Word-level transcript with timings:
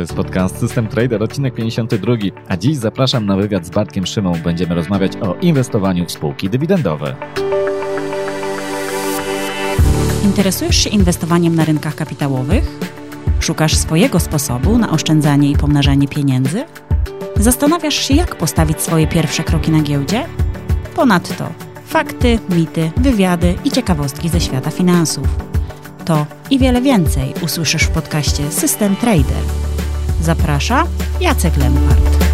To 0.00 0.02
jest 0.02 0.14
podcast 0.14 0.58
System 0.58 0.88
Trader, 0.88 1.22
odcinek 1.22 1.54
52, 1.54 2.12
a 2.48 2.56
dziś 2.56 2.76
zapraszam 2.76 3.26
na 3.26 3.36
wywiad 3.36 3.66
z 3.66 3.70
Bartkiem 3.70 4.06
Szymą. 4.06 4.32
Będziemy 4.44 4.74
rozmawiać 4.74 5.12
o 5.16 5.34
inwestowaniu 5.34 6.06
w 6.06 6.12
spółki 6.12 6.50
dywidendowe. 6.50 7.16
Interesujesz 10.24 10.76
się 10.76 10.90
inwestowaniem 10.90 11.54
na 11.54 11.64
rynkach 11.64 11.94
kapitałowych? 11.94 12.78
Szukasz 13.40 13.76
swojego 13.76 14.20
sposobu 14.20 14.78
na 14.78 14.90
oszczędzanie 14.90 15.50
i 15.50 15.56
pomnażanie 15.56 16.08
pieniędzy? 16.08 16.64
Zastanawiasz 17.36 17.94
się, 18.08 18.14
jak 18.14 18.36
postawić 18.36 18.80
swoje 18.80 19.06
pierwsze 19.06 19.44
kroki 19.44 19.70
na 19.70 19.82
giełdzie? 19.82 20.26
Ponadto 20.96 21.48
fakty, 21.86 22.38
mity, 22.48 22.90
wywiady 22.96 23.54
i 23.64 23.70
ciekawostki 23.70 24.28
ze 24.28 24.40
świata 24.40 24.70
finansów. 24.70 25.26
To 26.04 26.26
i 26.50 26.58
wiele 26.58 26.82
więcej 26.82 27.34
usłyszysz 27.42 27.82
w 27.82 27.90
podcaście 27.90 28.50
System 28.50 28.96
Trader. 28.96 29.42
Zaprasza 30.22 30.86
Jacek 31.20 31.56
Lempart. 31.56 32.24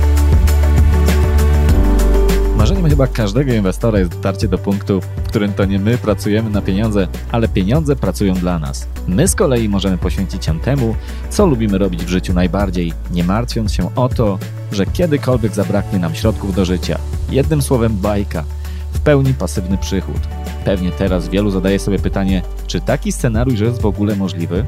Marzeniem 2.56 2.88
chyba 2.88 3.06
każdego 3.06 3.52
inwestora 3.52 3.98
jest 3.98 4.10
dotarcie 4.10 4.48
do 4.48 4.58
punktu, 4.58 5.00
w 5.00 5.28
którym 5.28 5.52
to 5.52 5.64
nie 5.64 5.78
my 5.78 5.98
pracujemy 5.98 6.50
na 6.50 6.62
pieniądze, 6.62 7.08
ale 7.32 7.48
pieniądze 7.48 7.96
pracują 7.96 8.34
dla 8.34 8.58
nas. 8.58 8.86
My 9.08 9.28
z 9.28 9.34
kolei 9.34 9.68
możemy 9.68 9.98
poświęcić 9.98 10.44
się 10.44 10.60
temu, 10.60 10.96
co 11.30 11.46
lubimy 11.46 11.78
robić 11.78 12.04
w 12.04 12.08
życiu 12.08 12.34
najbardziej, 12.34 12.92
nie 13.10 13.24
martwiąc 13.24 13.72
się 13.72 13.94
o 13.94 14.08
to, 14.08 14.38
że 14.72 14.86
kiedykolwiek 14.86 15.54
zabraknie 15.54 15.98
nam 15.98 16.14
środków 16.14 16.54
do 16.54 16.64
życia. 16.64 16.98
Jednym 17.30 17.62
słowem 17.62 17.96
bajka. 17.96 18.44
W 18.92 19.00
pełni 19.00 19.34
pasywny 19.34 19.78
przychód. 19.78 20.20
Pewnie 20.64 20.90
teraz 20.92 21.28
wielu 21.28 21.50
zadaje 21.50 21.78
sobie 21.78 21.98
pytanie, 21.98 22.42
czy 22.66 22.80
taki 22.80 23.12
scenariusz 23.12 23.60
jest 23.60 23.82
w 23.82 23.86
ogóle 23.86 24.16
możliwy? 24.16 24.64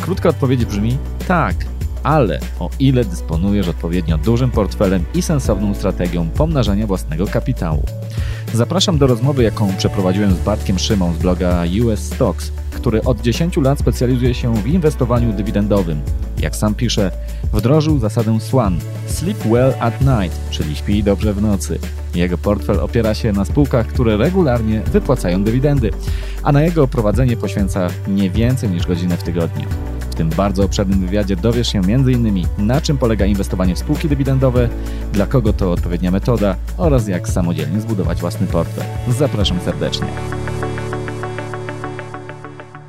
Krótka 0.00 0.28
odpowiedź 0.28 0.64
brzmi 0.64 0.98
tak, 1.28 1.54
ale 2.04 2.40
o 2.60 2.70
ile 2.80 3.04
dysponujesz 3.04 3.68
odpowiednio 3.68 4.18
dużym 4.18 4.50
portfelem 4.50 5.04
i 5.14 5.22
sensowną 5.22 5.74
strategią 5.74 6.28
pomnażania 6.30 6.86
własnego 6.86 7.26
kapitału. 7.26 7.82
Zapraszam 8.54 8.98
do 8.98 9.06
rozmowy, 9.06 9.42
jaką 9.42 9.76
przeprowadziłem 9.76 10.34
z 10.34 10.38
Bartkiem 10.38 10.78
Szymą 10.78 11.12
z 11.14 11.16
bloga 11.16 11.64
US 11.84 12.00
Stocks, 12.00 12.52
który 12.70 13.02
od 13.02 13.20
10 13.20 13.56
lat 13.56 13.78
specjalizuje 13.78 14.34
się 14.34 14.54
w 14.54 14.66
inwestowaniu 14.66 15.32
dywidendowym. 15.32 16.00
Jak 16.38 16.56
sam 16.56 16.74
pisze, 16.74 17.10
wdrożył 17.52 17.98
zasadę 17.98 18.40
SWAN 18.40 18.78
Sleep 19.06 19.38
Well 19.44 19.74
at 19.80 20.00
Night, 20.00 20.50
czyli 20.50 20.76
śpi 20.76 21.02
dobrze 21.02 21.32
w 21.32 21.42
nocy. 21.42 21.78
Jego 22.14 22.38
portfel 22.38 22.80
opiera 22.80 23.14
się 23.14 23.32
na 23.32 23.44
spółkach, 23.44 23.86
które 23.86 24.16
regularnie 24.16 24.80
wypłacają 24.80 25.44
dywidendy, 25.44 25.90
a 26.42 26.52
na 26.52 26.62
jego 26.62 26.88
prowadzenie 26.88 27.36
poświęca 27.36 27.88
nie 28.08 28.30
więcej 28.30 28.70
niż 28.70 28.86
godzinę 28.86 29.16
w 29.16 29.22
tygodniu. 29.22 29.66
W 30.14 30.16
tym 30.16 30.30
bardzo 30.30 30.64
obszernym 30.64 31.00
wywiadzie 31.00 31.36
dowiesz 31.36 31.72
się 31.72 31.78
m.in. 31.78 32.44
na 32.58 32.80
czym 32.80 32.98
polega 32.98 33.26
inwestowanie 33.26 33.74
w 33.74 33.78
spółki 33.78 34.08
dywidendowe, 34.08 34.68
dla 35.12 35.26
kogo 35.26 35.52
to 35.52 35.72
odpowiednia 35.72 36.10
metoda 36.10 36.56
oraz 36.78 37.08
jak 37.08 37.28
samodzielnie 37.28 37.80
zbudować 37.80 38.20
własny 38.20 38.46
portfel. 38.46 38.84
Zapraszam 39.08 39.60
serdecznie. 39.60 40.06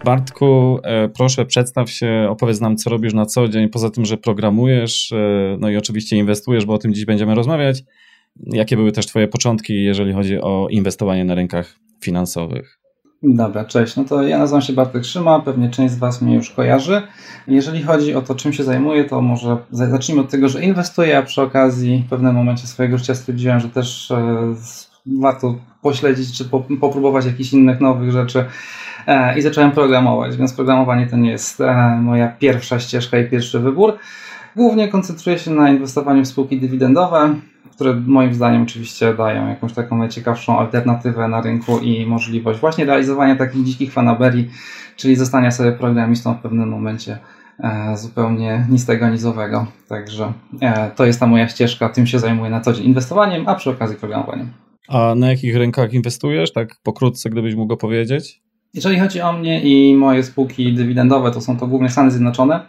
Bartku, 0.03 0.79
e, 0.83 1.09
proszę 1.09 1.45
przedstaw 1.45 1.89
się, 1.89 2.27
opowiedz 2.29 2.61
nam, 2.61 2.77
co 2.77 2.89
robisz 2.89 3.13
na 3.13 3.25
co 3.25 3.47
dzień, 3.47 3.69
poza 3.69 3.89
tym, 3.89 4.05
że 4.05 4.17
programujesz, 4.17 5.11
e, 5.11 5.57
no 5.59 5.69
i 5.69 5.77
oczywiście 5.77 6.17
inwestujesz, 6.17 6.65
bo 6.65 6.73
o 6.73 6.77
tym 6.77 6.93
dziś 6.93 7.05
będziemy 7.05 7.35
rozmawiać. 7.35 7.83
Jakie 8.43 8.75
były 8.75 8.91
też 8.91 9.05
Twoje 9.05 9.27
początki, 9.27 9.83
jeżeli 9.83 10.13
chodzi 10.13 10.41
o 10.41 10.67
inwestowanie 10.69 11.25
na 11.25 11.35
rynkach 11.35 11.79
finansowych? 12.01 12.84
Dobra, 13.23 13.65
cześć. 13.65 13.95
No 13.95 14.03
to 14.03 14.23
ja 14.23 14.37
nazywam 14.37 14.61
się 14.61 14.73
Bartek 14.73 15.05
Szyma, 15.05 15.39
pewnie 15.39 15.69
część 15.69 15.93
z 15.93 15.97
Was 15.97 16.21
mnie 16.21 16.35
już 16.35 16.49
kojarzy. 16.49 17.01
Jeżeli 17.47 17.83
chodzi 17.83 18.15
o 18.15 18.21
to, 18.21 18.35
czym 18.35 18.53
się 18.53 18.63
zajmuję, 18.63 19.03
to 19.03 19.21
może 19.21 19.57
zacznijmy 19.71 20.21
od 20.21 20.29
tego, 20.29 20.49
że 20.49 20.63
inwestuję, 20.63 21.17
a 21.17 21.21
przy 21.21 21.41
okazji 21.41 22.03
w 22.07 22.09
pewnym 22.09 22.35
momencie 22.35 22.67
swojego 22.67 22.97
życia 22.97 23.15
stwierdziłem, 23.15 23.59
że 23.59 23.69
też 23.69 24.11
e, 24.11 24.55
warto 25.05 25.55
pośledzić 25.81 26.37
czy 26.37 26.45
popróbować 26.79 27.25
jakichś 27.25 27.53
innych 27.53 27.81
nowych 27.81 28.11
rzeczy 28.11 28.45
e, 29.07 29.37
i 29.37 29.41
zacząłem 29.41 29.71
programować, 29.71 30.37
więc 30.37 30.53
programowanie 30.53 31.07
to 31.07 31.17
nie 31.17 31.31
jest 31.31 31.61
e, 31.61 31.99
moja 32.01 32.27
pierwsza 32.27 32.79
ścieżka 32.79 33.19
i 33.19 33.29
pierwszy 33.29 33.59
wybór. 33.59 33.93
Głównie 34.55 34.87
koncentruję 34.87 35.39
się 35.39 35.51
na 35.51 35.69
inwestowaniu 35.69 36.23
w 36.23 36.27
spółki 36.27 36.59
dywidendowe 36.59 37.35
które 37.75 37.93
moim 37.93 38.33
zdaniem 38.33 38.63
oczywiście 38.63 39.13
dają 39.13 39.49
jakąś 39.49 39.73
taką 39.73 39.97
najciekawszą 39.97 40.59
alternatywę 40.59 41.27
na 41.27 41.41
rynku 41.41 41.79
i 41.79 42.05
możliwość 42.05 42.59
właśnie 42.59 42.85
realizowania 42.85 43.35
takich 43.35 43.63
dzikich 43.63 43.93
fanaberii, 43.93 44.49
czyli 44.95 45.15
zostania 45.15 45.51
sobie 45.51 45.71
programistą 45.71 46.33
w 46.33 46.41
pewnym 46.41 46.69
momencie 46.69 47.17
e, 47.59 47.97
zupełnie 47.97 48.65
nic 48.69 48.85
tego 48.85 49.09
nizowego. 49.09 49.67
Także 49.89 50.33
e, 50.61 50.91
to 50.95 51.05
jest 51.05 51.19
ta 51.19 51.27
moja 51.27 51.47
ścieżka, 51.47 51.89
tym 51.89 52.07
się 52.07 52.19
zajmuję 52.19 52.51
na 52.51 52.61
co 52.61 52.73
dzień 52.73 52.85
inwestowaniem, 52.85 53.47
a 53.47 53.55
przy 53.55 53.69
okazji 53.69 53.97
programowaniem. 53.97 54.49
A 54.87 55.15
na 55.15 55.29
jakich 55.29 55.55
rynkach 55.55 55.93
inwestujesz? 55.93 56.53
Tak 56.53 56.75
pokrótce, 56.83 57.29
gdybyś 57.29 57.55
mógł 57.55 57.77
powiedzieć? 57.77 58.41
Jeżeli 58.73 58.99
chodzi 58.99 59.21
o 59.21 59.33
mnie 59.33 59.61
i 59.61 59.95
moje 59.95 60.23
spółki 60.23 60.73
dywidendowe, 60.73 61.31
to 61.31 61.41
są 61.41 61.57
to 61.57 61.67
głównie 61.67 61.89
Stany 61.89 62.11
Zjednoczone. 62.11 62.59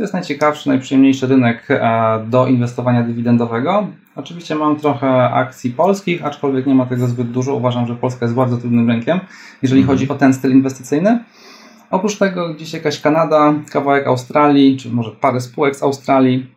To 0.00 0.04
jest 0.04 0.14
najciekawszy, 0.14 0.68
najprzyjemniejszy 0.68 1.26
rynek 1.26 1.66
e, 1.70 2.24
do 2.28 2.46
inwestowania 2.46 3.02
dywidendowego. 3.02 3.86
Oczywiście 4.16 4.54
mam 4.54 4.76
trochę 4.76 5.30
akcji 5.30 5.70
polskich, 5.70 6.24
aczkolwiek 6.24 6.66
nie 6.66 6.74
ma 6.74 6.86
tego 6.86 7.06
zbyt 7.06 7.30
dużo. 7.30 7.54
Uważam, 7.54 7.86
że 7.86 7.94
Polska 7.94 8.24
jest 8.24 8.34
bardzo 8.34 8.56
trudnym 8.56 8.90
rynkiem, 8.90 9.20
jeżeli 9.62 9.80
mhm. 9.80 9.98
chodzi 9.98 10.08
o 10.08 10.14
ten 10.14 10.34
styl 10.34 10.52
inwestycyjny. 10.52 11.24
Oprócz 11.90 12.18
tego 12.18 12.54
gdzieś 12.54 12.72
jakaś 12.72 13.00
Kanada, 13.00 13.54
kawałek 13.72 14.06
Australii, 14.06 14.76
czy 14.76 14.90
może 14.90 15.10
parę 15.10 15.40
spółek 15.40 15.76
z 15.76 15.82
Australii, 15.82 16.54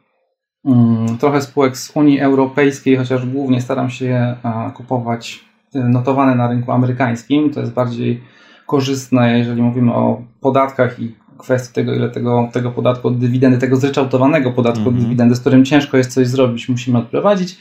mm, 0.66 1.18
trochę 1.18 1.42
spółek 1.42 1.78
z 1.78 1.96
Unii 1.96 2.20
Europejskiej, 2.20 2.98
chociaż 2.98 3.26
głównie 3.26 3.62
staram 3.62 3.90
się 3.90 4.06
je 4.06 4.36
kupować 4.74 5.46
e, 5.76 5.80
notowane 5.80 6.36
na 6.36 6.48
rynku 6.48 6.72
amerykańskim. 6.72 7.54
To 7.54 7.60
jest 7.60 7.74
bardziej 7.74 8.22
korzystne, 8.68 9.38
jeżeli 9.38 9.62
mówimy 9.62 9.94
o 9.94 10.22
podatkach 10.42 11.00
i 11.00 11.23
kwestii 11.44 11.74
tego, 11.74 11.94
ile 11.94 12.10
tego, 12.10 12.50
tego 12.54 12.72
podatku 12.72 13.08
od 13.08 13.18
dywidendy, 13.18 13.58
tego 13.58 13.76
zryczałtowanego 13.76 14.52
podatku 14.52 14.82
mm 14.82 14.86
-hmm. 14.86 14.88
od 14.88 14.94
mhm. 14.94 15.06
dywidendy, 15.06 15.36
z 15.36 15.40
którym 15.40 15.66
ciężko 15.66 15.98
jest 15.98 16.14
coś 16.14 16.28
zrobić, 16.28 16.70
musimy 16.70 16.98
odprowadzić. 17.00 17.58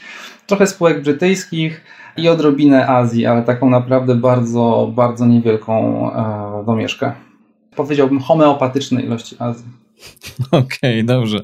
Trochę 0.47 0.67
spółek 0.67 1.03
brytyjskich 1.03 1.81
i 2.17 2.29
odrobinę 2.29 2.87
Azji, 2.87 3.25
ale 3.25 3.43
taką 3.43 3.69
naprawdę 3.69 4.15
bardzo, 4.15 4.91
bardzo 4.95 5.25
niewielką 5.25 5.73
e, 6.13 6.65
domieszkę. 6.65 7.13
Powiedziałbym 7.75 8.19
homeopatycznej 8.19 9.05
ilości 9.05 9.35
Azji. 9.39 9.65
Okej, 10.51 10.65
okay, 10.81 11.03
dobrze. 11.03 11.39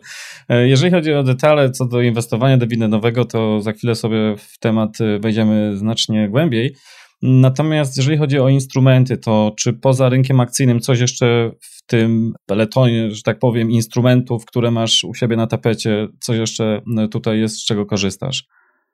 E, 0.50 0.68
jeżeli 0.68 0.92
chodzi 0.92 1.14
o 1.14 1.24
detale 1.24 1.72
co 1.72 1.86
do 1.86 2.02
inwestowania 2.02 2.58
dywidendowego, 2.58 3.26
to 3.26 3.62
za 3.62 3.72
chwilę 3.72 3.96
sobie 3.96 4.36
w 4.38 4.60
temat 4.60 5.02
e, 5.02 5.20
wejdziemy 5.20 5.78
znacznie 5.78 6.30
głębiej. 6.30 6.76
Natomiast 7.22 7.98
jeżeli 7.98 8.18
chodzi 8.18 8.40
o 8.40 8.50
instrumenty, 8.50 9.18
to 9.18 9.54
czy 9.58 9.74
poza 9.74 10.10
rynkiem 10.10 10.40
akcyjnym 10.40 10.80
coś 10.80 11.00
jeszcze 11.00 11.52
w 11.62 11.79
tym 11.90 12.34
peletonie, 12.46 13.12
że 13.12 13.24
tak 13.24 13.40
powiem, 13.40 13.72
instrumentów, 13.72 14.46
które 14.46 14.72
masz 14.72 15.04
u 15.04 15.14
siebie 15.14 15.36
na 15.36 15.48
tapecie, 15.48 16.08
coś 16.20 16.38
jeszcze 16.38 16.82
e, 16.98 17.08
tutaj 17.08 17.40
jest, 17.40 17.56
z 17.56 17.66
czego 17.66 17.86
korzystasz? 17.86 18.44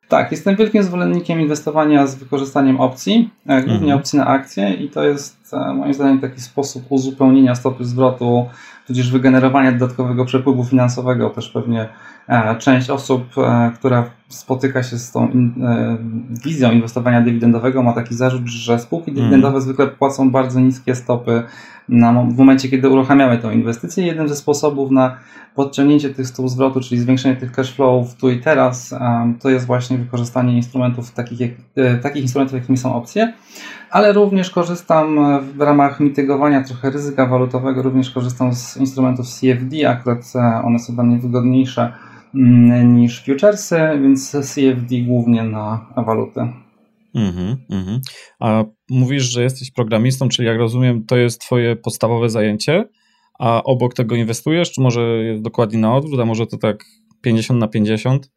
Tak, 0.07 0.31
jestem 0.31 0.55
wielkim 0.55 0.83
zwolennikiem 0.83 1.41
inwestowania 1.41 2.07
z 2.07 2.15
wykorzystaniem 2.15 2.79
opcji, 2.79 3.29
e, 3.47 3.57
głównie 3.57 3.75
mhm. 3.75 3.99
opcji 3.99 4.19
na 4.19 4.25
akcje 4.25 4.73
i 4.73 4.89
to 4.89 5.03
jest 5.03 5.53
e, 5.53 5.73
moim 5.73 5.93
zdaniem 5.93 6.19
taki 6.19 6.41
sposób 6.41 6.83
uzupełnienia 6.89 7.55
stopy 7.55 7.85
zwrotu, 7.85 8.45
tudzież 8.87 9.11
wygenerowania 9.11 9.71
dodatkowego 9.71 10.25
przepływu 10.25 10.63
finansowego. 10.63 11.29
Też 11.29 11.49
pewnie 11.49 11.89
część 12.59 12.89
osób, 12.89 13.23
która 13.75 14.09
spotyka 14.29 14.83
się 14.83 14.97
z 14.97 15.11
tą 15.11 15.31
wizją 16.45 16.71
inwestowania 16.71 17.21
dywidendowego 17.21 17.83
ma 17.83 17.93
taki 17.93 18.15
zarzut, 18.15 18.47
że 18.47 18.79
spółki 18.79 19.11
dywidendowe 19.11 19.47
mhm. 19.47 19.61
zwykle 19.61 19.87
płacą 19.87 20.31
bardzo 20.31 20.59
niskie 20.59 20.95
stopy 20.95 21.43
na, 21.89 22.23
w 22.23 22.37
momencie, 22.37 22.69
kiedy 22.69 22.89
uruchamiamy 22.89 23.37
tę 23.37 23.53
inwestycję. 23.53 24.05
Jednym 24.05 24.27
ze 24.27 24.35
sposobów 24.35 24.91
na 24.91 25.17
podciągnięcie 25.55 26.09
tych 26.09 26.27
stóp 26.27 26.49
zwrotu, 26.49 26.79
czyli 26.79 27.01
zwiększenie 27.01 27.35
tych 27.35 27.51
cash 27.51 27.75
flowów 27.75 28.15
tu 28.15 28.29
i 28.29 28.39
teraz, 28.39 28.95
to 29.39 29.49
jest 29.49 29.65
właśnie 29.65 29.97
wykorzystanie 29.97 30.55
instrumentów 30.55 31.11
takich, 31.11 31.39
jak, 31.39 31.51
e, 31.75 31.97
takich 31.97 32.21
instrumentów, 32.21 32.53
jakimi 32.53 32.77
są 32.77 32.95
opcje, 32.95 33.33
ale 33.91 34.13
również 34.13 34.49
korzystam 34.49 35.17
w 35.57 35.61
ramach 35.61 35.99
mitygowania 35.99 36.63
trochę 36.63 36.89
ryzyka 36.89 37.25
walutowego, 37.25 37.81
również 37.81 38.11
korzystam 38.11 38.53
z 38.53 38.77
instrumentów 38.77 39.27
CFD, 39.27 39.89
akurat 39.89 40.33
e, 40.35 40.61
one 40.63 40.79
są 40.79 40.93
dla 40.93 41.03
mnie 41.03 41.17
wygodniejsze 41.17 41.93
mm, 42.35 42.95
niż 42.95 43.25
futuresy, 43.25 43.79
więc 44.01 44.31
CFD 44.31 44.95
głównie 45.07 45.43
na 45.43 45.85
waluty. 45.95 46.39
Mhm, 47.15 47.57
mhm. 47.69 48.01
A 48.39 48.63
mówisz, 48.89 49.23
że 49.23 49.43
jesteś 49.43 49.71
programistą, 49.71 50.29
czyli 50.29 50.47
jak 50.47 50.57
rozumiem, 50.57 51.05
to 51.05 51.17
jest 51.17 51.41
twoje 51.41 51.75
podstawowe 51.75 52.29
zajęcie, 52.29 52.89
a 53.39 53.63
obok 53.63 53.93
tego 53.93 54.15
inwestujesz, 54.15 54.71
czy 54.71 54.81
może 54.81 55.23
jest 55.23 55.41
dokładnie 55.41 55.79
na 55.79 55.95
odwrót, 55.95 56.19
a 56.19 56.25
może 56.25 56.47
to 56.47 56.57
tak 56.57 56.85
50 57.21 57.59
na 57.59 57.67
50? 57.67 58.31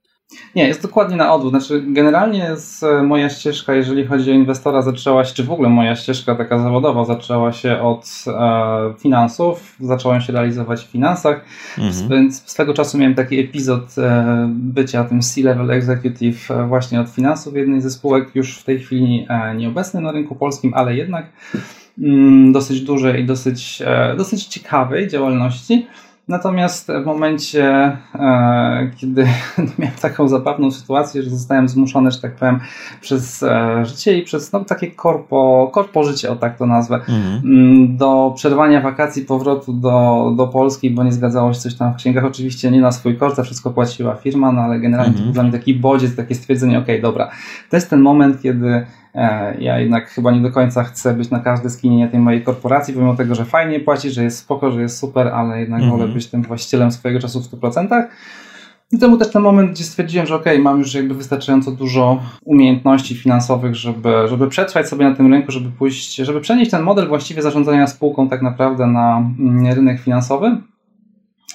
Nie, 0.54 0.69
jest 0.69 0.82
dokładnie 0.82 1.16
na 1.16 1.34
odwrót. 1.34 1.50
Znaczy, 1.50 1.84
generalnie 1.86 2.56
e, 2.82 3.02
moja 3.02 3.28
ścieżka, 3.28 3.75
jeżeli 3.75 4.06
chodzi 4.06 4.30
o 4.30 4.34
inwestora, 4.34 4.82
zaczęła 4.82 5.25
się, 5.25 5.34
czy 5.34 5.44
w 5.44 5.50
ogóle 5.50 5.69
moja 5.69 5.96
ścieżka 5.96 6.34
taka 6.34 6.58
zawodowa, 6.58 7.04
zaczęła 7.04 7.52
się 7.52 7.80
od 7.80 8.25
e, 8.26 8.94
finansów. 8.98 9.76
Zacząłem 9.80 10.20
się 10.20 10.32
realizować 10.32 10.84
w 10.84 10.90
finansach, 10.90 11.44
mhm. 11.78 12.08
więc 12.08 12.42
swego 12.50 12.75
czasu 12.75 12.98
miałem 12.98 13.14
taki 13.14 13.40
epizod 13.40 13.98
e, 13.98 14.48
bycia 14.52 15.04
tym 15.04 15.22
C-level 15.22 15.70
executive 15.70 16.50
e, 16.50 16.66
właśnie 16.66 17.00
od 17.00 17.08
finansów 17.08 17.56
jednej 17.56 17.81
ze 17.81 17.90
spółek, 17.90 18.34
już 18.34 18.58
w 18.58 18.64
tej 18.64 18.81
chwili 18.81 19.26
e, 19.28 19.54
nieobecny 19.54 20.00
na 20.00 20.12
rynku 20.12 20.34
polskim, 20.34 20.74
ale 20.74 20.96
jednak 20.96 21.26
mm, 21.98 22.52
dosyć 22.52 22.81
dużej 22.81 23.20
i 23.22 23.24
dosyć, 23.24 23.82
dosyć 24.16 24.44
ciekawej 24.44 25.08
działalności. 25.08 25.86
Natomiast 26.28 26.88
w 27.02 27.06
momencie, 27.06 27.96
e, 28.14 28.90
kiedy 28.96 29.26
miałem 29.78 29.96
taką 30.02 30.28
zabawną 30.28 30.70
sytuację, 30.70 31.22
że 31.22 31.30
zostałem 31.30 31.69
zmuszony, 31.69 32.10
że 32.10 32.20
tak 32.20 32.34
powiem, 32.34 32.60
przez 33.00 33.42
e, 33.42 33.84
życie 33.84 34.19
i 34.19 34.22
przez 34.22 34.52
no, 34.52 34.64
takie 34.64 34.90
korpo, 34.90 35.70
korpo 35.72 36.04
życie, 36.04 36.30
o 36.30 36.36
tak 36.36 36.58
to 36.58 36.66
nazwę, 36.66 36.94
mhm. 36.96 37.40
Mm, 37.44 37.96
do 37.96 38.32
przerwania 38.36 38.80
wakacji, 38.80 39.25
powrotu 39.25 39.72
do, 39.72 40.32
do 40.36 40.46
Polski, 40.46 40.90
bo 40.90 41.04
nie 41.04 41.12
zgadzało 41.12 41.52
się 41.52 41.60
coś 41.60 41.75
tam 41.75 41.92
w 41.92 41.96
księgach. 41.96 42.25
Oczywiście 42.25 42.70
nie 42.70 42.81
na 42.81 42.92
swój 42.92 43.16
koszt, 43.16 43.36
za 43.36 43.42
wszystko 43.42 43.70
płaciła 43.70 44.14
firma, 44.14 44.52
no 44.52 44.60
ale 44.60 44.81
generalnie 44.81 45.10
mhm. 45.10 45.19
to 45.19 45.24
był 45.24 45.34
dla 45.34 45.42
mnie 45.42 45.52
taki 45.52 45.74
bodziec, 45.74 46.16
takie 46.16 46.34
stwierdzenie, 46.34 46.78
ok, 46.78 46.86
dobra, 47.02 47.31
to 47.70 47.76
jest 47.76 47.90
ten 47.90 48.00
moment, 48.00 48.42
kiedy 48.42 48.86
ja 49.59 49.79
jednak 49.79 50.09
chyba 50.09 50.31
nie 50.31 50.41
do 50.41 50.50
końca 50.50 50.85
chcę 50.85 51.15
być 51.15 51.31
na 51.31 51.41
każde 51.41 51.70
skinienie 51.70 52.09
tej 52.09 52.20
mojej 52.20 52.43
korporacji, 52.43 52.94
pomimo 52.94 53.17
tego, 53.17 53.35
że 53.35 53.44
fajnie 53.44 53.81
płaci, 53.81 54.11
że 54.11 54.25
jest 54.25 54.38
spoko, 54.38 54.70
że 54.70 54.82
jest 54.82 54.99
super, 54.99 55.29
ale 55.29 55.61
jednak 55.61 55.82
-hmm. 55.82 55.91
wolę 55.91 56.09
być 56.09 56.26
tym 56.26 56.43
właścicielem 56.43 56.93
swojego 56.93 57.20
czasu 57.20 57.41
w 57.41 57.50
100%. 57.50 58.06
I 58.93 58.99
to 58.99 59.09
był 59.09 59.19
też 59.19 59.31
ten 59.31 59.43
moment, 59.43 59.70
gdzie 59.70 59.85
stwierdziłem, 59.85 60.26
że 60.26 60.35
ok, 60.35 60.44
mam 60.59 60.79
już 60.79 60.94
jakby 60.94 61.15
wystarczająco 61.15 61.70
dużo 61.70 62.23
umiejętności 62.44 63.15
finansowych, 63.15 63.75
żeby, 63.75 64.12
żeby 64.29 64.49
przetrwać 64.49 64.88
sobie 64.88 65.09
na 65.09 65.17
tym 65.17 65.32
rynku, 65.32 65.53
żeby 65.53 65.70
pójść, 65.70 66.15
żeby 66.15 66.41
przenieść 66.41 66.70
ten 66.70 66.82
model 66.82 67.09
właściwie 67.09 67.43
zarządzania 67.43 67.87
spółką 67.87 68.29
tak 68.29 68.43
naprawdę 68.43 68.87
na 68.87 69.17
mm, 69.38 69.73
rynek 69.73 70.00
finansowy. 70.00 70.56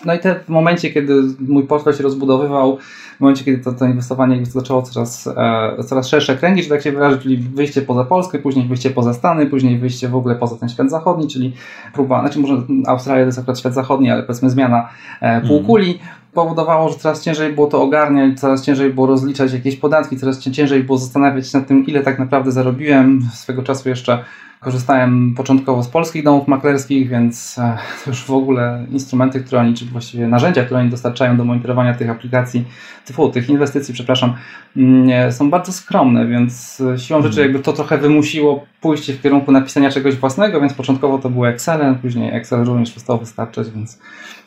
No 0.05 0.13
i 0.13 0.19
te, 0.19 0.39
w 0.39 0.49
momencie, 0.49 0.89
kiedy 0.89 1.23
mój 1.39 1.63
portfel 1.63 1.93
się 1.93 2.03
rozbudowywał, 2.03 2.77
w 3.17 3.19
momencie, 3.19 3.45
kiedy 3.45 3.63
to, 3.63 3.71
to 3.71 3.85
inwestowanie 3.85 4.45
zaczęło 4.45 4.81
coraz, 4.81 5.27
e, 5.27 5.83
coraz 5.83 6.07
szersze 6.07 6.37
kręgi, 6.37 6.63
że 6.63 6.69
tak 6.69 6.81
się 6.81 6.91
wyrażę, 6.91 7.17
czyli 7.17 7.37
wyjście 7.37 7.81
poza 7.81 8.03
Polskę, 8.03 8.39
później 8.39 8.67
wyjście 8.67 8.89
poza 8.89 9.13
Stany, 9.13 9.45
później 9.45 9.79
wyjście 9.79 10.09
w 10.09 10.15
ogóle 10.15 10.35
poza 10.35 10.57
ten 10.57 10.69
świat 10.69 10.89
zachodni, 10.89 11.27
czyli 11.27 11.53
próba, 11.93 12.19
znaczy 12.21 12.39
może 12.39 12.61
Australia 12.87 13.23
to 13.23 13.25
jest 13.25 13.39
akurat 13.39 13.59
świat 13.59 13.73
zachodni, 13.73 14.11
ale 14.11 14.23
powiedzmy 14.23 14.49
zmiana 14.49 14.89
e, 15.21 15.41
półkuli, 15.41 15.85
mm. 15.85 15.99
powodowało, 16.33 16.89
że 16.89 16.95
coraz 16.95 17.23
ciężej 17.23 17.53
było 17.53 17.67
to 17.67 17.81
ogarniać, 17.81 18.39
coraz 18.39 18.65
ciężej 18.65 18.93
było 18.93 19.07
rozliczać 19.07 19.53
jakieś 19.53 19.75
podatki, 19.75 20.17
coraz 20.17 20.39
ciężej 20.39 20.83
było 20.83 20.97
zastanawiać 20.97 21.49
się 21.49 21.57
nad 21.57 21.67
tym, 21.67 21.85
ile 21.85 22.03
tak 22.03 22.19
naprawdę 22.19 22.51
zarobiłem. 22.51 23.21
Swego 23.33 23.63
czasu 23.63 23.89
jeszcze 23.89 24.23
Korzystałem 24.63 25.33
początkowo 25.35 25.83
z 25.83 25.87
polskich 25.87 26.23
domów 26.23 26.47
maklerskich, 26.47 27.09
więc 27.09 27.57
e, 27.57 27.77
już 28.07 28.23
w 28.23 28.31
ogóle 28.31 28.85
instrumenty, 28.91 29.39
które 29.39 29.61
oni, 29.61 29.73
czy 29.73 29.85
właściwie 29.85 30.27
narzędzia, 30.27 30.63
które 30.63 30.79
oni 30.79 30.89
dostarczają 30.89 31.37
do 31.37 31.45
monitorowania 31.45 31.93
tych 31.93 32.09
aplikacji, 32.09 32.65
typu, 33.05 33.29
tych 33.29 33.49
inwestycji, 33.49 33.93
przepraszam, 33.93 34.33
mm, 34.77 35.31
są 35.31 35.49
bardzo 35.49 35.71
skromne, 35.71 36.27
więc 36.27 36.81
e, 36.81 36.99
siłą 36.99 37.21
rzeczy 37.21 37.41
mhm. 37.41 37.47
jakby 37.47 37.63
to 37.63 37.73
trochę 37.73 37.97
wymusiło 37.97 38.65
pójście 38.81 39.13
w 39.13 39.21
kierunku 39.21 39.51
napisania 39.51 39.91
czegoś 39.91 40.15
własnego, 40.15 40.61
więc 40.61 40.73
początkowo 40.73 41.17
to 41.17 41.29
było 41.29 41.47
Excel, 41.47 41.95
później 42.01 42.35
Excel 42.35 42.65
również 42.65 42.91
przestał 42.91 43.19
wystarczać, 43.19 43.69
więc, 43.69 43.99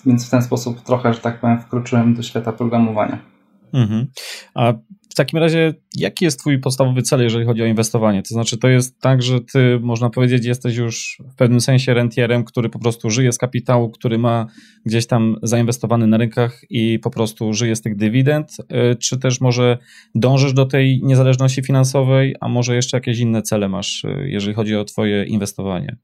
więc 0.06 0.26
w 0.26 0.30
ten 0.30 0.42
sposób 0.42 0.80
trochę, 0.80 1.14
że 1.14 1.20
tak 1.20 1.40
powiem, 1.40 1.60
wkroczyłem 1.60 2.14
do 2.14 2.22
świata 2.22 2.52
programowania. 2.52 3.35
Mhm. 3.72 4.06
A 4.54 4.72
w 5.10 5.18
takim 5.18 5.38
razie, 5.38 5.74
jaki 5.94 6.24
jest 6.24 6.40
Twój 6.40 6.60
podstawowy 6.60 7.02
cel, 7.02 7.22
jeżeli 7.22 7.46
chodzi 7.46 7.62
o 7.62 7.66
inwestowanie? 7.66 8.22
To 8.22 8.34
znaczy, 8.34 8.58
to 8.58 8.68
jest 8.68 9.00
tak, 9.00 9.22
że 9.22 9.40
Ty, 9.40 9.80
można 9.82 10.10
powiedzieć, 10.10 10.44
jesteś 10.44 10.76
już 10.76 11.18
w 11.32 11.34
pewnym 11.34 11.60
sensie 11.60 11.94
rentierem, 11.94 12.44
który 12.44 12.68
po 12.68 12.78
prostu 12.78 13.10
żyje 13.10 13.32
z 13.32 13.38
kapitału, 13.38 13.90
który 13.90 14.18
ma 14.18 14.46
gdzieś 14.86 15.06
tam 15.06 15.36
zainwestowany 15.42 16.06
na 16.06 16.16
rynkach 16.16 16.60
i 16.70 16.98
po 16.98 17.10
prostu 17.10 17.52
żyje 17.52 17.76
z 17.76 17.82
tych 17.82 17.96
dywidend, 17.96 18.50
y, 18.60 18.96
czy 18.96 19.18
też 19.18 19.40
może 19.40 19.78
dążysz 20.14 20.52
do 20.52 20.66
tej 20.66 21.00
niezależności 21.02 21.62
finansowej, 21.62 22.34
a 22.40 22.48
może 22.48 22.74
jeszcze 22.74 22.96
jakieś 22.96 23.18
inne 23.18 23.42
cele 23.42 23.68
masz, 23.68 24.04
y, 24.04 24.28
jeżeli 24.28 24.54
chodzi 24.54 24.76
o 24.76 24.84
Twoje 24.84 25.24
inwestowanie? 25.24 25.96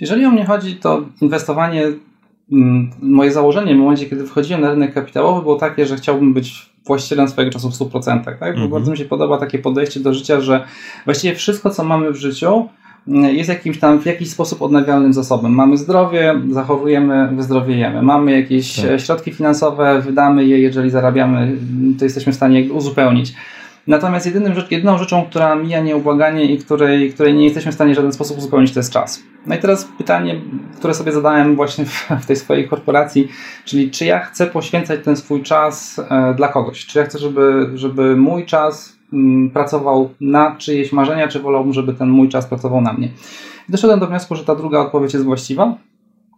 Jeżeli 0.00 0.24
o 0.24 0.30
mnie 0.30 0.44
chodzi, 0.44 0.76
to 0.76 1.08
inwestowanie, 1.20 1.82
mm, 2.52 2.90
moje 3.02 3.32
założenie 3.32 3.74
w 3.74 3.78
momencie, 3.78 4.06
kiedy 4.06 4.26
wchodziłem 4.26 4.60
na 4.60 4.70
rynek 4.70 4.94
kapitałowy 4.94 5.42
było 5.42 5.56
takie, 5.56 5.86
że 5.86 5.96
chciałbym 5.96 6.34
być 6.34 6.75
właścicielem 6.86 7.28
swojego 7.28 7.52
czasu 7.52 7.70
w 7.70 7.74
100%. 7.74 8.24
Tak? 8.24 8.42
Mm 8.42 8.56
-hmm. 8.56 8.70
bardzo 8.70 8.90
mi 8.90 8.98
się 8.98 9.04
podoba 9.04 9.38
takie 9.38 9.58
podejście 9.58 10.00
do 10.00 10.14
życia, 10.14 10.40
że 10.40 10.64
właściwie 11.04 11.34
wszystko, 11.34 11.70
co 11.70 11.84
mamy 11.84 12.12
w 12.12 12.16
życiu, 12.16 12.68
mm, 13.08 13.34
jest 13.36 13.48
jakimś 13.48 13.78
tam 13.78 14.00
w 14.00 14.06
jakiś 14.06 14.30
sposób 14.30 14.62
odnawialnym 14.62 15.12
zasobem. 15.12 15.52
Mamy 15.52 15.76
zdrowie, 15.76 16.34
zachorujemy, 16.50 17.28
wyzdrowiejemy. 17.32 18.02
Mamy 18.02 18.40
jakieś 18.40 18.76
tak. 18.76 19.00
środki 19.00 19.32
finansowe, 19.32 20.02
wydamy 20.02 20.44
je, 20.44 20.58
jeżeli 20.58 20.90
zarabiamy, 20.90 21.56
to 21.98 22.04
jesteśmy 22.04 22.32
w 22.32 22.36
stanie 22.36 22.72
uzupełnić. 22.72 23.34
Natomiast 23.86 24.26
jedynym, 24.26 24.52
jedyną 24.70 24.98
rzeczą, 24.98 25.26
która 25.26 25.54
mija 25.54 25.80
nieubłaganie 25.80 26.44
i 26.44 26.58
której, 26.58 27.12
której 27.12 27.34
nie 27.34 27.44
jesteśmy 27.44 27.72
w 27.72 27.74
stanie 27.74 27.92
w 27.92 27.96
żaden 27.96 28.12
sposób 28.12 28.38
uzupełnić, 28.38 28.72
to 28.72 28.80
jest 28.80 28.92
czas. 28.92 29.22
No 29.46 29.54
i 29.54 29.58
teraz 29.58 29.88
pytanie, 29.98 30.40
które 30.78 30.94
sobie 30.94 31.12
zadałem 31.12 31.56
właśnie 31.56 31.84
w, 31.84 32.08
w 32.22 32.26
tej 32.26 32.36
swojej 32.36 32.68
korporacji, 32.68 33.28
czyli 33.64 33.90
czy 33.90 34.04
ja 34.04 34.20
chcę 34.20 34.46
poświęcać 34.46 35.00
ten 35.04 35.16
swój 35.16 35.42
czas 35.42 36.00
e, 36.10 36.34
dla 36.34 36.48
kogoś? 36.48 36.86
Czy 36.86 36.98
ja 36.98 37.04
chcę, 37.04 37.18
żeby, 37.18 37.70
żeby 37.74 38.16
mój 38.16 38.46
czas 38.46 38.96
mm, 39.12 39.50
pracował 39.50 40.10
na 40.20 40.56
czyjeś 40.56 40.92
marzenia, 40.92 41.28
czy 41.28 41.40
wolałbym, 41.40 41.72
żeby 41.72 41.94
ten 41.94 42.08
mój 42.08 42.28
czas 42.28 42.46
pracował 42.46 42.80
na 42.80 42.92
mnie? 42.92 43.08
Doszedłem 43.68 44.00
do 44.00 44.06
wniosku, 44.06 44.34
że 44.34 44.44
ta 44.44 44.54
druga 44.54 44.78
odpowiedź 44.78 45.12
jest 45.12 45.24
właściwa. 45.24 45.76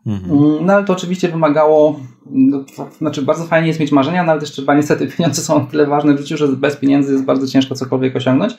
Mhm. 0.08 0.38
Mm, 0.38 0.66
no 0.66 0.72
ale 0.72 0.84
to 0.84 0.92
oczywiście 0.92 1.28
wymagało, 1.28 2.00
no, 2.30 2.64
znaczy 2.98 3.22
bardzo 3.22 3.44
fajnie 3.44 3.68
jest 3.68 3.80
mieć 3.80 3.92
marzenia, 3.92 4.24
no 4.24 4.32
ale 4.32 4.40
też 4.40 4.50
trzeba 4.50 4.74
niestety 4.74 5.06
pieniądze 5.16 5.42
są 5.42 5.66
tyle 5.66 5.86
ważne 5.86 6.14
w 6.14 6.18
życiu, 6.18 6.36
że 6.36 6.48
bez 6.48 6.76
pieniędzy 6.76 7.12
jest 7.12 7.24
bardzo 7.24 7.46
ciężko 7.46 7.74
cokolwiek 7.74 8.16
osiągnąć. 8.16 8.54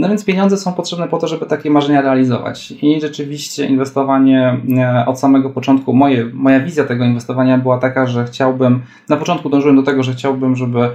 No 0.00 0.08
więc 0.08 0.24
pieniądze 0.24 0.56
są 0.56 0.72
potrzebne 0.72 1.08
po 1.08 1.18
to, 1.18 1.28
żeby 1.28 1.46
takie 1.46 1.70
marzenia 1.70 2.00
realizować. 2.00 2.72
I 2.82 3.00
rzeczywiście 3.00 3.66
inwestowanie 3.66 4.60
e, 4.78 5.06
od 5.06 5.20
samego 5.20 5.50
początku, 5.50 5.92
moje, 5.92 6.24
moja 6.32 6.60
wizja 6.60 6.84
tego 6.84 7.04
inwestowania 7.04 7.58
była 7.58 7.78
taka, 7.78 8.06
że 8.06 8.24
chciałbym, 8.24 8.82
na 9.08 9.16
początku 9.16 9.50
dążyłem 9.50 9.76
do 9.76 9.82
tego, 9.82 10.02
że 10.02 10.12
chciałbym, 10.12 10.56
żeby, 10.56 10.88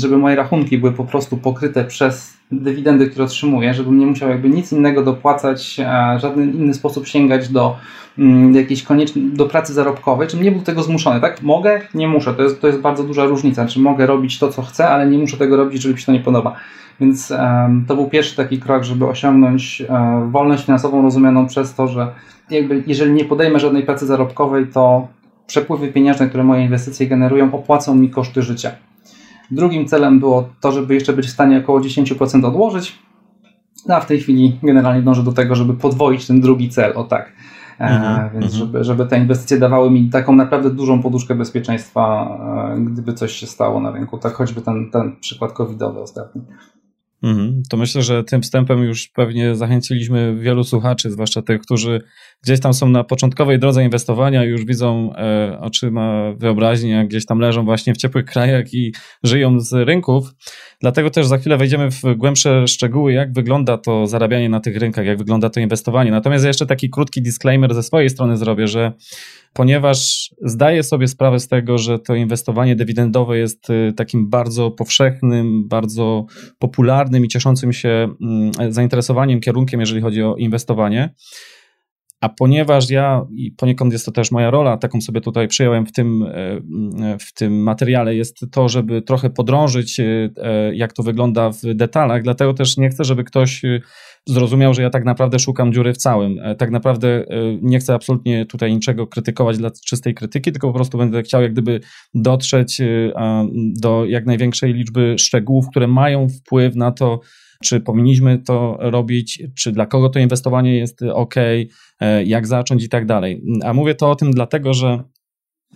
żeby 0.00 0.18
moje 0.18 0.36
rachunki 0.36 0.78
były 0.78 0.92
po 0.92 1.04
prostu 1.04 1.36
pokryte 1.36 1.84
przez 1.84 2.36
dywidendy, 2.52 3.06
które 3.06 3.24
otrzymuję, 3.24 3.74
żebym 3.74 3.98
nie 3.98 4.06
musiał 4.06 4.28
jakby 4.28 4.48
nic 4.48 4.72
innego 4.72 5.02
dopłacać, 5.02 5.80
w 6.18 6.20
żaden 6.20 6.52
inny 6.54 6.74
sposób 6.74 7.06
sięgać 7.06 7.48
do 7.48 7.76
mm, 8.18 8.54
jakiejś 8.54 8.82
koniecznej, 8.82 9.24
do 9.24 9.46
pracy 9.46 9.72
zarobkowej, 9.72 10.28
czym 10.28 10.42
nie 10.42 10.52
był 10.52 10.62
tego 10.62 10.82
zmuszony, 10.82 11.20
tak? 11.20 11.42
Mogę, 11.42 11.80
nie 11.94 12.08
muszę, 12.08 12.34
to 12.34 12.42
jest, 12.42 12.60
to 12.60 12.66
jest 12.66 12.80
bardzo 12.80 13.04
duża 13.04 13.24
różnica, 13.24 13.66
czy 13.66 13.80
mogę 13.80 14.06
robić 14.06 14.38
to, 14.38 14.52
co 14.52 14.62
chcę, 14.62 14.88
ale 14.88 15.06
nie 15.06 15.18
muszę 15.18 15.36
tego 15.36 15.56
robić, 15.56 15.74
jeżeli 15.74 15.94
mi 15.94 16.00
się 16.00 16.06
to 16.06 16.12
nie 16.12 16.20
podoba. 16.20 16.56
Więc 17.00 17.32
to 17.88 17.96
był 17.96 18.08
pierwszy 18.08 18.36
taki 18.36 18.58
krok, 18.58 18.84
żeby 18.84 19.06
osiągnąć 19.06 19.82
um, 19.88 20.30
wolność 20.30 20.64
finansową 20.64 21.02
rozumianą 21.02 21.46
przez 21.46 21.74
to, 21.74 21.88
że 21.88 22.12
jakby 22.50 22.84
jeżeli 22.86 23.12
nie 23.12 23.24
podejmę 23.24 23.60
żadnej 23.60 23.82
pracy 23.82 24.06
zarobkowej, 24.06 24.66
to 24.66 25.08
przepływy 25.46 25.88
pieniężne, 25.88 26.28
które 26.28 26.44
moje 26.44 26.62
inwestycje 26.62 27.06
generują, 27.06 27.54
opłacą 27.54 27.94
mi 27.94 28.10
koszty 28.10 28.42
życia. 28.42 28.70
Drugim 29.50 29.86
celem 29.86 30.20
było 30.20 30.48
to, 30.60 30.72
żeby 30.72 30.94
jeszcze 30.94 31.12
być 31.12 31.26
w 31.26 31.30
stanie 31.30 31.58
około 31.58 31.80
10% 31.80 32.46
odłożyć. 32.46 32.98
No 33.88 33.94
a 33.94 34.00
w 34.00 34.06
tej 34.06 34.20
chwili 34.20 34.58
generalnie 34.62 35.02
dążę 35.02 35.22
do 35.22 35.32
tego, 35.32 35.54
żeby 35.54 35.74
podwoić 35.74 36.26
ten 36.26 36.40
drugi 36.40 36.68
cel, 36.68 36.92
o 36.94 37.04
tak. 37.04 37.32
E, 37.80 37.84
mhm, 37.84 38.30
więc 38.32 38.44
mhm. 38.44 38.52
żeby, 38.52 38.84
żeby 38.84 39.06
te 39.06 39.18
inwestycje 39.18 39.58
dawały 39.58 39.90
mi 39.90 40.10
taką 40.10 40.32
naprawdę 40.32 40.70
dużą 40.70 41.02
poduszkę 41.02 41.34
bezpieczeństwa, 41.34 42.28
e, 42.76 42.80
gdyby 42.80 43.12
coś 43.12 43.32
się 43.32 43.46
stało 43.46 43.80
na 43.80 43.90
rynku. 43.90 44.18
Tak 44.18 44.32
choćby 44.32 44.60
ten, 44.60 44.90
ten 44.90 45.16
przykład 45.20 45.52
covidowy 45.52 46.00
ostatni. 46.00 46.42
Mhm. 47.26 47.62
To 47.70 47.76
myślę, 47.76 48.02
że 48.02 48.24
tym 48.24 48.42
wstępem 48.42 48.82
już 48.82 49.08
pewnie 49.08 49.54
zachęciliśmy 49.54 50.36
wielu 50.36 50.64
słuchaczy, 50.64 51.10
zwłaszcza 51.10 51.42
tych, 51.42 51.60
którzy 51.60 52.00
gdzieś 52.44 52.60
tam 52.60 52.74
są 52.74 52.88
na 52.88 53.04
początkowej 53.04 53.58
drodze 53.58 53.84
inwestowania, 53.84 54.44
już 54.44 54.64
widzą 54.64 55.12
e, 55.16 55.58
oczyma 55.60 56.34
jak 56.84 57.08
gdzieś 57.08 57.26
tam 57.26 57.38
leżą 57.38 57.64
właśnie 57.64 57.94
w 57.94 57.96
ciepłych 57.96 58.24
krajach 58.24 58.74
i 58.74 58.92
żyją 59.22 59.60
z 59.60 59.72
rynków. 59.72 60.34
Dlatego 60.80 61.10
też 61.10 61.26
za 61.26 61.38
chwilę 61.38 61.56
wejdziemy 61.56 61.90
w 61.90 62.02
głębsze 62.16 62.68
szczegóły, 62.68 63.12
jak 63.12 63.32
wygląda 63.32 63.78
to 63.78 64.06
zarabianie 64.06 64.48
na 64.48 64.60
tych 64.60 64.76
rynkach, 64.76 65.06
jak 65.06 65.18
wygląda 65.18 65.50
to 65.50 65.60
inwestowanie. 65.60 66.10
Natomiast 66.10 66.44
jeszcze 66.44 66.66
taki 66.66 66.90
krótki 66.90 67.22
disclaimer 67.22 67.74
ze 67.74 67.82
swojej 67.82 68.10
strony 68.10 68.36
zrobię, 68.36 68.68
że 68.68 68.92
ponieważ 69.52 70.30
zdaję 70.42 70.82
sobie 70.82 71.08
sprawę 71.08 71.40
z 71.40 71.48
tego, 71.48 71.78
że 71.78 71.98
to 71.98 72.14
inwestowanie 72.14 72.76
dywidendowe 72.76 73.38
jest 73.38 73.70
y, 73.70 73.92
takim 73.96 74.30
bardzo 74.30 74.70
powszechnym, 74.70 75.68
bardzo 75.68 76.26
popularnym 76.58 77.24
i 77.24 77.28
cieszącym 77.28 77.72
się 77.72 78.08
mm, 78.22 78.72
zainteresowaniem 78.72 79.40
kierunkiem, 79.40 79.80
jeżeli 79.80 80.00
chodzi 80.00 80.22
o 80.22 80.36
inwestowanie 80.36 81.14
A 82.20 82.28
ponieważ 82.28 82.90
ja, 82.90 83.26
i 83.30 83.52
poniekąd 83.52 83.92
jest 83.92 84.06
to 84.06 84.12
też 84.12 84.30
moja 84.30 84.50
rola, 84.50 84.76
taką 84.76 85.00
sobie 85.00 85.20
tutaj 85.20 85.48
przyjąłem 85.48 85.86
w 85.86 85.92
tym, 85.92 86.22
e, 86.22 87.18
w 87.18 87.32
tym 87.34 87.62
materiale, 87.62 88.14
jest 88.14 88.46
to, 88.52 88.68
żeby 88.68 89.02
trochę 89.02 89.30
podrążyć, 89.30 90.00
e, 90.00 90.30
jak 90.74 90.92
to 90.92 91.02
wygląda 91.02 91.50
w 91.50 91.60
detalach. 91.74 92.22
Dlatego 92.22 92.54
też 92.54 92.76
nie 92.76 92.88
chcę, 92.88 93.04
żeby 93.04 93.24
ktoś 93.24 93.62
zrozumiał, 94.26 94.74
że 94.74 94.82
ja 94.82 94.90
tak 94.90 95.04
naprawdę 95.04 95.38
szukam 95.38 95.72
dziury 95.72 95.92
w 95.92 95.96
całym. 95.96 96.38
Tak 96.58 96.70
naprawdę 96.70 97.24
nie 97.62 97.78
chcę 97.78 97.94
absolutnie 97.94 98.46
tutaj 98.46 98.72
niczego 98.72 99.06
krytykować 99.06 99.58
dla 99.58 99.70
czystej 99.70 100.14
krytyki, 100.14 100.52
tylko 100.52 100.68
po 100.68 100.74
prostu 100.74 100.98
będę 100.98 101.22
chciał 101.22 101.42
jak 101.42 101.52
gdyby 101.52 101.80
dotrzeć 102.14 102.80
do 103.80 104.04
jak 104.04 104.26
największej 104.26 104.72
liczby 104.72 105.14
szczegółów, 105.18 105.68
które 105.70 105.88
mają 105.88 106.28
wpływ 106.28 106.76
na 106.76 106.92
to, 106.92 107.20
czy 107.62 107.80
powinniśmy 107.80 108.38
to 108.38 108.76
robić, 108.80 109.42
czy 109.58 109.72
dla 109.72 109.86
kogo 109.86 110.08
to 110.08 110.18
inwestowanie 110.18 110.76
jest 110.76 111.02
ok, 111.02 111.34
e, 112.00 112.24
jak 112.24 112.46
zacząć 112.46 112.84
i 112.84 112.88
tak 112.88 113.06
dalej. 113.06 113.42
A 113.64 113.72
mówię 113.72 113.94
to 113.94 114.10
o 114.10 114.16
tym 114.16 114.30
dlatego, 114.30 114.74
że 114.74 115.02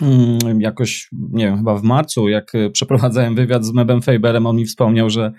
mm, 0.03 0.61
jakoś, 0.61 1.09
nie 1.33 1.45
wiem, 1.45 1.57
chyba 1.57 1.77
w 1.77 1.83
marcu, 1.83 2.29
jak 2.29 2.53
przeprowadzałem 2.73 3.35
wywiad 3.35 3.65
z 3.65 3.73
Mebem 3.73 4.03
Faberem, 4.03 4.47
on 4.47 4.57
mi 4.57 4.65
wspomniał, 4.65 5.11
że 5.11 5.33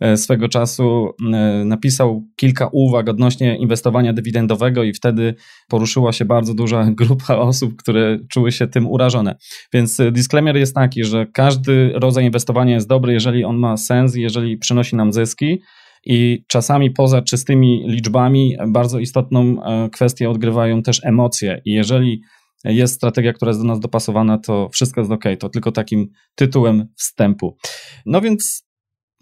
e, 0.00 0.16
swego 0.16 0.48
czasu 0.48 1.08
e, 1.32 1.64
napisał 1.64 2.28
kilka 2.36 2.68
uwag 2.72 3.08
odnośnie 3.08 3.56
inwestowania 3.56 4.12
dywidendowego 4.12 4.84
i 4.84 4.92
wtedy 4.92 5.34
poruszyła 5.68 6.12
się 6.12 6.24
bardzo 6.24 6.54
duża 6.54 6.90
grupa 7.00 7.36
osób, 7.36 7.76
które 7.76 8.18
czuły 8.30 8.52
się 8.52 8.66
tym 8.66 8.86
urażone. 8.86 9.36
Więc 9.72 10.00
disclaimer 10.12 10.56
jest 10.56 10.74
taki, 10.74 11.04
że 11.04 11.26
każdy 11.26 11.92
rodzaj 11.94 12.24
inwestowania 12.24 12.74
jest 12.74 12.88
dobry, 12.88 13.12
jeżeli 13.12 13.44
on 13.44 13.56
ma 13.56 13.76
sens, 13.76 14.14
jeżeli 14.14 14.58
przynosi 14.58 14.96
nam 14.96 15.12
zyski, 15.12 15.60
i 16.08 16.44
czasami 16.46 16.90
poza 16.90 17.22
czystymi 17.22 17.84
liczbami 17.86 18.56
bardzo 18.68 18.98
istotną 18.98 19.64
e, 19.64 19.90
kwestię 19.90 20.30
odgrywają 20.30 20.82
też 20.82 21.04
emocje. 21.04 21.60
I 21.64 21.72
jeżeli 21.72 22.22
jest 22.64 22.94
strategia, 22.94 23.32
która 23.32 23.48
jest 23.48 23.60
do 23.60 23.66
nas 23.66 23.80
dopasowana, 23.80 24.38
to 24.38 24.68
wszystko 24.72 25.00
jest 25.00 25.12
ok. 25.12 25.24
To 25.38 25.48
tylko 25.48 25.72
takim 25.72 26.08
tytułem 26.34 26.88
wstępu. 26.96 27.56
No 28.06 28.20
więc 28.20 28.68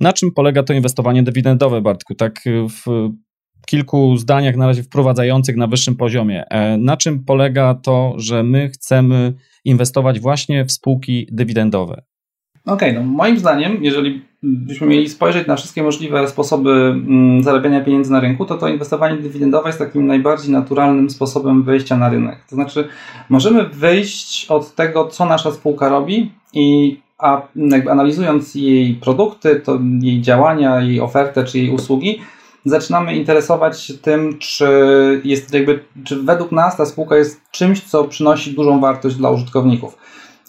na 0.00 0.12
czym 0.12 0.32
polega 0.32 0.62
to 0.62 0.72
inwestowanie 0.72 1.22
dywidendowe, 1.22 1.80
Bartku? 1.80 2.14
Tak 2.14 2.44
w 2.70 3.10
kilku 3.66 4.16
zdaniach 4.16 4.56
na 4.56 4.66
razie 4.66 4.82
wprowadzających 4.82 5.56
na 5.56 5.66
wyższym 5.66 5.96
poziomie. 5.96 6.44
E, 6.50 6.78
na 6.78 6.96
czym 6.96 7.24
polega 7.24 7.74
to, 7.74 8.14
że 8.16 8.42
my 8.42 8.68
chcemy 8.68 9.34
inwestować 9.64 10.20
właśnie 10.20 10.64
w 10.64 10.72
spółki 10.72 11.28
dywidendowe? 11.32 12.02
Okej, 12.66 12.90
okay, 12.90 13.02
no 13.02 13.12
moim 13.12 13.38
zdaniem, 13.38 13.78
jeżeli 13.80 14.22
byśmy 14.42 14.86
mieli 14.86 15.08
spojrzeć 15.08 15.46
na 15.46 15.56
wszystkie 15.56 15.82
możliwe 15.82 16.28
sposoby 16.28 16.70
mm, 16.70 17.42
zarabiania 17.42 17.80
pieniędzy 17.80 18.12
na 18.12 18.20
rynku, 18.20 18.44
to 18.44 18.56
to 18.56 18.68
inwestowanie 18.68 19.16
dywidendowe 19.16 19.68
jest 19.68 19.78
takim 19.78 20.06
najbardziej 20.06 20.52
naturalnym 20.52 21.10
sposobem 21.10 21.62
wejścia 21.62 21.96
na 21.96 22.08
rynek. 22.08 22.38
To 22.50 22.54
znaczy, 22.54 22.88
możemy 23.28 23.64
wyjść 23.64 24.46
od 24.50 24.74
tego, 24.74 25.08
co 25.08 25.26
nasza 25.26 25.52
spółka 25.52 25.88
robi 25.88 26.30
i 26.52 26.96
a 27.18 27.42
jakby 27.54 27.90
analizując 27.90 28.54
jej 28.54 28.94
produkty, 28.94 29.60
to 29.60 29.78
jej 30.00 30.20
działania, 30.20 30.80
jej 30.80 31.00
ofertę 31.00 31.44
czy 31.44 31.58
jej 31.58 31.70
usługi, 31.70 32.20
zaczynamy 32.64 33.16
interesować 33.16 33.80
się 33.80 33.94
tym, 33.94 34.38
czy 34.38 34.66
jest 35.24 35.54
jakby, 35.54 35.84
czy 36.04 36.22
według 36.22 36.52
nas 36.52 36.76
ta 36.76 36.86
spółka 36.86 37.16
jest 37.16 37.40
czymś, 37.50 37.82
co 37.82 38.04
przynosi 38.04 38.54
dużą 38.54 38.80
wartość 38.80 39.16
dla 39.16 39.30
użytkowników. 39.30 39.98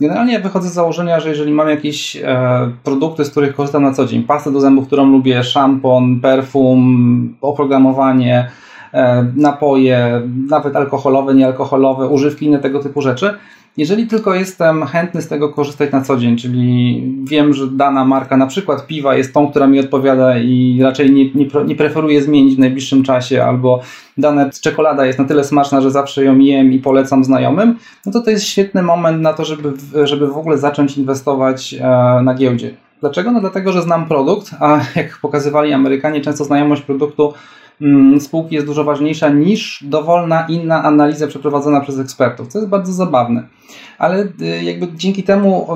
Generalnie 0.01 0.39
wychodzę 0.39 0.69
z 0.69 0.73
założenia, 0.73 1.19
że 1.19 1.29
jeżeli 1.29 1.53
mam 1.53 1.69
jakieś 1.69 2.15
e, 2.15 2.71
produkty, 2.83 3.25
z 3.25 3.31
których 3.31 3.55
korzystam 3.55 3.83
na 3.83 3.93
co 3.93 4.05
dzień, 4.05 4.23
pastę 4.23 4.51
do 4.51 4.59
zębów, 4.59 4.87
którą 4.87 5.05
lubię, 5.05 5.43
szampon, 5.43 6.19
perfum, 6.19 7.35
oprogramowanie, 7.41 8.51
e, 8.93 9.31
napoje, 9.35 10.21
nawet 10.49 10.75
alkoholowe, 10.75 11.35
niealkoholowe, 11.35 12.07
używki, 12.07 12.45
inne 12.45 12.59
tego 12.59 12.79
typu 12.79 13.01
rzeczy, 13.01 13.33
jeżeli 13.77 14.07
tylko 14.07 14.33
jestem 14.33 14.85
chętny 14.85 15.21
z 15.21 15.27
tego 15.27 15.49
korzystać 15.49 15.91
na 15.91 16.01
co 16.01 16.17
dzień, 16.17 16.37
czyli 16.37 17.03
wiem, 17.23 17.53
że 17.53 17.67
dana 17.67 18.05
marka, 18.05 18.37
na 18.37 18.47
przykład 18.47 18.87
piwa, 18.87 19.15
jest 19.15 19.33
tą, 19.33 19.51
która 19.51 19.67
mi 19.67 19.79
odpowiada 19.79 20.37
i 20.37 20.79
raczej 20.83 21.11
nie, 21.11 21.33
nie, 21.33 21.47
nie 21.65 21.75
preferuję 21.75 22.21
zmienić 22.21 22.55
w 22.55 22.59
najbliższym 22.59 23.03
czasie, 23.03 23.43
albo 23.43 23.81
dana 24.17 24.49
czekolada 24.61 25.05
jest 25.05 25.19
na 25.19 25.25
tyle 25.25 25.43
smaczna, 25.43 25.81
że 25.81 25.91
zawsze 25.91 26.23
ją 26.23 26.39
jem 26.39 26.73
i 26.73 26.79
polecam 26.79 27.23
znajomym, 27.23 27.75
no 28.05 28.11
to 28.11 28.21
to 28.21 28.29
jest 28.29 28.45
świetny 28.45 28.83
moment 28.83 29.21
na 29.21 29.33
to, 29.33 29.45
żeby, 29.45 29.73
żeby 30.03 30.27
w 30.27 30.37
ogóle 30.37 30.57
zacząć 30.57 30.97
inwestować 30.97 31.73
e, 31.73 32.21
na 32.23 32.33
giełdzie. 32.33 32.71
Dlaczego? 32.99 33.31
No 33.31 33.39
dlatego, 33.39 33.71
że 33.71 33.81
znam 33.81 34.07
produkt, 34.07 34.51
a 34.59 34.79
jak 34.95 35.17
pokazywali 35.21 35.73
Amerykanie, 35.73 36.21
często 36.21 36.43
znajomość 36.43 36.81
produktu 36.81 37.33
spółki 38.19 38.55
jest 38.55 38.67
dużo 38.67 38.83
ważniejsza 38.83 39.29
niż 39.29 39.83
dowolna 39.87 40.45
inna 40.49 40.83
analiza 40.83 41.27
przeprowadzona 41.27 41.81
przez 41.81 41.99
ekspertów, 41.99 42.47
co 42.47 42.59
jest 42.59 42.69
bardzo 42.69 42.93
zabawne. 42.93 43.47
Ale 43.97 44.23
y, 44.41 44.63
jakby 44.63 44.87
dzięki 44.95 45.23
temu 45.23 45.67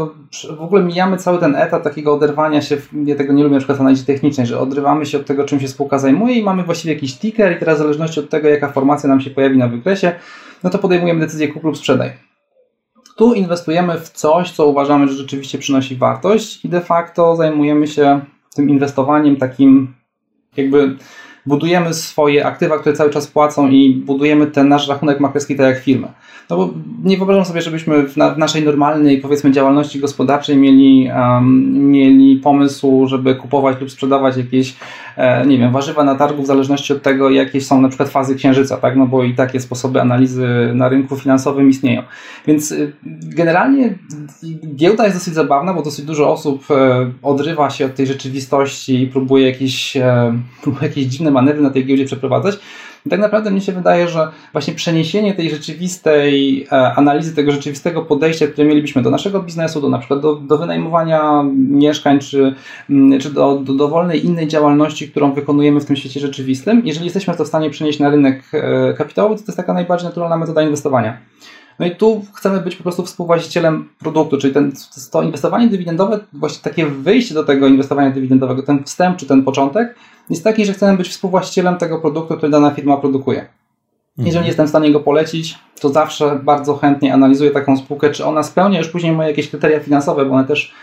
w 0.58 0.62
ogóle 0.62 0.84
mijamy 0.84 1.18
cały 1.18 1.40
ten 1.40 1.56
etap 1.56 1.84
takiego 1.84 2.14
oderwania 2.14 2.62
się, 2.62 2.78
ja 3.06 3.16
tego 3.16 3.34
nie 3.34 3.44
lubię 3.44 3.54
na 3.54 3.60
przykład 3.60 3.78
w 3.78 3.82
analizie 3.82 4.04
technicznej, 4.04 4.48
że 4.48 4.60
odrywamy 4.60 5.06
się 5.06 5.18
od 5.18 5.26
tego, 5.26 5.46
czym 5.46 5.60
się 5.60 5.68
spółka 5.68 6.00
zajmuje 6.00 6.36
i 6.36 6.44
mamy 6.44 6.64
właściwie 6.64 6.94
jakiś 6.94 7.18
ticker 7.18 7.56
i 7.56 7.60
teraz 7.60 7.78
w 7.78 7.82
zależności 7.82 8.20
od 8.20 8.30
tego, 8.30 8.50
jaka 8.50 8.72
formacja 8.72 9.10
nam 9.10 9.22
się 9.22 9.30
pojawi 9.30 9.58
na 9.58 9.68
wykresie, 9.68 10.12
no 10.64 10.70
to 10.70 10.78
podejmujemy 10.78 11.20
decyzję 11.20 11.48
kup 11.48 11.64
lub 11.64 11.78
sprzedaj. 11.78 12.12
Tu 13.18 13.34
inwestujemy 13.34 14.00
w 14.00 14.10
coś, 14.10 14.52
co 14.52 14.68
uważamy, 14.68 15.08
że 15.08 15.14
rzeczywiście 15.14 15.58
przynosi 15.58 15.96
wartość 15.96 16.66
i 16.66 16.70
de 16.70 16.82
facto 16.82 17.36
zajmujemy 17.36 17.88
się 17.88 18.22
tym 18.56 18.70
inwestowaniem 18.70 19.36
takim 19.36 19.94
jakby 20.58 20.98
budujemy 21.46 21.94
swoje 21.94 22.46
aktywa, 22.46 22.80
które 22.80 22.96
cały 22.96 23.10
czas 23.10 23.28
płacą 23.28 23.70
i 23.70 23.94
budujemy 24.06 24.48
ten 24.48 24.70
nasz 24.70 24.88
rachunek 24.88 25.20
maklerski 25.20 25.56
tak 25.56 25.76
jak 25.76 25.84
firmę. 25.84 26.08
No 26.50 26.58
bo 26.58 26.70
nie 27.04 27.18
wyobrażam 27.18 27.46
sobie, 27.46 27.62
żebyśmy 27.62 28.08
w, 28.08 28.18
na, 28.18 28.30
w 28.30 28.38
naszej 28.38 28.64
normalnej, 28.64 29.22
powiedzmy, 29.22 29.52
działalności 29.52 30.00
gospodarczej 30.00 30.58
mieli, 30.58 31.10
um, 31.16 31.92
mieli 31.92 32.36
pomysł, 32.36 33.08
żeby 33.08 33.36
kupować 33.36 33.82
lub 33.82 33.92
sprzedawać 33.92 34.38
jakieś, 34.38 34.76
nie 35.48 35.58
wiem, 35.58 35.72
warzywa 35.72 36.04
na 36.04 36.16
targu 36.16 36.44
w 36.44 36.48
zależności 36.48 36.94
od 36.94 37.02
tego, 37.02 37.30
jakie 37.30 37.62
są 37.62 37.82
na 37.82 37.88
przykład 37.88 38.10
fazy 38.10 38.36
księżyca, 38.36 38.78
tak? 38.78 38.96
No 38.96 39.06
bo 39.06 39.24
i 39.24 39.36
takie 39.36 39.60
sposoby 39.60 40.02
analizy 40.02 40.72
na 40.74 40.90
rynku 40.90 41.18
finansowym 41.18 41.70
istnieją. 41.70 42.04
Więc 42.48 42.72
y, 42.72 42.94
generalnie 43.22 43.96
giełda 44.76 45.06
jest 45.06 45.18
dosyć 45.18 45.34
zabawna, 45.34 45.74
bo 45.74 45.82
dosyć 45.82 46.06
dużo 46.06 46.32
osób 46.32 46.72
e, 46.72 47.12
odrywa 47.22 47.70
się 47.70 47.86
od 47.86 47.96
tej 47.96 48.08
rzeczywistości 48.08 49.02
i 49.02 49.08
próbuje 49.08 49.46
jakieś, 49.46 49.98
e, 49.98 50.34
próbuje 50.64 50.88
jakieś 50.88 51.06
dziwne 51.06 51.32
manewry 51.32 51.62
na 51.62 51.70
tej 51.70 51.86
giełdzie 51.86 52.06
przeprowadzać. 52.06 52.60
I 53.06 53.10
tak 53.10 53.20
naprawdę 53.20 53.52
mnie 53.52 53.62
się 53.62 53.72
wydaje, 53.72 54.08
że 54.08 54.28
właśnie 54.54 54.74
przeniesienie 54.74 55.34
tej 55.34 55.50
rzeczywistej 55.50 56.64
e, 56.72 56.94
analizy, 56.96 57.36
tego 57.36 57.52
rzeczywistego 57.52 58.02
podejścia, 58.02 58.48
które 58.48 58.68
mielibyśmy 58.68 59.02
do 59.02 59.10
naszego 59.10 59.44
biznesu, 59.44 59.82
do 59.82 59.90
na 59.90 59.98
przykład 59.98 60.20
do, 60.20 60.36
do 60.36 60.58
wynajmowania 60.58 61.44
mieszkań, 61.56 62.20
czy, 62.20 62.56
mm, 62.90 63.20
czy 63.20 63.34
do, 63.34 63.56
do 63.56 63.74
dowolnej 63.74 64.26
innej 64.26 64.48
działalności, 64.48 65.12
którą 65.12 65.34
wykonujemy 65.34 65.80
w 65.80 65.86
tym 65.86 65.96
świecie 65.96 66.20
rzeczywistym, 66.20 66.82
jeżeli 66.86 67.06
jesteśmy 67.06 67.36
to 67.36 67.46
w 67.46 67.48
stanie 67.48 67.70
przenieść 67.70 68.00
na 68.00 68.10
rynek 68.10 68.44
e, 68.54 68.94
kapitałowy, 68.94 69.36
to 69.36 69.42
to 69.42 69.46
jest 69.48 69.58
taka 69.58 69.74
najbardziej 69.74 70.08
naturalna 70.08 70.38
metoda 70.38 70.62
inwestowania. 70.62 71.18
No 71.82 71.88
i 71.88 71.96
tu 71.96 72.26
chcemy 72.34 72.60
być 72.60 72.76
po 72.76 72.84
prostu 72.84 73.06
współwłaścicielem 73.06 73.90
produktu, 74.00 74.38
czyli 74.38 74.54
ten, 74.54 74.72
to 75.12 75.24
inwestowanie 75.24 75.68
dywidendowe, 75.68 76.20
właśnie 76.34 76.64
takie 76.64 76.86
wyjście 76.86 77.34
do 77.34 77.44
tego 77.44 77.68
inwestowania 77.68 78.12
dywidendowego, 78.12 78.64
ten 78.64 78.84
wstęp 78.84 79.18
czy 79.18 79.26
ten 79.26 79.44
początek 79.44 79.96
jest 80.30 80.44
taki, 80.44 80.66
że 80.66 80.74
chcemy 80.74 80.98
być 80.98 81.10
współwłaścicielem 81.10 81.78
tego 81.78 82.00
produktu, 82.00 82.38
który 82.38 82.52
dana 82.52 82.72
firma 82.72 82.98
produkuje. 82.98 83.40
Mhm. 83.40 83.56
Jeżeli 84.18 84.48
jestem 84.48 84.66
w 84.66 84.70
stanie 84.70 84.92
go 84.92 85.00
polecić, 85.00 85.60
to 85.80 85.90
zawsze 85.90 86.40
bardzo 86.44 86.76
chętnie 86.76 87.14
analizuję 87.14 87.52
taką 87.52 87.78
spółkę, 87.78 88.10
czy 88.10 88.26
ona 88.26 88.44
spełnia 88.44 88.80
już 88.80 88.88
później 88.88 89.12
moje 89.12 89.30
jakieś 89.30 89.50
kryteria 89.50 89.80
finansowe, 89.80 90.26
bo 90.26 90.34
one 90.34 90.48
też, 90.48 90.74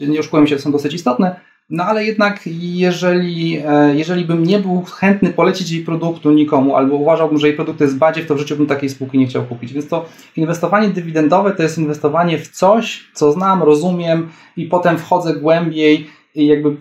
nie 0.00 0.20
oszukujmy 0.20 0.48
się, 0.48 0.58
są 0.58 0.72
dosyć 0.72 0.94
istotne, 0.94 1.40
no 1.70 1.84
ale 1.84 2.04
jednak 2.04 2.40
jeżeli, 2.46 3.58
e, 3.66 3.96
jeżeli 3.96 4.24
bym 4.24 4.42
nie 4.42 4.58
był 4.58 4.82
chętny 4.82 5.30
polecić 5.30 5.70
jej 5.70 5.84
produktu 5.84 6.30
nikomu, 6.30 6.76
albo 6.76 6.96
uważałbym, 6.96 7.38
że 7.38 7.46
jej 7.46 7.56
produkt 7.56 7.80
jest 7.80 7.98
badziew, 7.98 8.26
to 8.26 8.34
w 8.34 8.38
życiu 8.38 8.56
bym 8.56 8.66
takiej 8.66 8.88
spółki 8.88 9.18
nie 9.18 9.26
chciał 9.26 9.42
kupić. 9.44 9.72
Więc 9.72 9.88
to 9.88 10.04
inwestowanie 10.36 10.88
dywidendowe 10.88 11.50
to 11.50 11.62
jest 11.62 11.78
inwestowanie 11.78 12.38
w 12.38 12.48
coś, 12.48 13.10
co 13.14 13.32
znam, 13.32 13.62
rozumiem 13.62 14.28
i 14.56 14.66
potem 14.66 14.98
wchodzę 14.98 15.34
głębiej 15.34 16.06
i 16.34 16.46
jakby 16.46 16.76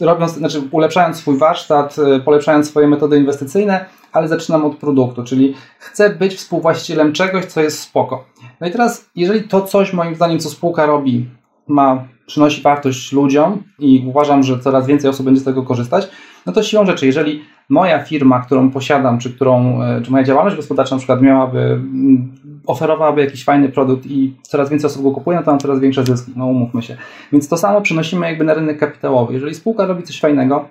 robiąc, 0.00 0.32
znaczy 0.32 0.62
ulepszając 0.70 1.16
swój 1.16 1.38
warsztat, 1.38 1.96
e, 1.98 2.20
polepszając 2.20 2.68
swoje 2.68 2.88
metody 2.88 3.18
inwestycyjne, 3.18 3.84
ale 4.12 4.28
zaczynam 4.28 4.64
od 4.64 4.76
produktu, 4.76 5.24
czyli 5.24 5.54
chcę 5.78 6.10
być 6.10 6.34
współwłaścicielem 6.34 7.12
czegoś, 7.12 7.44
co 7.44 7.60
jest 7.60 7.80
spoko. 7.80 8.24
No 8.60 8.66
i 8.66 8.70
teraz, 8.70 9.10
jeżeli 9.16 9.48
to 9.48 9.62
coś 9.62 9.92
moim 9.92 10.14
zdaniem, 10.14 10.38
co 10.38 10.50
spółka 10.50 10.86
robi, 10.86 11.26
ma 11.68 12.04
przynosi 12.30 12.62
wartość 12.62 13.12
ludziom 13.12 13.62
i 13.78 14.04
uważam, 14.06 14.42
że 14.42 14.58
coraz 14.58 14.86
więcej 14.86 15.10
osób 15.10 15.24
będzie 15.24 15.40
z 15.40 15.44
tego 15.44 15.62
korzystać, 15.62 16.08
no 16.46 16.52
to 16.52 16.62
siłą 16.62 16.86
rzeczy, 16.86 17.06
jeżeli 17.06 17.42
moja 17.68 18.04
firma, 18.04 18.40
którą 18.40 18.70
posiadam, 18.70 19.18
czy, 19.18 19.30
którą, 19.30 19.82
e, 19.82 20.02
czy 20.02 20.10
moja 20.10 20.24
działalność 20.24 20.56
gospodarcza 20.56 20.94
na 20.94 20.98
przykład 20.98 21.22
miałaby, 21.22 21.58
mm, 21.58 22.32
oferowałaby 22.66 23.20
jakiś 23.20 23.44
fajny 23.44 23.68
produkt 23.68 24.06
i 24.06 24.34
coraz 24.42 24.70
więcej 24.70 24.86
osób 24.90 25.02
go 25.02 25.10
kupuje, 25.10 25.36
no 25.38 25.44
to 25.44 25.50
mam 25.50 25.60
coraz 25.60 25.80
większe 25.80 26.04
zyski, 26.04 26.32
no 26.36 26.46
umówmy 26.46 26.82
się. 26.82 26.96
Więc 27.32 27.48
to 27.48 27.56
samo 27.56 27.80
przenosimy 27.80 28.26
jakby 28.26 28.44
na 28.44 28.54
rynek 28.54 28.78
kapitałowy. 28.78 29.34
Jeżeli 29.34 29.54
spółka 29.54 29.86
robi 29.86 30.02
coś 30.02 30.20
fajnego, 30.20 30.68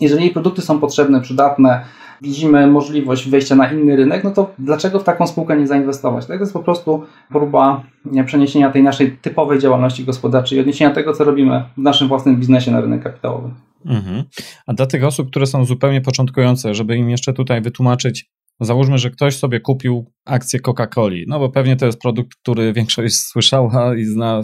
Jeżeli 0.00 0.22
jej 0.22 0.32
produkty 0.32 0.62
są 0.62 0.80
potrzebne, 0.80 1.20
przydatne, 1.20 1.84
widzimy 2.22 2.66
możliwość 2.66 3.28
wejścia 3.28 3.54
na 3.54 3.72
inny 3.72 3.96
rynek, 3.96 4.24
no 4.24 4.30
to 4.30 4.54
dlaczego 4.58 5.00
w 5.00 5.04
taką 5.04 5.26
spółkę 5.26 5.56
nie 5.56 5.66
zainwestować? 5.66 6.26
Tak? 6.26 6.36
To 6.36 6.42
jest 6.42 6.52
po 6.52 6.62
prostu 6.62 7.04
próba 7.28 7.82
przeniesienia 8.26 8.70
tej 8.70 8.82
naszej 8.82 9.12
typowej 9.12 9.58
działalności 9.58 10.04
gospodarczej, 10.04 10.60
odniesienia 10.60 10.90
tego, 10.90 11.12
co 11.12 11.24
robimy 11.24 11.64
w 11.76 11.80
naszym 11.80 12.08
własnym 12.08 12.36
biznesie 12.36 12.70
na 12.70 12.80
rynek 12.80 13.02
kapitałowy. 13.02 13.50
Mhm. 13.86 14.24
A 14.66 14.72
dla 14.72 14.86
tych 14.86 15.04
osób, 15.04 15.30
które 15.30 15.46
są 15.46 15.64
zupełnie 15.64 16.00
początkujące, 16.00 16.74
żeby 16.74 16.96
im 16.96 17.10
jeszcze 17.10 17.32
tutaj 17.32 17.60
wytłumaczyć, 17.60 18.30
Załóżmy, 18.60 18.98
że 18.98 19.10
ktoś 19.10 19.36
sobie 19.36 19.60
kupił 19.60 20.12
akcję 20.24 20.60
Coca-Coli, 20.60 21.24
no 21.26 21.38
bo 21.38 21.50
pewnie 21.50 21.76
to 21.76 21.86
jest 21.86 22.00
produkt, 22.00 22.34
który 22.42 22.72
większość 22.72 23.16
słyszała 23.32 23.96
i 23.96 24.04
zna 24.04 24.42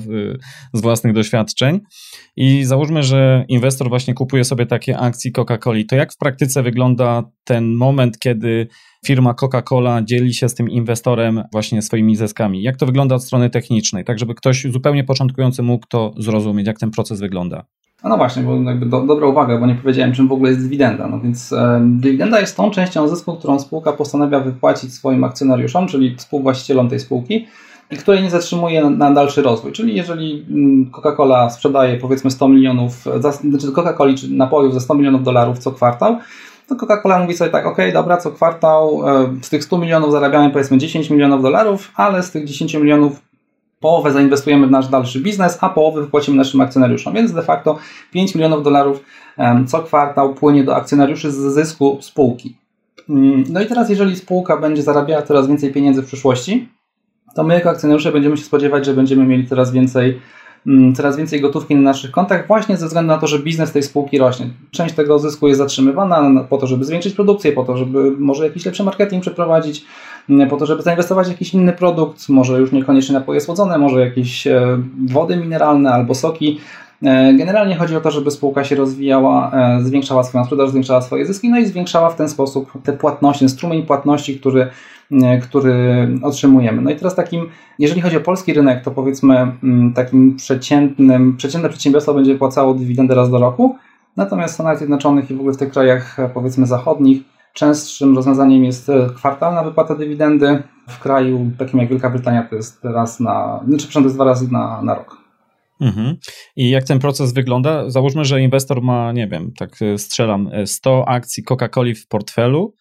z 0.72 0.80
własnych 0.80 1.12
doświadczeń. 1.12 1.80
I 2.36 2.64
załóżmy, 2.64 3.02
że 3.02 3.44
inwestor 3.48 3.88
właśnie 3.88 4.14
kupuje 4.14 4.44
sobie 4.44 4.66
takie 4.66 4.98
akcje 4.98 5.30
Coca-Coli. 5.32 5.86
To 5.86 5.96
jak 5.96 6.12
w 6.12 6.18
praktyce 6.18 6.62
wygląda 6.62 7.22
ten 7.44 7.74
moment, 7.74 8.18
kiedy 8.18 8.68
firma 9.06 9.34
Coca-Cola 9.34 10.04
dzieli 10.04 10.34
się 10.34 10.48
z 10.48 10.54
tym 10.54 10.70
inwestorem 10.70 11.42
właśnie 11.52 11.82
swoimi 11.82 12.16
zyskami? 12.16 12.62
Jak 12.62 12.76
to 12.76 12.86
wygląda 12.86 13.14
od 13.14 13.24
strony 13.24 13.50
technicznej, 13.50 14.04
tak 14.04 14.18
żeby 14.18 14.34
ktoś 14.34 14.66
zupełnie 14.72 15.04
początkujący 15.04 15.62
mógł 15.62 15.86
to 15.88 16.14
zrozumieć, 16.18 16.66
jak 16.66 16.78
ten 16.78 16.90
proces 16.90 17.20
wygląda? 17.20 17.64
No, 18.04 18.10
no 18.10 18.16
właśnie, 18.16 18.42
bo 18.42 18.62
jakby 18.62 18.86
do, 18.86 19.00
dobra 19.00 19.26
uwaga, 19.26 19.58
bo 19.58 19.66
nie 19.66 19.74
powiedziałem, 19.74 20.12
czym 20.12 20.28
w 20.28 20.32
ogóle 20.32 20.50
jest 20.50 20.62
dywidenda. 20.62 21.08
No 21.08 21.20
więc 21.20 21.52
e, 21.52 21.80
dywidenda 21.84 22.40
jest 22.40 22.56
tą 22.56 22.70
częścią 22.70 23.08
zysku, 23.08 23.36
którą 23.36 23.58
spółka 23.58 23.92
postanawia 23.92 24.40
wypłacić 24.40 24.94
swoim 24.94 25.24
akcjonariuszom, 25.24 25.88
czyli 25.88 26.16
współwłaścicielom 26.16 26.88
tej 26.88 27.00
spółki 27.00 27.46
i 27.90 27.96
której 27.96 28.22
nie 28.22 28.30
zatrzymuje 28.30 28.82
na, 28.82 28.90
na 28.90 29.10
dalszy 29.10 29.42
rozwój. 29.42 29.72
Czyli 29.72 29.96
jeżeli 29.96 30.46
mm, 30.50 30.90
Coca-Cola 30.90 31.50
sprzedaje 31.50 31.96
powiedzmy 31.98 32.30
100 32.30 32.48
milionów, 32.48 33.04
za, 33.20 33.32
znaczy 33.32 33.66
Coca-Coli 33.66 34.14
czy 34.14 34.30
napojów 34.30 34.74
za 34.74 34.80
100 34.80 34.94
milionów 34.94 35.22
dolarów 35.22 35.58
co 35.58 35.72
kwartał, 35.72 36.18
to 36.68 36.74
Coca-Cola 36.74 37.20
mówi 37.20 37.34
sobie 37.34 37.50
tak, 37.50 37.66
ok, 37.66 37.78
dobra, 37.92 38.16
co 38.16 38.30
kwartał 38.30 39.02
e, 39.08 39.34
z 39.42 39.50
tych 39.50 39.64
100 39.64 39.78
milionów 39.78 40.12
zarabiamy 40.12 40.50
powiedzmy 40.50 40.78
10 40.78 41.10
milionów 41.10 41.42
dolarów, 41.42 41.92
ale 41.96 42.22
z 42.22 42.30
tych 42.30 42.44
10 42.44 42.74
milionów 42.74 43.31
połowę 43.82 44.12
zainwestujemy 44.12 44.66
w 44.66 44.70
nasz 44.70 44.88
dalszy 44.88 45.20
biznes, 45.20 45.58
a 45.60 45.68
połowę 45.68 46.00
wypłacimy 46.00 46.36
naszym 46.36 46.60
akcjonariuszom. 46.60 47.14
Więc 47.14 47.32
de 47.32 47.42
facto 47.42 47.78
5 48.12 48.34
milionów 48.34 48.62
dolarów 48.62 49.04
co 49.66 49.82
kwartał 49.82 50.34
płynie 50.34 50.64
do 50.64 50.76
akcjonariuszy 50.76 51.30
z 51.30 51.36
zysku 51.36 51.98
spółki. 52.00 52.56
Mm, 53.08 53.44
no 53.48 53.62
i 53.62 53.66
teraz, 53.66 53.90
jeżeli 53.90 54.16
spółka 54.16 54.56
będzie 54.56 54.82
zarabiała 54.82 55.22
coraz 55.22 55.48
więcej 55.48 55.72
pieniędzy 55.72 56.02
w 56.02 56.06
przyszłości, 56.06 56.68
to 57.34 57.44
my 57.44 57.54
jako 57.54 57.70
akcjonariusze 57.70 58.12
będziemy 58.12 58.36
się 58.36 58.44
spodziewać, 58.44 58.86
że 58.86 58.94
będziemy 58.94 59.24
mieli 59.24 59.46
coraz 59.46 59.72
więcej 59.72 60.20
coraz 60.94 61.16
więcej 61.16 61.40
gotówki 61.40 61.74
na 61.74 61.80
naszych 61.80 62.10
kontach, 62.10 62.46
właśnie 62.46 62.76
ze 62.76 62.86
względu 62.86 63.08
na 63.08 63.18
to, 63.18 63.26
że 63.26 63.38
biznes 63.38 63.72
tej 63.72 63.82
spółki 63.82 64.18
rośnie. 64.18 64.46
Część 64.70 64.94
tego 64.94 65.18
zysku 65.18 65.48
jest 65.48 65.58
zatrzymywana 65.58 66.44
po 66.44 66.58
to, 66.58 66.66
żeby 66.66 66.84
zwiększyć 66.84 67.14
produkcję, 67.14 67.52
po 67.52 67.64
to, 67.64 67.76
żeby 67.76 68.10
może 68.10 68.44
jakiś 68.44 68.66
lepszy 68.66 68.84
marketing 68.84 69.22
przeprowadzić, 69.22 69.84
mm, 70.30 70.48
po 70.48 70.56
to, 70.56 70.66
żeby 70.66 70.82
zainwestować 70.82 71.26
w 71.26 71.30
jakiś 71.30 71.54
inny 71.54 71.72
produkt, 71.72 72.28
może 72.28 72.60
już 72.60 72.72
niekoniecznie 72.72 73.14
napoje 73.14 73.40
słodzone, 73.40 73.78
może 73.78 74.00
jakieś 74.00 74.46
e, 74.46 74.78
wody 75.06 75.36
mineralne 75.36 75.92
albo 75.92 76.14
soki. 76.14 76.60
E, 77.02 77.34
generalnie 77.34 77.76
chodzi 77.76 77.96
o 77.96 78.00
to, 78.00 78.10
żeby 78.10 78.30
spółka 78.30 78.64
się 78.64 78.76
rozwijała, 78.76 79.50
e, 79.54 79.84
zwiększała 79.84 80.22
swoją 80.22 80.44
sprzedaż, 80.44 80.70
zwiększała 80.70 81.02
swoje 81.02 81.26
zyski, 81.26 81.50
no 81.50 81.58
i 81.58 81.66
zwiększała 81.66 82.10
w 82.10 82.16
ten 82.16 82.28
sposób 82.28 82.72
te 82.84 82.92
płatności, 82.92 83.48
strumień 83.48 83.82
płatności, 83.82 84.40
który, 84.40 84.66
który 85.42 86.08
otrzymujemy. 86.22 86.82
No 86.82 86.90
i 86.90 86.96
teraz 86.96 87.14
takim, 87.14 87.48
jeżeli 87.78 88.00
chodzi 88.00 88.16
o 88.16 88.20
polski 88.20 88.52
rynek, 88.52 88.84
to 88.84 88.90
powiedzmy 88.90 89.56
mm, 89.62 89.92
takim 89.92 90.36
przeciętnym, 90.36 91.36
przeciętne 91.36 91.68
przedsiębiorstwo 91.68 92.14
będzie 92.14 92.34
płacało 92.34 92.74
dywidendę 92.74 93.14
raz 93.14 93.30
do 93.30 93.38
roku, 93.38 93.76
natomiast 94.16 94.52
w 94.52 94.54
Stanach 94.54 94.78
Zjednoczonych 94.78 95.30
i 95.30 95.34
w 95.34 95.40
ogóle 95.40 95.54
w 95.54 95.58
tych 95.58 95.72
krajach 95.72 96.16
powiedzmy 96.34 96.66
zachodnich 96.66 97.22
Częstszym 97.52 98.16
rozwiązaniem 98.16 98.64
jest 98.64 98.88
e, 98.88 99.10
kwartalna 99.16 99.62
wypłata 99.62 99.94
dywidendy. 99.94 100.62
W 100.88 100.98
kraju 100.98 101.50
takim 101.58 101.80
jak 101.80 101.88
Wielka 101.88 102.10
Brytania 102.10 102.42
to 102.42 102.56
jest 102.56 102.84
raz 102.84 103.20
na, 103.20 103.60
znaczy 103.68 103.92
to 103.92 104.00
jest 104.00 104.14
dwa 104.14 104.24
razy 104.24 104.52
na, 104.52 104.82
na 104.82 104.94
rok. 104.94 105.21
Mhm. 105.82 106.16
I 106.56 106.70
jak 106.70 106.84
ten 106.84 106.98
proces 106.98 107.32
wygląda? 107.32 107.90
Załóżmy, 107.90 108.24
że 108.24 108.40
inwestor 108.40 108.82
ma, 108.82 109.12
nie 109.12 109.28
wiem, 109.28 109.52
tak 109.58 109.82
e, 109.82 109.98
strzelam, 109.98 110.50
100 110.66 111.00
e, 111.00 111.08
akcji 111.08 111.44
Coca-Coli 111.44 111.94
w 111.94 112.08
portfelu 112.08 112.74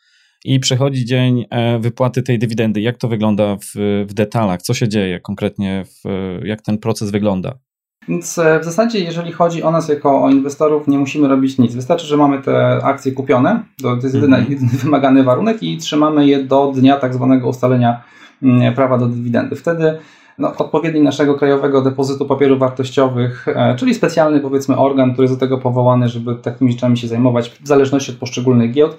i 0.45 0.59
przychodzi 0.59 1.05
dzień 1.05 1.45
wypłaty 1.79 2.23
tej 2.23 2.39
dywidendy. 2.39 2.81
Jak 2.81 2.97
to 2.97 3.07
wygląda 3.07 3.55
w, 3.55 4.05
w 4.09 4.13
detalach? 4.13 4.61
Co 4.61 4.73
się 4.73 4.89
dzieje 4.89 5.19
konkretnie? 5.19 5.85
W, 5.85 6.39
jak 6.43 6.61
ten 6.61 6.77
proces 6.77 7.11
wygląda? 7.11 7.59
Więc 8.07 8.37
e, 8.37 8.59
w 8.59 8.65
zasadzie, 8.65 8.99
jeżeli 8.99 9.31
chodzi 9.31 9.63
o 9.63 9.71
nas 9.71 9.89
jako 9.89 10.23
o 10.23 10.29
inwestorów, 10.29 10.87
nie 10.87 10.97
musimy 10.97 11.27
robić 11.27 11.57
nic. 11.57 11.75
Wystarczy, 11.75 12.05
że 12.05 12.17
mamy 12.17 12.41
te 12.41 12.79
akcje 12.83 13.11
kupione, 13.11 13.63
to 13.81 13.95
jest 13.95 14.15
jedyny, 14.15 14.37
mhm. 14.37 14.53
jedyny 14.53 14.71
wymagany 14.83 15.23
warunek 15.23 15.63
i 15.63 15.77
trzymamy 15.77 16.27
je 16.27 16.43
do 16.43 16.71
dnia 16.75 16.97
tak 16.97 17.13
zwanego 17.13 17.49
ustalenia 17.49 18.03
mm, 18.43 18.73
prawa 18.73 18.97
do 18.97 19.07
dywidendy. 19.07 19.55
Wtedy 19.55 19.97
no, 20.41 20.57
odpowiednik 20.57 21.03
naszego 21.03 21.35
krajowego 21.35 21.81
depozytu 21.81 22.25
papierów 22.25 22.59
wartościowych, 22.59 23.47
e, 23.47 23.75
czyli 23.75 23.93
specjalny 23.93 24.39
powiedzmy 24.39 24.77
organ, 24.77 25.13
który 25.13 25.23
jest 25.23 25.35
do 25.35 25.39
tego 25.39 25.57
powołany, 25.57 26.09
żeby 26.09 26.35
takimi 26.35 26.71
rzeczami 26.71 26.97
się 26.97 27.07
zajmować 27.07 27.49
w 27.49 27.67
zależności 27.67 28.11
od 28.11 28.17
poszczególnych 28.17 28.71
giełd, 28.71 28.97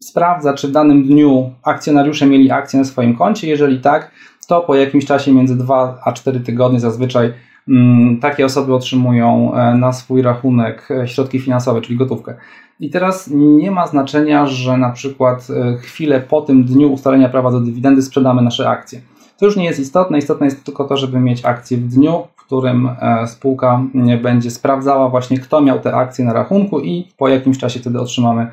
sprawdza, 0.00 0.54
czy 0.54 0.68
w 0.68 0.72
danym 0.72 1.04
dniu 1.04 1.50
akcjonariusze 1.62 2.26
mieli 2.26 2.50
akcje 2.50 2.78
na 2.78 2.84
swoim 2.84 3.16
koncie. 3.16 3.48
Jeżeli 3.48 3.80
tak, 3.80 4.10
to 4.48 4.60
po 4.60 4.74
jakimś 4.74 5.04
czasie 5.04 5.32
między 5.32 5.56
2 5.56 5.98
a 6.04 6.12
4 6.12 6.40
tygodnie 6.40 6.80
zazwyczaj 6.80 7.32
Mm, 7.68 8.20
takie 8.20 8.44
osoby 8.44 8.74
otrzymują 8.74 9.54
e, 9.54 9.74
na 9.74 9.92
swój 9.92 10.22
rachunek 10.22 10.88
e, 10.90 11.08
środki 11.08 11.40
finansowe, 11.40 11.80
czyli 11.80 11.98
gotówkę. 11.98 12.34
I 12.80 12.90
teraz 12.90 13.30
nie 13.34 13.70
ma 13.70 13.86
znaczenia, 13.86 14.46
że 14.46 14.76
na 14.76 14.90
przykład 14.90 15.48
chwilę 15.80 16.20
po 16.20 16.40
tym 16.40 16.64
dniu 16.64 16.92
ustalenia 16.92 17.28
prawa 17.28 17.50
do 17.50 17.60
dywidendy 17.60 18.02
sprzedamy 18.02 18.42
nasze 18.42 18.68
akcje. 18.68 19.00
To 19.38 19.46
już 19.46 19.56
nie 19.56 19.64
jest 19.64 19.80
istotne. 19.80 20.18
Istotne 20.18 20.46
jest 20.46 20.64
tylko 20.64 20.84
to, 20.84 20.96
żeby 20.96 21.20
mieć 21.20 21.44
akcje 21.44 21.78
w 21.78 21.88
dniu, 21.88 22.22
w 22.36 22.44
którym 22.44 22.88
spółka 23.26 23.82
będzie 24.22 24.50
sprawdzała 24.50 25.08
właśnie, 25.08 25.38
kto 25.38 25.60
miał 25.60 25.80
te 25.80 25.94
akcje 25.94 26.24
na 26.24 26.32
rachunku 26.32 26.80
i 26.80 27.08
po 27.16 27.28
jakimś 27.28 27.58
czasie 27.58 27.80
wtedy 27.80 28.00
otrzymamy 28.00 28.50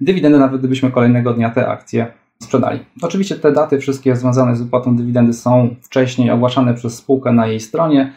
dywidendę, 0.00 0.38
nawet 0.38 0.58
gdybyśmy 0.60 0.90
kolejnego 0.90 1.34
dnia 1.34 1.50
te 1.50 1.68
akcje 1.68 2.12
sprzedali. 2.42 2.80
Oczywiście 3.02 3.34
te 3.34 3.52
daty 3.52 3.78
wszystkie 3.78 4.16
związane 4.16 4.56
z 4.56 4.62
wypłatą 4.62 4.96
dywidendy 4.96 5.32
są 5.32 5.74
wcześniej 5.82 6.30
ogłaszane 6.30 6.74
przez 6.74 6.94
spółkę 6.96 7.32
na 7.32 7.46
jej 7.46 7.60
stronie. 7.60 8.12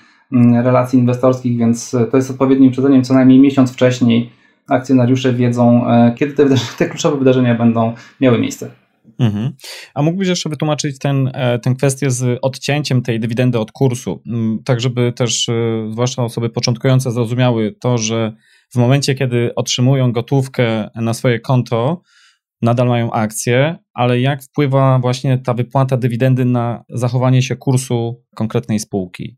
Relacji 0.63 0.99
inwestorskich, 0.99 1.57
więc 1.57 1.93
e, 1.93 2.05
to 2.05 2.17
jest 2.17 2.31
odpowiednim 2.31 2.69
uprzedzeniem 2.69 3.03
co 3.03 3.13
najmniej 3.13 3.39
miesiąc 3.39 3.73
wcześniej. 3.73 4.29
Akcjonariusze 4.69 5.33
wiedzą, 5.33 5.87
e, 5.87 6.13
kiedy 6.17 6.33
te, 6.33 6.45
te 6.77 6.85
kluczowe 6.85 7.17
wydarzenia 7.17 7.55
będą 7.55 7.93
miały 8.21 8.39
miejsce. 8.39 8.69
Mhm. 9.19 9.53
A 9.93 10.01
mógłbyś 10.01 10.27
jeszcze 10.27 10.49
wytłumaczyć 10.49 10.99
ten, 10.99 11.31
e, 11.33 11.59
tę 11.59 11.75
kwestię 11.75 12.11
z 12.11 12.39
odcięciem 12.41 13.01
tej 13.01 13.19
dywidendy 13.19 13.59
od 13.59 13.71
kursu, 13.71 14.21
mm, 14.27 14.63
tak 14.65 14.79
żeby 14.79 15.13
też 15.13 15.47
zwłaszcza 15.91 16.23
osoby 16.23 16.49
początkujące 16.49 17.11
zrozumiały 17.11 17.75
to, 17.81 17.97
że 17.97 18.33
w 18.73 18.77
momencie, 18.77 19.15
kiedy 19.15 19.55
otrzymują 19.55 20.11
gotówkę 20.11 20.89
na 20.95 21.13
swoje 21.13 21.39
konto, 21.39 22.01
nadal 22.61 22.87
mają 22.87 23.11
akcje, 23.11 23.77
ale 23.93 24.21
jak 24.21 24.43
wpływa 24.43 24.99
właśnie 24.99 25.37
ta 25.37 25.53
wypłata 25.53 25.97
dywidendy 25.97 26.45
na 26.45 26.83
zachowanie 26.89 27.41
się 27.41 27.55
kursu 27.55 28.23
konkretnej 28.35 28.79
spółki? 28.79 29.37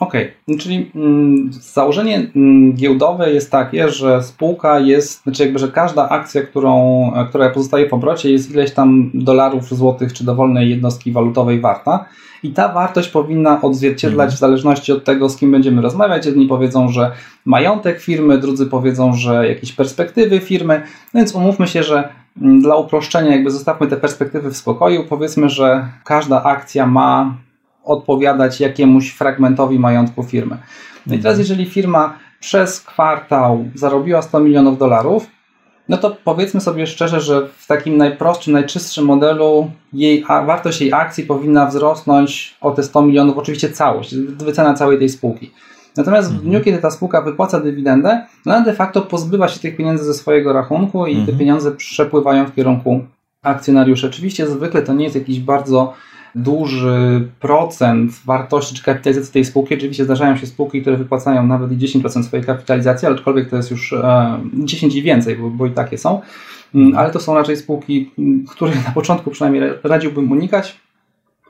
Okej, 0.00 0.22
okay. 0.22 0.34
No 0.48 0.58
czyli 0.58 0.90
mm, 0.94 1.52
założenie 1.52 2.30
mm, 2.36 2.72
giełdowe 2.74 3.32
jest 3.32 3.50
takie, 3.50 3.88
że 3.88 4.22
spółka 4.22 4.80
jest, 4.80 5.22
znaczy 5.22 5.42
jakby, 5.42 5.58
że 5.58 5.68
każda 5.68 6.08
akcja, 6.08 6.42
którą, 6.42 7.12
która 7.28 7.50
pozostaje 7.50 7.88
w 7.88 7.92
obrocie 7.92 8.30
jest 8.30 8.50
ileś 8.50 8.74
tam 8.74 9.10
dolarów, 9.14 9.68
złotych 9.68 10.12
czy 10.12 10.24
dowolnej 10.24 10.70
jednostki 10.70 11.12
walutowej 11.12 11.60
warta 11.60 12.04
i 12.42 12.50
ta 12.50 12.72
wartość 12.72 13.08
powinna 13.08 13.60
odzwierciedlać 13.62 14.26
mhm. 14.26 14.36
w 14.36 14.40
zależności 14.40 14.92
od 14.92 15.04
tego, 15.04 15.28
z 15.28 15.36
kim 15.36 15.52
będziemy 15.52 15.82
rozmawiać. 15.82 16.26
Jedni 16.26 16.46
powiedzą, 16.46 16.88
że 16.88 17.12
majątek 17.44 18.00
firmy, 18.00 18.38
drudzy 18.38 18.66
powiedzą, 18.66 19.12
że 19.12 19.48
jakieś 19.48 19.72
perspektywy 19.72 20.40
firmy, 20.40 20.82
no 21.14 21.18
więc 21.18 21.34
umówmy 21.34 21.68
się, 21.68 21.82
że 21.82 22.08
mm, 22.42 22.62
dla 22.62 22.76
uproszczenia 22.76 23.30
jakby 23.30 23.50
zostawmy 23.50 23.86
te 23.86 23.96
perspektywy 23.96 24.50
w 24.50 24.56
spokoju, 24.56 25.04
powiedzmy, 25.08 25.48
że 25.48 25.88
każda 26.04 26.42
akcja 26.42 26.86
ma 26.86 27.34
odpowiadać 27.88 28.60
jakiemuś 28.60 29.10
fragmentowi 29.10 29.78
majątku 29.78 30.22
firmy. 30.22 30.56
No 31.06 31.14
i 31.14 31.18
teraz, 31.18 31.38
mhm. 31.38 31.38
jeżeli 31.38 31.66
firma 31.66 32.18
przez 32.40 32.80
kwartał 32.80 33.64
zarobiła 33.74 34.22
100 34.22 34.40
milionów 34.40 34.78
dolarów, 34.78 35.26
no 35.88 35.96
to 35.96 36.16
powiedzmy 36.24 36.60
sobie 36.60 36.86
szczerze, 36.86 37.20
że 37.20 37.48
w 37.58 37.66
takim 37.66 37.96
najprostszym, 37.96 38.52
najczystszym 38.52 39.04
modelu 39.04 39.70
jej, 39.92 40.24
wartość 40.24 40.80
jej 40.80 40.92
akcji 40.92 41.24
powinna 41.24 41.66
wzrosnąć 41.66 42.56
o 42.60 42.70
te 42.70 42.82
100 42.82 43.02
milionów, 43.02 43.38
oczywiście 43.38 43.70
całość, 43.70 44.16
wycena 44.16 44.74
całej 44.74 44.98
tej 44.98 45.08
spółki. 45.08 45.50
Natomiast 45.96 46.32
w 46.32 46.40
dniu, 46.40 46.46
mhm. 46.46 46.64
kiedy 46.64 46.78
ta 46.78 46.90
spółka 46.90 47.22
wypłaca 47.22 47.60
dywidendę, 47.60 48.26
no 48.46 48.54
ona 48.54 48.64
de 48.64 48.74
facto 48.74 49.02
pozbywa 49.02 49.48
się 49.48 49.60
tych 49.60 49.76
pieniędzy 49.76 50.04
ze 50.04 50.14
swojego 50.14 50.52
rachunku 50.52 51.06
i 51.06 51.14
te 51.14 51.20
mhm. 51.20 51.38
pieniądze 51.38 51.72
przepływają 51.72 52.46
w 52.46 52.54
kierunku 52.54 53.00
akcjonariuszy. 53.42 54.06
Oczywiście 54.06 54.46
zwykle 54.46 54.82
to 54.82 54.94
nie 54.94 55.04
jest 55.04 55.16
jakiś 55.16 55.40
bardzo 55.40 55.94
duży 56.34 57.28
procent 57.40 58.12
wartości 58.24 58.74
czy 58.74 58.84
kapitalizacji 58.84 59.32
tej 59.32 59.44
spółki. 59.44 59.74
Oczywiście 59.74 60.04
zdarzają 60.04 60.36
się 60.36 60.46
spółki, 60.46 60.82
które 60.82 60.96
wypłacają 60.96 61.46
nawet 61.46 61.72
i 61.72 61.76
10% 61.76 62.22
swojej 62.22 62.46
kapitalizacji, 62.46 63.08
aczkolwiek 63.08 63.50
to 63.50 63.56
jest 63.56 63.70
już 63.70 63.94
10 64.54 64.94
i 64.94 65.02
więcej, 65.02 65.36
bo, 65.36 65.50
bo 65.50 65.66
i 65.66 65.70
takie 65.70 65.98
są. 65.98 66.20
Mm, 66.74 66.96
ale 66.96 67.10
to 67.10 67.20
są 67.20 67.34
raczej 67.34 67.56
spółki, 67.56 68.10
których 68.48 68.84
na 68.88 68.92
początku 68.92 69.30
przynajmniej 69.30 69.62
radziłbym 69.82 70.32
unikać. 70.32 70.80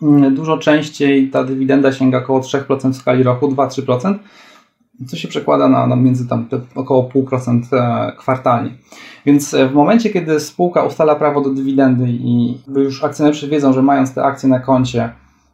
Mm, 0.03 0.35
dużo 0.35 0.59
częściej 0.59 1.29
ta 1.29 1.45
dywidenda 1.45 1.93
sięga 1.93 2.19
około 2.19 2.41
3% 2.41 2.93
w 2.93 2.97
skali 2.97 3.23
roku, 3.23 3.49
2-3%, 3.49 4.15
co 5.07 5.17
się 5.17 5.29
przekłada 5.29 5.69
na, 5.69 5.87
na 5.87 5.97
między 5.97 6.29
tam 6.29 6.49
około 6.75 7.09
0,5% 7.09 7.63
e, 7.73 8.13
kwartalnie. 8.17 8.71
Więc 9.27 9.55
e, 9.55 9.69
w 9.69 9.75
momencie, 9.75 10.11
kiedy 10.11 10.41
spółka 10.41 10.83
ustala 10.83 11.15
prawo 11.15 11.41
do 11.41 11.51
dywidendy 11.51 12.05
i 12.09 12.59
już 12.77 13.05
akcjonariusze 13.05 13.49
wiedzą, 13.49 13.73
że 13.73 13.83
mając 13.83 14.15
te 14.15 14.25
akcje 14.25 14.49
na 14.49 14.61
koncie, 14.61 15.11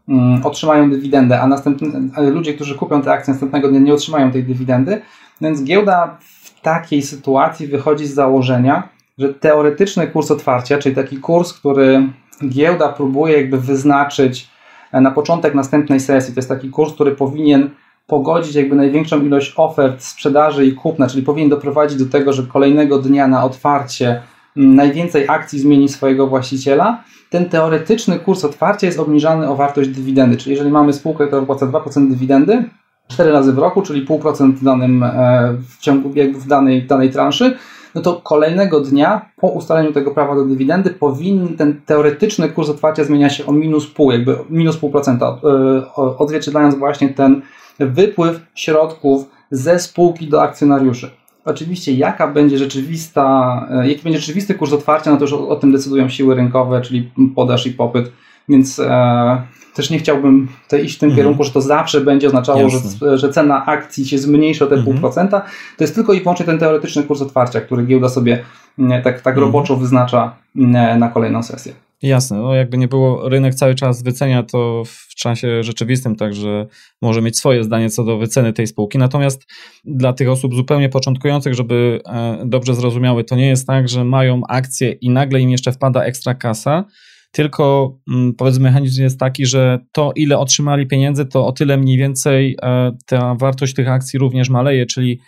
um, 0.08 0.46
otrzymają 0.46 0.90
dywidendę, 0.90 1.40
a 1.40 1.46
następny, 1.46 1.88
ludzie, 2.30 2.54
którzy 2.54 2.74
kupią 2.74 3.02
te 3.02 3.12
akcje 3.12 3.32
następnego 3.32 3.68
dnia 3.68 3.80
nie 3.80 3.94
otrzymają 3.94 4.30
tej 4.30 4.44
dywidendy, 4.44 5.02
więc 5.40 5.64
giełda 5.64 6.18
w 6.20 6.60
takiej 6.60 7.02
sytuacji 7.02 7.66
wychodzi 7.66 8.06
z 8.06 8.14
założenia, 8.14 8.88
że 9.18 9.34
teoretyczny 9.34 10.06
kurs 10.06 10.30
otwarcia, 10.30 10.78
czyli 10.78 10.94
taki 10.94 11.16
kurs, 11.16 11.52
który 11.52 12.08
giełda 12.48 12.88
próbuje 12.88 13.36
jakby 13.36 13.60
wyznaczyć 13.60 14.48
e, 14.92 15.00
na 15.00 15.10
początek 15.10 15.54
następnej 15.54 16.00
sesji, 16.00 16.34
to 16.34 16.38
jest 16.38 16.48
taki 16.48 16.70
kurs, 16.70 16.92
który 16.92 17.12
powinien 17.12 17.70
pogodzić 18.06 18.54
jakby 18.54 18.76
największą 18.76 19.22
ilość 19.22 19.54
ofert, 19.56 20.02
sprzedaży 20.02 20.66
i 20.66 20.72
kupna, 20.72 21.06
czyli 21.06 21.22
powinien 21.22 21.50
doprowadzić 21.50 21.98
do 21.98 22.10
tego, 22.10 22.32
że 22.32 22.42
kolejnego 22.42 22.98
dnia 22.98 23.26
na 23.26 23.44
otwarcie 23.44 24.22
mm, 24.56 24.74
najwięcej 24.74 25.28
akcji 25.28 25.58
zmieni 25.58 25.88
swojego 25.88 26.26
właściciela, 26.26 27.04
ten 27.30 27.48
teoretyczny 27.48 28.18
kurs 28.18 28.44
otwarcia 28.44 28.86
jest 28.86 28.98
obniżany 28.98 29.48
o 29.48 29.56
wartość 29.56 29.90
dywidendy. 29.90 30.36
Czyli 30.36 30.50
jeżeli 30.50 30.70
mamy 30.70 30.92
spółkę, 30.92 31.26
która 31.26 31.42
opłaca 31.42 31.66
2% 31.66 32.08
dywidendy, 32.08 32.64
4 33.08 33.32
razy 33.32 33.52
w 33.52 33.58
roku, 33.58 33.82
czyli 33.82 34.06
0,5% 34.06 34.52
w 34.52 34.64
danym 34.64 35.02
e, 35.02 35.54
w 35.68 35.78
ciągu 35.78 36.10
w 36.34 36.46
danej, 36.46 36.86
danej 36.86 37.10
transzy, 37.10 37.56
no 37.94 38.00
to 38.00 38.20
kolejnego 38.24 38.80
dnia 38.80 39.30
po 39.36 39.48
ustaleniu 39.48 39.92
tego 39.92 40.10
prawa 40.10 40.34
do 40.34 40.44
dywidendy 40.44 40.90
powinien 40.90 41.56
ten 41.56 41.80
teoretyczny 41.86 42.48
kurs 42.48 42.68
otwarcia 42.68 43.04
zmienia 43.04 43.30
się 43.30 43.46
o 43.46 43.52
minus 43.52 43.86
pół, 43.86 44.12
jakby 44.12 44.36
minus 44.50 44.76
pół 44.76 44.90
procenta, 44.90 45.26
e, 45.26 45.94
odzwierciedlając 45.94 46.74
właśnie 46.74 47.08
ten 47.08 47.42
wypływ 47.78 48.40
środków 48.54 49.30
ze 49.50 49.78
spółki 49.78 50.28
do 50.28 50.42
akcjonariuszy. 50.42 51.10
Oczywiście, 51.44 51.92
jaka 51.92 52.28
będzie 52.28 52.58
rzeczywista, 52.58 53.66
e, 53.70 53.88
jaki 53.88 54.02
będzie 54.02 54.18
rzeczywisty 54.18 54.54
kurs 54.54 54.72
otwarcia, 54.72 55.10
no 55.10 55.16
to 55.16 55.24
już 55.24 55.32
o, 55.32 55.48
o 55.48 55.56
tym 55.56 55.72
decydują 55.72 56.08
siły 56.08 56.34
rynkowe, 56.34 56.80
czyli 56.80 57.10
podaż 57.34 57.66
i 57.66 57.70
popyt, 57.70 58.12
więc 58.48 58.78
e, 58.78 59.42
też 59.74 59.90
nie 59.90 59.98
chciałbym 59.98 60.48
tutaj 60.62 60.84
iść 60.84 60.96
w 60.96 60.98
tym 60.98 61.08
mhm. 61.08 61.16
kierunku, 61.16 61.44
że 61.44 61.50
to 61.50 61.60
zawsze 61.60 62.00
będzie 62.00 62.26
oznaczało, 62.26 62.68
że, 62.68 63.18
że, 63.18 63.28
cena 63.28 63.66
akcji 63.66 64.06
się 64.06 64.18
zmniejszy 64.18 64.64
o 64.64 64.66
te 64.66 64.74
mhm. 64.74 64.92
pół 64.92 65.00
procenta. 65.00 65.40
To 65.76 65.84
jest 65.84 65.94
tylko 65.94 66.12
i 66.12 66.20
wyłącznie 66.20 66.46
ten 66.46 66.58
teoretyczny 66.58 67.02
kurs 67.02 67.22
otwarcia, 67.22 67.60
który 67.60 67.86
giełda 67.86 68.08
sobie 68.08 68.44
mm, 68.78 69.02
tak, 69.02 69.20
tak 69.20 69.34
mhm. 69.34 69.46
roboczo 69.46 69.76
wyznacza 69.76 70.36
mm, 70.56 70.98
na 70.98 71.08
kolejną 71.08 71.42
sesję. 71.42 71.72
Jasne, 72.04 72.38
no 72.38 72.54
jakby 72.54 72.78
nie 72.78 72.88
było, 72.88 73.28
rynek 73.28 73.54
cały 73.54 73.74
czas 73.74 74.02
wycenia 74.02 74.42
to 74.42 74.82
w 74.86 75.14
czasie 75.14 75.62
rzeczywistym, 75.62 76.16
także 76.16 76.66
może 77.02 77.22
mieć 77.22 77.38
swoje 77.38 77.64
zdanie 77.64 77.90
co 77.90 78.04
do 78.04 78.18
wyceny 78.18 78.52
tej 78.52 78.66
spółki. 78.66 78.98
Natomiast 78.98 79.46
dla 79.84 80.12
tych 80.12 80.30
osób 80.30 80.54
zupełnie 80.54 80.88
początkujących, 80.88 81.54
żeby 81.54 82.00
e, 82.06 82.42
dobrze 82.46 82.74
zrozumiały, 82.74 83.24
to 83.24 83.36
nie 83.36 83.48
jest 83.48 83.66
tak, 83.66 83.88
że 83.88 84.04
mają 84.04 84.40
akcje 84.48 84.92
i 84.92 85.10
nagle 85.10 85.40
im 85.40 85.50
jeszcze 85.50 85.72
wpada 85.72 86.04
ekstra 86.04 86.34
kasa, 86.34 86.84
tylko 87.32 87.96
mm, 88.10 88.34
powiedzmy 88.34 88.62
mechanizm 88.62 89.02
jest 89.02 89.20
taki, 89.20 89.46
że 89.46 89.78
to 89.92 90.12
ile 90.16 90.38
otrzymali 90.38 90.86
pieniędzy, 90.86 91.26
to 91.26 91.46
o 91.46 91.52
tyle 91.52 91.76
mniej 91.76 91.98
więcej 91.98 92.56
e, 92.62 92.92
ta 93.06 93.34
wartość 93.34 93.74
tych 93.74 93.88
akcji 93.88 94.18
również 94.18 94.50
maleje, 94.50 94.86
czyli 94.86 95.20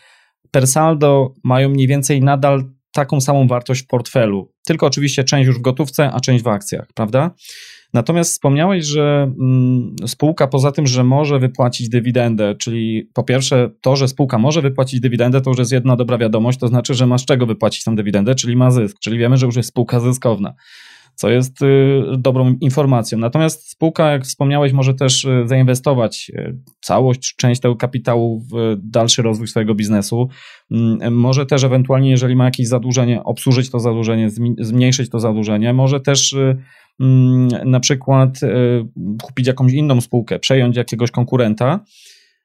per 0.50 0.66
saldo 0.66 1.34
mają 1.44 1.68
mniej 1.68 1.86
więcej 1.86 2.20
nadal 2.20 2.75
taką 2.96 3.20
samą 3.20 3.46
wartość 3.46 3.82
w 3.82 3.86
portfelu, 3.86 4.52
tylko 4.66 4.86
oczywiście 4.86 5.24
część 5.24 5.46
już 5.46 5.58
w 5.58 5.62
gotówce, 5.62 6.10
a 6.12 6.20
część 6.20 6.44
w 6.44 6.48
akcjach, 6.48 6.86
prawda? 6.94 7.30
Natomiast 7.94 8.30
wspomniałeś, 8.30 8.84
że 8.84 9.32
mm, 9.40 9.96
spółka 10.06 10.46
poza 10.46 10.72
tym, 10.72 10.86
że 10.86 11.04
może 11.04 11.38
wypłacić 11.38 11.88
dywidendę, 11.88 12.54
czyli 12.54 13.10
po 13.14 13.24
pierwsze 13.24 13.70
to, 13.80 13.96
że 13.96 14.08
spółka 14.08 14.38
może 14.38 14.62
wypłacić 14.62 15.00
dywidendę, 15.00 15.40
to 15.40 15.50
już 15.50 15.58
jest 15.58 15.72
jedna 15.72 15.96
dobra 15.96 16.18
wiadomość, 16.18 16.58
to 16.58 16.68
znaczy, 16.68 16.94
że 16.94 17.06
ma 17.06 17.18
z 17.18 17.24
czego 17.24 17.46
wypłacić 17.46 17.84
tę 17.84 17.94
dywidendę, 17.94 18.34
czyli 18.34 18.56
ma 18.56 18.70
zysk, 18.70 18.96
czyli 19.00 19.18
wiemy, 19.18 19.36
że 19.36 19.46
już 19.46 19.56
jest 19.56 19.68
spółka 19.68 20.00
zyskowna 20.00 20.54
co 21.16 21.30
jest 21.30 21.62
y, 21.62 22.02
dobrą 22.18 22.54
informacją. 22.60 23.18
Natomiast 23.18 23.70
spółka, 23.70 24.12
jak 24.12 24.24
wspomniałeś, 24.24 24.72
może 24.72 24.94
też 24.94 25.24
y, 25.24 25.42
zainwestować 25.46 26.30
y, 26.34 26.58
całość, 26.80 27.34
część 27.36 27.60
tego 27.60 27.76
kapitału 27.76 28.40
w 28.52 28.76
dalszy 28.78 29.22
rozwój 29.22 29.48
swojego 29.48 29.74
biznesu. 29.74 30.28
Mm, 30.70 31.14
może 31.14 31.46
też 31.46 31.64
ewentualnie, 31.64 32.10
jeżeli 32.10 32.36
ma 32.36 32.44
jakieś 32.44 32.68
zadłużenie, 32.68 33.24
obsłużyć 33.24 33.70
to 33.70 33.80
zadłużenie, 33.80 34.30
zmniejszyć 34.58 35.10
to 35.10 35.20
zadłużenie. 35.20 35.72
Może 35.72 36.00
też 36.00 36.36
mm, 37.00 37.48
na 37.70 37.80
przykład 37.80 38.40
kupić 39.22 39.46
jakąś 39.46 39.72
inną 39.72 40.00
spółkę, 40.00 40.38
przejąć 40.38 40.76
jakiegoś 40.76 41.10
konkurenta, 41.10 41.84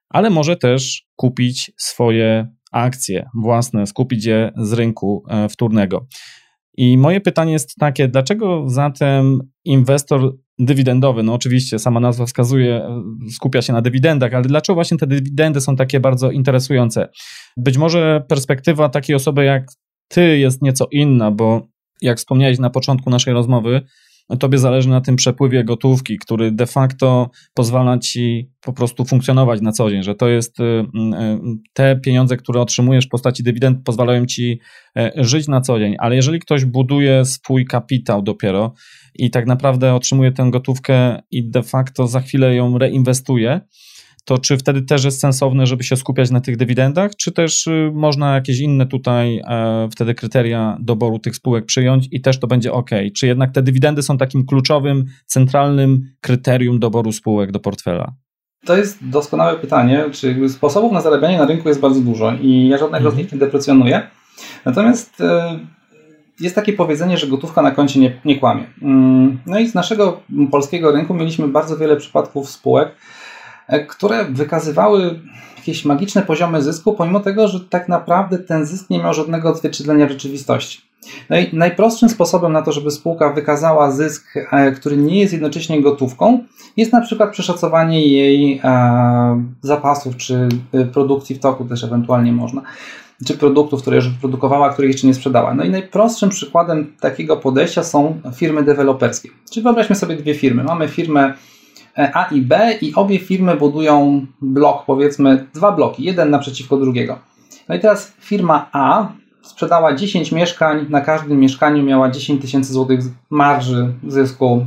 ale 0.09 0.29
może 0.29 0.55
też 0.55 1.03
kupić 1.15 1.71
swoje 1.77 2.47
akcje 2.71 3.29
własne, 3.41 3.87
skupić 3.87 4.25
je 4.25 4.51
z 4.57 4.73
rynku 4.73 5.23
e, 5.29 5.49
wtórnego. 5.49 6.07
I 6.77 6.97
moje 6.97 7.21
pytanie 7.21 7.53
jest 7.53 7.75
takie, 7.79 8.07
dlaczego 8.07 8.69
zatem 8.69 9.39
inwestor 9.65 10.37
dywidendowy, 10.59 11.23
no 11.23 11.33
oczywiście 11.33 11.79
sama 11.79 11.99
nazwa 11.99 12.25
wskazuje, 12.25 12.87
skupia 13.31 13.61
się 13.61 13.73
na 13.73 13.81
dywidendach, 13.81 14.33
ale 14.33 14.43
dlaczego 14.43 14.75
właśnie 14.75 14.97
te 14.97 15.07
dywidendy 15.07 15.61
są 15.61 15.75
takie 15.75 15.99
bardzo 15.99 16.31
interesujące? 16.31 17.09
Być 17.57 17.77
może 17.77 18.23
perspektywa 18.27 18.89
takiej 18.89 19.15
osoby 19.15 19.45
jak 19.45 19.65
ty 20.07 20.37
jest 20.37 20.61
nieco 20.61 20.87
inna, 20.91 21.31
bo 21.31 21.67
jak 22.01 22.17
wspomniałeś 22.17 22.59
na 22.59 22.69
początku 22.69 23.09
naszej 23.09 23.33
rozmowy, 23.33 23.81
tobie 24.37 24.57
zależy 24.57 24.89
na 24.89 25.01
tym 25.01 25.15
przepływie 25.15 25.63
gotówki, 25.63 26.17
który 26.17 26.51
de 26.51 26.65
facto 26.65 27.29
pozwala 27.53 27.97
ci 27.97 28.51
po 28.61 28.73
prostu 28.73 29.05
funkcjonować 29.05 29.61
na 29.61 29.71
co 29.71 29.89
dzień, 29.89 30.03
że 30.03 30.15
to 30.15 30.27
jest 30.27 30.59
y, 30.59 30.63
y, 30.63 30.85
te 31.73 31.95
pieniądze, 31.95 32.37
które 32.37 32.61
otrzymujesz 32.61 33.05
w 33.05 33.09
postaci 33.09 33.43
dywidend 33.43 33.83
pozwalają 33.83 34.25
ci 34.25 34.59
e, 34.97 35.11
żyć 35.15 35.47
na 35.47 35.61
co 35.61 35.79
dzień, 35.79 35.95
ale 35.99 36.15
jeżeli 36.15 36.39
ktoś 36.39 36.65
buduje 36.65 37.25
swój 37.25 37.65
kapitał 37.65 38.21
dopiero 38.21 38.73
i 39.15 39.31
tak 39.31 39.47
naprawdę 39.47 39.93
otrzymuje 39.93 40.31
tę 40.31 40.49
gotówkę 40.51 41.21
i 41.31 41.49
de 41.49 41.63
facto 41.63 42.07
za 42.07 42.19
chwilę 42.19 42.55
ją 42.55 42.77
reinwestuje, 42.77 43.61
to 44.25 44.37
czy 44.37 44.57
wtedy 44.57 44.81
też 44.81 45.03
jest 45.03 45.19
sensowne, 45.19 45.65
żeby 45.65 45.83
się 45.83 45.95
skupiać 45.95 46.31
na 46.31 46.41
tych 46.41 46.57
dywidendach, 46.57 47.15
czy 47.15 47.31
też 47.31 47.67
y, 47.67 47.91
można 47.93 48.35
jakieś 48.35 48.59
inne 48.59 48.85
tutaj 48.85 49.41
e, 49.47 49.87
wtedy 49.91 50.15
kryteria 50.15 50.77
doboru 50.79 51.19
tych 51.19 51.35
spółek 51.35 51.65
przyjąć 51.65 52.07
i 52.11 52.21
też 52.21 52.39
to 52.39 52.47
będzie 52.47 52.73
ok? 52.73 52.89
Czy 53.15 53.27
jednak 53.27 53.51
te 53.51 53.61
dywidendy 53.61 54.01
są 54.01 54.17
takim 54.17 54.45
kluczowym, 54.45 55.05
centralnym 55.25 56.01
kryterium 56.21 56.79
doboru 56.79 57.11
spółek 57.11 57.51
do 57.51 57.59
portfela? 57.59 58.13
To 58.65 58.77
jest 58.77 59.09
doskonałe 59.09 59.55
pytanie. 59.59 60.05
Czy 60.11 60.49
sposobów 60.49 60.91
na 60.91 61.01
zarabianie 61.01 61.37
na 61.37 61.45
rynku 61.45 61.67
jest 61.67 61.79
bardzo 61.79 62.01
dużo 62.01 62.33
i 62.41 62.67
ja 62.67 62.77
żadnego 62.77 63.05
mhm. 63.05 63.15
z 63.15 63.17
nich 63.17 63.31
nie 63.33 63.39
deprecjonuję. 63.39 64.01
Natomiast 64.65 65.21
e, 65.21 65.59
jest 66.39 66.55
takie 66.55 66.73
powiedzenie, 66.73 67.17
że 67.17 67.27
gotówka 67.27 67.61
na 67.61 67.71
koncie 67.71 67.99
nie, 67.99 68.19
nie 68.25 68.39
kłamie. 68.39 68.63
Mm, 68.81 69.39
no 69.45 69.59
i 69.59 69.67
z 69.67 69.73
naszego 69.73 70.21
polskiego 70.51 70.91
rynku 70.91 71.13
mieliśmy 71.13 71.47
bardzo 71.47 71.77
wiele 71.77 71.97
przypadków 71.97 72.49
spółek, 72.49 72.95
które 73.87 74.25
wykazywały 74.25 75.19
jakieś 75.57 75.85
magiczne 75.85 76.21
poziomy 76.21 76.61
zysku, 76.61 76.93
pomimo 76.93 77.19
tego, 77.19 77.47
że 77.47 77.59
tak 77.59 77.89
naprawdę 77.89 78.37
ten 78.37 78.65
zysk 78.65 78.89
nie 78.89 78.99
miał 78.99 79.13
żadnego 79.13 79.49
odzwierciedlenia 79.49 80.07
w 80.07 80.11
rzeczywistości. 80.11 80.81
No 81.29 81.37
i 81.37 81.49
najprostszym 81.53 82.09
sposobem 82.09 82.53
na 82.53 82.61
to, 82.61 82.71
żeby 82.71 82.91
spółka 82.91 83.33
wykazała 83.33 83.91
zysk, 83.91 84.25
e, 84.51 84.71
który 84.71 84.97
nie 84.97 85.19
jest 85.19 85.33
jednocześnie 85.33 85.81
gotówką, 85.81 86.43
jest 86.77 86.93
na 86.93 87.01
przykład 87.01 87.31
przeszacowanie 87.31 88.07
jej 88.07 88.61
e, 88.63 89.43
zapasów 89.61 90.17
czy 90.17 90.49
produkcji 90.93 91.35
w 91.35 91.39
toku 91.39 91.65
też 91.65 91.83
ewentualnie 91.83 92.31
można 92.31 92.61
czy 93.27 93.37
produktów, 93.37 93.81
które 93.81 93.95
już 93.95 94.09
wyprodukowała, 94.09 94.69
których 94.69 94.91
jeszcze 94.91 95.07
nie 95.07 95.13
sprzedała. 95.13 95.53
No 95.53 95.63
i 95.63 95.69
najprostszym 95.69 96.29
przykładem 96.29 96.93
takiego 96.99 97.37
podejścia 97.37 97.83
są 97.83 98.21
firmy 98.35 98.63
deweloperskie. 98.63 99.29
Czyli 99.51 99.63
wyobraźmy 99.63 99.95
sobie 99.95 100.15
dwie 100.15 100.35
firmy. 100.35 100.63
Mamy 100.63 100.87
firmę 100.87 101.33
E, 101.33 101.50
A 101.95 102.27
i 102.31 102.41
B 102.41 102.77
i 102.81 102.93
obie 102.95 103.19
firmy 103.19 103.55
budują 103.55 104.25
blok, 104.41 104.85
powiedzmy 104.85 105.47
dwa 105.53 105.71
bloki, 105.71 106.03
jeden 106.03 106.29
naprzeciwko 106.29 106.77
drugiego. 106.77 107.19
No 107.69 107.75
i 107.75 107.79
teraz 107.79 108.13
firma 108.19 108.69
A 108.71 109.07
sprzedała 109.41 109.95
10 109.95 110.31
mieszkań, 110.31 110.85
na 110.89 111.01
każdym 111.01 111.39
mieszkaniu 111.39 111.83
miała 111.83 112.09
10 112.09 112.41
tysięcy 112.41 112.73
złotych 112.73 112.99
marży 113.29 113.93
zysku. 114.07 114.65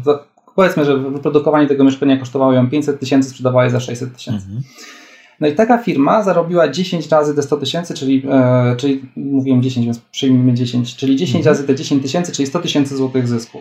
Powiedzmy, 0.55 0.85
że 0.85 0.99
wyprodukowanie 0.99 1.67
tego 1.67 1.85
mieszkania 1.85 2.17
kosztowało 2.17 2.53
ją 2.53 2.71
500 2.71 3.01
tysięcy, 3.01 3.29
sprzedawała 3.29 3.65
je 3.65 3.71
za 3.71 3.81
600 3.81 4.17
tysięcy. 4.17 4.47
Mhm. 4.47 4.63
No 5.41 5.49
i 5.49 5.53
taka 5.53 5.79
firma 5.79 6.23
zarobiła 6.23 6.69
10 6.69 7.09
razy 7.09 7.35
te 7.35 7.43
100 7.43 7.57
tysięcy, 7.57 7.95
czyli, 7.95 8.23
e, 8.31 8.75
czyli 8.77 9.03
mówiłem 9.17 9.63
10, 9.63 9.87
więc 9.87 9.99
przyjmijmy 9.99 10.55
10, 10.55 10.97
czyli 10.97 11.17
10 11.17 11.37
mhm. 11.37 11.55
razy 11.55 11.67
te 11.67 11.75
10 11.75 12.03
tysięcy, 12.03 12.33
czyli 12.33 12.47
100 12.47 12.61
tysięcy 12.61 12.97
złotych 12.97 13.29
zysku. 13.29 13.59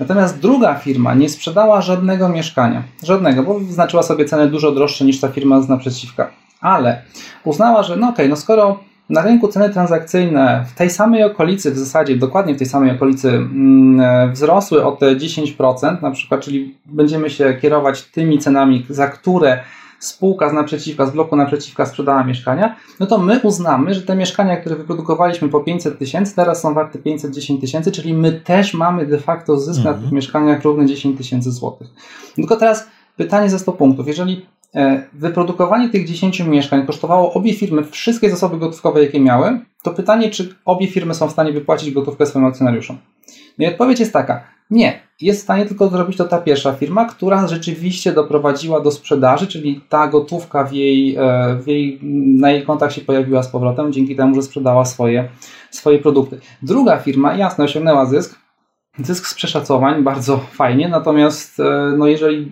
Natomiast 0.00 0.38
druga 0.38 0.74
firma 0.74 1.14
nie 1.14 1.28
sprzedała 1.28 1.80
żadnego 1.80 2.28
mieszkania. 2.28 2.82
Żadnego, 3.02 3.42
bo 3.42 3.58
wyznaczyła 3.58 4.02
sobie 4.02 4.24
cenę 4.24 4.48
dużo 4.48 4.72
droższe 4.72 5.04
niż 5.04 5.20
ta 5.20 5.28
firma 5.28 5.60
z 5.60 5.68
naprzeciwka. 5.68 6.30
Ale 6.60 7.02
uznała, 7.44 7.82
że 7.82 7.96
no 7.96 8.06
okej, 8.06 8.14
okay, 8.14 8.28
no 8.28 8.36
skoro 8.36 8.80
na 9.10 9.22
rynku 9.22 9.48
ceny 9.48 9.70
transakcyjne 9.70 10.64
w 10.68 10.74
tej 10.74 10.90
samej 10.90 11.24
okolicy, 11.24 11.70
w 11.70 11.78
zasadzie 11.78 12.16
dokładnie 12.16 12.54
w 12.54 12.58
tej 12.58 12.66
samej 12.66 12.90
okolicy 12.90 13.28
mm, 13.28 14.32
wzrosły 14.32 14.84
o 14.84 14.92
te 14.92 15.16
10%, 15.16 16.02
na 16.02 16.10
przykład, 16.10 16.40
czyli 16.40 16.74
będziemy 16.86 17.30
się 17.30 17.54
kierować 17.54 18.02
tymi 18.02 18.38
cenami, 18.38 18.86
za 18.88 19.06
które 19.06 19.60
spółka 20.00 20.50
z 20.50 20.52
naprzeciwka, 20.52 21.06
z 21.06 21.10
bloku 21.10 21.36
naprzeciwka 21.36 21.86
sprzedała 21.86 22.24
mieszkania, 22.24 22.76
no 23.00 23.06
to 23.06 23.18
my 23.18 23.40
uznamy, 23.42 23.94
że 23.94 24.02
te 24.02 24.16
mieszkania, 24.16 24.56
które 24.56 24.76
wyprodukowaliśmy 24.76 25.48
po 25.48 25.60
500 25.60 25.98
tysięcy, 25.98 26.36
teraz 26.36 26.60
są 26.60 26.74
warte 26.74 26.98
510 26.98 27.60
tysięcy, 27.60 27.92
czyli 27.92 28.14
my 28.14 28.32
też 28.32 28.74
mamy 28.74 29.06
de 29.06 29.18
facto 29.18 29.60
zysk 29.60 29.80
-hmm. 29.80 29.84
na 29.84 29.90
tych 29.90 30.02
mhm. 30.02 30.14
mieszkaniach 30.14 30.62
równy 30.62 30.86
10 30.86 31.18
tysięcy 31.18 31.50
złotych. 31.50 31.88
Tylko 32.34 32.56
teraz 32.56 32.88
pytanie 33.16 33.50
za 33.50 33.58
100 33.58 33.72
punktów. 33.72 34.08
Jeżeli 34.08 34.46
e, 34.74 35.02
wyprodukowanie 35.12 35.88
tych 35.88 36.06
10 36.06 36.40
mieszkań 36.40 36.86
kosztowało 36.86 37.32
obie 37.32 37.54
firmy 37.54 37.84
wszystkie 37.84 38.30
zasoby 38.30 38.58
gotówkowe, 38.58 39.04
jakie 39.04 39.20
miały, 39.20 39.60
to 39.82 39.90
pytanie, 39.90 40.30
czy 40.30 40.54
obie 40.64 40.86
firmy 40.86 41.14
są 41.14 41.28
w 41.28 41.32
stanie 41.32 41.52
wypłacić 41.52 41.90
gotówkę 41.90 42.26
swoim 42.26 42.44
akcjonariuszom. 42.44 42.98
No 43.58 43.66
i 43.66 43.68
odpowiedź 43.68 44.00
jest 44.00 44.12
taka. 44.12 44.59
Nie, 44.70 45.00
jest 45.20 45.40
w 45.40 45.42
stanie 45.42 45.66
tylko 45.66 45.88
zrobić 45.88 46.16
to 46.16 46.24
ta 46.24 46.38
pierwsza 46.38 46.72
firma, 46.72 47.04
która 47.04 47.46
rzeczywiście 47.46 48.12
doprowadziła 48.12 48.80
do 48.80 48.90
sprzedaży, 48.90 49.46
czyli 49.46 49.80
ta 49.88 50.08
gotówka 50.08 50.64
w 50.64 50.72
jej, 50.72 51.16
e, 51.16 51.56
w 51.62 51.68
jej, 51.68 51.98
na 52.38 52.50
jej 52.50 52.62
kontach 52.62 52.92
się 52.92 53.00
pojawiła 53.00 53.42
z 53.42 53.48
powrotem 53.48 53.92
dzięki 53.92 54.16
temu, 54.16 54.34
że 54.34 54.42
sprzedała 54.42 54.84
swoje, 54.84 55.28
swoje 55.70 55.98
produkty. 55.98 56.40
Druga 56.62 56.98
firma, 56.98 57.34
jasno, 57.34 57.64
osiągnęła 57.64 58.06
zysk, 58.06 58.38
zysk 58.98 59.26
z 59.26 59.34
przeszacowań, 59.34 60.02
bardzo 60.02 60.38
fajnie, 60.38 60.88
natomiast 60.88 61.60
e, 61.60 61.94
no 61.98 62.06
jeżeli 62.06 62.50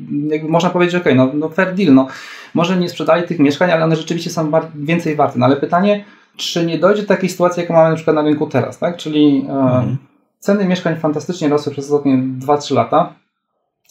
można 0.49 0.71
powiedzieć, 0.71 0.95
ok, 0.95 1.05
no, 1.17 1.31
no 1.35 1.49
fair 1.49 1.75
deal, 1.75 1.95
no, 1.95 2.07
może 2.55 2.77
nie 2.77 2.89
sprzedali 2.89 3.29
tych 3.29 3.39
mieszkań, 3.39 3.71
ale 3.71 3.85
one 3.85 3.97
rzeczywiście 3.97 4.31
są 4.31 4.51
więcej 4.75 5.17
warte. 5.17 5.39
No 5.39 5.47
ale 5.47 5.57
pytanie, 5.57 6.05
czy 6.37 6.67
nie 6.67 6.79
dojdzie 6.79 7.03
do 7.03 7.09
takiej 7.09 7.29
sytuacji, 7.29 7.61
jaką 7.61 7.75
mamy 7.75 7.91
na 7.91 7.97
przykład 7.97 8.17
na 8.17 8.23
rynku 8.23 8.47
teraz, 8.47 8.79
tak? 8.79 8.97
Czyli 8.97 9.47
e, 9.49 9.53
mhm. 9.53 9.97
Ceny 10.39 10.65
mieszkań 10.65 10.97
fantastycznie 10.97 11.49
rosły 11.49 11.73
przez 11.73 11.85
ostatnie 11.85 12.19
2-3 12.47 12.75
lata. 12.75 13.15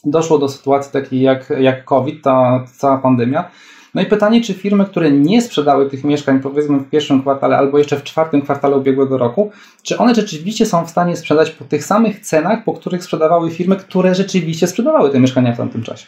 Doszło 0.05 0.37
do 0.37 0.49
sytuacji 0.49 0.91
takiej 0.91 1.21
jak, 1.21 1.49
jak 1.59 1.85
COVID, 1.85 2.23
ta 2.23 2.65
cała 2.77 2.97
pandemia. 2.97 3.49
No 3.93 4.01
i 4.01 4.05
pytanie, 4.05 4.41
czy 4.41 4.53
firmy, 4.53 4.85
które 4.85 5.11
nie 5.11 5.41
sprzedały 5.41 5.89
tych 5.89 6.03
mieszkań, 6.03 6.39
powiedzmy 6.39 6.77
w 6.77 6.89
pierwszym 6.89 7.21
kwartale 7.21 7.57
albo 7.57 7.77
jeszcze 7.77 7.97
w 7.97 8.03
czwartym 8.03 8.41
kwartale 8.41 8.77
ubiegłego 8.77 9.17
roku, 9.17 9.51
czy 9.83 9.97
one 9.97 10.15
rzeczywiście 10.15 10.65
są 10.65 10.85
w 10.85 10.89
stanie 10.89 11.15
sprzedać 11.15 11.51
po 11.51 11.65
tych 11.65 11.83
samych 11.83 12.19
cenach, 12.19 12.63
po 12.63 12.73
których 12.73 13.03
sprzedawały 13.03 13.51
firmy, 13.51 13.75
które 13.75 14.15
rzeczywiście 14.15 14.67
sprzedawały 14.67 15.09
te 15.09 15.19
mieszkania 15.19 15.53
w 15.53 15.57
tamtym 15.57 15.83
czasie. 15.83 16.05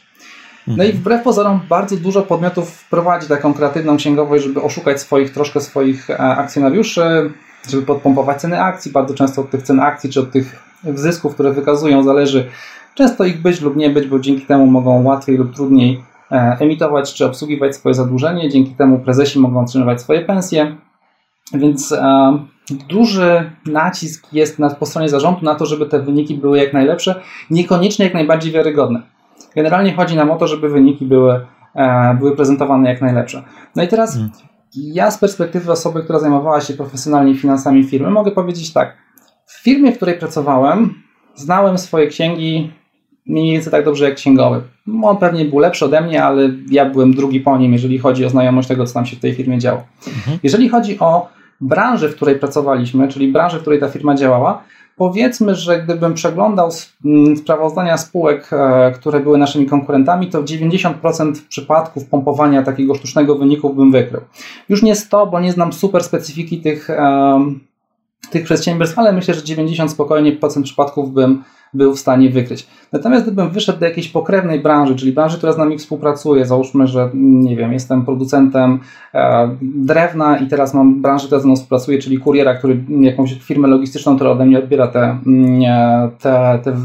No 0.67 0.83
i 0.83 0.87
mhm. 0.87 0.97
wbrew 0.97 1.23
pozorom 1.23 1.59
bardzo 1.69 1.97
dużo 1.97 2.21
podmiotów 2.21 2.89
prowadzi 2.89 3.27
taką 3.27 3.53
kreatywną 3.53 3.97
księgowość, 3.97 4.43
żeby 4.43 4.61
oszukać 4.61 5.01
swoich, 5.01 5.33
troszkę 5.33 5.61
swoich 5.61 6.09
e, 6.09 6.19
akcjonariuszy, 6.19 7.33
żeby 7.69 7.83
podpompować 7.83 8.41
ceny 8.41 8.61
akcji. 8.61 8.91
Bardzo 8.91 9.13
często 9.13 9.41
od 9.41 9.49
tych 9.49 9.61
cen 9.63 9.79
akcji 9.79 10.09
czy 10.09 10.19
od 10.19 10.31
tych 10.31 10.63
zysków, 10.95 11.33
które 11.33 11.53
wykazują, 11.53 12.03
zależy 12.03 12.49
często 12.95 13.25
ich 13.25 13.41
być 13.41 13.61
lub 13.61 13.75
nie 13.75 13.89
być, 13.89 14.07
bo 14.07 14.19
dzięki 14.19 14.45
temu 14.45 14.65
mogą 14.65 15.03
łatwiej 15.03 15.37
lub 15.37 15.55
trudniej 15.55 16.03
e, 16.31 16.57
emitować 16.59 17.13
czy 17.13 17.25
obsługiwać 17.25 17.75
swoje 17.75 17.95
zadłużenie. 17.95 18.49
Dzięki 18.49 18.71
temu 18.71 18.99
prezesi 18.99 19.39
mogą 19.39 19.61
otrzymywać 19.61 20.01
swoje 20.01 20.21
pensje. 20.21 20.75
Więc 21.53 21.91
e, 21.91 22.39
duży 22.89 23.51
nacisk 23.65 24.33
jest 24.33 24.59
na, 24.59 24.69
po 24.69 24.85
stronie 24.85 25.09
zarządu 25.09 25.45
na 25.45 25.55
to, 25.55 25.65
żeby 25.65 25.85
te 25.85 25.99
wyniki 25.99 26.35
były 26.35 26.57
jak 26.57 26.73
najlepsze, 26.73 27.21
niekoniecznie 27.49 28.05
jak 28.05 28.13
najbardziej 28.13 28.51
wiarygodne. 28.51 29.01
Generalnie 29.55 29.93
chodzi 29.93 30.15
nam 30.15 30.31
o 30.31 30.35
to, 30.35 30.47
żeby 30.47 30.69
wyniki 30.69 31.05
były, 31.05 31.45
e, 31.75 32.15
były 32.19 32.35
prezentowane 32.35 32.89
jak 32.89 33.01
najlepsze. 33.01 33.43
No 33.75 33.83
i 33.83 33.87
teraz 33.87 34.13
hmm. 34.13 34.31
Ja 34.75 35.11
z 35.11 35.17
perspektywy 35.17 35.71
osoby, 35.71 36.03
która 36.03 36.19
zajmowała 36.19 36.61
się 36.61 36.73
profesjonalnie 36.73 37.35
finansami 37.35 37.83
firmy, 37.83 38.09
mogę 38.09 38.31
powiedzieć 38.31 38.73
tak. 38.73 38.97
W 39.45 39.63
firmie, 39.63 39.91
w 39.91 39.95
której 39.95 40.17
pracowałem, 40.17 40.93
znałem 41.35 41.77
swoje 41.77 42.07
księgi 42.07 42.71
mniej 43.25 43.51
więcej 43.51 43.71
tak 43.71 43.85
dobrze 43.85 44.05
jak 44.05 44.15
księgowy. 44.15 44.61
On 45.03 45.17
pewnie 45.17 45.45
był 45.45 45.59
lepszy 45.59 45.85
ode 45.85 46.01
mnie, 46.01 46.23
ale 46.23 46.49
ja 46.71 46.85
byłem 46.85 47.13
drugi 47.13 47.39
po 47.39 47.57
nim, 47.57 47.73
jeżeli 47.73 47.97
chodzi 47.99 48.25
o 48.25 48.29
znajomość 48.29 48.67
tego, 48.67 48.85
co 48.85 48.93
tam 48.93 49.05
się 49.05 49.15
w 49.15 49.19
tej 49.19 49.33
firmie 49.33 49.59
działo. 49.59 49.83
Mhm. 50.07 50.39
Jeżeli 50.43 50.69
chodzi 50.69 50.99
o 50.99 51.29
branżę, 51.61 52.09
w 52.09 52.15
której 52.15 52.35
pracowaliśmy, 52.35 53.07
czyli 53.07 53.31
branżę, 53.31 53.57
w 53.57 53.61
której 53.61 53.79
ta 53.79 53.89
firma 53.89 54.15
działała, 54.15 54.63
Powiedzmy, 54.99 55.55
że 55.55 55.83
gdybym 55.83 56.13
przeglądał 56.13 56.69
mm, 57.05 57.37
sprawozdania 57.37 57.97
spółek, 57.97 58.49
e, 58.53 58.91
które 58.91 59.19
były 59.19 59.37
naszymi 59.37 59.65
konkurentami, 59.65 60.27
to 60.27 60.43
90% 60.43 61.33
przypadków 61.49 62.05
pompowania 62.05 62.63
takiego 62.63 62.95
sztucznego 62.95 63.35
wyniku 63.35 63.73
bym 63.73 63.91
wykrył. 63.91 64.21
Już 64.69 64.83
nie 64.83 64.95
100, 64.95 65.27
bo 65.27 65.39
nie 65.39 65.51
znam 65.51 65.73
super 65.73 66.03
specyfiki 66.03 66.61
tych, 66.61 66.89
tych 68.31 68.43
przedsiębiorstw, 68.43 68.99
ale 68.99 69.13
myślę, 69.13 69.33
że 69.33 69.43
90 69.43 69.91
spokojnie 69.91 70.31
procent 70.31 70.65
przypadków 70.65 71.13
bym 71.13 71.43
był 71.73 71.95
w 71.95 71.99
stanie 71.99 72.29
wykryć. 72.29 72.67
Natomiast 72.91 73.25
gdybym 73.25 73.49
wyszedł 73.49 73.79
do 73.79 73.85
jakiejś 73.85 74.07
pokrewnej 74.07 74.59
branży, 74.59 74.95
czyli 74.95 75.11
branży, 75.11 75.37
która 75.37 75.53
z 75.53 75.57
nami 75.57 75.77
współpracuje, 75.77 76.45
załóżmy, 76.45 76.87
że 76.87 77.09
nie 77.13 77.55
wiem, 77.55 77.73
jestem 77.73 78.05
producentem 78.05 78.79
e, 79.13 79.49
drewna 79.61 80.37
i 80.37 80.47
teraz 80.47 80.73
mam 80.73 81.01
branżę, 81.01 81.25
która 81.25 81.41
ze 81.41 81.47
mną 81.47 81.55
współpracuje, 81.55 81.99
czyli 81.99 82.17
kuriera, 82.17 82.55
który 82.55 82.83
jakąś 83.01 83.33
firmę 83.33 83.67
logistyczną, 83.67 84.15
która 84.15 84.29
ode 84.29 84.45
mnie 84.45 84.59
odbiera 84.59 84.87
te, 84.87 85.19
mm, 85.25 85.61
te, 86.19 86.59
te 86.63 86.75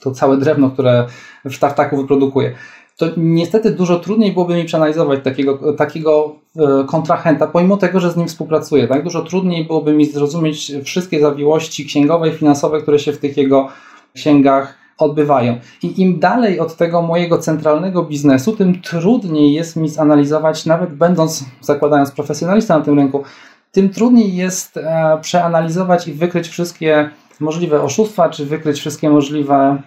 to 0.00 0.10
całe 0.10 0.36
drewno, 0.36 0.70
które 0.70 1.06
w 1.44 1.58
tartaku 1.58 1.96
wyprodukuje 1.96 2.54
to 3.00 3.06
niestety 3.16 3.70
dużo 3.70 3.98
trudniej 3.98 4.32
byłoby 4.32 4.54
mi 4.54 4.64
przeanalizować 4.64 5.20
takiego, 5.24 5.72
takiego 5.72 6.34
e, 6.56 6.84
kontrahenta, 6.86 7.46
pomimo 7.46 7.76
tego, 7.76 8.00
że 8.00 8.10
z 8.10 8.16
nim 8.16 8.28
współpracuję. 8.28 8.88
Tak? 8.88 9.04
Dużo 9.04 9.22
trudniej 9.22 9.64
byłoby 9.64 9.92
mi 9.92 10.06
zrozumieć 10.06 10.72
wszystkie 10.84 11.20
zawiłości 11.20 11.86
księgowe 11.86 12.28
i 12.28 12.32
finansowe, 12.32 12.82
które 12.82 12.98
się 12.98 13.12
w 13.12 13.18
tych 13.18 13.36
jego 13.36 13.68
księgach 14.14 14.80
odbywają. 14.98 15.58
I 15.82 16.02
im 16.02 16.18
dalej 16.18 16.60
od 16.60 16.76
tego 16.76 17.02
mojego 17.02 17.38
centralnego 17.38 18.02
biznesu, 18.02 18.56
tym 18.56 18.80
trudniej 18.80 19.52
jest 19.52 19.76
mi 19.76 19.88
zanalizować, 19.88 20.66
nawet 20.66 20.94
będąc, 20.94 21.44
zakładając 21.60 22.10
profesjonalista 22.10 22.78
na 22.78 22.84
tym 22.84 22.98
rynku, 22.98 23.24
tym 23.72 23.90
trudniej 23.90 24.36
jest 24.36 24.76
e, 24.76 25.18
przeanalizować 25.22 26.08
i 26.08 26.12
wykryć 26.12 26.48
wszystkie 26.48 27.10
możliwe 27.40 27.82
oszustwa, 27.82 28.28
czy 28.28 28.46
wykryć 28.46 28.80
wszystkie 28.80 29.10
możliwe 29.10 29.82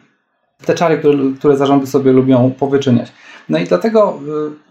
te 0.66 0.74
czary, 0.74 0.98
które, 0.98 1.18
które 1.40 1.58
zarządy 1.58 1.88
sobie 1.88 2.12
lubią 2.12 2.52
powyczyniać. 2.60 3.12
No 3.50 3.58
i 3.58 3.64
dlatego 3.64 4.20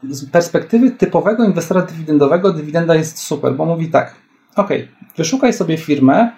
e, 0.04 0.14
z 0.14 0.30
perspektywy 0.30 0.90
typowego 0.90 1.44
inwestora 1.44 1.82
dywidendowego 1.82 2.52
dywidenda 2.52 2.94
jest 2.94 3.18
super, 3.18 3.54
bo 3.54 3.64
mówi 3.64 3.90
tak, 3.90 4.14
ok, 4.56 4.68
wyszukaj 5.16 5.52
sobie 5.52 5.76
firmę, 5.76 6.32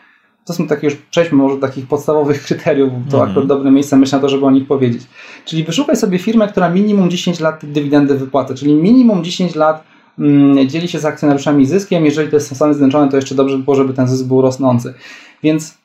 to 0.45 0.55
są 0.55 0.67
takie 0.67 0.87
już, 0.87 0.97
przejdźmy 0.97 1.39
może 1.39 1.55
do 1.55 1.61
takich 1.61 1.87
podstawowych 1.87 2.43
kryteriów, 2.47 2.93
to 3.11 3.17
mm. 3.17 3.31
akurat 3.31 3.49
dobre 3.49 3.71
miejsce 3.71 3.97
myślę 3.97 4.19
na 4.19 4.23
to, 4.23 4.29
żeby 4.29 4.47
o 4.47 4.51
nich 4.51 4.67
powiedzieć. 4.67 5.03
Czyli 5.45 5.65
wyszukaj 5.65 5.97
sobie 5.97 6.19
firmę, 6.19 6.49
która 6.49 6.71
minimum 6.71 7.11
10 7.11 7.41
lat 7.41 7.61
dywidendy 7.63 8.15
wypłaca, 8.15 8.55
czyli 8.55 8.75
minimum 8.75 9.25
10 9.25 9.55
lat 9.55 9.85
mm, 10.19 10.69
dzieli 10.69 10.89
się 10.89 10.99
z 10.99 11.05
akcjonariuszami 11.05 11.67
zyskiem, 11.67 12.05
jeżeli 12.05 12.31
to 12.31 12.37
jest 12.37 12.57
Stany 12.57 12.75
Zjednoczone, 12.75 13.11
to 13.11 13.17
jeszcze 13.17 13.35
dobrze 13.35 13.57
by 13.59 13.65
było, 13.65 13.77
żeby 13.77 13.95
ten 13.95 14.09
zysk 14.09 14.27
był 14.27 14.43
rosnący. 14.43 14.95
Więc 15.43 15.79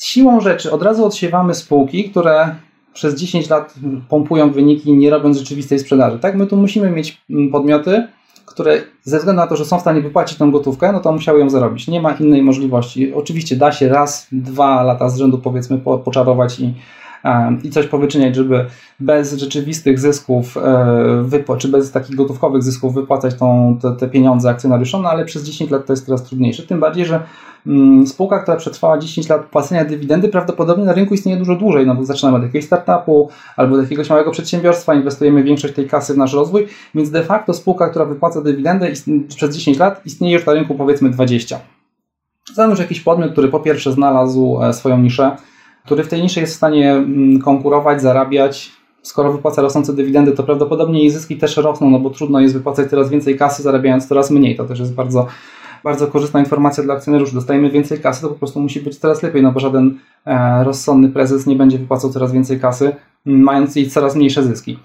siłą 0.00 0.40
rzeczy 0.40 0.72
od 0.72 0.82
razu 0.82 1.04
odsiewamy 1.04 1.54
spółki, 1.54 2.10
które 2.10 2.54
przez 2.94 3.14
10 3.14 3.50
lat 3.50 3.74
pompują 4.08 4.50
wyniki, 4.50 4.92
nie 4.92 5.10
robiąc 5.10 5.38
rzeczywistej 5.38 5.78
sprzedaży. 5.78 6.18
Tak, 6.18 6.36
my 6.36 6.46
tu 6.46 6.56
musimy 6.56 6.90
mieć 6.90 7.22
mm, 7.30 7.50
podmioty, 7.50 8.08
które 8.46 8.82
ze 9.02 9.18
względu 9.18 9.42
na 9.42 9.46
to, 9.46 9.56
że 9.56 9.64
są 9.64 9.78
w 9.78 9.80
stanie 9.80 10.00
wypłacić 10.00 10.38
tą 10.38 10.50
gotówkę, 10.50 10.92
no 10.92 11.00
to 11.00 11.12
musiały 11.12 11.40
ją 11.40 11.50
zarobić. 11.50 11.88
Nie 11.88 12.00
ma 12.00 12.12
innej 12.12 12.42
możliwości. 12.42 13.14
Oczywiście 13.14 13.56
da 13.56 13.72
się 13.72 13.88
raz, 13.88 14.26
dwa 14.32 14.82
lata 14.82 15.08
z 15.08 15.18
rzędu 15.18 15.38
powiedzmy 15.38 15.78
poczarować 15.78 16.60
i, 16.60 16.74
i 17.62 17.70
coś 17.70 17.86
powyczyniać, 17.86 18.34
żeby 18.36 18.66
bez 19.00 19.32
rzeczywistych 19.32 20.00
zysków, 20.00 20.56
e, 20.56 21.56
czy 21.58 21.68
bez 21.68 21.92
takich 21.92 22.16
gotówkowych 22.16 22.62
zysków 22.62 22.94
wypłacać 22.94 23.34
tą, 23.34 23.78
te, 23.82 23.92
te 23.92 24.08
pieniądze 24.08 24.50
akcjonariuszom, 24.50 25.02
no 25.02 25.08
ale 25.08 25.24
przez 25.24 25.44
10 25.44 25.70
lat 25.70 25.86
to 25.86 25.92
jest 25.92 26.06
teraz 26.06 26.24
trudniejsze. 26.24 26.62
Tym 26.62 26.80
bardziej, 26.80 27.06
że 27.06 27.20
mm, 27.66 28.06
spółka, 28.06 28.38
która 28.38 28.56
przetrwała 28.56 28.98
10 28.98 29.28
lat 29.28 29.46
płacenia 29.46 29.84
dywidendy, 29.84 30.28
prawdopodobnie 30.28 30.84
na 30.84 30.92
rynku 30.92 31.14
istnieje 31.14 31.38
dużo 31.38 31.56
dłużej, 31.56 31.86
no 31.86 31.94
bo 31.94 32.04
zaczynamy 32.04 32.36
od 32.36 32.42
jakiegoś 32.42 32.66
startupu 32.66 33.28
albo 33.56 33.74
od 33.76 33.82
jakiegoś 33.82 34.10
małego 34.10 34.30
przedsiębiorstwa, 34.30 34.94
inwestujemy 34.94 35.42
większość 35.42 35.74
tej 35.74 35.88
kasy 35.88 36.14
w 36.14 36.16
nasz 36.16 36.32
rozwój, 36.32 36.66
więc 36.94 37.10
de 37.10 37.24
facto 37.24 37.54
spółka, 37.54 37.88
która 37.88 38.04
wypłaca 38.04 38.40
dywidendę 38.40 38.88
przez 39.28 39.56
10 39.56 39.78
lat 39.78 40.00
istnieje 40.06 40.34
już 40.34 40.46
na 40.46 40.52
rynku 40.52 40.74
powiedzmy 40.74 41.10
20. 41.10 41.60
Znamy 42.54 42.74
jakiś 42.78 43.00
podmiot, 43.00 43.32
który 43.32 43.48
po 43.48 43.60
pierwsze 43.60 43.92
znalazł 43.92 44.58
e, 44.62 44.72
swoją 44.72 44.98
niszę, 44.98 45.36
który 45.84 46.04
w 46.04 46.08
tej 46.08 46.22
niszy 46.22 46.40
jest 46.40 46.52
w 46.52 46.56
stanie 46.56 46.92
mm, 46.92 47.40
konkurować, 47.40 48.02
zarabiać, 48.02 48.72
skoro 49.02 49.32
wypłaca 49.32 49.62
rosnące 49.62 49.92
dywidendy, 49.92 50.32
to 50.32 50.42
prawdopodobnie 50.42 51.00
jej 51.00 51.10
zyski 51.10 51.36
też 51.36 51.56
rosną, 51.56 51.90
no 51.90 51.98
bo 51.98 52.10
trudno 52.10 52.40
jest 52.40 52.54
wypłacać 52.54 52.90
coraz 52.90 53.10
więcej 53.10 53.38
kasy, 53.38 53.62
zarabiając 53.62 54.08
coraz 54.08 54.30
mniej. 54.30 54.56
To 54.56 54.64
też 54.64 54.78
jest 54.78 54.94
bardzo 54.94 55.26
bardzo 55.84 56.06
korzystna 56.06 56.40
informacja 56.40 56.84
dla 56.84 56.94
akcjonariuszy. 56.94 57.34
Dostajemy 57.34 57.70
więcej 57.70 58.00
kasy, 58.00 58.22
to 58.22 58.28
po 58.28 58.34
prostu 58.34 58.60
musi 58.60 58.80
być 58.80 58.98
coraz 58.98 59.22
lepiej, 59.22 59.42
no 59.42 59.52
bo 59.52 59.60
żaden 59.60 59.98
e, 60.26 60.64
rozsądny 60.64 61.08
prezes 61.08 61.46
nie 61.46 61.56
będzie 61.56 61.78
wypłacał 61.78 62.10
coraz 62.10 62.32
więcej 62.32 62.60
kasy, 62.60 62.96
mając 63.24 63.76
jej 63.76 63.90
coraz 63.90 64.16
mniejsze 64.16 64.42
zyski. 64.42 64.78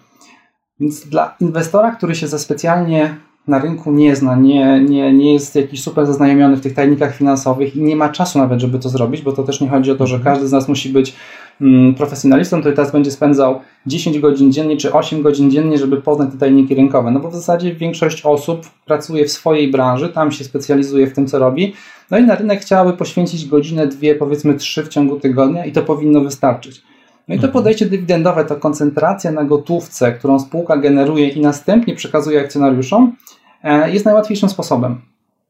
Więc 0.80 1.08
dla 1.08 1.36
inwestora, 1.40 1.92
który 1.92 2.16
się 2.16 2.28
za 2.28 2.40
specjalnie 2.40 3.16
na 3.48 3.60
rynku 3.60 3.92
nie 3.92 4.16
zna, 4.16 4.36
nie, 4.36 4.80
nie, 4.80 5.14
nie 5.14 5.34
jest 5.34 5.56
jakiś 5.56 5.84
super 5.84 6.06
zaznajomiony 6.06 6.56
w 6.56 6.62
tych 6.62 6.74
tajnikach 6.74 7.16
finansowych 7.16 7.76
i 7.76 7.82
nie 7.82 7.96
ma 7.96 8.10
czasu 8.10 8.40
nawet, 8.40 8.60
żeby 8.60 8.80
to 8.80 8.90
zrobić, 8.90 9.22
bo 9.22 9.32
to 9.32 9.44
też 9.44 9.62
nie 9.62 9.70
chodzi 9.70 9.92
o 9.92 9.96
to, 9.96 10.08
że 10.08 10.20
każdy 10.20 10.48
z 10.48 10.52
nas 10.52 10.68
musi 10.68 10.90
być 10.90 11.16
mm, 11.62 11.96
profesjonalistą, 11.96 12.60
który 12.60 12.76
teraz 12.76 12.92
będzie 12.92 13.12
spędzał 13.12 13.60
10 13.86 14.20
godzin 14.20 14.52
dziennie 14.52 14.78
czy 14.78 14.94
8 14.94 15.22
godzin 15.22 15.52
dziennie, 15.52 15.78
żeby 15.78 16.02
poznać 16.02 16.32
te 16.32 16.38
tajniki 16.38 16.76
rynkowe. 16.76 17.12
No 17.12 17.20
bo 17.20 17.30
w 17.30 17.36
zasadzie 17.36 17.76
większość 17.76 18.22
osób 18.26 18.62
pracuje 18.86 19.26
w 19.26 19.32
swojej 19.32 19.72
branży, 19.72 20.10
tam 20.10 20.32
się 20.32 20.44
specjalizuje 20.44 21.08
w 21.08 21.14
tym, 21.14 21.28
co 21.28 21.40
robi, 21.40 21.74
no 22.12 22.18
i 22.18 22.24
na 22.24 22.36
rynek 22.36 22.62
chciałaby 22.62 22.98
poświęcić 22.98 23.46
godzinę, 23.46 23.88
dwie, 23.88 24.16
powiedzmy 24.16 24.54
trzy 24.54 24.84
w 24.84 24.90
ciągu 24.90 25.20
tygodnia 25.20 25.66
i 25.66 25.72
to 25.72 25.82
powinno 25.82 26.22
wystarczyć. 26.22 26.89
No 27.30 27.36
i 27.36 27.40
to 27.40 27.46
mhm. 27.46 27.54
podejście 27.54 27.86
dywidendowe, 27.86 28.46
to 28.46 28.56
koncentracja 28.56 29.32
na 29.32 29.44
gotówce, 29.44 30.12
którą 30.12 30.40
spółka 30.40 30.78
generuje 30.78 31.28
i 31.28 31.42
następnie 31.42 31.96
przekazuje 31.96 32.42
akcjonariuszom, 32.42 33.16
e, 33.64 33.92
jest 33.92 34.06
najłatwiejszym 34.06 34.50
sposobem. 34.50 35.02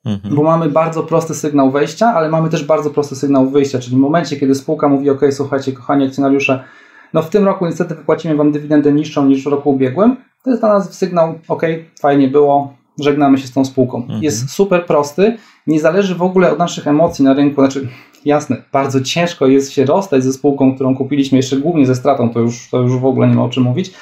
Mhm. 0.06 0.36
Bo 0.36 0.44
mamy 0.44 0.70
bardzo 0.70 1.04
prosty 1.04 1.36
sygnał 1.36 1.72
wejścia, 1.72 2.08
ale 2.08 2.30
mamy 2.30 2.50
też 2.50 2.64
bardzo 2.66 2.90
prosty 2.90 3.16
sygnał 3.16 3.50
wyjścia, 3.50 3.80
czyli 3.80 3.96
w 3.96 4.00
momencie, 4.00 4.38
kiedy 4.38 4.56
spółka 4.56 4.90
mówi: 4.90 5.10
OK, 5.10 5.22
słuchajcie, 5.32 5.72
kochani 5.72 6.06
akcjonariusze, 6.06 6.64
no 7.14 7.22
w 7.22 7.30
tym 7.30 7.46
roku 7.46 7.66
niestety 7.66 7.96
wypłacimy 7.96 8.36
Wam 8.36 8.52
dywidendę 8.52 8.92
niższą 8.92 9.26
niż 9.26 9.44
w 9.44 9.48
roku 9.48 9.70
ubiegłym, 9.70 10.16
to 10.44 10.50
jest 10.50 10.62
dla 10.62 10.70
nas 10.70 10.94
sygnał: 10.94 11.34
OK, 11.48 11.62
fajnie 12.02 12.28
było, 12.28 12.74
żegnamy 13.00 13.38
się 13.38 13.48
z 13.48 13.52
tą 13.52 13.66
spółką. 13.66 13.98
Mhm. 13.98 14.24
Jest 14.24 14.50
super 14.50 14.86
prosty, 14.86 15.38
nie 15.68 15.80
zależy 15.80 16.16
w 16.16 16.22
ogóle 16.22 16.52
od 16.52 16.60
naszych 16.60 16.88
emocji 16.88 17.26
na 17.26 17.34
rynku, 17.34 17.62
znaczy 17.62 17.88
jasne, 18.26 18.64
bardzo 18.72 19.02
ciężko 19.02 19.48
jest 19.48 19.72
się 19.72 19.86
rozstać 19.86 20.24
ze 20.24 20.34
spółką, 20.34 20.76
którą 20.76 20.96
kupiliśmy 20.96 21.38
jeszcze 21.38 21.58
głównie 21.58 21.86
ze 21.86 21.96
stratą, 21.96 22.30
to 22.30 22.40
już, 22.40 22.70
to 22.70 22.82
już 22.82 22.98
w 22.98 23.06
ogóle 23.06 23.28
nie 23.28 23.36
ma 23.36 23.44
o 23.44 23.50
czym 23.50 23.64
mówić, 23.64 23.94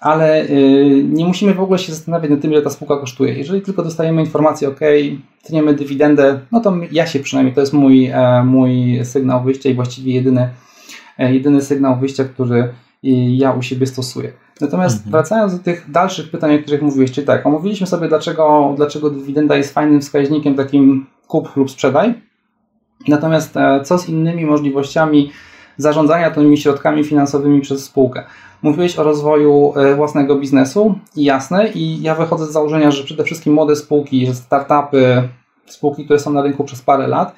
ale 0.00 0.46
yy, 0.46 1.04
nie 1.04 1.26
musimy 1.26 1.54
w 1.54 1.60
ogóle 1.60 1.78
się 1.78 1.92
zastanawiać 1.92 2.30
nad 2.30 2.40
tym, 2.40 2.52
ile 2.52 2.62
ta 2.62 2.70
spółka 2.70 2.96
kosztuje. 2.96 3.34
Jeżeli 3.34 3.62
tylko 3.62 3.82
dostajemy 3.82 4.20
informację, 4.20 4.68
ok, 4.68 4.80
tniemy 5.42 5.74
dywidendę, 5.74 6.40
no 6.52 6.60
to 6.60 6.76
ja 6.92 7.06
się 7.06 7.20
przynajmniej, 7.20 7.54
to 7.54 7.60
jest 7.60 7.72
mój, 7.72 8.06
e, 8.06 8.44
mój 8.44 9.00
sygnał 9.04 9.42
wyjścia 9.42 9.70
i 9.70 9.74
właściwie 9.74 10.14
jedyny, 10.14 10.48
e, 11.18 11.34
jedyny 11.34 11.62
sygnał 11.62 11.98
wyjścia, 11.98 12.24
który 12.24 12.68
ja 13.36 13.52
u 13.52 13.62
siebie 13.62 13.86
stosuję. 13.86 14.32
Natomiast 14.60 14.96
mhm. 14.96 15.10
wracając 15.10 15.56
do 15.56 15.64
tych 15.64 15.90
dalszych 15.90 16.30
pytań, 16.30 16.54
o 16.54 16.58
których 16.58 16.82
mówiłeś, 16.82 17.12
czyli 17.12 17.26
tak, 17.26 17.46
omówiliśmy 17.46 17.86
sobie, 17.86 18.08
dlaczego, 18.08 18.74
dlaczego 18.76 19.10
dywidenda 19.10 19.56
jest 19.56 19.74
fajnym 19.74 20.00
wskaźnikiem 20.00 20.54
takim 20.54 21.06
kup 21.28 21.56
lub 21.56 21.70
sprzedaj. 21.70 22.14
Natomiast 23.08 23.56
e, 23.56 23.80
co 23.84 23.98
z 23.98 24.08
innymi 24.08 24.46
możliwościami 24.46 25.30
zarządzania 25.76 26.30
tymi 26.30 26.58
środkami 26.58 27.04
finansowymi 27.04 27.60
przez 27.60 27.84
spółkę? 27.84 28.24
Mówiłeś 28.62 28.98
o 28.98 29.02
rozwoju 29.02 29.72
e, 29.76 29.94
własnego 29.94 30.36
biznesu 30.36 30.98
i 31.16 31.24
jasne, 31.24 31.68
i 31.68 32.02
ja 32.02 32.14
wychodzę 32.14 32.46
z 32.46 32.50
założenia, 32.52 32.90
że 32.90 33.04
przede 33.04 33.24
wszystkim 33.24 33.52
młode 33.52 33.76
spółki, 33.76 34.34
startupy, 34.34 35.28
spółki, 35.66 36.04
które 36.04 36.18
są 36.18 36.32
na 36.32 36.42
rynku 36.42 36.64
przez 36.64 36.82
parę 36.82 37.06
lat, 37.06 37.34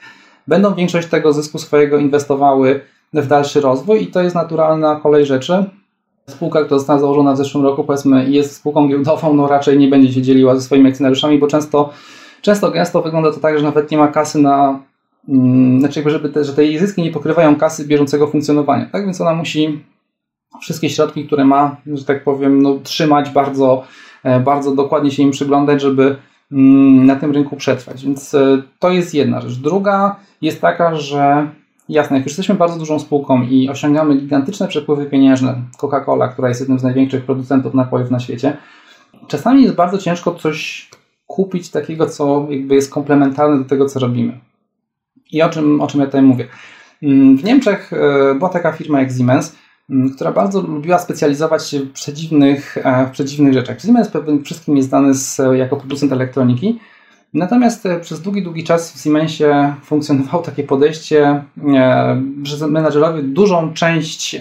będą 0.49 0.75
większość 0.75 1.09
tego 1.09 1.33
zysku 1.33 1.59
swojego 1.59 1.99
inwestowały 1.99 2.81
w 3.13 3.27
dalszy 3.27 3.61
rozwój 3.61 4.03
i 4.03 4.07
to 4.07 4.23
jest 4.23 4.35
naturalna 4.35 5.01
kolej 5.01 5.27
rzeczy. 5.27 5.65
Spółka, 6.27 6.65
która 6.65 6.79
została 6.79 6.99
założona 6.99 7.33
w 7.33 7.37
zeszłym 7.37 7.65
roku, 7.65 7.85
powiedzmy, 7.85 8.31
jest 8.31 8.57
spółką 8.57 8.89
giełdową, 8.89 9.35
no 9.35 9.49
raczej 9.49 9.79
nie 9.79 9.89
będzie 9.89 10.13
się 10.13 10.23
dzieliła 10.23 10.55
ze 10.55 10.61
swoimi 10.61 10.89
akcjonariuszami, 10.89 11.39
bo 11.39 11.47
często, 11.47 11.91
często 12.43 12.71
gęsto 12.71 13.03
wygląda 13.03 13.33
to 13.33 13.41
tak, 13.41 13.59
że 13.59 13.65
nawet 13.65 13.91
nie 13.91 13.99
ma 13.99 14.09
kasy 14.09 14.39
na 14.39 14.81
znaczy 15.79 15.99
jakby, 15.99 16.11
żeby 16.11 16.29
te, 16.29 16.45
że 16.45 16.53
te 16.53 16.65
jej 16.65 16.79
zyski 16.79 17.03
nie 17.03 17.11
pokrywają 17.11 17.57
kasy 17.57 17.87
bieżącego 17.87 18.27
funkcjonowania, 18.27 18.87
tak? 18.93 19.05
Więc 19.05 19.21
ona 19.21 19.35
musi 19.35 19.85
wszystkie 20.61 20.91
środki, 20.91 21.27
które 21.27 21.45
ma, 21.45 21.77
że 21.87 22.05
tak 22.05 22.25
powiem, 22.25 22.63
no, 22.63 22.79
trzymać 22.83 23.31
bardzo, 23.31 23.85
e, 24.25 24.41
bardzo 24.41 24.75
dokładnie 24.75 25.11
się 25.11 25.23
im 25.23 25.31
przyglądać, 25.31 25.83
żeby 25.83 26.17
mm, 26.53 27.07
na 27.07 27.17
tym 27.17 27.33
rynku 27.33 27.57
przetrwać. 27.57 28.05
Więc 28.05 28.35
e, 28.35 28.63
to 28.79 28.91
jest 28.91 29.15
jedna 29.15 29.41
rzecz. 29.41 29.55
Druga 29.55 30.17
jest 30.43 30.61
taka, 30.61 30.97
że 30.97 31.51
jasne, 31.89 32.17
jak 32.17 32.27
już 32.27 32.33
jesteśmy 32.33 32.55
bardzo 32.55 32.79
dużą 32.79 32.99
spółką 32.99 33.43
i 33.43 33.69
osiągamy 33.69 34.17
gigantyczne 34.17 34.69
przepływy 34.69 35.07
pieniężne, 35.07 35.63
Coca-Cola, 35.79 36.33
która 36.33 36.49
jest 36.49 36.61
jednym 36.61 36.79
z 36.79 36.83
największych 36.83 37.25
producentów 37.25 37.75
napojów 37.75 38.11
na 38.11 38.21
świecie, 38.21 38.57
czasami 39.29 39.63
jest 39.63 39.75
bardzo 39.75 39.99
ciężko 39.99 40.35
coś 40.35 40.91
kupić 41.27 41.71
takiego, 41.71 42.07
co 42.07 42.47
jakby 42.51 42.75
jest 42.75 42.93
komplementarne 42.93 43.59
do 43.59 43.65
tego, 43.65 43.87
co 43.87 44.01
robimy. 44.01 44.41
I 45.33 45.43
o 45.43 45.49
czym, 45.49 45.81
o 45.81 45.87
czym 45.87 46.01
ja 46.01 46.07
tutaj 46.07 46.23
mówię? 46.23 46.47
Mm, 47.03 47.39
w 47.39 47.45
Niemczech 47.45 47.93
e, 47.93 48.35
była 48.35 48.51
taka 48.51 48.73
firma 48.73 49.01
jak 49.01 49.13
Siemens, 49.13 49.57
mm, 49.91 50.15
która 50.15 50.33
bardzo 50.33 50.61
lubiła 50.61 50.99
specjalizować 50.99 51.69
się 51.69 51.81
w 51.81 51.93
przedziwnych, 51.93 52.79
e, 52.85 53.07
w 53.07 53.11
przedziwnych 53.11 53.53
rzeczach. 53.53 53.81
Siemens 53.81 54.09
pewnie 54.09 54.43
wszystkim 54.43 54.77
jest 54.77 54.89
znany 54.89 55.15
z, 55.15 55.41
jako 55.55 55.77
producent 55.77 56.13
elektroniki, 56.13 56.81
natomiast 57.35 57.87
e, 57.87 58.01
przez 58.01 58.21
długi, 58.21 58.43
długi 58.43 58.65
czas 58.65 58.93
w 58.93 59.03
Siemensie 59.03 59.75
funkcjonowało 59.85 60.43
takie 60.43 60.65
podejście, 60.65 61.45
że 62.43 62.67
menadżerowie 62.67 63.23
dużą 63.23 63.73
część 63.75 64.41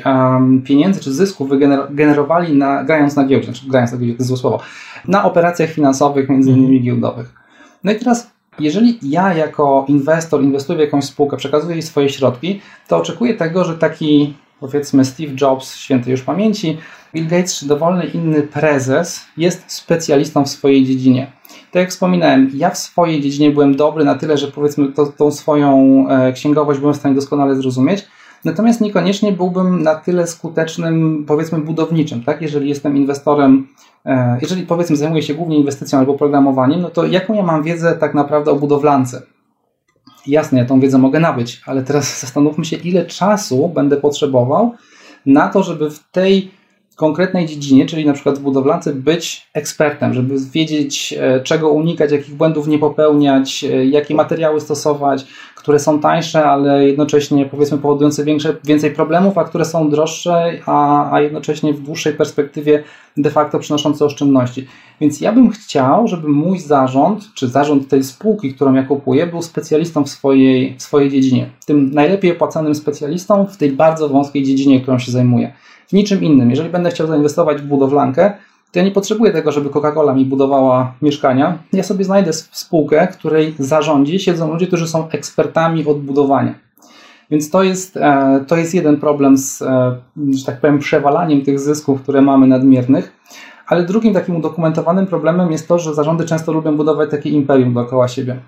pieniędzy 0.64 1.00
czy 1.00 1.14
zysków 1.14 1.50
wygenerowali 1.90 2.58
na, 2.58 2.84
grając 2.84 3.16
na 3.16 3.26
giełdzie, 3.26 3.46
znaczy 3.46 3.70
grając 3.70 3.92
na 3.92 3.98
giełdzie, 3.98 4.14
to 4.14 4.18
jest 4.18 4.28
złe 4.28 4.38
słowo, 4.38 4.60
na 5.08 5.24
operacjach 5.24 5.70
finansowych, 5.70 6.30
między 6.30 6.52
innymi 6.52 6.82
giełdowych. 6.82 7.34
No 7.84 7.92
i 7.92 7.96
teraz 7.96 8.35
jeżeli 8.60 9.00
ja 9.02 9.34
jako 9.34 9.86
inwestor 9.88 10.44
inwestuję 10.44 10.78
w 10.78 10.82
jakąś 10.82 11.06
spółkę, 11.06 11.38
przekazuję 11.38 11.76
jej 11.76 11.82
swoje 11.82 12.10
środki, 12.10 12.62
to 12.88 12.98
oczekuję 12.98 13.34
tego, 13.34 13.64
że 13.64 13.78
taki 13.78 14.34
powiedzmy 14.60 15.06
Steve 15.06 15.34
Jobs, 15.42 15.76
świętej 15.76 16.12
już 16.12 16.22
pamięci, 16.22 16.78
Bill 17.14 17.28
Gates 17.28 17.60
czy 17.60 17.68
dowolny 17.68 18.06
inny 18.06 18.42
prezes 18.42 19.26
jest 19.38 19.72
specjalistą 19.72 20.46
w 20.46 20.50
swojej 20.50 20.86
dziedzinie. 20.86 21.32
Tak 21.72 21.82
jak 21.82 21.90
wspominałem, 21.90 22.52
ja 22.54 22.70
w 22.70 22.78
swojej 22.78 23.22
dziedzinie 23.22 23.52
byłem 23.52 23.76
dobry 23.76 24.06
na 24.06 24.16
tyle, 24.16 24.38
że 24.38 24.48
powiedzmy 24.48 24.92
to, 24.92 25.06
tą 25.06 25.32
swoją 25.32 26.06
e, 26.10 26.34
księgowość 26.34 26.80
byłem 26.80 26.94
w 26.94 26.98
stanie 26.98 27.16
doskonale 27.16 27.56
zrozumieć, 27.56 28.06
Natomiast 28.46 28.82
niekoniecznie 28.82 29.32
byłbym 29.32 29.84
na 29.84 29.96
tyle 29.96 30.28
skutecznym, 30.28 31.26
powiedzmy, 31.28 31.60
budowniczym, 31.60 32.24
tak? 32.24 32.42
Jeżeli 32.42 32.70
jestem 32.70 32.98
inwestorem, 32.98 33.68
jeżeli 34.42 34.66
powiedzmy 34.66 34.96
zajmuję 34.96 35.24
się 35.24 35.34
głównie 35.34 35.58
inwestycją 35.58 36.00
albo 36.00 36.14
programowaniem, 36.14 36.82
no 36.82 36.90
to 36.90 37.06
jaką 37.06 37.34
ja 37.34 37.44
mam 37.44 37.64
wiedzę 37.64 37.96
tak 37.96 38.14
naprawdę 38.14 38.52
o 38.52 38.56
budowlance? 38.56 39.22
Jasne, 40.28 40.60
ja 40.60 40.66
tą 40.66 40.80
wiedzę 40.80 40.98
mogę 40.98 41.20
nabyć, 41.20 41.62
ale 41.66 41.84
teraz 41.84 42.20
zastanówmy 42.22 42.66
się, 42.66 42.78
ile 42.78 43.06
czasu 43.06 43.70
będę 43.70 43.98
potrzebował 43.98 44.72
na 45.26 45.48
to, 45.50 45.64
żeby 45.64 45.92
w 45.92 46.00
tej 46.12 46.52
konkretnej 46.96 47.46
dziedzinie, 47.46 47.86
czyli 47.86 48.06
na 48.06 48.14
przykład 48.14 48.40
w 48.40 48.42
budowlance, 48.42 48.94
być 48.94 49.48
ekspertem, 49.54 50.14
żeby 50.14 50.36
wiedzieć, 50.54 51.16
e, 51.20 51.40
czego 51.40 51.70
unikać, 51.70 52.12
jakich 52.12 52.36
błędów 52.36 52.68
nie 52.68 52.80
popełniać, 52.80 53.64
e, 53.64 53.86
jakie 53.86 54.16
materiały 54.16 54.62
stosować, 54.62 55.26
które 55.56 55.80
są 55.80 56.00
tańsze, 56.00 56.46
ale 56.46 56.88
jednocześnie 56.88 57.46
powiedzmy 57.46 57.78
powodujące 57.78 58.26
większe, 58.26 58.56
więcej 58.64 58.92
problemów, 58.92 59.38
a 59.38 59.44
które 59.44 59.66
są 59.66 59.90
droższe, 59.90 60.60
a, 60.66 61.12
a 61.12 61.22
jednocześnie 61.22 61.74
w 61.74 61.82
dłuższej 61.82 62.14
perspektywie 62.14 62.84
de 63.18 63.32
facto 63.32 63.60
przynoszące 63.60 64.06
oszczędności. 64.06 64.68
Więc 65.02 65.22
ja 65.22 65.32
bym 65.32 65.50
chciał, 65.50 66.08
żeby 66.08 66.28
mój 66.28 66.60
zarząd, 66.60 67.24
czy 67.34 67.48
zarząd 67.48 67.88
tej 67.88 68.04
spółki, 68.04 68.54
którą 68.54 68.74
ja 68.74 68.84
kupuję, 68.84 69.28
był 69.28 69.42
specjalistą 69.42 70.04
w 70.04 70.10
swojej, 70.10 70.76
w 70.78 70.84
swojej 70.84 71.10
dziedzinie. 71.10 71.50
Tym 71.66 71.92
najlepiej 71.92 72.32
opłacanym 72.32 72.76
specjalistą 72.76 73.46
w 73.46 73.58
tej 73.58 73.72
bardzo 73.72 74.10
wąskiej 74.10 74.44
dziedzinie, 74.44 74.82
którą 74.82 75.00
się 75.00 75.12
zajmuję. 75.12 75.54
W 75.88 75.94
niczym 75.94 76.24
innym. 76.24 76.50
Jeżeli 76.50 76.70
będę 76.70 76.90
chciał 76.90 77.08
zainwestować 77.08 77.62
w 77.62 77.66
budowlankę, 77.66 78.34
to 78.72 78.80
ja 78.80 78.86
nie 78.86 78.92
potrzebuję 78.92 79.32
tego, 79.32 79.52
żeby 79.52 79.70
Coca-Cola 79.70 80.16
mi 80.16 80.26
budowała 80.26 80.94
mieszkania. 81.02 81.58
Ja 81.74 81.84
sobie 81.84 82.06
znajdę 82.06 82.34
spółkę, 82.34 83.08
której 83.08 83.56
zarządzi 83.60 84.20
siedzą 84.20 84.54
ludzie, 84.54 84.68
którzy 84.68 84.88
są 84.88 85.10
ekspertami 85.10 85.86
od 85.86 86.02
budowania. 86.02 86.54
Więc 87.32 87.50
to 87.50 87.64
jest, 87.64 87.98
e, 87.98 88.46
to 88.48 88.58
jest 88.58 88.74
jeden 88.74 89.00
problem 89.00 89.38
z, 89.38 89.62
e, 89.62 89.96
że 90.34 90.46
tak 90.46 90.60
powiem, 90.62 90.80
przewalaniem 90.80 91.42
tych 91.42 91.60
zysków, 91.60 92.02
które 92.02 92.22
mamy 92.22 92.48
nadmiernych. 92.48 93.14
Ale 93.68 93.84
drugim 93.84 94.14
takim 94.14 94.36
udokumentowanym 94.36 95.08
problemem 95.08 95.52
jest 95.52 95.68
to, 95.68 95.80
że 95.80 95.94
zarządy 95.94 96.26
często 96.26 96.54
lubią 96.54 96.78
budować 96.78 97.12
takie 97.12 97.30
imperium 97.30 97.74
dookoła 97.74 98.08
siebie. 98.08 98.40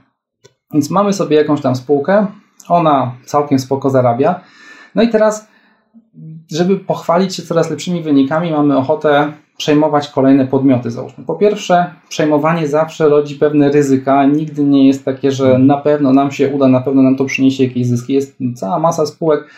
Więc 0.73 0.89
mamy 0.89 1.13
sobie 1.13 1.37
jakąś 1.37 1.61
tam 1.61 1.75
spółkę, 1.75 2.27
ona 2.69 3.11
całkiem 3.25 3.59
spoko 3.59 3.89
zarabia. 3.89 4.39
No 4.95 5.03
i 5.03 5.09
teraz, 5.09 5.47
żeby 6.51 6.77
pochwalić 6.77 7.35
się 7.35 7.43
coraz 7.43 7.69
lepszymi 7.69 8.01
wynikami, 8.01 8.51
mamy 8.51 8.77
ochotę 8.77 9.33
przejmować 9.57 10.09
kolejne 10.09 10.47
podmioty, 10.47 10.91
załóżmy. 10.91 11.23
Po 11.25 11.35
pierwsze, 11.35 11.93
przejmowanie 12.09 12.67
zawsze 12.67 13.09
rodzi 13.09 13.35
pewne 13.35 13.71
ryzyka. 13.71 14.25
Nigdy 14.25 14.63
nie 14.63 14.87
jest 14.87 15.05
takie, 15.05 15.31
że 15.31 15.59
na 15.59 15.77
pewno 15.77 16.13
nam 16.13 16.31
się 16.31 16.49
uda, 16.49 16.67
na 16.67 16.81
pewno 16.81 17.01
nam 17.01 17.15
to 17.15 17.25
przyniesie 17.25 17.63
jakieś 17.63 17.87
zyski. 17.87 18.13
Jest 18.13 18.37
cała 18.55 18.79
masa 18.79 19.05
spółek, 19.05 19.49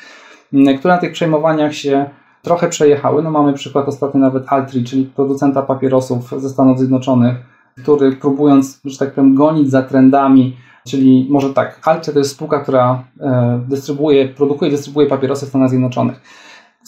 które 0.79 0.93
na 0.93 0.99
tych 0.99 1.11
przejmowaniach 1.11 1.75
się 1.75 2.09
trochę 2.41 2.69
przejechały. 2.69 3.23
No 3.23 3.31
mamy 3.31 3.53
przykład 3.53 3.87
ostatnio 3.87 4.19
nawet 4.19 4.43
Altri, 4.47 4.83
czyli 4.83 5.05
producenta 5.05 5.61
papierosów 5.61 6.33
ze 6.37 6.49
Stanów 6.49 6.79
Zjednoczonych, 6.79 7.35
który 7.81 8.11
próbując, 8.11 8.81
że 8.85 8.97
tak 8.97 9.13
powiem, 9.13 9.35
gonić 9.35 9.69
za 9.69 9.81
trendami, 9.81 10.57
czyli 10.87 11.27
może 11.29 11.53
tak, 11.53 11.79
Alcia 11.87 12.11
to 12.11 12.19
jest 12.19 12.31
spółka, 12.31 12.59
która 12.59 13.03
e, 13.19 13.61
dystrybuuje, 13.67 14.27
produkuje 14.27 14.71
i 14.71 14.73
dystrybuuje 14.73 15.07
papierosy 15.07 15.45
w 15.45 15.49
Stanach 15.49 15.69
Zjednoczonych. 15.69 16.21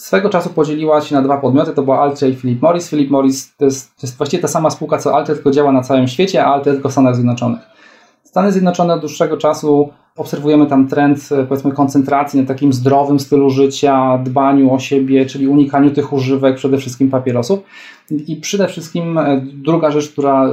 Swego 0.02 0.28
czasu 0.28 0.50
podzieliła 0.50 1.00
się 1.00 1.14
na 1.14 1.22
dwa 1.22 1.38
podmioty, 1.38 1.72
to 1.72 1.82
była 1.82 2.00
Alcia 2.00 2.26
i 2.26 2.36
Philip 2.36 2.62
Morris. 2.62 2.88
Philip 2.88 3.10
Morris 3.10 3.56
to 3.56 3.64
jest, 3.64 3.96
to 3.96 4.06
jest 4.06 4.16
właściwie 4.16 4.42
ta 4.42 4.48
sama 4.48 4.70
spółka 4.70 4.98
co 4.98 5.14
Alcia, 5.14 5.34
tylko 5.34 5.50
działa 5.50 5.72
na 5.72 5.82
całym 5.82 6.08
świecie, 6.08 6.44
a 6.44 6.46
Alcia 6.46 6.72
tylko 6.72 6.88
w 6.88 6.92
Stanach 6.92 7.14
Zjednoczonych. 7.14 7.60
Stany 8.24 8.52
Zjednoczone 8.52 8.94
od 8.94 9.00
dłuższego 9.00 9.36
czasu 9.36 9.90
obserwujemy 10.16 10.66
tam 10.66 10.88
trend 10.88 11.28
e, 11.32 11.44
powiedzmy 11.44 11.72
koncentracji 11.72 12.40
na 12.40 12.46
takim 12.46 12.72
zdrowym 12.72 13.20
stylu 13.20 13.50
życia, 13.50 14.18
dbaniu 14.24 14.74
o 14.74 14.78
siebie, 14.78 15.26
czyli 15.26 15.48
unikaniu 15.48 15.90
tych 15.90 16.12
używek, 16.12 16.56
przede 16.56 16.78
wszystkim 16.78 17.10
papierosów. 17.10 17.60
I 18.10 18.36
przede 18.36 18.68
wszystkim 18.68 19.18
e, 19.18 19.42
druga 19.54 19.90
rzecz, 19.90 20.12
która 20.12 20.50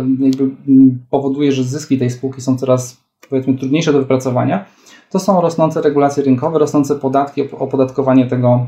powoduje, 1.10 1.52
że 1.52 1.64
zyski 1.64 1.98
tej 1.98 2.10
spółki 2.10 2.42
są 2.42 2.58
coraz 2.58 2.98
powiedzmy 3.30 3.58
trudniejsze 3.58 3.94
do 3.94 4.00
wypracowania, 4.00 4.66
to 5.12 5.20
są 5.20 5.42
rosnące 5.42 5.82
regulacje 5.82 6.24
rynkowe, 6.24 6.60
rosnące 6.60 6.96
podatki, 6.96 7.52
opodatkowanie 7.52 8.28
tego, 8.28 8.68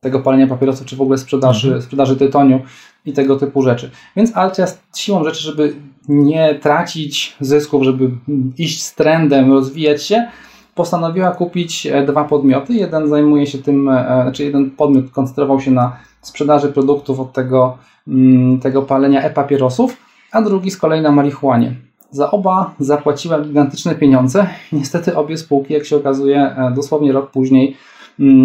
tego 0.00 0.20
palenia 0.20 0.46
papierosów, 0.46 0.86
czy 0.86 0.96
w 0.96 1.00
ogóle 1.00 1.18
sprzedaży, 1.18 1.68
mhm. 1.68 1.82
sprzedaży 1.82 2.16
tytoniu 2.16 2.60
i 3.06 3.12
tego 3.12 3.36
typu 3.36 3.62
rzeczy. 3.62 3.90
Więc 4.16 4.36
Alcia 4.36 4.66
siłą 4.96 5.24
rzeczy, 5.24 5.42
żeby 5.42 5.74
nie 6.08 6.54
tracić 6.54 7.36
zysków, 7.40 7.82
żeby 7.82 8.10
iść 8.58 8.82
z 8.82 8.94
trendem, 8.94 9.52
rozwijać 9.52 10.02
się, 10.02 10.28
postanowiła 10.74 11.30
kupić 11.30 11.86
e, 11.86 12.06
dwa 12.06 12.24
podmioty. 12.24 12.74
Jeden 12.74 13.08
zajmuje 13.08 13.46
się 13.46 13.58
tym, 13.58 13.88
e, 13.88 14.22
znaczy 14.22 14.44
jeden 14.44 14.70
podmiot 14.70 15.10
koncentrował 15.10 15.60
się 15.60 15.70
na 15.70 15.96
sprzedaży 16.22 16.68
produktów 16.68 17.20
od 17.20 17.32
tego, 17.32 17.78
mm, 18.08 18.60
tego 18.60 18.82
palenia 18.82 19.22
e-papierosów, 19.22 19.96
a 20.32 20.42
drugi 20.42 20.70
z 20.70 20.76
kolei 20.76 21.02
na 21.02 21.12
marihuanie. 21.12 21.74
Za 22.10 22.30
oba 22.30 22.74
zapłaciła 22.78 23.40
gigantyczne 23.40 23.94
pieniądze. 23.94 24.46
Niestety 24.72 25.16
obie 25.16 25.36
spółki, 25.36 25.74
jak 25.74 25.84
się 25.84 25.96
okazuje, 25.96 26.56
e, 26.56 26.72
dosłownie 26.74 27.12
rok 27.12 27.30
później 27.30 27.76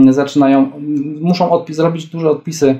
zaczynają, 0.09 0.71
muszą 1.21 1.51
odpis, 1.51 1.75
zrobić 1.75 2.05
duże 2.05 2.29
odpisy 2.29 2.75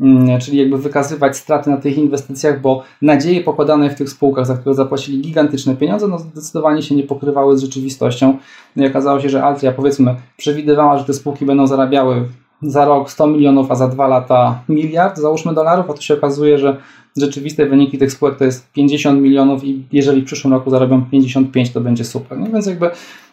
Mm, 0.00 0.40
czyli 0.40 0.58
jakby 0.58 0.78
wykazywać 0.78 1.36
straty 1.36 1.70
na 1.70 1.76
tych 1.76 1.98
inwestycjach, 1.98 2.60
bo 2.60 2.82
nadzieje 3.02 3.40
pokładane 3.40 3.90
w 3.90 3.94
tych 3.94 4.10
spółkach, 4.10 4.46
za 4.46 4.56
które 4.56 4.74
zapłacili 4.74 5.20
gigantyczne 5.20 5.76
pieniądze, 5.76 6.08
no 6.08 6.18
zdecydowanie 6.18 6.82
się 6.82 6.94
nie 6.94 7.02
pokrywały 7.02 7.58
z 7.58 7.60
rzeczywistością. 7.60 8.38
No 8.76 8.84
i 8.84 8.86
okazało 8.86 9.20
się, 9.20 9.28
że 9.28 9.42
Altria 9.42 9.72
powiedzmy 9.72 10.16
przewidywała, 10.36 10.98
że 10.98 11.04
te 11.04 11.14
spółki 11.14 11.46
będą 11.46 11.66
zarabiały 11.66 12.28
za 12.62 12.84
rok 12.84 13.10
100 13.10 13.26
milionów, 13.26 13.70
a 13.70 13.74
za 13.74 13.88
dwa 13.88 14.08
lata 14.08 14.62
miliard, 14.68 15.18
załóżmy 15.18 15.54
dolarów, 15.54 15.90
a 15.90 15.94
tu 15.94 16.02
się 16.02 16.14
okazuje, 16.14 16.58
że 16.58 16.76
rzeczywiste 17.16 17.66
wyniki 17.66 17.98
tych 17.98 18.12
spółek 18.12 18.36
to 18.36 18.44
jest 18.44 18.72
50 18.72 19.20
milionów 19.20 19.64
i 19.64 19.84
jeżeli 19.92 20.22
w 20.22 20.24
przyszłym 20.24 20.52
roku 20.52 20.70
zarobią 20.70 21.04
55, 21.10 21.70
to 21.70 21.80
będzie 21.80 22.04
super. 22.04 22.38
No 22.38 22.46
więc 22.46 22.66
jakby 22.66 22.90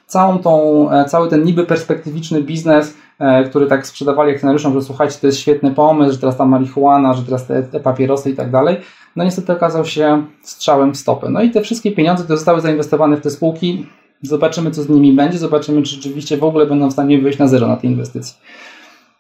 całą 0.08 0.40
tą, 0.40 0.92
e, 0.92 1.06
cały 1.06 1.30
ten 1.30 1.44
niby 1.44 1.66
perspektywiczny 1.66 2.44
biznes 2.44 2.94
który 3.50 3.68
tak 3.68 3.88
sprzedawali 3.88 4.32
akcjonariuszom, 4.32 4.74
że 4.74 4.82
słuchajcie, 4.82 5.16
to 5.22 5.28
jest 5.28 5.40
świetny 5.40 5.72
pomysł, 5.72 6.12
że 6.12 6.18
teraz 6.18 6.38
ta 6.38 6.46
marihuana, 6.46 7.14
że 7.14 7.24
teraz 7.24 7.48
te, 7.48 7.64
te 7.64 7.80
papierosy 7.80 8.30
i 8.30 8.34
tak 8.34 8.52
dalej. 8.52 8.78
No 9.16 9.24
niestety 9.24 9.54
okazał 9.54 9.86
się 9.86 10.26
strzałem 10.42 10.94
w 10.94 10.98
stopę. 10.98 11.30
No 11.30 11.42
i 11.42 11.52
te 11.52 11.62
wszystkie 11.62 11.92
pieniądze, 11.92 12.24
które 12.24 12.38
zostały 12.38 12.62
zainwestowane 12.62 13.18
w 13.18 13.22
te 13.22 13.30
spółki, 13.30 13.86
zobaczymy 14.22 14.72
co 14.72 14.84
z 14.84 14.90
nimi 14.90 15.14
będzie, 15.14 15.38
zobaczymy 15.38 15.82
czy 15.82 15.96
rzeczywiście 15.96 16.38
w 16.38 16.44
ogóle 16.44 16.66
będą 16.66 16.90
w 16.90 16.94
stanie 16.94 17.22
wyjść 17.22 17.40
na 17.40 17.48
zero 17.48 17.68
na 17.68 17.78
tej 17.78 17.90
inwestycji. 17.90 18.36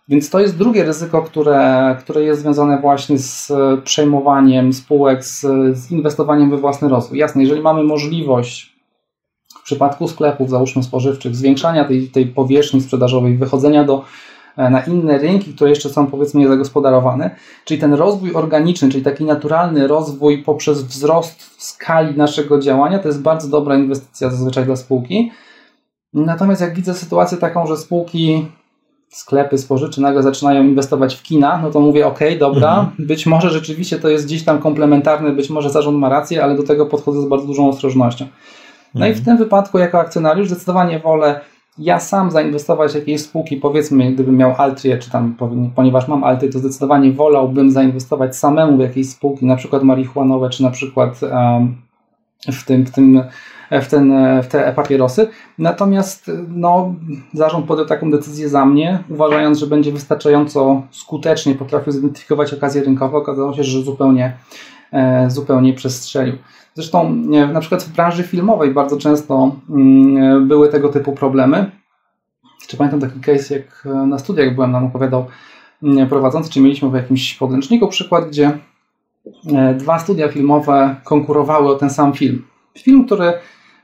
Więc 0.09 0.29
to 0.29 0.39
jest 0.39 0.57
drugie 0.57 0.83
ryzyko, 0.83 1.21
które, 1.21 1.95
które 1.99 2.23
jest 2.23 2.41
związane 2.41 2.81
właśnie 2.81 3.17
z 3.17 3.51
przejmowaniem 3.83 4.73
spółek, 4.73 5.23
z, 5.25 5.41
z 5.77 5.91
inwestowaniem 5.91 6.49
we 6.49 6.57
własny 6.57 6.89
rozwój. 6.89 7.19
Jasne, 7.19 7.41
jeżeli 7.41 7.61
mamy 7.61 7.83
możliwość 7.83 8.76
przypadku 9.67 10.07
sklepów, 10.07 10.49
załóżmy 10.49 10.83
spożywczych, 10.83 11.35
zwiększania 11.35 11.85
tej, 11.85 12.07
tej 12.07 12.25
powierzchni 12.25 12.81
sprzedażowej, 12.81 13.37
wychodzenia 13.37 13.83
do, 13.83 14.03
e, 14.57 14.69
na 14.69 14.81
inne 14.81 15.17
rynki, 15.17 15.53
które 15.53 15.69
jeszcze 15.69 15.89
są 15.89 16.07
powiedzmy 16.07 16.39
niezagospodarowane, 16.39 17.35
czyli 17.65 17.79
ten 17.81 17.93
rozwój 17.93 18.33
organiczny, 18.33 18.89
czyli 18.89 19.03
taki 19.03 19.23
naturalny 19.23 19.87
rozwój 19.87 20.43
poprzez 20.43 20.83
wzrost 20.83 21.63
skali 21.63 22.17
naszego 22.17 22.59
działania, 22.59 22.99
to 22.99 23.07
jest 23.07 23.21
bardzo 23.21 23.47
dobra 23.47 23.75
inwestycja 23.75 24.29
zazwyczaj 24.29 24.65
dla 24.65 24.75
spółki. 24.75 25.31
Natomiast 26.13 26.61
jak 26.61 26.75
widzę 26.75 26.93
sytuację 26.93 27.37
taką, 27.37 27.67
że 27.67 27.77
spółki 27.77 28.45
sklepy 29.09 29.57
spożywcze 29.57 30.01
nagle 30.01 30.23
zaczynają 30.23 30.63
inwestować 30.63 31.15
w 31.15 31.23
kina, 31.23 31.59
no 31.63 31.71
to 31.71 31.79
mówię, 31.79 32.07
ok, 32.07 32.19
dobra, 32.39 32.79
mhm. 32.79 33.07
być 33.07 33.25
może 33.25 33.49
rzeczywiście 33.49 33.99
to 33.99 34.09
jest 34.09 34.25
gdzieś 34.25 34.43
tam 34.43 34.59
komplementarne, 34.59 35.31
być 35.31 35.49
może 35.49 35.69
zarząd 35.69 35.97
ma 35.97 36.09
rację, 36.09 36.43
ale 36.43 36.55
do 36.55 36.63
tego 36.63 36.85
podchodzę 36.85 37.21
z 37.21 37.25
bardzo 37.25 37.47
dużą 37.47 37.69
ostrożnością. 37.69 38.27
No 38.99 39.07
i 39.07 39.13
w 39.13 39.17
mhm. 39.17 39.25
tym 39.25 39.45
wypadku 39.45 39.77
jako 39.77 39.99
akcjonariusz 39.99 40.47
zdecydowanie 40.47 40.99
wolę 40.99 41.41
ja 41.79 41.99
sam 41.99 42.31
zainwestować 42.31 42.91
w 42.91 42.95
jakieś 42.95 43.21
spółki, 43.21 43.57
powiedzmy, 43.57 44.11
gdybym 44.11 44.37
miał 44.37 44.53
Altrię, 44.57 44.97
czy 44.97 45.11
tam, 45.11 45.35
ponieważ 45.75 46.07
mam 46.07 46.23
Altrię, 46.23 46.49
to 46.49 46.59
zdecydowanie 46.59 47.11
wolałbym 47.11 47.71
zainwestować 47.71 48.37
samemu 48.37 48.77
w 48.77 48.79
jakieś 48.79 49.09
spółki, 49.09 49.45
na 49.45 49.55
przykład 49.55 49.83
marihuanowe, 49.83 50.49
czy 50.49 50.63
na 50.63 50.71
przykład 50.71 51.23
um, 51.23 51.75
w 52.51 52.65
tym, 52.65 52.85
w 52.85 52.91
tym 52.91 53.23
w, 53.71 53.87
ten, 53.87 54.13
w 54.43 54.47
te 54.47 54.73
papierosy. 54.73 55.27
Natomiast 55.57 56.31
no, 56.47 56.95
zarząd 57.33 57.65
podjął 57.65 57.87
taką 57.87 58.11
decyzję 58.11 58.49
za 58.49 58.65
mnie, 58.65 59.03
uważając, 59.09 59.59
że 59.59 59.67
będzie 59.67 59.91
wystarczająco 59.91 60.81
skutecznie 60.91 61.55
potrafił 61.55 61.93
zidentyfikować 61.93 62.53
okazje 62.53 62.83
rynkowe. 62.83 63.17
Okazało 63.17 63.53
się, 63.53 63.63
że 63.63 63.81
zupełnie, 63.81 64.37
e, 64.91 65.29
zupełnie 65.29 65.73
przestrzelił. 65.73 66.35
Zresztą 66.77 67.15
na 67.53 67.59
przykład 67.59 67.83
w 67.83 67.95
branży 67.95 68.23
filmowej 68.23 68.73
bardzo 68.73 68.97
często 68.97 69.55
mm, 69.69 70.47
były 70.47 70.69
tego 70.69 70.89
typu 70.89 71.13
problemy. 71.13 71.71
Jeszcze 72.59 72.77
pamiętam 72.77 72.99
taki 72.99 73.19
case, 73.19 73.53
jak 73.53 73.87
na 74.07 74.19
studiach 74.19 74.55
byłem, 74.55 74.71
nam 74.71 74.85
opowiadał 74.85 75.25
mm, 75.83 76.09
prowadzący, 76.09 76.49
czy 76.49 76.61
mieliśmy 76.61 76.89
w 76.89 76.93
jakimś 76.93 77.33
podręczniku 77.33 77.87
przykład, 77.87 78.27
gdzie 78.27 78.57
e, 79.53 79.73
dwa 79.73 79.99
studia 79.99 80.27
filmowe 80.27 80.95
konkurowały 81.03 81.69
o 81.69 81.75
ten 81.75 81.89
sam 81.89 82.13
film. 82.13 82.45
Film, 82.79 83.05
który 83.05 83.33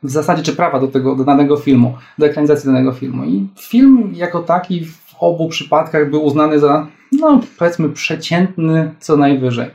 w 0.03 0.09
zasadzie, 0.09 0.43
czy 0.43 0.55
prawa 0.55 0.79
do 0.79 0.87
tego, 0.87 1.15
do 1.15 1.23
danego 1.23 1.57
filmu, 1.57 1.97
do 2.17 2.25
ekranizacji 2.25 2.67
danego 2.67 2.91
filmu. 2.91 3.25
I 3.25 3.47
film 3.59 4.11
jako 4.15 4.39
taki 4.39 4.85
w 4.85 5.15
obu 5.19 5.49
przypadkach 5.49 6.09
był 6.09 6.25
uznany 6.25 6.59
za, 6.59 6.87
no 7.11 7.41
powiedzmy, 7.59 7.89
przeciętny 7.89 8.91
co 8.99 9.17
najwyżej. 9.17 9.69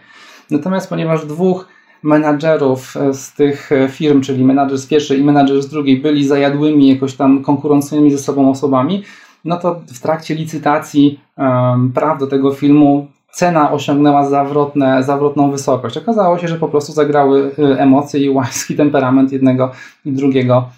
Natomiast 0.51 0.89
ponieważ 0.89 1.27
dwóch 1.27 1.78
menadżerów 2.03 2.97
e, 2.97 3.15
z 3.15 3.33
tych 3.33 3.73
e, 3.73 3.89
firm, 3.89 4.21
czyli 4.21 4.45
menadżer 4.45 4.79
z 4.79 4.87
pierwszej 4.87 5.21
i 5.21 5.25
menadżer 5.25 5.63
z 5.63 5.69
drugiej, 5.69 6.01
byli 6.01 6.27
zajadłymi 6.27 6.89
jakoś 6.89 7.15
tam 7.15 7.43
konkurującymi 7.43 8.11
ze 8.11 8.19
sobą 8.19 8.51
osobami, 8.51 9.03
no 9.45 9.57
to 9.57 9.81
w 9.87 10.01
trakcie 10.01 10.35
licytacji 10.35 11.21
um, 11.39 11.93
praw 11.93 12.19
do 12.19 12.27
tego 12.27 12.53
filmu 12.53 13.07
cena 13.33 13.73
osiągnęła 13.73 14.29
zawrotne, 14.29 15.03
zawrotną 15.03 15.51
wysokość. 15.51 15.97
Okazało 15.97 16.39
się, 16.39 16.49
że 16.49 16.57
po 16.57 16.69
prostu 16.69 16.93
zagrały 16.93 17.51
e, 17.59 17.81
emocje 17.81 18.21
i 18.21 18.31
łaski 18.31 18.77
temperament 18.77 19.33
jednego 19.33 19.71
i 20.05 20.13
drugiego 20.13 20.69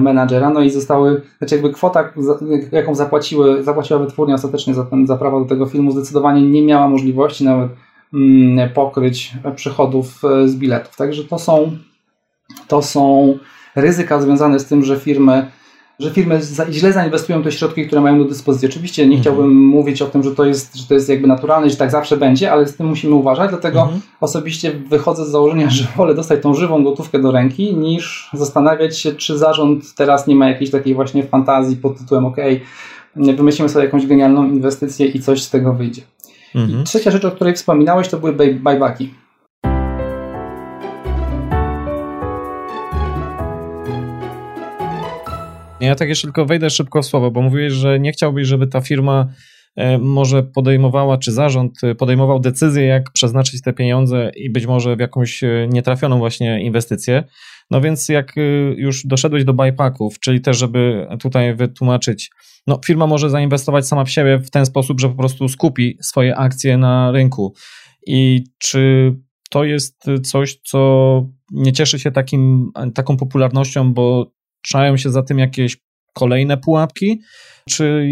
menadżera, 0.00 0.50
no 0.50 0.60
i 0.60 0.70
zostały, 0.70 1.22
znaczy 1.38 1.54
jakby 1.54 1.72
kwota, 1.72 2.04
jaką 2.72 2.94
zapłaciły, 2.94 3.62
zapłaciła 3.62 4.00
wytwórnia 4.00 4.34
ostatecznie 4.34 4.74
za, 4.74 4.84
ten, 4.84 5.06
za 5.06 5.16
prawo 5.16 5.40
do 5.40 5.46
tego 5.46 5.66
filmu, 5.66 5.90
zdecydowanie 5.90 6.42
nie 6.42 6.62
miała 6.62 6.88
możliwości 6.88 7.44
nawet 7.44 7.70
pokryć 8.74 9.32
przychodów 9.56 10.24
e, 10.24 10.48
z 10.48 10.56
biletów. 10.56 10.96
Także 10.96 11.24
to 11.24 11.38
są, 11.38 11.76
to 12.68 12.82
są 12.82 13.34
ryzyka 13.76 14.20
związane 14.20 14.60
z 14.60 14.66
tym, 14.66 14.84
że 14.84 15.00
firmy 15.00 15.46
że 15.98 16.10
firmy 16.10 16.40
źle 16.70 16.92
zainwestują 16.92 17.42
te 17.42 17.52
środki, 17.52 17.86
które 17.86 18.00
mają 18.00 18.18
do 18.18 18.24
dyspozycji. 18.24 18.68
Oczywiście 18.68 19.02
nie 19.02 19.16
mhm. 19.16 19.22
chciałbym 19.22 19.54
mówić 19.64 20.02
o 20.02 20.06
tym, 20.06 20.22
że 20.22 20.34
to, 20.34 20.44
jest, 20.44 20.76
że 20.76 20.86
to 20.86 20.94
jest 20.94 21.08
jakby 21.08 21.28
naturalne, 21.28 21.70
że 21.70 21.76
tak 21.76 21.90
zawsze 21.90 22.16
będzie, 22.16 22.52
ale 22.52 22.66
z 22.66 22.76
tym 22.76 22.86
musimy 22.86 23.14
uważać, 23.14 23.50
dlatego 23.50 23.82
mhm. 23.82 24.00
osobiście 24.20 24.72
wychodzę 24.72 25.26
z 25.26 25.28
założenia, 25.28 25.70
że 25.70 25.86
wolę 25.96 26.14
dostać 26.14 26.42
tą 26.42 26.54
żywą 26.54 26.84
gotówkę 26.84 27.18
do 27.18 27.30
ręki, 27.30 27.76
niż 27.76 28.30
zastanawiać 28.32 28.98
się, 28.98 29.12
czy 29.12 29.38
zarząd 29.38 29.94
teraz 29.94 30.26
nie 30.26 30.34
ma 30.34 30.48
jakiejś 30.48 30.70
takiej 30.70 30.94
właśnie 30.94 31.22
fantazji 31.22 31.76
pod 31.76 31.98
tytułem 31.98 32.26
OK, 32.26 32.36
wymyślimy 33.16 33.68
sobie 33.68 33.84
jakąś 33.84 34.06
genialną 34.06 34.44
inwestycję 34.44 35.06
i 35.06 35.20
coś 35.20 35.42
z 35.42 35.50
tego 35.50 35.72
wyjdzie. 35.72 36.02
Mhm. 36.54 36.84
Trzecia 36.84 37.10
rzecz, 37.10 37.24
o 37.24 37.30
której 37.30 37.54
wspominałeś, 37.54 38.08
to 38.08 38.18
były 38.18 38.32
buybacki. 38.32 39.14
Ja 45.80 45.94
tak 45.94 46.08
jeszcze 46.08 46.26
tylko 46.26 46.46
wejdę 46.46 46.70
szybko 46.70 47.02
w 47.02 47.06
słowo, 47.06 47.30
bo 47.30 47.42
mówiłeś, 47.42 47.72
że 47.72 48.00
nie 48.00 48.12
chciałbyś, 48.12 48.46
żeby 48.46 48.66
ta 48.66 48.80
firma 48.80 49.26
e, 49.76 49.98
może 49.98 50.42
podejmowała, 50.42 51.18
czy 51.18 51.32
zarząd 51.32 51.84
e, 51.84 51.94
podejmował 51.94 52.40
decyzję, 52.40 52.84
jak 52.84 53.10
przeznaczyć 53.12 53.62
te 53.62 53.72
pieniądze 53.72 54.30
i 54.36 54.50
być 54.50 54.66
może 54.66 54.96
w 54.96 55.00
jakąś 55.00 55.44
e, 55.44 55.68
nietrafioną 55.70 56.18
właśnie 56.18 56.62
inwestycję. 56.62 57.24
No 57.70 57.80
więc 57.80 58.08
jak 58.08 58.34
już 58.76 59.06
doszedłeś 59.06 59.44
do 59.44 59.54
buybacków, 59.54 60.20
czyli 60.20 60.40
też, 60.40 60.58
żeby 60.58 61.06
tutaj 61.20 61.54
wytłumaczyć, 61.54 62.30
no, 62.66 62.80
firma 62.86 63.06
może 63.06 63.30
zainwestować 63.30 63.86
sama 63.86 64.04
w 64.04 64.10
siebie 64.10 64.38
w 64.38 64.50
ten 64.50 64.66
sposób, 64.66 65.00
że 65.00 65.08
po 65.08 65.14
prostu 65.14 65.48
skupi 65.48 65.98
swoje 66.02 66.36
akcje 66.36 66.78
na 66.78 67.12
rynku. 67.12 67.54
I 68.06 68.44
czy 68.58 69.14
to 69.50 69.64
jest 69.64 70.04
coś, 70.24 70.60
co 70.64 71.22
nie 71.50 71.72
cieszy 71.72 71.98
się 71.98 72.10
takim, 72.10 72.70
taką 72.94 73.16
popularnością, 73.16 73.94
bo 73.94 74.32
czają 74.62 74.96
się 74.96 75.10
za 75.10 75.22
tym 75.22 75.38
jakieś 75.38 75.76
kolejne 76.14 76.56
pułapki, 76.56 77.20
czy 77.70 78.08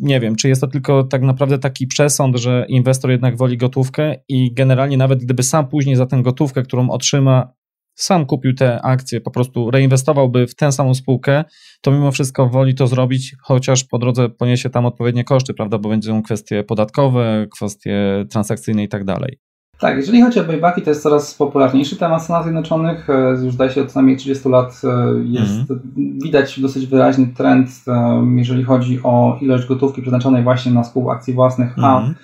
nie 0.00 0.20
wiem, 0.20 0.36
czy 0.36 0.48
jest 0.48 0.60
to 0.60 0.66
tylko 0.66 1.04
tak 1.04 1.22
naprawdę 1.22 1.58
taki 1.58 1.86
przesąd, 1.86 2.36
że 2.36 2.66
inwestor 2.68 3.10
jednak 3.10 3.36
woli 3.36 3.56
gotówkę 3.56 4.14
i 4.28 4.54
generalnie 4.54 4.96
nawet 4.96 5.18
gdyby 5.18 5.42
sam 5.42 5.68
później 5.68 5.96
za 5.96 6.06
tę 6.06 6.22
gotówkę, 6.22 6.62
którą 6.62 6.90
otrzyma, 6.90 7.52
sam 7.94 8.26
kupił 8.26 8.54
te 8.54 8.82
akcje, 8.82 9.20
po 9.20 9.30
prostu 9.30 9.70
reinwestowałby 9.70 10.46
w 10.46 10.54
tę 10.54 10.72
samą 10.72 10.94
spółkę, 10.94 11.44
to 11.80 11.90
mimo 11.90 12.12
wszystko 12.12 12.48
woli 12.48 12.74
to 12.74 12.86
zrobić, 12.86 13.36
chociaż 13.42 13.84
po 13.84 13.98
drodze 13.98 14.28
poniesie 14.28 14.70
tam 14.70 14.86
odpowiednie 14.86 15.24
koszty, 15.24 15.54
prawda, 15.54 15.78
bo 15.78 15.88
będą 15.88 16.22
kwestie 16.22 16.64
podatkowe, 16.64 17.46
kwestie 17.50 18.24
transakcyjne 18.30 18.84
i 18.84 18.88
tak 18.88 19.04
dalej. 19.04 19.38
Tak, 19.82 19.96
jeżeli 19.96 20.22
chodzi 20.22 20.40
o 20.40 20.44
buybacki, 20.44 20.82
to 20.82 20.90
jest 20.90 21.02
coraz 21.02 21.34
popularniejszy 21.34 21.96
temat 21.96 22.20
w 22.20 22.24
Stanach 22.24 22.42
Zjednoczonych. 22.42 23.10
E, 23.10 23.44
już 23.44 23.54
zdaje 23.54 23.70
się 23.70 23.82
od 23.82 23.92
co 23.92 23.98
najmniej 23.98 24.16
30 24.16 24.48
lat 24.48 24.82
e, 24.84 24.88
jest, 25.24 25.70
mm. 25.70 26.18
widać 26.22 26.60
dosyć 26.60 26.86
wyraźny 26.86 27.26
trend, 27.26 27.68
e, 27.88 28.26
jeżeli 28.36 28.64
chodzi 28.64 29.00
o 29.02 29.38
ilość 29.40 29.66
gotówki 29.66 30.02
przeznaczonej 30.02 30.42
właśnie 30.42 30.72
na 30.72 30.84
spół 30.84 31.10
akcji 31.10 31.34
własnych, 31.34 31.78
a 31.78 31.98
mhm. 31.98 32.14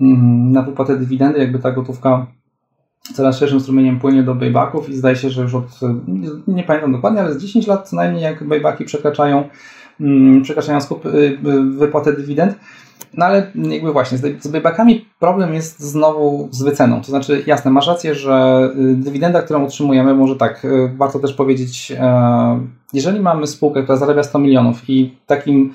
mm, 0.00 0.52
na 0.52 0.62
wypłatę 0.62 0.96
dywidendy, 0.96 1.38
jakby 1.38 1.58
ta 1.58 1.72
gotówka 1.72 2.26
coraz 3.14 3.38
szerszym 3.38 3.60
strumieniem 3.60 4.00
płynie 4.00 4.22
do 4.22 4.34
buybacków 4.34 4.88
i 4.88 4.96
zdaje 4.96 5.16
się, 5.16 5.30
że 5.30 5.42
już 5.42 5.54
od, 5.54 5.80
nie, 6.48 6.62
pamiętam 6.62 6.92
dokładnie, 6.92 7.20
ale 7.20 7.34
z 7.34 7.42
10 7.42 7.66
lat 7.66 7.88
co 7.88 7.96
najmniej 7.96 8.22
jak 8.22 8.44
buybacki 8.44 8.84
przekraczają, 8.84 9.48
mm, 10.00 10.42
przekraczają 10.42 10.80
skup, 10.80 11.04
wypłatę 11.78 12.12
dywidend. 12.12 12.54
No 13.14 13.26
ale 13.26 13.52
jakby 13.54 13.92
właśnie, 13.92 14.18
z 14.18 14.48
buybakami 14.48 15.06
problem 15.18 15.54
jest 15.54 15.80
znowu 15.80 16.48
z 16.50 16.62
wyceną. 16.62 17.00
To 17.00 17.06
znaczy, 17.06 17.42
jasne, 17.46 17.70
masz 17.70 17.86
rację, 17.86 18.14
że 18.14 18.68
y, 18.76 18.94
dywidenda, 18.94 19.42
którą 19.42 19.64
utrzymujemy, 19.64 20.14
może 20.14 20.36
tak, 20.36 20.64
y, 20.64 20.90
warto 20.96 21.18
też 21.18 21.32
powiedzieć, 21.32 21.92
e, 21.98 22.60
jeżeli 22.92 23.20
mamy 23.20 23.46
spółkę, 23.46 23.82
która 23.82 23.98
zarabia 23.98 24.22
100 24.22 24.38
milionów 24.38 24.90
i 24.90 25.14
takim 25.26 25.74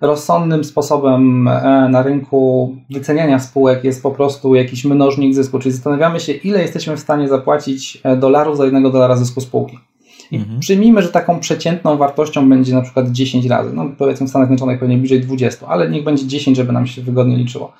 rozsądnym 0.00 0.64
sposobem 0.64 1.48
e, 1.48 1.88
na 1.88 2.02
rynku 2.02 2.76
wyceniania 2.90 3.38
spółek 3.38 3.84
jest 3.84 4.02
po 4.02 4.10
prostu 4.10 4.54
jakiś 4.54 4.84
mnożnik 4.84 5.34
zysku, 5.34 5.58
czyli 5.58 5.72
zastanawiamy 5.72 6.20
się, 6.20 6.32
ile 6.32 6.62
jesteśmy 6.62 6.96
w 6.96 7.00
stanie 7.00 7.28
zapłacić 7.28 8.00
e, 8.04 8.16
dolarów 8.16 8.56
za 8.56 8.64
jednego 8.64 8.90
dolara 8.90 9.16
zysku 9.16 9.40
spółki. 9.40 9.78
I 10.30 10.36
mhm. 10.36 10.60
przyjmijmy, 10.60 11.02
że 11.02 11.08
taką 11.08 11.40
przeciętną 11.40 11.96
wartością 11.96 12.48
będzie 12.48 12.74
na 12.74 12.82
przykład 12.82 13.10
10 13.10 13.46
razy. 13.46 13.72
No 13.74 13.90
powiedzmy 13.98 14.26
w 14.26 14.30
Stanach 14.30 14.48
Zjednoczonych 14.48 14.80
pewnie 14.80 14.96
bliżej 14.96 15.20
20, 15.20 15.66
ale 15.66 15.90
niech 15.90 16.04
będzie 16.04 16.26
10, 16.26 16.56
żeby 16.56 16.72
nam 16.72 16.86
się 16.86 17.02
wygodnie 17.02 17.36
liczyło. 17.36 17.72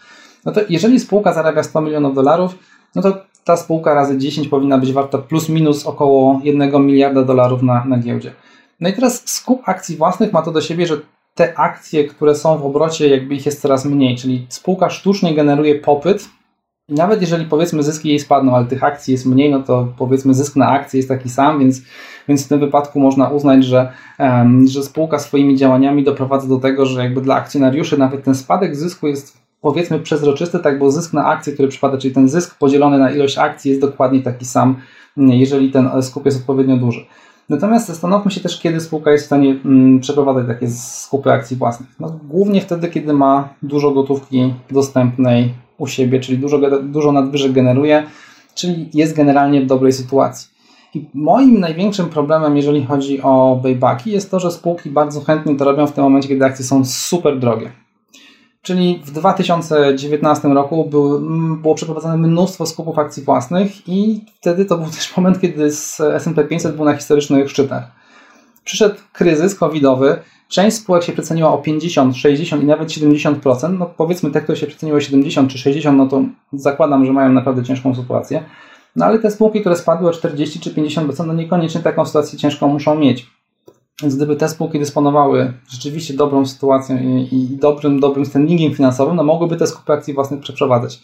No 0.44 0.52
to 0.52 0.60
jeżeli 0.68 1.00
spółka 1.00 1.32
zarabia 1.32 1.62
100 1.62 1.80
milionów 1.80 2.14
dolarów, 2.14 2.58
no 2.94 3.02
to 3.02 3.18
ta 3.44 3.56
spółka 3.56 3.94
razy 3.94 4.18
10 4.18 4.48
powinna 4.48 4.78
być 4.78 4.92
warta 4.92 5.18
plus 5.18 5.48
minus 5.48 5.86
około 5.86 6.40
1 6.44 6.86
miliarda 6.86 7.22
dolarów 7.22 7.62
na, 7.62 7.84
na 7.84 7.98
giełdzie. 7.98 8.32
No 8.80 8.88
i 8.88 8.92
teraz 8.92 9.22
skup 9.28 9.62
akcji 9.64 9.96
własnych 9.96 10.32
ma 10.32 10.42
to 10.42 10.52
do 10.52 10.60
siebie, 10.60 10.86
że 10.86 11.00
te 11.34 11.58
akcje, 11.58 12.04
które 12.04 12.34
są 12.34 12.58
w 12.58 12.66
obrocie, 12.66 13.08
jakby 13.08 13.34
ich 13.34 13.46
jest 13.46 13.60
coraz 13.60 13.84
mniej, 13.84 14.16
czyli 14.16 14.46
spółka 14.48 14.90
sztucznie 14.90 15.34
generuje 15.34 15.74
popyt 15.74 16.28
nawet 16.90 17.20
jeżeli 17.20 17.44
powiedzmy 17.44 17.82
zyski 17.82 18.08
jej 18.08 18.20
spadną, 18.20 18.56
ale 18.56 18.66
tych 18.66 18.84
akcji 18.84 19.12
jest 19.12 19.26
mniej, 19.26 19.50
no 19.50 19.62
to 19.62 19.88
powiedzmy 19.98 20.34
zysk 20.34 20.56
na 20.56 20.68
akcję 20.68 20.98
jest 20.98 21.08
taki 21.08 21.28
sam, 21.28 21.58
więc, 21.58 21.82
więc 22.28 22.44
w 22.44 22.48
tym 22.48 22.60
wypadku 22.60 23.00
można 23.00 23.28
uznać, 23.28 23.64
że, 23.64 23.92
um, 24.18 24.66
że 24.66 24.82
spółka 24.82 25.18
swoimi 25.18 25.56
działaniami 25.56 26.04
doprowadza 26.04 26.48
do 26.48 26.58
tego, 26.58 26.86
że 26.86 27.02
jakby 27.02 27.20
dla 27.20 27.34
akcjonariuszy 27.34 27.98
nawet 27.98 28.24
ten 28.24 28.34
spadek 28.34 28.76
zysku 28.76 29.06
jest 29.06 29.38
powiedzmy 29.60 29.98
przezroczysty, 29.98 30.58
tak, 30.58 30.78
bo 30.78 30.90
zysk 30.90 31.12
na 31.12 31.26
akcję, 31.26 31.52
który 31.52 31.68
przypada, 31.68 31.98
czyli 31.98 32.14
ten 32.14 32.28
zysk 32.28 32.58
podzielony 32.58 32.98
na 32.98 33.10
ilość 33.10 33.38
akcji 33.38 33.68
jest 33.68 33.80
dokładnie 33.80 34.22
taki 34.22 34.44
sam, 34.44 34.76
jeżeli 35.16 35.70
ten 35.70 36.02
skup 36.02 36.24
jest 36.24 36.38
odpowiednio 36.38 36.76
duży. 36.76 37.06
Natomiast 37.50 37.86
zastanówmy 37.86 38.30
się 38.30 38.40
też, 38.40 38.60
kiedy 38.60 38.80
spółka 38.80 39.12
jest 39.12 39.24
w 39.24 39.26
stanie 39.26 39.56
mm, 39.64 40.00
przeprowadzać 40.00 40.46
takie 40.46 40.70
skupy 40.70 41.32
akcji 41.32 41.56
własnych. 41.56 41.88
No, 42.00 42.18
głównie 42.28 42.60
wtedy, 42.60 42.88
kiedy 42.88 43.12
ma 43.12 43.48
dużo 43.62 43.90
gotówki 43.90 44.54
dostępnej 44.70 45.54
u 45.78 45.86
siebie, 45.86 46.20
czyli 46.20 46.38
dużo, 46.38 46.80
dużo 46.82 47.12
nadwyżek 47.12 47.52
generuje, 47.52 48.06
czyli 48.54 48.90
jest 48.94 49.16
generalnie 49.16 49.60
w 49.60 49.66
dobrej 49.66 49.92
sytuacji. 49.92 50.48
I 50.94 51.04
moim 51.14 51.60
największym 51.60 52.06
problemem, 52.08 52.56
jeżeli 52.56 52.84
chodzi 52.84 53.22
o 53.22 53.60
buybacki, 53.62 54.10
jest 54.10 54.30
to, 54.30 54.40
że 54.40 54.50
spółki 54.50 54.90
bardzo 54.90 55.20
chętnie 55.20 55.56
to 55.56 55.64
robią 55.64 55.86
w 55.86 55.92
tym 55.92 56.04
momencie, 56.04 56.28
kiedy 56.28 56.44
akcje 56.44 56.64
są 56.64 56.84
super 56.84 57.38
drogie. 57.38 57.70
Czyli 58.62 59.02
w 59.04 59.10
2019 59.10 60.48
roku 60.48 60.84
był, 60.84 61.20
było 61.56 61.74
przeprowadzone 61.74 62.16
mnóstwo 62.16 62.66
skupów 62.66 62.98
akcji 62.98 63.22
własnych 63.22 63.88
i 63.88 64.24
wtedy 64.40 64.64
to 64.64 64.78
był 64.78 64.90
też 64.96 65.16
moment, 65.16 65.40
kiedy 65.40 65.64
S&P 66.14 66.44
500 66.44 66.76
był 66.76 66.84
na 66.84 66.96
historycznych 66.96 67.50
szczytach. 67.50 67.84
Przyszedł 68.64 68.94
kryzys 69.12 69.54
covidowy, 69.54 70.18
część 70.48 70.76
spółek 70.76 71.02
się 71.02 71.12
przeceniła 71.12 71.52
o 71.52 71.58
50, 71.58 72.16
60 72.16 72.62
i 72.62 72.66
nawet 72.66 72.88
70%. 72.88 73.78
No 73.78 73.86
powiedzmy 73.96 74.30
te, 74.30 74.40
które 74.40 74.58
się 74.58 74.66
przeceniły 74.66 75.00
70 75.00 75.50
czy 75.50 75.58
60, 75.58 75.98
no 75.98 76.06
to 76.06 76.22
zakładam, 76.52 77.06
że 77.06 77.12
mają 77.12 77.32
naprawdę 77.32 77.64
ciężką 77.64 77.94
sytuację. 77.94 78.44
No 78.96 79.06
ale 79.06 79.18
te 79.18 79.30
spółki, 79.30 79.60
które 79.60 79.76
spadły 79.76 80.08
o 80.08 80.12
40 80.12 80.60
czy 80.60 80.70
50%, 80.70 81.26
no 81.26 81.34
niekoniecznie 81.34 81.80
taką 81.80 82.06
sytuację 82.06 82.38
ciężką 82.38 82.68
muszą 82.68 82.94
mieć. 82.94 83.26
Więc 84.02 84.16
gdyby 84.16 84.36
te 84.36 84.48
spółki 84.48 84.78
dysponowały 84.78 85.52
rzeczywiście 85.68 86.14
dobrą 86.14 86.46
sytuacją 86.46 86.98
i, 86.98 87.28
i 87.32 87.56
dobrym, 87.56 88.00
dobrym 88.00 88.26
standingiem 88.26 88.74
finansowym, 88.74 89.16
no 89.16 89.24
mogłyby 89.24 89.56
te 89.56 89.66
skupy 89.66 89.92
akcji 89.92 90.14
własnych 90.14 90.40
przeprowadzać. 90.40 91.00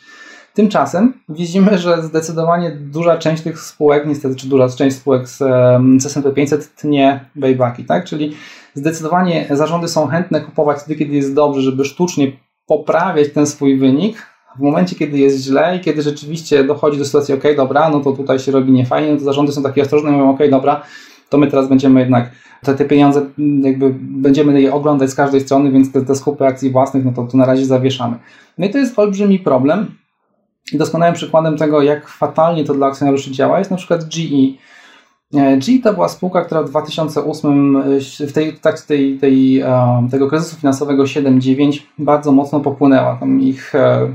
Tymczasem 0.57 1.13
widzimy, 1.29 1.79
że 1.79 2.03
zdecydowanie 2.03 2.71
duża 2.71 3.19
część 3.19 3.43
tych 3.43 3.61
spółek, 3.61 4.07
niestety, 4.07 4.37
czy 4.37 4.49
duża 4.49 4.69
część 4.69 4.97
spółek 4.97 5.29
z, 5.29 5.39
z 6.03 6.07
S&P 6.07 6.33
500 6.33 6.75
tnie 6.75 7.25
buybacki, 7.35 7.85
tak? 7.85 8.05
Czyli 8.05 8.33
zdecydowanie 8.75 9.47
zarządy 9.51 9.89
są 9.89 10.07
chętne 10.07 10.41
kupować 10.41 10.79
wtedy, 10.79 10.97
kiedy 10.97 11.15
jest 11.15 11.35
dobrze, 11.35 11.63
żeby 11.63 11.85
sztucznie 11.85 12.33
poprawiać 12.67 13.33
ten 13.33 13.47
swój 13.47 13.79
wynik. 13.79 14.27
W 14.59 14.61
momencie, 14.61 14.97
kiedy 14.97 15.19
jest 15.19 15.45
źle 15.45 15.77
i 15.77 15.81
kiedy 15.81 16.03
rzeczywiście 16.03 16.65
dochodzi 16.65 16.99
do 16.99 17.05
sytuacji, 17.05 17.35
ok, 17.35 17.43
dobra, 17.57 17.91
no 17.91 18.01
to 18.01 18.13
tutaj 18.13 18.39
się 18.39 18.53
robi 18.53 18.73
niefajnie, 18.73 19.13
no 19.13 19.19
to 19.19 19.25
zarządy 19.25 19.53
są 19.53 19.63
takie 19.63 19.83
ostrożne 19.83 20.11
i 20.11 20.13
mówią, 20.13 20.31
ok, 20.31 20.41
dobra, 20.51 20.83
to 21.29 21.39
my 21.39 21.47
teraz 21.47 21.69
będziemy 21.69 22.01
jednak 22.01 22.31
te, 22.63 22.75
te 22.75 22.85
pieniądze, 22.85 23.27
jakby 23.63 23.95
będziemy 24.01 24.61
je 24.61 24.75
oglądać 24.75 25.11
z 25.11 25.15
każdej 25.15 25.41
strony, 25.41 25.71
więc 25.71 25.93
te, 25.93 26.03
te 26.03 26.15
skupy 26.15 26.47
akcji 26.47 26.71
własnych, 26.71 27.05
no 27.05 27.13
to, 27.13 27.25
to 27.25 27.37
na 27.37 27.47
razie 27.47 27.67
zawieszamy. 27.67 28.17
No 28.59 28.67
i 28.67 28.71
to 28.71 28.79
jest 28.79 28.99
olbrzymi 28.99 29.39
problem. 29.39 29.95
I 30.73 30.79
doskonałym 30.79 31.15
przykładem 31.15 31.57
tego, 31.57 31.83
jak 31.83 32.09
fatalnie 32.09 32.65
to 32.65 32.75
dla 32.75 32.87
akcjonariuszy 32.87 33.31
działa, 33.31 33.59
jest 33.59 33.71
na 33.71 33.77
przykład 33.77 34.05
GE. 34.05 34.59
E, 35.41 35.57
GE 35.57 35.83
to 35.83 35.95
była 35.95 36.09
spółka, 36.09 36.45
która 36.45 36.63
w 36.63 36.71
2008, 36.71 37.83
w 38.21 38.33
tej, 38.33 38.53
tak, 38.53 38.81
tej, 38.81 39.19
tej, 39.19 39.63
tego 40.11 40.29
kryzysu 40.29 40.57
finansowego 40.57 41.03
7-9 41.03 41.79
bardzo 41.99 42.33
mocno 42.33 42.61
popłynęła. 42.61 43.17
Tam 43.17 43.41
ich 43.41 43.75
e, 43.75 44.09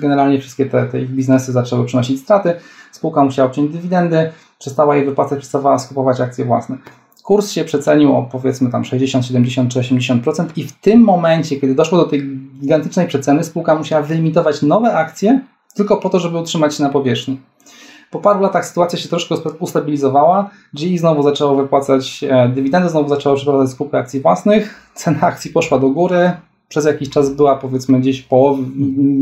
generalnie 0.00 0.38
wszystkie 0.38 0.66
te, 0.66 0.86
te 0.86 1.00
ich 1.00 1.10
biznesy 1.10 1.52
zaczęły 1.52 1.84
przynosić 1.86 2.20
straty. 2.20 2.54
Spółka 2.92 3.24
musiała 3.24 3.48
obciąć 3.48 3.72
dywidendy, 3.72 4.32
przestała 4.58 4.96
je 4.96 5.04
wypłacać, 5.04 5.38
przestawała 5.38 5.78
skupować 5.78 6.20
akcje 6.20 6.44
własne. 6.44 6.76
Kurs 7.22 7.50
się 7.50 7.64
przecenił 7.64 8.16
o 8.16 8.22
powiedzmy 8.22 8.70
tam 8.70 8.84
60, 8.84 9.26
70 9.26 9.72
czy 9.72 9.80
80% 9.80 10.46
i 10.56 10.64
w 10.64 10.72
tym 10.72 11.00
momencie, 11.00 11.56
kiedy 11.56 11.74
doszło 11.74 11.98
do 11.98 12.04
tej 12.04 12.38
gigantycznej 12.60 13.06
przeceny, 13.06 13.44
spółka 13.44 13.74
musiała 13.74 14.02
wyemitować 14.02 14.62
nowe 14.62 14.94
akcje 14.94 15.40
tylko 15.74 15.96
po 15.96 16.10
to, 16.10 16.18
żeby 16.18 16.38
utrzymać 16.38 16.76
się 16.76 16.82
na 16.82 16.88
powierzchni. 16.88 17.40
Po 18.10 18.18
paru 18.18 18.40
latach 18.40 18.66
sytuacja 18.66 18.98
się 18.98 19.08
troszkę 19.08 19.34
ustabilizowała. 19.58 20.50
GE 20.74 20.98
znowu 20.98 21.22
zaczęło 21.22 21.56
wypłacać 21.56 22.24
e, 22.28 22.48
dywidendy, 22.48 22.88
znowu 22.88 23.08
zaczęło 23.08 23.36
przeprowadzać 23.36 23.74
skupy 23.74 23.96
akcji 23.96 24.20
własnych. 24.20 24.90
Cena 24.94 25.20
akcji 25.20 25.50
poszła 25.50 25.78
do 25.78 25.88
góry. 25.88 26.32
Przez 26.72 26.84
jakiś 26.84 27.10
czas 27.10 27.34
była 27.34 27.56
powiedzmy 27.56 28.00
gdzieś 28.00 28.22
połowy, 28.22 28.62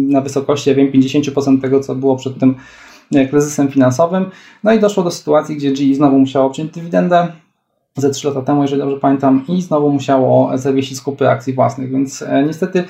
na 0.09 0.21
wysokości, 0.21 0.71
ja 0.71 0.77
wiem, 0.77 0.93
50% 0.93 1.61
tego, 1.61 1.81
co 1.81 1.95
było 1.95 2.17
przed 2.17 2.39
tym 2.39 2.55
e, 3.15 3.27
kryzysem 3.27 3.69
finansowym. 3.69 4.31
No 4.65 4.73
i 4.73 4.79
doszło 4.79 5.03
do 5.03 5.11
sytuacji, 5.11 5.57
gdzie 5.57 5.73
GE 5.73 5.95
znowu 5.95 6.19
musiało 6.19 6.47
obciąć 6.47 6.73
dywidendę 6.73 7.29
ze 7.97 8.11
3 8.11 8.29
lata 8.29 8.43
temu, 8.43 8.63
jeżeli 8.63 8.81
dobrze 8.81 8.97
pamiętam, 8.97 9.45
i 9.49 9.63
znowu 9.63 9.93
musiało 9.93 10.59
zawiesić 10.59 10.99
skupy 10.99 11.29
akcji 11.29 11.53
własnych, 11.53 11.91
więc 11.91 12.23
e, 12.23 12.45
niestety 12.47 12.85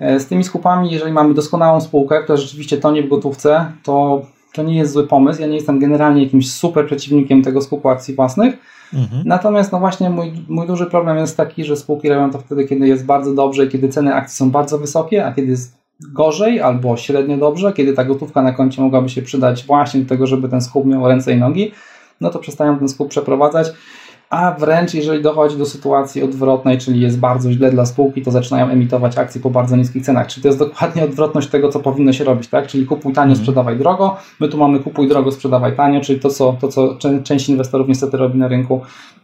z 0.00 0.26
tymi 0.26 0.44
skupami, 0.44 0.90
jeżeli 0.90 1.12
mamy 1.12 1.34
doskonałą 1.34 1.80
spółkę, 1.80 2.22
która 2.22 2.36
rzeczywiście 2.36 2.76
tonie 2.76 3.02
w 3.02 3.08
gotówce, 3.08 3.72
to 3.82 4.22
to 4.52 4.62
nie 4.62 4.78
jest 4.78 4.92
zły 4.92 5.06
pomysł. 5.06 5.40
Ja 5.40 5.46
nie 5.46 5.54
jestem 5.54 5.78
generalnie 5.78 6.24
jakimś 6.24 6.50
super 6.50 6.86
przeciwnikiem 6.86 7.42
tego 7.42 7.62
skupu 7.62 7.88
akcji 7.88 8.14
własnych. 8.14 8.54
Mhm. 8.94 9.22
Natomiast 9.26 9.72
no 9.72 9.78
właśnie 9.78 10.10
mój, 10.10 10.32
mój 10.48 10.66
duży 10.66 10.86
problem 10.86 11.16
jest 11.18 11.36
taki, 11.36 11.64
że 11.64 11.76
spółki 11.76 12.08
robią 12.08 12.30
to 12.30 12.38
wtedy, 12.38 12.64
kiedy 12.64 12.88
jest 12.88 13.06
bardzo 13.06 13.34
dobrze 13.34 13.66
kiedy 13.66 13.88
ceny 13.88 14.14
akcji 14.14 14.36
są 14.36 14.50
bardzo 14.50 14.78
wysokie, 14.78 15.26
a 15.26 15.32
kiedy 15.32 15.48
jest 15.48 15.82
gorzej 16.12 16.60
albo 16.60 16.96
średnio 16.96 17.36
dobrze, 17.36 17.72
kiedy 17.72 17.92
ta 17.92 18.04
gotówka 18.04 18.42
na 18.42 18.52
koncie 18.52 18.82
mogłaby 18.82 19.08
się 19.08 19.22
przydać 19.22 19.64
właśnie 19.66 20.00
do 20.00 20.08
tego, 20.08 20.26
żeby 20.26 20.48
ten 20.48 20.60
skup 20.60 20.86
miał 20.86 21.08
ręce 21.08 21.32
i 21.32 21.36
nogi, 21.36 21.72
no 22.20 22.30
to 22.30 22.38
przestają 22.38 22.78
ten 22.78 22.88
skup 22.88 23.08
przeprowadzać. 23.08 23.72
A 24.32 24.52
wręcz 24.52 24.94
jeżeli 24.94 25.22
dochodzi 25.22 25.58
do 25.58 25.66
sytuacji 25.66 26.22
odwrotnej, 26.22 26.78
czyli 26.78 27.00
jest 27.00 27.18
bardzo 27.18 27.52
źle 27.52 27.70
dla 27.70 27.86
spółki, 27.86 28.22
to 28.22 28.30
zaczynają 28.30 28.68
emitować 28.68 29.18
akcje 29.18 29.40
po 29.40 29.50
bardzo 29.50 29.76
niskich 29.76 30.04
cenach. 30.04 30.26
Czyli 30.26 30.42
to 30.42 30.48
jest 30.48 30.58
dokładnie 30.58 31.04
odwrotność 31.04 31.48
tego, 31.48 31.68
co 31.68 31.80
powinno 31.80 32.12
się 32.12 32.24
robić, 32.24 32.48
tak? 32.48 32.66
Czyli 32.66 32.86
kupuj 32.86 33.12
tanio, 33.12 33.30
mhm. 33.30 33.38
sprzedawaj 33.38 33.78
drogo. 33.78 34.16
My 34.40 34.48
tu 34.48 34.58
mamy 34.58 34.80
kupuj 34.80 35.08
drogo, 35.08 35.32
sprzedawaj 35.32 35.76
tanio, 35.76 36.00
czyli 36.00 36.20
to, 36.20 36.30
co, 36.30 36.56
to, 36.60 36.68
co 36.68 36.98
część 37.22 37.48
inwestorów 37.48 37.88
niestety 37.88 38.16
robi 38.16 38.38
na 38.38 38.48
rynku 38.48 38.80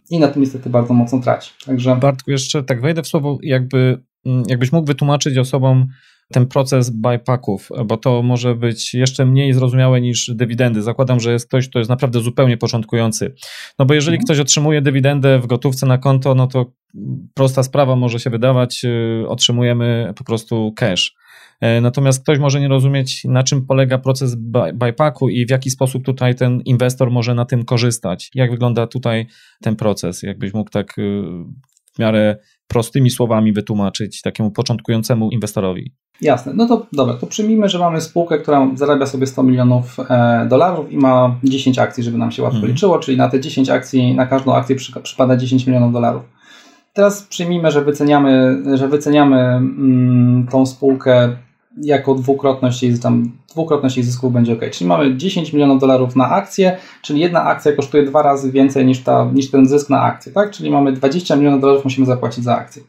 i 0.09 0.19
na 0.19 0.27
tym 0.27 0.41
niestety 0.41 0.69
bardzo 0.69 0.93
mocno 0.93 1.19
traci. 1.19 1.51
Także... 1.65 1.95
Bartku, 1.95 2.31
jeszcze 2.31 2.63
tak 2.63 2.81
wejdę 2.81 3.03
w 3.03 3.07
słowo, 3.07 3.37
jakby, 3.43 4.03
mm, 4.25 4.43
jakbyś 4.47 4.71
mógł 4.71 4.87
wytłumaczyć 4.87 5.37
osobom, 5.37 5.87
ten 6.33 6.45
proces 6.45 6.89
buybacków, 6.89 7.69
bo 7.85 7.97
to 7.97 8.23
może 8.23 8.55
być 8.55 8.93
jeszcze 8.93 9.25
mniej 9.25 9.53
zrozumiałe 9.53 10.01
niż 10.01 10.31
dywidendy. 10.35 10.81
Zakładam, 10.81 11.19
że 11.19 11.31
jest 11.31 11.47
ktoś, 11.47 11.69
kto 11.69 11.79
jest 11.79 11.89
naprawdę 11.89 12.19
zupełnie 12.21 12.57
początkujący. 12.57 13.33
No 13.79 13.85
bo 13.85 13.93
jeżeli 13.93 14.15
mhm. 14.15 14.25
ktoś 14.25 14.39
otrzymuje 14.39 14.81
dywidendę 14.81 15.39
w 15.39 15.47
gotówce 15.47 15.85
na 15.85 15.97
konto, 15.97 16.35
no 16.35 16.47
to 16.47 16.73
prosta 17.33 17.63
sprawa 17.63 17.95
może 17.95 18.19
się 18.19 18.29
wydawać, 18.29 18.81
y, 18.83 19.27
otrzymujemy 19.27 20.13
po 20.17 20.23
prostu 20.23 20.73
cash. 20.75 21.15
E, 21.61 21.81
natomiast 21.81 22.23
ktoś 22.23 22.39
może 22.39 22.59
nie 22.59 22.67
rozumieć, 22.67 23.23
na 23.23 23.43
czym 23.43 23.65
polega 23.65 23.97
proces 23.97 24.35
buybacku 24.73 25.29
i 25.29 25.45
w 25.45 25.49
jaki 25.49 25.69
sposób 25.69 26.05
tutaj 26.05 26.35
ten 26.35 26.61
inwestor 26.61 27.11
może 27.11 27.35
na 27.35 27.45
tym 27.45 27.65
korzystać. 27.65 28.31
Jak 28.35 28.51
wygląda 28.51 28.87
tutaj 28.87 29.27
ten 29.61 29.75
proces? 29.75 30.23
Jakbyś 30.23 30.53
mógł 30.53 30.69
tak 30.69 30.99
y, 30.99 31.21
w 31.95 31.99
miarę 31.99 32.37
prostymi 32.67 33.09
słowami 33.09 33.53
wytłumaczyć 33.53 34.21
takiemu 34.21 34.51
początkującemu 34.51 35.31
inwestorowi? 35.31 35.93
Jasne, 36.21 36.53
no 36.55 36.67
to 36.67 36.85
dobra, 36.93 37.13
to 37.13 37.27
przyjmijmy, 37.27 37.69
że 37.69 37.79
mamy 37.79 38.01
spółkę, 38.01 38.37
która 38.37 38.67
zarabia 38.75 39.05
sobie 39.05 39.27
100 39.27 39.43
milionów 39.43 39.97
e, 40.09 40.45
dolarów 40.49 40.91
i 40.91 40.97
ma 40.97 41.35
10 41.43 41.79
akcji, 41.79 42.03
żeby 42.03 42.17
nam 42.17 42.31
się 42.31 42.43
łatwo 42.43 42.57
mm. 42.57 42.69
liczyło, 42.69 42.99
czyli 42.99 43.17
na 43.17 43.29
te 43.29 43.39
10 43.39 43.69
akcji, 43.69 44.15
na 44.15 44.25
każdą 44.25 44.55
akcję 44.55 44.75
przypada 45.03 45.37
10 45.37 45.67
milionów 45.67 45.93
dolarów. 45.93 46.21
Teraz 46.93 47.21
przyjmijmy, 47.23 47.71
że 47.71 47.81
wyceniamy, 47.81 48.61
że 48.77 48.87
wyceniamy 48.87 49.37
mm, 49.37 50.47
tą 50.51 50.65
spółkę 50.65 51.29
jako 51.81 52.15
dwukrotność 52.15 52.83
jej, 52.83 52.99
tam, 52.99 53.31
dwukrotność 53.49 53.97
jej 53.97 54.03
zysku 54.03 54.31
będzie 54.31 54.53
ok. 54.53 54.61
Czyli 54.71 54.87
mamy 54.87 55.17
10 55.17 55.53
milionów 55.53 55.81
dolarów 55.81 56.15
na 56.15 56.29
akcję, 56.29 56.77
czyli 57.01 57.19
jedna 57.19 57.43
akcja 57.43 57.71
kosztuje 57.71 58.03
dwa 58.03 58.21
razy 58.21 58.51
więcej 58.51 58.85
niż, 58.85 58.99
ta, 58.99 59.31
niż 59.33 59.51
ten 59.51 59.67
zysk 59.67 59.89
na 59.89 60.01
akcję, 60.01 60.31
tak? 60.31 60.51
Czyli 60.51 60.71
mamy 60.71 60.91
20 60.91 61.35
milionów 61.35 61.61
dolarów 61.61 61.83
musimy 61.83 62.07
zapłacić 62.07 62.43
za 62.43 62.57
akcję. 62.57 62.81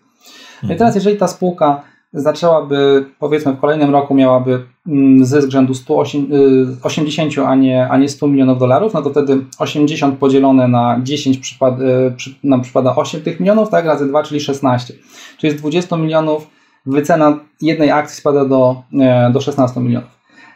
No 0.63 0.69
i 0.69 0.73
mhm. 0.73 0.79
teraz 0.79 0.95
jeżeli 0.95 1.17
ta 1.17 1.29
spółka 1.29 1.83
zaczęłaby, 2.13 3.05
powiedzmy 3.19 3.53
w 3.53 3.61
kolejnym 3.61 3.91
roku 3.91 4.15
miałaby 4.15 4.63
mm, 4.87 5.25
zysk 5.25 5.51
rzędu 5.51 5.75
180, 5.75 7.39
y, 7.39 7.47
a 7.47 7.55
nie, 7.55 7.89
a 7.89 7.99
nie 7.99 8.09
100 8.09 8.27
milionów 8.27 8.59
dolarów, 8.59 8.95
no 8.95 9.03
to 9.03 9.11
wtedy 9.11 9.45
80 9.59 10.19
podzielone 10.19 10.69
na 10.69 11.01
10 11.03 11.39
przypad, 11.39 11.81
y, 11.81 12.15
nam 12.45 12.61
przypada 12.63 12.97
8 12.97 13.23
tych 13.23 13.41
milionów, 13.41 13.69
tak, 13.69 13.85
razy 13.85 14.09
2, 14.09 14.23
czyli 14.23 14.41
16. 14.41 14.95
Czyli 15.39 15.53
z 15.53 15.57
20 15.57 15.97
milionów 15.97 16.51
wycena 16.87 17.39
jednej 17.61 17.91
akcji 17.91 18.17
spada 18.17 18.45
do, 18.45 18.83
e, 19.01 19.31
do 19.33 19.41
16 19.41 19.81
milionów. 19.81 20.11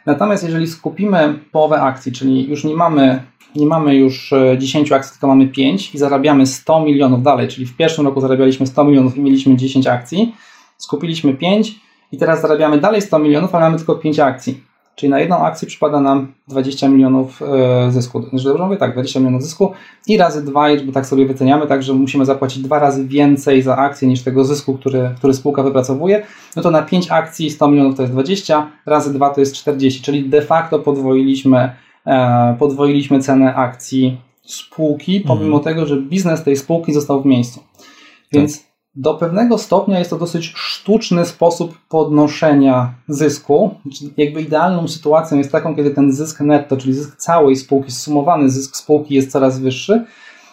Natomiast 0.05 0.43
jeżeli 0.43 0.67
skupimy 0.67 1.39
połowę 1.51 1.81
akcji, 1.81 2.11
czyli 2.11 2.49
już 2.49 2.63
nie 2.63 2.75
mamy, 2.75 3.23
nie 3.55 3.65
mamy 3.65 3.95
już 3.95 4.33
10 4.57 4.91
e, 4.91 4.95
akcji, 4.95 5.11
tylko 5.11 5.27
mamy 5.27 5.47
5 5.47 5.95
i 5.95 5.97
zarabiamy 5.97 6.45
100 6.45 6.79
milionów 6.79 7.23
dalej, 7.23 7.47
czyli 7.47 7.65
w 7.65 7.77
pierwszym 7.77 8.05
roku 8.05 8.21
zarabialiśmy 8.21 8.67
100 8.67 8.83
milionów 8.83 9.17
i 9.17 9.21
mieliśmy 9.21 9.55
10 9.55 9.87
akcji, 9.87 10.33
skupiliśmy 10.77 11.33
5 11.33 11.75
i 12.11 12.17
teraz 12.17 12.41
zarabiamy 12.41 12.77
dalej 12.77 13.01
100 13.01 13.19
milionów, 13.19 13.55
ale 13.55 13.65
mamy 13.65 13.77
tylko 13.77 13.95
5 13.95 14.19
akcji. 14.19 14.63
Czyli 14.95 15.09
na 15.09 15.19
jedną 15.19 15.37
akcję 15.37 15.67
przypada 15.67 16.01
nam 16.01 16.33
20 16.47 16.89
milionów 16.89 17.41
e, 17.41 17.91
zysku. 17.91 18.23
Że 18.33 18.49
dobrze 18.49 18.63
mówię? 18.63 18.77
Tak, 18.77 18.93
20 18.93 19.19
milionów 19.19 19.43
zysku 19.43 19.71
i 20.07 20.17
razy 20.17 20.45
2, 20.45 20.67
bo 20.85 20.91
tak 20.91 21.05
sobie 21.05 21.25
wyceniamy, 21.25 21.67
tak, 21.67 21.83
że 21.83 21.93
musimy 21.93 22.25
zapłacić 22.25 22.63
dwa 22.63 22.79
razy 22.79 23.07
więcej 23.07 23.61
za 23.61 23.77
akcję 23.77 24.07
niż 24.07 24.23
tego 24.23 24.45
zysku, 24.45 24.77
który, 24.77 25.11
który 25.17 25.33
spółka 25.33 25.63
wypracowuje. 25.63 26.25
No 26.55 26.61
to 26.61 26.71
na 26.71 26.81
5 26.81 27.11
akcji 27.11 27.49
100 27.49 27.67
milionów 27.67 27.95
to 27.95 28.01
jest 28.01 28.13
20, 28.13 28.71
razy 28.85 29.13
2 29.13 29.29
to 29.29 29.39
jest 29.39 29.55
40, 29.55 30.01
czyli 30.01 30.29
de 30.29 30.41
facto 30.41 30.79
podwoiliśmy, 30.79 31.71
e, 32.05 32.55
podwoiliśmy 32.59 33.19
cenę 33.19 33.55
akcji 33.55 34.17
spółki, 34.43 35.21
pomimo 35.21 35.57
mhm. 35.57 35.63
tego, 35.63 35.85
że 35.85 36.01
biznes 36.01 36.43
tej 36.43 36.55
spółki 36.55 36.93
został 36.93 37.21
w 37.21 37.25
miejscu. 37.25 37.63
Więc 38.31 38.59
tak 38.59 38.74
do 38.95 39.13
pewnego 39.13 39.57
stopnia 39.57 39.99
jest 39.99 40.09
to 40.09 40.17
dosyć 40.17 40.53
sztuczny 40.55 41.25
sposób 41.25 41.77
podnoszenia 41.89 42.93
zysku. 43.07 43.75
Jakby 44.17 44.41
idealną 44.41 44.87
sytuacją 44.87 45.37
jest 45.37 45.51
taką, 45.51 45.75
kiedy 45.75 45.91
ten 45.91 46.11
zysk 46.11 46.39
netto, 46.39 46.77
czyli 46.77 46.93
zysk 46.93 47.15
całej 47.17 47.55
spółki, 47.55 47.91
sumowany 47.91 48.49
zysk 48.49 48.75
spółki 48.75 49.15
jest 49.15 49.31
coraz 49.31 49.59
wyższy. 49.59 50.05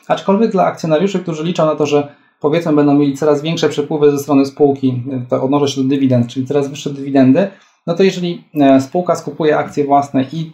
Aczkolwiek 0.09 0.53
dla 0.53 0.65
akcjonariuszy, 0.65 1.19
którzy 1.19 1.45
liczą 1.45 1.67
na 1.67 1.75
to, 1.75 1.87
że 1.87 2.15
powiedzmy 2.41 2.73
będą 2.73 2.95
mieli 2.95 3.17
coraz 3.17 3.43
większe 3.43 3.69
przepływy 3.69 4.11
ze 4.11 4.19
strony 4.19 4.47
spółki, 4.47 5.03
to 5.29 5.43
odnoszę 5.43 5.69
się 5.69 5.83
do 5.83 5.89
dywidend, 5.89 6.27
czyli 6.27 6.47
coraz 6.47 6.69
wyższe 6.69 6.91
dywidendy, 6.91 7.49
no 7.87 7.95
to 7.95 8.03
jeżeli 8.03 8.45
e, 8.55 8.81
spółka 8.81 9.17
skupuje 9.17 9.59
akcje 9.59 9.85
własne 9.85 10.25
i 10.33 10.53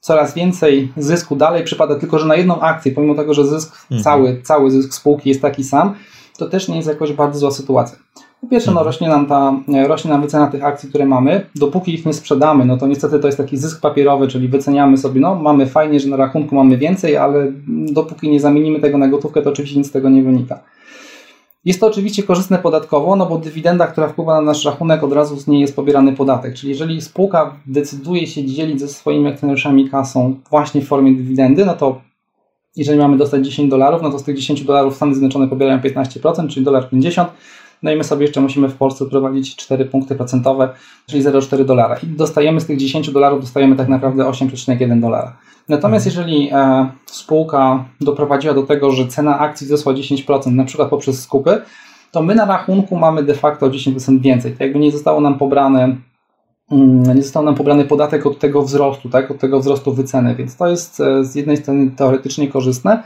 coraz 0.00 0.34
więcej 0.34 0.92
zysku 0.96 1.36
dalej 1.36 1.64
przypada 1.64 1.94
tylko, 1.94 2.18
że 2.18 2.26
na 2.26 2.36
jedną 2.36 2.60
akcję, 2.60 2.92
pomimo 2.92 3.14
tego, 3.14 3.34
że 3.34 3.46
zysk, 3.46 3.74
mhm. 3.82 4.02
cały, 4.02 4.42
cały 4.42 4.70
zysk 4.70 4.94
spółki 4.94 5.28
jest 5.28 5.42
taki 5.42 5.64
sam, 5.64 5.94
to 6.38 6.48
też 6.48 6.68
nie 6.68 6.76
jest 6.76 6.88
jakoś 6.88 7.12
bardzo 7.12 7.38
zła 7.38 7.50
sytuacja. 7.50 7.98
Po 8.40 8.46
pierwsze, 8.46 8.72
no, 8.72 8.82
rośnie, 8.82 9.08
nam 9.08 9.26
ta, 9.26 9.54
rośnie 9.86 10.10
nam 10.10 10.22
wycena 10.22 10.46
tych 10.46 10.64
akcji, 10.64 10.88
które 10.88 11.06
mamy. 11.06 11.46
Dopóki 11.54 11.94
ich 11.94 12.06
nie 12.06 12.12
sprzedamy, 12.12 12.64
no 12.64 12.76
to 12.76 12.86
niestety 12.86 13.18
to 13.18 13.28
jest 13.28 13.38
taki 13.38 13.56
zysk 13.56 13.80
papierowy, 13.80 14.28
czyli 14.28 14.48
wyceniamy 14.48 14.96
sobie, 14.96 15.20
no 15.20 15.34
mamy 15.34 15.66
fajnie, 15.66 16.00
że 16.00 16.08
na 16.08 16.16
rachunku 16.16 16.54
mamy 16.54 16.78
więcej, 16.78 17.16
ale 17.16 17.52
dopóki 17.68 18.30
nie 18.30 18.40
zamienimy 18.40 18.80
tego 18.80 18.98
na 18.98 19.08
gotówkę, 19.08 19.42
to 19.42 19.50
oczywiście 19.50 19.78
nic 19.78 19.88
z 19.88 19.92
tego 19.92 20.10
nie 20.10 20.22
wynika. 20.22 20.60
Jest 21.64 21.80
to 21.80 21.86
oczywiście 21.86 22.22
korzystne 22.22 22.58
podatkowo, 22.58 23.16
no 23.16 23.26
bo 23.26 23.38
dywidenda, 23.38 23.86
która 23.86 24.08
wpływa 24.08 24.34
na 24.34 24.40
nasz 24.40 24.64
rachunek, 24.64 25.04
od 25.04 25.12
razu 25.12 25.36
z 25.36 25.46
niej 25.46 25.60
jest 25.60 25.76
pobierany 25.76 26.12
podatek. 26.12 26.54
Czyli 26.54 26.70
jeżeli 26.70 27.00
spółka 27.00 27.56
decyduje 27.66 28.26
się 28.26 28.44
dzielić 28.44 28.80
ze 28.80 28.88
swoimi 28.88 29.28
akcjonariuszami 29.28 29.90
kasą 29.90 30.34
właśnie 30.50 30.80
w 30.80 30.88
formie 30.88 31.12
dywidendy, 31.12 31.66
no 31.66 31.74
to 31.74 32.00
jeżeli 32.76 32.98
mamy 32.98 33.16
dostać 33.16 33.44
10 33.46 33.70
dolarów, 33.70 34.02
no 34.02 34.10
to 34.10 34.18
z 34.18 34.22
tych 34.22 34.36
10 34.36 34.64
dolarów 34.64 34.96
Stany 34.96 35.14
Zjednoczone 35.14 35.48
pobierają 35.48 35.78
15%, 35.78 36.48
czyli 36.48 36.64
dolar 36.64 36.88
50. 36.88 37.28
No 37.82 37.92
i 37.92 37.96
my 37.96 38.04
sobie 38.04 38.26
jeszcze 38.26 38.40
musimy 38.40 38.68
w 38.68 38.74
Polsce 38.74 39.06
prowadzić 39.06 39.56
4 39.56 39.84
punkty 39.84 40.14
procentowe, 40.14 40.68
czyli 41.06 41.22
0,4 41.22 41.64
dolara. 41.64 41.96
I 41.96 42.06
dostajemy 42.06 42.60
z 42.60 42.66
tych 42.66 42.78
10 42.78 43.10
dolarów, 43.10 43.40
dostajemy 43.40 43.76
tak 43.76 43.88
naprawdę 43.88 44.24
8,1 44.24 45.00
dolara. 45.00 45.36
Natomiast 45.68 46.06
mhm. 46.06 46.28
jeżeli 46.28 46.50
e, 46.52 46.88
spółka 47.06 47.84
doprowadziła 48.00 48.54
do 48.54 48.62
tego, 48.62 48.90
że 48.90 49.06
cena 49.06 49.38
akcji 49.38 49.64
wzrosła 49.64 49.92
10%, 49.92 50.52
na 50.52 50.64
przykład 50.64 50.88
poprzez 50.88 51.22
skupy, 51.22 51.62
to 52.10 52.22
my 52.22 52.34
na 52.34 52.44
rachunku 52.44 52.96
mamy 52.96 53.22
de 53.22 53.34
facto 53.34 53.70
10% 53.70 54.20
więcej. 54.20 54.52
To 54.52 54.64
jakby 54.64 54.78
nie 54.78 54.92
zostało 54.92 55.20
nam 55.20 55.38
pobrane 55.38 55.96
nie 57.14 57.22
został 57.22 57.44
nam 57.44 57.54
pobrany 57.54 57.84
podatek 57.84 58.26
od 58.26 58.38
tego 58.38 58.62
wzrostu, 58.62 59.08
tak, 59.08 59.30
od 59.30 59.38
tego 59.38 59.60
wzrostu 59.60 59.92
wyceny, 59.92 60.34
więc 60.34 60.56
to 60.56 60.68
jest 60.68 61.00
e, 61.00 61.24
z 61.24 61.34
jednej 61.34 61.56
strony 61.56 61.90
teoretycznie 61.90 62.48
korzystne, 62.48 63.02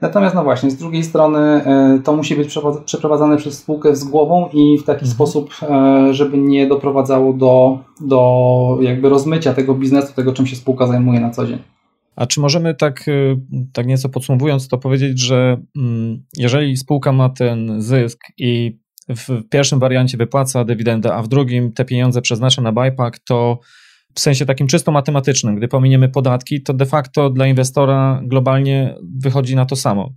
natomiast 0.00 0.34
no 0.34 0.44
właśnie, 0.44 0.70
z 0.70 0.76
drugiej 0.76 1.04
strony 1.04 1.38
e, 1.38 1.98
to 2.04 2.16
musi 2.16 2.36
być 2.36 2.58
przeprowadzane 2.84 3.36
przez 3.36 3.58
spółkę 3.58 3.96
z 3.96 4.04
głową 4.04 4.48
i 4.52 4.78
w 4.78 4.84
taki 4.84 5.04
mhm. 5.04 5.12
sposób, 5.12 5.50
e, 5.62 6.14
żeby 6.14 6.38
nie 6.38 6.66
doprowadzało 6.66 7.32
do, 7.32 7.78
do 8.00 8.78
jakby 8.80 9.08
rozmycia 9.08 9.54
tego 9.54 9.74
biznesu, 9.74 10.14
tego 10.14 10.32
czym 10.32 10.46
się 10.46 10.56
spółka 10.56 10.86
zajmuje 10.86 11.20
na 11.20 11.30
co 11.30 11.46
dzień. 11.46 11.58
A 12.16 12.26
czy 12.26 12.40
możemy 12.40 12.74
tak, 12.74 13.04
tak 13.72 13.86
nieco 13.86 14.08
podsumowując 14.08 14.68
to 14.68 14.78
powiedzieć, 14.78 15.20
że 15.20 15.56
mm, 15.76 16.22
jeżeli 16.36 16.76
spółka 16.76 17.12
ma 17.12 17.28
ten 17.28 17.82
zysk 17.82 18.20
i 18.38 18.78
w 19.08 19.48
pierwszym 19.50 19.78
wariancie 19.78 20.18
wypłaca 20.18 20.64
dywidendę, 20.64 21.14
a 21.14 21.22
w 21.22 21.28
drugim 21.28 21.72
te 21.72 21.84
pieniądze 21.84 22.22
przeznacza 22.22 22.62
na 22.62 22.72
buyback, 22.72 23.18
to 23.18 23.58
w 24.14 24.20
sensie 24.20 24.46
takim 24.46 24.66
czysto 24.66 24.92
matematycznym, 24.92 25.56
gdy 25.56 25.68
pominiemy 25.68 26.08
podatki, 26.08 26.62
to 26.62 26.74
de 26.74 26.86
facto 26.86 27.30
dla 27.30 27.46
inwestora 27.46 28.20
globalnie 28.24 28.94
wychodzi 29.18 29.56
na 29.56 29.66
to 29.66 29.76
samo. 29.76 30.12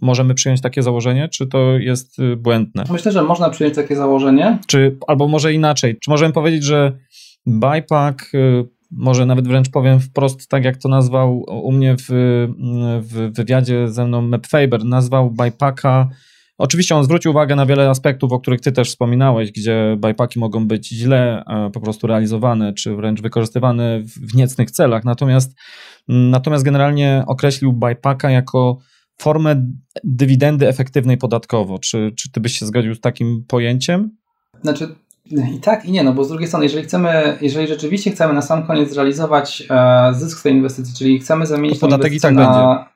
Możemy 0.00 0.34
przyjąć 0.34 0.60
takie 0.60 0.82
założenie, 0.82 1.28
czy 1.28 1.46
to 1.46 1.78
jest 1.78 2.18
y, 2.18 2.36
błędne? 2.36 2.84
Myślę, 2.90 3.12
że 3.12 3.22
można 3.22 3.50
przyjąć 3.50 3.76
takie 3.76 3.96
założenie. 3.96 4.58
Czy, 4.66 4.96
albo 5.06 5.28
może 5.28 5.52
inaczej, 5.52 5.98
czy 6.00 6.10
możemy 6.10 6.32
powiedzieć, 6.32 6.64
że 6.64 6.98
buyback, 7.46 8.34
y, 8.34 8.64
może 8.90 9.26
nawet 9.26 9.48
wręcz 9.48 9.70
powiem 9.70 10.00
wprost, 10.00 10.48
tak 10.48 10.64
jak 10.64 10.76
to 10.76 10.88
nazwał 10.88 11.38
u 11.38 11.72
mnie 11.72 11.96
w, 11.96 12.06
w 13.00 13.30
wywiadzie 13.34 13.88
ze 13.88 14.06
mną 14.06 14.22
Mep 14.22 14.46
Faber, 14.46 14.84
nazwał 14.84 15.30
buybacka 15.30 16.08
Oczywiście 16.58 16.96
on 16.96 17.04
zwrócił 17.04 17.30
uwagę 17.30 17.56
na 17.56 17.66
wiele 17.66 17.90
aspektów, 17.90 18.32
o 18.32 18.40
których 18.40 18.60
ty 18.60 18.72
też 18.72 18.88
wspominałeś, 18.88 19.52
gdzie 19.52 19.96
bajpaki 19.98 20.38
mogą 20.38 20.66
być 20.66 20.88
źle 20.88 21.44
e, 21.46 21.70
po 21.70 21.80
prostu 21.80 22.06
realizowane, 22.06 22.72
czy 22.72 22.96
wręcz 22.96 23.22
wykorzystywane 23.22 24.00
w 24.02 24.34
niecnych 24.34 24.70
celach. 24.70 25.04
Natomiast, 25.04 25.54
mm, 26.08 26.30
natomiast 26.30 26.64
generalnie 26.64 27.24
określił 27.26 27.72
bajpaka 27.72 28.30
jako 28.30 28.78
formę 29.20 29.62
dywidendy 30.04 30.68
efektywnej 30.68 31.16
podatkowo. 31.16 31.78
Czy, 31.78 32.12
czy 32.16 32.32
ty 32.32 32.40
byś 32.40 32.58
się 32.58 32.66
zgodził 32.66 32.94
z 32.94 33.00
takim 33.00 33.44
pojęciem? 33.48 34.10
Znaczy, 34.62 34.88
i 35.54 35.60
tak, 35.60 35.84
i 35.84 35.92
nie, 35.92 36.04
no 36.04 36.12
bo 36.12 36.24
z 36.24 36.28
drugiej 36.28 36.48
strony, 36.48 36.64
jeżeli 36.64 36.84
chcemy, 36.84 37.38
jeżeli 37.40 37.68
rzeczywiście 37.68 38.10
chcemy 38.10 38.34
na 38.34 38.42
sam 38.42 38.66
koniec 38.66 38.90
zrealizować 38.90 39.62
e, 39.70 40.14
zysk 40.14 40.38
z 40.38 40.42
tej 40.42 40.52
inwestycji, 40.52 40.94
czyli 40.94 41.18
chcemy 41.18 41.46
zamienić 41.46 41.80
to 41.80 41.86
podatek 41.86 42.12
i 42.12 42.20
tak 42.20 42.34
na... 42.34 42.40
będzie. 42.40 42.88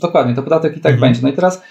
Dokładnie, 0.00 0.34
to 0.34 0.42
podatek 0.42 0.76
i 0.76 0.80
tak 0.80 0.92
mhm. 0.92 1.00
będzie. 1.00 1.22
No 1.22 1.28
i 1.28 1.32
teraz 1.32 1.62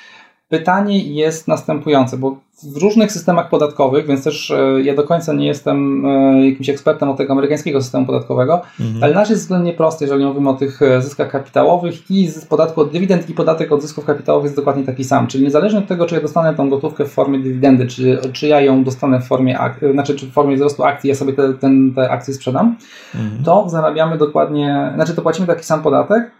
Pytanie 0.50 1.04
jest 1.14 1.48
następujące, 1.48 2.18
bo 2.18 2.36
w 2.64 2.78
różnych 2.78 3.12
systemach 3.12 3.50
podatkowych, 3.50 4.08
więc 4.08 4.24
też 4.24 4.52
e, 4.52 4.82
ja 4.82 4.96
do 4.96 5.04
końca 5.04 5.34
nie 5.34 5.48
jestem 5.48 6.06
e, 6.06 6.46
jakimś 6.50 6.70
ekspertem 6.70 7.10
od 7.10 7.18
tego 7.18 7.34
amerykańskiego 7.34 7.82
systemu 7.82 8.06
podatkowego, 8.06 8.62
mhm. 8.80 9.04
ale 9.04 9.14
nasz 9.14 9.30
jest 9.30 9.42
względnie 9.42 9.74
prosty, 9.74 10.06
jeżeli 10.06 10.26
mówimy 10.26 10.50
o 10.50 10.54
tych 10.54 10.82
e, 10.82 11.02
zyskach 11.02 11.32
kapitałowych 11.32 12.12
i 12.12 12.28
z 12.28 12.46
podatku 12.46 12.82
od 12.82 12.92
dywidend 12.92 13.30
i 13.30 13.34
podatek 13.34 13.72
od 13.72 13.82
zysków 13.82 14.06
kapitałowych 14.06 14.46
jest 14.46 14.56
dokładnie 14.56 14.84
taki 14.84 15.04
sam, 15.04 15.28
czyli 15.28 15.44
niezależnie 15.44 15.80
od 15.80 15.88
tego, 15.88 16.06
czy 16.06 16.16
ja 16.16 16.22
dostanę 16.22 16.56
tą 16.56 16.70
gotówkę 16.70 17.06
w 17.06 17.12
formie 17.12 17.40
dywidendy, 17.40 17.88
czy, 17.88 18.20
czy 18.34 18.48
ja 18.48 18.62
ją 18.62 18.84
dostanę 18.84 19.22
w 19.22 19.28
formie, 19.28 19.60
znaczy 19.94 20.16
czy 20.16 20.26
w 20.26 20.32
formie 20.32 20.56
wzrostu 20.56 20.84
akcji, 20.84 21.10
ja 21.10 21.16
sobie 21.16 21.34
te, 21.34 21.54
ten, 21.54 21.94
te 21.94 22.12
akcje 22.12 22.34
sprzedam, 22.34 22.76
mhm. 23.16 23.44
to 23.44 23.70
zarabiamy 23.70 24.18
dokładnie, 24.18 24.92
znaczy 24.96 25.16
to 25.16 25.22
płacimy 25.22 25.48
taki 25.48 25.64
sam 25.64 25.82
podatek, 25.82 26.32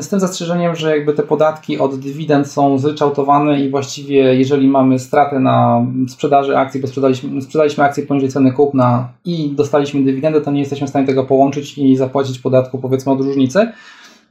z 0.00 0.08
tym 0.08 0.20
zastrzeżeniem, 0.20 0.76
że 0.76 0.96
jakby 0.96 1.12
te 1.12 1.22
podatki 1.22 1.78
od 1.78 2.00
dywidend 2.00 2.48
są 2.48 2.78
zryczałtowane 2.78 3.60
i 3.60 3.70
właściwie 3.70 4.34
jeżeli 4.34 4.68
mamy 4.68 4.98
stratę 4.98 5.40
na 5.40 5.86
sprzedaży 6.08 6.58
akcji, 6.58 6.80
bo 6.80 6.86
sprzedaliśmy, 6.86 7.42
sprzedaliśmy 7.42 7.84
akcję 7.84 8.06
poniżej 8.06 8.28
ceny 8.28 8.52
kupna 8.52 9.08
i 9.24 9.50
dostaliśmy 9.50 10.04
dywidendę, 10.04 10.40
to 10.40 10.50
nie 10.50 10.60
jesteśmy 10.60 10.86
w 10.86 10.90
stanie 10.90 11.06
tego 11.06 11.24
połączyć 11.24 11.78
i 11.78 11.96
zapłacić 11.96 12.38
podatku 12.38 12.78
powiedzmy 12.78 13.12
od 13.12 13.20
różnicy. 13.20 13.68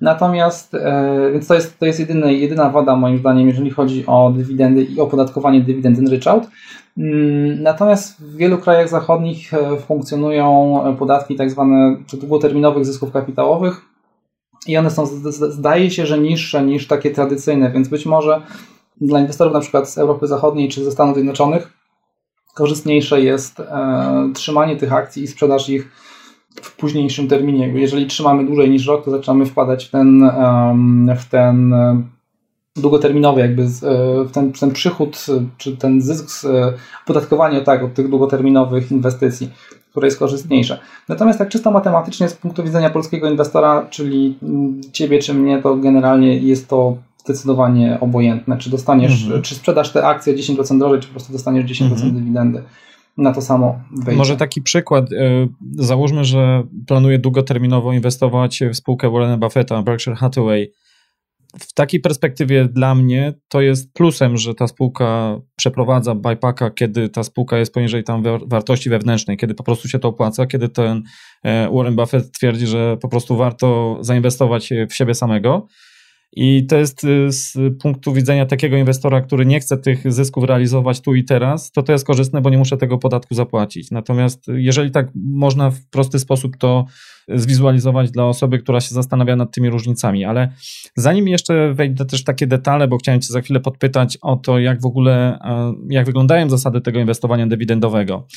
Natomiast, 0.01 0.73
e, 0.75 1.29
więc 1.33 1.47
to 1.47 1.55
jest, 1.55 1.79
to 1.79 1.85
jest 1.85 1.99
jedyny, 1.99 2.33
jedyna 2.33 2.69
wada 2.69 2.95
moim 2.95 3.17
zdaniem, 3.17 3.47
jeżeli 3.47 3.69
chodzi 3.69 4.05
o 4.05 4.33
dywidendy 4.37 4.83
i 4.83 4.99
opodatkowanie 4.99 5.61
dywidendy 5.61 6.11
ryczałt. 6.11 6.47
Mm, 6.97 7.63
natomiast 7.63 8.21
w 8.21 8.35
wielu 8.35 8.57
krajach 8.57 8.89
zachodnich 8.89 9.53
e, 9.53 9.77
funkcjonują 9.77 10.79
podatki 10.99 11.35
tak 11.35 11.51
zwane 11.51 11.97
długoterminowych 12.13 12.85
zysków 12.85 13.11
kapitałowych, 13.11 13.94
i 14.67 14.77
one 14.77 14.91
są, 14.91 15.05
zdaje 15.49 15.91
się, 15.91 16.05
że 16.05 16.19
niższe 16.19 16.63
niż 16.63 16.87
takie 16.87 17.11
tradycyjne, 17.11 17.71
więc 17.71 17.87
być 17.87 18.05
może 18.05 18.41
dla 19.01 19.19
inwestorów 19.19 19.53
na 19.53 19.59
przykład 19.59 19.89
z 19.89 19.97
Europy 19.97 20.27
Zachodniej 20.27 20.69
czy 20.69 20.83
ze 20.83 20.91
Stanów 20.91 21.15
Zjednoczonych 21.15 21.73
korzystniejsze 22.55 23.21
jest 23.21 23.59
e, 23.59 24.31
trzymanie 24.33 24.75
tych 24.75 24.93
akcji 24.93 25.23
i 25.23 25.27
sprzedaż 25.27 25.69
ich 25.69 25.91
w 26.61 26.75
późniejszym 26.75 27.27
terminie. 27.27 27.67
Jeżeli 27.67 28.07
trzymamy 28.07 28.45
dłużej 28.45 28.69
niż 28.69 28.87
rok, 28.87 29.05
to 29.05 29.11
zaczynamy 29.11 29.45
wkładać 29.45 29.85
w 29.85 29.91
ten, 29.91 30.23
e, 30.23 31.17
w 31.19 31.25
ten 31.25 31.73
e, 31.73 32.01
długoterminowy, 32.75 33.41
jakby 33.41 33.61
e, 33.61 33.67
w 34.23 34.31
ten, 34.31 34.51
ten 34.51 34.71
przychód, 34.71 35.25
czy 35.57 35.77
ten 35.77 36.01
zysk, 36.01 36.47
podatkowanie 37.05 37.61
tak, 37.61 37.83
od 37.83 37.93
tych 37.93 38.09
długoterminowych 38.09 38.91
inwestycji 38.91 39.49
które 39.95 40.07
jest 40.07 40.19
korzystniejsze. 40.19 40.79
Natomiast 41.09 41.39
tak 41.39 41.49
czysto 41.49 41.71
matematycznie 41.71 42.29
z 42.29 42.33
punktu 42.33 42.63
widzenia 42.63 42.89
polskiego 42.89 43.29
inwestora, 43.29 43.87
czyli 43.89 44.37
ciebie 44.91 45.19
czy 45.19 45.33
mnie, 45.33 45.61
to 45.61 45.75
generalnie 45.75 46.37
jest 46.37 46.67
to 46.67 46.97
zdecydowanie 47.17 47.97
obojętne, 48.01 48.57
czy 48.57 48.69
dostaniesz, 48.69 49.23
mhm. 49.23 49.41
czy 49.41 49.55
sprzedasz 49.55 49.91
te 49.91 50.07
akcje 50.07 50.35
10% 50.35 50.79
drożej, 50.79 50.99
czy 50.99 51.07
po 51.07 51.13
prostu 51.13 51.33
dostaniesz 51.33 51.65
10% 51.65 51.91
mhm. 51.91 52.13
dywidendy 52.13 52.63
na 53.17 53.33
to 53.33 53.41
samo 53.41 53.79
wejdzie. 53.91 54.17
Może 54.17 54.37
taki 54.37 54.61
przykład. 54.61 55.13
E, 55.13 55.47
załóżmy, 55.75 56.25
że 56.25 56.63
planuję 56.87 57.19
długoterminowo 57.19 57.93
inwestować 57.93 58.63
w 58.71 58.75
spółkę 58.75 59.09
Warrena 59.09 59.37
Buffetta, 59.37 59.81
Berkshire 59.81 60.15
Hathaway 60.15 60.71
w 61.59 61.73
takiej 61.73 61.99
perspektywie 61.99 62.65
dla 62.65 62.95
mnie 62.95 63.33
to 63.49 63.61
jest 63.61 63.93
plusem, 63.93 64.37
że 64.37 64.55
ta 64.55 64.67
spółka 64.67 65.39
przeprowadza 65.55 66.15
buypacka, 66.15 66.69
kiedy 66.69 67.09
ta 67.09 67.23
spółka 67.23 67.57
jest 67.57 67.73
poniżej 67.73 68.03
tam 68.03 68.23
wartości 68.45 68.89
wewnętrznej, 68.89 69.37
kiedy 69.37 69.53
po 69.53 69.63
prostu 69.63 69.87
się 69.87 69.99
to 69.99 70.07
opłaca, 70.07 70.45
kiedy 70.45 70.69
ten 70.69 71.03
e, 71.43 71.69
Warren 71.73 71.95
Buffett 71.95 72.31
twierdzi, 72.31 72.67
że 72.67 72.97
po 73.01 73.07
prostu 73.09 73.37
warto 73.37 73.97
zainwestować 74.01 74.69
w 74.89 74.95
siebie 74.95 75.13
samego. 75.13 75.67
I 76.35 76.65
to 76.65 76.77
jest 76.77 77.03
y, 77.03 77.31
z 77.31 77.57
punktu 77.81 78.13
widzenia 78.13 78.45
takiego 78.45 78.77
inwestora, 78.77 79.21
który 79.21 79.45
nie 79.45 79.59
chce 79.59 79.77
tych 79.77 80.13
zysków 80.13 80.43
realizować 80.43 81.01
tu 81.01 81.15
i 81.15 81.23
teraz, 81.23 81.71
to 81.71 81.83
to 81.83 81.91
jest 81.91 82.05
korzystne, 82.05 82.41
bo 82.41 82.49
nie 82.49 82.57
muszę 82.57 82.77
tego 82.77 82.97
podatku 82.97 83.35
zapłacić. 83.35 83.91
Natomiast 83.91 84.47
jeżeli 84.47 84.91
tak 84.91 85.07
można 85.15 85.71
w 85.71 85.85
prosty 85.85 86.19
sposób 86.19 86.57
to 86.57 86.85
zwizualizować 87.27 88.11
dla 88.11 88.25
osoby, 88.25 88.59
która 88.59 88.81
się 88.81 88.95
zastanawia 88.95 89.35
nad 89.35 89.51
tymi 89.51 89.69
różnicami, 89.69 90.25
ale 90.25 90.49
zanim 90.95 91.27
jeszcze 91.27 91.73
wejdę 91.73 92.05
też 92.05 92.23
takie 92.23 92.47
detale, 92.47 92.87
bo 92.87 92.97
chciałem 92.97 93.21
Cię 93.21 93.33
za 93.33 93.41
chwilę 93.41 93.59
podpytać 93.59 94.17
o 94.21 94.35
to, 94.35 94.59
jak 94.59 94.81
w 94.81 94.85
ogóle, 94.85 95.39
jak 95.89 96.05
wyglądają 96.05 96.49
zasady 96.49 96.81
tego 96.81 96.99
inwestowania 96.99 97.47
dywidendowego. 97.47 98.27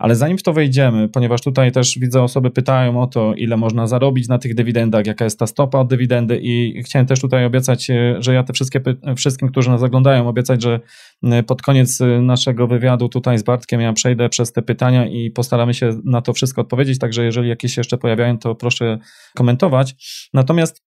Ale 0.00 0.16
zanim 0.16 0.38
w 0.38 0.42
to 0.42 0.52
wejdziemy, 0.52 1.08
ponieważ 1.08 1.42
tutaj 1.42 1.72
też 1.72 1.98
widzę 1.98 2.22
osoby 2.22 2.50
pytają 2.50 3.02
o 3.02 3.06
to, 3.06 3.34
ile 3.34 3.56
można 3.56 3.86
zarobić 3.86 4.28
na 4.28 4.38
tych 4.38 4.54
dywidendach, 4.54 5.06
jaka 5.06 5.24
jest 5.24 5.38
ta 5.38 5.46
stopa 5.46 5.78
od 5.78 5.88
dywidendy 5.88 6.40
i 6.42 6.82
chciałem 6.82 7.06
też 7.06 7.20
tutaj 7.20 7.44
obiecać, 7.44 7.90
e, 7.90 8.16
że 8.18 8.34
ja 8.34 8.42
te 8.42 8.52
wszystkie, 8.52 8.80
wszystkim, 9.16 9.48
którzy 9.48 9.70
nas 9.70 9.82
oglądają, 9.82 10.28
obiecać, 10.28 10.62
że 10.62 10.80
e, 11.22 11.42
pod 11.42 11.62
koniec 11.62 12.00
e, 12.00 12.06
naszego 12.06 12.66
wywiadu 12.66 13.08
tutaj 13.08 13.38
z 13.38 13.42
Bartkiem 13.42 13.80
ja 13.80 13.92
przejdę 13.92 14.28
przez 14.28 14.52
te 14.52 14.62
pytania 14.62 15.06
i 15.06 15.30
postaramy 15.30 15.74
się 15.74 16.00
na 16.04 16.22
to 16.22 16.32
wszystko 16.32 16.60
odpowiedzieć, 16.60 16.98
także 16.98 17.24
jeżeli 17.24 17.48
jakieś 17.48 17.76
jeszcze 17.76 17.98
pojawiają, 17.98 18.38
to 18.38 18.54
proszę 18.54 18.98
komentować. 19.36 19.94
Natomiast 20.34 20.82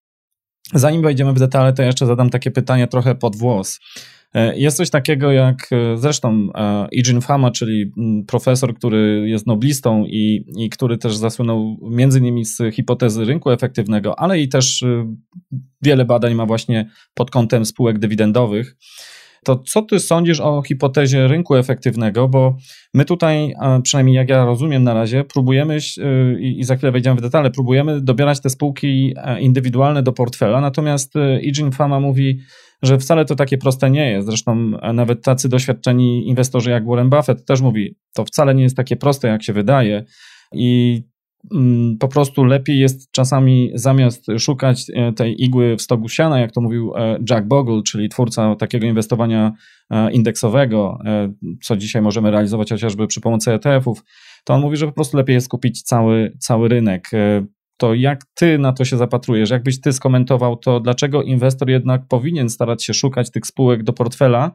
zanim 0.73 1.01
wejdziemy 1.01 1.33
w 1.33 1.39
detale, 1.39 1.73
to 1.73 1.83
jeszcze 1.83 2.05
zadam 2.05 2.29
takie 2.29 2.51
pytanie 2.51 2.87
trochę 2.87 3.15
pod 3.15 3.35
włos. 3.35 3.79
E, 4.33 4.57
jest 4.57 4.77
coś 4.77 4.89
takiego 4.89 5.31
jak 5.31 5.67
e, 5.71 5.97
zresztą 5.97 6.47
e, 6.55 6.87
Eugene 6.97 7.21
Fama, 7.21 7.51
czyli 7.51 7.91
mm, 7.97 8.25
profesor, 8.25 8.75
który 8.75 9.29
jest 9.29 9.47
noblistą 9.47 10.05
i, 10.05 10.45
i 10.57 10.69
który 10.69 10.97
też 10.97 11.17
zasłynął 11.17 11.77
między 11.81 12.19
innymi 12.19 12.45
z 12.45 12.57
hipotezy 12.73 13.25
rynku 13.25 13.51
efektywnego, 13.51 14.19
ale 14.19 14.39
i 14.39 14.49
też 14.49 14.83
wiele 15.81 16.05
badań 16.05 16.35
ma 16.35 16.45
właśnie 16.45 16.89
pod 17.13 17.31
kątem 17.31 17.65
spółek 17.65 17.99
dywidendowych. 17.99 18.75
To 19.45 19.55
co 19.55 19.81
ty 19.81 19.99
sądzisz 19.99 20.39
o 20.39 20.61
hipotezie 20.61 21.27
rynku 21.27 21.55
efektywnego? 21.55 22.27
Bo 22.27 22.55
my 22.93 23.05
tutaj, 23.05 23.53
przynajmniej 23.83 24.15
jak 24.15 24.29
ja 24.29 24.45
rozumiem 24.45 24.83
na 24.83 24.93
razie, 24.93 25.23
próbujemy, 25.23 25.77
i 26.39 26.63
za 26.63 26.75
chwilę 26.75 26.91
wejdziemy 26.91 27.15
w 27.15 27.21
detale, 27.21 27.51
próbujemy 27.51 28.01
dobierać 28.01 28.41
te 28.41 28.49
spółki 28.49 29.13
indywidualne 29.39 30.03
do 30.03 30.13
portfela, 30.13 30.61
natomiast 30.61 31.13
Eugene 31.15 31.71
Fama 31.71 31.99
mówi, 31.99 32.39
że 32.83 32.97
wcale 32.97 33.25
to 33.25 33.35
takie 33.35 33.57
proste 33.57 33.89
nie 33.89 34.11
jest. 34.11 34.27
Zresztą 34.27 34.71
nawet 34.93 35.23
tacy 35.23 35.49
doświadczeni 35.49 36.27
inwestorzy 36.27 36.69
jak 36.69 36.87
Warren 36.87 37.09
Buffett 37.09 37.45
też 37.45 37.61
mówi, 37.61 37.95
to 38.13 38.25
wcale 38.25 38.55
nie 38.55 38.63
jest 38.63 38.77
takie 38.77 38.95
proste, 38.95 39.27
jak 39.27 39.43
się 39.43 39.53
wydaje. 39.53 40.03
I 40.53 41.03
mm, 41.53 41.97
po 41.97 42.07
prostu 42.07 42.43
lepiej 42.43 42.79
jest 42.79 43.11
czasami 43.11 43.71
zamiast 43.73 44.25
szukać 44.39 44.85
e, 44.93 45.13
tej 45.13 45.43
igły 45.43 45.75
w 45.77 45.81
stogu 45.81 46.09
siana, 46.09 46.39
jak 46.39 46.51
to 46.51 46.61
mówił 46.61 46.93
e, 46.95 47.19
Jack 47.29 47.47
Bogle, 47.47 47.81
czyli 47.87 48.09
twórca 48.09 48.55
takiego 48.55 48.85
inwestowania 48.85 49.51
e, 49.89 50.11
indeksowego, 50.11 50.99
co 51.63 51.77
dzisiaj 51.77 52.01
możemy 52.01 52.31
realizować 52.31 52.69
chociażby 52.69 53.07
przy 53.07 53.21
pomocy 53.21 53.51
ETF-ów, 53.51 54.03
to 54.43 54.53
on 54.53 54.61
mówi, 54.61 54.77
że 54.77 54.87
po 54.87 54.93
prostu 54.93 55.17
lepiej 55.17 55.33
jest 55.33 55.49
kupić 55.49 55.81
cały, 55.81 56.37
cały 56.39 56.69
rynek 56.69 57.09
to 57.83 57.93
jak 57.93 58.25
ty 58.35 58.57
na 58.57 58.73
to 58.73 58.85
się 58.85 58.97
zapatrujesz? 58.97 59.49
Jakbyś 59.49 59.81
ty 59.81 59.93
skomentował 59.93 60.57
to, 60.57 60.79
dlaczego 60.79 61.23
inwestor 61.23 61.69
jednak 61.69 62.07
powinien 62.07 62.49
starać 62.49 62.83
się 62.83 62.93
szukać 62.93 63.31
tych 63.31 63.47
spółek 63.47 63.83
do 63.83 63.93
portfela, 63.93 64.51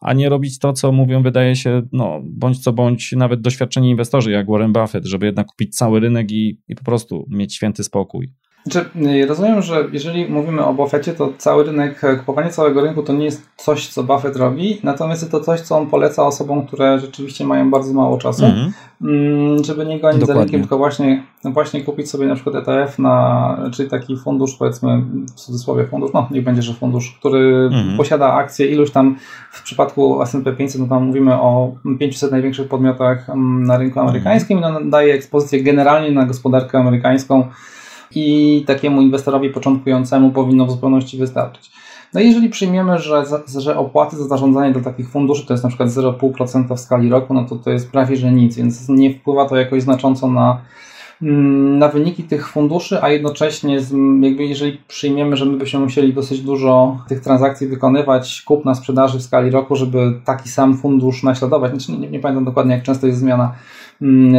a 0.00 0.12
nie 0.12 0.28
robić 0.28 0.58
to, 0.58 0.72
co 0.72 0.92
mówią, 0.92 1.22
wydaje 1.22 1.56
się, 1.56 1.82
no, 1.92 2.20
bądź 2.24 2.58
co 2.58 2.72
bądź, 2.72 3.12
nawet 3.12 3.40
doświadczeni 3.40 3.90
inwestorzy 3.90 4.30
jak 4.30 4.46
Warren 4.46 4.72
Buffett, 4.72 5.06
żeby 5.06 5.26
jednak 5.26 5.46
kupić 5.46 5.76
cały 5.76 6.00
rynek 6.00 6.32
i, 6.32 6.60
i 6.68 6.74
po 6.74 6.84
prostu 6.84 7.26
mieć 7.30 7.54
święty 7.54 7.84
spokój. 7.84 8.32
Znaczy, 8.66 8.88
y, 8.96 9.26
rozumiem, 9.26 9.62
że 9.62 9.84
jeżeli 9.92 10.28
mówimy 10.28 10.64
o 10.64 10.74
Buffetcie, 10.74 11.12
to 11.12 11.32
cały 11.38 11.64
rynek, 11.64 12.04
e, 12.04 12.16
kupowanie 12.16 12.50
całego 12.50 12.80
rynku 12.80 13.02
to 13.02 13.12
nie 13.12 13.24
jest 13.24 13.48
coś, 13.56 13.88
co 13.88 14.02
Buffett 14.02 14.36
robi, 14.36 14.80
natomiast 14.82 15.22
jest 15.22 15.32
to 15.32 15.40
coś, 15.40 15.60
co 15.60 15.78
on 15.78 15.86
poleca 15.86 16.26
osobom, 16.26 16.66
które 16.66 16.98
rzeczywiście 16.98 17.44
mają 17.44 17.70
bardzo 17.70 17.92
mało 17.92 18.18
czasu, 18.18 18.44
mm 18.44 18.56
-hmm. 18.56 19.64
żeby 19.64 19.86
nie 19.86 20.00
gonić 20.00 20.20
Dokładnie. 20.20 20.26
za 20.26 20.34
rynkiem, 20.34 20.60
tylko 20.60 20.78
właśnie, 20.78 21.22
właśnie 21.44 21.84
kupić 21.84 22.10
sobie 22.10 22.26
na 22.26 22.34
przykład 22.34 22.56
ETF, 22.56 22.98
na, 22.98 23.70
czyli 23.72 23.90
taki 23.90 24.16
fundusz, 24.16 24.56
powiedzmy 24.56 25.02
w 25.26 25.34
cudzysłowie 25.34 25.86
fundusz, 25.86 26.10
no 26.14 26.28
niech 26.30 26.44
będzie, 26.44 26.62
że 26.62 26.74
fundusz, 26.74 27.16
który 27.18 27.68
mm 27.72 27.72
-hmm. 27.72 27.96
posiada 27.96 28.32
akcje 28.32 28.66
iluś 28.66 28.90
tam, 28.90 29.16
w 29.52 29.62
przypadku 29.62 30.22
S&P 30.22 30.52
500, 30.52 30.80
no 30.80 30.86
tam 30.86 31.04
mówimy 31.04 31.34
o 31.34 31.72
500 31.98 32.32
największych 32.32 32.68
podmiotach 32.68 33.30
mm, 33.30 33.64
na 33.64 33.78
rynku 33.78 34.00
amerykańskim 34.00 34.58
i 34.58 34.60
no, 34.60 34.80
daje 34.84 35.14
ekspozycję 35.14 35.62
generalnie 35.62 36.12
na 36.12 36.26
gospodarkę 36.26 36.78
amerykańską, 36.78 37.48
i 38.14 38.64
takiemu 38.66 39.02
inwestorowi 39.02 39.50
początkującemu 39.50 40.30
powinno 40.30 40.66
w 40.66 40.70
zupełności 40.70 41.18
wystarczyć. 41.18 41.70
No 42.14 42.20
i 42.20 42.26
jeżeli 42.26 42.48
przyjmiemy, 42.48 42.98
że, 42.98 43.24
że 43.58 43.78
opłaty 43.78 44.16
za 44.16 44.24
zarządzanie 44.24 44.72
do 44.72 44.80
takich 44.80 45.10
funduszy 45.10 45.46
to 45.46 45.54
jest 45.54 45.64
na 45.64 45.68
przykład 45.68 45.88
0,5% 45.88 46.76
w 46.76 46.80
skali 46.80 47.08
roku, 47.08 47.34
no 47.34 47.44
to 47.44 47.56
to 47.56 47.70
jest 47.70 47.90
prawie 47.92 48.16
że 48.16 48.32
nic, 48.32 48.56
więc 48.56 48.88
nie 48.88 49.14
wpływa 49.14 49.48
to 49.48 49.56
jakoś 49.56 49.82
znacząco 49.82 50.28
na, 50.28 50.60
mm, 51.22 51.78
na 51.78 51.88
wyniki 51.88 52.22
tych 52.22 52.48
funduszy, 52.48 53.02
a 53.02 53.08
jednocześnie 53.08 53.78
jakby 54.20 54.44
jeżeli 54.44 54.78
przyjmiemy, 54.88 55.36
że 55.36 55.44
my 55.44 55.56
byśmy 55.56 55.80
musieli 55.80 56.14
dosyć 56.14 56.40
dużo 56.40 56.98
tych 57.08 57.20
transakcji 57.20 57.66
wykonywać, 57.66 58.42
kupna 58.46 58.74
sprzedaży 58.74 59.18
w 59.18 59.22
skali 59.22 59.50
roku, 59.50 59.76
żeby 59.76 60.20
taki 60.24 60.48
sam 60.48 60.76
fundusz 60.76 61.22
naśladować, 61.22 61.70
znaczy 61.70 62.00
nie, 62.00 62.10
nie 62.10 62.20
pamiętam 62.20 62.44
dokładnie 62.44 62.74
jak 62.74 62.82
często 62.82 63.06
jest 63.06 63.18
zmiana 63.18 63.52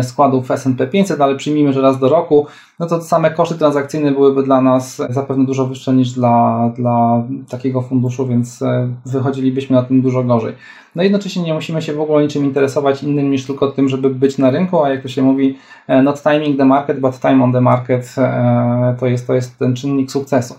składów 0.01 0.51
S&P 0.51 0.88
500, 0.88 1.22
ale 1.22 1.36
przyjmijmy, 1.36 1.74
że 1.74 1.82
raz 1.82 1.99
do 1.99 2.09
roku, 2.09 2.47
no 2.80 2.88
to 2.88 3.01
same 3.01 3.32
koszty 3.32 3.55
transakcyjne 3.55 4.12
byłyby 4.12 4.43
dla 4.43 4.62
nas 4.62 5.01
zapewne 5.09 5.45
dużo 5.45 5.68
wyższe 5.68 5.93
niż 5.93 6.12
dla, 6.12 6.70
dla 6.76 7.24
takiego 7.49 7.82
funduszu, 7.82 8.28
więc 8.28 8.62
e, 8.62 8.89
wychodzilibyśmy 9.05 9.76
na 9.76 9.84
tym 9.84 10.01
dużo 10.01 10.24
gorzej. 10.24 10.53
No 10.95 11.03
jednocześnie 11.03 11.43
nie 11.43 11.53
musimy 11.53 11.82
się 11.82 11.93
w 11.93 12.01
ogóle 12.01 12.24
niczym 12.24 12.45
interesować 12.45 13.03
innym 13.03 13.32
niż 13.32 13.45
tylko 13.45 13.72
tym, 13.72 13.89
żeby 13.89 14.09
być 14.09 14.38
na 14.38 14.51
rynku, 14.51 14.84
a 14.84 14.89
jak 14.89 15.01
to 15.01 15.07
się 15.07 15.22
mówi, 15.22 15.57
e, 15.88 16.01
not 16.01 16.24
timing 16.24 16.57
the 16.57 16.66
market, 16.66 16.99
but 16.99 17.20
time 17.20 17.43
on 17.43 17.51
the 17.51 17.62
market, 17.62 18.16
e, 18.18 18.95
to 18.99 19.07
jest, 19.07 19.28
to 19.28 19.34
jest 19.34 19.57
ten 19.57 19.76
czynnik 19.76 20.12
sukcesu. 20.12 20.55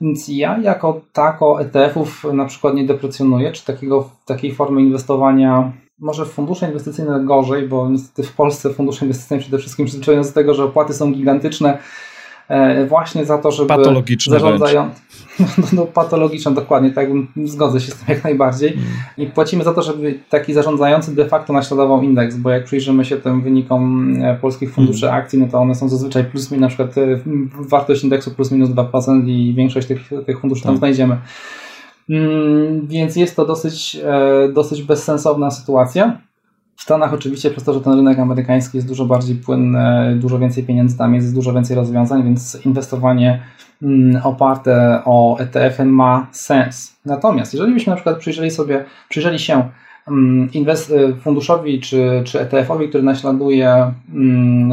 Więc 0.00 0.28
ja 0.28 0.58
jako 0.58 1.00
tako 1.12 1.60
ETF-ów 1.60 2.26
na 2.32 2.44
przykład 2.44 2.74
nie 2.74 2.84
deprecjonuję, 2.84 3.52
czy 3.52 3.64
takiego, 3.64 4.08
takiej 4.26 4.54
formy 4.54 4.80
inwestowania 4.80 5.72
może 5.98 6.26
w 6.26 6.28
fundusze 6.28 6.66
inwestycyjne 6.66 7.20
gorzej, 7.24 7.68
bo 7.68 7.88
niestety 7.88 8.22
w 8.22 8.32
Polsce 8.32 8.74
fundusze 8.74 9.04
inwestycyjne 9.04 9.42
przede 9.42 9.58
wszystkim 9.58 9.86
przyzwyczają 9.86 10.22
do 10.22 10.32
tego, 10.32 10.54
że 10.54 10.64
opłaty 10.64 10.94
są 10.94 11.12
gigantyczne 11.12 11.78
e, 12.48 12.86
właśnie 12.86 13.24
za 13.24 13.38
to, 13.38 13.50
żeby 13.50 13.68
patologiczne 13.68 14.40
zarządzają... 14.40 14.90
No, 15.38 15.66
no, 15.72 15.86
patologiczne, 15.86 16.54
dokładnie, 16.54 16.90
tak 16.90 17.08
zgodzę 17.44 17.80
się 17.80 17.92
z 17.92 17.94
tym 17.94 18.14
jak 18.14 18.24
najbardziej. 18.24 18.72
Mm. 18.72 18.84
I 19.18 19.26
płacimy 19.26 19.64
za 19.64 19.74
to, 19.74 19.82
żeby 19.82 20.18
taki 20.30 20.54
zarządzający 20.54 21.14
de 21.14 21.26
facto 21.26 21.52
naśladował 21.52 22.02
indeks, 22.02 22.36
bo 22.36 22.50
jak 22.50 22.64
przyjrzymy 22.64 23.04
się 23.04 23.16
tym 23.16 23.42
wynikom 23.42 24.12
e, 24.22 24.34
polskich 24.34 24.72
funduszy 24.72 25.06
mm. 25.06 25.20
akcji, 25.20 25.38
no 25.38 25.46
to 25.48 25.58
one 25.58 25.74
są 25.74 25.88
zazwyczaj 25.88 26.24
plus 26.24 26.50
minus, 26.50 26.60
na 26.60 26.68
przykład 26.68 26.98
e, 26.98 27.20
wartość 27.68 28.04
indeksu 28.04 28.30
plus 28.30 28.50
minus 28.50 28.70
2% 28.70 29.28
i 29.28 29.54
większość 29.54 29.86
tych, 29.86 30.10
tych 30.26 30.40
funduszy 30.40 30.62
tam 30.62 30.72
tak. 30.72 30.78
znajdziemy. 30.78 31.16
Mm, 32.10 32.86
więc 32.86 33.16
jest 33.16 33.36
to 33.36 33.46
dosyć, 33.46 33.96
e, 34.04 34.48
dosyć 34.52 34.82
bezsensowna 34.82 35.50
sytuacja. 35.50 36.18
W 36.76 36.82
Stanach 36.82 37.14
oczywiście 37.14 37.50
przez 37.50 37.64
to, 37.64 37.72
że 37.72 37.80
ten 37.80 37.92
rynek 37.92 38.18
amerykański 38.18 38.78
jest 38.78 38.88
dużo 38.88 39.04
bardziej 39.06 39.36
płynny, 39.36 40.16
dużo 40.20 40.38
więcej 40.38 40.64
pieniędzy 40.64 40.98
tam 40.98 41.14
jest, 41.14 41.34
dużo 41.34 41.52
więcej 41.52 41.76
rozwiązań, 41.76 42.24
więc 42.24 42.58
inwestowanie 42.66 43.42
mm, 43.82 44.22
oparte 44.24 45.02
o 45.04 45.38
ETF 45.38 45.78
ma 45.84 46.26
sens. 46.32 46.96
Natomiast 47.04 47.54
jeżeli 47.54 47.74
byśmy 47.74 47.90
na 47.90 47.96
przykład 47.96 48.18
przyjrzeli 48.18 48.50
sobie, 48.50 48.84
przyjrzeli 49.08 49.38
się 49.38 49.68
mm, 50.08 50.50
inwest- 50.50 51.20
funduszowi 51.20 51.80
czy, 51.80 52.22
czy 52.24 52.38
ETF-owi, 52.40 52.88
który 52.88 53.04
naśladuje 53.04 53.92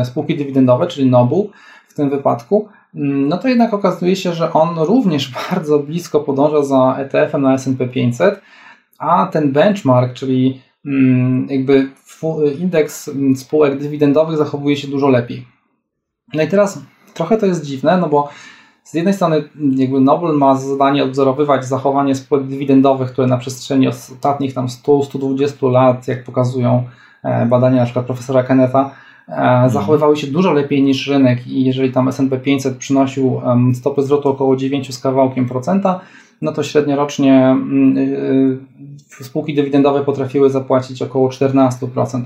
spółki 0.04 0.38
dywidendowe, 0.38 0.88
czyli 0.88 1.10
NOBU 1.10 1.50
w 1.88 1.94
tym 1.94 2.10
wypadku, 2.10 2.70
no 2.94 3.38
to 3.38 3.48
jednak 3.48 3.74
okazuje 3.74 4.16
się, 4.16 4.34
że 4.34 4.54
on 4.54 4.80
również 4.80 5.32
bardzo 5.52 5.80
blisko 5.80 6.20
podąża 6.20 6.64
za 6.64 6.96
ETF-em 7.00 7.41
na 7.41 7.54
S&P 7.54 7.88
500, 7.88 8.41
a 9.00 9.28
ten 9.32 9.52
benchmark, 9.52 10.14
czyli 10.14 10.62
mm, 10.86 11.48
jakby 11.50 11.89
indeks 12.60 13.08
mm, 13.08 13.36
spółek 13.36 13.80
dywidendowych 13.80 14.38
zachowuje 14.38 14.78
się 14.78 14.88
dużo 14.88 15.10
lepiej. 15.10 15.48
No 16.34 16.44
i 16.44 16.48
teraz 16.48 16.82
trochę 17.14 17.38
to 17.38 17.46
jest 17.46 17.66
dziwne, 17.66 17.98
no 17.98 18.10
bo 18.10 18.30
z 18.84 18.94
jednej 18.94 19.14
strony 19.14 19.44
jakby 19.76 20.00
Nobel 20.00 20.38
ma 20.38 20.56
zadanie 20.56 21.04
odwzorowywać 21.04 21.66
zachowanie 21.66 22.16
spółek 22.16 22.48
dywidendowych, 22.48 23.12
które 23.12 23.28
na 23.28 23.38
przestrzeni 23.38 23.88
ostatnich 23.88 24.54
tam 24.54 24.68
100-120 24.68 25.72
lat, 25.72 26.08
jak 26.08 26.24
pokazują 26.24 26.84
e, 27.24 27.46
badania 27.46 27.80
na 27.80 27.86
przykład 27.86 28.06
profesora 28.06 28.44
Kennetha, 28.44 28.91
E, 28.91 29.03
zachowywały 29.68 30.18
się 30.18 30.28
dużo 30.28 30.54
lepiej 30.54 30.84
niż 30.84 31.08
rynek 31.08 31.48
i 31.48 31.66
jeżeli 31.66 31.92
tam 31.92 32.08
S&P 32.08 32.38
500 32.38 32.78
przynosił 32.78 33.42
stopy 33.74 34.02
zwrotu 34.02 34.30
około 34.30 34.56
9 34.56 34.96
z 34.96 35.00
kawałkiem 35.00 35.48
procenta, 35.50 36.02
no 36.44 36.52
to 36.52 36.64
średniorocznie 36.64 37.34
mm, 37.34 37.98
y, 37.98 38.02
y, 39.22 39.24
spółki 39.24 39.54
dywidendowe 39.54 40.04
potrafiły 40.04 40.50
zapłacić 40.50 41.02
około 41.02 41.30
14%. 41.30 42.22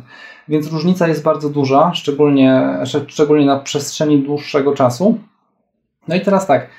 Więc 0.48 0.72
różnica 0.72 1.08
jest 1.08 1.24
bardzo 1.24 1.50
duża, 1.50 1.94
szczególnie, 1.94 2.64
szczególnie 3.08 3.46
na 3.46 3.60
przestrzeni 3.60 4.20
dłuższego 4.24 4.74
czasu. 4.74 5.18
No 6.08 6.16
i 6.16 6.22
teraz 6.22 6.48
tak, 6.48 6.70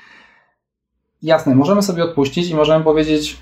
jasne, 1.23 1.55
możemy 1.55 1.83
sobie 1.83 2.05
odpuścić 2.05 2.51
i 2.51 2.55
możemy 2.55 2.85
powiedzieć, 2.85 3.37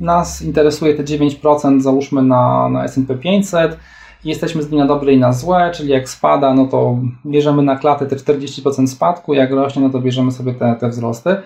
nas 0.00 0.42
interesuje 0.42 0.94
te 0.94 1.04
9%, 1.04 1.80
załóżmy 1.80 2.22
na, 2.22 2.68
na 2.68 2.84
S&P 2.84 3.14
500, 3.14 3.78
jesteśmy 4.24 4.62
z 4.62 4.68
dnia 4.68 4.86
dobrej 4.86 5.18
na 5.18 5.32
złe, 5.32 5.70
czyli 5.74 5.88
jak 5.88 6.08
spada, 6.08 6.54
no 6.54 6.66
to 6.66 6.98
bierzemy 7.26 7.62
na 7.62 7.76
klatę 7.76 8.06
te 8.06 8.16
40% 8.16 8.86
spadku, 8.86 9.34
jak 9.34 9.50
rośnie, 9.50 9.82
no 9.82 9.90
to 9.90 10.00
bierzemy 10.00 10.32
sobie 10.32 10.54
te, 10.54 10.76
te 10.80 10.88
wzrosty. 10.88 11.36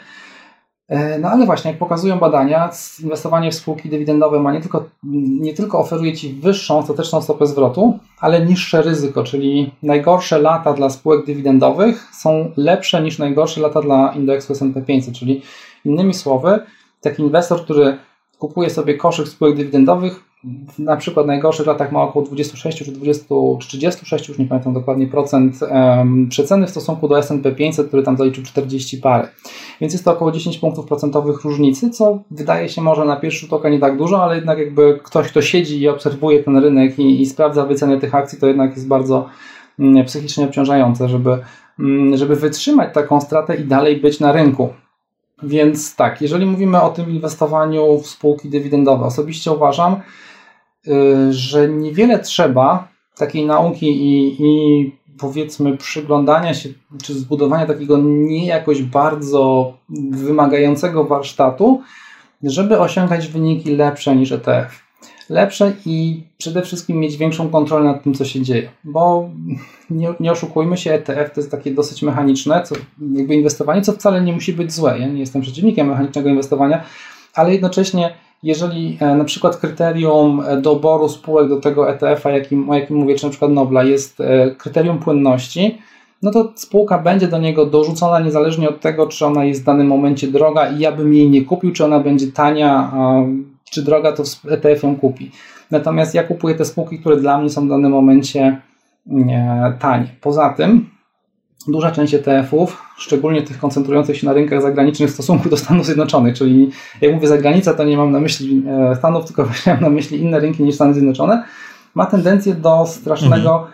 E, 0.88 1.18
no 1.18 1.28
ale 1.28 1.46
właśnie, 1.46 1.70
jak 1.70 1.78
pokazują 1.78 2.18
badania, 2.18 2.70
inwestowanie 3.02 3.50
w 3.50 3.54
spółki 3.54 3.88
dywidendowe 3.88 4.40
ma 4.40 4.52
nie 4.52 4.60
tylko, 4.60 4.84
nie 5.40 5.54
tylko 5.54 5.78
oferuje 5.78 6.12
Ci 6.12 6.32
wyższą 6.32 6.78
ostateczną 6.78 7.22
stopę 7.22 7.46
zwrotu, 7.46 7.98
ale 8.20 8.46
niższe 8.46 8.82
ryzyko, 8.82 9.24
czyli 9.24 9.70
najgorsze 9.82 10.38
lata 10.38 10.72
dla 10.72 10.90
spółek 10.90 11.26
dywidendowych 11.26 12.08
są 12.12 12.52
lepsze 12.56 13.02
niż 13.02 13.18
najgorsze 13.18 13.60
lata 13.60 13.80
dla 13.82 14.12
indeksu 14.12 14.52
S&P 14.52 14.82
500, 14.82 15.14
czyli 15.14 15.42
innymi 15.84 16.14
słowy, 16.14 16.58
taki 17.00 17.22
inwestor, 17.22 17.64
który 17.64 17.98
kupuje 18.38 18.70
sobie 18.70 18.94
koszyk 18.94 19.28
spółek 19.28 19.56
dywidendowych, 19.56 20.20
na 20.78 20.96
przykład 20.96 21.26
w 21.26 21.28
najgorszych 21.28 21.66
latach 21.66 21.92
ma 21.92 22.02
około 22.02 22.24
26 22.24 22.78
czy 22.78 22.92
20, 22.92 23.24
czy 23.60 23.68
36, 23.68 24.28
już 24.28 24.38
nie 24.38 24.46
pamiętam 24.46 24.74
dokładnie, 24.74 25.06
procent 25.06 25.60
przeceny 26.28 26.66
w 26.66 26.70
stosunku 26.70 27.08
do 27.08 27.18
S&P 27.18 27.52
500, 27.52 27.88
który 27.88 28.02
tam 28.02 28.16
zaliczył 28.16 28.44
40 28.44 28.98
parę. 28.98 29.28
Więc 29.80 29.92
jest 29.92 30.04
to 30.04 30.12
około 30.12 30.32
10 30.32 30.58
punktów 30.58 30.86
procentowych 30.86 31.44
różnicy, 31.44 31.90
co 31.90 32.18
wydaje 32.30 32.68
się 32.68 32.82
może 32.82 33.04
na 33.04 33.16
pierwszy 33.16 33.40
rzut 33.40 33.52
oka 33.52 33.68
nie 33.68 33.78
tak 33.78 33.98
dużo, 33.98 34.22
ale 34.22 34.36
jednak 34.36 34.58
jakby 34.58 35.00
ktoś, 35.02 35.28
kto 35.28 35.42
siedzi 35.42 35.80
i 35.80 35.88
obserwuje 35.88 36.42
ten 36.42 36.56
rynek 36.56 36.98
i, 36.98 37.22
i 37.22 37.26
sprawdza 37.26 37.66
wycenę 37.66 38.00
tych 38.00 38.14
akcji, 38.14 38.38
to 38.38 38.46
jednak 38.46 38.70
jest 38.70 38.88
bardzo 38.88 39.28
mm, 39.78 40.04
psychicznie 40.04 40.44
obciążające, 40.44 41.08
żeby, 41.08 41.38
mm, 41.78 42.16
żeby 42.16 42.36
wytrzymać 42.36 42.94
taką 42.94 43.20
stratę 43.20 43.56
i 43.56 43.64
dalej 43.64 43.96
być 43.96 44.20
na 44.20 44.32
rynku. 44.32 44.68
Więc 45.42 45.96
tak, 45.96 46.22
jeżeli 46.22 46.46
mówimy 46.46 46.82
o 46.82 46.90
tym 46.90 47.10
inwestowaniu 47.10 47.98
w 47.98 48.06
spółki 48.06 48.48
dywidendowe, 48.48 49.04
osobiście 49.04 49.52
uważam, 49.52 49.96
że 51.30 51.68
niewiele 51.68 52.18
trzeba 52.18 52.88
takiej 53.16 53.46
nauki 53.46 53.86
i, 53.86 54.36
i 54.42 54.92
powiedzmy 55.18 55.76
przyglądania 55.76 56.54
się, 56.54 56.68
czy 57.02 57.14
zbudowania 57.14 57.66
takiego 57.66 57.98
nie 57.98 58.46
jakoś 58.46 58.82
bardzo 58.82 59.72
wymagającego 60.10 61.04
warsztatu, 61.04 61.82
żeby 62.42 62.78
osiągać 62.78 63.28
wyniki 63.28 63.76
lepsze 63.76 64.16
niż 64.16 64.32
ETF 64.32 64.86
lepsze 65.30 65.72
i 65.86 66.22
przede 66.38 66.62
wszystkim 66.62 67.00
mieć 67.00 67.16
większą 67.16 67.48
kontrolę 67.48 67.84
nad 67.84 68.02
tym, 68.02 68.14
co 68.14 68.24
się 68.24 68.42
dzieje. 68.42 68.68
Bo 68.84 69.30
nie, 69.90 70.14
nie 70.20 70.32
oszukujmy 70.32 70.76
się, 70.76 70.92
ETF 70.92 71.34
to 71.34 71.40
jest 71.40 71.50
takie 71.50 71.70
dosyć 71.70 72.02
mechaniczne, 72.02 72.62
co, 72.62 72.74
jakby 73.12 73.34
inwestowanie, 73.34 73.82
co 73.82 73.92
wcale 73.92 74.20
nie 74.20 74.32
musi 74.32 74.52
być 74.52 74.72
złe. 74.72 74.98
Ja 74.98 75.06
nie 75.06 75.20
jestem 75.20 75.42
przeciwnikiem 75.42 75.88
mechanicznego 75.88 76.28
inwestowania, 76.28 76.84
ale 77.34 77.52
jednocześnie 77.52 78.14
jeżeli 78.42 78.98
e, 79.00 79.14
na 79.14 79.24
przykład 79.24 79.56
kryterium 79.56 80.42
e, 80.46 80.60
doboru 80.60 81.08
spółek 81.08 81.48
do 81.48 81.60
tego 81.60 81.90
ETF-a, 81.90 82.30
jakim, 82.30 82.70
o 82.70 82.74
jakim 82.74 82.96
mówię, 82.96 83.14
czy 83.14 83.24
na 83.24 83.30
przykład 83.30 83.50
Nobla, 83.50 83.84
jest 83.84 84.20
e, 84.20 84.50
kryterium 84.50 84.98
płynności, 84.98 85.78
no 86.22 86.30
to 86.30 86.52
spółka 86.54 86.98
będzie 86.98 87.28
do 87.28 87.38
niego 87.38 87.66
dorzucona 87.66 88.20
niezależnie 88.20 88.68
od 88.68 88.80
tego, 88.80 89.06
czy 89.06 89.26
ona 89.26 89.44
jest 89.44 89.62
w 89.62 89.64
danym 89.64 89.86
momencie 89.86 90.28
droga 90.28 90.70
i 90.70 90.78
ja 90.78 90.92
bym 90.92 91.14
jej 91.14 91.30
nie 91.30 91.42
kupił, 91.42 91.72
czy 91.72 91.84
ona 91.84 92.00
będzie 92.00 92.26
tania, 92.26 92.92
czy 93.70 93.82
droga, 93.82 94.12
to 94.12 94.22
ETF 94.50 94.82
ją 94.82 94.96
kupi. 94.96 95.30
Natomiast 95.70 96.14
ja 96.14 96.24
kupuję 96.24 96.54
te 96.54 96.64
spółki, 96.64 96.98
które 96.98 97.16
dla 97.16 97.38
mnie 97.38 97.50
są 97.50 97.66
w 97.66 97.68
danym 97.68 97.92
momencie 97.92 98.60
tanie. 99.78 100.08
Poza 100.20 100.50
tym 100.50 100.95
duża 101.68 101.90
część 101.90 102.14
ETF-ów, 102.14 102.82
szczególnie 102.96 103.42
tych 103.42 103.58
koncentrujących 103.58 104.16
się 104.16 104.26
na 104.26 104.32
rynkach 104.32 104.62
zagranicznych 104.62 105.10
w 105.10 105.12
stosunku 105.12 105.48
do 105.48 105.56
Stanów 105.56 105.86
Zjednoczonych, 105.86 106.34
czyli 106.38 106.70
jak 107.00 107.14
mówię 107.14 107.28
zagranica, 107.28 107.74
to 107.74 107.84
nie 107.84 107.96
mam 107.96 108.12
na 108.12 108.20
myśli 108.20 108.62
e, 108.68 108.96
Stanów, 108.96 109.24
tylko 109.24 109.48
mam 109.66 109.80
na 109.80 109.90
myśli 109.90 110.20
inne 110.20 110.40
rynki 110.40 110.62
niż 110.62 110.74
Stany 110.74 110.94
Zjednoczone, 110.94 111.44
ma 111.94 112.06
tendencję 112.06 112.54
do 112.54 112.86
strasznego 112.86 113.56
mhm. 113.56 113.72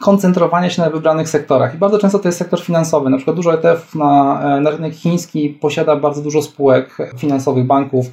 koncentrowania 0.00 0.70
się 0.70 0.82
na 0.82 0.90
wybranych 0.90 1.28
sektorach. 1.28 1.74
I 1.74 1.78
bardzo 1.78 1.98
często 1.98 2.18
to 2.18 2.28
jest 2.28 2.38
sektor 2.38 2.60
finansowy. 2.60 3.10
Na 3.10 3.16
przykład 3.16 3.36
dużo 3.36 3.54
ETF 3.54 3.94
na, 3.94 4.42
e, 4.56 4.60
na 4.60 4.70
rynek 4.70 4.94
chiński 4.94 5.50
posiada 5.50 5.96
bardzo 5.96 6.22
dużo 6.22 6.42
spółek 6.42 6.96
finansowych, 7.16 7.66
banków, 7.66 8.06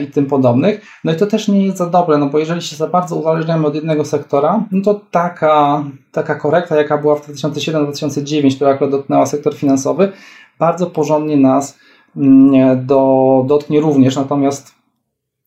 i 0.00 0.06
tym 0.06 0.26
podobnych. 0.26 0.80
No 1.04 1.12
i 1.12 1.16
to 1.16 1.26
też 1.26 1.48
nie 1.48 1.66
jest 1.66 1.78
za 1.78 1.86
dobre, 1.86 2.18
no 2.18 2.26
bo 2.26 2.38
jeżeli 2.38 2.62
się 2.62 2.76
za 2.76 2.86
bardzo 2.86 3.16
uzależniamy 3.16 3.66
od 3.66 3.74
jednego 3.74 4.04
sektora, 4.04 4.64
no 4.72 4.82
to 4.82 5.00
taka, 5.10 5.84
taka 6.12 6.34
korekta, 6.34 6.76
jaka 6.76 6.98
była 6.98 7.16
w 7.16 7.28
2007-2009, 7.28 8.56
która 8.56 8.70
akurat 8.70 8.90
dotknęła 8.90 9.26
sektor 9.26 9.54
finansowy, 9.54 10.12
bardzo 10.58 10.86
porządnie 10.86 11.36
nas 11.36 11.78
mm, 12.16 12.86
do, 12.86 13.44
dotknie 13.48 13.80
również, 13.80 14.16
natomiast 14.16 14.74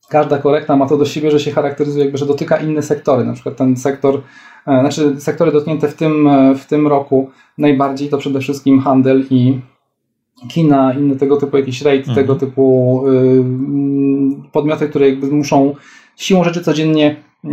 każda 0.09 0.38
korekta 0.38 0.76
ma 0.76 0.88
to 0.88 0.97
do 0.97 1.05
siebie, 1.05 1.32
że 1.32 1.39
się 1.39 1.51
charakteryzuje 1.51 2.03
jakby, 2.03 2.17
że 2.17 2.26
dotyka 2.26 2.57
inne 2.57 2.82
sektory, 2.82 3.26
na 3.26 3.34
przykład 3.34 3.55
ten 3.55 3.78
sektor, 3.78 4.22
e, 4.67 4.80
znaczy 4.80 5.22
sektory 5.22 5.51
dotknięte 5.51 5.88
w 5.88 5.93
tym, 5.93 6.28
e, 6.28 6.55
w 6.55 6.65
tym 6.65 6.88
roku 6.88 7.30
najbardziej 7.57 8.09
to 8.09 8.17
przede 8.17 8.39
wszystkim 8.39 8.80
handel 8.80 9.26
i 9.30 9.59
kina, 10.50 10.94
inne 10.94 11.16
tego 11.16 11.38
typu 11.38 11.58
jakieś 11.58 11.82
rate, 11.82 11.98
mhm. 11.98 12.16
tego 12.16 12.36
typu 12.36 13.04
y, 13.08 13.44
podmioty, 14.52 14.90
które 14.90 15.10
jakby 15.10 15.28
muszą 15.28 15.76
siłą 16.16 16.44
rzeczy 16.44 16.62
codziennie 16.62 17.16
y, 17.44 17.50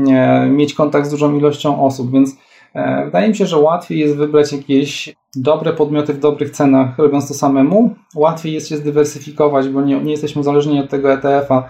mieć 0.51 0.75
kontakt 0.75 1.07
z 1.07 1.11
dużą 1.11 1.37
ilością 1.39 1.85
osób, 1.85 2.13
więc 2.13 2.37
E, 2.77 3.05
wydaje 3.05 3.29
mi 3.29 3.37
się, 3.37 3.47
że 3.47 3.59
łatwiej 3.59 3.99
jest 3.99 4.17
wybrać 4.17 4.53
jakieś 4.53 5.15
dobre 5.37 5.73
podmioty 5.73 6.15
w 6.15 6.19
dobrych 6.19 6.51
cenach, 6.51 6.99
robiąc 6.99 7.29
to 7.29 7.35
samemu. 7.35 7.95
Łatwiej 8.15 8.53
jest 8.53 8.69
się 8.69 8.77
zdywersyfikować, 8.77 9.69
bo 9.69 9.83
nie, 9.83 10.01
nie 10.01 10.11
jesteśmy 10.11 10.41
uzależnieni 10.41 10.81
od 10.81 10.91
tego 10.91 11.13
ETF-a. 11.13 11.69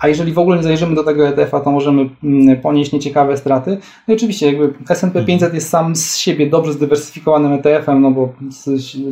A 0.00 0.08
jeżeli 0.08 0.32
w 0.32 0.38
ogóle 0.38 0.56
nie 0.56 0.62
zajrzymy 0.62 0.94
do 0.94 1.04
tego 1.04 1.28
ETF-a, 1.28 1.60
to 1.60 1.70
możemy 1.70 2.08
mm, 2.24 2.60
ponieść 2.60 2.92
nieciekawe 2.92 3.36
straty. 3.36 3.78
No 4.08 4.14
i 4.14 4.16
oczywiście, 4.16 4.46
jakby 4.46 4.74
S&P 4.88 5.24
500 5.24 5.32
mhm. 5.32 5.54
jest 5.54 5.68
sam 5.68 5.96
z 5.96 6.16
siebie 6.16 6.50
dobrze 6.50 6.72
zdywersyfikowanym 6.72 7.52
ETF-em, 7.52 8.02
no 8.02 8.10
bo 8.10 8.32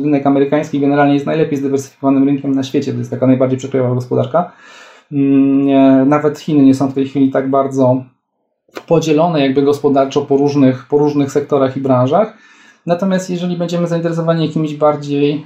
rynek 0.03 0.27
amerykański 0.27 0.79
generalnie 0.79 1.13
jest 1.13 1.25
najlepiej 1.25 1.57
zdywersyfikowanym 1.57 2.23
rynkiem 2.23 2.55
na 2.55 2.63
świecie. 2.63 2.91
To 2.91 2.97
jest 2.97 3.11
taka 3.11 3.27
najbardziej 3.27 3.59
przekrojowa 3.59 3.95
gospodarka. 3.95 4.51
Mm, 5.11 6.09
nawet 6.09 6.39
Chiny 6.39 6.63
nie 6.63 6.73
są 6.73 6.87
w 6.87 6.93
tej 6.93 7.07
chwili 7.07 7.31
tak 7.31 7.49
bardzo 7.49 8.03
podzielone 8.87 9.41
jakby 9.41 9.61
gospodarczo 9.61 10.21
po 10.21 10.37
różnych, 10.37 10.85
po 10.87 10.97
różnych 10.97 11.31
sektorach 11.31 11.77
i 11.77 11.81
branżach. 11.81 12.37
Natomiast 12.85 13.29
jeżeli 13.29 13.57
będziemy 13.57 13.87
zainteresowani 13.87 14.45
jakimiś 14.45 14.75
bardziej, 14.75 15.45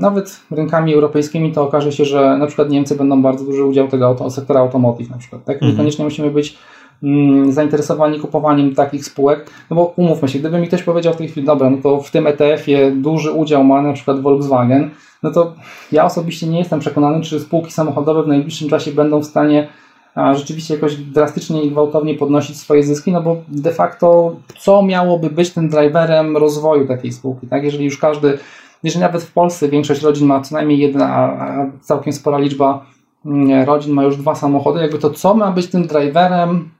nawet 0.00 0.40
rynkami 0.50 0.94
europejskimi, 0.94 1.52
to 1.52 1.62
okaże 1.62 1.92
się, 1.92 2.04
że 2.04 2.38
na 2.38 2.46
przykład 2.46 2.70
Niemcy 2.70 2.96
będą 2.96 3.22
bardzo 3.22 3.44
duży 3.44 3.64
udział 3.64 3.88
tego 3.88 4.06
auto, 4.06 4.30
sektora 4.30 4.60
automotive 4.60 5.10
na 5.10 5.18
przykład. 5.18 5.44
Tak? 5.44 5.56
Mhm. 5.56 5.72
Niekoniecznie 5.72 6.04
musimy 6.04 6.30
być 6.30 6.58
mm, 7.02 7.52
zainteresowani 7.52 8.20
kupowaniem 8.20 8.74
takich 8.74 9.04
spółek, 9.04 9.50
no 9.70 9.76
bo 9.76 9.92
umówmy 9.96 10.28
się, 10.28 10.38
gdyby 10.38 10.58
mi 10.58 10.66
ktoś 10.66 10.82
powiedział 10.82 11.12
w 11.12 11.16
tej 11.16 11.28
chwili, 11.28 11.46
dobra, 11.46 11.70
no 11.70 11.76
to 11.82 12.00
w 12.00 12.10
tym 12.10 12.26
ETF-ie 12.26 12.90
duży 12.90 13.32
udział 13.32 13.64
ma 13.64 13.82
na 13.82 13.92
przykład 13.92 14.20
Volkswagen, 14.20 14.90
no 15.22 15.30
to 15.30 15.54
ja 15.92 16.04
osobiście 16.04 16.46
nie 16.46 16.58
jestem 16.58 16.80
przekonany, 16.80 17.20
czy 17.20 17.40
spółki 17.40 17.72
samochodowe 17.72 18.22
w 18.22 18.28
najbliższym 18.28 18.68
czasie 18.68 18.92
będą 18.92 19.20
w 19.20 19.24
stanie 19.24 19.68
rzeczywiście 20.16 20.74
jakoś 20.74 20.96
drastycznie 20.96 21.62
i 21.62 21.70
gwałtownie 21.70 22.14
podnosić 22.14 22.56
swoje 22.56 22.82
zyski, 22.82 23.12
no 23.12 23.22
bo 23.22 23.36
de 23.48 23.72
facto 23.72 24.36
co 24.58 24.82
miałoby 24.82 25.30
być 25.30 25.50
tym 25.50 25.68
driverem 25.68 26.36
rozwoju 26.36 26.86
takiej 26.86 27.12
spółki, 27.12 27.46
tak? 27.46 27.64
Jeżeli 27.64 27.84
już 27.84 27.98
każdy, 27.98 28.38
jeżeli 28.82 29.02
nawet 29.02 29.22
w 29.22 29.32
Polsce 29.32 29.68
większość 29.68 30.02
rodzin 30.02 30.26
ma 30.26 30.40
co 30.40 30.54
najmniej 30.54 30.78
jeden, 30.78 31.02
a 31.02 31.36
całkiem 31.80 32.12
spora 32.12 32.38
liczba 32.38 32.86
mm, 33.26 33.64
rodzin 33.64 33.92
ma 33.92 34.04
już 34.04 34.16
dwa 34.16 34.34
samochody, 34.34 34.80
jakby 34.80 34.98
to 34.98 35.10
co 35.10 35.34
ma 35.34 35.52
być 35.52 35.66
tym 35.66 35.86
driverem 35.86 36.70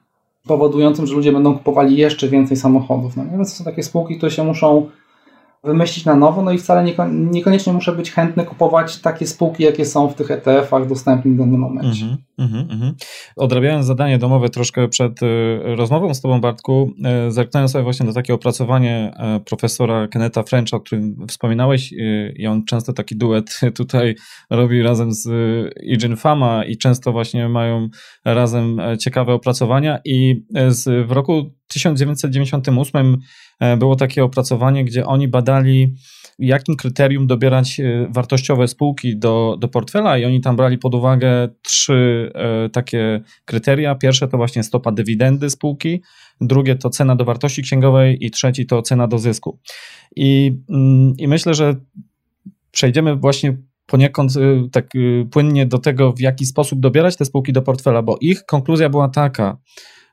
powodującym, 0.46 1.06
że 1.06 1.14
ludzie 1.14 1.32
będą 1.32 1.54
kupowali 1.54 1.96
jeszcze 1.96 2.28
więcej 2.28 2.56
samochodów. 2.56 3.16
No, 3.16 3.24
więc 3.32 3.50
to 3.50 3.58
są 3.58 3.64
takie 3.64 3.82
spółki, 3.82 4.16
które 4.16 4.32
się 4.32 4.44
muszą 4.44 4.88
wymyślić 5.64 6.04
na 6.04 6.16
nowo, 6.16 6.42
no 6.42 6.52
i 6.52 6.58
wcale 6.58 6.94
niekoniecznie 7.08 7.72
muszę 7.72 7.92
być 7.92 8.12
chętny 8.12 8.44
kupować 8.44 9.00
takie 9.00 9.26
spółki, 9.26 9.62
jakie 9.62 9.84
są 9.84 10.08
w 10.08 10.14
tych 10.14 10.30
ETF-ach 10.30 10.86
dostępnych 10.86 11.34
w 11.34 11.38
danym 11.38 11.60
momencie. 11.60 12.04
Mm 12.04 12.50
-hmm, 12.50 12.72
mm 12.72 12.80
-hmm. 12.80 12.92
Odrabiając 13.36 13.86
zadanie 13.86 14.18
domowe 14.18 14.48
troszkę 14.48 14.88
przed 14.88 15.22
y, 15.22 15.26
rozmową 15.62 16.14
z 16.14 16.20
Tobą, 16.20 16.40
Bartku, 16.40 16.92
y, 17.28 17.32
zerknąłem 17.32 17.68
sobie 17.68 17.84
właśnie 17.84 18.06
do 18.06 18.12
takiego 18.12 18.34
opracowanie 18.34 19.14
y, 19.36 19.40
profesora 19.40 20.08
Keneta 20.08 20.42
Frencha, 20.42 20.76
o 20.76 20.80
którym 20.80 21.16
wspominałeś 21.28 21.94
i 22.36 22.46
on 22.46 22.64
często 22.64 22.92
taki 22.92 23.16
duet 23.16 23.60
tutaj 23.76 24.14
robi 24.50 24.82
razem 24.82 25.12
z 25.12 25.28
Ijin 25.82 26.16
Fama 26.16 26.64
i 26.64 26.76
często 26.76 27.12
właśnie 27.12 27.48
mają 27.48 27.88
razem 28.24 28.80
ciekawe 29.00 29.32
opracowania 29.32 29.98
i 30.04 30.44
z, 30.68 31.08
w 31.08 31.12
roku 31.12 31.50
1998 31.68 33.18
e, 33.60 33.76
było 33.76 33.96
takie 33.96 34.24
opracowanie, 34.24 34.84
gdzie 34.84 35.06
oni 35.06 35.28
badali, 35.28 35.94
jakim 36.38 36.76
kryterium 36.76 37.26
dobierać 37.26 37.80
e, 37.80 38.06
wartościowe 38.10 38.68
spółki 38.68 39.18
do, 39.18 39.56
do 39.60 39.68
portfela, 39.68 40.18
i 40.18 40.24
oni 40.24 40.40
tam 40.40 40.56
brali 40.56 40.78
pod 40.78 40.94
uwagę 40.94 41.48
trzy 41.62 42.32
e, 42.34 42.68
takie 42.68 43.20
kryteria. 43.44 43.94
Pierwsze 43.94 44.28
to 44.28 44.36
właśnie 44.36 44.62
stopa 44.62 44.92
dywidendy 44.92 45.50
spółki, 45.50 46.02
drugie 46.40 46.76
to 46.76 46.90
cena 46.90 47.16
do 47.16 47.24
wartości 47.24 47.62
księgowej, 47.62 48.26
i 48.26 48.30
trzeci 48.30 48.66
to 48.66 48.82
cena 48.82 49.06
do 49.06 49.18
zysku. 49.18 49.58
I, 50.16 50.56
mm, 50.70 51.14
i 51.18 51.28
myślę, 51.28 51.54
że 51.54 51.76
przejdziemy 52.70 53.16
właśnie 53.16 53.56
poniekąd 53.86 54.32
tak 54.72 54.90
płynnie 55.30 55.66
do 55.66 55.78
tego, 55.78 56.12
w 56.12 56.20
jaki 56.20 56.46
sposób 56.46 56.80
dobierać 56.80 57.16
te 57.16 57.24
spółki 57.24 57.52
do 57.52 57.62
portfela, 57.62 58.02
bo 58.02 58.18
ich 58.20 58.44
konkluzja 58.44 58.88
była 58.88 59.08
taka, 59.08 59.58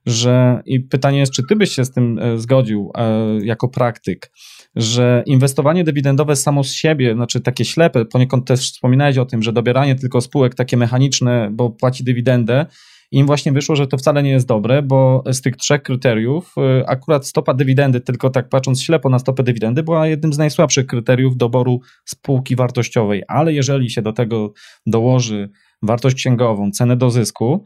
że 0.09 0.61
i 0.65 0.79
pytanie 0.79 1.19
jest, 1.19 1.31
czy 1.31 1.43
ty 1.49 1.55
byś 1.55 1.71
się 1.71 1.85
z 1.85 1.91
tym 1.91 2.19
e, 2.19 2.37
zgodził 2.37 2.91
e, 2.97 3.45
jako 3.45 3.67
praktyk, 3.67 4.31
że 4.75 5.23
inwestowanie 5.25 5.83
dywidendowe 5.83 6.35
samo 6.35 6.63
z 6.63 6.73
siebie, 6.73 7.13
znaczy 7.13 7.41
takie 7.41 7.65
ślepe, 7.65 8.05
poniekąd 8.05 8.47
też 8.47 8.59
wspominałeś 8.59 9.17
o 9.17 9.25
tym, 9.25 9.43
że 9.43 9.53
dobieranie 9.53 9.95
tylko 9.95 10.21
spółek 10.21 10.55
takie 10.55 10.77
mechaniczne, 10.77 11.49
bo 11.51 11.69
płaci 11.69 12.03
dywidendę, 12.03 12.65
im 13.11 13.25
właśnie 13.25 13.51
wyszło, 13.51 13.75
że 13.75 13.87
to 13.87 13.97
wcale 13.97 14.23
nie 14.23 14.29
jest 14.29 14.47
dobre, 14.47 14.81
bo 14.81 15.23
z 15.31 15.41
tych 15.41 15.57
trzech 15.57 15.81
kryteriów 15.81 16.53
e, 16.57 16.89
akurat 16.89 17.27
stopa 17.27 17.53
dywidendy, 17.53 18.01
tylko 18.01 18.29
tak 18.29 18.49
patrząc 18.49 18.83
ślepo 18.83 19.09
na 19.09 19.19
stopę 19.19 19.43
dywidendy, 19.43 19.83
była 19.83 20.07
jednym 20.07 20.33
z 20.33 20.37
najsłabszych 20.37 20.85
kryteriów 20.85 21.37
doboru 21.37 21.81
spółki 22.05 22.55
wartościowej, 22.55 23.23
ale 23.27 23.53
jeżeli 23.53 23.89
się 23.89 24.01
do 24.01 24.13
tego 24.13 24.53
dołoży 24.85 25.49
wartość 25.81 26.15
księgową, 26.15 26.71
cenę 26.71 26.97
do 26.97 27.11
zysku, 27.11 27.65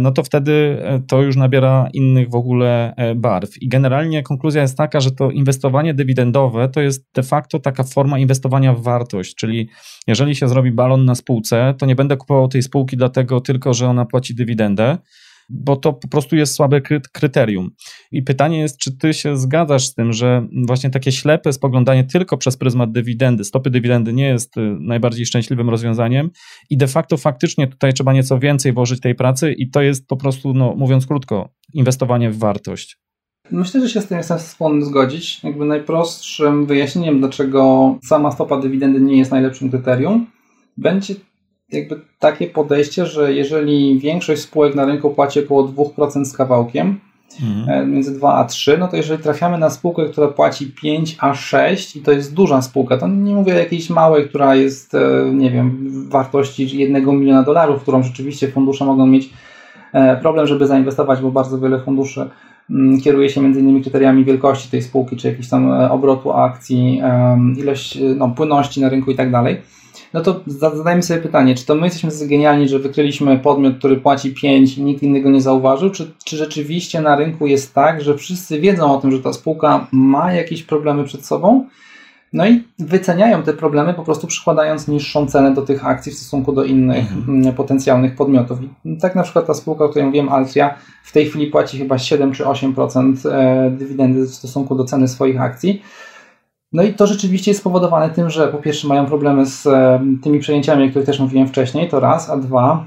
no 0.00 0.12
to 0.12 0.22
wtedy 0.22 0.78
e, 0.82 1.00
to 1.06 1.22
już 1.22 1.36
nabiera 1.36 1.88
innych 1.92 2.30
w 2.30 2.34
ogóle 2.34 2.94
e, 2.96 3.14
barw. 3.14 3.62
I 3.62 3.68
generalnie 3.68 4.22
konkluzja 4.22 4.62
jest 4.62 4.76
taka, 4.76 5.00
że 5.00 5.10
to 5.10 5.30
inwestowanie 5.30 5.94
dywidendowe 5.94 6.68
to 6.68 6.80
jest 6.80 7.06
de 7.14 7.22
facto 7.22 7.58
taka 7.58 7.84
forma 7.84 8.18
inwestowania 8.18 8.74
w 8.74 8.82
wartość, 8.82 9.34
czyli 9.34 9.68
jeżeli 10.06 10.34
się 10.36 10.48
zrobi 10.48 10.72
balon 10.72 11.04
na 11.04 11.14
spółce, 11.14 11.74
to 11.78 11.86
nie 11.86 11.94
będę 11.96 12.16
kupował 12.16 12.48
tej 12.48 12.62
spółki 12.62 12.96
dlatego 12.96 13.40
tylko, 13.40 13.74
że 13.74 13.88
ona 13.88 14.04
płaci 14.04 14.34
dywidendę, 14.34 14.98
bo 15.48 15.76
to 15.76 15.92
po 15.92 16.08
prostu 16.08 16.36
jest 16.36 16.54
słabe 16.54 16.80
kryterium. 17.12 17.70
I 18.12 18.22
pytanie 18.22 18.58
jest, 18.58 18.78
czy 18.78 18.96
ty 18.98 19.14
się 19.14 19.36
zgadzasz 19.36 19.86
z 19.86 19.94
tym, 19.94 20.12
że 20.12 20.46
właśnie 20.66 20.90
takie 20.90 21.12
ślepe 21.12 21.52
spoglądanie 21.52 22.04
tylko 22.04 22.36
przez 22.36 22.56
pryzmat 22.56 22.92
dywidendy, 22.92 23.44
stopy 23.44 23.70
dywidendy 23.70 24.12
nie 24.12 24.26
jest 24.26 24.56
y, 24.56 24.60
najbardziej 24.80 25.26
szczęśliwym 25.26 25.70
rozwiązaniem 25.70 26.30
i 26.70 26.76
de 26.76 26.86
facto 26.86 27.16
faktycznie 27.16 27.66
tutaj 27.66 27.92
trzeba 27.92 28.12
nieco 28.12 28.38
więcej 28.38 28.72
włożyć 28.72 29.00
tej 29.00 29.14
pracy 29.14 29.52
i 29.52 29.70
to 29.70 29.82
jest 29.82 30.06
po 30.06 30.16
prostu, 30.16 30.54
no, 30.54 30.74
mówiąc 30.76 31.06
krótko, 31.06 31.48
inwestowanie 31.74 32.30
w 32.30 32.38
wartość. 32.38 32.98
Myślę, 33.50 33.80
że 33.80 33.88
się 33.88 34.00
z 34.00 34.06
tym 34.06 34.18
jestem 34.18 34.38
skłonny 34.38 34.84
zgodzić. 34.84 35.44
Jakby 35.44 35.64
najprostszym 35.64 36.66
wyjaśnieniem, 36.66 37.18
dlaczego 37.18 37.94
sama 38.04 38.32
stopa 38.32 38.60
dywidendy 38.60 39.00
nie 39.00 39.18
jest 39.18 39.30
najlepszym 39.30 39.70
kryterium, 39.70 40.26
będzie 40.76 41.14
jakby 41.72 42.00
takie 42.18 42.46
podejście, 42.46 43.06
że 43.06 43.32
jeżeli 43.32 43.98
większość 43.98 44.42
spółek 44.42 44.74
na 44.74 44.84
rynku 44.84 45.10
płaci 45.10 45.40
około 45.40 45.64
2% 45.64 46.24
z 46.24 46.36
kawałkiem, 46.36 47.00
mhm. 47.42 47.92
między 47.92 48.18
2 48.18 48.34
a 48.34 48.44
3, 48.44 48.78
no 48.78 48.88
to 48.88 48.96
jeżeli 48.96 49.22
trafiamy 49.22 49.58
na 49.58 49.70
spółkę, 49.70 50.08
która 50.08 50.28
płaci 50.28 50.66
5 50.82 51.16
a 51.20 51.34
6 51.34 51.96
i 51.96 52.00
to 52.00 52.12
jest 52.12 52.34
duża 52.34 52.62
spółka, 52.62 52.96
to 52.96 53.08
nie 53.08 53.34
mówię 53.34 53.54
o 53.54 53.58
jakiejś 53.58 53.90
małej, 53.90 54.28
która 54.28 54.54
jest, 54.54 54.94
e, 54.94 55.30
nie 55.34 55.50
wiem, 55.50 55.92
wartości 56.08 56.78
1 56.78 57.18
miliona 57.18 57.42
dolarów, 57.42 57.82
którą 57.82 58.02
rzeczywiście 58.02 58.48
fundusze 58.48 58.84
mogą 58.84 59.06
mieć 59.06 59.30
e, 59.92 60.16
problem, 60.16 60.46
żeby 60.46 60.66
zainwestować, 60.66 61.20
bo 61.20 61.30
bardzo 61.30 61.58
wiele 61.58 61.80
funduszy 61.80 62.28
mm, 62.70 63.00
kieruje 63.00 63.30
się 63.30 63.42
między 63.42 63.60
innymi 63.60 63.82
kryteriami 63.82 64.24
wielkości 64.24 64.70
tej 64.70 64.82
spółki, 64.82 65.16
czy 65.16 65.28
jakiś 65.28 65.48
tam 65.48 65.70
obrotu 65.70 66.32
akcji, 66.32 67.02
ilość 67.56 67.98
no, 68.16 68.28
płynności 68.28 68.80
na 68.80 68.88
rynku 68.88 69.10
i 69.10 69.14
tak 69.14 69.30
dalej 69.30 69.56
no 70.16 70.22
to 70.22 70.40
zadajmy 70.46 71.02
sobie 71.02 71.20
pytanie, 71.20 71.54
czy 71.54 71.66
to 71.66 71.74
my 71.74 71.86
jesteśmy 71.86 72.28
genialni, 72.28 72.68
że 72.68 72.78
wykryliśmy 72.78 73.38
podmiot, 73.38 73.78
który 73.78 73.96
płaci 73.96 74.34
5 74.34 74.78
i 74.78 74.82
nikt 74.82 75.02
innego 75.02 75.30
nie 75.30 75.40
zauważył, 75.40 75.90
czy, 75.90 76.12
czy 76.24 76.36
rzeczywiście 76.36 77.00
na 77.00 77.16
rynku 77.16 77.46
jest 77.46 77.74
tak, 77.74 78.00
że 78.00 78.16
wszyscy 78.16 78.60
wiedzą 78.60 78.94
o 78.94 79.00
tym, 79.00 79.12
że 79.12 79.18
ta 79.18 79.32
spółka 79.32 79.86
ma 79.92 80.32
jakieś 80.32 80.62
problemy 80.62 81.04
przed 81.04 81.26
sobą, 81.26 81.66
no 82.32 82.46
i 82.46 82.64
wyceniają 82.78 83.42
te 83.42 83.52
problemy 83.52 83.94
po 83.94 84.02
prostu 84.02 84.26
przykładając 84.26 84.88
niższą 84.88 85.26
cenę 85.26 85.54
do 85.54 85.62
tych 85.62 85.86
akcji 85.86 86.12
w 86.12 86.14
stosunku 86.14 86.52
do 86.52 86.64
innych 86.64 87.12
mhm. 87.12 87.40
Mm, 87.40 87.54
potencjalnych 87.54 88.16
podmiotów. 88.16 88.58
I 88.84 88.96
tak 88.96 89.14
na 89.14 89.22
przykład 89.22 89.46
ta 89.46 89.54
spółka, 89.54 89.84
o 89.84 89.88
której 89.88 90.06
mówiłem, 90.06 90.28
Altria, 90.28 90.74
w 91.04 91.12
tej 91.12 91.26
chwili 91.26 91.46
płaci 91.46 91.78
chyba 91.78 91.98
7 91.98 92.32
czy 92.32 92.44
8% 92.44 93.30
e, 93.30 93.70
dywidendy 93.70 94.26
w 94.26 94.34
stosunku 94.34 94.74
do 94.74 94.84
ceny 94.84 95.08
swoich 95.08 95.40
akcji. 95.40 95.82
No 96.76 96.82
i 96.82 96.94
to 96.94 97.06
rzeczywiście 97.06 97.50
jest 97.50 97.60
spowodowane 97.60 98.10
tym, 98.10 98.30
że 98.30 98.48
po 98.48 98.58
pierwsze 98.58 98.88
mają 98.88 99.06
problemy 99.06 99.46
z 99.46 99.66
e, 99.66 100.00
tymi 100.22 100.40
przejęciami, 100.40 100.84
o 100.84 100.88
których 100.88 101.06
też 101.06 101.20
mówiłem 101.20 101.48
wcześniej, 101.48 101.88
to 101.88 102.00
raz, 102.00 102.30
a 102.30 102.36
dwa, 102.36 102.86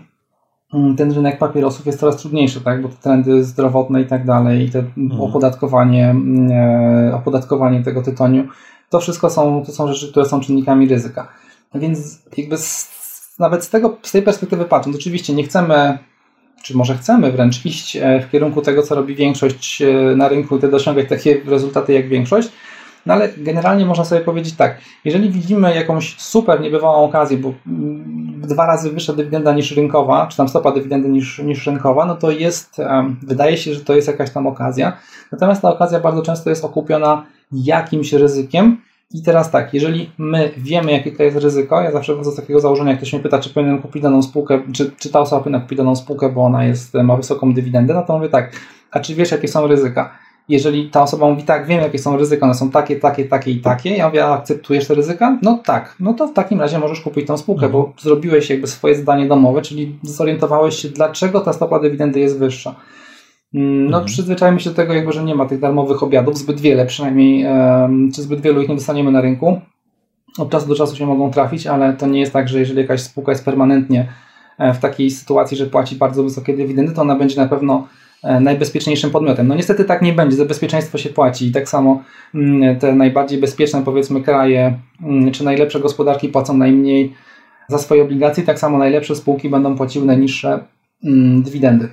mm, 0.74 0.96
ten 0.96 1.12
rynek 1.12 1.38
papierosów 1.38 1.86
jest 1.86 2.00
coraz 2.00 2.18
trudniejszy, 2.18 2.62
tak? 2.62 2.82
bo 2.82 2.90
te 2.90 2.96
trendy 2.96 3.44
zdrowotne 3.44 4.02
i 4.02 4.06
tak 4.06 4.26
dalej, 4.26 4.66
i 4.66 4.70
te 4.72 4.80
mhm. 4.80 5.22
opodatkowanie, 5.22 6.10
mm, 6.10 6.52
e, 6.52 7.16
opodatkowanie 7.16 7.84
tego 7.84 8.02
tytoniu, 8.02 8.48
to 8.90 9.00
wszystko 9.00 9.30
są, 9.30 9.64
to 9.66 9.72
są 9.72 9.94
rzeczy, 9.94 10.12
które 10.12 10.26
są 10.26 10.40
czynnikami 10.40 10.88
ryzyka. 10.88 11.28
Więc 11.76 12.22
jakby 12.38 12.58
z, 12.58 12.90
nawet 13.40 13.64
z, 13.64 13.70
tego, 13.70 13.98
z 14.02 14.12
tej 14.12 14.22
perspektywy 14.22 14.66
patrząc, 14.66 14.96
oczywiście 14.96 15.34
nie 15.34 15.44
chcemy, 15.44 15.98
czy 16.64 16.78
może 16.78 16.98
chcemy 16.98 17.32
wręcz 17.32 17.66
iść 17.66 17.96
e, 17.96 18.22
w 18.22 18.32
kierunku 18.32 18.62
tego, 18.62 18.84
co 18.84 18.96
robi 18.96 19.16
większość 19.16 19.84
na 20.16 20.28
rynku 20.28 20.58
i 20.58 20.60
te 20.60 20.68
osiągać 20.68 21.10
takie 21.10 21.42
rezultaty 21.46 21.94
jak 21.94 22.10
większość, 22.10 22.50
no 23.06 23.14
ale 23.14 23.30
generalnie 23.38 23.86
można 23.86 24.06
sobie 24.06 24.22
powiedzieć 24.22 24.56
tak, 24.56 24.78
jeżeli 25.06 25.30
widzimy 25.30 25.76
jakąś 25.76 26.20
super 26.20 26.62
niebywałą 26.62 27.06
okazję, 27.06 27.38
bo 27.38 27.54
dwa 28.48 28.66
razy 28.66 28.92
wyższa 28.92 29.14
dywidenda 29.14 29.54
niż 29.54 29.72
rynkowa, 29.72 30.28
czy 30.28 30.38
tam 30.38 30.50
stopa 30.50 30.72
dywidendy 30.72 31.10
niż, 31.10 31.40
niż 31.40 31.68
rynkowa, 31.68 32.06
no 32.06 32.16
to 32.16 32.32
jest, 32.32 32.78
wydaje 33.24 33.58
się, 33.58 33.74
że 33.74 33.80
to 33.80 33.96
jest 33.96 34.08
jakaś 34.08 34.32
tam 34.32 34.48
okazja. 34.48 34.98
Natomiast 35.32 35.62
ta 35.62 35.74
okazja 35.74 36.00
bardzo 36.00 36.22
często 36.22 36.50
jest 36.50 36.66
okupiona 36.66 37.26
jakimś 37.52 38.14
ryzykiem. 38.14 38.78
I 39.14 39.24
teraz 39.24 39.52
tak, 39.52 39.74
jeżeli 39.74 40.12
my 40.18 40.52
wiemy, 40.58 40.92
jakie 40.92 41.12
to 41.12 41.24
jest 41.24 41.38
ryzyko, 41.38 41.82
ja 41.82 41.92
zawsze 41.92 42.14
wchodzę 42.14 42.32
z 42.32 42.36
takiego 42.36 42.60
założenia, 42.60 42.92
jak 42.92 43.00
ktoś 43.00 43.14
mnie 43.14 43.22
pyta, 43.22 43.40
czy 43.40 43.50
powinienem 43.50 43.82
kupić 43.82 44.04
daną 44.04 44.24
spółkę, 44.24 44.62
czy, 44.74 44.92
czy 44.92 45.10
ta 45.10 45.20
osoba 45.20 45.40
powinna 45.40 45.60
kupić 45.60 45.78
daną 45.78 45.96
spółkę, 45.96 46.30
bo 46.30 46.44
ona 46.44 46.66
jest, 46.66 46.94
ma 46.94 47.18
wysoką 47.18 47.54
dywidendę, 47.54 47.94
no 47.94 48.04
to 48.04 48.18
mówię 48.18 48.30
tak, 48.30 48.52
a 48.92 49.00
czy 49.00 49.16
wiesz, 49.16 49.32
jakie 49.32 49.48
są 49.48 49.68
ryzyka? 49.68 50.12
Jeżeli 50.50 50.90
ta 50.90 51.02
osoba 51.02 51.30
mówi 51.30 51.44
tak, 51.44 51.68
wiem 51.68 51.82
jakie 51.82 52.00
są 52.00 52.18
ryzyka, 52.18 52.46
one 52.46 52.56
są 52.56 52.70
takie, 52.70 52.96
takie, 52.96 53.26
takie 53.26 53.52
i 53.52 53.60
takie, 53.62 53.90
ja 53.90 54.08
mówię, 54.08 54.26
a 54.26 54.34
akceptujesz 54.34 54.88
te 54.88 54.96
ryzyka? 54.96 55.40
No 55.42 55.60
tak, 55.66 55.96
no 56.00 56.14
to 56.14 56.28
w 56.28 56.34
takim 56.34 56.62
razie 56.62 56.80
możesz 56.80 57.02
kupić 57.02 57.28
tą 57.28 57.38
spółkę, 57.38 57.66
mhm. 57.66 57.84
bo 57.84 57.94
zrobiłeś 58.02 58.50
jakby 58.50 58.68
swoje 58.68 58.96
zadanie 58.96 59.28
domowe, 59.28 59.62
czyli 59.62 60.00
zorientowałeś 60.04 60.76
się, 60.76 60.90
dlaczego 60.90 61.42
ta 61.42 61.54
stopa 61.54 61.80
dywidendy 61.80 62.20
jest 62.20 62.40
wyższa. 62.40 62.76
Mm, 63.54 63.84
no, 63.84 63.98
mhm. 63.98 64.06
przyzwyczajmy 64.06 64.60
się 64.60 64.70
do 64.70 64.76
tego, 64.76 64.94
jakby, 64.94 65.12
że 65.12 65.24
nie 65.24 65.36
ma 65.36 65.46
tych 65.46 65.60
darmowych 65.60 66.04
obiadów, 66.04 66.38
zbyt 66.38 66.60
wiele 66.60 66.86
przynajmniej, 66.86 67.46
czy 68.16 68.22
zbyt 68.22 68.42
wielu 68.42 68.62
ich 68.62 68.70
nie 68.70 68.76
dostaniemy 68.76 69.12
na 69.12 69.22
rynku. 69.22 69.62
Od 70.38 70.50
czasu 70.50 70.68
do 70.68 70.76
czasu 70.76 70.96
się 70.96 71.06
mogą 71.06 71.32
trafić, 71.32 71.68
ale 71.68 71.94
to 71.94 72.08
nie 72.08 72.20
jest 72.20 72.34
tak, 72.34 72.50
że 72.50 72.60
jeżeli 72.60 72.82
jakaś 72.82 73.02
spółka 73.02 73.32
jest 73.32 73.46
permanentnie 73.46 74.08
e, 74.58 74.74
w 74.74 74.80
takiej 74.80 75.12
sytuacji, 75.12 75.58
że 75.58 75.66
płaci 75.66 75.96
bardzo 75.96 76.24
wysokie 76.24 76.58
dywidendy, 76.58 76.94
to 76.94 77.02
ona 77.02 77.16
będzie 77.16 77.42
na 77.42 77.48
pewno 77.48 77.88
najbezpieczniejszym 78.24 79.12
podmiotem. 79.12 79.48
No 79.48 79.56
niestety 79.56 79.86
tak 79.86 80.02
nie 80.02 80.14
będzie, 80.14 80.38
za 80.38 80.46
bezpieczeństwo 80.46 80.98
się 80.98 81.10
płaci 81.10 81.48
i 81.48 81.52
tak 81.52 81.70
samo 81.70 82.04
mm, 82.36 82.80
te 82.80 82.96
najbardziej 82.96 83.40
bezpieczne 83.40 83.84
powiedzmy 83.86 84.22
kraje 84.22 84.80
mm, 85.04 85.32
czy 85.32 85.44
najlepsze 85.44 85.80
gospodarki 85.80 86.30
płacą 86.30 86.58
najmniej 86.58 87.14
za 87.70 87.78
swoje 87.78 88.04
obligacje, 88.04 88.44
tak 88.44 88.60
samo 88.60 88.78
najlepsze 88.78 89.16
spółki 89.16 89.50
będą 89.50 89.78
płaciły 89.78 90.06
najniższe 90.06 90.60
mm, 91.04 91.44
dywidendy. 91.44 91.90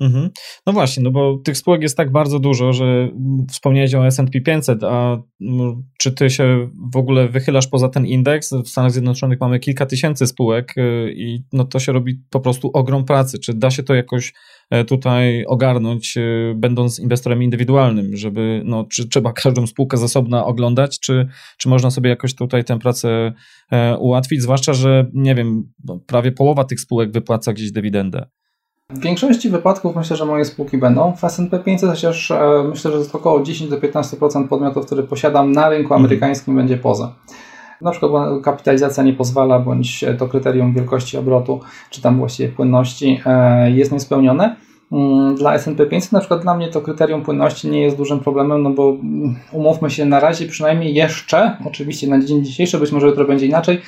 Mhm. 0.00 0.30
No 0.66 0.72
właśnie, 0.72 1.02
no 1.02 1.10
bo 1.10 1.38
tych 1.44 1.56
spółek 1.56 1.82
jest 1.82 1.96
tak 1.96 2.12
bardzo 2.12 2.38
dużo, 2.38 2.72
że 2.72 3.08
wspomniałeś 3.50 3.94
o 3.94 4.06
S&P 4.06 4.40
500, 4.40 4.84
a 4.84 5.18
czy 5.98 6.12
ty 6.12 6.30
się 6.30 6.70
w 6.92 6.96
ogóle 6.96 7.28
wychylasz 7.28 7.66
poza 7.66 7.88
ten 7.88 8.06
indeks? 8.06 8.52
W 8.52 8.68
Stanach 8.68 8.90
Zjednoczonych 8.90 9.40
mamy 9.40 9.58
kilka 9.60 9.86
tysięcy 9.86 10.26
spółek 10.26 10.74
y, 10.78 11.12
i 11.16 11.42
no 11.52 11.64
to 11.64 11.78
się 11.78 11.92
robi 11.92 12.22
po 12.30 12.40
prostu 12.40 12.70
ogrom 12.74 13.04
pracy. 13.04 13.38
Czy 13.38 13.54
da 13.54 13.70
się 13.70 13.82
to 13.82 13.94
jakoś 13.94 14.28
e, 14.28 14.32
tutaj 14.86 15.44
ogarnąć, 15.46 16.16
y, 16.16 16.54
będąc 16.56 16.98
inwestorem 16.98 17.42
indywidualnym, 17.42 18.16
żeby, 18.16 18.62
no, 18.64 18.84
czy 18.84 19.08
trzeba 19.08 19.32
każdą 19.32 19.66
spółkę 19.66 19.96
z 19.96 20.02
osobna 20.02 20.44
oglądać, 20.46 21.00
czy, 21.00 21.28
czy 21.58 21.68
można 21.68 21.90
sobie 21.90 22.10
jakoś 22.10 22.34
tutaj 22.34 22.64
tę 22.64 22.78
pracę 22.78 23.32
e, 23.70 23.96
ułatwić, 23.96 24.42
zwłaszcza, 24.42 24.72
że 24.72 25.10
nie 25.14 25.34
wiem, 25.34 25.72
no, 25.84 25.98
prawie 26.06 26.32
połowa 26.32 26.64
tych 26.64 26.80
spółek 26.80 27.12
wypłaca 27.12 27.52
gdzieś 27.52 27.72
dywidendę. 27.72 28.26
W 28.90 29.00
większości 29.00 29.50
wypadków 29.50 29.96
myślę, 29.96 30.16
że 30.16 30.24
moje 30.24 30.44
spółki 30.44 30.78
będą. 30.78 31.16
W 31.16 31.24
S&P 31.24 31.58
500 31.58 31.90
chociaż 31.90 32.30
e, 32.30 32.64
myślę, 32.70 32.90
że 32.90 33.12
około 33.12 33.40
10-15% 33.40 34.48
podmiotów, 34.48 34.86
które 34.86 35.02
posiadam 35.02 35.52
na 35.52 35.68
rynku 35.68 35.94
mhm. 35.94 36.00
amerykańskim 36.00 36.56
będzie 36.56 36.76
poza. 36.76 37.14
Na 37.80 37.90
przykład 37.90 38.42
kapitalizacja 38.42 39.02
nie 39.02 39.12
pozwala, 39.12 39.58
bądź 39.58 40.04
to 40.18 40.28
kryterium 40.28 40.74
wielkości 40.74 41.18
obrotu, 41.18 41.60
czy 41.90 42.02
tam 42.02 42.18
właściwie 42.18 42.48
płynności 42.48 43.20
e, 43.26 43.70
jest 43.70 43.92
niespełnione. 43.92 44.56
Mm, 44.92 45.34
dla 45.34 45.54
S&P 45.54 45.86
500 45.86 46.12
na 46.12 46.20
przykład 46.20 46.42
dla 46.42 46.54
mnie 46.54 46.68
to 46.68 46.80
kryterium 46.80 47.22
płynności 47.22 47.68
nie 47.68 47.82
jest 47.82 47.96
dużym 47.96 48.20
problemem, 48.20 48.62
no 48.62 48.70
bo 48.70 48.88
mm, 48.90 49.36
umówmy 49.52 49.90
się 49.90 50.04
na 50.04 50.20
razie 50.20 50.46
przynajmniej 50.46 50.94
jeszcze, 50.94 51.56
oczywiście 51.66 52.06
na 52.08 52.24
dzień 52.24 52.44
dzisiejszy, 52.44 52.78
być 52.78 52.92
może 52.92 53.06
jutro 53.06 53.24
będzie 53.24 53.46
inaczej, 53.46 53.80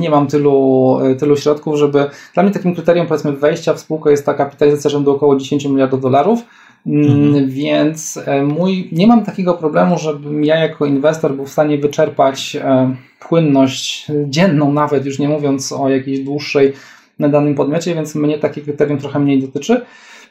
nie 0.00 0.10
mam 0.10 0.26
tylu, 0.26 0.98
tylu 1.18 1.36
środków, 1.36 1.76
żeby. 1.76 2.06
Dla 2.34 2.42
mnie 2.42 2.52
takim 2.52 2.74
kryterium 2.74 3.06
powiedzmy 3.06 3.32
wejścia 3.32 3.74
w 3.74 3.80
spółkę 3.80 4.10
jest 4.10 4.26
ta 4.26 4.34
kapitalizacja 4.34 4.90
rzędu 4.90 5.10
około 5.10 5.36
10 5.36 5.64
miliardów 5.64 6.00
dolarów. 6.00 6.40
Mm, 6.86 7.10
mhm. 7.10 7.50
Więc 7.50 8.20
e, 8.26 8.42
mój, 8.42 8.88
nie 8.92 9.06
mam 9.06 9.24
takiego 9.24 9.54
problemu, 9.54 9.98
żebym 9.98 10.44
ja 10.44 10.56
jako 10.56 10.86
inwestor 10.86 11.34
był 11.34 11.46
w 11.46 11.50
stanie 11.50 11.78
wyczerpać 11.78 12.56
e, 12.56 12.96
płynność 13.28 14.06
dzienną, 14.26 14.72
nawet 14.72 15.06
już 15.06 15.18
nie 15.18 15.28
mówiąc 15.28 15.72
o 15.72 15.88
jakiejś 15.88 16.20
dłuższej 16.20 16.72
na 17.18 17.28
danym 17.28 17.54
podmiocie, 17.54 17.94
więc 17.94 18.14
mnie 18.14 18.38
takie 18.38 18.60
kryterium 18.60 18.98
trochę 18.98 19.18
mniej 19.18 19.42
dotyczy. 19.42 19.80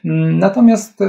Mm, 0.06 0.40
natomiast 0.40 1.02
e, 1.02 1.08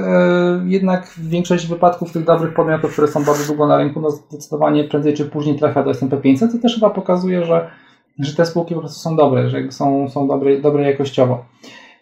jednak 0.66 1.06
w 1.06 1.28
większości 1.28 1.68
wypadków 1.68 2.12
tych 2.12 2.24
dobrych 2.24 2.54
podmiotów, 2.54 2.92
które 2.92 3.08
są 3.08 3.24
bardzo 3.24 3.46
długo 3.46 3.66
na 3.66 3.78
rynku, 3.78 4.00
no 4.00 4.10
zdecydowanie 4.10 4.84
prędzej 4.84 5.14
czy 5.14 5.24
później 5.24 5.58
trafia 5.58 5.82
do 5.82 5.90
S&P 5.90 6.16
500, 6.16 6.52
to 6.52 6.58
też 6.58 6.74
chyba 6.74 6.90
pokazuje, 6.90 7.44
że 7.44 7.70
że 8.18 8.34
te 8.34 8.46
spółki 8.46 8.74
po 8.74 8.80
prostu 8.80 9.00
są 9.00 9.16
dobre, 9.16 9.50
że 9.50 9.72
są, 9.72 10.08
są 10.08 10.28
dobre, 10.28 10.60
dobre 10.60 10.90
jakościowo. 10.90 11.44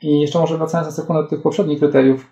I 0.03 0.21
jeszcze 0.21 0.39
może 0.39 0.59
wracając 0.59 0.89
na 0.89 0.93
sekundę 0.93 1.23
do 1.23 1.29
tych 1.29 1.43
poprzednich 1.43 1.79
kryteriów, 1.79 2.27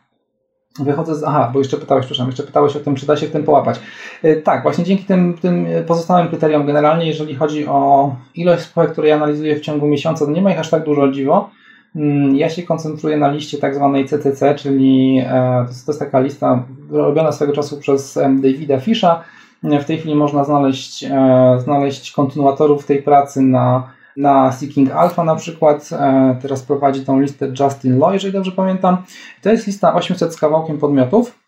wychodzę 0.79 1.15
z. 1.15 1.25
Aha, 1.25 1.51
bo 1.53 1.59
jeszcze 1.59 1.77
pytałeś, 1.77 2.07
przepraszam, 2.07 2.27
jeszcze 2.27 2.43
pytałeś 2.43 2.77
o 2.77 2.81
tym, 2.81 2.95
czy 2.95 3.07
da 3.07 3.17
się 3.17 3.27
w 3.27 3.31
tym 3.31 3.45
połapać. 3.45 3.81
E, 4.23 4.37
tak, 4.37 4.63
właśnie 4.63 4.85
dzięki 4.85 5.05
tym, 5.05 5.35
tym 5.35 5.67
pozostałym 5.87 6.29
kryteriom, 6.29 6.67
generalnie, 6.67 7.07
jeżeli 7.07 7.35
chodzi 7.35 7.67
o 7.67 8.15
ilość 8.35 8.63
spółek, 8.63 8.93
które 8.93 9.09
ja 9.09 9.17
analizuję 9.17 9.57
w 9.57 9.61
ciągu 9.61 9.87
miesiąca, 9.87 10.25
to 10.25 10.31
nie 10.31 10.43
ma 10.43 10.53
ich 10.53 10.59
aż 10.59 10.71
tak 10.71 10.85
dużo 10.85 11.09
dziwo. 11.09 11.51
Mm, 11.97 12.37
ja 12.37 12.49
się 12.49 12.63
koncentruję 12.63 13.17
na 13.17 13.31
liście 13.31 13.59
tak 13.59 13.75
zwanej 13.75 14.09
CCC, 14.09 14.55
czyli 14.55 15.19
e, 15.27 15.63
to 15.65 15.69
jest, 15.69 15.87
to 15.87 15.93
jest 15.93 16.01
taka 16.01 16.21
lista 16.21 16.65
robiona 16.91 17.33
swego 17.33 17.53
czasu 17.53 17.79
przez 17.79 18.19
Davida 18.43 18.81
Fisha 18.81 19.25
w 19.63 19.85
tej 19.85 19.99
chwili 19.99 20.15
można 20.15 20.45
znaleźć, 20.45 21.05
e, 21.05 21.59
znaleźć 21.65 22.13
kontynuatorów 22.13 22.87
tej 22.87 23.03
pracy 23.03 23.43
na, 23.43 23.93
na 24.21 24.53
Seeking 24.53 24.91
Alpha 24.91 25.25
na 25.25 25.37
przykład. 25.37 25.91
E, 25.93 26.37
teraz 26.43 26.63
prowadzi 26.63 27.05
tą 27.05 27.21
listę 27.21 27.53
Justin 27.61 27.99
Law, 27.99 28.13
jeżeli 28.13 28.33
dobrze 28.33 28.53
pamiętam. 28.53 28.97
To 29.43 29.51
jest 29.51 29.67
lista 29.67 29.95
800 29.95 30.35
z 30.35 30.37
kawałkiem 30.37 30.79
podmiotów, 30.79 31.39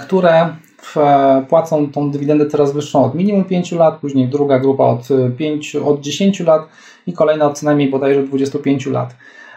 które 0.00 0.48
w, 0.82 0.96
płacą 1.48 1.92
tą 1.92 2.10
dywidendę 2.10 2.46
teraz 2.46 2.72
wyższą 2.72 3.04
od 3.04 3.14
minimum 3.14 3.44
5 3.44 3.72
lat, 3.72 3.98
później 4.00 4.28
druga 4.28 4.58
grupa 4.58 4.84
od, 4.84 5.08
5, 5.38 5.76
od 5.76 6.00
10 6.00 6.40
lat 6.40 6.68
i 7.06 7.12
kolejna 7.12 7.46
od 7.46 7.58
co 7.58 7.66
najmniej 7.66 7.90
bodajże 7.90 8.22
25 8.22 8.86
lat. 8.86 9.14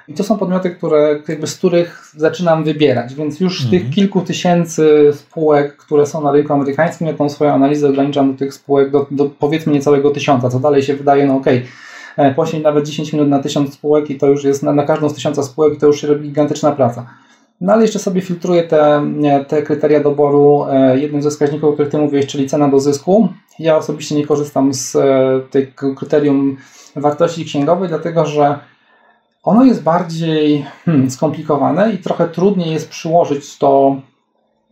I 0.08 0.14
to 0.14 0.24
są 0.24 0.38
podmioty, 0.38 0.70
które, 0.70 1.20
jakby 1.28 1.48
z 1.48 1.58
których 1.58 2.12
zaczynam 2.16 2.64
wybierać, 2.64 3.16
więc 3.16 3.40
już 3.40 3.64
mhm. 3.64 3.72
tych 3.82 3.96
kilku 3.96 4.22
tysięcy 4.22 5.12
spółek, 5.14 5.78
które 5.78 6.06
są 6.06 6.22
na 6.22 6.32
rynku 6.32 6.54
amerykańskim, 6.54 7.08
ja 7.08 7.14
tą 7.14 7.30
swoją 7.30 7.54
analizę 7.54 7.90
ograniczam 7.90 8.32
do 8.32 8.38
tych 8.38 8.54
spółek 8.54 8.92
do, 8.92 9.08
do 9.12 9.26
powiedzmy 9.26 9.74
niecałego 9.74 10.12
tysiąca, 10.12 10.50
co 10.50 10.60
dalej 10.60 10.84
się 10.84 10.96
wydaje, 10.96 11.26
no 11.26 11.36
okej, 11.36 11.58
okay, 11.58 11.70
poświęć 12.36 12.64
nawet 12.64 12.86
10 12.86 13.14
minut 13.14 13.30
na 13.30 13.40
tysiąc 13.40 13.74
spółek 13.74 14.10
i 14.10 14.18
to 14.18 14.28
już 14.28 14.44
jest 14.44 14.64
na, 14.64 14.74
na 14.74 14.84
każdą 14.84 15.10
z 15.10 15.14
tysiąca 15.14 15.44
spółek 15.44 15.74
i 15.74 15.78
to 15.78 15.88
już 15.88 16.04
robi 16.04 16.28
gigantyczna 16.28 16.72
praca. 16.72 17.06
No 17.62 17.74
ale 17.74 17.82
jeszcze 17.82 18.00
sobie 18.00 18.22
filtruję 18.22 18.64
te, 18.64 19.02
te 19.48 19.62
kryteria 19.62 20.00
doboru. 20.00 20.66
E, 20.70 21.00
jednym 21.00 21.22
ze 21.22 21.30
wskaźników, 21.30 21.70
o 21.70 21.74
których 21.74 21.92
Ty 21.92 21.98
mówiłeś, 21.98 22.26
czyli 22.26 22.50
cena 22.50 22.68
do 22.68 22.80
zysku. 22.80 23.30
Ja 23.60 23.78
osobiście 23.78 24.16
nie 24.16 24.28
korzystam 24.28 24.74
z 24.74 24.96
e, 24.96 25.42
tego 25.50 25.96
kryterium 25.96 26.58
wartości 26.96 27.46
księgowej, 27.46 27.90
dlatego 27.90 28.26
że 28.26 28.60
ono 29.44 29.64
jest 29.64 29.84
bardziej 29.84 30.66
hmm, 30.86 31.12
skomplikowane 31.12 31.94
i 31.94 31.98
trochę 31.98 32.28
trudniej 32.28 32.74
jest 32.74 32.90
przyłożyć 32.90 33.58
to 33.58 34.02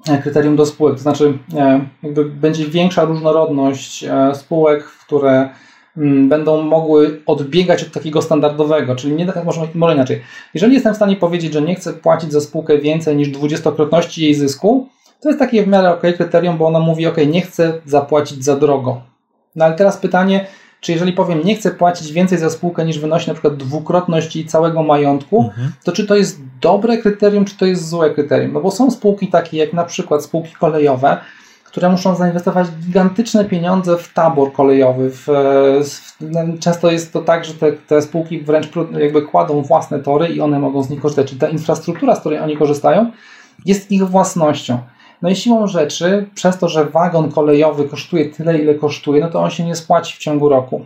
e, 0.10 0.18
kryterium 0.18 0.56
do 0.56 0.66
spółek. 0.66 0.96
To 0.96 1.02
znaczy, 1.02 1.38
e, 1.56 1.82
jakby 2.04 2.26
będzie 2.26 2.66
większa 2.66 3.06
różnorodność 3.06 4.04
e, 4.04 4.36
spółek, 4.36 4.84
które 4.84 5.30
hmm, 5.32 5.67
będą 6.28 6.62
mogły 6.62 7.22
odbiegać 7.26 7.84
od 7.84 7.92
takiego 7.92 8.22
standardowego, 8.22 8.96
czyli 8.96 9.16
nie, 9.16 9.34
może, 9.46 9.68
może 9.74 9.94
inaczej. 9.94 10.22
Jeżeli 10.54 10.74
jestem 10.74 10.94
w 10.94 10.96
stanie 10.96 11.16
powiedzieć, 11.16 11.54
że 11.54 11.62
nie 11.62 11.76
chcę 11.76 11.94
płacić 11.94 12.32
za 12.32 12.42
spółkę 12.42 12.78
więcej 12.78 13.16
niż 13.16 13.30
dwudziestokrotności 13.30 14.24
jej 14.24 14.34
zysku, 14.34 14.90
to 15.22 15.30
jest 15.30 15.40
takie 15.40 15.64
w 15.64 15.68
miarę 15.68 15.90
ok 15.90 16.02
kryterium, 16.02 16.58
bo 16.58 16.68
ono 16.68 16.80
mówi, 16.80 17.08
ok, 17.08 17.18
nie 17.28 17.42
chcę 17.42 17.74
zapłacić 17.86 18.44
za 18.44 18.56
drogo. 18.56 19.02
No 19.56 19.66
ale 19.66 19.76
teraz 19.76 19.98
pytanie, 19.98 20.46
czy 20.82 20.92
jeżeli 20.92 21.14
powiem, 21.14 21.44
nie 21.44 21.56
chcę 21.56 21.72
płacić 21.72 22.12
więcej 22.12 22.38
za 22.38 22.50
spółkę 22.50 22.86
niż 22.86 23.00
wynosi 23.00 23.28
na 23.28 23.34
przykład 23.34 23.58
dwukrotność 23.58 24.50
całego 24.50 24.84
majątku, 24.84 25.44
mhm. 25.44 25.72
to 25.84 25.92
czy 25.92 26.08
to 26.08 26.16
jest 26.16 26.40
dobre 26.62 26.98
kryterium, 26.98 27.46
czy 27.46 27.58
to 27.58 27.66
jest 27.66 27.90
złe 27.90 28.10
kryterium? 28.10 28.54
No 28.54 28.62
bo 28.62 28.72
są 28.72 28.92
spółki 28.92 29.28
takie 29.28 29.58
jak 29.58 29.74
na 29.74 29.84
przykład 29.84 30.24
spółki 30.24 30.54
kolejowe, 30.60 31.18
które 31.78 31.90
muszą 31.90 32.16
zainwestować 32.16 32.68
gigantyczne 32.86 33.46
pieniądze 33.46 33.98
w 33.98 34.14
tabor 34.14 34.54
kolejowy. 34.54 35.10
W, 35.10 35.26
w, 35.84 36.60
często 36.60 36.92
jest 36.92 37.14
to 37.14 37.22
tak, 37.22 37.46
że 37.46 37.54
te, 37.54 37.72
te, 37.72 38.02
spółki 38.02 38.40
wręcz 38.40 38.70
jakby 39.00 39.22
kładą 39.22 39.62
własne 39.62 40.00
tory 40.00 40.28
i 40.28 40.42
one 40.42 40.60
mogą 40.60 40.84
z 40.84 40.90
nich 40.90 41.02
korzystać. 41.02 41.28
Czyli 41.28 41.40
ta 41.40 41.50
infrastruktura, 41.50 42.16
z 42.16 42.20
której 42.20 42.40
oni 42.40 42.58
korzystają, 42.58 43.12
jest 43.66 43.92
ich 43.92 44.04
własnością. 44.04 44.78
No 45.22 45.30
i 45.30 45.36
siłą 45.36 45.68
rzeczy, 45.68 46.30
przez 46.36 46.58
to, 46.58 46.70
że 46.70 46.86
wagon 46.86 47.32
kolejowy 47.32 47.90
kosztuje 47.90 48.30
tyle, 48.30 48.58
ile 48.58 48.76
kosztuje, 48.76 49.22
no 49.22 49.30
to 49.30 49.40
on 49.40 49.50
się 49.50 49.66
nie 49.66 49.76
spłaci 49.76 50.16
w 50.16 50.20
ciągu 50.20 50.50
roku. 50.50 50.86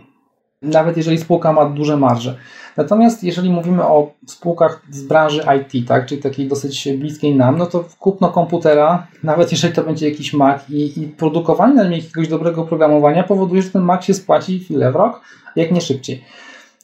Nawet 0.62 0.96
jeżeli 0.96 1.18
spółka 1.18 1.52
ma 1.52 1.64
duże 1.64 1.96
marże. 1.96 2.36
Natomiast 2.76 3.24
jeżeli 3.24 3.50
mówimy 3.50 3.82
o 3.82 4.12
spółkach 4.26 4.82
z 4.90 5.02
branży 5.02 5.42
IT, 5.60 5.88
tak, 5.88 6.06
czyli 6.06 6.22
takiej 6.22 6.48
dosyć 6.48 6.88
bliskiej 6.98 7.36
nam, 7.36 7.58
no 7.58 7.66
to 7.66 7.84
kupno 7.98 8.28
komputera, 8.28 9.06
nawet 9.22 9.52
jeżeli 9.52 9.74
to 9.74 9.82
będzie 9.82 10.08
jakiś 10.08 10.32
Mac 10.32 10.70
i, 10.70 11.02
i 11.02 11.08
produkowanie 11.08 11.74
na 11.74 11.82
nim 11.82 11.92
jakiegoś 11.92 12.28
dobrego 12.28 12.64
programowania 12.64 13.24
powoduje, 13.24 13.62
że 13.62 13.70
ten 13.70 13.82
Mac 13.82 14.04
się 14.04 14.14
spłaci 14.14 14.60
chwilę 14.60 14.92
w 14.92 14.96
rok, 14.96 15.20
jak 15.56 15.72
nie 15.72 15.80
szybciej. 15.80 16.24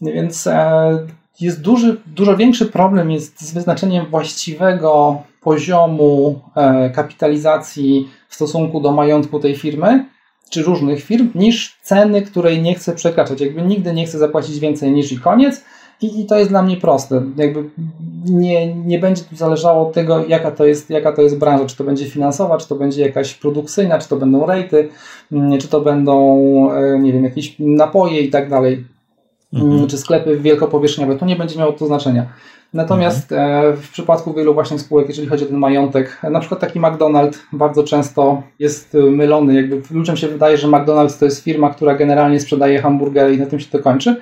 Więc 0.03 0.47
e, 0.47 1.07
jest 1.41 1.61
duży, 1.61 2.01
dużo 2.07 2.37
większy 2.37 2.67
problem 2.67 3.11
jest 3.11 3.41
z 3.41 3.55
wyznaczeniem 3.55 4.07
właściwego 4.07 5.23
poziomu 5.41 6.41
e, 6.57 6.91
kapitalizacji 6.91 8.09
w 8.29 8.35
stosunku 8.35 8.81
do 8.81 8.93
majątku 8.93 9.41
tej 9.41 9.57
firmy, 9.57 10.05
czy 10.51 10.63
różnych 10.63 11.03
firm, 11.03 11.31
niż 11.35 11.79
ceny, 11.83 12.23
której 12.23 12.63
nie 12.63 12.75
chcę 12.75 12.95
przekraczać. 12.95 13.41
Jakby 13.41 13.63
nigdy 13.63 13.93
nie 13.93 14.07
chcę 14.07 14.19
zapłacić 14.19 14.59
więcej 14.59 14.93
niż 14.93 15.13
i 15.13 15.19
koniec. 15.19 15.65
I, 16.03 16.21
I, 16.21 16.27
to 16.27 16.39
jest 16.39 16.51
dla 16.51 16.63
mnie 16.63 16.77
proste. 16.77 17.23
Jakby 17.37 17.65
nie, 18.25 18.75
nie 18.75 18.99
będzie 18.99 19.23
tu 19.23 19.37
zależało 19.37 19.89
od 19.89 19.95
tego, 19.95 20.25
jaka 20.29 20.51
to, 20.51 20.67
jest, 20.67 20.91
jaka 20.91 21.13
to 21.13 21.23
jest 21.23 21.39
branża, 21.39 21.67
czy 21.67 21.77
to 21.77 21.85
będzie 21.85 22.07
finansowa, 22.07 22.59
czy 22.59 22.69
to 22.69 22.75
będzie 22.75 23.03
jakaś 23.03 23.35
produkcyjna, 23.35 23.99
czy 23.99 24.09
to 24.09 24.17
będą 24.17 24.47
rejty, 24.47 24.89
mm, 25.33 25.59
czy 25.59 25.69
to 25.69 25.81
będą, 25.81 26.73
e, 26.73 26.99
nie 26.99 27.13
wiem, 27.13 27.25
jakieś 27.25 27.57
napoje 27.59 28.21
i 28.21 28.31
tak 28.31 28.51
dalej, 28.51 28.85
mhm. 29.53 29.73
Mm, 29.73 29.87
czy 29.87 29.99
sklepy 29.99 30.37
wielkopowierzchniowe. 30.37 31.17
To 31.17 31.27
nie 31.27 31.37
będzie 31.37 31.59
miało 31.59 31.73
to 31.73 31.87
znaczenia. 31.87 32.27
Natomiast 32.75 33.33
mhm. 33.33 33.77
w 33.77 33.91
przypadku 33.91 34.35
wielu 34.35 34.55
właśnie 34.55 34.79
spółek, 34.79 35.09
jeżeli 35.09 35.29
chodzi 35.29 35.45
o 35.45 35.47
ten 35.47 35.59
majątek, 35.59 36.23
na 36.31 36.41
przykład 36.41 36.61
taki 36.61 36.81
McDonald's 36.81 37.37
bardzo 37.53 37.85
często 37.85 38.43
jest 38.59 38.95
mylony. 38.95 39.55
Jakby 39.55 39.83
ludziom 39.91 40.17
się 40.17 40.29
wydaje, 40.29 40.57
że 40.57 40.69
McDonald's 40.69 41.19
to 41.19 41.25
jest 41.25 41.45
firma, 41.45 41.71
która 41.71 41.95
generalnie 41.95 42.41
sprzedaje 42.41 42.83
hamburgery 42.83 43.35
i 43.35 43.39
na 43.39 43.47
tym 43.47 43.61
się 43.61 43.71
to 43.71 43.79
kończy. 43.79 44.17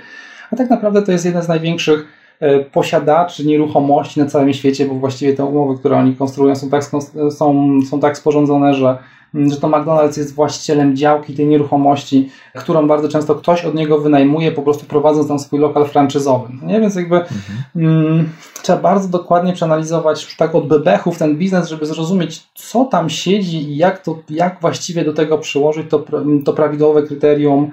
A 0.53 0.57
tak 0.57 0.71
naprawdę 0.71 1.03
to 1.03 1.13
jest 1.13 1.25
jeden 1.25 1.43
z 1.43 1.49
największych 1.49 2.07
e, 2.41 2.61
posiadaczy 2.61 3.47
nieruchomości 3.47 4.21
na 4.21 4.27
całym 4.27 4.53
świecie, 4.53 4.87
bo 4.87 4.95
właściwie 4.95 5.35
te 5.35 5.45
umowy, 5.45 5.79
które 5.79 5.97
oni 5.97 6.17
konstruują 6.17 6.57
są 6.57 6.71
tak, 6.71 6.85
są, 7.31 7.81
są 7.91 8.01
tak 8.01 8.19
sporządzone, 8.19 8.75
że 8.75 8.99
Mm, 9.37 9.51
że 9.51 9.57
to 9.57 9.69
McDonald's 9.69 10.19
jest 10.19 10.35
właścicielem 10.35 10.97
działki 10.97 11.35
tej 11.35 11.47
nieruchomości, 11.47 12.31
którą 12.55 12.89
bardzo 12.89 13.09
często 13.09 13.35
ktoś 13.35 13.65
od 13.65 13.75
niego 13.75 13.99
wynajmuje, 13.99 14.53
po 14.53 14.63
prostu 14.63 14.87
prowadząc 14.87 15.29
tam 15.29 15.39
swój 15.39 15.59
lokal 15.59 15.87
franczyzowy. 15.87 16.53
Nie? 16.63 16.81
Więc 16.81 16.95
jakby 16.95 17.17
mhm. 17.17 17.39
mm, 17.77 18.29
trzeba 18.63 18.79
bardzo 18.79 19.09
dokładnie 19.09 19.53
przeanalizować 19.53 20.37
tak 20.37 20.55
od 20.55 20.69
bebechów 20.69 21.19
ten 21.19 21.37
biznes, 21.37 21.69
żeby 21.69 21.87
zrozumieć, 21.87 22.43
co 22.55 22.85
tam 22.85 23.11
siedzi 23.11 23.57
i 23.57 23.77
jak, 23.77 24.03
to, 24.03 24.19
jak 24.31 24.61
właściwie 24.61 25.05
do 25.05 25.13
tego 25.13 25.39
przyłożyć 25.39 25.91
to, 25.91 26.05
to 26.45 26.53
prawidłowe 26.53 27.03
kryterium 27.03 27.71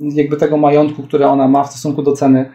jakby 0.00 0.36
tego 0.36 0.56
majątku, 0.56 1.02
które 1.02 1.28
ona 1.28 1.48
ma 1.48 1.64
w 1.64 1.70
stosunku 1.70 2.02
do 2.02 2.12
ceny, 2.12 2.50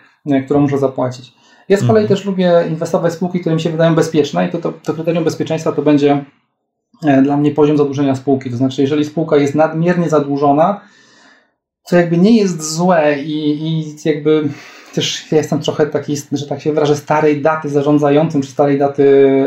którą 0.45 0.59
muszę 0.59 0.77
zapłacić. 0.77 1.33
Ja 1.69 1.77
z 1.77 1.79
kolei 1.79 2.03
mhm. 2.03 2.07
też 2.07 2.25
lubię 2.25 2.53
inwestować 2.69 3.13
w 3.13 3.15
spółki, 3.15 3.39
które 3.39 3.55
mi 3.55 3.61
się 3.61 3.69
wydają 3.69 3.95
bezpieczne 3.95 4.47
i 4.47 4.51
to, 4.51 4.57
to, 4.57 4.73
to 4.83 4.93
kryterium 4.93 5.23
bezpieczeństwa 5.23 5.71
to 5.71 5.81
będzie 5.81 6.25
E, 7.05 7.21
dla 7.21 7.37
mnie 7.37 7.51
poziom 7.51 7.77
zadłużenia 7.77 8.15
spółki. 8.15 8.49
To 8.49 8.57
znaczy, 8.57 8.81
jeżeli 8.81 9.05
spółka 9.05 9.37
jest 9.37 9.55
nadmiernie 9.55 10.09
zadłużona, 10.09 10.81
to 11.89 11.95
jakby 11.95 12.17
nie 12.17 12.37
jest 12.37 12.75
złe 12.75 13.21
i, 13.21 13.67
i 13.67 13.95
jakby 14.05 14.49
też 14.95 15.31
ja 15.31 15.37
jestem 15.37 15.59
trochę 15.59 15.85
taki, 15.85 16.15
że 16.31 16.47
tak 16.47 16.61
się 16.61 16.73
wyrażę, 16.73 16.95
starej 16.95 17.41
daty 17.41 17.69
zarządzającym, 17.69 18.41
czy 18.41 18.51
starej 18.51 18.79
daty 18.79 19.03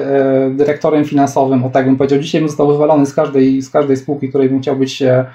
e, 0.07 0.51
dyrektorem 0.51 1.05
finansowym, 1.05 1.65
o 1.65 1.71
tak 1.71 1.87
bym 1.87 1.97
powiedział. 1.97 2.19
Dzisiaj 2.19 2.41
bym 2.41 2.49
został 2.49 2.69
wywalony 2.69 3.07
z 3.07 3.15
każdej, 3.15 3.63
z 3.63 3.71
każdej 3.71 3.97
spółki, 3.97 4.29
której 4.29 4.49
bym 4.49 4.61
chciał 4.61 4.77
być 4.77 5.03
e, 5.03 5.27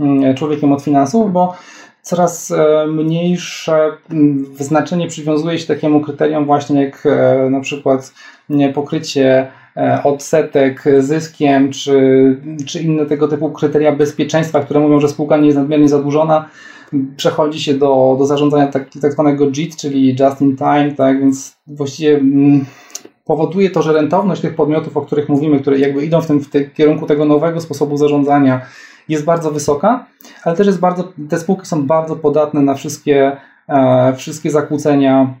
mm, 0.00 0.34
człowiekiem 0.34 0.72
od 0.72 0.82
finansów, 0.82 1.32
bo 1.32 1.54
coraz 2.02 2.50
e, 2.50 2.86
mniejsze 2.86 3.92
znaczenie 4.58 5.08
przywiązuje 5.08 5.58
się 5.58 5.66
takiemu 5.66 6.00
kryterium 6.00 6.46
właśnie 6.46 6.84
jak 6.84 7.06
e, 7.06 7.50
na 7.50 7.60
przykład 7.60 8.12
pokrycie 8.74 9.48
E, 9.76 10.02
odsetek 10.02 10.84
zyskiem, 10.98 11.72
czy, 11.72 12.36
czy 12.66 12.82
inne 12.82 13.06
tego 13.06 13.28
typu 13.28 13.50
kryteria 13.50 13.92
bezpieczeństwa, 13.92 14.60
które 14.60 14.80
mówią, 14.80 15.00
że 15.00 15.08
spółka 15.08 15.36
nie 15.36 15.46
jest 15.46 15.58
nadmiernie 15.58 15.88
zadłużona, 15.88 16.48
przechodzi 17.16 17.60
się 17.60 17.74
do, 17.74 18.16
do 18.18 18.26
zarządzania 18.26 18.66
tak, 18.66 18.88
tak 19.02 19.12
zwanego 19.12 19.46
JIT, 19.50 19.76
czyli 19.76 20.16
Just 20.20 20.40
in 20.40 20.56
Time, 20.56 20.92
tak, 20.96 21.20
więc 21.20 21.56
właściwie 21.66 22.20
powoduje 23.24 23.70
to, 23.70 23.82
że 23.82 23.92
rentowność 23.92 24.40
tych 24.42 24.54
podmiotów, 24.54 24.96
o 24.96 25.02
których 25.02 25.28
mówimy, 25.28 25.60
które 25.60 25.78
jakby 25.78 26.04
idą 26.04 26.20
w 26.20 26.26
tym, 26.26 26.40
w 26.40 26.50
tym 26.50 26.70
kierunku 26.70 27.06
tego 27.06 27.24
nowego 27.24 27.60
sposobu 27.60 27.96
zarządzania, 27.96 28.60
jest 29.08 29.24
bardzo 29.24 29.50
wysoka, 29.50 30.06
ale 30.44 30.56
też 30.56 30.66
jest 30.66 30.80
bardzo, 30.80 31.12
te 31.28 31.38
spółki 31.38 31.66
są 31.66 31.86
bardzo 31.86 32.16
podatne 32.16 32.60
na 32.60 32.74
wszystkie, 32.74 33.36
e, 33.68 34.12
wszystkie 34.16 34.50
zakłócenia 34.50 35.34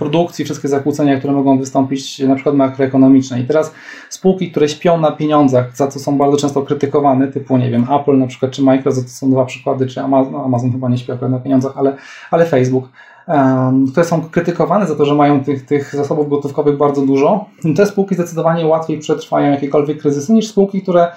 produkcji, 0.00 0.44
wszystkie 0.44 0.68
zakłócenia, 0.68 1.18
które 1.18 1.32
mogą 1.32 1.58
wystąpić 1.58 2.18
na 2.18 2.34
przykład 2.34 2.54
makroekonomiczne. 2.54 3.40
I 3.40 3.44
teraz 3.44 3.74
spółki, 4.08 4.50
które 4.50 4.68
śpią 4.68 5.00
na 5.00 5.12
pieniądzach, 5.12 5.76
za 5.76 5.88
co 5.88 5.98
są 5.98 6.18
bardzo 6.18 6.36
często 6.36 6.62
krytykowane, 6.62 7.28
typu, 7.28 7.56
nie 7.56 7.70
wiem, 7.70 7.86
Apple 8.00 8.18
na 8.18 8.26
przykład, 8.26 8.52
czy 8.52 8.62
Microsoft, 8.62 9.06
to 9.06 9.12
są 9.12 9.30
dwa 9.30 9.44
przykłady, 9.44 9.86
czy 9.86 10.00
Amazon, 10.00 10.32
no 10.32 10.44
Amazon 10.44 10.72
chyba 10.72 10.88
nie 10.88 10.98
śpi 10.98 11.12
na 11.30 11.38
pieniądzach, 11.38 11.72
ale, 11.76 11.96
ale 12.30 12.46
Facebook, 12.46 12.88
um, 13.28 13.86
które 13.90 14.06
są 14.06 14.22
krytykowane 14.22 14.86
za 14.86 14.96
to, 14.96 15.04
że 15.04 15.14
mają 15.14 15.44
tych, 15.44 15.66
tych 15.66 15.94
zasobów 15.94 16.28
gotówkowych 16.28 16.76
bardzo 16.76 17.02
dużo. 17.02 17.44
Te 17.76 17.86
spółki 17.86 18.14
zdecydowanie 18.14 18.66
łatwiej 18.66 18.98
przetrwają 18.98 19.50
jakiekolwiek 19.50 20.00
kryzysy 20.00 20.32
niż 20.32 20.48
spółki, 20.48 20.82
które 20.82 21.08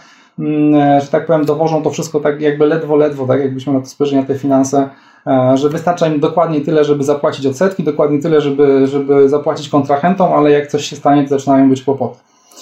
że 1.02 1.08
tak 1.12 1.26
powiem, 1.26 1.46
dowożą 1.46 1.84
to 1.84 1.90
wszystko 1.90 2.20
tak 2.20 2.42
jakby 2.42 2.66
ledwo, 2.66 2.96
ledwo, 2.96 3.28
tak 3.28 3.40
jakbyśmy 3.40 3.74
na 3.74 3.80
to 3.80 3.86
spojrzeli 3.86 4.22
na 4.22 4.28
te 4.28 4.40
finanse 4.40 4.90
E, 5.28 5.58
że 5.58 5.70
wystarcza 5.70 6.08
im 6.08 6.20
dokładnie 6.20 6.62
tyle, 6.62 6.84
żeby 6.84 7.04
zapłacić 7.04 7.46
odsetki, 7.46 7.84
dokładnie 7.84 8.20
tyle, 8.20 8.42
żeby, 8.42 8.88
żeby 8.88 9.30
zapłacić 9.30 9.70
kontrahentom, 9.70 10.34
ale 10.34 10.52
jak 10.52 10.68
coś 10.68 10.86
się 10.86 10.96
stanie, 10.96 11.24
to 11.24 11.30
zaczynają 11.30 11.70
być 11.70 11.82
kłopoty. 11.82 12.20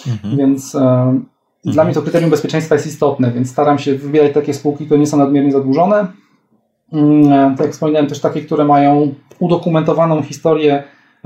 Mhm. 0.07 0.38
Więc 0.38 0.76
e, 0.76 0.80
mhm. 0.80 1.26
dla 1.65 1.84
mnie 1.84 1.93
to 1.93 2.02
kryterium 2.02 2.31
bezpieczeństwa 2.31 2.76
jest 2.76 2.88
istotne, 2.88 3.31
więc 3.31 3.49
staram 3.49 3.80
się 3.80 3.95
wybierać 3.95 4.34
takie 4.34 4.53
spółki, 4.53 4.85
które 4.85 4.99
nie 4.99 5.07
są 5.07 5.18
nadmiernie 5.18 5.52
zadłużone. 5.52 6.07
Mm, 6.93 7.34
e, 7.34 7.56
tak 7.57 7.65
jak 7.65 7.72
wspominałem, 7.72 8.07
też 8.07 8.19
takie, 8.19 8.41
które 8.41 8.65
mają 8.65 9.14
udokumentowaną 9.39 10.22
historię 10.23 10.84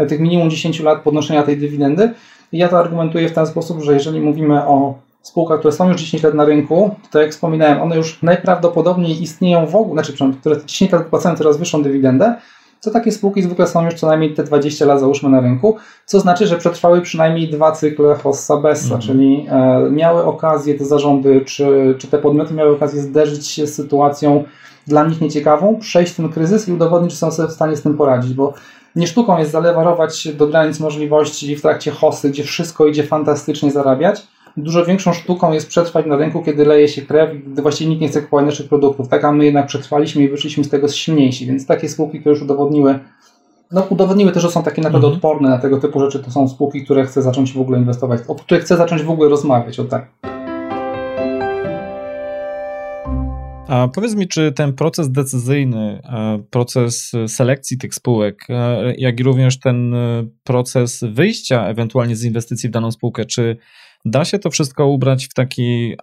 tych 0.07 0.19
minimum 0.19 0.49
10 0.49 0.79
lat 0.79 1.01
podnoszenia 1.01 1.43
tej 1.43 1.57
dywidendy. 1.57 2.13
I 2.51 2.57
ja 2.57 2.67
to 2.67 2.79
argumentuję 2.79 3.29
w 3.29 3.33
ten 3.33 3.47
sposób, 3.47 3.81
że 3.81 3.93
jeżeli 3.93 4.21
mówimy 4.21 4.67
o 4.67 4.93
spółkach, 5.27 5.59
które 5.59 5.71
są 5.71 5.87
już 5.87 6.01
10 6.01 6.23
lat 6.23 6.33
na 6.33 6.45
rynku, 6.45 6.95
to 7.11 7.21
jak 7.21 7.31
wspominałem, 7.31 7.81
one 7.81 7.95
już 7.95 8.21
najprawdopodobniej 8.23 9.23
istnieją 9.23 9.67
w 9.67 9.75
ogóle, 9.75 10.03
znaczy, 10.03 10.23
które 10.39 10.55
10 10.65 10.91
lat 10.91 11.05
płacą 11.05 11.35
coraz 11.35 11.57
wyższą 11.57 11.83
dywidendę, 11.83 12.35
to 12.81 12.91
takie 12.91 13.11
spółki 13.11 13.41
zwykle 13.41 13.67
są 13.67 13.85
już 13.85 13.93
co 13.93 14.07
najmniej 14.07 14.33
te 14.33 14.43
20 14.43 14.85
lat 14.85 14.99
załóżmy 14.99 15.29
na 15.29 15.41
rynku, 15.41 15.77
co 16.05 16.19
znaczy, 16.19 16.47
że 16.47 16.57
przetrwały 16.57 17.01
przynajmniej 17.01 17.49
dwa 17.49 17.71
cykle 17.71 18.15
Hossa 18.15 18.57
Bessa, 18.57 18.95
mhm. 18.95 19.01
czyli 19.01 19.47
e, 19.49 19.89
miały 19.91 20.23
okazję 20.23 20.73
te 20.73 20.85
zarządy, 20.85 21.41
czy, 21.45 21.95
czy 21.97 22.07
te 22.07 22.17
podmioty 22.17 22.53
miały 22.53 22.75
okazję 22.75 23.01
zderzyć 23.01 23.47
się 23.47 23.67
z 23.67 23.75
sytuacją 23.75 24.43
dla 24.87 25.05
nich 25.05 25.21
nieciekawą, 25.21 25.79
przejść 25.79 26.13
ten 26.13 26.29
kryzys 26.29 26.69
i 26.69 26.71
udowodnić, 26.71 27.11
czy 27.11 27.17
są 27.17 27.31
sobie 27.31 27.49
w 27.49 27.51
stanie 27.51 27.75
z 27.75 27.81
tym 27.81 27.97
poradzić, 27.97 28.33
bo 28.33 28.53
nie 28.95 29.07
sztuką 29.07 29.37
jest 29.37 29.51
zalewarować 29.51 30.27
do 30.27 30.47
granic 30.47 30.79
możliwości 30.79 31.55
w 31.55 31.61
trakcie 31.61 31.91
Hossy, 31.91 32.29
gdzie 32.29 32.43
wszystko 32.43 32.87
idzie 32.87 33.03
fantastycznie 33.03 33.71
zarabiać, 33.71 34.27
dużo 34.57 34.85
większą 34.85 35.13
sztuką 35.13 35.53
jest 35.53 35.67
przetrwać 35.67 36.05
na 36.05 36.15
rynku, 36.15 36.43
kiedy 36.43 36.65
leje 36.65 36.87
się 36.87 37.01
krew, 37.01 37.29
gdy 37.47 37.61
właściwie 37.61 37.89
nikt 37.89 38.01
nie 38.01 38.07
chce 38.07 38.21
kupować 38.21 38.45
naszych 38.45 38.69
produktów. 38.69 39.07
Tak, 39.07 39.23
a 39.23 39.31
my 39.31 39.45
jednak 39.45 39.67
przetrwaliśmy 39.67 40.23
i 40.23 40.29
wyszliśmy 40.29 40.63
z 40.63 40.69
tego 40.69 40.87
silniejsi, 40.87 41.45
więc 41.45 41.65
takie 41.65 41.89
spółki, 41.89 42.19
które 42.19 42.33
już 42.33 42.43
udowodniły, 42.43 42.99
no 43.71 43.81
udowodniły 43.89 44.31
też, 44.31 44.43
że 44.43 44.51
są 44.51 44.63
takie 44.63 44.81
naprawdę 44.81 45.07
mhm. 45.07 45.15
odporne 45.15 45.49
na 45.49 45.57
tego 45.57 45.79
typu 45.79 45.99
rzeczy, 45.99 46.19
to 46.19 46.31
są 46.31 46.47
spółki, 46.47 46.83
które 46.83 47.05
chce 47.05 47.21
zacząć 47.21 47.53
w 47.53 47.61
ogóle 47.61 47.79
inwestować, 47.79 48.21
o 48.27 48.35
których 48.35 48.63
chce 48.63 48.77
zacząć 48.77 49.03
w 49.03 49.09
ogóle 49.09 49.29
rozmawiać, 49.29 49.79
o 49.79 49.83
tak. 49.85 50.07
A 53.67 53.87
powiedz 53.87 54.15
mi, 54.15 54.27
czy 54.27 54.51
ten 54.51 54.73
proces 54.73 55.11
decyzyjny, 55.11 56.01
e, 56.03 56.43
proces 56.49 57.11
selekcji 57.27 57.77
tych 57.77 57.95
spółek, 57.95 58.45
e, 58.49 58.93
jak 58.97 59.19
i 59.19 59.23
również 59.23 59.59
ten 59.59 59.93
e, 59.93 60.27
proces 60.43 61.03
wyjścia 61.11 61.67
ewentualnie 61.67 62.15
z 62.15 62.23
inwestycji 62.23 62.69
w 62.69 62.71
daną 62.71 62.91
spółkę, 62.91 63.25
czy 63.25 63.57
Da 64.05 64.25
się 64.25 64.39
to 64.39 64.49
wszystko 64.49 64.87
ubrać 64.87 65.25
w 65.25 65.33
taki 65.33 65.95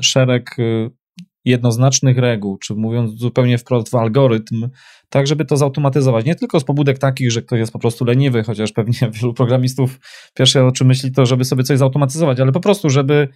szereg 0.00 0.58
y, 0.58 0.90
jednoznacznych 1.44 2.18
reguł, 2.18 2.58
czy 2.58 2.74
mówiąc 2.74 3.20
zupełnie 3.20 3.58
wprost 3.58 3.90
w 3.90 3.94
algorytm, 3.94 4.68
tak 5.08 5.26
żeby 5.26 5.44
to 5.44 5.56
zautomatyzować. 5.56 6.26
Nie 6.26 6.34
tylko 6.34 6.60
z 6.60 6.64
pobudek 6.64 6.98
takich, 6.98 7.32
że 7.32 7.42
ktoś 7.42 7.58
jest 7.58 7.72
po 7.72 7.78
prostu 7.78 8.04
leniwy, 8.04 8.42
chociaż 8.42 8.72
pewnie 8.72 9.10
wielu 9.20 9.34
programistów 9.34 10.00
pierwsze 10.34 10.66
o 10.66 10.72
czym 10.72 10.86
myśli 10.86 11.12
to, 11.12 11.26
żeby 11.26 11.44
sobie 11.44 11.64
coś 11.64 11.78
zautomatyzować, 11.78 12.40
ale 12.40 12.52
po 12.52 12.60
prostu, 12.60 12.90
żeby 12.90 13.28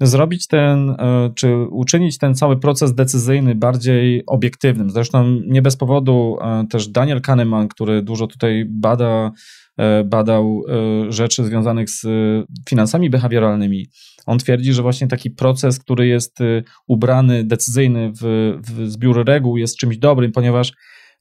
zrobić 0.00 0.46
ten, 0.46 0.90
e, 0.90 1.30
czy 1.34 1.56
uczynić 1.70 2.18
ten 2.18 2.34
cały 2.34 2.60
proces 2.60 2.94
decyzyjny 2.94 3.54
bardziej 3.54 4.22
obiektywnym. 4.26 4.90
Zresztą 4.90 5.40
nie 5.46 5.62
bez 5.62 5.76
powodu 5.76 6.36
e, 6.40 6.66
też 6.70 6.88
Daniel 6.88 7.20
Kahneman, 7.20 7.68
który 7.68 8.02
dużo 8.02 8.26
tutaj 8.26 8.64
bada 8.68 9.32
badał 10.04 10.62
e, 10.68 11.12
rzeczy 11.12 11.44
związanych 11.44 11.90
z 11.90 12.06
finansami 12.68 13.10
behawioralnymi. 13.10 13.86
On 14.26 14.38
twierdzi, 14.38 14.72
że 14.72 14.82
właśnie 14.82 15.08
taki 15.08 15.30
proces, 15.30 15.78
który 15.78 16.06
jest 16.06 16.40
e, 16.40 16.62
ubrany, 16.86 17.44
decyzyjny 17.44 18.12
w, 18.20 18.54
w 18.62 18.90
zbiór 18.90 19.26
reguł 19.26 19.56
jest 19.56 19.76
czymś 19.76 19.98
dobrym, 19.98 20.32
ponieważ 20.32 20.72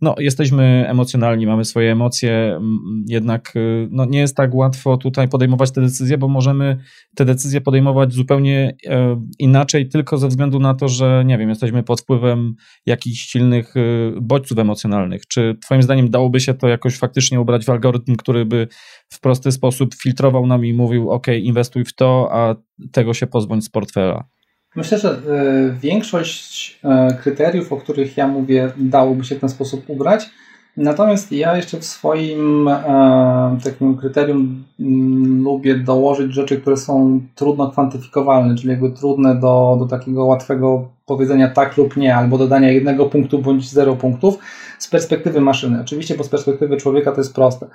no, 0.01 0.15
jesteśmy 0.19 0.85
emocjonalni, 0.87 1.47
mamy 1.47 1.65
swoje 1.65 1.91
emocje, 1.91 2.59
jednak 3.07 3.55
y, 3.55 3.87
no, 3.91 4.05
nie 4.05 4.19
jest 4.19 4.35
tak 4.35 4.55
łatwo 4.55 4.97
tutaj 4.97 5.29
podejmować 5.29 5.71
te 5.71 5.81
decyzje, 5.81 6.17
bo 6.17 6.27
możemy 6.27 6.77
te 7.15 7.25
decyzje 7.25 7.61
podejmować 7.61 8.13
zupełnie 8.13 8.75
e, 8.87 9.21
inaczej, 9.39 9.89
tylko 9.89 10.17
ze 10.17 10.27
względu 10.27 10.59
na 10.59 10.73
to, 10.73 10.87
że 10.87 11.23
nie 11.25 11.37
wiem, 11.37 11.49
jesteśmy 11.49 11.83
pod 11.83 12.01
wpływem 12.01 12.55
jakichś 12.85 13.21
silnych 13.21 13.75
y, 13.75 14.13
bodźców 14.21 14.57
emocjonalnych. 14.57 15.27
Czy 15.27 15.57
Twoim 15.61 15.83
zdaniem 15.83 16.09
dałoby 16.09 16.39
się 16.39 16.53
to 16.53 16.67
jakoś 16.67 16.97
faktycznie 16.97 17.41
ubrać 17.41 17.65
w 17.65 17.69
algorytm, 17.69 18.15
który 18.15 18.45
by 18.45 18.67
w 19.09 19.19
prosty 19.19 19.51
sposób 19.51 19.95
filtrował 19.95 20.47
nam 20.47 20.65
i 20.65 20.73
mówił: 20.73 21.11
OK, 21.11 21.27
inwestuj 21.27 21.85
w 21.85 21.93
to, 21.93 22.29
a 22.31 22.55
tego 22.91 23.13
się 23.13 23.27
pozbądź 23.27 23.65
z 23.65 23.69
portfela? 23.69 24.40
Myślę, 24.76 24.98
że 24.98 25.10
e, 25.10 25.19
większość 25.81 26.80
e, 26.84 27.18
kryteriów, 27.22 27.73
o 27.73 27.77
których 27.77 28.18
ja 28.18 28.27
mówię, 28.27 28.72
dałoby 28.77 29.23
się 29.23 29.35
w 29.35 29.39
ten 29.39 29.49
sposób 29.49 29.84
ubrać. 29.88 30.30
Natomiast 30.77 31.31
ja 31.31 31.57
jeszcze 31.57 31.80
w 31.80 31.85
swoim 31.85 32.68
e, 32.68 33.57
takim 33.64 33.98
kryterium 33.98 34.64
mm, 34.80 35.43
lubię 35.43 35.76
dołożyć 35.76 36.34
rzeczy, 36.34 36.61
które 36.61 36.77
są 36.77 37.22
trudno 37.35 37.72
kwantyfikowalne, 37.72 38.56
czyli 38.56 38.69
jakby 38.69 38.91
trudne 38.91 39.35
do, 39.35 39.77
do 39.80 39.85
takiego 39.85 40.26
łatwego 40.26 40.88
powiedzenia 41.06 41.49
tak 41.49 41.77
lub 41.77 41.98
nie, 41.98 42.15
albo 42.15 42.38
dodania 42.38 42.72
jednego 42.72 43.06
punktu 43.06 43.39
bądź 43.39 43.69
zero 43.69 43.95
punktów 43.95 44.38
z 44.81 44.87
perspektywy 44.87 45.41
maszyny. 45.41 45.81
Oczywiście, 45.81 46.15
bo 46.15 46.23
z 46.23 46.29
perspektywy 46.29 46.77
człowieka 46.77 47.11
to 47.11 47.17
jest 47.17 47.35
proste. 47.35 47.67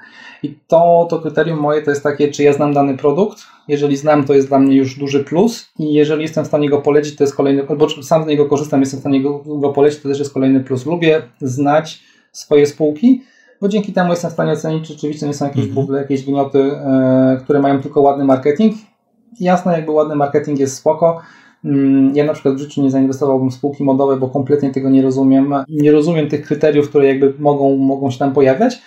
I 0.43 0.59
to, 0.69 1.07
to 1.11 1.19
kryterium 1.19 1.59
moje 1.59 1.83
to 1.83 1.91
jest 1.91 2.03
takie, 2.03 2.29
czy 2.29 2.43
ja 2.43 2.53
znam 2.53 2.75
dany 2.75 2.97
produkt. 2.97 3.39
Jeżeli 3.69 3.97
znam, 3.97 4.25
to 4.25 4.35
jest 4.35 4.49
dla 4.49 4.59
mnie 4.59 4.77
już 4.77 4.99
duży 4.99 5.25
plus 5.25 5.73
i 5.79 5.93
jeżeli 5.93 6.23
jestem 6.23 6.45
w 6.45 6.47
stanie 6.49 6.71
go 6.71 6.81
polecić, 6.83 7.17
to 7.17 7.25
jest 7.25 7.37
kolejny, 7.37 7.69
albo 7.69 7.89
sam 7.89 8.25
z 8.25 8.27
niego 8.27 8.47
korzystam, 8.47 8.81
jestem 8.81 8.99
w 8.99 9.03
stanie 9.03 9.23
go, 9.23 9.39
go 9.39 9.73
polecić, 9.73 10.01
to 10.01 10.09
też 10.09 10.19
jest 10.19 10.35
kolejny 10.35 10.61
plus. 10.61 10.87
Lubię 10.87 11.23
znać 11.41 12.03
swoje 12.33 12.67
spółki, 12.67 13.23
bo 13.61 13.69
dzięki 13.69 13.93
temu 13.93 14.11
jestem 14.11 14.31
w 14.31 14.35
stanie 14.35 14.53
ocenić, 14.53 14.87
czy 14.87 14.93
rzeczywiście 14.93 15.27
nie 15.27 15.35
są 15.35 15.45
jakieś 15.45 15.65
mhm. 15.65 15.75
buble, 15.75 15.99
jakieś 16.01 16.25
gnioty, 16.25 16.59
e, 16.59 17.41
które 17.45 17.61
mają 17.61 17.83
tylko 17.83 18.01
ładny 18.01 18.25
marketing. 18.25 18.75
Jasne, 19.41 19.73
jakby 19.73 19.91
ładny 19.91 20.17
marketing 20.17 20.59
jest 20.59 20.77
spoko, 20.77 21.21
ja 22.15 22.25
na 22.25 22.33
przykład 22.33 22.55
w 22.55 22.59
życiu 22.59 22.83
nie 22.83 22.91
zainwestowałbym 22.91 23.51
w 23.51 23.55
spółki 23.55 23.85
modowe, 23.85 24.17
bo 24.17 24.29
kompletnie 24.29 24.71
tego 24.71 24.91
nie 24.91 25.03
rozumiem. 25.03 25.55
Nie 25.69 25.93
rozumiem 25.93 26.29
tych 26.29 26.47
kryteriów, 26.47 26.89
które 26.89 27.07
jakby 27.07 27.35
mogą, 27.39 27.77
mogą 27.77 28.11
się 28.11 28.19
tam 28.19 28.33
pojawiać. 28.33 28.79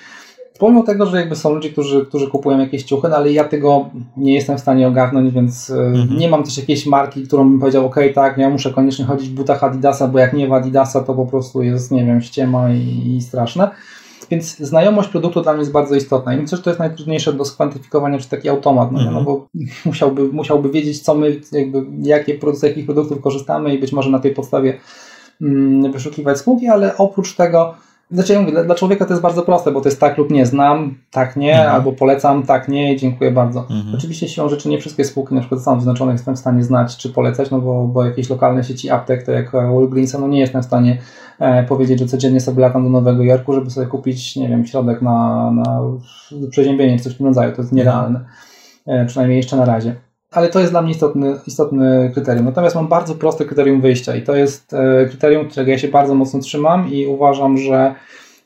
Pomimo 0.59 0.83
tego, 0.83 1.05
że 1.05 1.17
jakby 1.17 1.35
są 1.35 1.53
ludzie, 1.53 1.69
którzy, 1.69 2.05
którzy 2.05 2.27
kupują 2.27 2.59
jakieś 2.59 2.83
ciuchy, 2.83 3.07
no 3.09 3.15
ale 3.15 3.31
ja 3.31 3.43
tego 3.43 3.89
nie 4.17 4.35
jestem 4.35 4.57
w 4.57 4.59
stanie 4.59 4.87
ogarnąć, 4.87 5.33
więc 5.33 5.69
e, 5.69 5.85
mhm. 5.85 6.17
nie 6.17 6.29
mam 6.29 6.43
też 6.43 6.57
jakiejś 6.57 6.85
marki, 6.85 7.23
którą 7.23 7.49
bym 7.49 7.59
powiedział, 7.59 7.85
ok, 7.85 7.95
tak, 8.15 8.37
ja 8.37 8.49
muszę 8.49 8.73
koniecznie 8.73 9.05
chodzić 9.05 9.29
w 9.29 9.33
butach 9.33 9.63
Adidasa, 9.63 10.07
bo 10.07 10.19
jak 10.19 10.33
nie 10.33 10.47
w 10.47 10.53
Adidasa, 10.53 11.03
to 11.03 11.13
po 11.13 11.25
prostu 11.25 11.63
jest, 11.63 11.91
nie 11.91 12.05
wiem, 12.05 12.21
ściema 12.21 12.73
i, 12.73 13.15
i 13.15 13.21
straszne. 13.21 13.69
Więc 14.31 14.57
znajomość 14.57 15.10
produktu 15.10 15.41
dla 15.41 15.53
mnie 15.53 15.60
jest 15.60 15.72
bardzo 15.72 15.95
istotna 15.95 16.34
i 16.34 16.38
myślę, 16.38 16.57
że 16.57 16.64
to 16.64 16.69
jest 16.69 16.80
najtrudniejsze 16.80 17.34
do 17.34 17.45
skwantyfikowania 17.45 18.18
przez 18.18 18.30
taki 18.30 18.49
automat, 18.49 18.91
no, 18.91 18.99
mm 18.99 19.11
-hmm. 19.11 19.15
no 19.15 19.23
bo 19.23 19.47
musiałby, 19.85 20.23
musiałby 20.23 20.69
wiedzieć, 20.69 20.99
co 20.99 21.15
my, 21.15 21.41
jakby, 21.51 21.85
jakie, 22.01 22.39
z 22.53 22.64
jakich 22.64 22.85
produktów 22.85 23.22
korzystamy 23.22 23.76
i 23.76 23.80
być 23.80 23.91
może 23.91 24.10
na 24.10 24.19
tej 24.19 24.31
podstawie 24.34 24.80
mm, 25.41 25.91
wyszukiwać 25.91 26.38
spółki, 26.38 26.68
ale 26.68 26.97
oprócz 26.97 27.35
tego 27.35 27.76
znaczy 28.11 28.34
ja 28.34 28.40
mówię, 28.40 28.52
dla, 28.52 28.64
dla, 28.64 28.76
człowieka 28.76 29.06
to 29.06 29.14
jest 29.14 29.22
bardzo 29.22 29.41
proste, 29.41 29.72
bo 29.72 29.81
to 29.81 29.90
jest 29.90 29.99
tak 29.99 30.18
lub 30.18 30.31
nie 30.31 30.45
znam, 30.45 30.98
tak 31.11 31.36
nie, 31.36 31.53
mhm. 31.53 31.76
albo 31.76 31.91
polecam, 31.91 32.44
tak 32.44 32.68
nie, 32.68 32.98
dziękuję 32.98 33.31
bardzo. 33.31 33.60
Mhm. 33.60 33.95
Oczywiście 33.95 34.27
siłą 34.27 34.49
rzeczy 34.49 34.69
nie 34.69 34.80
wszystkie 34.80 35.06
spółki 35.06 35.36
na 35.36 35.41
przykład 35.41 35.61
są 35.61 35.76
wyznaczone 35.76 36.11
jestem 36.11 36.36
w 36.36 36.40
stanie 36.40 36.64
znać 36.64 36.98
czy 36.98 37.10
polecać, 37.10 37.52
no 37.52 37.60
bo, 37.60 37.88
bo 37.88 38.06
jakieś 38.06 38.30
lokalne 38.30 38.64
sieci 38.64 38.90
aptek, 38.90 39.26
to 39.26 39.31
jak 39.31 39.52
Walgreensa, 39.52 40.19
no 40.19 40.27
nie 40.27 40.40
jestem 40.40 40.61
w 40.61 40.65
stanie 40.65 40.98
e, 41.40 41.64
powiedzieć, 41.64 41.99
że 41.99 42.06
codziennie 42.06 42.41
sobie 42.41 42.61
latam 42.61 42.84
do 42.84 42.90
Nowego 42.90 43.23
Jorku, 43.23 43.53
żeby 43.53 43.69
sobie 43.69 43.88
kupić, 43.88 44.36
nie 44.36 44.49
wiem, 44.49 44.65
środek 44.65 45.02
na, 45.02 45.52
na 45.52 45.81
przeziębienie 46.49 46.98
czy 46.98 47.03
coś 47.03 47.14
w 47.14 47.18
tym 47.18 47.26
rodzaju, 47.26 47.56
to 47.56 47.61
jest 47.61 47.73
nierealne, 47.73 48.26
e, 48.88 49.06
przynajmniej 49.06 49.38
jeszcze 49.38 49.56
na 49.56 49.65
razie 49.65 50.09
ale 50.31 50.49
to 50.49 50.60
jest 50.60 50.72
dla 50.72 50.81
mnie 50.81 50.91
istotny, 50.91 51.39
istotny 51.47 52.11
kryterium. 52.14 52.45
Natomiast 52.45 52.76
mam 52.76 52.88
bardzo 52.88 53.15
proste 53.15 53.45
kryterium 53.45 53.81
wyjścia 53.81 54.15
i 54.15 54.22
to 54.22 54.35
jest 54.35 54.73
e, 54.73 55.06
kryterium, 55.06 55.49
którego 55.49 55.72
ja 55.72 55.77
się 55.77 55.88
bardzo 55.88 56.15
mocno 56.15 56.39
trzymam 56.39 56.93
i 56.93 57.06
uważam, 57.06 57.57
że 57.57 57.95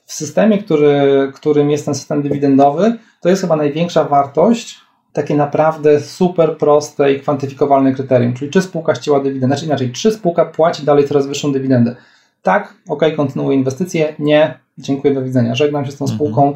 w 0.06 0.14
systemie, 0.14 0.58
który, 0.58 1.32
którym 1.34 1.72
jest 1.72 1.86
ten 1.86 1.96
system 1.96 2.22
dywidendowy, 2.22 2.98
to 3.22 3.30
jest 3.30 3.42
chyba 3.42 3.56
największa 3.56 4.04
wartość, 4.04 4.78
takie 5.14 5.36
naprawdę 5.36 6.00
super 6.00 6.58
proste 6.58 7.14
i 7.14 7.20
kwantyfikowalne 7.20 7.94
kryterium, 7.94 8.34
czyli 8.34 8.52
czy 8.52 8.62
spółka 8.62 8.96
ścięła 8.96 9.20
dywidendę, 9.20 9.48
znaczy 9.48 9.66
inaczej, 9.66 9.92
czy 9.92 10.12
spółka 10.12 10.46
płaci 10.46 10.86
dalej 10.86 11.08
coraz 11.08 11.28
wyższą 11.28 11.52
dywidendę. 11.52 11.96
Tak, 12.42 12.74
ok, 12.90 13.04
kontynuuję 13.16 13.58
inwestycje, 13.58 14.16
nie, 14.20 14.60
dziękuję, 14.78 15.14
do 15.14 15.24
widzenia, 15.24 15.56
żegnam 15.56 15.86
się 15.86 15.92
z 15.92 15.98
tą 15.98 16.06
mhm. 16.06 16.18
spółką, 16.18 16.56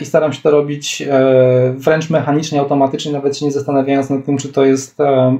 i 0.00 0.04
staram 0.04 0.32
się 0.32 0.42
to 0.42 0.50
robić 0.50 1.02
e, 1.02 1.74
wręcz 1.76 2.10
mechanicznie, 2.10 2.60
automatycznie, 2.60 3.12
nawet 3.12 3.36
się 3.36 3.46
nie 3.46 3.52
zastanawiając 3.52 4.10
nad 4.10 4.24
tym, 4.24 4.38
czy 4.38 4.48
to 4.48 4.64
jest 4.64 5.00
e, 5.00 5.36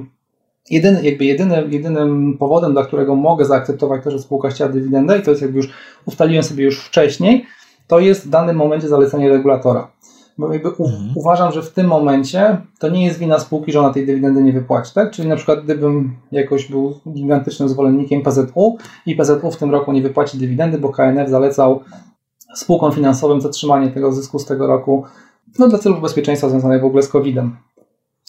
jedyny, 0.69 1.03
jakby 1.03 1.25
jedyny, 1.25 1.63
jedynym 1.69 2.37
powodem, 2.37 2.73
dla 2.73 2.85
którego 2.85 3.15
mogę 3.15 3.45
zaakceptować 3.45 4.03
to, 4.03 4.11
że 4.11 4.19
spółka 4.19 4.49
chciała 4.49 4.71
dywidendę 4.71 5.19
i 5.19 5.21
to 5.21 5.31
jest 5.31 5.41
jakby 5.41 5.57
już 5.57 5.69
ustaliłem 6.05 6.43
sobie 6.43 6.63
już 6.63 6.85
wcześniej, 6.85 7.45
to 7.87 7.99
jest 7.99 8.25
w 8.25 8.29
danym 8.29 8.55
momencie 8.55 8.87
zalecenie 8.87 9.29
regulatora. 9.29 9.91
Bo 10.37 10.53
jakby 10.53 10.69
u, 10.69 10.85
mhm. 10.85 11.11
uważam, 11.15 11.51
że 11.51 11.61
w 11.61 11.69
tym 11.69 11.87
momencie 11.87 12.57
to 12.79 12.89
nie 12.89 13.05
jest 13.05 13.19
wina 13.19 13.39
spółki, 13.39 13.71
że 13.71 13.79
ona 13.79 13.93
tej 13.93 14.05
dywidendy 14.05 14.43
nie 14.43 14.53
wypłaci, 14.53 14.93
tak? 14.93 15.11
Czyli 15.11 15.27
na 15.27 15.35
przykład 15.35 15.63
gdybym 15.63 16.15
jakoś 16.31 16.69
był 16.69 16.99
gigantycznym 17.13 17.69
zwolennikiem 17.69 18.21
PZU 18.21 18.77
i 19.05 19.15
PZU 19.15 19.51
w 19.51 19.57
tym 19.57 19.71
roku 19.71 19.91
nie 19.91 20.01
wypłaci 20.01 20.37
dywidendy, 20.37 20.77
bo 20.77 20.89
KNF 20.89 21.29
zalecał 21.29 21.83
spółkom 22.55 22.91
finansowym 22.91 23.41
zatrzymanie 23.41 23.91
tego 23.91 24.11
zysku 24.11 24.39
z 24.39 24.45
tego 24.45 24.67
roku 24.67 25.03
no, 25.59 25.67
dla 25.67 25.79
celów 25.79 26.01
bezpieczeństwa 26.01 26.49
związanych 26.49 26.81
w 26.81 26.85
ogóle 26.85 27.03
z 27.03 27.07
COVID-em. 27.07 27.55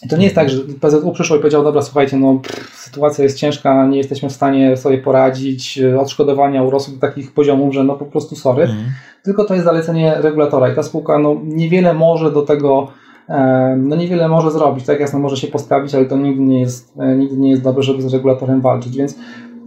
I 0.05 0.09
to 0.09 0.17
nie 0.17 0.23
jest 0.23 0.35
tak, 0.35 0.49
że 0.49 0.61
PZU 0.81 1.11
przyszło 1.11 1.35
i 1.35 1.39
powiedział, 1.39 1.63
dobra, 1.63 1.81
słuchajcie, 1.81 2.17
no 2.17 2.39
pff, 2.43 2.79
sytuacja 2.79 3.23
jest 3.23 3.37
ciężka, 3.37 3.87
nie 3.87 3.97
jesteśmy 3.97 4.29
w 4.29 4.33
stanie 4.33 4.77
sobie 4.77 4.97
poradzić, 4.97 5.79
odszkodowania 5.99 6.63
urosły 6.63 6.93
do 6.93 6.99
takich 6.99 7.33
poziomów, 7.33 7.73
że 7.73 7.83
no 7.83 7.95
po 7.95 8.05
prostu 8.05 8.35
sorry, 8.35 8.63
mm. 8.63 8.77
tylko 9.23 9.45
to 9.45 9.53
jest 9.53 9.65
zalecenie 9.65 10.15
regulatora 10.17 10.69
i 10.69 10.75
ta 10.75 10.83
spółka 10.83 11.17
no 11.17 11.35
niewiele 11.43 11.93
może 11.93 12.31
do 12.31 12.41
tego, 12.41 12.87
e, 13.29 13.75
no 13.79 13.95
niewiele 13.95 14.27
może 14.27 14.51
zrobić, 14.51 14.85
tak 14.85 14.99
jasno 14.99 15.19
może 15.19 15.37
się 15.37 15.47
postawić, 15.47 15.95
ale 15.95 16.05
to 16.05 16.17
nigdy 16.17 16.41
nie 16.41 16.61
jest, 16.61 16.93
e, 16.99 17.15
nigdy 17.15 17.37
nie 17.37 17.49
jest 17.49 17.63
dobre, 17.63 17.83
żeby 17.83 18.01
z 18.01 18.13
regulatorem 18.13 18.61
walczyć, 18.61 18.97
więc 18.97 19.15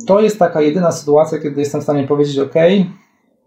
to 0.06 0.20
jest 0.20 0.38
taka 0.38 0.60
jedyna 0.60 0.92
sytuacja, 0.92 1.38
kiedy 1.38 1.60
jestem 1.60 1.80
w 1.80 1.84
stanie 1.84 2.06
powiedzieć, 2.06 2.38
ok, 2.38 2.54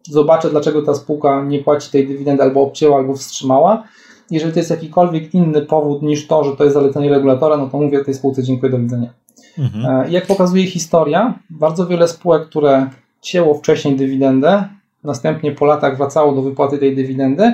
zobaczę, 0.09 0.49
dlaczego 0.49 0.81
ta 0.81 0.93
spółka 0.93 1.43
nie 1.43 1.59
płaci 1.59 1.91
tej 1.91 2.07
dywidendy 2.07 2.43
albo 2.43 2.61
obcięła, 2.61 2.97
albo 2.97 3.15
wstrzymała. 3.15 3.83
Jeżeli 4.31 4.53
to 4.53 4.59
jest 4.59 4.69
jakikolwiek 4.69 5.33
inny 5.33 5.61
powód 5.61 6.01
niż 6.01 6.27
to, 6.27 6.43
że 6.43 6.55
to 6.55 6.63
jest 6.63 6.73
zalecenie 6.73 7.09
regulatora, 7.09 7.57
no 7.57 7.69
to 7.69 7.77
mówię 7.77 8.05
tej 8.05 8.13
spółce 8.13 8.43
dziękuję, 8.43 8.71
do 8.71 8.79
widzenia. 8.79 9.13
Mhm. 9.57 10.05
E, 10.05 10.11
jak 10.11 10.27
pokazuje 10.27 10.65
historia, 10.65 11.39
bardzo 11.49 11.87
wiele 11.87 12.07
spółek, 12.07 12.45
które 12.45 12.89
cięło 13.21 13.55
wcześniej 13.55 13.95
dywidendę, 13.95 14.63
następnie 15.03 15.51
po 15.51 15.65
latach 15.65 15.97
wracało 15.97 16.35
do 16.35 16.41
wypłaty 16.41 16.77
tej 16.77 16.95
dywidendy, 16.95 17.53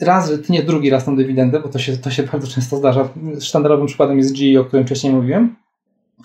raz, 0.00 0.30
że 0.30 0.38
nie 0.48 0.62
drugi 0.62 0.90
raz 0.90 1.04
tą 1.04 1.16
dywidendę, 1.16 1.60
bo 1.60 1.68
to 1.68 1.78
się, 1.78 1.96
to 1.96 2.10
się 2.10 2.22
bardzo 2.32 2.46
często 2.46 2.76
zdarza. 2.76 3.08
Sztandarowym 3.40 3.86
przykładem 3.86 4.18
jest 4.18 4.36
GE, 4.36 4.60
o 4.60 4.64
którym 4.64 4.86
wcześniej 4.86 5.12
mówiłem. 5.12 5.56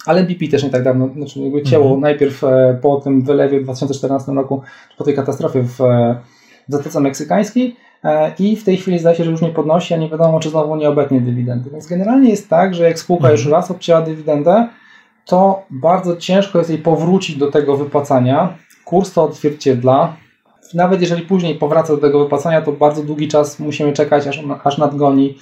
Ale 0.06 0.24
BP 0.24 0.48
też 0.48 0.64
nie 0.64 0.70
tak 0.70 0.84
dawno, 0.84 1.10
znaczy 1.16 1.40
jakby 1.40 1.64
cięło 1.64 1.86
mhm. 1.86 2.02
najpierw 2.02 2.44
e, 2.44 2.80
po 2.82 3.02
tym 3.02 3.22
wylewie 3.22 3.60
w 3.60 3.64
2014 3.64 4.32
roku, 4.32 4.62
po 4.98 5.04
tej 5.04 5.16
katastrofie 5.16 5.64
w, 5.64 5.82
e, 5.82 6.16
w 6.70 6.72
Zatoce 6.72 7.00
Meksykańskiej 7.00 7.76
e, 8.04 8.32
i 8.40 8.56
w 8.56 8.64
tej 8.64 8.78
chwili 8.78 9.00
zdaje 9.00 9.16
się, 9.16 9.24
że 9.24 9.32
już 9.32 9.42
nie 9.42 9.50
podnosi, 9.50 9.94
a 9.94 9.98
nie 9.98 10.10
wiadomo, 10.10 10.40
czy 10.40 10.50
znowu 10.50 10.76
nie 10.76 10.90
obetnie 10.90 11.22
dywidendy. 11.22 11.70
Więc 11.70 11.88
generalnie 11.88 12.30
jest 12.30 12.50
tak, 12.50 12.74
że 12.74 12.84
jak 12.84 13.00
spółka 13.00 13.32
już 13.32 13.40
mhm. 13.40 13.56
raz 13.56 13.72
obcięła 13.72 14.02
dywidendę, 14.02 14.68
to 15.26 15.66
bardzo 15.70 16.18
ciężko 16.18 16.58
jest 16.58 16.70
jej 16.70 16.80
powrócić 16.80 17.36
do 17.36 17.52
tego 17.52 17.78
wypłacania. 17.78 18.58
Kurs 18.86 19.14
to 19.14 19.24
odzwierciedla. 19.24 20.16
Nawet 20.74 21.02
jeżeli 21.02 21.22
później 21.22 21.56
powraca 21.56 21.96
do 21.96 22.02
tego 22.02 22.20
wypłacania, 22.20 22.62
to 22.62 22.72
bardzo 22.72 23.04
długi 23.04 23.28
czas 23.28 23.60
musimy 23.60 23.94
czekać, 23.94 24.28
aż, 24.28 24.44
aż 24.64 24.78
nadgoni 24.78 25.38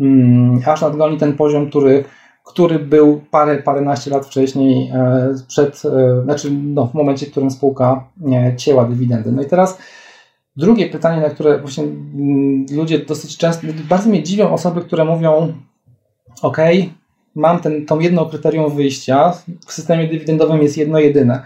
mm, 0.00 0.60
aż 0.66 0.80
nadgoni 0.80 1.18
ten 1.18 1.36
poziom, 1.36 1.70
który 1.70 2.04
który 2.44 2.78
był 2.78 3.20
parę, 3.30 3.62
paręnaście 3.62 4.10
lat 4.10 4.26
wcześniej, 4.26 4.90
e, 4.94 5.34
przed, 5.48 5.82
e, 5.84 6.22
znaczy 6.24 6.50
no, 6.50 6.86
w 6.86 6.94
momencie, 6.94 7.26
w 7.26 7.30
którym 7.30 7.50
spółka 7.50 8.08
cięła 8.56 8.84
dywidendy. 8.84 9.32
No 9.32 9.42
i 9.42 9.46
teraz 9.46 9.78
drugie 10.56 10.88
pytanie, 10.88 11.20
na 11.20 11.30
które 11.30 11.58
właśnie 11.58 11.84
mm, 11.84 12.66
ludzie 12.72 12.98
dosyć 12.98 13.36
często, 13.36 13.66
bardzo 13.88 14.08
mnie 14.08 14.22
dziwią 14.22 14.52
osoby, 14.52 14.80
które 14.80 15.04
mówią, 15.04 15.54
ok, 16.42 16.58
mam 17.34 17.60
ten, 17.60 17.86
tą 17.86 18.00
jedno 18.00 18.26
kryterium 18.26 18.76
wyjścia, 18.76 19.32
w 19.66 19.72
systemie 19.72 20.08
dywidendowym 20.08 20.62
jest 20.62 20.76
jedno 20.76 20.98
jedyne, 20.98 21.42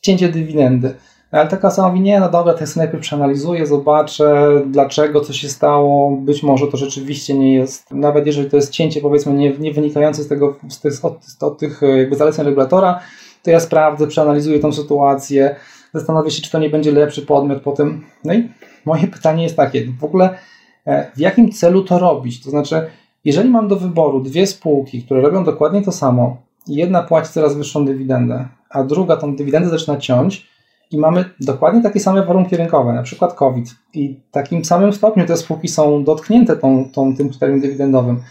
cięcie 0.00 0.28
dywidendy. 0.28 0.94
Ale 1.34 1.48
taka 1.48 1.68
osoba 1.68 1.88
mówi, 1.88 2.00
nie, 2.00 2.20
no 2.20 2.30
dobra, 2.30 2.54
to 2.54 2.60
ja 2.60 2.66
najpierw 2.76 3.02
przeanalizuję, 3.02 3.66
zobaczę 3.66 4.50
dlaczego, 4.66 5.20
co 5.20 5.32
się 5.32 5.48
stało, 5.48 6.10
być 6.10 6.42
może 6.42 6.66
to 6.66 6.76
rzeczywiście 6.76 7.34
nie 7.34 7.54
jest, 7.54 7.90
nawet 7.90 8.26
jeżeli 8.26 8.50
to 8.50 8.56
jest 8.56 8.72
cięcie 8.72 9.00
powiedzmy 9.00 9.32
nie, 9.32 9.58
nie 9.58 9.72
wynikające 9.72 10.22
z 10.22 10.28
tego, 10.28 10.56
z 10.68 10.80
tych, 10.80 11.04
od, 11.04 11.18
od 11.40 11.58
tych 11.58 11.80
jakby 11.96 12.16
zaleceń 12.16 12.44
regulatora, 12.44 13.00
to 13.42 13.50
ja 13.50 13.60
sprawdzę, 13.60 14.06
przeanalizuję 14.06 14.58
tą 14.58 14.72
sytuację, 14.72 15.56
zastanowię 15.94 16.30
się, 16.30 16.42
czy 16.42 16.50
to 16.50 16.58
nie 16.58 16.70
będzie 16.70 16.92
lepszy 16.92 17.22
podmiot 17.22 17.62
po 17.62 17.72
tym. 17.72 18.04
No 18.24 18.34
i 18.34 18.48
moje 18.84 19.06
pytanie 19.06 19.42
jest 19.42 19.56
takie, 19.56 19.86
w 20.00 20.04
ogóle 20.04 20.38
e, 20.86 21.10
w 21.16 21.18
jakim 21.18 21.52
celu 21.52 21.82
to 21.82 21.98
robić? 21.98 22.44
To 22.44 22.50
znaczy, 22.50 22.86
jeżeli 23.24 23.50
mam 23.50 23.68
do 23.68 23.76
wyboru 23.76 24.20
dwie 24.20 24.46
spółki, 24.46 25.02
które 25.02 25.20
robią 25.20 25.44
dokładnie 25.44 25.82
to 25.82 25.92
samo, 25.92 26.36
jedna 26.66 27.02
płaci 27.02 27.32
coraz 27.32 27.56
wyższą 27.56 27.84
dywidendę, 27.84 28.48
a 28.70 28.82
druga 28.82 29.16
tą 29.16 29.36
dywidendę 29.36 29.68
zaczyna 29.68 29.96
ciąć 29.96 30.53
i 30.90 30.98
mamy 30.98 31.24
dokładnie 31.40 31.82
takie 31.82 32.00
same 32.00 32.26
warunki 32.26 32.56
rynkowe, 32.56 32.92
na 32.92 33.02
przykład 33.02 33.34
COVID 33.34 33.74
i 33.94 34.20
w 34.28 34.30
takim 34.30 34.64
samym 34.64 34.92
stopniu 34.92 35.26
te 35.26 35.36
spółki 35.36 35.68
są 35.68 36.04
dotknięte 36.04 36.56
tą, 36.56 36.90
tą, 36.92 37.16
tym 37.16 37.28
kryterium 37.28 37.60
dywidendowym, 37.60 38.22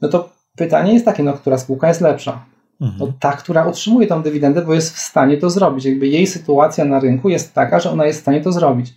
no 0.00 0.08
to 0.08 0.28
pytanie 0.56 0.92
jest 0.92 1.04
takie, 1.04 1.22
no 1.22 1.32
która 1.32 1.58
spółka 1.58 1.88
jest 1.88 2.00
lepsza? 2.00 2.44
Mhm. 2.80 2.98
No 3.00 3.12
ta, 3.20 3.32
która 3.32 3.66
otrzymuje 3.66 4.06
tą 4.06 4.22
dywidendę, 4.22 4.62
bo 4.62 4.74
jest 4.74 4.96
w 4.96 4.98
stanie 4.98 5.36
to 5.36 5.50
zrobić. 5.50 5.84
Jakby 5.84 6.08
jej 6.08 6.26
sytuacja 6.26 6.84
na 6.84 7.00
rynku 7.00 7.28
jest 7.28 7.54
taka, 7.54 7.80
że 7.80 7.90
ona 7.90 8.06
jest 8.06 8.18
w 8.18 8.22
stanie 8.22 8.40
to 8.40 8.52
zrobić. 8.52 8.94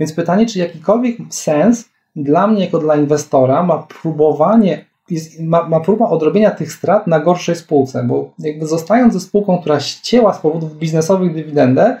Więc 0.00 0.12
pytanie, 0.12 0.46
czy 0.46 0.58
jakikolwiek 0.58 1.16
sens 1.30 1.88
dla 2.16 2.46
mnie 2.46 2.64
jako 2.64 2.78
dla 2.78 2.96
inwestora 2.96 3.62
ma 3.62 3.86
próbowanie 4.02 4.84
jest, 5.10 5.40
ma, 5.40 5.68
ma 5.68 5.80
próba 5.80 6.08
odrobienia 6.08 6.50
tych 6.50 6.72
strat 6.72 7.06
na 7.06 7.20
gorszej 7.20 7.56
spółce, 7.56 8.04
bo 8.04 8.30
jakby 8.38 8.66
zostając 8.66 9.12
ze 9.12 9.20
spółką, 9.20 9.58
która 9.58 9.80
ścięła 9.80 10.34
z 10.34 10.38
powodów 10.38 10.76
biznesowych 10.76 11.34
dywidendę, 11.34 11.98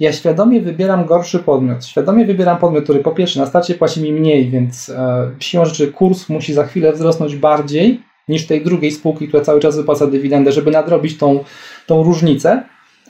ja 0.00 0.12
świadomie 0.12 0.60
wybieram 0.60 1.04
gorszy 1.04 1.38
podmiot. 1.38 1.84
Świadomie 1.84 2.26
wybieram 2.26 2.58
podmiot, 2.58 2.84
który 2.84 3.00
po 3.00 3.10
pierwsze 3.10 3.40
na 3.40 3.46
starcie 3.46 3.74
płaci 3.74 4.02
mi 4.02 4.12
mniej, 4.12 4.50
więc 4.50 4.88
e, 4.88 5.30
siłą 5.38 5.64
rzeczy 5.64 5.92
kurs 5.92 6.28
musi 6.28 6.52
za 6.52 6.64
chwilę 6.64 6.92
wzrosnąć 6.92 7.36
bardziej 7.36 8.02
niż 8.28 8.46
tej 8.46 8.64
drugiej 8.64 8.90
spółki, 8.90 9.28
która 9.28 9.44
cały 9.44 9.60
czas 9.60 9.76
wypłaca 9.76 10.06
dywidendę, 10.06 10.52
żeby 10.52 10.70
nadrobić 10.70 11.18
tą, 11.18 11.44
tą 11.86 12.02
różnicę. 12.02 12.62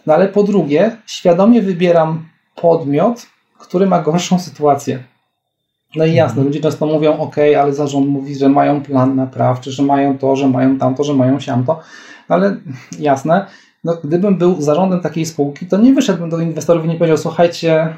No 0.07 0.15
ale 0.15 0.29
po 0.29 0.43
drugie, 0.43 0.97
świadomie 1.07 1.63
wybieram 1.63 2.29
podmiot, 2.57 3.27
który 3.59 3.87
ma 3.87 4.03
gorszą 4.03 4.39
sytuację. 4.39 5.05
No 5.97 6.05
i 6.05 6.15
jasne, 6.15 6.33
mhm. 6.33 6.47
ludzie 6.47 6.61
często 6.61 6.87
mówią, 6.87 7.19
ok, 7.19 7.37
ale 7.61 7.73
zarząd 7.73 8.09
mówi, 8.09 8.35
że 8.35 8.49
mają 8.49 8.83
plan 8.83 9.17
naprawczy, 9.17 9.73
że 9.73 9.83
mają 9.83 10.19
to, 10.19 10.37
że 10.37 10.49
mają 10.49 10.79
tamto, 10.79 11.05
że 11.05 11.15
mają 11.15 11.41
siamto, 11.41 11.81
no 12.29 12.37
ale 12.37 12.57
jasne, 12.99 13.47
no, 13.85 13.97
gdybym 14.05 14.39
był 14.39 14.63
zarządem 14.63 15.01
takiej 15.01 15.27
spółki, 15.27 15.67
to 15.67 15.79
nie 15.79 15.95
wyszedłbym 15.95 16.31
do 16.31 16.41
inwestorów 16.41 16.85
i 16.85 16.89
nie 16.89 16.95
powiedział, 16.95 17.17
słuchajcie, 17.17 17.95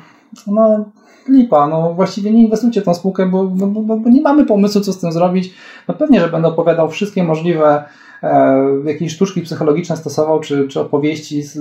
no 0.47 0.85
lipa, 1.29 1.67
no 1.67 1.95
właściwie 1.95 2.31
nie 2.31 2.43
inwestujcie 2.43 2.81
w 2.81 2.85
tą 2.85 2.95
spółkę, 2.95 3.27
bo, 3.27 3.45
bo, 3.45 3.67
bo, 3.67 3.97
bo, 3.97 4.11
nie 4.11 4.23
mamy 4.23 4.47
pomysłu, 4.47 4.81
co 4.81 4.93
z 4.93 4.99
tym 4.99 5.13
zrobić. 5.13 5.55
No 5.89 5.95
pewnie, 5.95 6.21
że 6.21 6.29
będę 6.29 6.49
opowiadał 6.49 6.91
wszystkie 6.91 7.25
możliwe 7.25 7.85
e, 8.23 8.67
jakieś 8.85 9.13
sztuczki 9.13 9.43
psychologiczne 9.43 9.97
stosował, 9.97 10.41
czy, 10.41 10.69
czy 10.69 10.81
opowieści 10.81 11.43
z, 11.43 11.59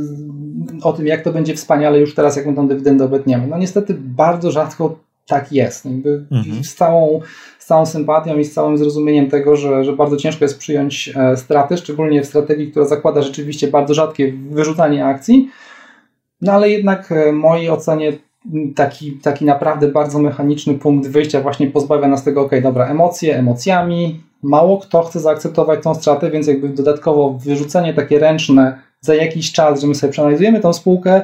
o 0.84 0.94
tym, 0.94 1.08
jak 1.08 1.22
to 1.22 1.32
będzie 1.32 1.56
wspaniale 1.56 2.00
już 2.00 2.16
teraz, 2.16 2.36
jak 2.36 2.46
my 2.46 2.54
tą 2.54 2.68
dywidendę 2.68 3.06
obetniemy. 3.06 3.48
No 3.48 3.58
niestety 3.58 3.94
bardzo 4.00 4.52
rzadko 4.52 5.00
tak 5.28 5.52
jest. 5.52 5.86
Jakby 5.86 6.26
mhm. 6.32 6.64
z, 6.64 6.76
całą, 6.76 7.20
całą 7.70 7.86
sympatią 7.86 8.38
i 8.38 8.46
z 8.46 8.54
całym 8.54 8.78
zrozumieniem 8.78 9.30
tego, 9.30 9.56
że, 9.56 9.84
że 9.84 9.94
bardzo 9.94 10.18
ciężko 10.18 10.46
jest 10.46 10.58
przyjąć 10.58 11.14
e, 11.16 11.38
straty, 11.38 11.78
szczególnie 11.78 12.22
w 12.22 12.26
strategii, 12.26 12.72
która 12.72 12.86
zakłada 12.86 13.22
rzeczywiście 13.22 13.68
bardzo 13.68 13.94
rzadkie 13.94 14.34
wyrzucanie 14.50 15.06
akcji. 15.06 15.50
No 16.42 16.52
ale 16.52 16.70
jednak 16.70 17.12
e, 17.12 17.32
w 17.32 17.36
mojej 17.36 17.70
ocenie 17.70 18.14
taki, 18.76 19.12
taki 19.12 19.46
naprawdę 19.46 19.88
bardzo 19.88 20.20
mechaniczny 20.20 20.74
punkt 20.74 21.08
wyjścia 21.08 21.42
właśnie 21.42 21.68
pozbawia 21.68 22.08
nas 22.08 22.24
tego, 22.24 22.42
ok, 22.42 22.52
dobra, 22.64 22.88
emocje 22.88 23.38
emocjami, 23.38 24.22
mało 24.44 24.78
kto 24.78 25.04
chce 25.04 25.20
zaakceptować 25.20 25.84
tą 25.84 25.96
stratę, 25.96 26.32
więc 26.32 26.48
jakby 26.48 26.70
dodatkowo 26.70 27.34
wyrzucenie 27.34 27.94
takie 27.94 28.20
ręczne 28.20 28.80
za 29.02 29.16
jakiś 29.16 29.52
czas, 29.52 29.82
że 29.82 29.88
my 29.88 29.96
sobie 29.96 30.12
przeanalizujemy 30.12 30.60
tą 30.60 30.74
spółkę, 30.74 31.22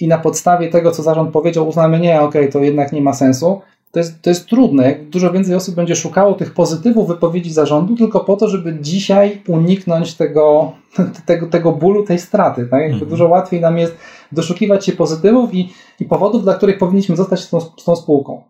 i 0.00 0.08
na 0.08 0.18
podstawie 0.18 0.68
tego, 0.68 0.90
co 0.90 1.02
zarząd 1.02 1.32
powiedział, 1.32 1.68
uznamy, 1.68 2.00
nie, 2.00 2.20
okay, 2.20 2.48
to 2.48 2.60
jednak 2.60 2.92
nie 2.92 3.00
ma 3.00 3.12
sensu, 3.12 3.60
to 3.94 4.00
jest, 4.00 4.22
to 4.22 4.30
jest 4.30 4.46
trudne. 4.46 4.94
Dużo 5.10 5.32
więcej 5.32 5.54
osób 5.54 5.74
będzie 5.74 5.96
szukało 5.96 6.34
tych 6.34 6.54
pozytywów 6.54 7.08
wypowiedzi 7.08 7.52
zarządu 7.52 7.96
tylko 7.96 8.20
po 8.20 8.36
to, 8.36 8.48
żeby 8.48 8.78
dzisiaj 8.80 9.42
uniknąć 9.48 10.14
tego, 10.14 10.72
tego, 11.26 11.46
tego 11.46 11.72
bólu, 11.72 12.02
tej 12.02 12.18
straty. 12.18 12.66
Tak? 12.66 12.82
Mhm. 12.82 13.08
Dużo 13.08 13.28
łatwiej 13.28 13.60
nam 13.60 13.78
jest 13.78 13.96
doszukiwać 14.32 14.86
się 14.86 14.92
pozytywów 14.92 15.54
i, 15.54 15.72
i 16.00 16.04
powodów, 16.04 16.42
dla 16.42 16.54
których 16.54 16.78
powinniśmy 16.78 17.16
zostać 17.16 17.40
z 17.40 17.50
tą, 17.50 17.60
z 17.60 17.84
tą 17.84 17.96
spółką. 17.96 18.42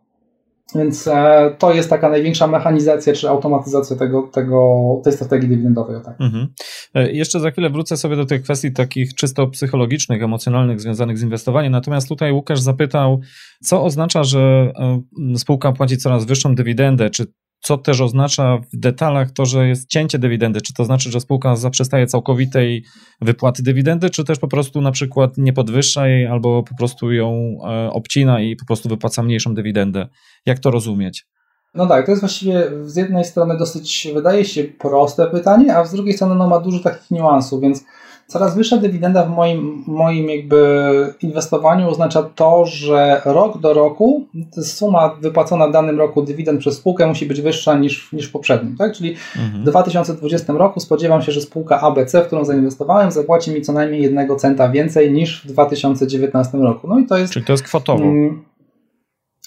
Więc 0.74 1.08
e, 1.08 1.54
to 1.58 1.72
jest 1.74 1.90
taka 1.90 2.10
największa 2.10 2.46
mechanizacja 2.46 3.12
czy 3.12 3.28
automatyzacja 3.28 3.96
tego, 3.96 4.22
tego, 4.32 5.00
tej 5.04 5.12
strategii 5.12 5.48
dywidendowej. 5.48 5.96
Tak. 6.04 6.20
Mhm. 6.20 6.48
E, 6.94 7.12
jeszcze 7.12 7.40
za 7.40 7.50
chwilę 7.50 7.70
wrócę 7.70 7.96
sobie 7.96 8.16
do 8.16 8.26
tych 8.26 8.42
kwestii 8.42 8.72
takich 8.72 9.14
czysto 9.14 9.46
psychologicznych, 9.46 10.22
emocjonalnych 10.22 10.80
związanych 10.80 11.18
z 11.18 11.22
inwestowaniem. 11.22 11.72
Natomiast 11.72 12.08
tutaj 12.08 12.32
Łukasz 12.32 12.60
zapytał, 12.60 13.20
co 13.62 13.84
oznacza, 13.84 14.24
że 14.24 14.72
e, 14.78 15.02
spółka 15.38 15.72
płaci 15.72 15.96
coraz 15.96 16.24
wyższą 16.24 16.54
dywidendę? 16.54 17.10
Czy 17.10 17.26
co 17.64 17.78
też 17.78 18.00
oznacza 18.00 18.58
w 18.72 18.76
detalach 18.76 19.30
to, 19.30 19.46
że 19.46 19.68
jest 19.68 19.88
cięcie 19.88 20.18
dywidendy. 20.18 20.60
Czy 20.60 20.74
to 20.74 20.84
znaczy, 20.84 21.10
że 21.10 21.20
spółka 21.20 21.56
zaprzestaje 21.56 22.06
całkowitej 22.06 22.84
wypłaty 23.20 23.62
dywidendy, 23.62 24.10
czy 24.10 24.24
też 24.24 24.38
po 24.38 24.48
prostu 24.48 24.80
na 24.80 24.92
przykład 24.92 25.38
nie 25.38 25.52
podwyższa 25.52 26.08
jej 26.08 26.26
albo 26.26 26.62
po 26.62 26.76
prostu 26.76 27.12
ją 27.12 27.58
e, 27.68 27.90
obcina 27.90 28.40
i 28.40 28.56
po 28.56 28.66
prostu 28.66 28.88
wypłaca 28.88 29.22
mniejszą 29.22 29.54
dywidendę? 29.54 30.08
Jak 30.46 30.58
to 30.58 30.70
rozumieć? 30.70 31.26
No 31.74 31.86
tak, 31.86 32.06
to 32.06 32.12
jest 32.12 32.22
właściwie 32.22 32.70
z 32.82 32.96
jednej 32.96 33.24
strony 33.24 33.58
dosyć, 33.58 34.08
wydaje 34.14 34.44
się, 34.44 34.64
proste 34.64 35.26
pytanie, 35.26 35.76
a 35.76 35.84
z 35.84 35.92
drugiej 35.92 36.14
strony 36.14 36.34
no, 36.34 36.48
ma 36.48 36.60
dużo 36.60 36.78
takich 36.78 37.10
niuansów, 37.10 37.60
więc 37.60 37.84
Coraz 38.26 38.56
wyższa 38.56 38.76
dywidenda 38.76 39.24
w 39.24 39.30
moim, 39.30 39.84
moim 39.86 40.28
jakby 40.28 41.14
inwestowaniu 41.22 41.88
oznacza 41.88 42.22
to, 42.22 42.66
że 42.66 43.22
rok 43.24 43.58
do 43.58 43.74
roku 43.74 44.26
suma 44.62 45.16
wypłacona 45.20 45.68
w 45.68 45.72
danym 45.72 45.98
roku 45.98 46.22
dywidend 46.22 46.60
przez 46.60 46.76
spółkę 46.76 47.06
musi 47.06 47.26
być 47.26 47.40
wyższa 47.40 47.78
niż, 47.78 48.12
niż 48.12 48.26
w 48.26 48.32
poprzednim. 48.32 48.76
Tak? 48.76 48.92
Czyli 48.92 49.16
mhm. 49.36 49.62
w 49.62 49.66
2020 49.66 50.52
roku 50.52 50.80
spodziewam 50.80 51.22
się, 51.22 51.32
że 51.32 51.40
spółka 51.40 51.80
ABC, 51.80 52.22
w 52.22 52.26
którą 52.26 52.44
zainwestowałem, 52.44 53.10
zapłaci 53.10 53.50
mi 53.50 53.62
co 53.62 53.72
najmniej 53.72 54.02
jednego 54.02 54.36
centa 54.36 54.68
więcej 54.68 55.12
niż 55.12 55.42
w 55.44 55.46
2019 55.46 56.58
roku. 56.58 56.88
No 56.88 56.98
i 56.98 57.06
to 57.06 57.16
jest. 57.16 57.32
Czyli 57.32 57.46
to 57.46 57.52
jest 57.52 57.62
kwotowo. 57.62 58.04
Mm, 58.04 58.44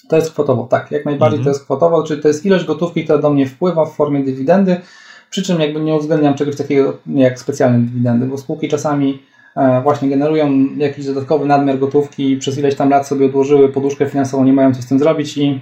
to 0.08 0.16
jest 0.16 0.32
kwotowo, 0.32 0.64
tak, 0.64 0.90
jak 0.90 1.04
najbardziej 1.04 1.38
mhm. 1.38 1.44
to 1.44 1.50
jest 1.50 1.64
kwotowo, 1.64 2.02
czyli 2.02 2.22
to 2.22 2.28
jest 2.28 2.46
ilość 2.46 2.64
gotówki, 2.64 3.04
która 3.04 3.18
do 3.18 3.30
mnie 3.30 3.46
wpływa 3.46 3.84
w 3.84 3.92
formie 3.92 4.24
dywidendy 4.24 4.80
przy 5.30 5.42
czym 5.42 5.60
jakby 5.60 5.80
nie 5.80 5.94
uwzględniam 5.94 6.34
czegoś 6.34 6.56
takiego 6.56 6.98
jak 7.06 7.38
specjalne 7.38 7.78
dywidendy, 7.78 8.26
bo 8.26 8.38
spółki 8.38 8.68
czasami 8.68 9.22
e, 9.56 9.82
właśnie 9.82 10.08
generują 10.08 10.66
jakiś 10.76 11.06
dodatkowy 11.06 11.46
nadmiar 11.46 11.78
gotówki 11.78 12.30
i 12.30 12.36
przez 12.36 12.58
ileś 12.58 12.74
tam 12.74 12.90
lat 12.90 13.06
sobie 13.06 13.26
odłożyły 13.26 13.68
poduszkę 13.68 14.06
finansową, 14.06 14.44
nie 14.44 14.52
mają 14.52 14.74
co 14.74 14.82
z 14.82 14.86
tym 14.86 14.98
zrobić 14.98 15.36
i 15.36 15.60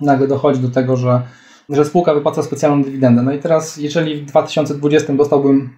nagle 0.00 0.28
dochodzi 0.28 0.60
do 0.60 0.68
tego, 0.68 0.96
że, 0.96 1.22
że 1.68 1.84
spółka 1.84 2.14
wypłaca 2.14 2.42
specjalną 2.42 2.82
dywidendę. 2.82 3.22
No 3.22 3.32
i 3.32 3.38
teraz, 3.38 3.76
jeżeli 3.76 4.16
w 4.16 4.24
2020 4.24 5.12
dostałbym 5.12 5.70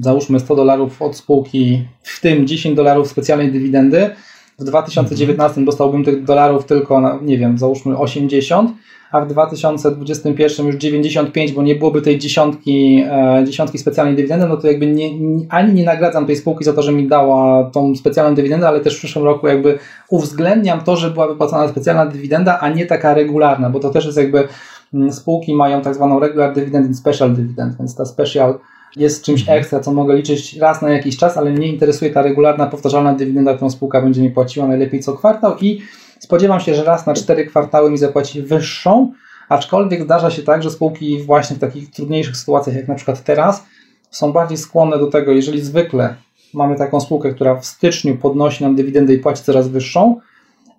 załóżmy 0.00 0.40
100 0.40 0.56
dolarów 0.56 1.02
od 1.02 1.16
spółki, 1.16 1.84
w 2.02 2.20
tym 2.20 2.46
10 2.46 2.76
dolarów 2.76 3.08
specjalnej 3.08 3.52
dywidendy, 3.52 4.10
w 4.58 4.64
2019 4.64 5.64
dostałbym 5.64 6.04
tych 6.04 6.24
dolarów 6.24 6.64
tylko, 6.64 7.00
na, 7.00 7.18
nie 7.22 7.38
wiem, 7.38 7.58
załóżmy 7.58 7.98
80, 7.98 8.70
a 9.12 9.20
w 9.20 9.28
2021 9.28 10.66
już 10.66 10.76
95, 10.76 11.52
bo 11.52 11.62
nie 11.62 11.74
byłoby 11.74 12.02
tej 12.02 12.18
dziesiątki, 12.18 13.04
e, 13.10 13.44
dziesiątki 13.46 13.78
specjalnej 13.78 14.16
dywidendy, 14.16 14.46
no 14.48 14.56
to 14.56 14.66
jakby 14.66 14.86
nie, 14.86 15.10
ani 15.48 15.72
nie 15.72 15.84
nagradzam 15.84 16.26
tej 16.26 16.36
spółki 16.36 16.64
za 16.64 16.72
to, 16.72 16.82
że 16.82 16.92
mi 16.92 17.08
dała 17.08 17.70
tą 17.70 17.96
specjalną 17.96 18.34
dywidendę, 18.34 18.68
ale 18.68 18.80
też 18.80 18.94
w 18.94 18.98
przyszłym 18.98 19.24
roku 19.24 19.48
jakby 19.48 19.78
uwzględniam 20.08 20.80
to, 20.80 20.96
że 20.96 21.10
była 21.10 21.28
wypłacona 21.28 21.68
specjalna 21.68 22.06
dywidenda, 22.06 22.58
a 22.60 22.68
nie 22.68 22.86
taka 22.86 23.14
regularna, 23.14 23.70
bo 23.70 23.80
to 23.80 23.90
też 23.90 24.04
jest 24.04 24.18
jakby 24.18 24.48
mm, 24.94 25.12
spółki 25.12 25.54
mają 25.54 25.82
tak 25.82 25.94
zwaną 25.94 26.20
regular 26.20 26.54
dividend 26.54 26.90
i 26.90 26.94
special 26.94 27.34
dividend, 27.34 27.78
więc 27.78 27.96
ta 27.96 28.04
special 28.04 28.58
jest 28.96 29.24
czymś 29.24 29.40
mhm. 29.40 29.58
ekstra, 29.58 29.80
co 29.80 29.92
mogę 29.92 30.16
liczyć 30.16 30.56
raz 30.56 30.82
na 30.82 30.90
jakiś 30.90 31.16
czas, 31.16 31.36
ale 31.36 31.50
mnie 31.50 31.68
interesuje 31.68 32.10
ta 32.10 32.22
regularna, 32.22 32.66
powtarzalna 32.66 33.14
dywidenda, 33.14 33.54
którą 33.54 33.70
spółka 33.70 34.02
będzie 34.02 34.22
mi 34.22 34.30
płaciła 34.30 34.66
najlepiej 34.66 35.00
co 35.00 35.12
kwartał 35.12 35.58
i 35.60 35.80
Spodziewam 36.20 36.60
się, 36.60 36.74
że 36.74 36.84
raz 36.84 37.06
na 37.06 37.14
cztery 37.14 37.46
kwartały 37.46 37.90
mi 37.90 37.98
zapłaci 37.98 38.42
wyższą, 38.42 39.12
aczkolwiek 39.48 40.02
zdarza 40.02 40.30
się 40.30 40.42
tak, 40.42 40.62
że 40.62 40.70
spółki 40.70 41.22
właśnie 41.22 41.56
w 41.56 41.58
takich 41.58 41.90
trudniejszych 41.90 42.36
sytuacjach, 42.36 42.76
jak 42.76 42.88
na 42.88 42.94
przykład 42.94 43.24
teraz, 43.24 43.66
są 44.10 44.32
bardziej 44.32 44.58
skłonne 44.58 44.98
do 44.98 45.06
tego, 45.06 45.32
jeżeli 45.32 45.60
zwykle 45.60 46.14
mamy 46.54 46.76
taką 46.76 47.00
spółkę, 47.00 47.34
która 47.34 47.54
w 47.54 47.66
styczniu 47.66 48.16
podnosi 48.16 48.64
nam 48.64 48.76
dywidendę 48.76 49.14
i 49.14 49.18
płaci 49.18 49.42
coraz 49.42 49.68
wyższą, 49.68 50.20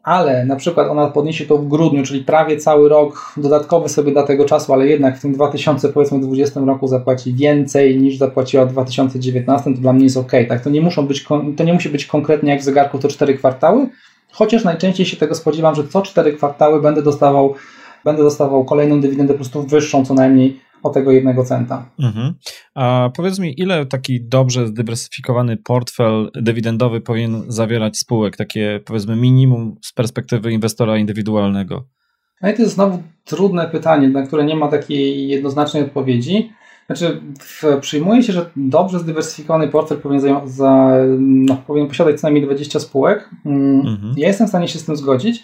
ale 0.03 0.45
na 0.45 0.55
przykład 0.55 0.87
ona 0.87 1.07
podniesie 1.07 1.45
to 1.45 1.57
w 1.57 1.67
grudniu, 1.67 2.03
czyli 2.03 2.23
prawie 2.23 2.57
cały 2.57 2.89
rok 2.89 3.33
dodatkowy 3.37 3.89
sobie 3.89 4.11
da 4.11 4.23
tego 4.23 4.45
czasu, 4.45 4.73
ale 4.73 4.87
jednak 4.87 5.17
w 5.17 5.21
tym 5.21 5.33
2020 5.33 6.59
roku 6.59 6.87
zapłaci 6.87 7.33
więcej 7.33 7.97
niż 7.97 8.17
zapłaciła 8.17 8.65
w 8.65 8.71
2019, 8.71 9.73
to 9.73 9.81
dla 9.81 9.93
mnie 9.93 10.03
jest 10.03 10.17
ok. 10.17 10.31
Tak? 10.49 10.63
To, 10.63 10.69
nie 10.69 10.81
muszą 10.81 11.07
być, 11.07 11.25
to 11.57 11.63
nie 11.63 11.73
musi 11.73 11.89
być 11.89 12.05
konkretnie 12.05 12.51
jak 12.51 12.61
w 12.61 12.63
zegarku 12.63 12.99
to 12.99 13.07
4 13.07 13.33
kwartały, 13.37 13.89
Chociaż 14.31 14.63
najczęściej 14.63 15.05
się 15.05 15.17
tego 15.17 15.35
spodziewam, 15.35 15.75
że 15.75 15.87
co 15.87 16.01
cztery 16.01 16.33
kwartały 16.33 16.81
będę 16.81 17.01
dostawał, 17.01 17.55
będę 18.05 18.23
dostawał 18.23 18.65
kolejną 18.65 19.01
dywidendę 19.01 19.33
po 19.33 19.37
prostu 19.37 19.63
wyższą 19.63 20.05
co 20.05 20.13
najmniej 20.13 20.59
o 20.83 20.89
tego 20.89 21.11
jednego 21.11 21.43
centa. 21.43 21.89
Mhm. 21.99 22.33
A 22.75 23.09
powiedz 23.15 23.39
mi, 23.39 23.53
ile 23.57 23.85
taki 23.85 24.27
dobrze 24.27 24.67
zdywersyfikowany 24.67 25.57
portfel 25.57 26.31
dywidendowy 26.35 27.01
powinien 27.01 27.43
zawierać 27.47 27.97
spółek, 27.97 28.37
takie 28.37 28.79
powiedzmy 28.85 29.15
minimum 29.15 29.75
z 29.81 29.93
perspektywy 29.93 30.51
inwestora 30.51 30.97
indywidualnego? 30.97 31.85
No 32.41 32.49
i 32.49 32.53
to 32.53 32.61
jest 32.61 32.73
znowu 32.73 33.03
trudne 33.25 33.67
pytanie, 33.67 34.09
na 34.09 34.27
które 34.27 34.45
nie 34.45 34.55
ma 34.55 34.67
takiej 34.67 35.27
jednoznacznej 35.27 35.83
odpowiedzi. 35.83 36.51
Znaczy, 36.95 37.21
w, 37.39 37.79
przyjmuje 37.81 38.23
się, 38.23 38.33
że 38.33 38.49
dobrze 38.55 38.99
zdywersyfikowany 38.99 39.67
portfel 39.67 39.97
powinien, 39.97 40.35
za, 40.45 40.93
no, 41.19 41.57
powinien 41.67 41.89
posiadać 41.89 42.19
co 42.19 42.27
najmniej 42.27 42.45
20 42.45 42.79
spółek. 42.79 43.29
Mm, 43.45 43.79
mhm. 43.79 44.13
Ja 44.17 44.27
jestem 44.27 44.47
w 44.47 44.49
stanie 44.49 44.67
się 44.67 44.79
z 44.79 44.85
tym 44.85 44.95
zgodzić, 44.95 45.43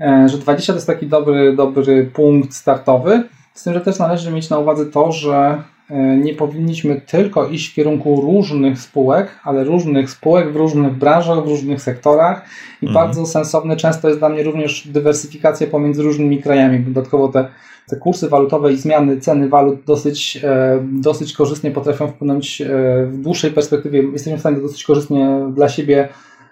e, 0.00 0.28
że 0.28 0.38
20 0.38 0.72
to 0.72 0.76
jest 0.76 0.86
taki 0.86 1.06
dobry, 1.06 1.56
dobry 1.56 2.10
punkt 2.14 2.54
startowy. 2.54 3.22
Z 3.54 3.64
tym, 3.64 3.74
że 3.74 3.80
też 3.80 3.98
należy 3.98 4.32
mieć 4.32 4.50
na 4.50 4.58
uwadze 4.58 4.86
to, 4.86 5.12
że 5.12 5.62
e, 5.90 6.16
nie 6.16 6.34
powinniśmy 6.34 7.00
tylko 7.00 7.48
iść 7.48 7.70
w 7.70 7.74
kierunku 7.74 8.20
różnych 8.20 8.78
spółek, 8.78 9.40
ale 9.44 9.64
różnych 9.64 10.10
spółek 10.10 10.52
w 10.52 10.56
różnych 10.56 10.92
branżach, 10.92 11.44
w 11.44 11.48
różnych 11.48 11.82
sektorach 11.82 12.44
i 12.82 12.86
mhm. 12.86 13.06
bardzo 13.06 13.26
sensowne 13.26 13.76
często 13.76 14.08
jest 14.08 14.20
dla 14.20 14.28
mnie 14.28 14.42
również 14.42 14.88
dywersyfikacja 14.88 15.66
pomiędzy 15.66 16.02
różnymi 16.02 16.42
krajami. 16.42 16.80
Dodatkowo 16.80 17.28
te, 17.28 17.48
te 17.88 17.96
kursy 17.96 18.28
walutowe 18.28 18.72
i 18.72 18.76
zmiany 18.76 19.20
ceny 19.20 19.48
walut 19.48 19.84
dosyć, 19.86 20.40
e, 20.44 20.84
dosyć 20.92 21.32
korzystnie 21.32 21.70
potrafią 21.70 22.08
wpłynąć 22.08 22.60
e, 22.60 22.66
w 23.06 23.22
dłuższej 23.22 23.50
perspektywie. 23.50 24.02
Jesteśmy 24.02 24.36
w 24.36 24.40
stanie 24.40 24.60
dosyć 24.60 24.84
korzystnie 24.84 25.50
dla 25.54 25.68
siebie, 25.68 26.08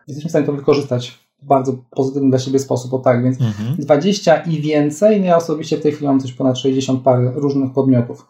jesteśmy 0.08 0.28
w 0.28 0.30
stanie 0.30 0.46
to 0.46 0.52
wykorzystać 0.52 1.18
w 1.42 1.46
bardzo 1.46 1.76
pozytywny 1.90 2.30
dla 2.30 2.38
siebie 2.38 2.58
sposób, 2.58 2.94
o 2.94 2.98
tak, 2.98 3.24
więc 3.24 3.40
mhm. 3.40 3.76
20 3.78 4.36
i 4.36 4.60
więcej, 4.60 5.20
no 5.20 5.26
ja 5.26 5.36
osobiście 5.36 5.76
w 5.76 5.82
tej 5.82 5.92
chwili 5.92 6.06
mam 6.06 6.20
coś 6.20 6.32
ponad 6.32 6.58
60 6.58 7.02
par 7.02 7.34
różnych 7.34 7.72
podmiotów. 7.72 8.26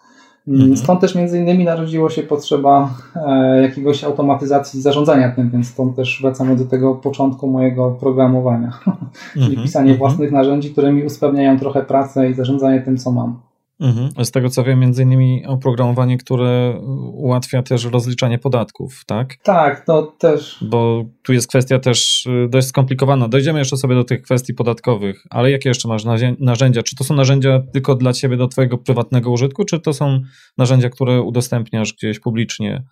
Mhm. 0.49 0.77
Stąd 0.77 1.01
też 1.01 1.15
między 1.15 1.39
innymi 1.39 1.65
narodziło 1.65 2.11
się 2.11 2.23
potrzeba 2.23 2.95
e, 3.17 3.63
jakiegoś 3.63 4.05
automatyzacji 4.05 4.83
zarządzania 4.83 5.31
tym, 5.31 5.51
więc 5.51 5.69
stąd 5.69 5.97
też 5.97 6.19
wracamy 6.23 6.57
do 6.57 6.65
tego 6.65 6.95
początku 6.95 7.47
mojego 7.47 7.91
programowania, 7.91 8.79
czyli 9.33 9.47
mhm. 9.47 9.63
pisanie 9.63 9.91
mhm. 9.91 9.99
własnych 9.99 10.33
narzędzi, 10.33 10.71
które 10.71 10.93
mi 10.93 11.05
usprawniają 11.05 11.59
trochę 11.59 11.83
pracę 11.83 12.31
i 12.31 12.35
zarządzanie 12.35 12.81
tym, 12.81 12.99
co 12.99 13.13
mam. 13.13 13.50
Mhm. 13.81 14.25
Z 14.25 14.31
tego 14.31 14.51
co 14.51 14.65
wiem, 14.65 14.81
między 14.81 15.03
innymi 15.03 15.47
oprogramowanie, 15.47 16.19
które 16.19 16.81
ułatwia 17.13 17.63
też 17.63 17.85
rozliczanie 17.85 18.39
podatków, 18.39 19.05
tak? 19.07 19.37
Tak, 19.43 19.85
to 19.85 20.03
też. 20.19 20.59
Bo 20.63 21.05
tu 21.23 21.33
jest 21.33 21.49
kwestia 21.49 21.79
też 21.79 22.27
y, 22.27 22.49
dość 22.51 22.67
skomplikowana. 22.67 23.29
Dojdziemy 23.29 23.59
jeszcze 23.59 23.77
sobie 23.77 23.95
do 23.95 24.05
tych 24.05 24.23
kwestii 24.23 24.55
podatkowych, 24.55 25.27
ale 25.31 25.51
jakie 25.51 25.69
jeszcze 25.69 25.89
masz 25.89 26.05
narzędzia? 26.39 26.83
Czy 26.83 26.97
to 26.97 27.05
są 27.05 27.15
narzędzia 27.15 27.63
tylko 27.73 27.95
dla 27.95 28.13
ciebie, 28.13 28.37
do 28.37 28.49
twojego 28.49 28.79
prywatnego 28.79 29.31
użytku, 29.31 29.65
czy 29.65 29.81
to 29.81 29.93
są 29.93 30.21
narzędzia, 30.59 30.91
które 30.91 31.23
udostępniasz 31.23 31.93
gdzieś 31.93 32.21
publicznie? 32.21 32.85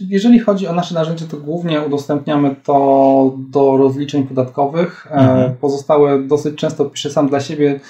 Jeżeli 0.00 0.38
chodzi 0.38 0.66
o 0.66 0.74
nasze 0.74 0.94
narzędzie, 0.94 1.24
to 1.24 1.36
głównie 1.36 1.80
udostępniamy 1.80 2.56
to 2.64 3.36
do 3.50 3.76
rozliczeń 3.76 4.26
podatkowych. 4.26 5.06
E, 5.10 5.14
mhm. 5.14 5.54
Pozostałe 5.60 6.22
dosyć 6.22 6.54
często 6.54 6.84
piszę 6.84 7.10
sam 7.10 7.28
dla 7.28 7.40
siebie. 7.40 7.80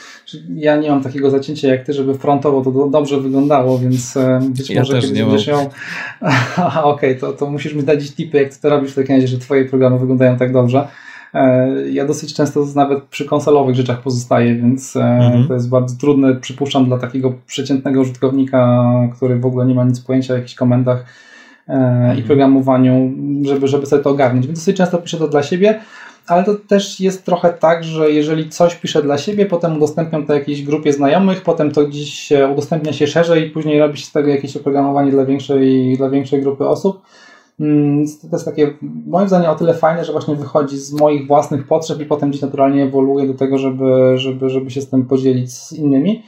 Ja 0.55 0.77
nie 0.77 0.91
mam 0.91 1.03
takiego 1.03 1.31
zacięcia 1.31 1.69
jak 1.69 1.87
ty, 1.87 1.93
żeby 1.93 2.15
frontowo 2.15 2.63
to 2.63 2.89
dobrze 2.89 3.21
wyglądało, 3.21 3.79
więc 3.79 4.17
e, 4.17 4.41
być 4.43 4.71
ja 4.71 4.81
może 4.81 5.01
kiedyś 5.01 5.23
będziesz 5.23 5.47
miał. 5.47 5.61
Okej, 6.67 6.83
okay, 6.83 7.15
to, 7.15 7.33
to 7.33 7.47
musisz 7.47 7.75
mi 7.75 7.83
dać 7.83 8.15
tipy, 8.15 8.39
jak 8.39 8.55
ty 8.55 8.61
to 8.61 8.69
robisz 8.69 8.93
w 8.93 8.95
takim 8.95 9.15
razie, 9.15 9.29
że 9.29 9.39
twoje 9.39 9.65
programy 9.65 9.99
wyglądają 9.99 10.37
tak 10.37 10.53
dobrze. 10.53 10.89
E, 11.35 11.69
ja 11.91 12.07
dosyć 12.07 12.35
często 12.35 12.67
nawet 12.75 13.05
przy 13.05 13.25
konsolowych 13.25 13.77
rzeczach 13.77 14.03
pozostaję, 14.03 14.55
więc 14.55 14.97
mhm. 14.97 15.49
to 15.49 15.55
jest 15.55 15.69
bardzo 15.69 15.97
trudne, 15.97 16.35
przypuszczam, 16.35 16.85
dla 16.85 16.99
takiego 16.99 17.35
przeciętnego 17.47 18.01
użytkownika, 18.01 18.85
który 19.17 19.39
w 19.39 19.47
ogóle 19.47 19.67
nie 19.67 19.75
ma 19.75 19.85
nic 19.85 20.01
pojęcia 20.01 20.35
o 20.35 20.37
jakichś 20.37 20.55
komendach 20.55 21.05
i 22.19 22.23
programowaniu, 22.23 23.13
żeby, 23.43 23.69
żeby 23.69 23.87
sobie 23.87 24.03
to 24.03 24.11
ogarnąć. 24.11 24.47
Więc 24.47 24.59
dosyć 24.59 24.77
często 24.77 24.99
piszę 24.99 25.17
to 25.17 25.29
dla 25.29 25.43
siebie, 25.43 25.81
ale 26.27 26.45
to 26.45 26.55
też 26.55 27.01
jest 27.01 27.25
trochę 27.25 27.53
tak, 27.53 27.85
że 27.85 28.11
jeżeli 28.11 28.49
coś 28.49 28.75
piszę 28.75 29.03
dla 29.03 29.19
siebie, 29.19 29.47
potem 29.47 29.77
udostępniam 29.77 30.27
to 30.27 30.35
jakiejś 30.35 30.63
grupie 30.63 30.93
znajomych, 30.93 31.43
potem 31.43 31.71
to 31.71 31.87
gdzieś 31.87 32.33
udostępnia 32.53 32.93
się 32.93 33.07
szerzej 33.07 33.47
i 33.47 33.51
później 33.51 33.79
robi 33.79 33.99
się 33.99 34.07
z 34.07 34.13
tego 34.13 34.29
jakieś 34.29 34.57
oprogramowanie 34.57 35.11
dla 35.11 35.25
większej, 35.25 35.97
dla 35.97 36.11
większej 36.11 36.43
grupy 36.43 36.69
osób. 36.69 37.03
Mm, 37.61 38.07
to 38.31 38.37
jest 38.37 38.45
takie, 38.45 38.75
moim 39.07 39.29
zdaniem, 39.29 39.51
o 39.51 39.55
tyle 39.55 39.75
fajne, 39.75 40.05
że 40.05 40.13
właśnie 40.13 40.37
wychodzi 40.37 40.77
z 40.77 40.93
moich 40.93 41.27
własnych 41.27 41.67
potrzeb 41.67 42.01
i 42.01 42.07
potem 42.07 42.31
gdzieś 42.31 42.43
naturalnie 42.43 42.83
ewoluuje 42.83 43.27
do 43.27 43.35
tego, 43.35 43.59
żeby, 43.59 44.19
żeby, 44.19 44.51
żeby 44.51 44.71
się 44.71 44.81
z 44.81 44.91
tym 44.91 45.07
podzielić 45.07 45.53
z 45.53 45.73
innymi. 45.73 46.23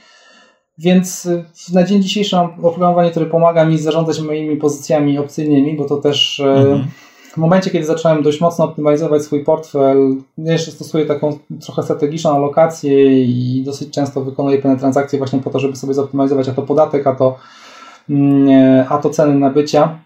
Więc 0.78 1.26
y, 1.26 1.44
na 1.72 1.84
dzień 1.84 2.02
dzisiejszy 2.02 2.36
mam 2.36 2.46
oprogramowanie, 2.46 3.10
które 3.10 3.26
pomaga 3.26 3.64
mi 3.64 3.78
zarządzać 3.78 4.20
moimi 4.20 4.56
pozycjami 4.56 5.18
opcyjnymi, 5.18 5.76
bo 5.76 5.84
to 5.84 5.96
też 5.96 6.38
y, 6.38 6.44
mhm. 6.44 6.86
w 7.32 7.36
momencie, 7.36 7.70
kiedy 7.70 7.84
zacząłem 7.84 8.22
dość 8.22 8.40
mocno 8.40 8.64
optymalizować 8.64 9.22
swój 9.22 9.44
portfel, 9.44 10.16
jeszcze 10.38 10.70
stosuję 10.70 11.06
taką 11.06 11.38
trochę 11.64 11.82
strategiczną 11.82 12.36
alokację 12.36 13.22
i 13.24 13.62
dosyć 13.64 13.90
często 13.90 14.24
wykonuję 14.24 14.58
pewne 14.58 14.78
transakcje 14.78 15.18
właśnie 15.18 15.38
po 15.38 15.50
to, 15.50 15.58
żeby 15.60 15.76
sobie 15.76 15.94
zoptymalizować 15.94 16.48
a 16.48 16.52
to 16.52 16.62
podatek, 16.62 17.06
a 17.06 17.14
to, 17.14 17.38
mm, 18.10 18.86
a 18.88 18.98
to 18.98 19.10
ceny 19.10 19.34
nabycia, 19.34 19.98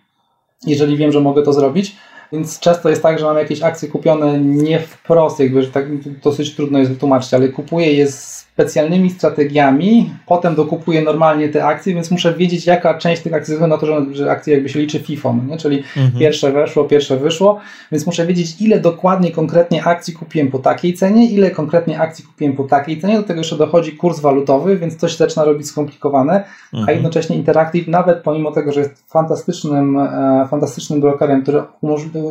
jeżeli 0.67 0.97
wiem, 0.97 1.13
że 1.13 1.21
mogę 1.21 1.43
to 1.43 1.53
zrobić. 1.53 1.97
Więc 2.33 2.61
często 2.61 2.89
jest 2.89 3.03
tak, 3.03 3.19
że 3.19 3.25
mam 3.25 3.37
jakieś 3.37 3.63
akcje 3.63 3.89
kupione 3.89 4.41
nie 4.41 4.81
wprost, 4.81 5.41
jakby, 5.41 5.63
że 5.63 5.71
tak 5.71 5.85
dosyć 6.21 6.57
trudno 6.57 6.79
jest 6.79 6.91
wytłumaczyć, 6.91 7.35
ale 7.35 7.49
kupuję 7.49 7.93
je 7.93 8.13
z 8.13 8.47
specjalnymi 8.61 9.11
strategiami, 9.11 10.11
potem 10.27 10.55
dokupuję 10.55 11.03
normalnie 11.03 11.49
te 11.49 11.65
akcje, 11.65 11.95
więc 11.95 12.11
muszę 12.11 12.35
wiedzieć, 12.35 12.67
jaka 12.67 12.95
część 12.95 13.23
tych 13.23 13.35
akcji, 13.35 13.55
na 13.61 13.79
to, 13.79 13.87
że, 14.15 14.31
akcje 14.31 14.55
jakby 14.55 14.69
się 14.69 14.79
liczy 14.79 14.99
FIFO, 14.99 15.37
nie? 15.49 15.57
czyli 15.57 15.77
mhm. 15.97 16.19
pierwsze 16.19 16.53
weszło, 16.53 16.85
pierwsze 16.85 17.17
wyszło, 17.17 17.61
więc 17.93 18.07
muszę 18.07 18.27
wiedzieć, 18.27 18.61
ile 18.61 18.81
dokładnie 18.81 19.33
konkretnie 19.33 19.85
akcji 19.85 20.15
kupiłem 20.15 20.51
po 20.51 20.59
takiej 20.59 20.95
cenie, 20.95 21.31
ile 21.31 21.51
konkretnie 21.51 22.01
akcji 22.01 22.25
kupiłem 22.25 22.57
po 22.57 22.65
takiej 22.65 23.01
cenie, 23.01 23.17
do 23.17 23.23
tego 23.23 23.41
jeszcze 23.41 23.57
dochodzi 23.57 23.93
kurs 23.93 24.21
walutowy, 24.21 24.77
więc 24.77 24.97
coś 24.97 25.17
zaczyna 25.17 25.45
robić 25.45 25.67
skomplikowane, 25.67 26.45
mhm. 26.73 26.89
a 26.89 26.93
jednocześnie 26.93 27.37
Interactive, 27.37 27.89
nawet 27.89 28.19
pomimo 28.19 28.53
tego, 28.53 28.73
że 28.73 28.81
jest 28.81 29.11
fantastycznym, 29.11 29.99
e, 29.99 30.47
fantastycznym 30.51 31.01
brokerem, 31.01 31.43
który 31.43 31.63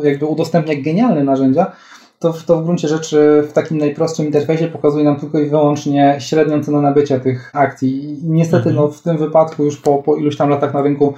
jakby 0.02 0.26
udostępnia 0.26 0.74
genialne 0.82 1.24
narzędzia, 1.24 1.72
to, 2.20 2.32
to 2.46 2.60
w 2.60 2.64
gruncie 2.64 2.88
rzeczy 2.88 3.46
w 3.48 3.52
takim 3.52 3.78
najprostszym 3.78 4.26
interfejsie 4.26 4.68
pokazuje 4.68 5.04
nam 5.04 5.20
tylko 5.20 5.38
i 5.38 5.50
wyłącznie 5.50 6.16
średnią 6.18 6.62
cenę 6.62 6.80
nabycia 6.80 7.20
tych 7.20 7.50
akcji. 7.54 8.04
I 8.04 8.24
niestety 8.24 8.68
mhm. 8.68 8.76
no, 8.76 8.88
w 8.88 9.02
tym 9.02 9.18
wypadku 9.18 9.64
już 9.64 9.76
po, 9.76 10.02
po 10.02 10.16
iluś 10.16 10.36
tam 10.36 10.50
latach 10.50 10.74
na 10.74 10.82
rynku 10.82 11.14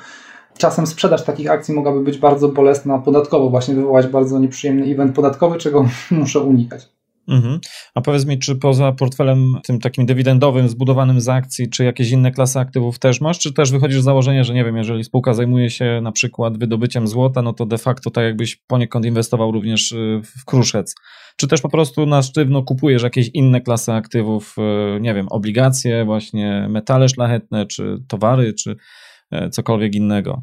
czasem 0.58 0.86
sprzedaż 0.86 1.24
takich 1.24 1.50
akcji 1.50 1.74
mogłaby 1.74 2.00
być 2.00 2.18
bardzo 2.18 2.48
bolesna 2.48 2.98
podatkowo, 2.98 3.50
właśnie 3.50 3.74
wywołać 3.74 4.06
bardzo 4.06 4.38
nieprzyjemny 4.38 4.86
event 4.86 5.14
podatkowy, 5.14 5.58
czego 5.58 5.84
muszę 6.10 6.40
unikać. 6.40 6.88
Mhm. 7.28 7.60
A 7.94 8.00
powiedz 8.00 8.26
mi, 8.26 8.38
czy 8.38 8.56
poza 8.56 8.92
portfelem 8.92 9.58
tym 9.64 9.80
takim 9.80 10.06
dywidendowym, 10.06 10.68
zbudowanym 10.68 11.20
z 11.20 11.28
akcji, 11.28 11.70
czy 11.70 11.84
jakieś 11.84 12.10
inne 12.10 12.30
klasy 12.30 12.58
aktywów 12.58 12.98
też 12.98 13.20
masz, 13.20 13.38
czy 13.38 13.52
też 13.52 13.70
wychodzisz 13.70 14.00
z 14.00 14.04
założenia, 14.04 14.44
że 14.44 14.54
nie 14.54 14.64
wiem, 14.64 14.76
jeżeli 14.76 15.04
spółka 15.04 15.34
zajmuje 15.34 15.70
się 15.70 16.00
na 16.02 16.12
przykład 16.12 16.58
wydobyciem 16.58 17.08
złota, 17.08 17.42
no 17.42 17.52
to 17.52 17.66
de 17.66 17.78
facto 17.78 18.10
tak 18.10 18.24
jakbyś 18.24 18.56
poniekąd 18.56 19.06
inwestował 19.06 19.52
również 19.52 19.92
y, 19.92 20.20
w 20.40 20.44
kruszec. 20.44 20.94
Czy 21.36 21.48
też 21.48 21.60
po 21.60 21.68
prostu 21.68 22.06
na 22.06 22.22
sztywno 22.22 22.62
kupujesz 22.62 23.02
jakieś 23.02 23.30
inne 23.34 23.60
klasy 23.60 23.92
aktywów, 23.92 24.54
y, 24.96 25.00
nie 25.00 25.14
wiem, 25.14 25.28
obligacje, 25.28 26.04
właśnie 26.04 26.66
metale 26.70 27.08
szlachetne, 27.08 27.66
czy 27.66 27.98
towary, 28.08 28.52
czy 28.52 28.76
e, 29.30 29.50
cokolwiek 29.50 29.94
innego? 29.94 30.42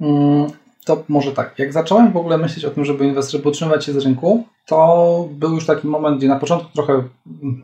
Mm, 0.00 0.50
to 0.84 1.04
może 1.08 1.32
tak, 1.32 1.58
jak 1.58 1.72
zacząłem 1.72 2.12
w 2.12 2.16
ogóle 2.16 2.38
myśleć 2.38 2.64
o 2.64 2.70
tym, 2.70 2.84
żeby 2.84 3.04
inwestować, 3.04 3.32
żeby 3.32 3.48
utrzymywać 3.48 3.84
się 3.84 3.92
z 3.92 4.04
rynku, 4.04 4.44
to 4.70 5.28
był 5.32 5.54
już 5.54 5.66
taki 5.66 5.86
moment, 5.86 6.18
gdzie 6.18 6.28
na 6.28 6.36
początku 6.36 6.68
trochę 6.74 7.02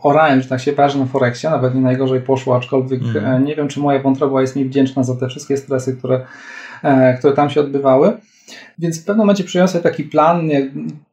orałem, 0.02 0.42
że 0.42 0.48
tak 0.48 0.60
się 0.60 0.72
parzy 0.72 0.98
na 0.98 1.06
Forexie, 1.06 1.50
nawet 1.50 1.74
nie 1.74 1.80
najgorzej 1.80 2.20
poszło, 2.20 2.56
aczkolwiek 2.56 3.02
mm. 3.02 3.44
nie 3.44 3.56
wiem, 3.56 3.68
czy 3.68 3.80
moja 3.80 4.02
wątroba 4.02 4.40
jest 4.40 4.56
mi 4.56 4.64
wdzięczna 4.64 5.04
za 5.04 5.16
te 5.16 5.28
wszystkie 5.28 5.56
stresy, 5.56 5.96
które, 5.96 6.26
e, 6.82 7.18
które 7.18 7.32
tam 7.32 7.50
się 7.50 7.60
odbywały. 7.60 8.12
Więc 8.78 9.02
w 9.02 9.04
pewnym 9.04 9.26
momencie 9.26 9.44
przyjąłem 9.44 9.68
sobie 9.68 9.82
taki 9.82 10.04
plan, 10.04 10.48
ja 10.48 10.60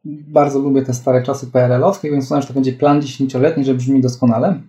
bardzo 0.04 0.58
lubię 0.58 0.82
te 0.82 0.94
stare 0.94 1.22
czasy 1.22 1.46
PRL-owskie, 1.46 2.10
więc 2.10 2.24
uznałem, 2.24 2.42
że 2.42 2.48
to 2.48 2.54
będzie 2.54 2.72
plan 2.72 3.02
dziesięcioletni, 3.02 3.64
że 3.64 3.74
brzmi 3.74 4.00
doskonale. 4.00 4.60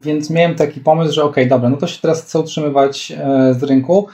Więc 0.00 0.30
miałem 0.30 0.54
taki 0.54 0.80
pomysł, 0.80 1.14
że 1.14 1.24
ok, 1.24 1.36
dobra, 1.48 1.68
no 1.68 1.76
to 1.76 1.86
się 1.86 2.00
teraz 2.02 2.22
chcę 2.22 2.38
utrzymywać 2.38 3.12
e, 3.12 3.54
z 3.54 3.62
rynku, 3.62 4.06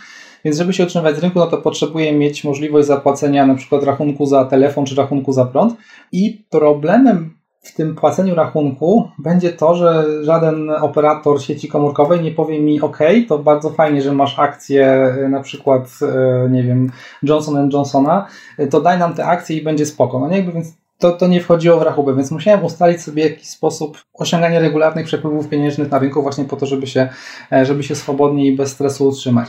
więc 0.46 0.58
żeby 0.58 0.72
się 0.72 0.84
utrzymywać 0.84 1.16
z 1.16 1.18
rynku, 1.18 1.38
no 1.38 1.46
to 1.46 1.58
potrzebuję 1.58 2.12
mieć 2.12 2.44
możliwość 2.44 2.86
zapłacenia 2.86 3.46
na 3.46 3.54
przykład 3.54 3.82
rachunku 3.82 4.26
za 4.26 4.44
telefon 4.44 4.84
czy 4.84 4.94
rachunku 4.94 5.32
za 5.32 5.44
prąd. 5.44 5.74
I 6.12 6.44
problemem 6.50 7.34
w 7.62 7.74
tym 7.74 7.94
płaceniu 7.94 8.34
rachunku 8.34 9.08
będzie 9.18 9.52
to, 9.52 9.74
że 9.74 10.04
żaden 10.24 10.70
operator 10.70 11.42
sieci 11.42 11.68
komórkowej 11.68 12.20
nie 12.20 12.30
powie 12.30 12.60
mi 12.60 12.80
OK, 12.80 12.98
to 13.28 13.38
bardzo 13.38 13.70
fajnie, 13.70 14.02
że 14.02 14.12
masz 14.12 14.38
akcję 14.38 14.86
e, 14.86 15.28
na 15.28 15.40
przykład, 15.40 15.88
e, 16.02 16.48
nie 16.50 16.62
wiem, 16.62 16.92
Johnson 17.22 17.70
Johnsona, 17.72 18.26
e, 18.58 18.66
to 18.66 18.80
daj 18.80 18.98
nam 18.98 19.14
te 19.14 19.26
akcje 19.26 19.56
i 19.56 19.62
będzie 19.62 19.86
spoko. 19.86 20.20
No 20.20 20.28
nie, 20.28 20.36
jakby 20.36 20.52
więc 20.52 20.74
to, 20.98 21.12
to 21.12 21.26
nie 21.26 21.40
wchodziło 21.40 21.78
w 21.78 21.82
rachubę, 21.82 22.14
więc 22.16 22.30
musiałem 22.30 22.64
ustalić 22.64 23.02
sobie 23.02 23.22
jakiś 23.22 23.48
sposób 23.48 23.98
osiągania 24.14 24.60
regularnych 24.60 25.06
przepływów 25.06 25.48
pieniężnych 25.48 25.90
na 25.90 25.98
rynku 25.98 26.22
właśnie 26.22 26.44
po 26.44 26.56
to, 26.56 26.66
żeby 26.66 26.86
się, 26.86 27.08
e, 27.52 27.66
żeby 27.66 27.82
się 27.82 27.94
swobodnie 27.94 28.46
i 28.46 28.56
bez 28.56 28.70
stresu 28.72 29.08
utrzymać. 29.08 29.48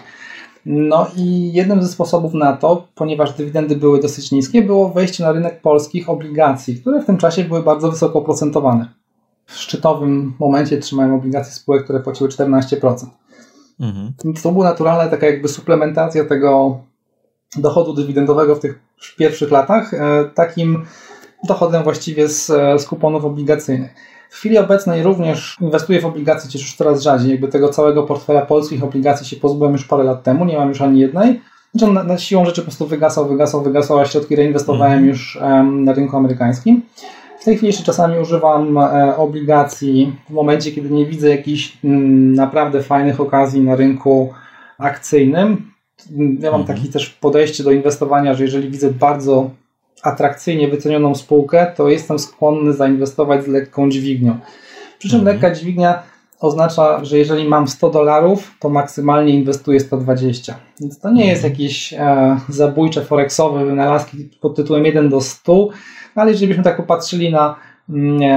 No 0.69 1.07
i 1.17 1.53
jednym 1.53 1.81
ze 1.83 1.87
sposobów 1.87 2.33
na 2.33 2.57
to, 2.57 2.87
ponieważ 2.95 3.33
dywidendy 3.33 3.75
były 3.75 3.99
dosyć 3.99 4.31
niskie, 4.31 4.61
było 4.61 4.89
wejście 4.89 5.23
na 5.23 5.31
rynek 5.31 5.61
polskich 5.61 6.09
obligacji, 6.09 6.75
które 6.81 7.01
w 7.01 7.05
tym 7.05 7.17
czasie 7.17 7.43
były 7.43 7.63
bardzo 7.63 7.91
wysoko 7.91 8.19
oprocentowane. 8.19 8.93
W 9.45 9.57
szczytowym 9.57 10.33
momencie 10.39 10.77
trzymałem 10.77 11.13
obligacje 11.13 11.53
spółek, 11.53 11.83
które 11.83 11.99
płaciły 11.99 12.29
14%. 12.29 13.05
Mhm. 13.79 14.13
Więc 14.25 14.41
to 14.41 14.51
była 14.51 14.65
naturalna 14.65 15.07
taka 15.07 15.25
jakby 15.25 15.47
suplementacja 15.47 16.25
tego 16.25 16.79
dochodu 17.57 17.93
dywidendowego 17.93 18.55
w 18.55 18.59
tych 18.59 18.79
pierwszych 19.17 19.51
latach, 19.51 19.93
e, 19.93 20.25
takim 20.35 20.85
dochodem 21.43 21.83
właściwie 21.83 22.27
z, 22.27 22.45
z 22.81 22.85
kuponów 22.85 23.25
obligacyjnych. 23.25 23.93
W 24.29 24.35
chwili 24.35 24.57
obecnej 24.57 25.03
również 25.03 25.57
inwestuję 25.61 26.01
w 26.01 26.05
obligacje, 26.05 26.47
chociaż 26.47 26.61
już 26.61 26.75
coraz 26.75 27.01
rzadziej. 27.01 27.31
Jakby 27.31 27.47
tego 27.47 27.69
całego 27.69 28.03
portfela 28.03 28.45
polskich 28.45 28.83
obligacji 28.83 29.27
się 29.27 29.35
pozbyłem 29.35 29.73
już 29.73 29.85
parę 29.85 30.03
lat 30.03 30.23
temu, 30.23 30.45
nie 30.45 30.57
mam 30.57 30.69
już 30.69 30.81
ani 30.81 30.99
jednej. 30.99 31.41
Znaczy 31.75 31.93
na, 31.93 32.03
na 32.03 32.17
siłą 32.17 32.45
rzeczy 32.45 32.61
po 32.61 32.65
prostu 32.65 32.87
wygasał, 32.87 33.27
wygasał, 33.27 33.63
wygasał, 33.63 33.99
a 33.99 34.05
środki 34.05 34.35
reinwestowałem 34.35 34.97
mm. 34.97 35.09
już 35.09 35.39
um, 35.41 35.83
na 35.83 35.93
rynku 35.93 36.17
amerykańskim. 36.17 36.81
W 37.39 37.43
tej 37.43 37.55
chwili 37.55 37.67
jeszcze 37.67 37.83
czasami 37.83 38.19
używam 38.19 38.77
e, 38.77 39.17
obligacji 39.17 40.15
w 40.29 40.33
momencie, 40.33 40.71
kiedy 40.71 40.89
nie 40.89 41.05
widzę 41.05 41.29
jakichś 41.29 41.77
m, 41.83 41.91
mm, 41.91 42.33
naprawdę 42.33 42.83
fajnych 42.83 43.21
okazji 43.21 43.61
na 43.61 43.75
rynku 43.75 44.33
akcyjnym. 44.77 45.71
Ja 46.39 46.51
mam 46.51 46.61
mm. 46.61 46.75
takie 46.75 46.87
też 46.89 47.09
podejście 47.09 47.63
do 47.63 47.71
inwestowania, 47.71 48.33
że 48.33 48.43
jeżeli 48.43 48.69
widzę 48.69 48.91
bardzo 48.91 49.49
atrakcyjnie 50.03 50.67
wycenioną 50.67 51.15
spółkę, 51.15 51.71
to 51.75 51.89
jestem 51.89 52.19
skłonny 52.19 52.73
zainwestować 52.73 53.43
z 53.43 53.47
lekką 53.47 53.89
dźwignią. 53.89 54.39
Przy 54.99 55.09
czym 55.09 55.19
mhm. 55.19 55.35
lekka 55.35 55.55
dźwignia 55.55 56.03
oznacza, 56.39 57.05
że 57.05 57.17
jeżeli 57.17 57.47
mam 57.47 57.67
100 57.67 57.89
dolarów, 57.89 58.55
to 58.59 58.69
maksymalnie 58.69 59.33
inwestuję 59.33 59.79
120. 59.79 60.55
Więc 60.81 60.99
to 60.99 61.11
nie 61.11 61.27
jest 61.27 61.43
mhm. 61.45 61.53
jakieś 61.53 61.93
e, 61.93 62.39
zabójcze 62.49 63.05
forexowe 63.05 63.65
wynalazki 63.65 64.29
pod 64.41 64.55
tytułem 64.55 64.85
1 64.85 65.09
do 65.09 65.21
100, 65.21 65.69
ale 66.15 66.31
jeżeli 66.31 66.47
byśmy 66.47 66.63
tak 66.63 66.77
popatrzyli 66.77 67.31
na 67.31 67.55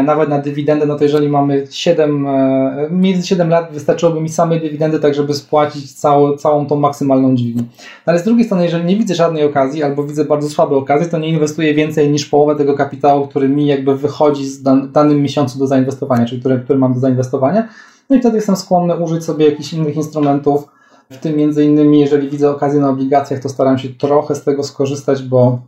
nawet 0.05 0.29
na 0.29 0.39
dywidendę, 0.39 0.87
no 0.87 0.97
to 0.97 1.05
jeżeli 1.05 1.29
mamy 1.29 1.67
7, 1.71 2.27
e, 2.27 2.89
między 2.91 3.27
7 3.27 3.49
lat 3.49 3.73
wystarczyłoby 3.73 4.21
mi 4.21 4.29
samej 4.29 4.61
dywidendy, 4.61 4.99
tak 4.99 5.15
żeby 5.15 5.35
spłacić 5.35 5.93
całą, 5.93 6.37
całą 6.37 6.67
tą 6.67 6.77
maksymalną 6.77 7.37
dźwignię. 7.37 7.63
Ale 8.07 8.19
z 8.19 8.25
drugiej 8.25 8.45
strony, 8.45 8.65
jeżeli 8.65 8.85
nie 8.85 8.97
widzę 8.97 9.15
żadnej 9.15 9.45
okazji, 9.45 9.83
albo 9.83 10.05
widzę 10.05 10.25
bardzo 10.25 10.49
słabe 10.49 10.77
okazje, 10.77 11.07
to 11.07 11.19
nie 11.19 11.29
inwestuję 11.29 11.75
więcej 11.75 12.11
niż 12.11 12.27
połowę 12.27 12.57
tego 12.57 12.75
kapitału, 12.75 13.29
który 13.29 13.49
mi 13.49 13.67
jakby 13.67 13.97
wychodzi 13.97 14.47
z 14.47 14.63
dan 14.63 14.93
danym 14.93 15.23
miesiącu 15.23 15.59
do 15.59 15.67
zainwestowania, 15.67 16.27
czyli 16.27 16.41
który, 16.41 16.61
który 16.61 16.79
mam 16.79 16.95
do 16.95 17.01
zainwestowania. 17.01 17.69
No 18.11 18.17
i 18.17 18.21
wtedy 18.21 18.37
jestem 18.37 18.57
skłonny 18.57 18.97
użyć 18.97 19.25
sobie 19.25 19.47
jakichś 19.51 19.73
innych 19.73 19.97
instrumentów, 19.97 20.69
w 21.11 21.19
tym 21.19 21.37
między 21.37 21.65
innymi, 21.65 22.01
jeżeli 22.01 22.29
widzę 22.29 22.51
okazję 22.51 22.81
na 22.81 22.89
obligacjach, 22.89 23.41
to 23.41 23.49
staram 23.49 23.79
się 23.79 23.89
trochę 23.89 24.35
z 24.35 24.45
tego 24.45 24.65
skorzystać, 24.65 25.23
bo 25.23 25.59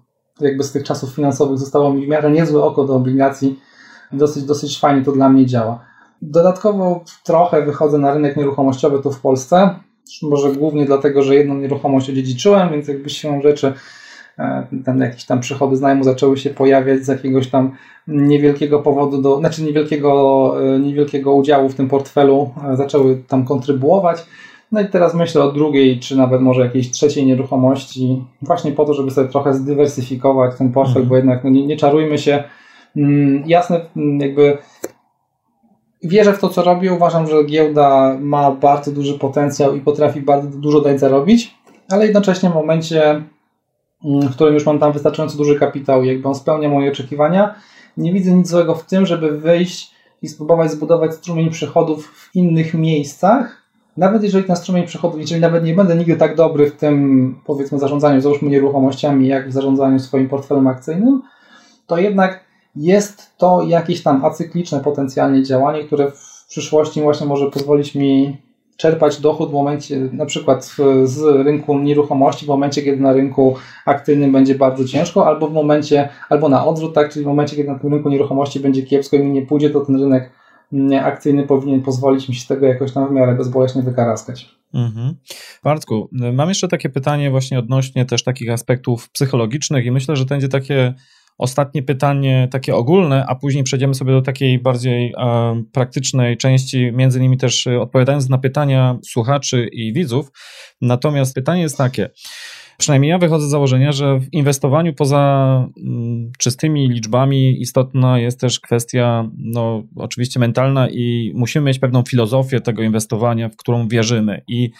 jakby 0.40 0.64
z 0.64 0.72
tych 0.72 0.84
czasów 0.84 1.10
finansowych 1.10 1.58
zostało 1.58 1.94
mi 1.94 2.06
w 2.06 2.08
miarę 2.08 2.30
niezłe 2.30 2.64
oko 2.64 2.84
do 2.84 2.94
obligacji, 2.94 3.58
dosyć, 4.12 4.44
dosyć 4.44 4.80
fajnie 4.80 5.04
to 5.04 5.12
dla 5.12 5.28
mnie 5.28 5.46
działa. 5.46 5.84
Dodatkowo 6.22 7.04
trochę 7.24 7.62
wychodzę 7.62 7.98
na 7.98 8.14
rynek 8.14 8.36
nieruchomościowy 8.36 9.02
tu 9.02 9.12
w 9.12 9.20
Polsce, 9.20 9.74
może 10.22 10.52
głównie 10.52 10.84
dlatego, 10.84 11.22
że 11.22 11.34
jedną 11.34 11.54
nieruchomość 11.54 12.10
odziedziczyłem, 12.10 12.70
więc 12.70 12.88
jakby 12.88 13.10
się 13.10 13.42
rzeczy 13.42 13.72
e, 14.38 14.66
tam 14.84 15.00
jakieś 15.00 15.24
tam 15.24 15.40
przychody 15.40 15.76
z 15.76 15.80
najmu 15.80 16.04
zaczęły 16.04 16.36
się 16.36 16.50
pojawiać 16.50 17.04
z 17.04 17.08
jakiegoś 17.08 17.48
tam 17.48 17.72
niewielkiego 18.08 18.78
powodu, 18.78 19.22
do, 19.22 19.38
znaczy 19.38 19.62
niewielkiego, 19.62 20.54
e, 20.74 20.78
niewielkiego 20.78 21.34
udziału 21.34 21.68
w 21.68 21.74
tym 21.74 21.88
portfelu 21.88 22.50
e, 22.72 22.76
zaczęły 22.76 23.22
tam 23.28 23.44
kontrybuować. 23.44 24.26
No 24.72 24.80
i 24.80 24.86
teraz 24.86 25.14
myślę 25.14 25.42
o 25.42 25.52
drugiej, 25.52 26.00
czy 26.00 26.16
nawet 26.16 26.40
może 26.40 26.60
jakiejś 26.60 26.90
trzeciej 26.90 27.26
nieruchomości, 27.26 28.24
właśnie 28.42 28.72
po 28.72 28.84
to, 28.84 28.94
żeby 28.94 29.10
sobie 29.10 29.28
trochę 29.28 29.54
zdywersyfikować 29.54 30.58
ten 30.58 30.72
portfel, 30.72 31.02
mhm. 31.02 31.08
bo 31.08 31.16
jednak 31.16 31.44
no 31.44 31.50
nie, 31.50 31.66
nie 31.66 31.76
czarujmy 31.76 32.18
się, 32.18 32.44
jasne, 33.46 33.80
mm, 33.96 34.20
jakby 34.20 34.58
wierzę 36.02 36.32
w 36.32 36.38
to, 36.38 36.48
co 36.48 36.62
robię. 36.62 36.92
Uważam, 36.92 37.26
że 37.26 37.44
giełda 37.44 38.16
ma 38.20 38.50
bardzo 38.50 38.92
duży 38.92 39.18
potencjał 39.18 39.76
i 39.76 39.80
potrafi 39.80 40.20
bardzo 40.20 40.58
dużo 40.58 40.80
dać 40.80 41.00
zarobić, 41.00 41.54
ale 41.90 42.04
jednocześnie 42.04 42.50
w 42.50 42.54
momencie, 42.54 43.10
mm, 44.04 44.28
w 44.28 44.34
którym 44.34 44.54
już 44.54 44.66
mam 44.66 44.78
tam 44.78 44.92
wystarczająco 44.92 45.36
duży 45.36 45.58
kapitał 45.58 46.04
jakby 46.04 46.28
on 46.28 46.34
spełnia 46.34 46.68
moje 46.68 46.90
oczekiwania, 46.90 47.54
nie 47.96 48.12
widzę 48.12 48.30
nic 48.30 48.48
złego 48.48 48.74
w 48.74 48.86
tym, 48.86 49.06
żeby 49.06 49.38
wyjść 49.38 49.94
i 50.22 50.28
spróbować 50.28 50.70
zbudować 50.70 51.14
strumień 51.14 51.50
przychodów 51.50 52.06
w 52.06 52.36
innych 52.36 52.74
miejscach, 52.74 53.62
nawet 53.96 54.22
jeżeli 54.22 54.44
ten 54.44 54.56
strumień 54.56 54.86
przychodów, 54.86 55.20
jeżeli 55.20 55.40
nawet 55.40 55.64
nie 55.64 55.74
będę 55.74 55.96
nigdy 55.96 56.16
tak 56.16 56.36
dobry 56.36 56.70
w 56.70 56.76
tym, 56.76 57.34
powiedzmy, 57.44 57.78
zarządzaniu, 57.78 58.20
załóżmy 58.20 58.50
nieruchomościami, 58.50 59.28
jak 59.28 59.48
w 59.48 59.52
zarządzaniu 59.52 59.98
swoim 59.98 60.28
portfelem 60.28 60.66
akcyjnym, 60.66 61.22
to 61.86 61.98
jednak 61.98 62.44
jest 62.76 63.36
to 63.38 63.62
jakieś 63.62 64.02
tam 64.02 64.24
acykliczne 64.24 64.80
potencjalnie 64.80 65.42
działanie, 65.42 65.84
które 65.84 66.10
w 66.10 66.46
przyszłości 66.48 67.02
właśnie 67.02 67.26
może 67.26 67.50
pozwolić 67.50 67.94
mi 67.94 68.36
czerpać 68.76 69.20
dochód 69.20 69.50
w 69.50 69.52
momencie, 69.52 70.08
na 70.12 70.26
przykład 70.26 70.76
z 71.04 71.22
rynku 71.46 71.78
nieruchomości, 71.78 72.44
w 72.44 72.48
momencie, 72.48 72.82
kiedy 72.82 73.02
na 73.02 73.12
rynku 73.12 73.54
aktywnym 73.86 74.32
będzie 74.32 74.54
bardzo 74.54 74.84
ciężko, 74.84 75.26
albo 75.26 75.48
w 75.48 75.52
momencie, 75.52 76.08
albo 76.28 76.48
na 76.48 76.66
odwrót, 76.66 76.94
tak, 76.94 77.12
czyli 77.12 77.24
w 77.24 77.28
momencie, 77.28 77.56
kiedy 77.56 77.68
na 77.68 77.78
tym 77.78 77.94
rynku 77.94 78.08
nieruchomości 78.08 78.60
będzie 78.60 78.82
kiepsko 78.82 79.16
i 79.16 79.20
mi 79.20 79.30
nie 79.30 79.46
pójdzie, 79.46 79.70
to 79.70 79.80
ten 79.80 80.00
rynek 80.00 80.30
akcyjny 81.02 81.42
powinien 81.42 81.82
pozwolić 81.82 82.28
mi 82.28 82.34
się 82.34 82.46
tego 82.46 82.66
jakoś 82.66 82.92
tam 82.92 83.08
w 83.08 83.12
miarę 83.12 83.34
bezboleśnie 83.34 83.82
wykaraskać. 83.82 84.48
Mhm. 84.74 85.14
Bartku, 85.64 86.08
mam 86.32 86.48
jeszcze 86.48 86.68
takie 86.68 86.88
pytanie 86.88 87.30
właśnie 87.30 87.58
odnośnie 87.58 88.06
też 88.06 88.24
takich 88.24 88.50
aspektów 88.50 89.10
psychologicznych 89.10 89.86
i 89.86 89.90
myślę, 89.90 90.16
że 90.16 90.24
to 90.24 90.28
będzie 90.28 90.48
takie 90.48 90.94
ostatnie 91.38 91.82
pytanie, 91.82 92.48
takie 92.50 92.74
ogólne, 92.74 93.24
a 93.26 93.34
później 93.34 93.64
przejdziemy 93.64 93.94
sobie 93.94 94.12
do 94.12 94.22
takiej 94.22 94.58
bardziej 94.58 95.14
e, 95.18 95.62
praktycznej 95.72 96.36
części, 96.36 96.92
między 96.92 97.18
innymi 97.18 97.38
też 97.38 97.66
e, 97.66 97.80
odpowiadając 97.80 98.28
na 98.28 98.38
pytania 98.38 98.98
słuchaczy 99.04 99.68
i 99.72 99.92
widzów. 99.92 100.32
Natomiast 100.80 101.34
pytanie 101.34 101.62
jest 101.62 101.78
takie. 101.78 102.10
Przynajmniej 102.82 103.10
ja 103.10 103.18
wychodzę 103.18 103.46
z 103.46 103.50
założenia, 103.50 103.92
że 103.92 104.20
w 104.20 104.32
inwestowaniu 104.32 104.94
poza 104.94 105.68
mm, 105.78 106.32
czystymi 106.38 106.88
liczbami 106.88 107.60
istotna 107.60 108.18
jest 108.18 108.40
też 108.40 108.60
kwestia, 108.60 109.30
no, 109.38 109.82
oczywiście 109.96 110.40
mentalna 110.40 110.88
i 110.88 111.32
musimy 111.34 111.66
mieć 111.66 111.78
pewną 111.78 112.02
filozofię 112.02 112.60
tego 112.60 112.82
inwestowania, 112.82 113.48
w 113.48 113.56
którą 113.56 113.88
wierzymy. 113.88 114.42
I 114.48 114.70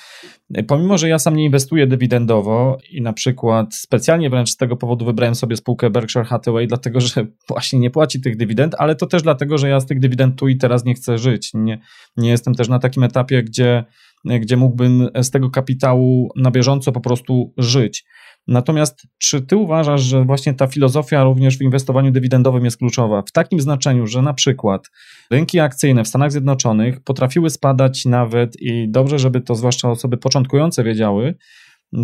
pomimo, 0.67 0.99
że 0.99 1.09
ja 1.09 1.19
sam 1.19 1.37
nie 1.37 1.45
inwestuję 1.45 1.87
dywidendowo 1.87 2.79
i 2.91 3.03
na 3.03 3.13
przykład 3.13 3.75
specjalnie 3.75 4.31
wręcz 4.31 4.51
z 4.51 4.57
tego 4.57 4.77
powodu 4.77 5.05
wybrałem 5.05 5.35
sobie 5.35 5.57
spółkę 5.57 5.91
Berkshire 5.91 6.25
Hathaway, 6.25 6.67
dlatego 6.67 7.01
że 7.01 7.27
właśnie 7.49 7.79
nie 7.79 7.91
płaci 7.91 8.21
tych 8.21 8.37
dywidend, 8.37 8.75
ale 8.79 8.97
to 8.97 9.07
też 9.07 9.23
dlatego, 9.23 9.59
że 9.59 9.69
ja 9.69 9.81
z 9.81 9.87
tych 9.87 10.01
dywidend 10.01 10.39
tu 10.39 10.49
i 10.49 10.57
teraz 10.57 10.85
nie 10.85 10.95
chcę 10.95 11.19
żyć. 11.19 11.51
Nie, 11.55 11.79
nie 12.17 12.31
jestem 12.31 12.55
też 12.55 12.69
na 12.69 12.79
takim 12.79 13.03
etapie, 13.03 13.43
gdzie 13.43 13.85
gdzie 14.25 14.57
mógłbym 14.57 15.09
z 15.23 15.31
tego 15.31 15.51
kapitału 15.51 16.29
na 16.37 16.51
bieżąco 16.51 16.93
po 16.93 17.01
prostu 17.01 17.53
żyć. 17.59 18.05
Natomiast 18.49 19.03
czy 19.19 19.43
ty 19.43 19.57
uważasz, 19.57 20.03
że 20.03 20.25
właśnie 20.25 20.55
ta 20.55 20.67
filozofia 20.67 21.25
również 21.25 21.59
w 21.59 21.63
inwestowaniu 21.63 22.11
dywidendowym 22.11 22.65
jest 22.65 22.77
kluczowa? 22.77 23.23
W 23.23 23.33
takim 23.33 23.61
znaczeniu, 23.61 24.07
że 24.07 24.23
na 24.23 24.35
przykład 24.35 24.91
rynki 25.31 25.61
akcyjne 25.61 26.05
w 26.05 26.09
Stanach 26.09 26.33
Zjednoczonych 26.33 27.01
potrafiły 27.01 27.51
spadać 27.51 28.05
nawet 28.05 28.61
i 28.61 28.89
dobrze, 28.91 29.19
żeby 29.19 29.41
to 29.41 29.55
zwłaszcza 29.55 29.91
osoby 29.91 30.17
początkujące 30.17 30.85
wiedziały, 30.85 31.35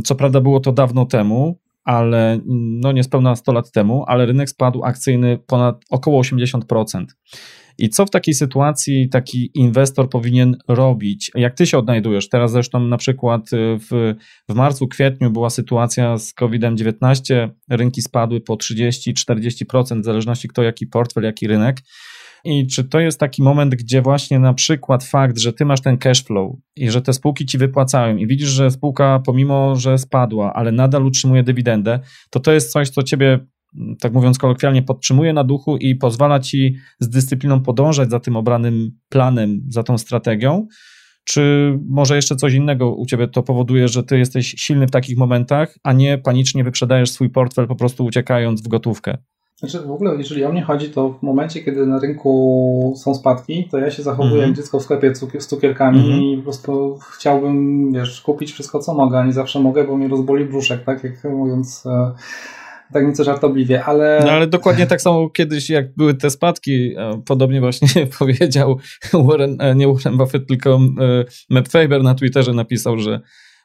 co 0.05 0.15
prawda 0.15 0.41
było 0.41 0.61
to 0.61 0.73
dawno 0.73 1.07
temu, 1.07 1.59
ale 1.89 2.41
no 2.47 2.93
niespełna 2.93 3.37
100 3.37 3.53
lat 3.53 3.73
temu, 3.73 4.05
ale 4.07 4.27
rynek 4.27 4.51
spadł 4.51 4.85
akcyjny 4.85 5.39
ponad 5.47 5.85
około 5.91 6.23
80%. 6.23 7.05
I 7.79 7.89
co 7.89 8.07
w 8.07 8.11
takiej 8.11 8.35
sytuacji 8.35 9.09
taki 9.09 9.51
inwestor 9.55 10.11
powinien 10.11 10.57
robić? 10.69 11.31
Jak 11.35 11.55
ty 11.55 11.67
się 11.67 11.79
odnajdujesz? 11.79 12.29
Teraz 12.29 12.53
zresztą 12.53 12.81
na 12.81 12.97
przykład 12.97 13.53
y, 13.53 13.79
w, 13.79 14.15
w 14.49 14.55
marcu, 14.55 14.89
kwietniu 14.89 15.31
była 15.31 15.51
sytuacja 15.51 16.19
z 16.19 16.35
COVID-19, 16.35 17.49
rynki 17.71 18.03
spadły 18.03 18.41
po 18.41 18.55
30-40%, 18.55 20.01
w 20.01 20.05
zależności 20.05 20.49
kto 20.49 20.63
jaki 20.63 20.87
portfel, 20.87 21.25
jaki 21.25 21.47
rynek. 21.47 21.77
I 22.45 22.67
czy 22.67 22.85
to 22.85 23.01
jest 23.01 23.21
taki 23.21 23.43
moment, 23.43 23.75
gdzie 23.75 24.03
właśnie 24.03 24.39
na 24.39 24.55
przykład 24.55 25.05
fakt, 25.05 25.39
że 25.39 25.53
ty 25.53 25.65
masz 25.65 25.81
ten 25.81 25.99
cash 25.99 26.25
flow 26.25 26.57
i 26.77 26.91
że 26.91 27.03
te 27.03 27.13
spółki 27.13 27.47
ci 27.47 27.59
wypłacają 27.59 28.17
i 28.17 28.27
widzisz, 28.27 28.49
że 28.49 28.71
spółka 28.71 29.21
pomimo, 29.27 29.77
że 29.77 29.99
spadła, 29.99 30.53
ale 30.53 30.73
nadal 30.73 31.07
utrzymuje 31.07 31.43
dywidendę, 31.43 32.01
to 32.31 32.41
to 32.41 32.53
jest 32.53 32.73
coś, 32.73 32.91
co 32.91 33.03
ciebie 33.03 33.39
tak 34.01 34.13
mówiąc 34.13 34.39
kolokwialnie, 34.39 34.83
podtrzymuje 34.83 35.33
na 35.33 35.45
duchu 35.45 35.77
i 35.77 35.95
pozwala 35.95 36.41
ci 36.41 36.77
z 37.01 37.09
dyscypliną 37.09 37.61
podążać 37.61 38.11
za 38.11 38.21
tym 38.21 38.37
obranym 38.37 38.91
planem, 39.09 39.61
za 39.69 39.83
tą 39.83 39.99
strategią? 39.99 40.67
Czy 41.25 41.73
może 41.89 42.17
jeszcze 42.17 42.37
coś 42.37 42.55
innego 42.55 42.95
u 42.95 43.07
ciebie 43.07 43.29
to 43.29 43.43
powoduje, 43.43 43.89
że 43.89 44.03
ty 44.03 44.19
jesteś 44.19 44.55
silny 44.59 44.87
w 44.87 44.91
takich 44.91 45.19
momentach, 45.19 45.75
a 45.83 45.93
nie 45.93 46.19
panicznie 46.19 46.65
wyprzedajesz 46.65 47.11
swój 47.11 47.31
portfel, 47.31 47.67
po 47.67 47.77
prostu 47.77 48.05
uciekając 48.05 48.63
w 48.63 48.69
gotówkę? 48.69 49.19
Znaczy 49.59 49.81
w 49.81 49.91
ogóle, 49.91 50.17
jeżeli 50.17 50.45
o 50.45 50.53
mnie 50.53 50.63
chodzi, 50.63 50.91
to 50.91 51.11
w 51.11 51.23
momencie, 51.23 51.63
kiedy 51.63 51.87
na 51.87 51.99
rynku 51.99 52.95
są 52.97 53.15
spadki, 53.15 53.69
to 53.71 53.79
ja 53.79 53.91
się 53.91 54.03
zachowuję 54.03 54.31
mm 54.31 54.45
-hmm. 54.45 54.49
jak 54.49 54.57
dziecko 54.57 54.79
w 54.79 54.83
sklepie 54.83 55.13
z 55.39 55.47
cukierkami 55.47 56.01
mm 56.01 56.11
-hmm. 56.11 56.23
i 56.23 56.37
po 56.37 56.43
prostu 56.43 56.99
chciałbym, 57.17 57.93
wiesz, 57.93 58.21
kupić 58.21 58.53
wszystko, 58.53 58.79
co 58.79 58.95
mogę, 58.95 59.19
a 59.19 59.27
nie 59.27 59.33
zawsze 59.33 59.61
mogę, 59.61 59.85
bo 59.85 59.97
mnie 59.97 60.09
rozboli 60.09 60.45
brzuszek, 60.45 60.85
tak 60.85 61.05
jak 61.05 61.25
mówiąc 61.25 61.87
e, 61.87 62.13
tak 62.93 63.07
nieco 63.07 63.25
żartobliwie, 63.25 63.85
ale... 63.85 64.23
No 64.27 64.31
ale 64.31 64.47
dokładnie 64.47 64.87
tak 64.87 65.01
samo 65.01 65.31
kiedyś, 65.31 65.71
jak 65.71 65.95
były 65.95 66.15
te 66.15 66.31
spadki, 66.31 66.95
e, 66.97 67.23
podobnie 67.27 67.61
właśnie 67.61 68.07
powiedział 68.19 68.79
Warren, 69.13 69.57
e, 69.61 69.75
nie 69.75 69.89
Warren 69.89 70.17
Buffett, 70.17 70.47
tylko 70.47 70.81
Matt 71.51 71.69
Faber 71.69 72.03
na 72.03 72.15
Twitterze 72.15 72.53
napisał, 72.53 72.99
że, 72.99 73.21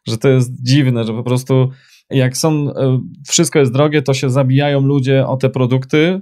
że 0.07 0.17
to 0.17 0.29
jest 0.29 0.63
dziwne, 0.63 1.03
że 1.03 1.13
po 1.13 1.23
prostu 1.23 1.69
jak 2.13 2.37
są, 2.37 2.51
e, 2.51 2.99
wszystko 3.27 3.59
jest 3.59 3.73
drogie, 3.73 4.01
to 4.01 4.13
się 4.13 4.29
zabijają 4.29 4.81
ludzie 4.81 5.27
o 5.27 5.37
te 5.37 5.49
produkty 5.49 6.21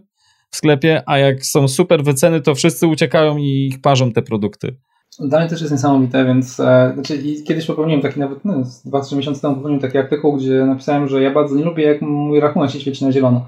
w 0.50 0.56
sklepie, 0.56 1.04
a 1.06 1.18
jak 1.18 1.46
są 1.46 1.68
super 1.68 2.04
wyceny, 2.04 2.42
to 2.42 2.56
wszyscy 2.56 2.88
uciekają 2.88 3.38
i 3.38 3.68
ich 3.68 3.82
parzą 3.82 4.12
te 4.12 4.22
produkty. 4.22 4.76
Dla 5.20 5.40
mnie 5.40 5.50
też 5.50 5.62
jest 5.62 5.72
niesamowite, 5.72 6.26
więc 6.26 6.60
e, 6.60 6.92
znaczy, 6.94 7.24
kiedyś 7.48 7.66
popełniłem 7.66 8.02
taki 8.02 8.20
nawet, 8.20 8.46
no, 8.46 8.54
2-3 8.86 9.18
miesiące 9.18 9.42
temu 9.42 9.56
popełniłem 9.56 9.82
taki 9.82 9.98
artykuł, 9.98 10.38
gdzie 10.38 10.66
napisałem, 10.66 11.08
że 11.08 11.22
ja 11.22 11.32
bardzo 11.32 11.56
nie 11.56 11.64
lubię, 11.64 11.84
jak 11.84 12.02
mój 12.02 12.40
rachunek 12.40 12.72
się 12.72 12.80
świeci 12.80 13.06
na 13.06 13.12
zielono. 13.12 13.46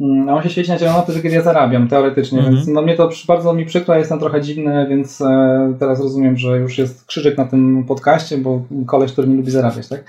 Mm, 0.00 0.28
a 0.28 0.34
on 0.34 0.42
się 0.42 0.50
świeci 0.50 0.70
na 0.70 0.78
zielono 0.78 1.02
wtedy, 1.02 1.22
kiedy 1.22 1.34
ja 1.34 1.42
zarabiam, 1.42 1.88
teoretycznie, 1.88 2.38
mm 2.38 2.52
-hmm. 2.52 2.56
więc 2.56 2.68
no 2.68 2.82
mnie 2.82 2.96
to 2.96 3.10
bardzo 3.28 3.52
mi 3.52 3.66
przykro, 3.66 3.96
jestem 3.96 4.18
trochę 4.18 4.40
dziwny, 4.40 4.86
więc 4.88 5.20
e, 5.20 5.74
teraz 5.78 6.00
rozumiem, 6.00 6.36
że 6.36 6.58
już 6.58 6.78
jest 6.78 7.06
krzyżyk 7.06 7.38
na 7.38 7.44
tym 7.44 7.84
podcaście, 7.88 8.38
bo 8.38 8.62
koleś, 8.86 9.12
który 9.12 9.28
nie 9.28 9.36
lubi 9.36 9.50
zarabiać, 9.50 9.88
tak? 9.88 10.04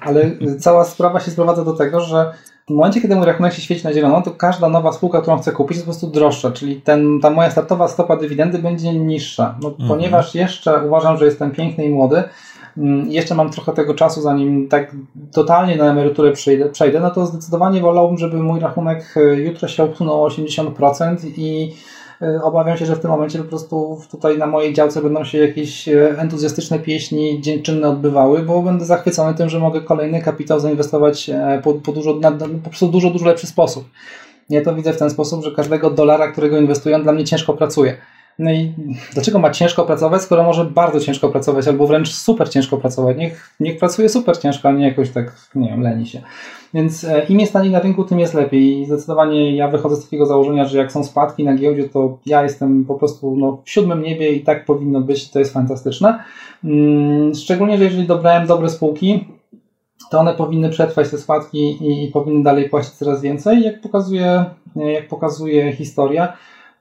Ale 0.00 0.30
cała 0.58 0.84
sprawa 0.84 1.20
się 1.20 1.30
sprowadza 1.30 1.64
do 1.64 1.72
tego, 1.72 2.00
że 2.00 2.32
w 2.66 2.70
momencie, 2.70 3.00
kiedy 3.00 3.16
mój 3.16 3.26
rachunek 3.26 3.52
się 3.52 3.62
świeci 3.62 3.84
na 3.84 3.92
zielono, 3.92 4.22
to 4.22 4.30
każda 4.30 4.68
nowa 4.68 4.92
spółka, 4.92 5.20
którą 5.20 5.38
chcę 5.38 5.52
kupić, 5.52 5.76
jest 5.76 5.86
po 5.86 5.92
prostu 5.92 6.06
droższa, 6.06 6.50
czyli 6.50 6.80
ten, 6.80 7.20
ta 7.20 7.30
moja 7.30 7.50
startowa 7.50 7.88
stopa 7.88 8.16
dywidendy 8.16 8.58
będzie 8.58 8.94
niższa. 8.94 9.54
No, 9.62 9.68
mm 9.68 9.80
-hmm. 9.80 9.88
Ponieważ 9.88 10.34
jeszcze 10.34 10.86
uważam, 10.86 11.16
że 11.16 11.24
jestem 11.24 11.50
piękny 11.50 11.84
i 11.84 11.90
młody, 11.90 12.22
jeszcze 13.08 13.34
mam 13.34 13.50
trochę 13.50 13.72
tego 13.72 13.94
czasu, 13.94 14.20
zanim 14.20 14.68
tak 14.68 14.96
totalnie 15.32 15.76
na 15.76 15.90
emeryturę 15.90 16.32
przejdę, 16.32 16.68
przejdę, 16.68 17.00
no 17.00 17.10
to 17.10 17.26
zdecydowanie 17.26 17.80
wolałbym, 17.80 18.18
żeby 18.18 18.36
mój 18.36 18.60
rachunek 18.60 19.14
e, 19.16 19.20
jutro 19.34 19.68
się 19.68 19.82
obsunął 19.82 20.24
o 20.24 20.28
80% 20.28 21.16
i 21.36 21.72
e, 22.22 22.42
obawiam 22.42 22.76
się, 22.76 22.86
że 22.86 22.96
w 22.96 23.00
tym 23.00 23.10
momencie 23.10 23.38
po 23.38 23.44
prostu 23.44 24.00
tutaj 24.10 24.38
na 24.38 24.46
mojej 24.46 24.74
działce 24.74 25.02
będą 25.02 25.24
się 25.24 25.38
jakieś 25.38 25.88
e, 25.88 26.18
entuzjastyczne 26.18 26.78
pieśni 26.78 27.40
dziękczynne 27.40 27.88
odbywały, 27.88 28.42
bo 28.42 28.62
będę 28.62 28.84
zachwycony 28.84 29.34
tym, 29.34 29.48
że 29.48 29.58
mogę 29.58 29.80
kolejny 29.80 30.22
kapitał 30.22 30.60
zainwestować 30.60 31.30
po, 31.62 31.74
po, 31.74 31.92
dużo, 31.92 32.14
na, 32.14 32.32
po 32.32 32.68
prostu 32.68 32.88
dużo, 32.88 33.10
dużo 33.10 33.26
lepszy 33.26 33.46
sposób. 33.46 33.84
Ja 34.50 34.64
to 34.64 34.74
widzę 34.74 34.92
w 34.92 34.98
ten 34.98 35.10
sposób, 35.10 35.44
że 35.44 35.52
każdego 35.52 35.90
dolara, 35.90 36.32
którego 36.32 36.58
inwestuję, 36.58 36.98
dla 36.98 37.12
mnie 37.12 37.24
ciężko 37.24 37.54
pracuje. 37.54 37.96
No 38.38 38.52
i 38.52 38.72
dlaczego 39.12 39.38
ma 39.38 39.50
ciężko 39.50 39.84
pracować, 39.84 40.22
skoro 40.22 40.42
może 40.42 40.64
bardzo 40.64 41.00
ciężko 41.00 41.28
pracować, 41.28 41.68
albo 41.68 41.86
wręcz 41.86 42.08
super 42.08 42.48
ciężko 42.48 42.76
pracować? 42.76 43.16
Niech, 43.16 43.50
niech 43.60 43.78
pracuje 43.78 44.08
super 44.08 44.38
ciężko, 44.38 44.68
a 44.68 44.72
nie 44.72 44.88
jakoś 44.88 45.10
tak, 45.10 45.48
nie 45.54 45.68
wiem, 45.68 45.80
leni 45.80 46.06
się. 46.06 46.22
Więc 46.74 47.04
e, 47.04 47.24
im 47.28 47.40
jest 47.40 47.52
taniej 47.52 47.72
na 47.72 47.80
rynku, 47.80 48.04
tym 48.04 48.18
jest 48.18 48.34
lepiej. 48.34 48.80
I 48.80 48.86
zdecydowanie 48.86 49.56
ja 49.56 49.68
wychodzę 49.68 49.96
z 49.96 50.04
takiego 50.04 50.26
założenia, 50.26 50.64
że 50.64 50.78
jak 50.78 50.92
są 50.92 51.04
spadki 51.04 51.44
na 51.44 51.54
giełdzie, 51.54 51.88
to 51.88 52.18
ja 52.26 52.42
jestem 52.42 52.84
po 52.84 52.94
prostu 52.94 53.36
no, 53.36 53.62
w 53.64 53.70
siódmym 53.70 54.02
niebie 54.02 54.32
i 54.32 54.40
tak 54.40 54.64
powinno 54.64 55.00
być, 55.00 55.30
to 55.30 55.38
jest 55.38 55.52
fantastyczne. 55.52 56.18
Mm, 56.64 57.34
szczególnie, 57.34 57.78
że 57.78 57.84
jeżeli 57.84 58.06
dobrałem 58.06 58.46
dobre 58.46 58.70
spółki, 58.70 59.24
to 60.10 60.18
one 60.18 60.34
powinny 60.34 60.70
przetrwać 60.70 61.10
te 61.10 61.18
spadki 61.18 61.78
i, 62.04 62.10
powinny 62.10 62.42
dalej 62.42 62.68
płacić 62.68 62.92
coraz 62.92 63.22
więcej. 63.22 63.62
Jak 63.62 63.80
pokazuje, 63.80 64.44
jak 64.76 65.08
pokazuje 65.08 65.72
historia, 65.72 66.32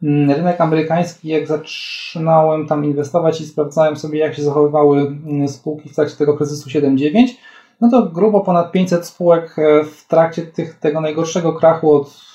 rynek 0.02 0.62
amerykański, 0.62 1.28
jak 1.28 1.48
zaczynałem 1.48 2.68
tam 2.68 2.86
inwestować 2.86 3.42
i 3.42 3.46
sprawdzałem 3.46 3.96
sobie, 3.96 4.20
jak 4.20 4.36
się 4.36 4.42
zachowywały 4.42 5.00
mm, 5.00 5.48
spółki 5.48 5.90
w 5.90 5.96
trakcie 5.96 6.16
tego 6.16 6.38
kryzysu 6.38 6.70
7-9, 6.70 7.28
no 7.82 7.90
to 7.90 8.06
grubo 8.06 8.42
ponad 8.42 8.72
500 8.72 9.06
spółek 9.06 9.60
e, 9.60 9.84
w 9.84 10.08
trakcie 10.08 10.42
tych, 10.42 10.80
tego 10.80 11.02
najgorszego 11.02 11.54
krachu 11.54 11.96
od 11.96 12.26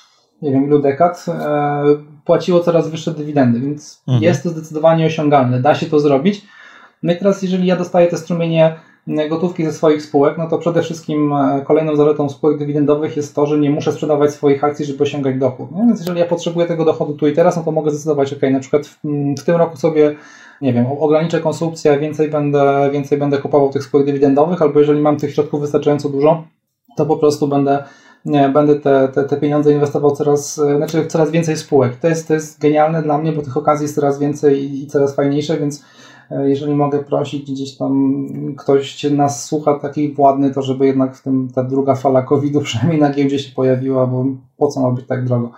nie 0.41 0.51
wiem 0.51 0.65
ilu 0.65 0.79
dekad 0.79 1.25
e, 1.27 1.83
płaciło 2.25 2.59
coraz 2.59 2.89
wyższe 2.89 3.11
dywidendy, 3.11 3.59
więc 3.59 4.03
mhm. 4.07 4.23
jest 4.23 4.43
to 4.43 4.49
zdecydowanie 4.49 5.05
osiągalne, 5.05 5.61
da 5.61 5.75
się 5.75 5.85
to 5.85 5.99
zrobić. 5.99 6.45
No 7.03 7.13
i 7.13 7.17
teraz, 7.17 7.41
jeżeli 7.41 7.67
ja 7.67 7.75
dostaję 7.75 8.07
te 8.07 8.17
strumienie 8.17 8.75
gotówki 9.29 9.65
ze 9.65 9.73
swoich 9.73 10.01
spółek, 10.01 10.37
no 10.37 10.49
to 10.49 10.57
przede 10.57 10.81
wszystkim 10.81 11.33
e, 11.33 11.61
kolejną 11.67 11.95
zaletą 11.95 12.29
spółek 12.29 12.57
dywidendowych 12.57 13.17
jest 13.17 13.35
to, 13.35 13.45
że 13.45 13.59
nie 13.59 13.69
muszę 13.69 13.91
sprzedawać 13.91 14.31
swoich 14.33 14.63
akcji, 14.63 14.85
żeby 14.85 15.03
osiągać 15.03 15.37
dochód. 15.37 15.71
Nie? 15.71 15.85
Więc 15.85 15.99
jeżeli 15.99 16.19
ja 16.19 16.25
potrzebuję 16.25 16.67
tego 16.67 16.85
dochodu 16.85 17.13
tu 17.13 17.27
i 17.27 17.33
teraz, 17.33 17.57
no 17.57 17.63
to 17.63 17.71
mogę 17.71 17.91
zdecydować, 17.91 18.33
ok, 18.33 18.41
na 18.51 18.59
przykład 18.59 18.87
w, 18.87 18.97
w 19.41 19.43
tym 19.43 19.55
roku 19.55 19.77
sobie 19.77 20.15
nie 20.61 20.73
wiem, 20.73 20.85
ograniczę 20.99 21.39
konsumpcję, 21.39 21.99
więcej 21.99 22.29
będę, 22.29 22.89
więcej 22.93 23.17
będę 23.17 23.37
kupował 23.37 23.69
tych 23.69 23.83
spółek 23.83 24.05
dywidendowych, 24.05 24.61
albo 24.61 24.79
jeżeli 24.79 25.01
mam 25.01 25.17
tych 25.17 25.33
środków 25.33 25.61
wystarczająco 25.61 26.09
dużo, 26.09 26.43
to 26.97 27.05
po 27.05 27.17
prostu 27.17 27.47
będę, 27.47 27.83
nie, 28.25 28.49
będę 28.49 28.75
te, 28.75 29.07
te, 29.07 29.23
te 29.23 29.37
pieniądze 29.37 29.71
inwestował 29.71 30.11
coraz, 30.11 30.59
e, 30.59 30.77
znaczy 30.77 31.05
coraz 31.05 31.31
więcej 31.31 31.57
spółek. 31.57 31.95
To 31.95 32.07
jest, 32.07 32.27
to 32.27 32.33
jest 32.33 32.59
genialne 32.59 33.03
dla 33.03 33.17
mnie, 33.17 33.31
bo 33.31 33.41
tych 33.41 33.57
okazji 33.57 33.83
jest 33.83 33.95
coraz 33.95 34.19
więcej 34.19 34.81
i 34.83 34.87
coraz 34.87 35.15
fajniejsze, 35.15 35.57
więc 35.57 35.83
jeżeli 36.43 36.73
mogę 36.73 37.03
prosić, 37.03 37.51
gdzieś 37.51 37.77
tam 37.77 38.25
ktoś 38.57 39.03
nas 39.03 39.45
słucha 39.45 39.79
taki 39.79 40.13
władny, 40.13 40.53
to 40.53 40.61
żeby 40.61 40.85
jednak 40.85 41.15
w 41.15 41.23
tym 41.23 41.49
ta 41.55 41.63
druga 41.63 41.95
fala 41.95 42.21
COVID-u 42.21 42.61
przynajmniej 42.67 42.99
na 42.99 43.09
giełdzie 43.09 43.39
się 43.39 43.55
pojawiła, 43.55 44.07
bo 44.07 44.25
po 44.57 44.67
co 44.67 44.81
ma 44.81 44.91
być 44.91 45.07
tak 45.07 45.25
drogo. 45.25 45.51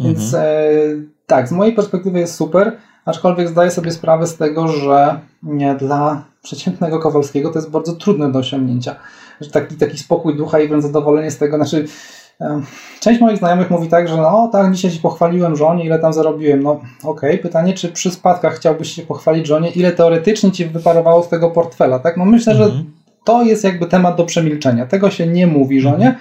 Więc 0.00 0.34
mhm. 0.34 0.44
e, 0.44 1.02
tak, 1.26 1.48
z 1.48 1.52
mojej 1.52 1.74
perspektywy 1.74 2.18
jest 2.18 2.34
super, 2.34 2.76
aczkolwiek 3.04 3.48
zdaję 3.48 3.70
sobie 3.70 3.90
sprawę 3.90 4.26
z 4.26 4.36
tego, 4.36 4.68
że 4.68 5.20
nie, 5.42 5.74
dla 5.74 6.24
przeciętnego 6.42 6.98
Kowalskiego 6.98 7.50
to 7.50 7.58
jest 7.58 7.70
bardzo 7.70 7.92
trudne 7.92 8.32
do 8.32 8.38
osiągnięcia. 8.38 8.96
Że 9.40 9.50
taki, 9.50 9.76
taki 9.76 9.98
spokój 9.98 10.36
ducha 10.36 10.60
i 10.60 10.68
wręcz 10.68 10.82
zadowolenie 10.82 11.30
z 11.30 11.38
tego, 11.38 11.56
znaczy 11.56 11.86
Część 13.00 13.20
moich 13.20 13.38
znajomych 13.38 13.70
mówi 13.70 13.88
tak, 13.88 14.08
że 14.08 14.16
no 14.16 14.48
tak, 14.52 14.72
dzisiaj 14.72 14.90
ci 14.90 14.98
pochwaliłem 14.98 15.56
żonie, 15.56 15.84
ile 15.84 15.98
tam 15.98 16.12
zarobiłem. 16.12 16.62
No 16.62 16.70
okej, 16.70 17.30
okay. 17.30 17.38
pytanie, 17.38 17.74
czy 17.74 17.88
przy 17.88 18.10
spadkach 18.10 18.54
chciałbyś 18.54 18.92
się 18.92 19.02
pochwalić 19.02 19.46
żonie, 19.46 19.70
ile 19.70 19.92
teoretycznie 19.92 20.52
ci 20.52 20.66
wyparowało 20.66 21.22
z 21.22 21.28
tego 21.28 21.50
portfela, 21.50 21.98
tak? 21.98 22.16
No 22.16 22.24
myślę, 22.24 22.52
mhm. 22.52 22.70
że 22.70 22.84
to 23.24 23.42
jest 23.42 23.64
jakby 23.64 23.86
temat 23.86 24.16
do 24.16 24.24
przemilczenia. 24.24 24.86
Tego 24.86 25.10
się 25.10 25.26
nie 25.26 25.46
mówi 25.46 25.80
żonie. 25.80 26.18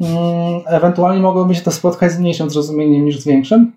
Mhm. 0.00 0.60
Ewentualnie 0.66 1.22
mogłoby 1.22 1.54
się 1.54 1.62
to 1.62 1.72
spotkać 1.72 2.12
z 2.12 2.18
mniejszym 2.18 2.50
zrozumieniem 2.50 3.04
niż 3.04 3.20
z 3.20 3.26
większym. 3.26 3.72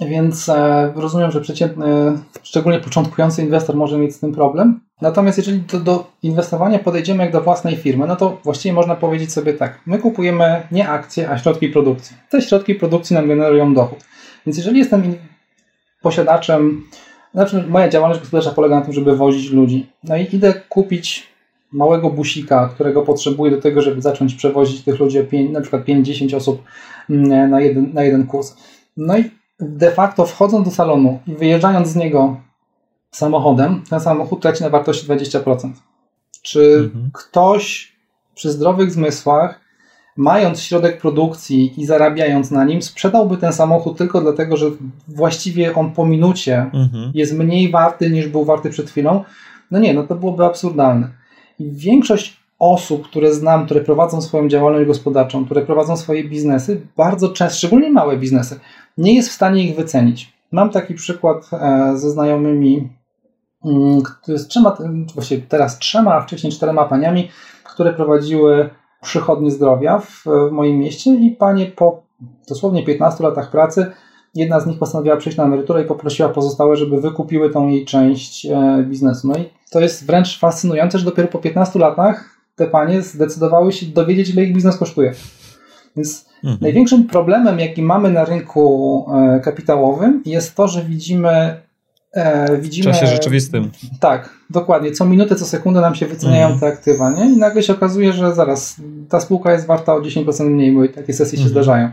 Więc 0.00 0.48
e, 0.48 0.92
rozumiem, 0.96 1.30
że 1.30 1.40
przeciętny, 1.40 1.86
szczególnie 2.42 2.80
początkujący 2.80 3.42
inwestor 3.42 3.76
może 3.76 3.98
mieć 3.98 4.14
z 4.14 4.20
tym 4.20 4.32
problem. 4.32 4.80
Natomiast 5.00 5.38
jeżeli 5.38 5.60
do, 5.60 5.80
do, 5.80 6.10
inwestowania 6.22 6.78
podejdziemy 6.78 7.24
jak 7.24 7.32
do 7.32 7.40
własnej 7.40 7.76
firmy, 7.76 8.06
no 8.06 8.16
to 8.16 8.38
właściwie 8.44 8.72
można 8.72 8.96
powiedzieć 8.96 9.32
sobie 9.32 9.54
tak, 9.54 9.80
my 9.86 9.98
kupujemy 9.98 10.62
nie 10.72 10.88
akcje, 10.88 11.30
a 11.30 11.38
środki 11.38 11.68
produkcji. 11.68 12.16
Te 12.30 12.42
środki 12.42 12.74
produkcji 12.74 13.14
nam 13.14 13.28
generują 13.28 13.74
dochód. 13.74 13.98
Więc 14.46 14.56
jeżeli 14.56 14.78
jestem 14.78 15.14
posiadaczem, 16.02 16.82
znaczy 17.34 17.64
moja 17.68 17.88
działalność 17.88 18.20
gospodarcza 18.20 18.50
polega 18.50 18.78
na 18.78 18.84
tym, 18.84 18.92
żeby 18.92 19.16
wozić 19.16 19.50
ludzi. 19.50 19.86
No 20.04 20.16
i 20.16 20.26
idę 20.32 20.54
kupić 20.68 21.32
małego 21.72 22.10
busika, 22.10 22.68
którego 22.74 23.02
potrzebuję 23.02 23.50
do 23.50 23.60
tego, 23.60 23.82
żeby 23.82 24.02
zacząć 24.02 24.34
przewozić 24.34 24.84
tych 24.84 25.00
ludzi, 25.00 25.18
na 25.52 25.60
przykład 25.60 25.84
5-10 25.84 26.36
osób 26.36 26.62
mm, 27.10 27.50
na 27.50 27.60
jeden, 27.60 27.92
na 27.94 28.04
jeden 28.04 28.26
kurs. 28.26 28.56
No 28.96 29.18
i 29.18 29.30
de 29.62 29.90
facto 29.90 30.26
wchodząc 30.26 30.64
do 30.64 30.74
salonu 30.74 31.18
i 31.26 31.34
wyjeżdżając 31.34 31.88
z 31.88 31.96
niego 31.96 32.36
samochodem, 33.10 33.82
ten 33.90 34.00
samochód 34.00 34.42
traci 34.42 34.62
na 34.62 34.70
wartości 34.70 35.06
20%. 35.06 35.70
Czy 36.42 36.80
mhm. 36.84 37.10
ktoś 37.12 37.92
przy 38.34 38.50
zdrowych 38.50 38.92
zmysłach, 38.92 39.60
mając 40.16 40.60
środek 40.60 41.00
produkcji 41.00 41.80
i 41.80 41.86
zarabiając 41.86 42.50
na 42.50 42.64
nim, 42.64 42.82
sprzedałby 42.82 43.36
ten 43.36 43.52
samochód 43.52 43.98
tylko 43.98 44.20
dlatego, 44.20 44.56
że 44.56 44.66
właściwie 45.08 45.74
on 45.74 45.92
po 45.92 46.06
minucie 46.06 46.70
mhm. 46.72 47.12
jest 47.14 47.32
mniej 47.32 47.70
warty 47.70 48.10
niż 48.10 48.28
był 48.28 48.44
warty 48.44 48.70
przed 48.70 48.90
chwilą? 48.90 49.24
No 49.70 49.78
nie, 49.78 49.94
no 49.94 50.02
to 50.02 50.14
byłoby 50.14 50.44
absurdalne. 50.44 51.08
I 51.58 51.70
większość 51.70 52.42
osób, 52.58 53.08
które 53.08 53.34
znam, 53.34 53.64
które 53.64 53.80
prowadzą 53.80 54.22
swoją 54.22 54.48
działalność 54.48 54.86
gospodarczą, 54.86 55.44
które 55.44 55.62
prowadzą 55.62 55.96
swoje 55.96 56.24
biznesy, 56.24 56.80
bardzo 56.96 57.28
często, 57.28 57.56
szczególnie 57.56 57.90
małe 57.90 58.16
biznesy, 58.16 58.60
nie 58.98 59.14
jest 59.14 59.28
w 59.28 59.32
stanie 59.32 59.64
ich 59.64 59.76
wycenić. 59.76 60.32
Mam 60.52 60.70
taki 60.70 60.94
przykład 60.94 61.50
e, 61.52 61.92
ze 61.96 62.10
znajomymi, 62.10 62.88
mm, 63.64 64.02
z 64.28 64.46
trzema, 64.48 64.76
właściwie 65.14 65.42
teraz 65.48 65.78
trzema, 65.78 66.14
a 66.14 66.20
wcześniej 66.20 66.52
czterema 66.52 66.84
paniami, 66.84 67.28
które 67.64 67.92
prowadziły 67.92 68.70
przychodnie 69.02 69.50
zdrowia 69.50 69.98
w, 69.98 70.24
w 70.48 70.52
moim 70.52 70.78
mieście 70.78 71.14
i 71.14 71.30
panie 71.30 71.66
po 71.66 72.02
dosłownie 72.48 72.84
15 72.84 73.24
latach 73.24 73.50
pracy 73.50 73.92
jedna 74.34 74.60
z 74.60 74.66
nich 74.66 74.78
postanowiła 74.78 75.16
przejść 75.16 75.38
na 75.38 75.44
emeryturę 75.44 75.82
i 75.82 75.86
poprosiła 75.86 76.28
pozostałe, 76.28 76.76
żeby 76.76 77.00
wykupiły 77.00 77.50
tą 77.50 77.68
jej 77.68 77.84
część 77.84 78.46
e, 78.46 78.84
biznesu. 78.88 79.28
No 79.28 79.34
i 79.38 79.50
to 79.70 79.80
jest 79.80 80.06
wręcz 80.06 80.38
fascynujące, 80.38 80.98
że 80.98 81.04
dopiero 81.04 81.28
po 81.28 81.38
15 81.38 81.78
latach 81.78 82.38
te 82.56 82.66
panie 82.66 83.02
zdecydowały 83.02 83.72
się 83.72 83.86
dowiedzieć, 83.86 84.30
ile 84.30 84.44
ich 84.44 84.54
biznes 84.54 84.76
kosztuje. 84.76 85.14
Więc 85.96 86.26
mhm. 86.44 86.58
największym 86.60 87.04
problemem, 87.04 87.58
jaki 87.58 87.82
mamy 87.82 88.10
na 88.10 88.24
rynku 88.24 89.06
e, 89.14 89.40
kapitałowym, 89.40 90.22
jest 90.26 90.54
to, 90.54 90.68
że 90.68 90.82
widzimy. 90.82 91.62
E, 92.12 92.58
widzimy 92.58 92.92
w 92.92 92.96
czasie 92.96 93.06
rzeczywistym. 93.06 93.70
Tak, 94.00 94.38
dokładnie. 94.50 94.92
Co 94.92 95.04
minutę, 95.04 95.36
co 95.36 95.44
sekundę 95.44 95.80
nam 95.80 95.94
się 95.94 96.06
wyceniają 96.06 96.46
mhm. 96.46 96.60
te 96.60 96.66
aktywa, 96.66 97.10
nie? 97.10 97.32
I 97.32 97.36
nagle 97.36 97.62
się 97.62 97.72
okazuje, 97.72 98.12
że 98.12 98.34
zaraz 98.34 98.76
ta 99.08 99.20
spółka 99.20 99.52
jest 99.52 99.66
warta 99.66 99.94
o 99.94 100.00
10% 100.00 100.44
mniej, 100.44 100.72
bo 100.72 100.88
takie 100.88 101.12
sesje 101.12 101.38
się 101.38 101.44
mhm. 101.44 101.50
zdarzają. 101.50 101.90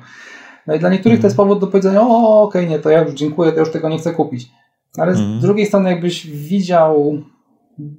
No 0.67 0.75
i 0.75 0.79
dla 0.79 0.89
niektórych 0.89 1.19
to 1.19 1.27
jest 1.27 1.37
powód 1.37 1.59
do 1.59 1.67
powiedzenia, 1.67 2.01
o 2.01 2.41
okej, 2.41 2.61
okay, 2.61 2.75
nie, 2.75 2.79
to 2.79 2.89
ja 2.89 3.01
już 3.01 3.13
dziękuję, 3.13 3.51
to 3.51 3.59
już 3.59 3.71
tego 3.71 3.89
nie 3.89 3.97
chcę 3.97 4.13
kupić. 4.13 4.51
Ale 4.97 5.15
z 5.15 5.19
mhm. 5.19 5.39
drugiej 5.39 5.65
strony, 5.65 5.89
jakbyś 5.89 6.27
widział, 6.27 7.21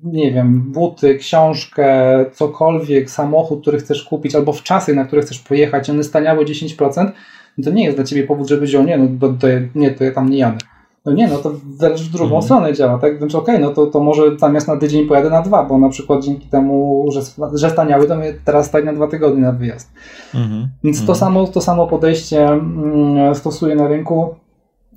nie 0.03 0.33
wiem, 0.33 0.73
buty, 0.73 1.15
książkę, 1.15 1.87
cokolwiek, 2.33 3.11
samochód, 3.11 3.61
który 3.61 3.79
chcesz 3.79 4.05
kupić, 4.05 4.35
albo 4.35 4.53
w 4.53 4.63
czasy, 4.63 4.95
na 4.95 5.05
które 5.05 5.23
chcesz 5.23 5.39
pojechać, 5.39 5.91
one 5.91 6.05
staniały 6.05 6.45
10%, 6.45 7.11
no 7.59 7.65
to 7.65 7.71
nie 7.71 7.85
jest 7.85 7.97
dla 7.97 8.05
ciebie 8.05 8.25
powód, 8.25 8.49
żeby 8.49 8.67
wziął, 8.67 8.85
nie, 8.85 8.99
no 8.99 9.09
to, 9.21 9.29
to, 9.29 9.47
nie, 9.75 9.91
to 9.91 10.05
ja 10.05 10.13
tam 10.13 10.31
nie 10.31 10.39
jadę. 10.39 10.59
No 11.05 11.13
nie, 11.13 11.29
no 11.29 11.39
to 11.39 11.53
wręcz 11.79 12.01
w 12.01 12.11
drugą 12.11 12.25
mhm. 12.25 12.43
stronę 12.43 12.73
działa, 12.73 12.99
tak? 12.99 13.21
Więc 13.21 13.35
okej, 13.35 13.55
okay, 13.55 13.67
no 13.67 13.75
to, 13.75 13.87
to 13.87 14.01
może 14.01 14.39
zamiast 14.39 14.69
na 14.69 14.77
tydzień 14.77 15.07
pojadę 15.07 15.31
na 15.31 15.43
dwa, 15.43 15.65
bo 15.65 15.79
na 15.79 15.89
przykład 15.89 16.25
dzięki 16.25 16.49
temu, 16.49 17.07
że, 17.13 17.21
że 17.55 17.71
staniały, 17.71 18.07
to 18.07 18.17
mnie 18.17 18.35
teraz 18.45 18.67
stać 18.67 18.85
na 18.85 18.93
dwa 18.93 19.09
tygodnie 19.09 19.43
na 19.43 19.53
wyjazd. 19.53 19.93
Mhm. 20.35 20.69
Więc 20.85 20.97
to, 20.97 21.13
mhm. 21.13 21.19
samo, 21.19 21.47
to 21.47 21.61
samo 21.61 21.87
podejście 21.87 22.49
mm, 22.49 23.35
stosuję 23.35 23.75
na 23.75 23.89
rynku 23.89 24.35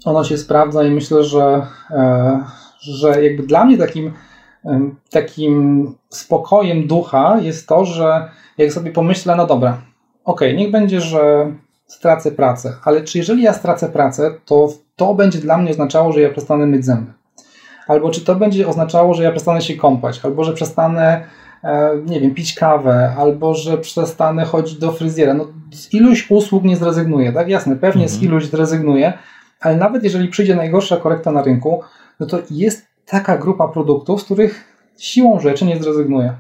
ono 0.06 0.24
się 0.24 0.38
sprawdza 0.38 0.84
i 0.84 0.92
myślę, 0.92 1.24
że, 1.24 1.68
e, 1.92 2.44
że 2.80 3.24
jakby 3.24 3.44
dla 3.44 3.66
mnie 3.66 3.78
takim, 3.78 4.12
takim 5.10 5.88
spokojem 6.10 6.88
ducha 6.88 7.38
jest 7.42 7.68
to, 7.68 7.86
że 7.86 8.30
jak 8.58 8.74
sobie 8.74 8.92
pomyślę, 8.92 9.36
no 9.36 9.48
dobra, 9.48 9.82
okej, 10.26 10.50
okay, 10.50 10.54
niech 10.54 10.72
będzie, 10.72 11.02
że 11.02 11.52
stracę 11.88 12.32
pracę, 12.32 12.74
ale 12.84 13.02
czy 13.02 13.18
jeżeli 13.18 13.44
ja 13.44 13.54
stracę 13.54 13.90
pracę, 13.90 14.32
to 14.46 14.70
to 14.96 15.14
będzie 15.14 15.40
dla 15.40 15.58
mnie 15.58 15.72
oznaczało, 15.72 16.12
że 16.12 16.22
ja 16.22 16.30
przestanę 16.30 16.66
myć 16.66 16.86
zęby? 16.86 17.14
Albo 17.88 18.10
czy 18.10 18.22
to 18.22 18.36
będzie 18.36 18.68
oznaczało, 18.68 19.14
że 19.14 19.24
ja 19.24 19.32
przestanę 19.32 19.62
się 19.62 19.76
kąpać, 19.76 20.20
albo 20.24 20.44
że 20.44 20.54
przestanę, 20.54 21.24
e, 21.64 21.92
nie 22.06 22.20
wiem, 22.20 22.34
pić 22.34 22.54
kawę, 22.54 23.16
albo 23.18 23.54
że 23.54 23.78
przestanę 23.78 24.46
chodzić 24.46 24.78
do 24.80 24.92
fryzjera. 24.92 25.34
No, 25.34 25.48
z 25.72 25.94
iluś 25.94 26.32
usług 26.32 26.64
nie 26.64 26.78
zrezygnuję, 26.78 27.34
tak? 27.34 27.50
Jasne, 27.50 27.76
pewnie 27.76 28.04
mhm. 28.04 28.20
z 28.20 28.24
iluś 28.24 28.46
zrezygnuję, 28.46 29.14
ale 29.62 29.78
nawet 29.78 30.04
jeżeli 30.04 30.28
przyjdzie 30.28 30.56
najgorsza 30.56 30.98
korekta 30.98 31.32
na 31.32 31.44
rynku, 31.44 31.82
no 32.20 32.26
to 32.26 32.40
jest 32.52 32.93
taka 33.06 33.38
grupa 33.38 33.68
produktów, 33.68 34.22
z 34.22 34.26
których 34.26 34.64
siłą 34.98 35.40
rzeczy 35.40 35.66
nie 35.66 35.84
zrezygnuję. 35.84 36.34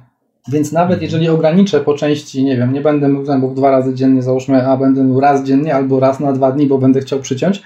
Więc 0.47 0.71
nawet 0.71 0.93
mhm. 0.93 1.03
jeżeli 1.03 1.29
ograniczę 1.29 1.79
po 1.79 1.93
części, 1.93 2.43
nie 2.43 2.57
wiem, 2.57 2.73
nie 2.73 2.81
będę 2.81 3.07
mył 3.07 3.25
zębów 3.25 3.55
dwa 3.55 3.71
razy 3.71 3.93
dziennie, 3.93 4.21
załóżmy, 4.21 4.67
a 4.67 4.77
będę 4.77 5.03
mył 5.03 5.19
raz 5.19 5.43
dziennie 5.43 5.75
albo 5.75 5.99
raz 5.99 6.19
na 6.19 6.33
dwa 6.33 6.51
dni, 6.51 6.67
bo 6.67 6.77
będę 6.77 7.01
chciał 7.01 7.19
przyciąć 7.19 7.63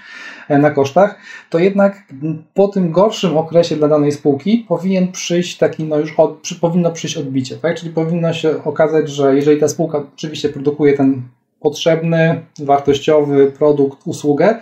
e, 0.49 0.57
na 0.57 0.71
kosztach, 0.71 1.19
to 1.49 1.59
jednak 1.59 2.03
po 2.53 2.67
tym 2.67 2.91
gorszym 2.91 3.37
okresie 3.37 3.75
dla 3.75 3.87
danej 3.87 4.11
spółki 4.11 4.65
powinien 4.67 5.11
przyjść 5.11 5.57
taki, 5.57 5.83
no 5.83 5.99
już 5.99 6.13
od, 6.19 6.37
przy, 6.37 6.55
powinno 6.55 6.91
przyjść 6.91 7.17
odbicie, 7.17 7.57
tak? 7.57 7.79
Czyli 7.79 7.91
powinno 7.91 8.33
się 8.33 8.63
okazać, 8.63 9.09
że 9.09 9.35
jeżeli 9.35 9.59
ta 9.59 9.67
spółka 9.67 10.03
oczywiście 10.15 10.49
produkuje 10.49 10.97
ten 10.97 11.21
potrzebny, 11.59 12.41
wartościowy 12.59 13.51
produkt, 13.51 13.99
usługę, 14.05 14.59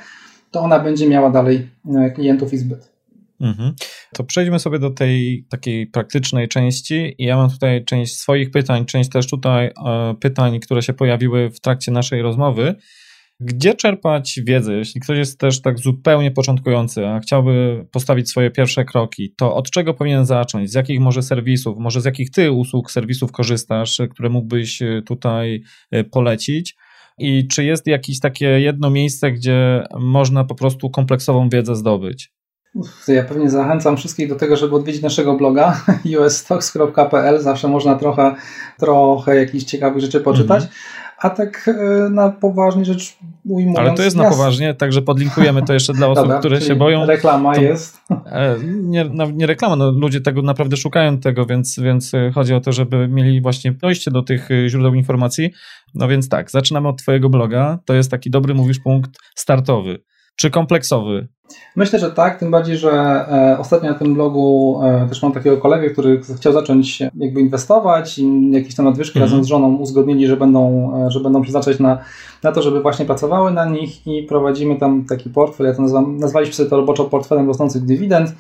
to 0.52 0.62
ona 0.62 0.80
będzie 0.80 1.10
miała 1.10 1.30
dalej 1.30 1.70
e, 1.96 2.12
klientów 2.12 2.54
i 2.54 2.58
zbyt. 2.58 2.95
Mhm. 3.42 3.74
To 4.14 4.24
przejdźmy 4.24 4.60
sobie 4.60 4.80
do 4.80 4.90
tej 4.90 5.46
takiej 5.50 5.88
praktycznej 5.88 6.48
części. 6.48 7.16
Ja 7.20 7.38
mam 7.38 7.50
tutaj 7.50 7.86
część 7.86 8.16
swoich 8.16 8.52
pytań, 8.52 8.86
część 8.86 9.10
też 9.10 9.28
tutaj 9.28 9.66
e, 9.66 10.16
pytań, 10.20 10.60
które 10.60 10.82
się 10.82 10.94
pojawiły 10.94 11.50
w 11.50 11.60
trakcie 11.60 11.92
naszej 11.92 12.22
rozmowy. 12.22 12.76
Gdzie 13.40 13.74
czerpać 13.74 14.40
wiedzę, 14.44 14.74
jeśli 14.74 15.02
ktoś 15.02 15.18
jest 15.18 15.40
też 15.40 15.62
tak 15.62 15.80
zupełnie 15.80 16.32
początkujący, 16.32 17.08
a 17.08 17.20
chciałby 17.20 17.86
postawić 17.92 18.30
swoje 18.30 18.52
pierwsze 18.52 18.86
kroki, 18.86 19.34
to 19.38 19.56
od 19.56 19.72
czego 19.72 19.94
powinien 19.94 20.26
zacząć? 20.26 20.72
Z 20.72 20.74
jakich 20.74 21.00
może 21.00 21.22
serwisów, 21.22 21.78
może 21.80 22.02
z 22.02 22.06
jakich 22.06 22.32
ty 22.32 22.52
usług, 22.52 22.92
serwisów 22.92 23.32
korzystasz, 23.32 24.02
które 24.12 24.30
mógłbyś 24.30 24.82
e, 24.82 25.02
tutaj 25.06 25.64
polecić? 26.12 26.76
I 27.18 27.48
czy 27.48 27.64
jest 27.64 27.88
jakieś 27.88 28.20
takie 28.20 28.46
jedno 28.46 28.90
miejsce, 28.90 29.32
gdzie 29.32 29.84
można 30.00 30.44
po 30.44 30.56
prostu 30.56 30.90
kompleksową 30.90 31.50
wiedzę 31.50 31.76
zdobyć? 31.76 32.35
Ja 33.08 33.24
pewnie 33.24 33.50
zachęcam 33.50 33.98
wszystkich 33.98 34.30
do 34.30 34.36
tego, 34.36 34.56
żeby 34.56 34.76
odwiedzić 34.76 35.02
naszego 35.02 35.38
bloga 35.38 35.82
usstocks.pl. 36.26 37.42
Zawsze 37.42 37.68
można 37.68 37.96
trochę, 37.96 38.36
trochę 38.80 39.36
jakichś 39.36 39.64
ciekawych 39.66 40.02
rzeczy 40.02 40.20
poczytać. 40.22 40.64
-hmm. 40.64 41.06
A 41.18 41.30
tak 41.30 41.68
e, 41.68 42.10
na 42.10 42.30
poważnie 42.30 42.86
rzecz 42.86 43.18
ujmując... 43.46 43.80
Ale 43.80 43.94
to 43.94 44.04
jest 44.04 44.16
na 44.16 44.30
poważnie, 44.30 44.74
także 44.74 45.02
podlinkujemy 45.02 45.62
to 45.62 45.74
jeszcze 45.74 45.94
dla 45.94 46.08
osób, 46.12 46.24
Dobra, 46.24 46.40
które 46.40 46.62
się 46.62 46.76
boją. 46.76 47.06
Reklama 47.06 47.56
to, 47.56 47.62
jest. 47.62 47.98
E, 48.26 48.56
nie, 48.66 49.10
nie 49.34 49.46
reklama, 49.46 49.76
no, 49.76 49.92
ludzie 49.92 50.22
tego 50.22 50.42
naprawdę 50.42 50.78
szukają 50.78 51.20
tego, 51.20 51.46
więc, 51.46 51.80
więc 51.80 52.12
chodzi 52.34 52.54
o 52.54 52.62
to, 52.62 52.72
żeby 52.72 53.08
mieli 53.08 53.42
właśnie 53.42 53.72
dojście 53.72 54.12
do 54.12 54.22
tych 54.22 54.52
e, 54.52 54.70
źródeł 54.70 54.94
informacji. 54.94 55.52
No 55.94 56.08
więc 56.08 56.30
tak, 56.30 56.52
zaczynamy 56.52 56.88
od 56.88 56.98
Twojego 56.98 57.30
bloga. 57.30 57.80
To 57.86 57.94
jest 57.94 58.12
taki 58.12 58.30
dobry, 58.30 58.54
mówisz, 58.54 58.80
punkt 58.80 59.12
startowy. 59.36 60.04
Czy 60.36 60.50
kompleksowy? 60.50 61.28
Myślę, 61.76 62.00
że 62.00 62.12
tak, 62.12 62.40
tym 62.40 62.52
bardziej, 62.52 62.78
że 62.78 62.92
e, 62.92 63.58
ostatnio 63.60 63.90
na 63.90 63.98
tym 63.98 64.14
blogu 64.14 64.80
e, 64.84 65.08
też 65.10 65.24
mam 65.24 65.32
takiego 65.32 65.58
kolegę, 65.58 65.90
który 65.90 66.22
chciał 66.38 66.54
zacząć 66.54 67.00
jakby 67.00 67.42
inwestować 67.42 68.20
i 68.20 68.52
jakieś 68.52 68.76
tam 68.76 68.86
nadwyżki 68.86 69.20
mm 69.20 69.30
-hmm. 69.30 69.32
razem 69.32 69.44
z 69.44 69.48
żoną 69.48 69.76
uzgodnili, 69.76 70.28
że 70.28 70.38
będą, 70.38 70.92
e, 71.08 71.12
że 71.12 71.20
będą 71.20 71.42
przeznaczać 71.42 71.80
na, 71.80 71.98
na 72.44 72.52
to, 72.52 72.62
żeby 72.62 72.82
właśnie 72.82 73.06
pracowały 73.06 73.52
na 73.52 73.66
nich 73.66 74.08
i 74.08 74.24
prowadzimy 74.24 74.76
tam 74.76 75.06
taki 75.06 75.30
portfel, 75.30 75.68
ja 75.68 75.74
to 75.74 75.82
nazywam, 75.82 76.18
nazwaliśmy 76.18 76.56
sobie 76.56 76.70
to 76.70 76.78
roboczo 76.78 77.06
portfelem 77.06 77.48
rosnących 77.48 77.86
dywidend. 77.86 78.36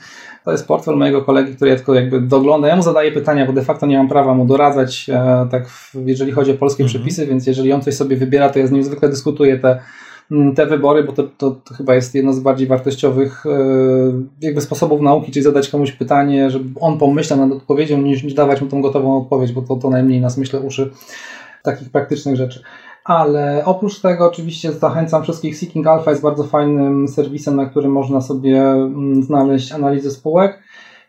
To 0.46 0.52
jest 0.52 0.68
portfel 0.68 0.96
mojego 0.96 1.22
kolegi, 1.22 1.56
który 1.56 1.72
ja 1.72 1.76
tylko 1.76 1.94
jakby 1.94 2.22
doglądam. 2.22 2.70
Ja 2.70 2.76
mu 2.76 2.82
zadaję 2.82 3.12
pytania, 3.12 3.46
bo 3.46 3.54
de 3.54 3.62
facto 3.62 3.86
nie 3.86 3.98
mam 3.98 4.08
prawa 4.08 4.34
mu 4.34 4.46
doradzać, 4.46 5.08
tak 5.52 5.70
jeżeli 6.06 6.32
chodzi 6.32 6.52
o 6.52 6.54
polskie 6.54 6.84
mm 6.84 6.90
-hmm. 6.90 6.96
przepisy, 6.96 7.28
więc 7.28 7.48
jeżeli 7.48 7.74
on 7.74 7.82
coś 7.82 7.94
sobie 7.96 8.18
wybiera, 8.18 8.50
to 8.50 8.60
ja 8.60 8.68
z 8.68 8.72
nim 8.72 8.84
zwykle 8.84 9.10
dyskutuję 9.10 9.60
te 9.60 9.80
te 10.56 10.66
wybory, 10.66 11.04
bo 11.04 11.12
to, 11.12 11.24
to, 11.24 11.52
to, 11.52 11.74
chyba 11.74 11.96
jest 11.96 12.16
jedno 12.16 12.34
z 12.34 12.40
bardziej 12.40 12.68
wartościowych 12.68 13.46
e, 13.46 13.50
jakby 14.42 14.62
sposobów 14.62 15.02
nauki, 15.02 15.32
czyli 15.32 15.44
zadać 15.44 15.70
komuś 15.70 15.92
pytanie, 15.92 16.50
żeby 16.50 16.80
on 16.80 16.98
pomyślał 16.98 17.40
nad 17.40 17.58
odpowiedzią, 17.58 18.02
niż, 18.02 18.24
niż 18.24 18.34
dawać 18.34 18.62
mu 18.62 18.68
tą 18.68 18.82
gotową 18.82 19.18
odpowiedź, 19.18 19.52
bo 19.52 19.62
to, 19.62 19.76
to 19.76 19.90
najmniej 19.90 20.22
nas, 20.22 20.38
myślę, 20.38 20.60
uszy 20.60 20.92
takich 21.64 21.90
praktycznych 21.90 22.36
rzeczy. 22.36 22.62
Ale 23.04 23.66
oprócz 23.66 24.00
tego 24.00 24.28
oczywiście 24.28 24.72
zachęcam 24.72 25.24
wszystkich. 25.24 25.58
Seeking 25.58 25.88
Alpha 25.88 26.12
jest 26.12 26.24
bardzo 26.24 26.44
fajnym 26.44 27.08
serwisem, 27.08 27.56
na 27.56 27.66
którym 27.66 27.92
można 27.92 28.22
sobie 28.22 28.62
mm, 28.62 29.24
znaleźć 29.24 29.72
analizę 29.72 30.12
spółek. 30.12 30.60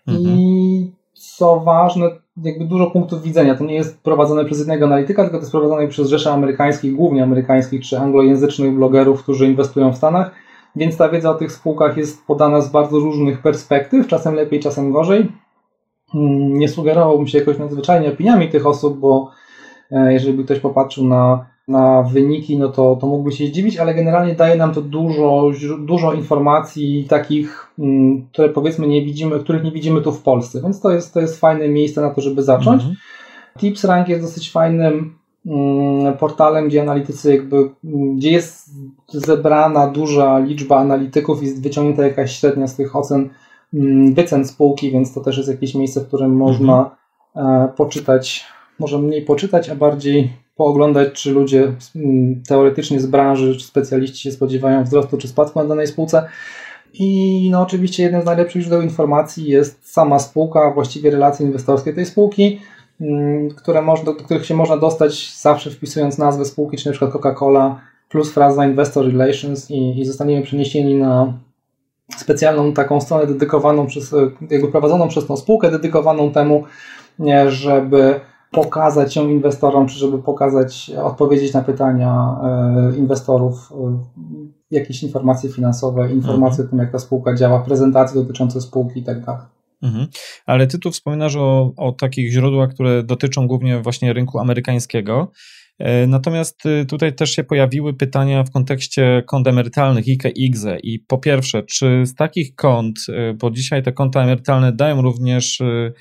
Mhm. 0.06 0.26
I 0.26 0.92
co 1.32 1.60
ważne, 1.60 2.10
jakby 2.42 2.64
dużo 2.64 2.90
punktów 2.90 3.22
widzenia. 3.22 3.54
To 3.54 3.64
nie 3.64 3.74
jest 3.74 4.02
prowadzone 4.02 4.44
przez 4.44 4.58
jednego 4.58 4.86
analityka, 4.86 5.22
tylko 5.22 5.36
to 5.36 5.42
jest 5.42 5.52
prowadzone 5.52 5.88
przez 5.88 6.08
rzesze 6.08 6.32
amerykańskich, 6.32 6.94
głównie 6.94 7.22
amerykańskich 7.22 7.82
czy 7.82 7.98
anglojęzycznych 7.98 8.74
blogerów, 8.74 9.22
którzy 9.22 9.46
inwestują 9.46 9.92
w 9.92 9.96
Stanach. 9.96 10.30
Więc 10.76 10.96
ta 10.96 11.08
wiedza 11.08 11.30
o 11.30 11.34
tych 11.34 11.52
spółkach 11.52 11.96
jest 11.96 12.26
podana 12.26 12.60
z 12.60 12.70
bardzo 12.70 12.98
różnych 12.98 13.42
perspektyw, 13.42 14.06
czasem 14.06 14.34
lepiej, 14.34 14.60
czasem 14.60 14.92
gorzej. 14.92 15.32
Mm, 16.14 16.58
nie 16.58 16.68
sugerowałbym 16.68 17.26
się 17.26 17.38
jakoś 17.38 17.58
nadzwyczajnie 17.58 18.08
opiniami 18.08 18.48
tych 18.48 18.66
osób, 18.66 18.98
bo 18.98 19.30
e, 19.90 20.12
jeżeli 20.12 20.32
by 20.32 20.44
ktoś 20.44 20.60
popatrzył 20.60 21.04
na 21.04 21.46
na 21.68 22.02
wyniki, 22.02 22.58
no 22.58 22.68
to, 22.68 22.96
to 23.00 23.06
mógłby 23.06 23.32
się 23.32 23.46
zdziwić, 23.46 23.76
ale 23.76 23.94
generalnie 23.94 24.34
daje 24.34 24.56
nam 24.56 24.74
to 24.74 24.82
dużo, 24.82 25.50
dużo 25.78 26.12
informacji 26.12 27.06
takich, 27.08 27.72
mm, 27.78 28.26
które 28.32 28.48
powiedzmy 28.48 28.86
nie 28.86 29.04
widzimy, 29.04 29.40
których 29.40 29.64
nie 29.64 29.72
widzimy 29.72 30.00
tu 30.00 30.12
w 30.12 30.22
Polsce, 30.22 30.62
więc 30.62 30.80
to 30.80 30.90
jest, 30.90 31.14
to 31.14 31.20
jest 31.20 31.40
fajne 31.40 31.68
miejsce 31.68 32.00
na 32.00 32.10
to, 32.10 32.20
żeby 32.20 32.42
zacząć. 32.42 32.82
Mhm. 32.82 32.96
TipsRank 33.58 34.08
jest 34.08 34.22
dosyć 34.22 34.52
fajnym 34.52 35.14
mm, 35.46 36.16
portalem, 36.16 36.68
gdzie 36.68 36.82
analitycy 36.82 37.32
jakby, 37.32 37.56
mm, 37.56 38.16
gdzie 38.16 38.30
jest 38.30 38.70
zebrana 39.08 39.86
duża 39.86 40.38
liczba 40.38 40.76
analityków 40.76 41.42
i 41.42 41.54
wyciągnięta 41.54 42.02
jakaś 42.02 42.38
średnia 42.38 42.66
z 42.66 42.76
tych 42.76 42.96
ocen 42.96 43.28
wycen 44.12 44.44
spółki, 44.44 44.90
więc 44.90 45.14
to 45.14 45.20
też 45.20 45.36
jest 45.36 45.48
jakieś 45.48 45.74
miejsce, 45.74 46.00
w 46.00 46.06
którym 46.06 46.36
można 46.36 46.78
mhm. 46.78 46.96
E, 47.36 47.68
poczytać, 47.76 48.44
może 48.78 48.98
mniej 48.98 49.22
poczytać, 49.22 49.68
a 49.68 49.74
bardziej 49.74 50.32
pooglądać, 50.56 51.12
czy 51.12 51.30
ludzie 51.30 51.72
mm, 51.96 52.42
teoretycznie 52.48 53.00
z 53.00 53.06
branży, 53.06 53.56
czy 53.56 53.66
specjaliści 53.66 54.22
się 54.22 54.32
spodziewają 54.32 54.84
wzrostu 54.84 55.18
czy 55.18 55.28
spadku 55.28 55.58
na 55.58 55.64
danej 55.64 55.86
spółce. 55.86 56.28
I 56.94 57.48
no 57.50 57.62
oczywiście 57.62 58.02
jednym 58.02 58.22
z 58.22 58.24
najlepszych 58.24 58.62
źródeł 58.62 58.82
informacji 58.82 59.48
jest 59.48 59.92
sama 59.92 60.18
spółka, 60.18 60.70
właściwie 60.74 61.10
relacje 61.10 61.46
inwestorskie 61.46 61.92
tej 61.92 62.06
spółki, 62.06 62.60
mm, 63.00 63.50
które 63.50 63.82
można, 63.82 64.04
do 64.04 64.14
których 64.14 64.46
się 64.46 64.54
można 64.54 64.76
dostać 64.76 65.34
zawsze 65.40 65.70
wpisując 65.70 66.18
nazwę 66.18 66.44
spółki, 66.44 66.76
czy 66.76 66.86
na 66.86 66.92
przykład 66.92 67.12
Coca-Cola 67.12 67.74
plus 68.08 68.32
fraza 68.32 68.66
Investor 68.66 69.06
Relations 69.06 69.70
i, 69.70 70.00
i 70.00 70.04
zostaniemy 70.04 70.42
przeniesieni 70.42 70.94
na 70.94 71.32
specjalną 72.16 72.72
taką 72.72 73.00
stronę 73.00 73.26
dedykowaną 73.26 73.86
przez, 73.86 74.14
jakby 74.50 74.68
prowadzoną 74.68 75.08
przez 75.08 75.26
tą 75.26 75.36
spółkę, 75.36 75.70
dedykowaną 75.70 76.32
temu, 76.32 76.64
żeby 77.48 78.20
pokazać 78.56 79.16
ją 79.16 79.28
inwestorom, 79.28 79.88
czy 79.88 79.98
żeby 79.98 80.22
pokazać, 80.22 80.90
odpowiedzieć 81.02 81.52
na 81.52 81.62
pytania 81.62 82.36
e, 82.42 82.96
inwestorów, 82.96 83.72
e, 83.72 83.98
jakieś 84.70 85.02
informacje 85.02 85.50
finansowe, 85.50 86.12
informacje 86.12 86.64
mhm. 86.64 86.68
o 86.68 86.70
tym, 86.70 86.78
jak 86.78 86.92
ta 86.92 86.98
spółka 86.98 87.34
działa, 87.34 87.60
prezentacje 87.60 88.20
dotyczące 88.20 88.60
spółki 88.60 89.00
i 89.00 89.04
tak 89.04 89.24
dalej. 89.24 89.42
Mhm. 89.82 90.06
Ale 90.46 90.66
ty 90.66 90.78
tu 90.78 90.90
wspominasz 90.90 91.36
o, 91.36 91.72
o 91.76 91.92
takich 91.92 92.32
źródłach, 92.32 92.70
które 92.70 93.02
dotyczą 93.02 93.46
głównie 93.46 93.80
właśnie 93.80 94.12
rynku 94.12 94.38
amerykańskiego. 94.38 95.32
E, 95.78 96.06
natomiast 96.06 96.66
y, 96.66 96.86
tutaj 96.86 97.14
też 97.14 97.30
się 97.30 97.44
pojawiły 97.44 97.94
pytania 97.94 98.44
w 98.44 98.50
kontekście 98.50 99.22
kont 99.26 99.46
emerytalnych 99.46 100.04
IKE, 100.08 100.28
IGZE 100.28 100.78
i 100.82 100.98
po 100.98 101.18
pierwsze, 101.18 101.62
czy 101.62 102.06
z 102.06 102.14
takich 102.14 102.54
kont, 102.54 102.98
y, 103.08 103.34
bo 103.34 103.50
dzisiaj 103.50 103.82
te 103.82 103.92
konta 103.92 104.22
emerytalne 104.22 104.72
dają 104.72 105.02
również 105.02 105.60
y, 105.60 105.92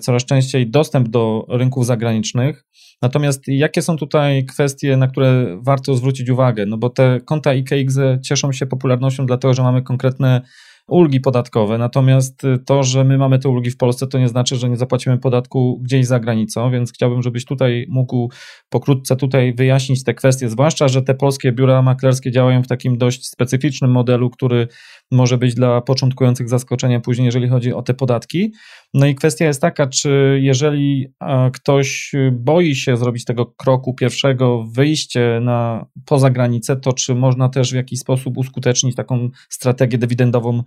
coraz 0.00 0.24
częściej 0.24 0.70
dostęp 0.70 1.08
do 1.08 1.46
rynków 1.48 1.86
zagranicznych, 1.86 2.64
natomiast 3.02 3.42
jakie 3.46 3.82
są 3.82 3.96
tutaj 3.96 4.44
kwestie, 4.44 4.96
na 4.96 5.08
które 5.08 5.58
warto 5.62 5.94
zwrócić 5.94 6.30
uwagę? 6.30 6.66
No 6.66 6.78
bo 6.78 6.90
te 6.90 7.20
konta 7.24 7.54
IGZE 7.54 8.20
cieszą 8.24 8.52
się 8.52 8.66
popularnością 8.66 9.26
dlatego, 9.26 9.54
że 9.54 9.62
mamy 9.62 9.82
konkretne 9.82 10.42
ulgi 10.88 11.20
podatkowe. 11.20 11.78
Natomiast 11.78 12.42
to, 12.66 12.82
że 12.82 13.04
my 13.04 13.18
mamy 13.18 13.38
te 13.38 13.48
ulgi 13.48 13.70
w 13.70 13.76
Polsce, 13.76 14.06
to 14.06 14.18
nie 14.18 14.28
znaczy, 14.28 14.56
że 14.56 14.68
nie 14.68 14.76
zapłacimy 14.76 15.18
podatku 15.18 15.80
gdzieś 15.82 16.06
za 16.06 16.20
granicą, 16.20 16.70
więc 16.70 16.92
chciałbym, 16.92 17.22
żebyś 17.22 17.44
tutaj 17.44 17.86
mógł 17.88 18.30
pokrótce 18.68 19.16
tutaj 19.16 19.54
wyjaśnić 19.54 20.04
te 20.04 20.14
kwestie, 20.14 20.48
zwłaszcza, 20.48 20.88
że 20.88 21.02
te 21.02 21.14
polskie 21.14 21.52
biura 21.52 21.82
maklerskie 21.82 22.30
działają 22.30 22.62
w 22.62 22.66
takim 22.66 22.98
dość 22.98 23.26
specyficznym 23.26 23.90
modelu, 23.90 24.30
który 24.30 24.68
może 25.10 25.38
być 25.38 25.54
dla 25.54 25.80
początkujących 25.80 26.48
zaskoczeniem 26.48 27.02
później, 27.02 27.26
jeżeli 27.26 27.48
chodzi 27.48 27.72
o 27.72 27.82
te 27.82 27.94
podatki. 27.94 28.52
No 28.94 29.06
i 29.06 29.14
kwestia 29.14 29.44
jest 29.44 29.60
taka, 29.60 29.86
czy 29.86 30.38
jeżeli 30.42 31.12
ktoś 31.52 32.12
boi 32.32 32.74
się 32.74 32.96
zrobić 32.96 33.24
tego 33.24 33.46
kroku 33.46 33.94
pierwszego, 33.94 34.64
wyjście 34.72 35.40
na, 35.42 35.86
poza 36.04 36.30
granicę, 36.30 36.76
to 36.76 36.92
czy 36.92 37.14
można 37.14 37.48
też 37.48 37.72
w 37.72 37.76
jakiś 37.76 38.00
sposób 38.00 38.38
uskutecznić 38.38 38.96
taką 38.96 39.28
strategię 39.48 39.98
dywidendową 39.98 40.62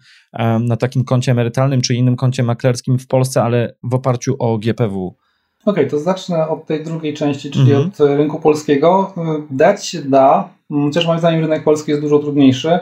na 0.59 0.77
takim 0.77 1.03
koncie 1.03 1.31
emerytalnym 1.31 1.81
czy 1.81 1.95
innym 1.95 2.15
koncie 2.15 2.43
maklerskim 2.43 2.99
w 2.99 3.07
Polsce, 3.07 3.43
ale 3.43 3.75
w 3.83 3.93
oparciu 3.93 4.35
o 4.39 4.57
GPW? 4.57 5.15
Okej, 5.65 5.73
okay, 5.73 5.87
to 5.91 5.99
zacznę 5.99 6.47
od 6.47 6.65
tej 6.65 6.83
drugiej 6.83 7.13
części, 7.13 7.51
czyli 7.51 7.71
mm 7.71 7.89
-hmm. 7.89 8.03
od 8.03 8.17
rynku 8.17 8.39
polskiego. 8.39 9.13
Dać 9.51 9.85
się 9.85 10.01
da, 10.01 10.49
chociaż 10.69 11.07
moim 11.07 11.19
zdaniem 11.19 11.41
rynek 11.41 11.63
polski 11.63 11.91
jest 11.91 12.03
dużo 12.03 12.19
trudniejszy. 12.19 12.79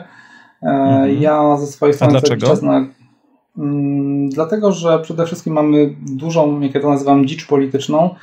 Mhm. 0.62 1.22
Ja 1.22 1.56
ze 1.56 1.66
swojej 1.66 1.94
strony 1.94 2.18
A 2.18 2.20
dlaczego? 2.20 2.66
Na, 2.66 2.86
mm, 3.58 4.28
dlatego, 4.28 4.72
że 4.72 4.98
przede 4.98 5.26
wszystkim 5.26 5.52
mamy 5.52 5.94
dużą, 6.00 6.60
jak 6.60 6.74
ja 6.74 6.80
to 6.80 6.88
nazywam, 6.88 7.26
dzicz 7.26 7.46
polityczną 7.46 8.14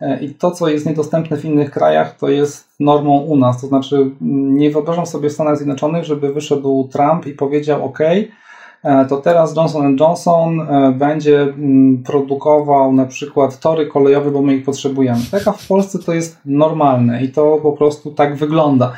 e, 0.00 0.24
i 0.24 0.34
to, 0.34 0.50
co 0.50 0.68
jest 0.68 0.86
niedostępne 0.86 1.36
w 1.36 1.44
innych 1.44 1.70
krajach, 1.70 2.16
to 2.16 2.28
jest 2.28 2.68
normą 2.80 3.18
u 3.18 3.36
nas. 3.36 3.60
To 3.60 3.66
znaczy, 3.66 3.96
mm, 3.96 4.56
nie 4.56 4.70
wyobrażam 4.70 5.06
sobie 5.06 5.30
w 5.30 5.32
Stanach 5.32 5.56
Zjednoczonych, 5.56 6.04
żeby 6.04 6.32
wyszedł 6.32 6.88
Trump 6.92 7.26
i 7.26 7.32
powiedział: 7.32 7.84
OK, 7.84 8.00
e, 8.00 9.06
to 9.08 9.16
teraz 9.16 9.56
Johnson 9.56 9.96
Johnson 10.00 10.60
e, 10.60 10.92
będzie 10.92 11.42
mm, 11.42 12.02
produkował 12.02 12.92
na 12.92 13.06
przykład 13.06 13.60
tory 13.60 13.86
kolejowe, 13.86 14.30
bo 14.30 14.42
my 14.42 14.56
ich 14.56 14.64
potrzebujemy. 14.64 15.20
Taka 15.30 15.52
w 15.52 15.66
Polsce 15.66 15.98
to 15.98 16.14
jest 16.14 16.38
normalne 16.44 17.24
i 17.24 17.28
to 17.28 17.58
po 17.62 17.72
prostu 17.72 18.10
tak 18.10 18.36
wygląda. 18.36 18.92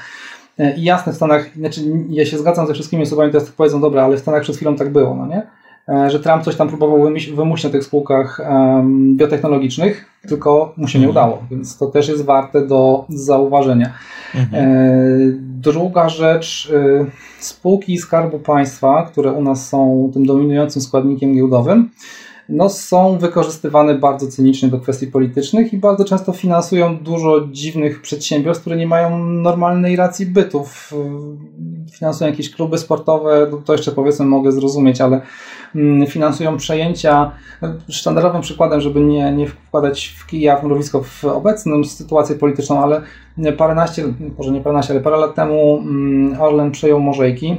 E, 0.58 0.76
I 0.76 0.82
jasne, 0.82 1.12
w 1.12 1.16
Stanach, 1.16 1.50
znaczy 1.56 1.80
ja 2.10 2.26
się 2.26 2.38
zgadzam 2.38 2.66
ze 2.66 2.74
wszystkimi 2.74 3.02
osobami, 3.02 3.32
teraz 3.32 3.50
powiedzą, 3.50 3.80
dobra, 3.80 4.04
ale 4.04 4.16
w 4.16 4.20
Stanach 4.20 4.42
przed 4.42 4.56
chwilą 4.56 4.76
tak 4.76 4.92
było, 4.92 5.14
no 5.14 5.26
nie? 5.26 5.42
E, 5.88 6.10
że 6.10 6.20
Trump 6.20 6.42
coś 6.42 6.56
tam 6.56 6.68
próbował 6.68 7.02
wymusić 7.34 7.64
na 7.64 7.70
tych 7.70 7.84
spółkach 7.84 8.40
um, 8.50 9.16
biotechnologicznych, 9.16 10.04
tylko 10.28 10.74
mu 10.76 10.88
się 10.88 10.98
nie 10.98 11.06
mhm. 11.06 11.26
udało, 11.26 11.42
więc 11.50 11.78
to 11.78 11.86
też 11.86 12.08
jest 12.08 12.24
warte 12.24 12.66
do 12.66 13.04
zauważenia. 13.08 13.92
Mhm. 14.34 14.64
E, 14.64 14.68
druga 15.40 16.08
rzecz, 16.08 16.72
e, 16.74 17.06
spółki 17.38 17.98
Skarbu 17.98 18.38
Państwa, 18.38 19.02
które 19.12 19.32
u 19.32 19.42
nas 19.42 19.68
są 19.68 20.10
tym 20.14 20.26
dominującym 20.26 20.82
składnikiem 20.82 21.34
giełdowym, 21.34 21.90
no, 22.48 22.68
są 22.68 23.18
wykorzystywane 23.18 23.94
bardzo 23.94 24.26
cynicznie 24.26 24.68
do 24.68 24.80
kwestii 24.80 25.06
politycznych 25.06 25.72
i 25.72 25.78
bardzo 25.78 26.04
często 26.04 26.32
finansują 26.32 26.96
dużo 26.96 27.46
dziwnych 27.50 28.02
przedsiębiorstw, 28.02 28.60
które 28.60 28.76
nie 28.76 28.86
mają 28.86 29.18
normalnej 29.24 29.96
racji 29.96 30.26
bytów. 30.26 30.94
Finansują 31.92 32.30
jakieś 32.30 32.50
kluby 32.50 32.78
sportowe, 32.78 33.50
to 33.64 33.72
jeszcze 33.72 33.92
powiedzmy 33.92 34.26
mogę 34.26 34.52
zrozumieć, 34.52 35.00
ale 35.00 35.20
mm, 35.74 36.06
finansują 36.06 36.56
przejęcia. 36.56 37.32
Sztandarowym 37.88 38.42
przykładem, 38.42 38.80
żeby 38.80 39.00
nie, 39.00 39.32
nie 39.32 39.46
wkładać 39.46 40.06
w 40.06 40.26
kija 40.26 40.56
w 40.56 40.64
mrowisko 40.64 41.02
w 41.02 41.24
obecną 41.24 41.84
sytuację 41.84 42.36
polityczną, 42.36 42.82
ale 42.82 43.02
paręnaście, 43.56 44.04
może 44.38 44.50
nie 44.50 44.60
paręnaście, 44.60 44.92
ale 44.92 45.02
parę 45.02 45.16
lat 45.16 45.34
temu 45.34 45.78
mm, 45.78 46.40
Orlen 46.40 46.70
przejął 46.70 47.00
Morzejki 47.00 47.56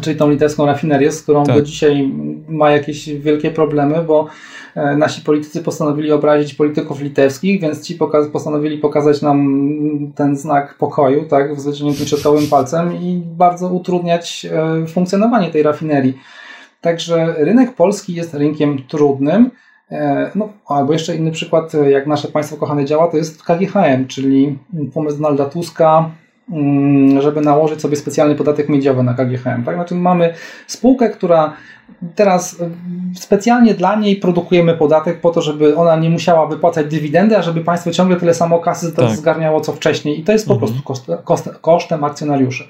czyli 0.00 0.16
tą 0.16 0.30
litewską 0.30 0.66
rafinerię, 0.66 1.12
z 1.12 1.22
którą 1.22 1.44
tak. 1.44 1.56
do 1.56 1.62
dzisiaj 1.62 2.12
ma 2.48 2.70
jakieś 2.70 3.14
wielkie 3.14 3.50
problemy, 3.50 4.04
bo 4.06 4.26
e, 4.74 4.96
nasi 4.96 5.22
politycy 5.22 5.62
postanowili 5.62 6.12
obrazić 6.12 6.54
polityków 6.54 7.00
litewskich, 7.00 7.60
więc 7.60 7.86
ci 7.86 7.94
poka 7.94 8.18
postanowili 8.32 8.78
pokazać 8.78 9.22
nam 9.22 10.12
ten 10.14 10.36
znak 10.36 10.74
pokoju, 10.78 11.24
tak, 11.24 11.54
w 11.56 12.08
środkowym 12.08 12.46
palcem 12.46 12.94
i 13.02 13.22
bardzo 13.24 13.68
utrudniać 13.68 14.46
e, 14.52 14.86
funkcjonowanie 14.86 15.50
tej 15.50 15.62
rafinerii. 15.62 16.18
Także 16.80 17.34
rynek 17.38 17.74
polski 17.74 18.14
jest 18.14 18.34
rynkiem 18.34 18.78
trudnym. 18.88 19.50
E, 19.90 20.30
no, 20.34 20.48
albo 20.66 20.92
jeszcze 20.92 21.16
inny 21.16 21.30
przykład, 21.30 21.72
jak 21.88 22.06
nasze 22.06 22.28
państwo 22.28 22.56
kochane 22.56 22.84
działa, 22.84 23.08
to 23.08 23.16
jest 23.16 23.42
KGHM, 23.42 24.06
czyli 24.06 24.58
pomysł 24.94 25.16
Donalda 25.16 25.44
Tuska, 25.44 26.10
żeby 27.18 27.40
nałożyć 27.40 27.80
sobie 27.80 27.96
specjalny 27.96 28.34
podatek 28.34 28.68
miedziowy 28.68 29.02
na 29.02 29.14
KGHM. 29.14 29.64
Tak? 29.64 29.74
Znaczy 29.74 29.94
mamy 29.94 30.34
spółkę, 30.66 31.10
która 31.10 31.52
teraz 32.14 32.56
specjalnie 33.14 33.74
dla 33.74 33.96
niej 33.96 34.16
produkujemy 34.16 34.74
podatek 34.74 35.20
po 35.20 35.30
to, 35.30 35.42
żeby 35.42 35.76
ona 35.76 35.96
nie 35.96 36.10
musiała 36.10 36.46
wypłacać 36.46 36.86
dywidendy, 36.86 37.38
a 37.38 37.42
żeby 37.42 37.60
państwo 37.60 37.90
ciągle 37.90 38.16
tyle 38.16 38.34
samo 38.34 38.58
kasy 38.58 38.92
tak. 38.92 39.10
zgarniało 39.10 39.60
co 39.60 39.72
wcześniej 39.72 40.20
i 40.20 40.24
to 40.24 40.32
jest 40.32 40.46
po 40.48 40.54
mhm. 40.54 40.72
prostu 40.72 40.98
kost, 41.24 41.50
kosztem 41.60 42.04
akcjonariuszy. 42.04 42.64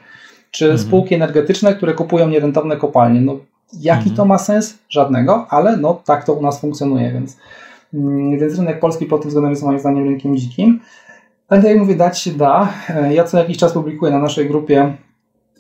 Czy 0.51 0.65
mhm. 0.65 0.89
spółki 0.89 1.15
energetyczne, 1.15 1.75
które 1.75 1.95
kupują 1.95 2.29
nierentowne 2.29 2.77
kopalnie. 2.77 3.21
No, 3.21 3.39
jaki 3.81 3.99
mhm. 3.99 4.17
to 4.17 4.25
ma 4.25 4.39
sens? 4.39 4.79
Żadnego, 4.89 5.47
ale 5.51 5.77
no, 5.77 6.01
tak 6.05 6.25
to 6.25 6.33
u 6.33 6.43
nas 6.43 6.61
funkcjonuje, 6.61 7.13
więc, 7.13 7.37
mm, 7.95 8.39
więc 8.39 8.59
rynek 8.59 8.81
polski 8.81 9.07
pod 9.07 9.21
tym 9.21 9.29
względem 9.29 9.51
jest 9.51 9.63
moim 9.63 9.79
zdaniem 9.79 10.05
rynkiem 10.05 10.37
dzikim. 10.37 10.81
Tak 11.49 11.65
jak 11.65 11.79
mówię, 11.79 11.95
dać 11.95 12.19
się 12.19 12.31
da. 12.31 12.69
E, 12.89 13.15
ja 13.15 13.25
co 13.25 13.39
jakiś 13.39 13.59
czas 13.59 13.73
publikuję 13.73 14.13
na 14.13 14.19
naszej 14.19 14.49
grupie 14.49 14.97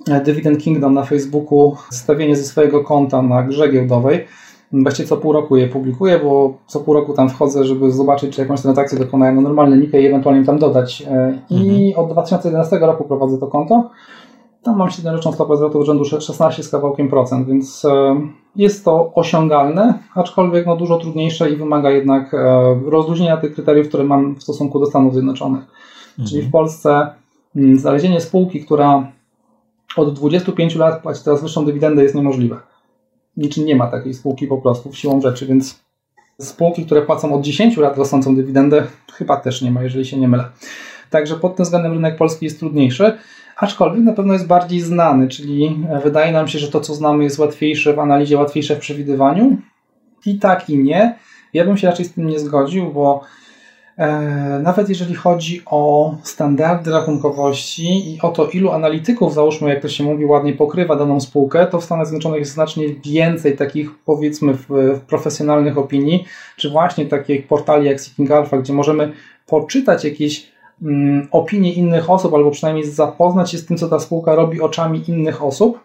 e, 0.08 0.20
Dividend 0.20 0.62
Kingdom 0.62 0.94
na 0.94 1.04
Facebooku 1.04 1.76
zestawienie 1.90 2.36
ze 2.36 2.44
swojego 2.44 2.84
konta 2.84 3.22
na 3.22 3.42
grze 3.42 3.68
giełdowej. 3.68 4.26
Właściwie 4.72 5.08
co 5.08 5.16
pół 5.16 5.32
roku 5.32 5.56
je 5.56 5.68
publikuję, 5.68 6.18
bo 6.18 6.58
co 6.66 6.80
pół 6.80 6.94
roku 6.94 7.12
tam 7.12 7.28
wchodzę, 7.28 7.64
żeby 7.64 7.92
zobaczyć, 7.92 8.34
czy 8.34 8.40
jakąś 8.40 8.60
transakcję 8.60 8.98
dokonałem 8.98 9.36
na 9.36 9.40
normalny 9.40 9.84
i 9.84 10.06
ewentualnie 10.06 10.46
tam 10.46 10.58
dodać. 10.58 11.02
E, 11.02 11.38
I 11.50 11.88
mhm. 11.88 12.04
od 12.04 12.12
2011 12.12 12.78
roku 12.78 13.04
prowadzę 13.04 13.38
to 13.38 13.46
konto. 13.46 13.90
Tam 14.66 14.76
mam 14.76 14.90
średnioroczną 14.90 15.32
stopę 15.32 15.56
zwrotu 15.56 15.84
rzędu 15.84 16.04
16 16.04 16.62
z 16.62 16.68
kawałkiem 16.68 17.08
procent, 17.08 17.46
więc 17.48 17.84
e, 17.84 18.20
jest 18.56 18.84
to 18.84 19.12
osiągalne, 19.14 19.98
aczkolwiek 20.14 20.66
no 20.66 20.76
dużo 20.76 20.98
trudniejsze 20.98 21.50
i 21.50 21.56
wymaga 21.56 21.90
jednak 21.90 22.34
e, 22.34 22.38
rozluźnienia 22.84 23.36
tych 23.36 23.54
kryteriów, 23.54 23.88
które 23.88 24.04
mam 24.04 24.34
w 24.34 24.42
stosunku 24.42 24.80
do 24.80 24.86
Stanów 24.86 25.12
Zjednoczonych. 25.12 25.60
Mhm. 25.60 26.28
Czyli 26.28 26.42
w 26.42 26.50
Polsce 26.50 27.06
mm, 27.56 27.78
znalezienie 27.78 28.20
spółki, 28.20 28.64
która 28.64 29.12
od 29.96 30.14
25 30.14 30.74
lat 30.74 31.02
płaci 31.02 31.24
teraz 31.24 31.42
wyższą 31.42 31.64
dywidendę 31.64 32.02
jest 32.02 32.14
niemożliwe. 32.14 32.56
Niczym 33.36 33.64
nie 33.64 33.76
ma 33.76 33.86
takiej 33.86 34.14
spółki 34.14 34.46
po 34.46 34.58
prostu, 34.58 34.90
w 34.90 34.96
siłą 34.96 35.20
rzeczy, 35.20 35.46
więc 35.46 35.80
spółki, 36.40 36.86
które 36.86 37.02
płacą 37.02 37.34
od 37.34 37.42
10 37.42 37.76
lat 37.76 37.98
rosnącą 37.98 38.36
dywidendę, 38.36 38.86
chyba 39.12 39.36
też 39.36 39.62
nie 39.62 39.70
ma, 39.70 39.82
jeżeli 39.82 40.06
się 40.06 40.16
nie 40.16 40.28
mylę. 40.28 40.44
Także 41.10 41.36
pod 41.36 41.56
tym 41.56 41.64
względem 41.64 41.92
rynek 41.92 42.16
polski 42.16 42.44
jest 42.44 42.58
trudniejszy 42.58 43.18
aczkolwiek 43.56 44.04
na 44.04 44.12
pewno 44.12 44.32
jest 44.32 44.46
bardziej 44.46 44.80
znany, 44.80 45.28
czyli 45.28 45.86
wydaje 46.04 46.32
nam 46.32 46.48
się, 46.48 46.58
że 46.58 46.68
to, 46.68 46.80
co 46.80 46.94
znamy, 46.94 47.24
jest 47.24 47.38
łatwiejsze 47.38 47.94
w 47.94 47.98
analizie, 47.98 48.36
łatwiejsze 48.36 48.76
w 48.76 48.78
przewidywaniu. 48.78 49.56
I 50.26 50.38
tak, 50.38 50.70
i 50.70 50.78
nie. 50.78 51.14
Ja 51.52 51.64
bym 51.64 51.76
się 51.76 51.86
raczej 51.86 52.04
z 52.04 52.12
tym 52.12 52.26
nie 52.26 52.38
zgodził, 52.38 52.92
bo 52.92 53.20
e, 53.98 54.60
nawet 54.62 54.88
jeżeli 54.88 55.14
chodzi 55.14 55.62
o 55.66 56.14
standardy 56.22 56.90
rachunkowości 56.90 58.14
i 58.14 58.20
o 58.20 58.28
to, 58.28 58.48
ilu 58.48 58.70
analityków, 58.70 59.34
załóżmy, 59.34 59.68
jak 59.68 59.82
to 59.82 59.88
się 59.88 60.04
mówi, 60.04 60.24
ładnie 60.24 60.52
pokrywa 60.52 60.96
daną 60.96 61.20
spółkę, 61.20 61.66
to 61.66 61.80
w 61.80 61.84
Stanach 61.84 62.06
Zjednoczonych 62.06 62.38
jest 62.38 62.52
znacznie 62.52 62.84
więcej 63.04 63.56
takich, 63.56 63.90
powiedzmy, 64.04 64.54
w, 64.54 64.66
w 64.68 65.00
profesjonalnych 65.00 65.78
opinii, 65.78 66.24
czy 66.56 66.70
właśnie 66.70 67.06
takich 67.06 67.46
portali 67.46 67.86
jak 67.86 68.00
Seeking 68.00 68.30
Alpha, 68.30 68.58
gdzie 68.58 68.72
możemy 68.72 69.12
poczytać 69.46 70.04
jakieś 70.04 70.55
opinie 71.30 71.72
innych 71.72 72.10
osób, 72.10 72.34
albo 72.34 72.50
przynajmniej 72.50 72.86
zapoznać 72.86 73.50
się 73.50 73.58
z 73.58 73.66
tym, 73.66 73.76
co 73.76 73.88
ta 73.88 74.00
spółka 74.00 74.34
robi 74.34 74.60
oczami 74.60 75.02
innych 75.10 75.42
osób, 75.42 75.80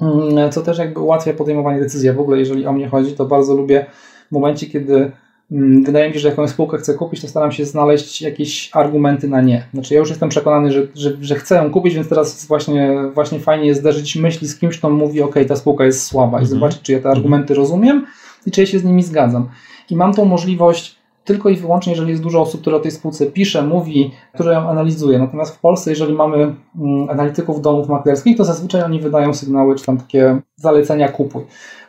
mm, 0.00 0.52
co 0.52 0.62
też 0.62 0.78
jakby 0.78 1.00
ułatwia 1.00 1.32
podejmowanie 1.32 1.80
decyzji. 1.80 2.12
W 2.12 2.20
ogóle, 2.20 2.38
jeżeli 2.38 2.66
o 2.66 2.72
mnie 2.72 2.88
chodzi, 2.88 3.12
to 3.12 3.24
bardzo 3.24 3.54
lubię 3.54 3.86
w 4.28 4.32
momencie, 4.32 4.66
kiedy 4.66 5.12
Mm, 5.50 5.84
wydaje 5.84 6.08
mi 6.08 6.14
się, 6.14 6.20
że 6.20 6.28
jakąś 6.28 6.50
spółkę 6.50 6.78
chcę 6.78 6.94
kupić, 6.94 7.20
to 7.20 7.28
staram 7.28 7.52
się 7.52 7.64
znaleźć 7.64 8.22
jakieś 8.22 8.70
argumenty 8.72 9.28
na 9.28 9.40
nie. 9.40 9.66
Znaczy 9.74 9.94
ja 9.94 10.00
już 10.00 10.08
jestem 10.08 10.28
przekonany, 10.28 10.72
że, 10.72 10.86
że, 10.94 11.16
że 11.20 11.34
chcę 11.34 11.56
ją 11.56 11.70
kupić, 11.70 11.94
więc 11.94 12.08
teraz 12.08 12.46
właśnie, 12.46 12.96
właśnie 13.14 13.40
fajnie 13.40 13.66
jest 13.66 13.80
zderzyć 13.80 14.16
myśli 14.16 14.48
z 14.48 14.58
kimś, 14.58 14.78
kto 14.78 14.90
mówi, 14.90 15.22
ok, 15.22 15.34
ta 15.48 15.56
spółka 15.56 15.84
jest 15.84 16.02
słaba 16.06 16.38
i 16.38 16.42
mhm. 16.42 16.46
zobaczyć, 16.46 16.82
czy 16.82 16.92
ja 16.92 17.00
te 17.00 17.08
argumenty 17.10 17.54
rozumiem 17.54 18.06
i 18.46 18.50
czy 18.50 18.60
ja 18.60 18.66
się 18.66 18.78
z 18.78 18.84
nimi 18.84 19.02
zgadzam. 19.02 19.48
I 19.90 19.96
mam 19.96 20.14
tą 20.14 20.24
możliwość 20.24 20.97
tylko 21.28 21.48
i 21.48 21.56
wyłącznie, 21.56 21.92
jeżeli 21.92 22.10
jest 22.10 22.22
dużo 22.22 22.40
osób, 22.40 22.60
które 22.60 22.76
o 22.76 22.80
tej 22.80 22.90
spółce 22.90 23.26
pisze, 23.26 23.62
mówi, 23.62 24.10
które 24.34 24.52
ją 24.52 24.68
analizuje. 24.68 25.18
Natomiast 25.18 25.56
w 25.56 25.60
Polsce, 25.60 25.90
jeżeli 25.90 26.14
mamy 26.14 26.36
mm, 26.36 27.10
analityków 27.10 27.62
domów 27.62 27.88
maklerskich, 27.88 28.36
to 28.36 28.44
zazwyczaj 28.44 28.82
oni 28.82 29.00
wydają 29.00 29.34
sygnały, 29.34 29.74
czy 29.74 29.84
tam 29.84 29.98
takie 29.98 30.40
zalecenia 30.56 31.08
kupuj. 31.08 31.42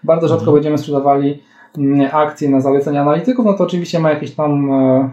Bardzo 0.04 0.28
rzadko 0.28 0.42
mhm. 0.42 0.56
będziemy 0.56 0.78
sprzedawali 0.78 1.44
mm, 1.78 2.10
akcje 2.12 2.50
na 2.50 2.62
zalecenia 2.62 3.02
analityków, 3.02 3.46
no 3.46 3.54
to 3.54 3.64
oczywiście 3.64 4.00
ma 4.00 4.10
jakieś 4.10 4.32
tam 4.32 4.72
e, 4.72 5.10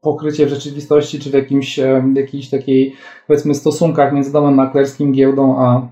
pokrycie 0.00 0.46
w 0.46 0.48
rzeczywistości, 0.48 1.18
czy 1.18 1.30
w 1.30 1.34
jakimś, 1.34 1.78
e, 1.78 2.04
jakiejś 2.14 2.50
takiej, 2.50 2.94
powiedzmy, 3.26 3.54
stosunkach 3.54 4.12
między 4.12 4.32
domem 4.32 4.54
maklerskim, 4.54 5.12
giełdą, 5.12 5.58
a 5.58 5.88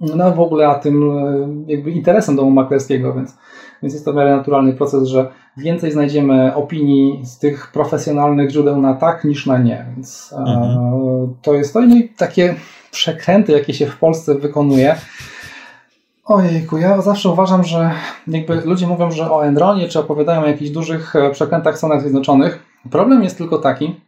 no 0.00 0.32
w 0.32 0.40
ogóle 0.40 0.68
a 0.68 0.74
tym 0.74 1.10
e, 1.10 1.72
jakby 1.72 1.90
interesem 1.90 2.36
domu 2.36 2.50
maklerskiego, 2.50 3.14
więc, 3.14 3.38
więc 3.82 3.94
jest 3.94 4.04
to 4.04 4.12
w 4.12 4.16
miarę 4.16 4.36
naturalny 4.36 4.72
proces, 4.72 5.08
że 5.08 5.30
więcej 5.56 5.92
znajdziemy 5.92 6.54
opinii 6.54 7.20
z 7.26 7.38
tych 7.38 7.72
profesjonalnych 7.72 8.50
źródeł 8.50 8.80
na 8.80 8.94
tak 8.94 9.24
niż 9.24 9.46
na 9.46 9.58
nie, 9.58 9.86
więc 9.94 10.34
mhm. 10.38 11.34
to 11.42 11.54
jest 11.54 11.72
to 11.72 11.80
i 11.80 12.08
takie 12.08 12.54
przekręty, 12.90 13.52
jakie 13.52 13.74
się 13.74 13.86
w 13.86 13.98
Polsce 13.98 14.34
wykonuje. 14.34 14.96
Ojejku, 16.24 16.78
ja 16.78 17.02
zawsze 17.02 17.28
uważam, 17.28 17.64
że 17.64 17.90
jakby 18.26 18.60
ludzie 18.64 18.86
mówią, 18.86 19.10
że 19.10 19.30
o 19.30 19.46
Enronie, 19.46 19.88
czy 19.88 19.98
opowiadają 19.98 20.42
o 20.42 20.46
jakichś 20.46 20.70
dużych 20.70 21.16
e, 21.16 21.30
przekrętach 21.30 21.74
w 21.74 21.78
Stanach 21.78 22.00
Zjednoczonych. 22.00 22.62
Problem 22.90 23.22
jest 23.22 23.38
tylko 23.38 23.58
taki, 23.58 24.00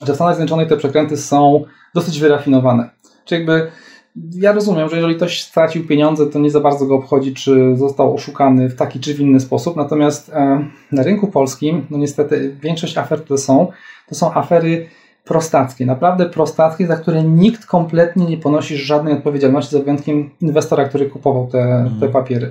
że 0.00 0.12
w 0.12 0.14
Stanach 0.14 0.34
Zjednoczonych 0.34 0.68
te 0.68 0.76
przekręty 0.76 1.16
są 1.16 1.64
dosyć 1.94 2.20
wyrafinowane. 2.20 2.90
Czy 3.24 3.34
jakby 3.34 3.70
ja 4.16 4.52
rozumiem, 4.52 4.88
że 4.88 4.96
jeżeli 4.96 5.14
ktoś 5.14 5.42
stracił 5.42 5.86
pieniądze, 5.86 6.26
to 6.26 6.38
nie 6.38 6.50
za 6.50 6.60
bardzo 6.60 6.86
go 6.86 6.94
obchodzi, 6.94 7.34
czy 7.34 7.76
został 7.76 8.14
oszukany 8.14 8.68
w 8.68 8.76
taki 8.76 9.00
czy 9.00 9.14
w 9.14 9.20
inny 9.20 9.40
sposób. 9.40 9.76
Natomiast 9.76 10.28
e, 10.28 10.64
na 10.92 11.02
rynku 11.02 11.26
polskim, 11.26 11.86
no 11.90 11.98
niestety, 11.98 12.56
większość 12.62 12.98
afer, 12.98 13.24
które 13.24 13.38
są, 13.38 13.68
to 14.08 14.14
są 14.14 14.34
afery 14.34 14.86
prostackie, 15.24 15.86
naprawdę 15.86 16.28
prostackie, 16.28 16.86
za 16.86 16.96
które 16.96 17.22
nikt 17.22 17.66
kompletnie 17.66 18.26
nie 18.26 18.36
ponosi 18.36 18.76
żadnej 18.76 19.14
odpowiedzialności, 19.14 19.76
za 19.76 19.82
wyjątkiem 19.82 20.30
inwestora, 20.40 20.84
który 20.84 21.10
kupował 21.10 21.46
te, 21.46 21.58
mhm. 21.58 22.00
te 22.00 22.08
papiery. 22.08 22.50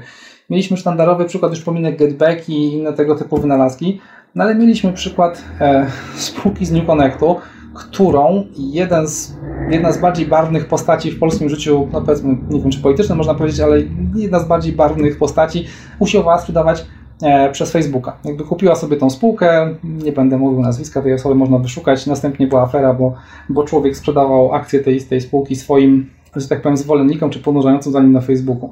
Mieliśmy 0.50 0.78
sztandarowy 0.78 1.26
przykład, 1.26 1.52
już 1.52 1.62
pominę 1.62 1.94
Getback 1.94 2.50
i 2.50 2.74
inne 2.74 2.94
tego 2.94 3.16
typu 3.16 3.38
wynalazki, 3.38 4.02
no 4.36 4.44
ale 4.44 4.56
mieliśmy 4.56 4.94
przykład 4.94 5.44
e, 5.62 5.88
spółki 6.16 6.66
z 6.66 6.72
New 6.72 6.86
Connectu, 6.86 7.36
którą 7.74 8.46
jeden 8.58 9.08
z, 9.08 9.38
jedna 9.70 9.92
z 9.92 9.98
bardziej 9.98 10.26
barwnych 10.26 10.68
postaci 10.68 11.12
w 11.12 11.20
polskim 11.20 11.50
życiu, 11.50 11.88
no 11.94 12.02
powiedzmy, 12.02 12.38
nie 12.50 12.62
wiem 12.62 12.72
czy 12.72 12.80
polityczne 12.80 13.16
można 13.16 13.36
powiedzieć, 13.36 13.60
ale 13.60 13.82
jedna 14.16 14.40
z 14.40 14.48
bardziej 14.48 14.74
barwnych 14.74 15.18
postaci 15.18 15.66
usiłowała 16.00 16.40
sprzedawać 16.40 16.86
e, 17.22 17.52
przez 17.52 17.72
Facebooka. 17.72 18.18
Jakby 18.26 18.44
kupiła 18.44 18.76
sobie 18.76 18.98
tą 18.98 19.10
spółkę, 19.10 19.76
nie 19.84 20.12
będę 20.12 20.38
mówił 20.38 20.62
nazwiska 20.62 21.02
tej 21.02 21.14
osoby, 21.14 21.36
można 21.36 21.58
wyszukać, 21.58 22.06
następnie 22.06 22.48
była 22.48 22.62
afera, 22.62 22.94
bo, 22.94 23.14
bo 23.50 23.64
człowiek 23.64 23.98
sprzedawał 23.98 24.54
akcje 24.54 24.80
tej, 24.80 25.02
tej 25.02 25.22
spółki 25.22 25.56
swoim, 25.56 26.10
że 26.36 26.48
tak 26.48 26.62
powiem, 26.62 26.78
zwolennikom 26.78 27.30
czy 27.30 27.40
podążającym 27.40 27.92
za 27.92 28.02
nim 28.02 28.12
na 28.12 28.22
Facebooku. 28.22 28.70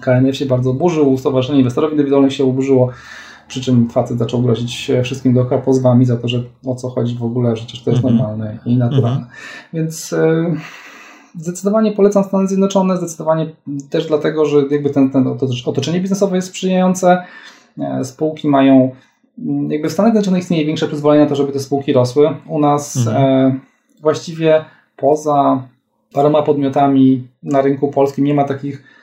KNF 0.00 0.36
się 0.36 0.46
bardzo 0.46 0.70
oburzył, 0.70 1.18
Stowarzyszenie 1.18 1.58
Inwestorów 1.58 1.90
Indywidualnych 1.90 2.32
się 2.32 2.44
oburzyło, 2.44 2.90
przy 3.48 3.60
czym 3.60 3.88
facet 3.88 4.18
zaczął 4.18 4.42
grozić 4.42 4.90
wszystkim 5.04 5.34
dookoła 5.34 5.60
pozwami 5.60 6.04
za 6.04 6.16
to, 6.16 6.28
że 6.28 6.42
o 6.66 6.74
co 6.74 6.88
chodzi 6.88 7.14
w 7.14 7.22
ogóle, 7.22 7.56
że 7.56 7.66
przecież 7.66 7.84
to 7.84 7.90
jest 7.90 8.04
mhm. 8.04 8.16
normalne 8.16 8.58
i 8.66 8.76
naturalne. 8.76 9.08
Mhm. 9.10 9.26
Więc 9.72 10.12
e, 10.12 10.54
zdecydowanie 11.38 11.92
polecam 11.92 12.24
Stany 12.24 12.48
Zjednoczone, 12.48 12.96
zdecydowanie 12.96 13.46
też 13.90 14.06
dlatego, 14.06 14.44
że 14.44 14.58
jakby 14.70 14.90
ten, 14.90 15.10
ten 15.10 15.26
otoczenie 15.66 16.00
biznesowe 16.00 16.36
jest 16.36 16.48
sprzyjające, 16.48 17.22
e, 17.78 18.04
spółki 18.04 18.48
mają 18.48 18.90
mm, 19.38 19.70
jakby 19.70 19.88
w 19.88 19.92
Stanach 19.92 20.12
Zjednoczonych 20.12 20.42
istnieje 20.42 20.66
większe 20.66 20.86
przyzwolenie 20.86 21.22
na 21.22 21.28
to, 21.28 21.36
żeby 21.36 21.52
te 21.52 21.60
spółki 21.60 21.92
rosły. 21.92 22.36
U 22.46 22.60
nas 22.60 22.96
mhm. 22.96 23.16
e, 23.16 23.58
właściwie 24.00 24.64
poza 24.96 25.62
paroma 26.12 26.42
podmiotami 26.42 27.28
na 27.42 27.62
rynku 27.62 27.88
polskim 27.88 28.24
nie 28.24 28.34
ma 28.34 28.44
takich 28.44 28.82
E, 28.82 28.97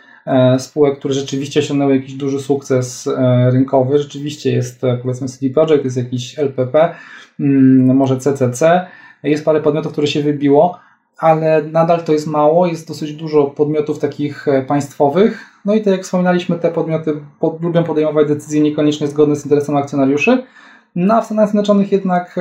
spółek, 0.57 0.99
które 0.99 1.13
rzeczywiście 1.13 1.59
osiągnęły 1.59 1.95
jakiś 1.95 2.13
duży 2.13 2.39
sukces 2.39 3.07
e, 3.07 3.51
rynkowy. 3.51 3.97
Rzeczywiście 3.97 4.51
jest 4.51 4.83
e, 4.83 4.97
powiedzmy 4.97 5.27
CD 5.27 5.49
Projekt, 5.49 5.85
jest 5.85 5.97
jakiś 5.97 6.39
LPP, 6.39 6.95
mm, 7.39 7.97
może 7.97 8.17
CCC, 8.17 8.87
jest 9.23 9.45
parę 9.45 9.61
podmiotów, 9.61 9.91
które 9.91 10.07
się 10.07 10.21
wybiło, 10.23 10.79
ale 11.17 11.63
nadal 11.63 12.03
to 12.03 12.13
jest 12.13 12.27
mało, 12.27 12.67
jest 12.67 12.87
dosyć 12.87 13.13
dużo 13.13 13.43
podmiotów 13.43 13.99
takich 13.99 14.45
państwowych. 14.67 15.45
No 15.65 15.75
i 15.75 15.81
tak 15.81 15.93
jak 15.93 16.03
wspominaliśmy, 16.03 16.55
te 16.55 16.71
podmioty 16.71 17.13
pod, 17.39 17.61
lubią 17.61 17.83
podejmować 17.83 18.27
decyzje 18.27 18.61
niekoniecznie 18.61 19.07
zgodne 19.07 19.35
z 19.35 19.45
interesem 19.45 19.77
akcjonariuszy. 19.77 20.43
No 20.95 21.13
a 21.13 21.21
w 21.21 21.25
Stanach 21.25 21.45
Zjednoczonych 21.45 21.91
jednak 21.91 22.39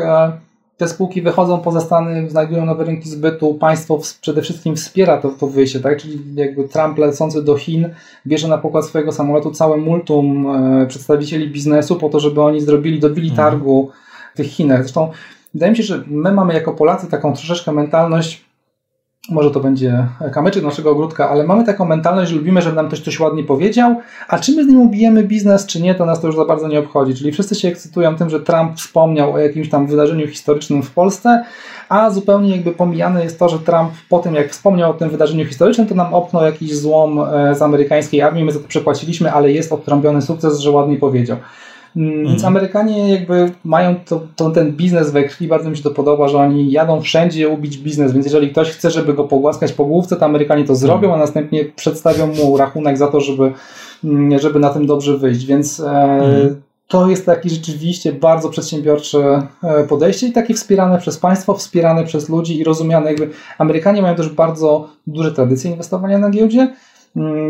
te 0.77 0.89
spółki 0.89 1.23
wychodzą 1.23 1.61
poza 1.61 1.81
Stany, 1.81 2.31
znajdują 2.31 2.67
nowe 2.67 2.85
rynki 2.85 3.09
zbytu, 3.09 3.55
państwo 3.55 3.99
przede 4.21 4.43
wszystkim 4.43 4.77
wspiera 4.77 5.19
to, 5.19 5.29
to 5.29 5.47
wyjście, 5.47 5.81
tak? 5.81 6.03
czyli 6.03 6.21
jakby 6.35 6.69
Trump 6.69 6.99
lecący 6.99 7.43
do 7.43 7.57
Chin 7.57 7.89
bierze 8.27 8.49
na 8.49 8.59
pokład 8.59 8.85
swojego 8.85 9.13
samolotu 9.13 9.51
całe 9.51 9.77
multum 9.77 10.47
e, 10.47 10.87
przedstawicieli 10.87 11.51
biznesu 11.51 11.97
po 11.97 12.09
to, 12.09 12.21
żeby 12.21 12.43
oni 12.43 12.61
zrobili, 12.61 13.01
dobili 13.01 13.31
mhm. 13.31 13.51
targu 13.51 13.91
w 14.35 14.37
tych 14.37 14.47
Chinach. 14.47 14.81
Zresztą 14.81 15.11
wydaje 15.55 15.71
mi 15.71 15.77
się, 15.77 15.83
że 15.83 16.05
my 16.07 16.33
mamy 16.33 16.55
jako 16.55 16.73
Polacy 16.73 17.07
taką 17.07 17.33
troszeczkę 17.33 17.73
mentalność 17.73 18.45
może 19.29 19.51
to 19.51 19.61
będzie 19.61 20.07
kamyczek 20.33 20.65
naszego 20.65 20.91
ogródka, 20.91 21.31
ale 21.31 21.45
mamy 21.45 21.65
taką 21.65 21.85
mentalność, 21.85 22.31
że 22.31 22.37
lubimy, 22.37 22.63
żeby 22.63 22.77
nam 22.77 22.87
ktoś 22.87 23.01
coś 23.01 23.21
ładnie 23.21 23.45
powiedział, 23.45 23.97
a 24.29 24.39
czy 24.39 24.53
my 24.53 24.65
z 24.65 24.67
nim 24.67 24.81
ubijemy 24.81 25.23
biznes, 25.23 25.67
czy 25.67 25.83
nie, 25.83 25.95
to 25.95 26.07
nas 26.07 26.21
to 26.21 26.27
już 26.27 26.37
za 26.37 26.45
bardzo 26.45 26.69
nie 26.69 26.79
obchodzi. 26.79 27.15
Czyli 27.15 27.33
wszyscy 27.33 27.55
się 27.55 27.69
ekscytują 27.69 28.17
tym, 28.17 28.31
że 28.31 28.41
Trump 28.41 28.77
wspomniał 28.77 29.33
o 29.33 29.39
jakimś 29.39 29.69
tam 29.69 29.87
wydarzeniu 29.87 30.29
historycznym 30.29 30.83
w 30.83 30.91
Polsce, 30.91 31.45
a 31.89 32.11
zupełnie 32.11 32.51
jakby 32.51 32.73
pomijane 32.73 33.25
jest 33.25 33.39
to, 33.39 33.49
że 33.49 33.59
Trump 33.59 33.91
po 34.09 34.19
tym, 34.19 34.35
jak 34.35 34.51
wspomniał 34.51 34.91
o 34.91 34.95
tym 34.95 35.11
wydarzeniu 35.11 35.47
historycznym, 35.47 35.87
to 35.87 35.95
nam 35.95 36.15
opnął 36.15 36.45
jakiś 36.45 36.79
złom 36.79 37.21
e, 37.21 37.55
z 37.55 37.63
amerykańskiej 37.63 38.23
armii, 38.23 38.45
my 38.45 38.53
za 38.53 38.61
to 38.61 38.69
przepłaciliśmy, 38.69 39.33
ale 39.33 39.53
jest 39.53 39.73
odtrąbiony 39.73 40.23
sukces, 40.23 40.59
że 40.59 40.71
ładnie 40.71 40.97
powiedział. 40.97 41.37
Mm, 41.97 42.25
więc 42.25 42.35
mhm. 42.35 42.57
Amerykanie 42.57 43.11
jakby 43.11 43.53
mają 43.65 43.95
to, 44.05 44.21
to, 44.37 44.51
ten 44.51 44.73
biznes 44.73 45.11
we 45.11 45.25
krwi, 45.25 45.49
bardzo 45.49 45.71
mi 45.71 45.77
się 45.77 45.83
to 45.83 45.91
podoba, 45.91 46.29
że 46.29 46.39
oni 46.39 46.71
jadą 46.71 47.01
wszędzie 47.01 47.49
ubić 47.49 47.79
biznes, 47.79 48.13
więc 48.13 48.27
jeżeli 48.27 48.51
ktoś 48.51 48.71
chce, 48.71 48.91
żeby 48.91 49.15
go 49.15 49.25
pogłaskać 49.25 49.73
po 49.73 49.85
główce, 49.85 50.17
to 50.17 50.25
Amerykanie 50.25 50.65
to 50.65 50.75
zrobią, 50.75 51.15
a 51.15 51.17
następnie 51.17 51.65
przedstawią 51.65 52.27
mu 52.27 52.57
rachunek 52.57 52.99
za 52.99 53.07
to, 53.07 53.21
żeby, 53.21 53.53
mm, 54.05 54.39
żeby 54.39 54.59
na 54.59 54.71
tym 54.71 54.87
dobrze 54.87 55.19
wyjść, 55.19 55.47
więc 55.47 55.81
e, 55.81 55.91
mhm. 55.91 56.63
to 56.89 57.09
jest 57.09 57.27
takie 57.27 57.51
rzeczywiście 57.51 58.13
bardzo 58.13 58.49
przedsiębiorcze 58.51 59.43
e, 59.63 59.85
podejście 59.85 60.27
i 60.27 60.33
takie 60.33 60.55
wspierane 60.55 60.99
przez 60.99 61.19
państwo, 61.19 61.55
wspierane 61.55 62.05
przez 62.05 62.29
ludzi 62.29 62.59
i 62.59 62.65
rozumiane 62.65 63.11
jakby 63.11 63.31
Amerykanie 63.59 64.03
mają 64.03 64.15
też 64.15 64.29
bardzo 64.29 64.89
duże 65.07 65.33
tradycje 65.33 65.71
inwestowania 65.71 66.19
na 66.19 66.31
giełdzie, 66.31 66.75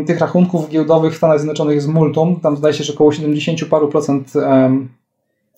tych 0.07 0.19
rachunków 0.19 0.69
giełdowych 0.69 1.13
w 1.13 1.17
Stanach 1.17 1.39
Zjednoczonych 1.39 1.75
jest 1.75 1.87
multum. 1.87 2.39
Tam 2.39 2.57
zdaje 2.57 2.73
się, 2.73 2.83
że 2.83 2.93
około 2.93 3.11
70 3.11 3.65
paru 3.65 3.87
procent 3.87 4.33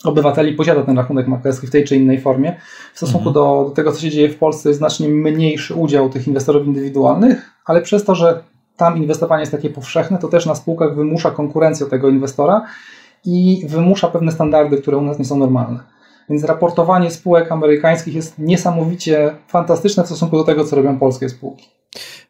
obywateli 0.03 0.53
posiada 0.53 0.84
ten 0.84 0.97
rachunek 0.97 1.27
maklerski 1.27 1.67
w 1.67 1.71
tej 1.71 1.84
czy 1.84 1.95
innej 1.95 2.21
formie. 2.21 2.55
W 2.93 2.97
stosunku 2.97 3.29
mhm. 3.29 3.34
do, 3.34 3.65
do, 3.69 3.75
tego, 3.75 3.91
co 3.91 4.01
się 4.01 4.09
dzieje 4.09 4.29
w 4.29 4.38
Polsce, 4.38 4.69
jest 4.69 4.79
znacznie 4.79 5.09
mniejszy 5.09 5.75
udział 5.75 6.09
tych 6.09 6.27
inwestorów 6.27 6.67
indywidualnych, 6.67 7.51
ale 7.65 7.81
przez 7.81 8.05
to, 8.05 8.15
że 8.15 8.43
tam 8.77 8.97
inwestowanie 8.97 9.39
jest 9.39 9.51
takie 9.51 9.69
powszechne, 9.69 10.17
to 10.17 10.27
też 10.27 10.45
na 10.45 10.55
spółkach 10.55 10.95
wymusza 10.95 11.31
konkurencję 11.31 11.85
tego 11.85 12.09
inwestora 12.09 12.65
i 13.25 13.65
wymusza 13.67 14.07
pewne 14.07 14.31
standardy, 14.31 14.77
które 14.77 14.97
u 14.97 15.01
nas 15.01 15.19
nie 15.19 15.25
są 15.25 15.38
normalne. 15.38 15.79
Więc 16.29 16.43
raportowanie 16.43 17.11
spółek 17.11 17.51
amerykańskich 17.51 18.15
jest 18.15 18.39
niesamowicie 18.39 19.35
fantastyczne 19.47 20.03
w 20.03 20.05
stosunku 20.05 20.38
do 20.38 20.43
tego, 20.43 20.65
co 20.65 20.75
robią 20.75 20.99
polskie 20.99 21.29
spółki. 21.29 21.77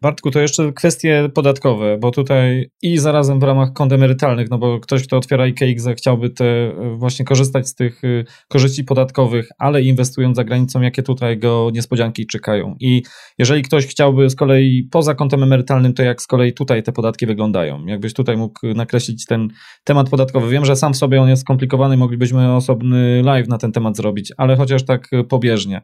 Bartku, 0.01 0.31
to 0.31 0.39
jeszcze 0.39 0.73
kwestie 0.73 1.29
podatkowe, 1.33 1.97
bo 1.97 2.11
tutaj 2.11 2.69
i 2.81 2.97
zarazem 2.97 3.39
w 3.39 3.43
ramach 3.43 3.73
kont 3.73 3.93
emerytalnych, 3.93 4.49
no 4.49 4.57
bo 4.57 4.79
ktoś, 4.79 5.03
kto 5.07 5.17
otwiera 5.17 5.47
IKX 5.47 5.87
chciałby 5.97 6.29
te 6.29 6.45
e, 6.45 6.95
właśnie 6.97 7.25
korzystać 7.25 7.67
z 7.67 7.75
tych 7.75 8.03
e, 8.03 8.23
korzyści 8.47 8.83
podatkowych, 8.83 9.49
ale 9.57 9.81
inwestując 9.81 10.35
za 10.35 10.43
granicą, 10.43 10.81
jakie 10.81 11.03
tutaj 11.03 11.37
go 11.37 11.69
niespodzianki 11.73 12.27
czekają. 12.27 12.75
I 12.79 13.03
jeżeli 13.37 13.61
ktoś 13.61 13.87
chciałby 13.87 14.29
z 14.29 14.35
kolei 14.35 14.87
poza 14.91 15.15
kontem 15.15 15.43
emerytalnym, 15.43 15.93
to 15.93 16.03
jak 16.03 16.21
z 16.21 16.27
kolei 16.27 16.53
tutaj 16.53 16.83
te 16.83 16.91
podatki 16.91 17.25
wyglądają? 17.25 17.85
Jakbyś 17.85 18.13
tutaj 18.13 18.37
mógł 18.37 18.67
nakreślić 18.75 19.25
ten 19.25 19.47
temat 19.83 20.09
podatkowy? 20.09 20.49
Wiem, 20.49 20.65
że 20.65 20.75
sam 20.75 20.93
w 20.93 20.97
sobie 20.97 21.21
on 21.21 21.29
jest 21.29 21.41
skomplikowany, 21.41 21.97
moglibyśmy 21.97 22.55
osobny 22.55 23.21
live 23.23 23.47
na 23.47 23.57
ten 23.57 23.71
temat 23.71 23.97
zrobić, 23.97 24.33
ale 24.37 24.55
chociaż 24.55 24.85
tak 24.85 25.09
pobieżnie. 25.29 25.81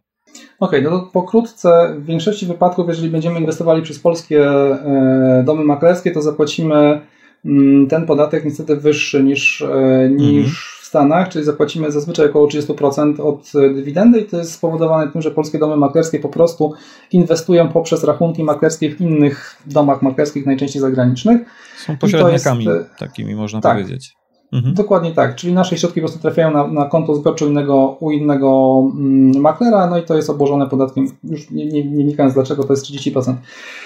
Okej, 0.59 0.79
okay, 0.79 0.91
no 0.91 0.99
to 0.99 1.05
pokrótce, 1.05 1.95
w 1.97 2.05
większości 2.05 2.45
wypadków, 2.45 2.87
jeżeli 2.87 3.09
będziemy 3.09 3.39
inwestowali 3.39 3.81
przez 3.81 3.99
polskie 3.99 4.45
e, 4.49 5.43
domy 5.45 5.63
maklerskie, 5.63 6.11
to 6.11 6.21
zapłacimy 6.21 7.01
mm, 7.45 7.87
ten 7.87 8.05
podatek 8.05 8.45
niestety 8.45 8.75
wyższy 8.75 9.23
niż, 9.23 9.61
e, 9.61 10.09
niż 10.09 10.37
mhm. 10.37 10.55
w 10.81 10.85
Stanach, 10.85 11.29
czyli 11.29 11.45
zapłacimy 11.45 11.91
zazwyczaj 11.91 12.29
około 12.29 12.47
30% 12.47 13.21
od 13.21 13.51
dywidendy 13.75 14.19
i 14.19 14.25
to 14.25 14.37
jest 14.37 14.51
spowodowane 14.51 15.11
tym, 15.11 15.21
że 15.21 15.31
polskie 15.31 15.59
domy 15.59 15.77
maklerskie 15.77 16.19
po 16.19 16.29
prostu 16.29 16.73
inwestują 17.11 17.69
poprzez 17.69 18.03
rachunki 18.03 18.43
maklerskie 18.43 18.95
w 18.95 19.01
innych 19.01 19.61
domach 19.65 20.01
maklerskich, 20.01 20.45
najczęściej 20.45 20.81
zagranicznych. 20.81 21.41
Są 21.77 21.97
pośrednikami 21.97 22.65
jest, 22.65 22.89
takimi, 22.99 23.35
można 23.35 23.61
tak, 23.61 23.77
powiedzieć. 23.77 24.22
Mhm. 24.53 24.73
Dokładnie 24.73 25.11
tak, 25.11 25.35
czyli 25.35 25.53
nasze 25.53 25.77
środki 25.77 26.01
po 26.01 26.07
prostu 26.07 26.21
trafiają 26.21 26.51
na, 26.51 26.67
na 26.67 26.85
konto 26.85 27.15
zbiorcze 27.15 27.45
innego, 27.45 27.97
u 27.99 28.11
innego 28.11 28.79
mm, 28.95 29.41
maklera, 29.41 29.87
no 29.89 29.97
i 29.97 30.03
to 30.03 30.15
jest 30.15 30.29
obłożone 30.29 30.69
podatkiem, 30.69 31.07
już 31.23 31.51
nie, 31.51 31.65
nie, 31.65 31.85
nie 31.85 32.03
wnikając 32.03 32.33
dlaczego, 32.33 32.63
to 32.63 32.73
jest 32.73 32.85
30%. 32.85 33.33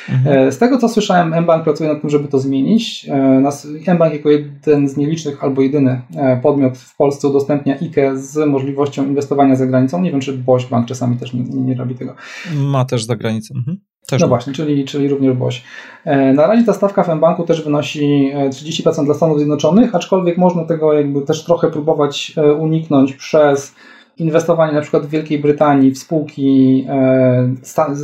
Mhm. 0.10 0.48
E, 0.48 0.52
z 0.52 0.58
tego 0.58 0.78
co 0.78 0.90
słyszałem, 0.90 1.44
mBank 1.44 1.64
pracuje 1.64 1.90
nad 1.90 2.02
tym, 2.02 2.10
żeby 2.10 2.28
to 2.28 2.40
zmienić. 2.40 3.10
E, 3.88 3.94
mBank 3.94 4.14
jako 4.14 4.30
jeden 4.30 4.90
z 4.90 4.98
nielicznych 4.98 5.44
albo 5.44 5.62
jedyny 5.62 6.02
e, 6.16 6.38
podmiot 6.38 6.78
w 6.78 6.96
Polsce 6.98 7.28
udostępnia 7.28 7.76
IKE 7.82 8.18
z 8.18 8.50
możliwością 8.50 9.06
inwestowania 9.06 9.56
za 9.56 9.66
granicą. 9.66 10.02
Nie 10.02 10.12
wiem, 10.12 10.20
czy 10.20 10.34
Boś 10.34 10.66
Bank 10.66 10.88
czasami 10.88 11.18
też 11.18 11.34
nie, 11.34 11.44
nie 11.44 11.76
robi 11.76 11.96
tego. 11.96 12.16
Ma 12.56 12.86
też 12.86 13.04
za 13.04 13.16
granicą. 13.16 13.56
Mhm. 13.56 13.78
Też 14.10 14.22
no 14.22 14.28
ma. 14.28 14.30
właśnie, 14.30 14.54
czyli, 14.54 14.86
czyli 14.86 15.08
również 15.08 15.34
BOŚ. 15.34 15.64
E, 16.06 16.34
na 16.34 16.48
razie 16.48 16.64
ta 16.66 16.74
stawka 16.74 17.04
w 17.04 17.16
mBanku 17.16 17.44
też 17.44 17.64
wynosi 17.64 18.32
30% 18.50 19.02
e, 19.02 19.06
dla 19.06 19.14
Stanów 19.14 19.38
Zjednoczonych, 19.38 19.96
aczkolwiek 19.96 20.38
można 20.38 20.66
tego 20.66 20.94
jakby 20.94 21.22
też 21.22 21.44
trochę 21.44 21.72
próbować 21.72 22.34
e, 22.38 22.54
uniknąć 22.54 23.14
przez 23.14 23.76
inwestowanie 24.18 24.74
na 24.74 24.82
przykład 24.82 25.06
w 25.06 25.10
Wielkiej 25.10 25.40
Brytanii 25.40 25.92
w 25.92 25.98
spółki 25.98 26.86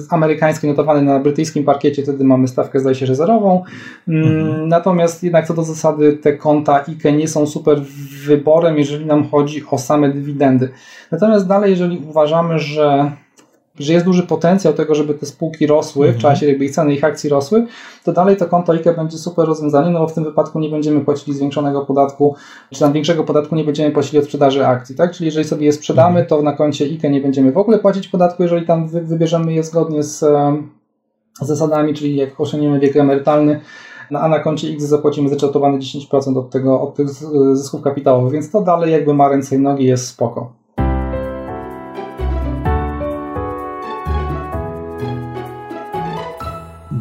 amerykańskie 0.10 0.68
notowane 0.68 1.02
na 1.02 1.20
brytyjskim 1.20 1.64
parkiecie, 1.64 2.04
wtedy 2.04 2.24
mamy 2.24 2.48
stawkę 2.48 2.80
zdaje 2.80 2.96
się, 2.96 3.06
że 3.06 3.16
zerową. 3.16 3.64
Mm, 4.08 4.24
mhm. 4.24 4.68
Natomiast 4.68 5.24
jednak 5.24 5.48
co 5.48 5.54
do 5.54 5.64
zasady 5.64 6.14
te 6.14 6.34
konta 6.34 6.86
IKE 6.88 7.12
nie 7.12 7.28
są 7.28 7.48
super 7.48 7.82
wyborem, 8.26 8.78
jeżeli 8.78 9.06
nam 9.06 9.30
chodzi 9.30 9.64
o 9.72 9.78
same 9.78 10.10
dywidendy. 10.10 10.70
Natomiast 11.12 11.48
dalej, 11.48 11.72
jeżeli 11.72 11.98
uważamy, 12.10 12.60
że 12.60 13.12
że 13.80 13.94
jest 13.94 14.06
duży 14.06 14.24
potencjał 14.24 14.74
tego, 14.74 14.96
żeby 14.96 15.14
te 15.14 15.26
spółki 15.26 15.68
rosły 15.68 16.08
w 16.08 16.16
mhm. 16.16 16.22
czasie, 16.22 16.48
jakby 16.48 16.66
ich 16.66 16.72
ceny 16.72 16.94
ich 16.94 17.04
akcji 17.04 17.30
rosły, 17.30 17.66
to 18.04 18.14
dalej 18.14 18.38
to 18.38 18.46
konto 18.46 18.74
IKE 18.74 18.94
będzie 18.96 19.18
super 19.18 19.48
rozwiązanie, 19.48 19.90
no 19.90 20.00
bo 20.00 20.08
w 20.08 20.14
tym 20.14 20.24
wypadku 20.24 20.60
nie 20.60 20.70
będziemy 20.70 21.02
płacili 21.02 21.38
zwiększonego 21.38 21.86
podatku, 21.86 22.36
czy 22.72 22.80
tam 22.80 22.94
większego 22.94 23.24
podatku 23.24 23.56
nie 23.56 23.64
będziemy 23.64 23.92
płacili 23.92 24.20
od 24.20 24.26
sprzedaży 24.26 24.68
akcji, 24.68 24.96
tak? 24.96 25.12
Czyli 25.12 25.26
jeżeli 25.26 25.46
sobie 25.46 25.66
je 25.66 25.74
sprzedamy, 25.74 26.20
mhm. 26.20 26.28
to 26.28 26.42
na 26.42 26.54
koncie 26.54 26.86
IKE 26.86 27.10
nie 27.10 27.22
będziemy 27.22 27.52
w 27.52 27.58
ogóle 27.58 27.80
płacić 27.80 28.08
podatku, 28.08 28.44
jeżeli 28.44 28.66
tam 28.66 28.88
wybierzemy 28.88 29.54
je 29.54 29.64
zgodnie 29.64 30.04
z 30.04 30.26
zasadami, 31.42 31.94
czyli 31.94 32.16
jak 32.16 32.40
osiągniemy 32.40 32.80
wiek 32.80 32.96
emerytalny, 32.96 33.60
no, 34.12 34.20
a 34.20 34.30
na 34.30 34.40
koncie 34.40 34.68
X 34.68 34.84
zapłacimy 34.84 35.30
zryczałtowane 35.30 35.78
10% 35.78 36.38
od 36.38 36.50
tego, 36.50 36.82
od 36.82 36.96
tych 36.96 37.10
zysków 37.54 37.82
kapitałowych, 37.82 38.34
więc 38.34 38.52
to 38.52 38.62
dalej 38.62 38.92
jakby 38.92 39.14
ma 39.14 39.30
ręce 39.30 39.56
i 39.56 39.60
nogi, 39.60 39.86
jest 39.86 40.08
spoko. 40.08 40.63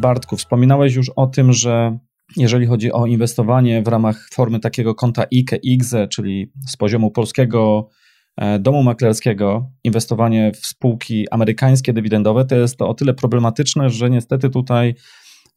Bartku, 0.03 0.37
wspominałeś 0.37 0.95
już 0.95 1.09
o 1.15 1.27
tym, 1.27 1.53
że 1.53 1.97
jeżeli 2.37 2.65
chodzi 2.65 2.91
o 2.91 3.05
inwestowanie 3.05 3.81
w 3.81 3.87
ramach 3.87 4.27
formy 4.33 4.59
takiego 4.59 4.95
konta 4.95 5.23
IKE, 5.23 5.55
IGZE, 5.63 6.07
czyli 6.07 6.51
z 6.67 6.77
poziomu 6.77 7.11
polskiego 7.11 7.89
e, 8.37 8.59
domu 8.59 8.83
maklerskiego, 8.83 9.71
inwestowanie 9.83 10.51
w 10.51 10.65
spółki 10.65 11.29
amerykańskie 11.29 11.93
dywidendowe, 11.93 12.45
to 12.45 12.55
jest 12.55 12.77
to 12.77 12.89
o 12.89 12.93
tyle 12.93 13.13
problematyczne, 13.13 13.89
że 13.89 14.09
niestety 14.09 14.49
tutaj 14.49 14.95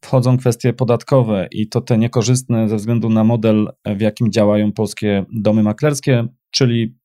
wchodzą 0.00 0.36
kwestie 0.38 0.72
podatkowe 0.72 1.48
i 1.52 1.68
to 1.68 1.80
te 1.80 1.98
niekorzystne 1.98 2.68
ze 2.68 2.76
względu 2.76 3.08
na 3.08 3.24
model, 3.24 3.68
w 3.86 4.00
jakim 4.00 4.32
działają 4.32 4.72
polskie 4.72 5.24
domy 5.32 5.62
maklerskie, 5.62 6.24
czyli 6.50 6.96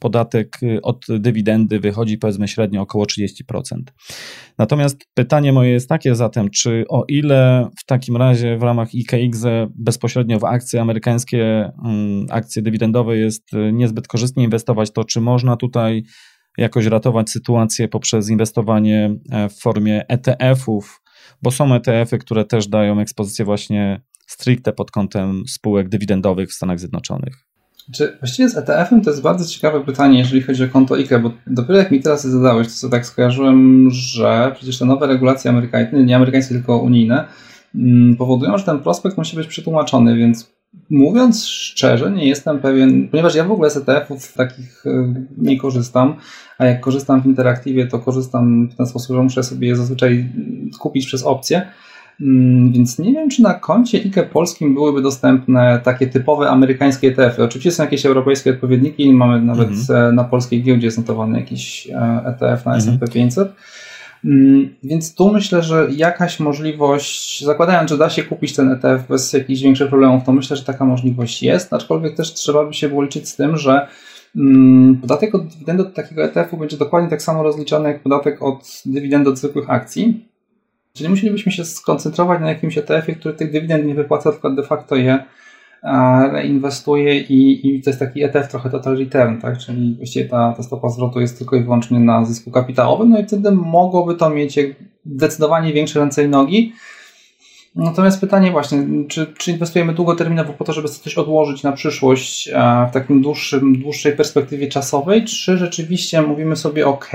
podatek 0.00 0.62
y, 0.62 0.82
od 0.82 1.06
dywidendy 1.08 1.80
wychodzi 1.80 2.18
powiedzmy 2.18 2.48
średnio 2.48 2.82
około 2.82 3.04
30%. 3.04 3.22
Natomiast 4.58 4.96
pytanie 5.14 5.52
moje 5.52 5.70
jest 5.70 5.88
takie 5.88 6.14
zatem, 6.14 6.50
czy 6.50 6.84
o 6.88 7.04
ile 7.08 7.68
w 7.78 7.84
takim 7.84 8.16
razie 8.16 8.58
w 8.58 8.62
ramach 8.62 8.94
IKX 8.94 9.44
bezpośrednio 9.74 10.38
w 10.38 10.44
akcje 10.44 10.80
amerykańskie, 10.80 11.72
mm, 11.84 12.26
akcje 12.30 12.62
dywidendowe 12.62 13.16
jest 13.16 13.54
y, 13.54 13.72
niezbyt 13.72 14.08
korzystnie 14.08 14.44
inwestować, 14.44 14.92
to 14.92 15.04
czy 15.04 15.20
można 15.20 15.56
tutaj 15.56 16.02
jakoś 16.58 16.86
ratować 16.86 17.30
sytuację 17.30 17.88
poprzez 17.88 18.30
inwestowanie 18.30 19.16
e, 19.30 19.48
w 19.48 19.60
formie 19.60 20.08
ETF-ów, 20.08 21.02
bo 21.42 21.50
są 21.50 21.74
ETF-y, 21.74 22.18
które 22.18 22.44
też 22.44 22.68
dają 22.68 23.00
ekspozycję 23.00 23.44
właśnie 23.44 24.02
stricte 24.26 24.72
pod 24.72 24.90
kątem 24.90 25.42
spółek 25.48 25.88
dywidendowych 25.88 26.50
w 26.50 26.52
Stanach 26.52 26.78
Zjednoczonych. 26.78 27.49
Czy 27.92 28.16
właściwie 28.20 28.48
z 28.48 28.56
ETF-em 28.56 29.02
to 29.02 29.10
jest 29.10 29.22
bardzo 29.22 29.46
ciekawe 29.46 29.80
pytanie, 29.80 30.18
jeżeli 30.18 30.42
chodzi 30.42 30.64
o 30.64 30.68
konto 30.68 30.94
IKE, 30.94 31.18
bo 31.18 31.30
dopiero 31.46 31.78
jak 31.78 31.90
mi 31.90 32.00
teraz 32.00 32.24
je 32.24 32.30
zadałeś, 32.30 32.66
to 32.66 32.72
sobie 32.72 32.90
tak 32.90 33.06
skojarzyłem, 33.06 33.88
że 33.90 34.52
przecież 34.54 34.78
te 34.78 34.84
nowe 34.84 35.06
regulacje 35.06 35.50
amerykańskie, 35.50 35.96
nie 35.96 36.16
amerykańskie, 36.16 36.54
tylko 36.54 36.78
unijne, 36.78 37.24
mm, 37.74 38.16
powodują, 38.16 38.58
że 38.58 38.64
ten 38.64 38.78
prospekt 38.78 39.16
musi 39.16 39.36
być 39.36 39.46
przetłumaczony, 39.46 40.16
więc 40.16 40.50
mówiąc 40.90 41.46
szczerze, 41.46 42.10
nie 42.10 42.28
jestem 42.28 42.58
pewien, 42.58 43.08
ponieważ 43.08 43.34
ja 43.34 43.44
w 43.44 43.52
ogóle 43.52 43.70
z 43.70 43.76
ETF-ów 43.76 44.32
takich 44.32 44.86
e, 44.86 45.14
nie 45.38 45.58
korzystam, 45.58 46.16
a 46.58 46.66
jak 46.66 46.80
korzystam 46.80 47.22
w 47.22 47.26
interaktywie, 47.26 47.86
to 47.86 47.98
korzystam 47.98 48.68
w 48.68 48.76
ten 48.76 48.86
sposób, 48.86 49.16
że 49.16 49.22
muszę 49.22 49.42
sobie 49.42 49.68
je 49.68 49.76
zazwyczaj 49.76 50.32
kupić 50.78 51.06
przez 51.06 51.22
opcję. 51.22 51.70
Mm, 52.22 52.72
więc 52.72 52.98
nie 52.98 53.12
wiem, 53.12 53.30
czy 53.30 53.42
na 53.42 53.54
koncie 53.54 53.98
IKE 53.98 54.22
polskim 54.32 54.74
byłyby 54.74 55.02
dostępne 55.02 55.80
takie 55.84 56.06
typowe 56.06 56.50
amerykańskie 56.50 57.08
ETF-y. 57.08 57.44
Oczywiście 57.44 57.70
są 57.70 57.82
jakieś 57.82 58.06
europejskie 58.06 58.50
odpowiedniki, 58.50 59.12
mamy 59.12 59.42
nawet 59.42 59.68
mhm. 59.68 60.14
na 60.14 60.24
polskiej 60.24 60.62
giełdzie 60.62 60.90
znotowany 60.90 61.40
jakiś 61.40 61.88
ETF 62.24 62.66
e 62.66 62.70
na 62.70 62.76
S&P 62.76 63.08
500. 63.08 63.52
Mm, 64.24 64.74
więc 64.82 65.14
tu 65.14 65.32
myślę, 65.32 65.62
że 65.62 65.88
jakaś 65.90 66.40
możliwość, 66.40 67.44
zakładając, 67.44 67.90
że 67.90 67.98
da 67.98 68.10
się 68.10 68.22
kupić 68.22 68.56
ten 68.56 68.70
ETF 68.70 69.08
bez 69.08 69.32
jakichś 69.32 69.62
większych 69.62 69.88
problemów, 69.88 70.24
to 70.24 70.32
myślę, 70.32 70.56
że 70.56 70.64
taka 70.64 70.84
możliwość 70.84 71.42
jest, 71.42 71.72
aczkolwiek 71.72 72.16
też 72.16 72.34
trzeba 72.34 72.64
by 72.64 72.74
się 72.74 72.88
było 72.88 73.02
liczyć 73.02 73.28
z 73.28 73.36
tym, 73.36 73.56
że 73.56 73.88
mm, 74.36 74.96
podatek 74.96 75.34
od 75.34 75.46
dywidendy 75.46 75.82
od 75.82 75.94
takiego 75.94 76.24
ETF-u 76.24 76.56
będzie 76.56 76.76
dokładnie 76.76 77.10
tak 77.10 77.22
samo 77.22 77.42
rozliczany 77.42 77.88
jak 77.88 78.02
podatek 78.02 78.42
od 78.42 78.82
dywidendy 78.86 79.30
od 79.30 79.38
zwykłych 79.38 79.70
akcji. 79.70 80.29
Czyli 80.92 81.08
musielibyśmy 81.08 81.52
się 81.52 81.64
skoncentrować 81.64 82.40
na 82.40 82.48
jakimś 82.48 82.78
ETF-ie, 82.78 83.18
który 83.18 83.34
tych 83.34 83.52
dywidend 83.52 83.86
nie 83.86 83.94
wypłaca, 83.94 84.32
tylko 84.32 84.50
de 84.50 84.62
facto 84.62 84.96
je 84.96 85.24
reinwestuje 86.32 87.20
i, 87.20 87.68
i 87.68 87.82
to 87.82 87.90
jest 87.90 88.00
taki 88.00 88.22
ETF 88.22 88.48
trochę 88.48 88.70
total 88.70 88.98
return, 88.98 89.40
tak? 89.40 89.58
czyli 89.58 89.94
właściwie 89.96 90.28
ta, 90.28 90.54
ta 90.56 90.62
stopa 90.62 90.88
zwrotu 90.88 91.20
jest 91.20 91.38
tylko 91.38 91.56
i 91.56 91.62
wyłącznie 91.62 92.00
na 92.00 92.24
zysku 92.24 92.50
kapitałowym, 92.50 93.10
no 93.10 93.20
i 93.20 93.24
wtedy 93.24 93.50
mogłoby 93.50 94.14
to 94.14 94.30
mieć 94.30 94.58
zdecydowanie 95.06 95.72
większe 95.72 96.00
ręce 96.00 96.24
i 96.24 96.28
nogi. 96.28 96.72
Natomiast 97.76 98.20
pytanie 98.20 98.50
właśnie, 98.50 98.86
czy, 99.08 99.26
czy 99.38 99.50
inwestujemy 99.50 99.92
długoterminowo 99.92 100.52
po 100.52 100.64
to, 100.64 100.72
żeby 100.72 100.88
coś 100.88 101.18
odłożyć 101.18 101.62
na 101.62 101.72
przyszłość 101.72 102.50
w 102.88 102.92
takim 102.92 103.22
dłuższym, 103.22 103.78
dłuższej 103.82 104.12
perspektywie 104.12 104.68
czasowej, 104.68 105.24
czy 105.24 105.58
rzeczywiście 105.58 106.22
mówimy 106.22 106.56
sobie 106.56 106.86
OK, 106.86 107.10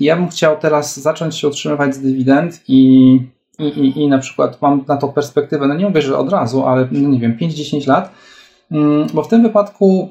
ja 0.00 0.16
bym 0.16 0.28
chciał 0.28 0.56
teraz 0.58 1.00
zacząć 1.00 1.38
się 1.38 1.48
utrzymywać 1.48 1.94
z 1.94 2.00
dywidend 2.00 2.60
i, 2.68 3.14
i, 3.58 3.64
i, 3.64 3.98
i 4.02 4.08
na 4.08 4.18
przykład 4.18 4.62
mam 4.62 4.84
na 4.88 4.96
to 4.96 5.08
perspektywę, 5.08 5.68
no 5.68 5.74
nie 5.74 5.88
mówię, 5.88 6.02
że 6.02 6.18
od 6.18 6.32
razu, 6.32 6.66
ale 6.66 6.88
no 6.92 7.08
nie 7.08 7.20
wiem, 7.20 7.36
5-10 7.36 7.88
lat, 7.88 8.12
mm, 8.70 9.06
bo 9.14 9.22
w 9.22 9.28
tym 9.28 9.42
wypadku 9.42 10.08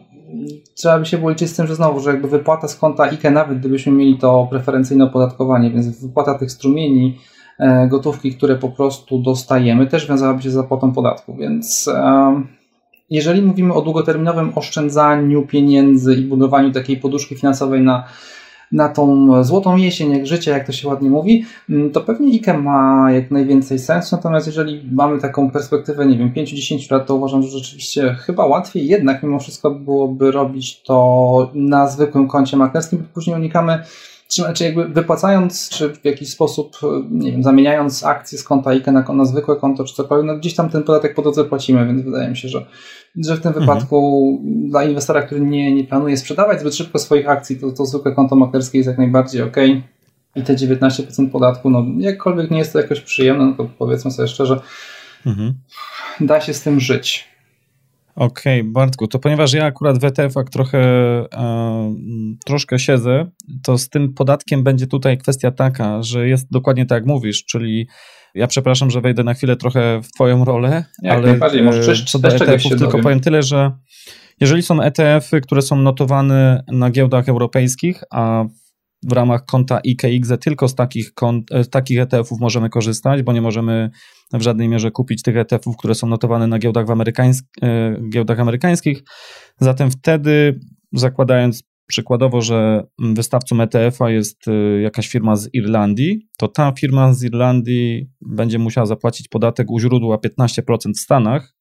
trzeba 0.75 0.99
by 0.99 1.05
się 1.05 1.17
było 1.17 1.29
liczyć 1.29 1.49
z 1.49 1.55
tym, 1.55 1.67
że 1.67 1.75
znowu, 1.75 1.99
że 1.99 2.09
jakby 2.09 2.27
wypłata 2.27 2.67
z 2.67 2.75
konta 2.75 3.03
IKE, 3.03 3.31
nawet 3.31 3.59
gdybyśmy 3.59 3.91
mieli 3.91 4.17
to 4.17 4.47
preferencyjne 4.49 5.03
opodatkowanie, 5.03 5.71
więc 5.71 6.01
wypłata 6.01 6.37
tych 6.37 6.51
strumieni 6.51 7.17
e, 7.59 7.87
gotówki, 7.87 8.35
które 8.35 8.55
po 8.55 8.69
prostu 8.69 9.19
dostajemy, 9.19 9.87
też 9.87 10.07
wiązałaby 10.07 10.41
się 10.41 10.51
z 10.51 10.53
zapłatą 10.53 10.91
podatku, 10.91 11.35
więc 11.35 11.89
jeżeli 13.09 13.41
mówimy 13.41 13.73
o 13.73 13.81
długoterminowym 13.81 14.51
oszczędzaniu 14.55 15.47
pieniędzy 15.47 16.15
i 16.15 16.21
budowaniu 16.21 16.71
takiej 16.71 16.97
poduszki 16.97 17.35
finansowej 17.35 17.81
na 17.81 18.03
na 18.71 18.89
tą 18.89 19.43
złotą 19.43 19.77
jesień, 19.77 20.11
jak 20.11 20.27
życie, 20.27 20.51
jak 20.51 20.65
to 20.65 20.71
się 20.71 20.87
ładnie 20.87 21.09
mówi, 21.09 21.45
mm, 21.69 21.91
to 21.91 22.01
pewnie 22.01 22.33
IKE 22.33 22.57
ma 22.57 23.11
jak 23.11 23.31
najwięcej 23.31 23.79
sensu. 23.79 24.15
Natomiast 24.15 24.47
jeżeli 24.47 24.89
mamy 24.91 25.19
taką 25.19 25.51
perspektywę, 25.51 26.05
nie 26.05 26.17
wiem, 26.17 26.33
5-10 26.33 26.91
lat, 26.91 27.07
to 27.07 27.15
uważam, 27.15 27.43
że 27.43 27.49
rzeczywiście 27.49 28.15
chyba 28.19 28.45
łatwiej 28.45 28.87
jednak 28.87 29.23
mimo 29.23 29.39
wszystko 29.39 29.71
byłoby 29.71 30.31
robić 30.31 30.81
to 30.81 31.51
na 31.53 31.87
zwykłym 31.87 32.27
koncie 32.27 32.57
maklerskim, 32.57 32.99
bo 32.99 33.05
później 33.13 33.35
unikamy 33.35 33.83
czy, 34.33 34.43
czy 34.53 34.63
jakby 34.63 34.87
wypłacając, 34.87 35.69
czy 35.69 35.93
w 35.93 36.05
jakiś 36.05 36.29
sposób, 36.29 36.77
nie 37.11 37.31
wiem, 37.31 37.43
zamieniając 37.43 38.05
akcje 38.05 38.37
z 38.37 38.43
konta 38.43 38.69
IKE 38.69 38.91
na, 38.91 39.01
na 39.13 39.25
zwykłe 39.25 39.55
konto, 39.55 39.83
czy 39.83 39.95
cokolwiek, 39.95 40.27
no 40.27 40.37
gdzieś 40.37 40.55
tam 40.55 40.69
ten 40.69 40.83
podatek 40.83 41.15
po 41.15 41.21
drodze 41.21 41.45
płacimy, 41.45 41.87
więc 41.87 42.01
wydaje 42.01 42.29
mi 42.29 42.37
się, 42.37 42.49
że 42.49 42.65
że 43.15 43.35
w 43.35 43.41
tym 43.41 43.49
mhm. 43.49 43.65
wypadku 43.65 44.39
dla 44.43 44.83
inwestora, 44.83 45.21
który 45.21 45.41
nie, 45.41 45.75
nie 45.75 45.83
planuje 45.83 46.17
sprzedawać 46.17 46.61
zbyt 46.61 46.75
szybko 46.75 46.99
swoich 46.99 47.29
akcji, 47.29 47.59
to, 47.59 47.71
to 47.71 47.85
zwykłe 47.85 48.11
konto 48.11 48.35
maklerskie 48.35 48.77
jest 48.77 48.87
jak 48.87 48.97
najbardziej 48.97 49.41
ok. 49.41 49.57
I 50.35 50.43
te 50.43 50.55
19% 50.55 51.29
podatku, 51.29 51.69
no 51.69 51.85
jakkolwiek 51.97 52.51
nie 52.51 52.57
jest 52.57 52.73
to 52.73 52.79
jakoś 52.79 53.01
przyjemne, 53.01 53.45
no 53.45 53.53
to 53.53 53.69
powiedzmy 53.77 54.11
sobie 54.11 54.27
szczerze, 54.27 54.61
mhm. 55.25 55.53
da 56.19 56.41
się 56.41 56.53
z 56.53 56.61
tym 56.61 56.79
żyć. 56.79 57.30
Okej, 58.15 58.61
okay, 58.61 58.71
Bartku, 58.71 59.07
to 59.07 59.19
ponieważ 59.19 59.53
ja 59.53 59.65
akurat 59.65 59.97
w 59.97 60.03
ETF-ach 60.03 60.49
trochę, 60.49 60.79
e, 61.33 61.95
troszkę 62.45 62.79
siedzę, 62.79 63.25
to 63.63 63.77
z 63.77 63.89
tym 63.89 64.13
podatkiem 64.13 64.63
będzie 64.63 64.87
tutaj 64.87 65.17
kwestia 65.17 65.51
taka, 65.51 66.03
że 66.03 66.27
jest 66.27 66.51
dokładnie 66.51 66.85
tak 66.85 66.95
jak 66.95 67.05
mówisz, 67.05 67.45
czyli 67.45 67.87
ja 68.35 68.47
przepraszam, 68.47 68.91
że 68.91 69.01
wejdę 69.01 69.23
na 69.23 69.33
chwilę 69.33 69.55
trochę 69.55 70.01
w 70.01 70.11
twoją 70.11 70.45
rolę, 70.45 70.85
Jak 71.01 71.17
ale 71.17 71.31
e, 71.31 71.95
co 72.05 72.19
do 72.19 72.29
ETF-ów 72.29 72.71
tylko 72.71 72.85
dowiem. 72.85 73.03
powiem 73.03 73.19
tyle, 73.19 73.43
że 73.43 73.71
jeżeli 74.39 74.61
są 74.61 74.81
ETF-y, 74.81 75.41
które 75.41 75.61
są 75.61 75.75
notowane 75.75 76.63
na 76.67 76.89
giełdach 76.89 77.29
europejskich, 77.29 78.03
a 78.11 78.45
w 79.03 79.11
ramach 79.11 79.45
konta 79.45 79.79
IKX 79.79 80.29
tylko 80.41 80.67
z 80.67 80.75
takich, 80.75 81.13
kont, 81.13 81.51
e, 81.51 81.65
takich 81.65 81.99
ETF-ów 81.99 82.39
możemy 82.39 82.69
korzystać, 82.69 83.23
bo 83.23 83.33
nie 83.33 83.41
możemy 83.41 83.89
w 84.33 84.41
żadnej 84.41 84.69
mierze 84.69 84.91
kupić 84.91 85.21
tych 85.21 85.37
ETF-ów, 85.37 85.77
które 85.77 85.95
są 85.95 86.07
notowane 86.07 86.47
na 86.47 86.59
giełdach, 86.59 86.89
amerykańsk 86.89 87.45
e, 87.61 87.95
giełdach 88.09 88.39
amerykańskich. 88.39 89.03
Zatem 89.59 89.91
wtedy, 89.91 90.59
zakładając 90.93 91.63
przykładowo, 91.87 92.41
że 92.41 92.83
wystawcą 92.99 93.61
ETF-a 93.61 94.09
jest 94.09 94.47
e, 94.47 94.81
jakaś 94.81 95.07
firma 95.07 95.35
z 95.35 95.49
Irlandii, 95.53 96.27
to 96.37 96.47
ta 96.47 96.73
firma 96.79 97.13
z 97.13 97.23
Irlandii 97.23 98.09
będzie 98.21 98.59
musiała 98.59 98.85
zapłacić 98.87 99.27
podatek 99.27 99.71
u 99.71 99.79
źródła 99.79 100.17
15% 100.17 100.61
w 100.95 100.99
Stanach, 100.99 101.53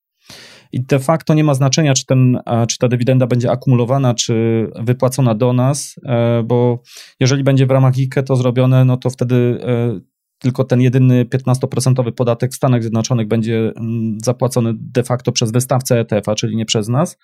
i 0.73 0.81
de 0.81 0.99
facto 0.99 1.35
nie 1.35 1.45
ma 1.45 1.55
znaczenia, 1.55 1.95
czy, 1.95 2.07
ten, 2.07 2.39
czy 2.69 2.79
ta 2.79 2.89
dywidenda 2.89 3.27
będzie 3.27 3.51
akumulowana, 3.51 4.15
czy 4.15 4.67
wypłacona 4.81 5.35
do 5.35 5.53
nas, 5.53 5.95
e, 6.05 6.43
bo 6.43 6.83
jeżeli 7.21 7.45
będzie 7.45 7.67
w 7.67 7.71
ramach 7.71 7.95
IKE 7.99 8.23
to 8.23 8.37
zrobione, 8.37 8.85
no 8.85 8.97
to 8.97 9.11
wtedy 9.11 9.61
e, 9.63 10.01
tylko 10.39 10.65
ten 10.65 10.81
jedyny 10.81 11.25
15% 11.25 12.13
podatek 12.13 12.53
w 12.53 12.57
Stanach 12.57 12.83
Zjednoczonych 12.83 13.29
będzie 13.29 13.73
mm, 13.77 14.19
zapłacony 14.25 14.73
de 14.77 15.03
facto 15.03 15.33
przez 15.33 15.53
wystawcę 15.53 16.01
ETF-a, 16.01 16.35
czyli 16.35 16.57
nie 16.57 16.67
przez 16.67 16.89
nas. 16.89 17.19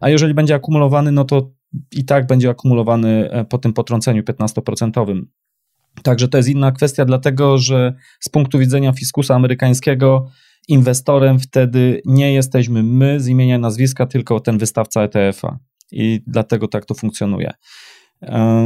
A 0.00 0.08
jeżeli 0.08 0.34
będzie 0.34 0.54
akumulowany, 0.54 1.12
no 1.12 1.24
to 1.24 1.50
i 1.92 2.04
tak 2.04 2.26
będzie 2.26 2.50
akumulowany 2.50 3.30
e, 3.30 3.44
po 3.44 3.58
tym 3.58 3.72
potrąceniu 3.72 4.22
15%. 4.22 5.22
Także 6.02 6.28
to 6.28 6.36
jest 6.36 6.48
inna 6.48 6.72
kwestia, 6.72 7.04
dlatego 7.04 7.58
że 7.58 7.94
z 8.20 8.28
punktu 8.28 8.58
widzenia 8.58 8.92
fiskusa 8.92 9.34
amerykańskiego 9.34 10.30
inwestorem 10.68 11.40
wtedy 11.40 12.02
nie 12.04 12.32
jesteśmy 12.32 12.82
my 12.82 13.20
z 13.20 13.28
imienia 13.28 13.58
nazwiska, 13.58 14.06
tylko 14.06 14.40
ten 14.40 14.58
wystawca 14.58 15.02
ETF-a. 15.02 15.58
I 15.92 16.20
dlatego 16.26 16.68
tak 16.68 16.84
to 16.86 16.94
funkcjonuje. 16.94 17.52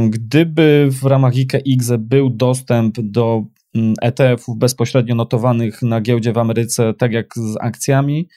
Gdyby 0.09 0.87
w 0.91 1.03
ramach 1.03 1.35
IKX 1.35 1.91
był 1.99 2.29
dostęp 2.29 3.01
do 3.01 3.43
mm, 3.75 3.93
ETF-ów 4.01 4.57
bezpośrednio 4.57 5.15
notowanych 5.15 5.81
na 5.81 6.01
giełdzie 6.01 6.33
w 6.33 6.37
Ameryce, 6.37 6.93
tak 6.93 7.11
jak 7.11 7.25
z 7.35 7.55
akcjami, 7.61 8.27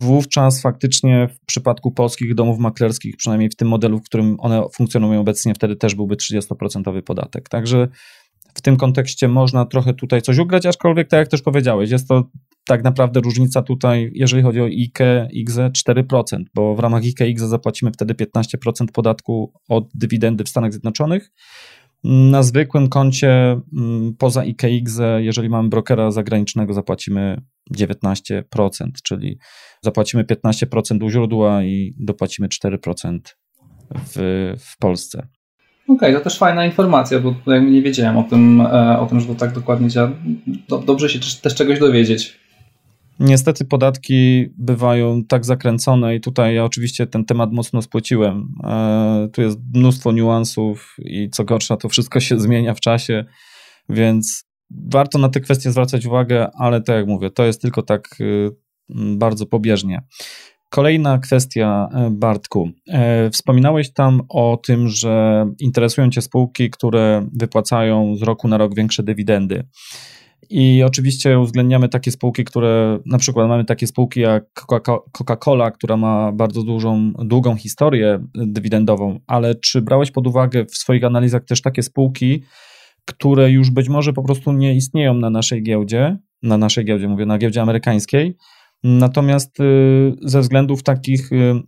wówczas 0.00 0.62
faktycznie 0.62 1.28
w 1.28 1.46
przypadku 1.46 1.92
polskich 1.92 2.34
domów 2.34 2.58
maklerskich, 2.58 3.16
przynajmniej 3.16 3.50
w 3.50 3.56
tym 3.56 3.68
modelu, 3.68 3.98
w 3.98 4.04
którym 4.04 4.36
one 4.38 4.62
funkcjonują 4.74 5.20
obecnie, 5.20 5.54
wtedy 5.54 5.76
też 5.76 5.94
byłby 5.94 6.16
30% 6.16 7.02
podatek. 7.02 7.48
Także 7.48 7.88
w 8.54 8.60
tym 8.60 8.76
kontekście 8.76 9.28
można 9.28 9.64
trochę 9.66 9.94
tutaj 9.94 10.22
coś 10.22 10.38
ugrać, 10.38 10.66
aczkolwiek 10.66 11.08
tak 11.08 11.18
jak 11.18 11.28
też 11.28 11.42
powiedziałeś, 11.42 11.90
jest 11.90 12.08
to 12.08 12.24
tak 12.66 12.84
naprawdę 12.84 13.20
różnica 13.20 13.62
tutaj, 13.62 14.10
jeżeli 14.14 14.42
chodzi 14.42 14.60
o 14.60 14.66
IGZE 15.32 15.70
4%, 15.88 16.42
bo 16.54 16.74
w 16.74 16.78
ramach 16.78 17.02
IGZE 17.04 17.48
zapłacimy 17.48 17.90
wtedy 17.92 18.14
15% 18.14 18.86
podatku 18.92 19.52
od 19.68 19.88
dywidendy 19.94 20.44
w 20.44 20.48
Stanach 20.48 20.72
Zjednoczonych. 20.72 21.30
Na 22.04 22.42
zwykłym 22.42 22.88
koncie 22.88 23.60
mm, 23.78 24.14
poza 24.18 24.44
IGZE, 24.44 25.18
jeżeli 25.18 25.48
mamy 25.48 25.68
brokera 25.68 26.10
zagranicznego, 26.10 26.74
zapłacimy 26.74 27.40
19%, 27.76 28.42
czyli 29.04 29.38
zapłacimy 29.82 30.24
15% 30.24 31.04
u 31.04 31.10
źródła 31.10 31.64
i 31.64 31.94
dopłacimy 31.98 32.48
4% 32.48 33.18
w, 33.94 34.54
w 34.58 34.78
Polsce. 34.78 35.26
Okej, 35.88 36.10
okay, 36.10 36.12
to 36.12 36.20
też 36.20 36.38
fajna 36.38 36.66
informacja, 36.66 37.20
bo 37.20 37.34
nie 37.60 37.82
wiedziałem 37.82 38.18
o 38.18 38.22
tym, 38.22 38.60
e, 38.60 38.98
o 38.98 39.06
tym, 39.06 39.20
że 39.20 39.26
to 39.26 39.34
tak 39.34 39.52
dokładnie 39.52 39.88
działa. 39.88 40.10
Dobrze 40.86 41.08
się 41.08 41.18
też 41.42 41.54
czegoś 41.54 41.78
dowiedzieć. 41.78 42.39
Niestety 43.20 43.64
podatki 43.64 44.46
bywają 44.58 45.24
tak 45.24 45.44
zakręcone 45.44 46.16
i 46.16 46.20
tutaj 46.20 46.54
ja 46.54 46.64
oczywiście 46.64 47.06
ten 47.06 47.24
temat 47.24 47.52
mocno 47.52 47.82
spłociłem. 47.82 48.54
E, 48.64 49.28
tu 49.32 49.42
jest 49.42 49.58
mnóstwo 49.74 50.12
niuansów 50.12 50.96
i 50.98 51.30
co 51.30 51.44
gorsza 51.44 51.76
to 51.76 51.88
wszystko 51.88 52.20
się 52.20 52.40
zmienia 52.40 52.74
w 52.74 52.80
czasie, 52.80 53.24
więc 53.88 54.44
warto 54.70 55.18
na 55.18 55.28
te 55.28 55.40
kwestie 55.40 55.70
zwracać 55.70 56.06
uwagę, 56.06 56.48
ale 56.54 56.80
tak 56.80 56.96
jak 56.96 57.06
mówię, 57.06 57.30
to 57.30 57.44
jest 57.44 57.62
tylko 57.62 57.82
tak 57.82 58.20
y, 58.20 58.50
bardzo 59.18 59.46
pobieżnie. 59.46 60.02
Kolejna 60.70 61.18
kwestia, 61.18 61.88
e, 61.94 62.10
Bartku. 62.10 62.70
E, 62.88 63.30
wspominałeś 63.30 63.92
tam 63.92 64.22
o 64.28 64.58
tym, 64.66 64.88
że 64.88 65.46
interesują 65.58 66.10
Cię 66.10 66.22
spółki, 66.22 66.70
które 66.70 67.28
wypłacają 67.32 68.16
z 68.16 68.22
roku 68.22 68.48
na 68.48 68.58
rok 68.58 68.74
większe 68.74 69.02
dywidendy. 69.02 69.64
I 70.50 70.82
oczywiście 70.82 71.38
uwzględniamy 71.38 71.88
takie 71.88 72.10
spółki, 72.10 72.44
które 72.44 72.98
na 73.06 73.18
przykład 73.18 73.48
mamy 73.48 73.64
takie 73.64 73.86
spółki 73.86 74.20
jak 74.20 74.44
Coca-Cola, 75.12 75.70
która 75.70 75.96
ma 75.96 76.32
bardzo 76.32 76.62
dużą, 76.62 77.12
długą 77.12 77.56
historię 77.56 78.20
dywidendową, 78.34 79.20
ale 79.26 79.54
czy 79.54 79.82
brałeś 79.82 80.10
pod 80.10 80.26
uwagę 80.26 80.64
w 80.64 80.76
swoich 80.76 81.04
analizach 81.04 81.44
też 81.44 81.62
takie 81.62 81.82
spółki, 81.82 82.42
które 83.04 83.50
już 83.50 83.70
być 83.70 83.88
może 83.88 84.12
po 84.12 84.22
prostu 84.22 84.52
nie 84.52 84.74
istnieją 84.74 85.14
na 85.14 85.30
naszej 85.30 85.62
giełdzie, 85.62 86.18
na 86.42 86.58
naszej 86.58 86.84
giełdzie, 86.84 87.08
mówię, 87.08 87.26
na 87.26 87.38
giełdzie 87.38 87.62
amerykańskiej, 87.62 88.36
natomiast 88.84 89.60
y, 89.60 90.16
ze 90.22 90.40
względów 90.40 90.82
takich, 90.82 91.32
y, 91.32 91.36
mm, 91.36 91.64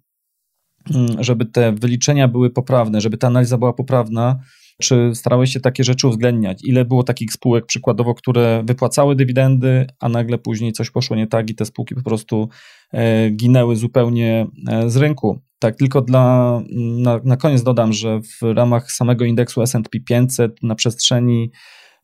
żeby 1.18 1.46
te 1.46 1.72
wyliczenia 1.72 2.28
były 2.28 2.50
poprawne, 2.50 3.00
żeby 3.00 3.18
ta 3.18 3.26
analiza 3.26 3.58
była 3.58 3.72
poprawna, 3.72 4.38
czy 4.82 5.10
starałeś 5.14 5.52
się 5.52 5.60
takie 5.60 5.84
rzeczy 5.84 6.08
uwzględniać? 6.08 6.64
Ile 6.64 6.84
było 6.84 7.02
takich 7.02 7.32
spółek 7.32 7.66
przykładowo, 7.66 8.14
które 8.14 8.62
wypłacały 8.66 9.16
dywidendy, 9.16 9.86
a 10.00 10.08
nagle 10.08 10.38
później 10.38 10.72
coś 10.72 10.90
poszło 10.90 11.16
nie 11.16 11.26
tak 11.26 11.50
i 11.50 11.54
te 11.54 11.64
spółki 11.64 11.94
po 11.94 12.02
prostu 12.02 12.48
e, 12.92 13.30
ginęły 13.30 13.76
zupełnie 13.76 14.46
e, 14.68 14.90
z 14.90 14.96
rynku? 14.96 15.40
Tak, 15.58 15.76
tylko 15.76 16.02
dla, 16.02 16.60
na, 16.98 17.20
na 17.24 17.36
koniec 17.36 17.62
dodam, 17.62 17.92
że 17.92 18.20
w 18.20 18.54
ramach 18.54 18.92
samego 18.92 19.24
indeksu 19.24 19.62
SP 19.72 19.94
500 20.06 20.62
na 20.62 20.74
przestrzeni 20.74 21.50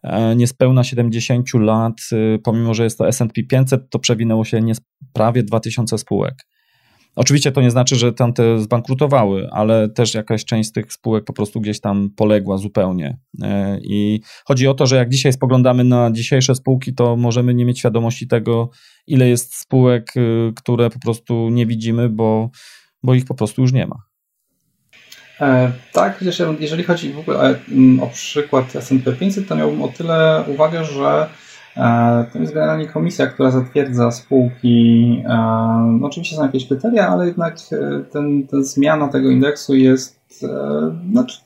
e, 0.03 0.37
niespełna 0.37 0.85
70 0.85 1.55
lat, 1.55 2.01
pomimo 2.45 2.75
że 2.75 2.85
jest 2.85 2.99
to 2.99 3.09
SP 3.19 3.37
500, 3.51 3.91
to 3.91 3.99
przewinęło 3.99 4.45
się 4.45 4.61
prawie 5.13 5.43
2000 5.43 5.99
spółek. 5.99 6.35
Oczywiście 7.19 7.53
to 7.53 7.61
nie 7.61 7.71
znaczy, 7.71 7.97
że 7.97 8.13
tamte 8.13 8.59
zbankrutowały, 8.59 9.49
ale 9.53 9.89
też 9.89 10.15
jakaś 10.15 10.45
część 10.45 10.69
z 10.69 10.73
tych 10.73 10.93
spółek 10.93 11.25
po 11.25 11.33
prostu 11.33 11.61
gdzieś 11.61 11.81
tam 11.81 12.11
poległa 12.17 12.59
zupełnie. 12.59 13.19
E, 13.43 13.79
I 13.83 14.21
chodzi 14.45 14.69
o 14.69 14.75
to, 14.75 14.87
że 14.87 14.97
jak 14.97 15.09
dzisiaj 15.09 15.33
spoglądamy 15.33 15.85
na 15.85 16.11
dzisiejsze 16.13 16.55
spółki, 16.55 16.95
to 16.95 17.17
możemy 17.17 17.55
nie 17.55 17.65
mieć 17.65 17.79
świadomości 17.79 18.29
tego, 18.29 18.71
ile 19.07 19.29
jest 19.29 19.55
spółek, 19.55 20.17
y, 20.17 20.53
które 20.57 20.91
po 20.91 20.99
prostu 20.99 21.49
nie 21.49 21.67
widzimy, 21.67 22.09
bo, 22.09 22.51
bo 23.03 23.15
ich 23.15 23.25
po 23.25 23.35
prostu 23.35 23.63
już 23.63 23.73
nie 23.73 23.87
ma. 23.87 23.97
E, 25.41 25.73
tak, 25.93 26.25
jeżeli 26.61 26.85
chodzi 26.85 27.13
w 27.13 27.19
ogóle 27.19 27.59
o, 28.01 28.05
o 28.05 28.07
przykład 28.07 28.77
S&P 28.77 29.13
500, 29.13 29.49
to 29.49 29.57
miałbym 29.57 29.83
o 29.83 29.89
tyle 29.89 30.45
uwagę, 30.49 30.85
że 30.85 31.29
E, 31.29 31.29
to 32.33 32.39
jest 32.39 32.55
generalnie 32.55 32.87
komisja, 32.87 33.27
która 33.27 33.51
zatwierdza 33.51 34.11
spółki. 34.11 35.23
E, 35.27 35.37
no 36.01 36.07
oczywiście 36.07 36.37
są 36.37 36.43
jakieś 36.43 36.67
kryteria, 36.67 37.09
ale 37.09 37.27
jednak 37.27 37.55
e, 37.73 38.05
ten, 38.13 38.47
ten 38.47 38.65
zmiana 38.65 39.09
tego 39.09 39.31
indeksu 39.31 39.75
jest 39.75 40.19
znaczy, 41.11 41.41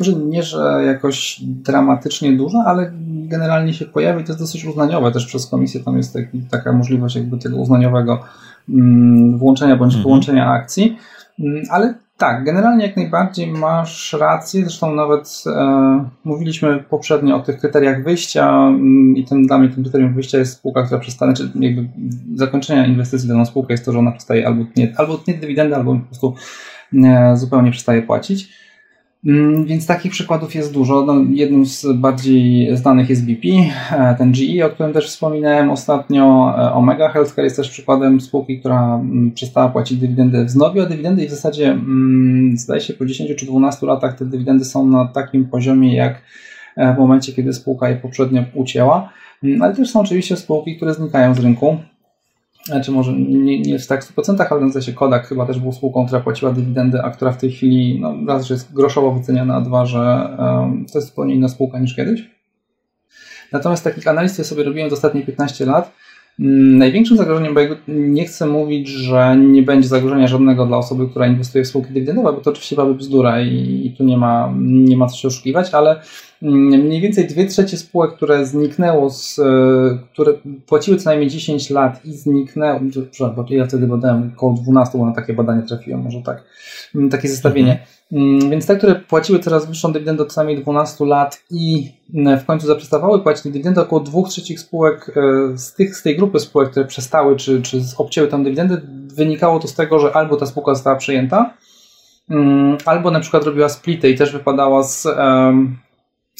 może 0.00 0.12
nie, 0.12 0.42
że 0.42 0.82
jakoś 0.86 1.40
dramatycznie 1.42 2.36
duża, 2.36 2.58
ale 2.66 2.92
generalnie 3.28 3.74
się 3.74 3.84
pojawi. 3.84 4.24
To 4.24 4.32
jest 4.32 4.40
dosyć 4.40 4.64
uznaniowe 4.64 5.12
też 5.12 5.26
przez 5.26 5.46
komisję. 5.46 5.80
Tam 5.80 5.96
jest 5.96 6.12
taki, 6.12 6.40
taka 6.50 6.72
możliwość 6.72 7.16
jakby 7.16 7.38
tego 7.38 7.56
uznaniowego 7.56 8.20
mm, 8.68 9.38
włączenia 9.38 9.76
bądź 9.76 9.94
mhm. 9.94 10.02
wyłączenia 10.02 10.50
akcji. 10.50 10.98
Mm, 11.40 11.62
ale 11.70 11.94
tak, 12.18 12.44
generalnie 12.44 12.86
jak 12.86 12.96
najbardziej 12.96 13.46
masz 13.46 14.12
rację. 14.12 14.62
Zresztą 14.62 14.94
nawet 14.94 15.44
e, 15.46 16.08
mówiliśmy 16.24 16.84
poprzednio 16.90 17.36
o 17.36 17.40
tych 17.40 17.60
kryteriach 17.60 18.04
wyjścia 18.04 18.50
mm, 18.50 19.16
i 19.16 19.24
tym, 19.24 19.46
dla 19.46 19.58
mnie 19.58 19.68
tym 19.68 19.82
kryterium 19.82 20.14
wyjścia 20.14 20.38
jest 20.38 20.52
spółka, 20.52 20.82
która 20.82 21.00
przestanie, 21.00 21.34
czy 21.34 21.50
jakby 21.54 21.88
zakończenia 22.34 22.86
inwestycji 22.86 23.28
daną 23.28 23.44
spółkę 23.46 23.72
jest 23.72 23.84
to, 23.84 23.92
że 23.92 23.98
ona 23.98 24.12
przestaje 24.12 24.46
albo 24.46 24.64
nie, 24.76 24.92
albo 24.96 25.20
nie 25.28 25.34
dywidendy, 25.34 25.76
albo 25.76 25.94
po 25.94 26.06
prostu 26.06 26.34
e, 27.04 27.36
zupełnie 27.36 27.70
przestaje 27.70 28.02
płacić. 28.02 28.67
Mm, 29.26 29.64
więc 29.64 29.86
takich 29.86 30.12
przykładów 30.12 30.54
jest 30.54 30.72
dużo. 30.72 31.04
No, 31.04 31.14
jednym 31.30 31.66
z 31.66 31.86
bardziej 31.94 32.76
znanych 32.76 33.10
jest 33.10 33.26
BP, 33.26 33.48
e, 33.92 34.14
ten 34.18 34.32
GE, 34.32 34.66
o 34.66 34.70
którym 34.70 34.92
też 34.92 35.08
wspominałem 35.08 35.70
ostatnio. 35.70 36.54
E, 36.58 36.72
Omega 36.72 37.08
Healthcare 37.08 37.44
jest 37.44 37.56
też 37.56 37.70
przykładem 37.70 38.20
spółki, 38.20 38.60
która 38.60 38.94
mm, 38.94 39.32
przestała 39.32 39.68
płacić 39.68 39.98
dywidendy, 39.98 40.44
wznowiła 40.44 40.86
dywidendy 40.86 41.24
i 41.24 41.26
w 41.26 41.30
zasadzie 41.30 41.70
mm, 41.70 42.56
zdaje 42.56 42.80
się 42.80 42.94
po 42.94 43.06
10 43.06 43.36
czy 43.36 43.46
12 43.46 43.86
latach 43.86 44.18
te 44.18 44.24
dywidendy 44.24 44.64
są 44.64 44.86
na 44.86 45.06
takim 45.06 45.44
poziomie 45.44 45.96
jak 45.96 46.22
e, 46.76 46.94
w 46.94 46.98
momencie, 46.98 47.32
kiedy 47.32 47.52
spółka 47.52 47.88
je 47.88 47.96
poprzednio 47.96 48.44
ucięła. 48.54 49.12
Ale 49.60 49.74
też 49.74 49.90
są 49.90 50.00
oczywiście 50.00 50.36
spółki, 50.36 50.76
które 50.76 50.94
znikają 50.94 51.34
z 51.34 51.38
rynku. 51.38 51.78
Znaczy 52.68 52.92
może 52.92 53.12
nie, 53.12 53.60
nie 53.60 53.78
w 53.78 53.86
tak 53.86 54.04
100%, 54.04 54.46
ale 54.50 54.66
w 54.66 54.72
sensie 54.72 54.92
Kodak 54.92 55.26
chyba 55.26 55.46
też 55.46 55.58
był 55.58 55.72
spółką, 55.72 56.06
która 56.06 56.20
płaciła 56.20 56.52
dywidendy, 56.52 57.02
a 57.02 57.10
która 57.10 57.32
w 57.32 57.36
tej 57.36 57.52
chwili 57.52 58.00
no, 58.00 58.14
raz, 58.28 58.46
że 58.46 58.54
jest 58.54 58.72
groszowo 58.72 59.12
wyceniana, 59.12 59.56
a 59.56 59.60
dwa, 59.60 59.86
że 59.86 60.36
um, 60.38 60.86
to 60.92 60.98
jest 60.98 61.08
zupełnie 61.08 61.34
inna 61.34 61.48
spółka 61.48 61.78
niż 61.78 61.96
kiedyś. 61.96 62.30
Natomiast 63.52 63.84
takich 63.84 64.08
analiz, 64.08 64.32
które 64.32 64.44
sobie 64.44 64.64
robiłem 64.64 64.90
w 64.90 64.92
ostatnie 64.92 65.22
15 65.22 65.66
lat, 65.66 65.92
Największym 66.38 67.16
zagrożeniem, 67.16 67.54
bo 67.54 67.60
nie 67.88 68.24
chcę 68.24 68.46
mówić, 68.46 68.88
że 68.88 69.36
nie 69.36 69.62
będzie 69.62 69.88
zagrożenia 69.88 70.28
żadnego 70.28 70.66
dla 70.66 70.76
osoby, 70.76 71.08
która 71.08 71.26
inwestuje 71.26 71.64
w 71.64 71.68
spółki 71.68 71.92
dywidendowe, 71.92 72.32
bo 72.32 72.40
to 72.40 72.50
oczywiście 72.50 72.76
byłaby 72.76 72.94
bzdura 72.94 73.42
i, 73.42 73.86
i 73.86 73.96
tu 73.96 74.04
nie 74.04 74.16
ma, 74.16 74.54
nie 74.58 74.96
ma 74.96 75.06
co 75.06 75.16
się 75.16 75.28
oszukiwać, 75.28 75.74
ale 75.74 76.00
Mm, 76.42 76.80
mniej 76.80 77.00
więcej 77.00 77.26
dwie 77.26 77.46
trzecie 77.46 77.76
spółek, 77.76 78.14
które 78.14 78.46
zniknęło, 78.46 79.10
z, 79.10 79.38
e, 79.38 79.98
które 80.12 80.32
płaciły 80.66 80.96
co 80.96 81.10
najmniej 81.10 81.30
10 81.30 81.70
lat 81.70 82.04
i 82.04 82.12
zniknęły, 82.12 82.80
przepraszam, 82.90 83.36
bo 83.36 83.46
ja 83.50 83.66
wtedy 83.66 83.86
badałem 83.86 84.32
około 84.36 84.54
12, 84.54 84.98
bo 84.98 85.06
na 85.06 85.12
takie 85.12 85.34
badanie 85.34 85.62
trafiłem, 85.62 86.00
może 86.00 86.22
tak, 86.22 86.44
mm, 86.94 87.10
takie 87.10 87.28
zestawienie. 87.28 87.72
Mhm. 87.72 87.97
Więc 88.50 88.66
te, 88.66 88.76
które 88.76 88.94
płaciły 88.94 89.38
coraz 89.38 89.66
wyższą 89.66 89.92
dywidendę 89.92 90.26
co 90.26 90.40
najmniej 90.40 90.62
12 90.62 91.04
lat 91.04 91.42
i 91.50 91.92
w 92.14 92.44
końcu 92.44 92.66
zaprzestawały 92.66 93.22
płacić 93.22 93.44
dywidendę, 93.44 93.82
około 93.82 94.00
2 94.00 94.22
trzecich 94.22 94.60
spółek 94.60 95.12
e, 95.16 95.58
z, 95.58 95.74
tych, 95.74 95.96
z 95.96 96.02
tej 96.02 96.16
grupy 96.16 96.40
spółek, 96.40 96.70
które 96.70 96.86
przestały 96.86 97.36
czy, 97.36 97.62
czy 97.62 97.80
obcięły 97.98 98.28
tę 98.28 98.42
dywidendę, 98.42 98.80
wynikało 99.14 99.60
to 99.60 99.68
z 99.68 99.74
tego, 99.74 99.98
że 99.98 100.16
albo 100.16 100.36
ta 100.36 100.46
spółka 100.46 100.74
została 100.74 100.96
przejęta, 100.96 101.54
mm, 102.30 102.78
albo 102.84 103.10
na 103.10 103.20
przykład 103.20 103.44
robiła 103.44 103.68
splitę 103.68 104.10
i 104.10 104.16
też 104.16 104.32
wypadała 104.32 104.82
z 104.82 105.06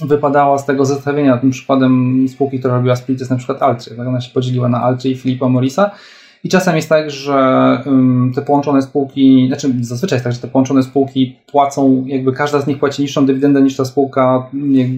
wypadała 0.07 0.59
z 0.59 0.67
tego 0.67 0.85
zestawienia. 0.85 1.39
Tym 1.39 1.51
przykładem 1.51 2.27
spółki, 2.29 2.59
która 2.59 2.75
robiła 2.75 2.97
split 2.97 3.19
jest 3.19 3.31
na 3.31 3.37
przykład 3.37 3.63
Altry. 3.63 3.97
Tak? 3.97 4.09
Ona 4.09 4.21
się 4.21 4.33
podzieliła 4.33 4.69
na 4.69 4.83
Altry 4.83 5.11
i 5.11 5.17
Filipa 5.17 5.49
Morisa. 5.49 5.91
I 6.45 6.49
czasem 6.49 6.77
jest 6.77 6.89
tak, 6.89 7.11
że 7.11 7.79
te 8.35 8.43
połączone 8.43 8.83
spółki, 8.83 9.47
znaczy 9.47 9.75
zazwyczaj 9.81 10.17
jest 10.17 10.25
tak, 10.25 10.33
że 10.33 10.41
te 10.41 10.49
połączone 10.49 10.83
spółki 10.83 11.37
płacą, 11.47 12.05
jakby 12.07 12.33
każda 12.33 12.61
z 12.61 12.67
nich 12.67 12.79
płaci 12.79 13.03
niższą 13.03 13.27
dywidendę 13.27 13.63
niż 13.63 13.77
ta 13.77 13.85
spółka 13.85 14.47
jak, 14.73 14.89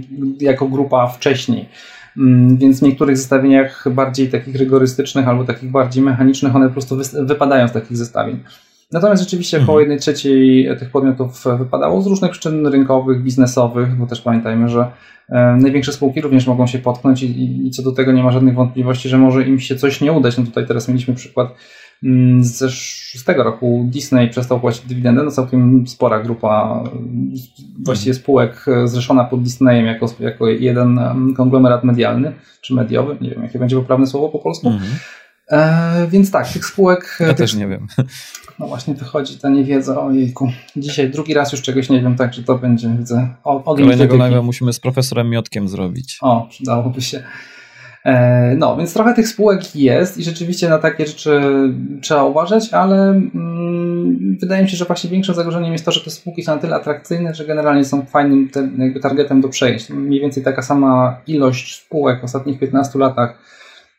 jako 0.41 0.69
grupa 0.69 1.07
wcześniej. 1.07 1.69
Um, 2.17 2.57
więc 2.57 2.81
w 2.81 2.83
niektórych 2.83 3.17
zestawieniach 3.17 3.87
bardziej 3.91 4.29
takich 4.29 4.57
rygorystycznych 4.57 5.29
albo 5.29 5.45
takich 5.45 5.71
bardziej 5.71 6.03
mechanicznych 6.03 6.57
one 6.57 6.67
po 6.67 6.73
prostu 6.73 6.97
wypadają 7.23 7.69
z 7.69 7.73
takich 7.73 7.97
zestawień. 7.97 8.39
Natomiast 8.93 9.23
rzeczywiście 9.23 9.57
mhm. 9.57 9.67
około 9.67 9.81
jednej 9.81 9.99
trzeciej 9.99 10.69
tych 10.79 10.91
podmiotów 10.91 11.45
wypadało 11.59 12.03
z 12.03 12.07
różnych 12.07 12.31
przyczyn 12.31 12.67
rynkowych, 12.67 13.23
biznesowych, 13.23 13.97
bo 13.97 14.07
też 14.07 14.21
pamiętajmy, 14.21 14.69
że 14.69 14.91
e, 15.29 15.57
największe 15.57 15.93
spółki 15.93 16.21
również 16.21 16.47
mogą 16.47 16.67
się 16.67 16.79
potknąć 16.79 17.23
i, 17.23 17.67
i 17.67 17.71
co 17.71 17.83
do 17.83 17.93
tego 17.93 18.12
nie 18.12 18.23
ma 18.23 18.33
żadnych 18.33 18.55
wątpliwości, 18.55 19.09
że 19.09 19.19
może 19.19 19.43
im 19.43 19.61
się 19.61 19.77
coś 19.77 20.01
nie 20.01 20.12
udać. 20.12 20.39
No 20.39 20.45
tutaj 20.45 20.67
teraz 20.67 20.89
mieliśmy 20.89 21.15
przykład 21.15 21.55
mm, 22.03 22.45
z 22.45 22.71
szóstego 22.73 23.43
roku 23.43 23.87
Disney 23.91 24.29
przestał 24.29 24.61
płacić 24.61 24.87
dywidendę, 24.87 25.23
no 25.23 25.31
całkiem 25.31 25.87
spora 25.87 26.23
grupa 26.23 26.85
właściwie 27.85 28.15
spółek 28.15 28.67
zrzeszona 28.85 29.25
pod 29.25 29.43
Disneyem 29.43 29.87
jako, 29.87 30.07
jako 30.21 30.49
jeden 30.49 31.01
konglomerat 31.37 31.85
medialny, 31.85 32.33
czy 32.61 32.75
mediowy, 32.75 33.17
nie 33.21 33.31
wiem 33.31 33.43
jakie 33.43 33.59
będzie 33.59 33.77
poprawne 33.77 34.07
słowo 34.07 34.29
po 34.29 34.39
polsku. 34.39 34.69
Mhm. 34.69 34.91
E, 35.51 36.07
więc 36.11 36.31
tak, 36.31 36.49
tych 36.49 36.67
spółek. 36.67 37.17
Ja 37.21 37.27
tych, 37.27 37.37
też 37.37 37.55
nie 37.55 37.69
wiem. 37.69 37.87
No 38.59 38.67
właśnie 38.67 38.95
to 38.95 39.05
chodzi, 39.05 39.39
ta 39.39 39.49
niewiedza, 39.49 40.01
ojejku. 40.01 40.53
Dzisiaj 40.77 41.11
drugi 41.11 41.35
raz 41.35 41.53
już 41.53 41.63
czegoś 41.63 41.91
nie 41.91 42.01
wiem, 42.01 42.17
także 42.17 42.43
to 42.43 42.59
będzie, 42.59 42.89
widzę, 42.99 43.29
Kolejnego 43.77 44.17
live'a 44.17 44.43
musimy 44.43 44.73
z 44.73 44.81
profesorem 44.81 45.31
Miotkiem 45.31 45.69
zrobić. 45.69 46.19
O, 46.21 46.47
przydałoby 46.51 47.03
się. 47.03 47.23
E, 48.05 48.57
no, 48.57 48.77
więc 48.77 48.95
trochę 48.95 49.15
tych 49.15 49.29
spółek 49.29 49.77
jest 49.77 50.19
i 50.19 50.25
rzeczywiście 50.25 50.69
na 50.69 50.79
takie 50.79 51.07
rzeczy 51.07 51.41
trzeba 52.01 52.25
uważać, 52.25 52.75
ale 52.75 53.09
mm, 53.11 54.37
wydaje 54.41 54.63
mi 54.63 54.69
się, 54.69 54.77
że 54.77 54.85
właśnie 54.85 55.11
większym 55.11 55.35
zagrożeniem 55.35 55.73
jest 55.73 55.85
to, 55.85 55.93
że 55.93 56.01
te 56.01 56.11
spółki 56.11 56.43
są 56.43 56.55
na 56.55 56.61
tyle 56.61 56.77
atrakcyjne, 56.77 57.35
że 57.35 57.45
generalnie 57.45 57.85
są 57.85 58.07
fajnym 58.07 58.49
te, 58.49 58.69
targetem 59.03 59.41
do 59.41 59.49
przejść. 59.49 59.91
Mniej 59.91 60.21
więcej 60.21 60.43
taka 60.43 60.63
sama 60.63 61.21
ilość 61.27 61.77
spółek 61.77 62.21
w 62.21 62.25
ostatnich 62.25 62.59
15 62.59 62.99
latach 62.99 63.39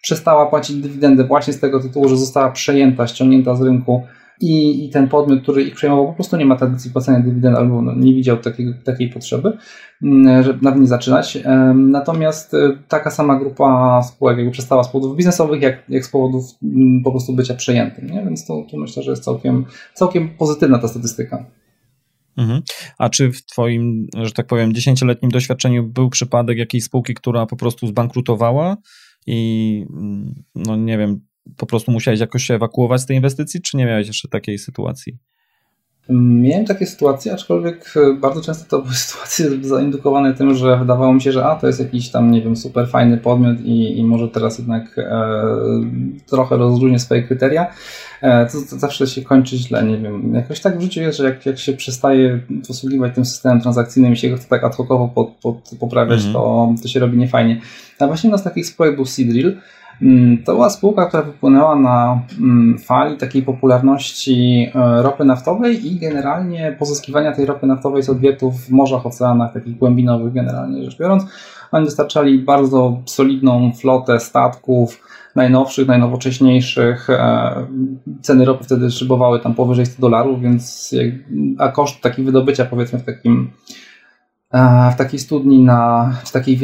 przestała 0.02 0.46
płacić 0.46 0.76
dywidendę 0.76 1.24
właśnie 1.24 1.54
z 1.54 1.60
tego 1.60 1.80
tytułu, 1.80 2.10
że 2.10 2.18
została 2.18 2.52
przejęta, 2.52 3.08
ściągnięta 3.08 3.56
z 3.56 3.62
rynku 3.62 4.04
i, 4.42 4.86
i 4.86 4.90
ten 4.90 5.08
podmiot, 5.10 5.42
który 5.42 5.64
ich 5.64 5.76
przejmował, 5.76 6.08
po 6.08 6.14
prostu 6.14 6.38
nie 6.38 6.46
ma 6.46 6.56
tradycji 6.56 6.92
płacenia 6.92 7.20
dywidend 7.20 7.58
albo 7.58 7.82
no, 7.82 7.96
nie 7.96 8.14
widział 8.14 8.38
takiej, 8.38 8.74
takiej 8.84 9.10
potrzeby, 9.10 9.58
mm, 10.04 10.44
żeby 10.44 10.60
nawet 10.62 10.82
nie 10.82 10.88
zaczynać. 10.88 11.38
Natomiast 11.76 12.54
e, 12.54 12.58
taka 12.88 13.12
sama 13.12 13.40
grupa 13.40 14.02
spółek 14.04 14.38
jakby 14.38 14.52
przestała 14.52 14.84
z 14.84 14.92
powodów 14.92 15.18
biznesowych, 15.18 15.62
jak, 15.62 15.84
jak 15.90 16.06
z 16.06 16.10
powodów 16.10 16.46
mm, 16.64 17.04
po 17.04 17.12
prostu 17.12 17.34
bycia 17.34 17.54
przejętym. 17.54 18.08
Nie? 18.08 18.24
Więc 18.26 18.46
to, 18.46 18.66
to 18.72 18.78
myślę, 18.78 19.04
że 19.04 19.12
jest 19.12 19.24
całkiem, 19.24 19.66
całkiem 19.94 20.30
pozytywna 20.30 20.78
ta 20.78 20.88
statystyka. 20.88 21.46
Mhm. 22.38 22.62
A 22.98 23.10
czy 23.10 23.32
w 23.32 23.46
Twoim, 23.46 24.08
że 24.24 24.32
tak 24.32 24.48
powiem, 24.48 24.74
dziesięcioletnim 24.74 25.32
doświadczeniu 25.32 25.84
był 25.84 26.10
przypadek 26.10 26.58
jakiejś 26.58 26.84
spółki, 26.84 27.14
która 27.14 27.46
po 27.46 27.56
prostu 27.56 27.88
zbankrutowała 27.88 28.78
i 29.32 29.86
mm, 29.90 30.44
no 30.56 30.76
nie 30.76 30.98
wiem, 30.98 31.22
po 31.58 31.66
prostu 31.66 31.92
musiałeś 31.92 32.20
jakoś 32.20 32.44
się 32.44 32.54
ewakuować 32.54 33.02
z 33.02 33.06
tej 33.06 33.16
inwestycji, 33.16 33.62
czy 33.62 33.78
nie 33.78 33.86
miałeś 33.86 34.08
jeszcze 34.08 34.28
takiej 34.28 34.60
sytuacji? 34.60 35.18
Miałem 36.10 36.66
takie 36.66 36.86
sytuacje, 36.86 37.34
aczkolwiek 37.34 37.94
e, 37.96 38.14
bardzo 38.14 38.42
często 38.42 38.66
to 38.70 38.82
były 38.84 38.96
sytuacje 38.96 39.50
zaindukowane 39.62 40.34
tym, 40.34 40.56
że 40.56 40.78
wydawało 40.78 41.14
mi 41.14 41.22
się, 41.22 41.32
że 41.32 41.46
a, 41.46 41.56
to 41.56 41.68
jest 41.68 41.80
jakiś 41.80 42.10
tam, 42.10 42.32
nie 42.32 42.42
wiem, 42.42 42.56
super 42.56 42.88
fajny 42.88 43.18
podmiot 43.18 43.62
i, 43.62 43.98
i 44.00 44.04
może 44.04 44.28
teraz 44.28 44.58
jednak 44.58 44.98
e, 44.98 45.34
trochę 46.30 46.58
rozróżnię 46.58 47.00
swoje 47.00 47.24
kryteria. 47.24 47.68
E, 48.22 48.46
to, 48.46 48.52
to, 48.70 48.80
zawsze 48.80 49.08
się 49.08 49.22
kończy 49.22 49.58
źle, 49.58 49.84
nie 49.84 49.98
wiem. 49.98 50.34
Jakoś 50.36 50.60
tak 50.60 50.78
w 50.78 50.82
życiu 50.82 51.02
jest, 51.02 51.18
że 51.18 51.26
jak, 51.26 51.46
jak 51.46 51.60
się 51.60 51.74
przestaje 51.74 52.40
posługiwać 52.68 53.16
tym 53.16 53.26
systemem 53.26 53.62
transakcyjnym 53.62 54.14
i 54.14 54.18
się 54.18 54.30
go 54.30 54.38
chce 54.38 54.48
tak 54.48 54.64
ad 54.64 54.76
hocowo 54.76 55.08
pod, 55.08 55.30
pod, 55.30 55.72
poprawiać, 55.80 56.22
mm 56.22 56.32
-hmm. 56.32 56.34
to, 56.34 56.74
to 56.82 56.88
się 56.88 57.00
robi 57.00 57.18
niefajnie. 57.18 57.62
A 58.00 58.08
właśnie 58.08 58.30
u 58.30 58.32
nas 58.32 58.44
takich 58.44 58.66
spółek 58.66 58.96
był 58.96 59.06
Seedrill, 59.06 59.58
to 60.46 60.54
była 60.54 60.70
spółka, 60.70 61.06
która 61.06 61.24
wypłynęła 61.24 61.76
na 61.76 62.22
mm, 62.40 62.78
fali 62.80 63.18
takiej 63.18 63.44
popularności 63.44 64.68
e, 64.76 65.02
ropy 65.02 65.26
naftowej 65.26 65.88
i 65.88 66.00
generalnie 66.00 66.76
pozyskiwania 66.80 67.32
tej 67.32 67.46
ropy 67.46 67.68
naftowej 67.68 68.04
z 68.04 68.10
odwiertów 68.10 68.56
w 68.56 68.70
morzach, 68.70 69.06
oceanach, 69.06 69.54
takich 69.54 69.78
głębinowych 69.78 70.34
generalnie 70.34 70.84
rzecz 70.84 70.98
biorąc. 70.98 71.24
Oni 71.72 71.86
dostarczali 71.86 72.40
bardzo 72.40 73.02
solidną 73.06 73.72
flotę 73.74 74.20
statków, 74.20 75.02
najnowszych, 75.36 75.88
najnowocześniejszych. 75.88 77.10
E, 77.10 77.68
ceny 78.22 78.46
ropy 78.46 78.64
wtedy 78.64 78.92
szybowały 78.92 79.40
tam 79.40 79.54
powyżej 79.54 79.86
100 79.86 80.02
dolarów, 80.02 80.42
więc 80.42 80.96
a 81.58 81.70
koszt 81.70 82.02
taki 82.02 82.24
wydobycia 82.24 82.66
powiedzmy 82.66 83.00
w 83.00 83.04
takim 83.04 83.52
e, 84.54 84.92
w 84.92 84.96
takiej 84.96 85.20
studni 85.20 85.60
na, 85.60 86.12
w 86.24 86.32
takiej 86.32 86.58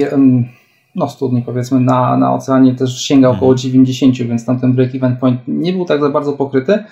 no, 0.98 1.10
studni 1.10 1.42
powiedzmy 1.42 1.80
na, 1.80 2.18
na 2.18 2.34
oceanie 2.34 2.76
też 2.76 3.02
sięga 3.02 3.30
około 3.30 3.56
90, 3.56 4.12
mhm. 4.12 4.30
więc 4.30 4.46
tam 4.46 4.60
ten 4.60 4.74
break-even 4.74 5.16
point 5.16 5.40
nie 5.48 5.74
był 5.74 5.86
tak 5.86 6.02
za 6.02 6.10
bardzo 6.10 6.34
pokryty. 6.34 6.84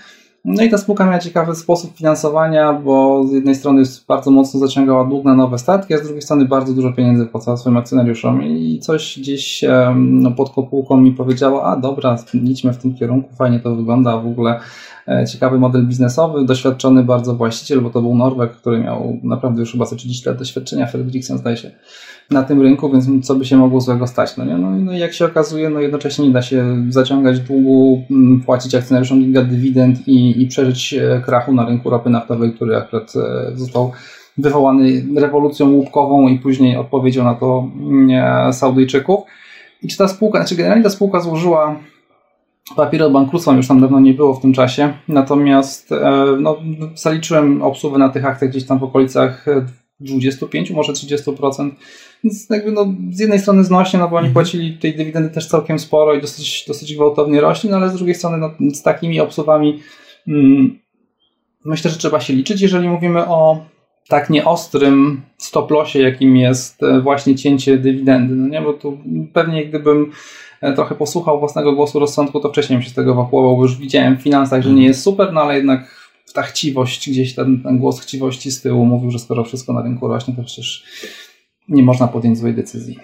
No 0.46 0.64
i 0.64 0.70
ta 0.70 0.78
spółka 0.78 1.06
miała 1.06 1.20
ciekawy 1.20 1.56
sposób 1.56 1.98
finansowania, 1.98 2.74
bo 2.74 3.24
z 3.28 3.32
jednej 3.32 3.56
strony 3.56 3.84
bardzo 4.08 4.32
mocno 4.32 4.60
zaciągała 4.60 5.06
dług 5.06 5.26
na 5.26 5.36
nowe 5.36 5.58
statki, 5.58 5.94
a 5.94 5.98
z 5.98 6.04
drugiej 6.04 6.22
strony 6.22 6.46
bardzo 6.46 6.74
dużo 6.74 6.94
pieniędzy 6.94 7.26
płacała 7.26 7.58
swoim 7.58 7.78
akcjonariuszom 7.78 8.44
i 8.44 8.80
coś 8.80 9.20
gdzieś 9.20 9.64
no, 9.96 10.32
pod 10.32 10.50
kopułką 10.50 10.98
mi 10.98 11.12
powiedziało, 11.12 11.66
a 11.66 11.78
dobra, 11.78 12.16
idźmy 12.34 12.74
w 12.74 12.78
tym 12.78 12.96
kierunku, 12.96 13.36
fajnie 13.36 13.60
to 13.60 13.76
wygląda, 13.76 14.18
w 14.18 14.28
ogóle 14.28 14.60
e, 15.08 15.26
ciekawy 15.28 15.60
model 15.60 15.88
biznesowy, 15.88 16.46
doświadczony 16.46 17.04
bardzo 17.04 17.36
właściciel, 17.36 17.82
bo 17.82 17.90
to 17.90 18.02
był 18.02 18.16
Norweg, 18.16 18.52
który 18.52 18.80
miał 18.80 19.20
naprawdę 19.24 19.60
już 19.60 19.72
chyba 19.72 19.86
30 19.86 20.30
lat 20.30 20.38
doświadczenia, 20.38 20.88
Fredriksen 20.88 21.38
zdaje 21.38 21.58
się, 21.58 21.72
na 22.32 22.44
tym 22.44 22.62
rynku, 22.62 22.92
więc 22.92 23.28
co 23.28 23.36
by 23.36 23.46
się 23.46 23.58
mogło 23.58 23.82
złego 23.82 24.08
stać? 24.08 24.38
No, 24.38 24.46
nie? 24.46 24.58
no, 24.58 24.72
no 24.72 24.94
i 24.94 25.00
jak 25.00 25.14
się 25.14 25.26
okazuje, 25.26 25.70
no 25.70 25.80
jednocześnie 25.80 26.28
nie 26.28 26.34
da 26.34 26.42
się 26.42 26.86
zaciągać 26.90 27.40
długu, 27.40 28.04
mm, 28.12 28.42
płacić 28.42 28.76
akcjonariuszom 28.76 29.20
giga 29.20 29.44
dywidend 29.44 30.08
i, 30.08 30.42
i 30.42 30.48
przeżyć 30.48 30.94
e, 30.94 31.22
krachu 31.26 31.54
na 31.54 31.66
rynku 31.66 31.90
ropy 31.90 32.10
naftowej, 32.10 32.54
który 32.54 32.78
akurat 32.78 33.14
e, 33.16 33.56
został 33.56 33.92
wywołany 34.38 35.06
rewolucją 35.16 35.72
łupkową 35.72 36.28
i 36.28 36.40
później 36.40 36.78
odpowiedzią 36.78 37.24
na 37.24 37.36
to 37.36 37.70
mm, 37.80 38.54
Saudyjczyków. 38.54 39.20
I 39.82 39.88
czy 39.88 39.98
ta 39.98 40.08
spółka, 40.08 40.40
znaczy 40.40 40.56
generalnie 40.56 40.84
ta 40.84 40.90
spółka 40.90 41.20
złożyła 41.20 41.80
papiery 42.76 43.06
o 43.06 43.10
bankructwo, 43.10 43.54
już 43.54 43.68
tam 43.68 43.82
dawno 43.82 44.00
nie 44.00 44.14
było 44.14 44.34
w 44.34 44.42
tym 44.42 44.54
czasie, 44.54 44.94
natomiast 45.08 45.92
e, 45.92 46.26
no, 46.40 46.58
zaliczyłem 46.96 47.62
obsługę 47.62 47.98
na 47.98 48.10
tych 48.10 48.26
akcjach 48.26 48.52
gdzieś 48.52 48.66
tam 48.66 48.80
w 48.80 48.84
okolicach 48.84 49.46
25, 50.00 50.72
może 50.72 50.94
30%. 50.94 51.72
Więc 52.26 52.50
jakby 52.50 52.72
no, 52.72 52.94
z 53.12 53.20
jednej 53.20 53.40
strony 53.40 53.64
znośnie, 53.64 54.00
no 54.00 54.08
bo 54.10 54.16
oni 54.16 54.28
mhm. 54.28 54.34
płacili 54.34 54.78
tej 54.78 54.96
dywidendy 54.96 55.30
też 55.30 55.48
całkiem 55.48 55.80
sporo 55.80 56.14
i 56.14 56.22
dosyć, 56.22 56.66
dosyć 56.68 56.96
gwałtownie 56.96 57.42
rośnie, 57.42 57.70
no 57.70 57.78
ale 57.78 57.90
z 57.90 57.94
drugiej 57.94 58.16
strony 58.16 58.38
no, 58.38 58.74
z 58.74 58.82
takimi 58.82 59.20
obsługami 59.20 59.80
mm, 60.28 60.80
myślę, 61.66 61.92
że 61.92 61.98
trzeba 61.98 62.20
się 62.20 62.34
liczyć, 62.34 62.62
jeżeli 62.62 62.90
mówimy 62.90 63.28
o 63.28 63.66
tak 64.08 64.30
nieostrym 64.30 65.22
stop 65.38 65.72
lossie, 65.72 66.00
jakim 66.00 66.38
jest 66.38 66.84
e, 66.84 67.02
właśnie 67.02 67.36
cięcie 67.36 67.78
dywidendy. 67.78 68.36
No 68.36 68.48
nie, 68.48 68.62
bo 68.62 68.74
tu 68.74 68.98
pewnie 69.34 69.66
gdybym 69.66 70.12
e, 70.62 70.74
trochę 70.74 70.96
posłuchał 70.96 71.40
własnego 71.40 71.74
głosu 71.74 72.00
rozsądku, 72.00 72.40
to 72.40 72.50
wcześniej 72.50 72.78
bym 72.78 72.84
się 72.84 72.90
z 72.90 72.94
tego 72.94 73.12
ewakuował, 73.12 73.58
bo 73.58 73.62
już 73.62 73.78
widziałem 73.78 74.18
w 74.18 74.22
finansach, 74.22 74.62
że 74.62 74.70
nie 74.70 74.86
jest 74.86 75.02
super, 75.02 75.34
no 75.34 75.42
ale 75.42 75.56
jednak 75.56 76.06
ta 76.34 76.42
chciwość, 76.42 77.10
gdzieś 77.10 77.36
ten, 77.36 77.64
ten 77.64 77.78
głos 77.78 78.00
chciwości 78.00 78.52
z 78.52 78.62
tyłu 78.62 78.86
mówił, 78.86 79.12
że 79.12 79.20
skoro 79.20 79.44
wszystko 79.44 79.74
na 79.74 79.82
rynku 79.82 80.08
rośnie, 80.08 80.34
to 80.36 80.44
przecież 80.44 80.84
nie 81.70 81.84
można 81.84 82.08
podjąć 82.08 82.38
złej 82.38 82.54
decyzji. 82.54 83.00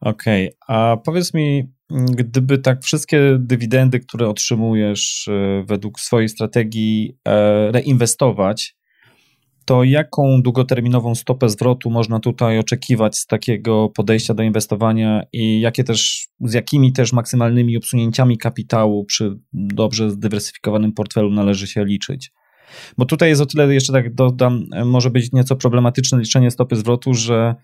Okej, 0.00 0.54
okay. 0.60 0.76
a 0.76 0.96
powiedz 0.96 1.34
mi, 1.34 1.72
gdyby 1.90 2.58
tak 2.58 2.82
wszystkie 2.82 3.36
dywidendy, 3.38 4.00
które 4.00 4.28
otrzymujesz 4.28 5.28
e, 5.28 5.64
według 5.66 6.00
swojej 6.00 6.28
strategii 6.28 7.16
reinwestować, 7.72 8.76
to 9.64 9.84
jaką 9.84 10.42
długoterminową 10.42 11.14
stopę 11.14 11.48
zwrotu 11.48 11.90
można 11.90 12.20
tutaj 12.20 12.58
oczekiwać 12.58 13.18
z 13.18 13.26
takiego 13.26 13.88
podejścia 13.88 14.34
do 14.34 14.42
inwestowania 14.42 15.22
i 15.32 15.60
jakie 15.60 15.84
też, 15.84 16.28
z 16.40 16.52
jakimi 16.52 16.92
też 16.92 17.12
maksymalnymi 17.12 17.76
obsunięciami 17.76 18.38
kapitału 18.38 19.04
przy 19.04 19.38
dobrze 19.52 20.10
zdywersyfikowanym 20.10 20.92
portfelu 20.92 21.30
należy 21.30 21.66
się 21.66 21.84
liczyć? 21.84 22.32
Bo 22.98 23.04
tutaj 23.04 23.28
jest 23.28 23.42
o 23.42 23.46
tyle, 23.46 23.74
jeszcze 23.74 23.92
tak 23.92 24.14
dodam, 24.14 24.66
może 24.84 25.10
być 25.10 25.32
nieco 25.32 25.56
problematyczne 25.56 26.20
liczenie 26.20 26.50
stopy 26.50 26.76
zwrotu, 26.76 27.14
że 27.14 27.54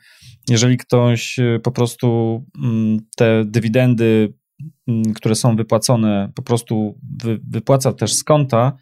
jeżeli 0.48 0.76
ktoś 0.76 1.38
y, 1.38 1.60
po 1.62 1.70
prostu 1.70 2.38
mm, 2.64 2.98
te 3.16 3.44
dywidendy, 3.44 4.34
mm, 4.88 5.14
które 5.14 5.34
są 5.34 5.56
wypłacone, 5.56 6.32
po 6.34 6.42
prostu 6.42 6.98
wypłaca 7.50 7.92
też 7.92 8.14
z 8.14 8.24
konta, 8.24 8.72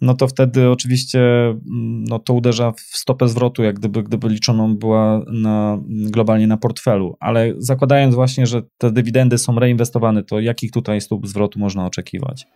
no 0.00 0.14
to 0.14 0.28
wtedy 0.28 0.70
oczywiście 0.70 1.20
mm, 1.46 2.04
no 2.04 2.18
to 2.18 2.34
uderza 2.34 2.72
w 2.72 2.80
stopę 2.80 3.28
zwrotu, 3.28 3.62
jak 3.62 3.78
gdyby, 3.78 4.02
gdyby 4.02 4.28
liczoną 4.28 4.76
była 4.76 5.22
na, 5.32 5.78
globalnie 5.88 6.46
na 6.46 6.56
portfelu. 6.56 7.16
Ale 7.20 7.54
zakładając 7.58 8.14
właśnie, 8.14 8.46
że 8.46 8.62
te 8.78 8.92
dywidendy 8.92 9.38
są 9.38 9.58
reinwestowane, 9.58 10.22
to 10.22 10.40
jakich 10.40 10.70
tutaj 10.70 11.00
stóp 11.00 11.26
zwrotu 11.26 11.58
można 11.58 11.86
oczekiwać? 11.86 12.46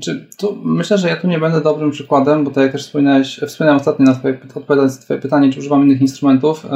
Czy 0.00 0.26
tu, 0.38 0.58
myślę, 0.64 0.98
że 0.98 1.08
ja 1.08 1.16
tu 1.16 1.28
nie 1.28 1.38
będę 1.38 1.60
dobrym 1.60 1.90
przykładem, 1.90 2.44
bo 2.44 2.50
tak 2.50 2.62
jak 2.62 2.72
też 2.72 2.82
wspominałeś, 2.82 3.40
wspomniałem 3.46 3.80
ostatnio 3.80 4.06
na 4.06 4.14
twoje, 4.14 4.38
odpowiadając 4.56 4.96
na 4.96 5.02
Twoje 5.02 5.20
pytanie, 5.20 5.52
czy 5.52 5.58
używam 5.58 5.82
innych 5.82 6.00
instrumentów. 6.00 6.66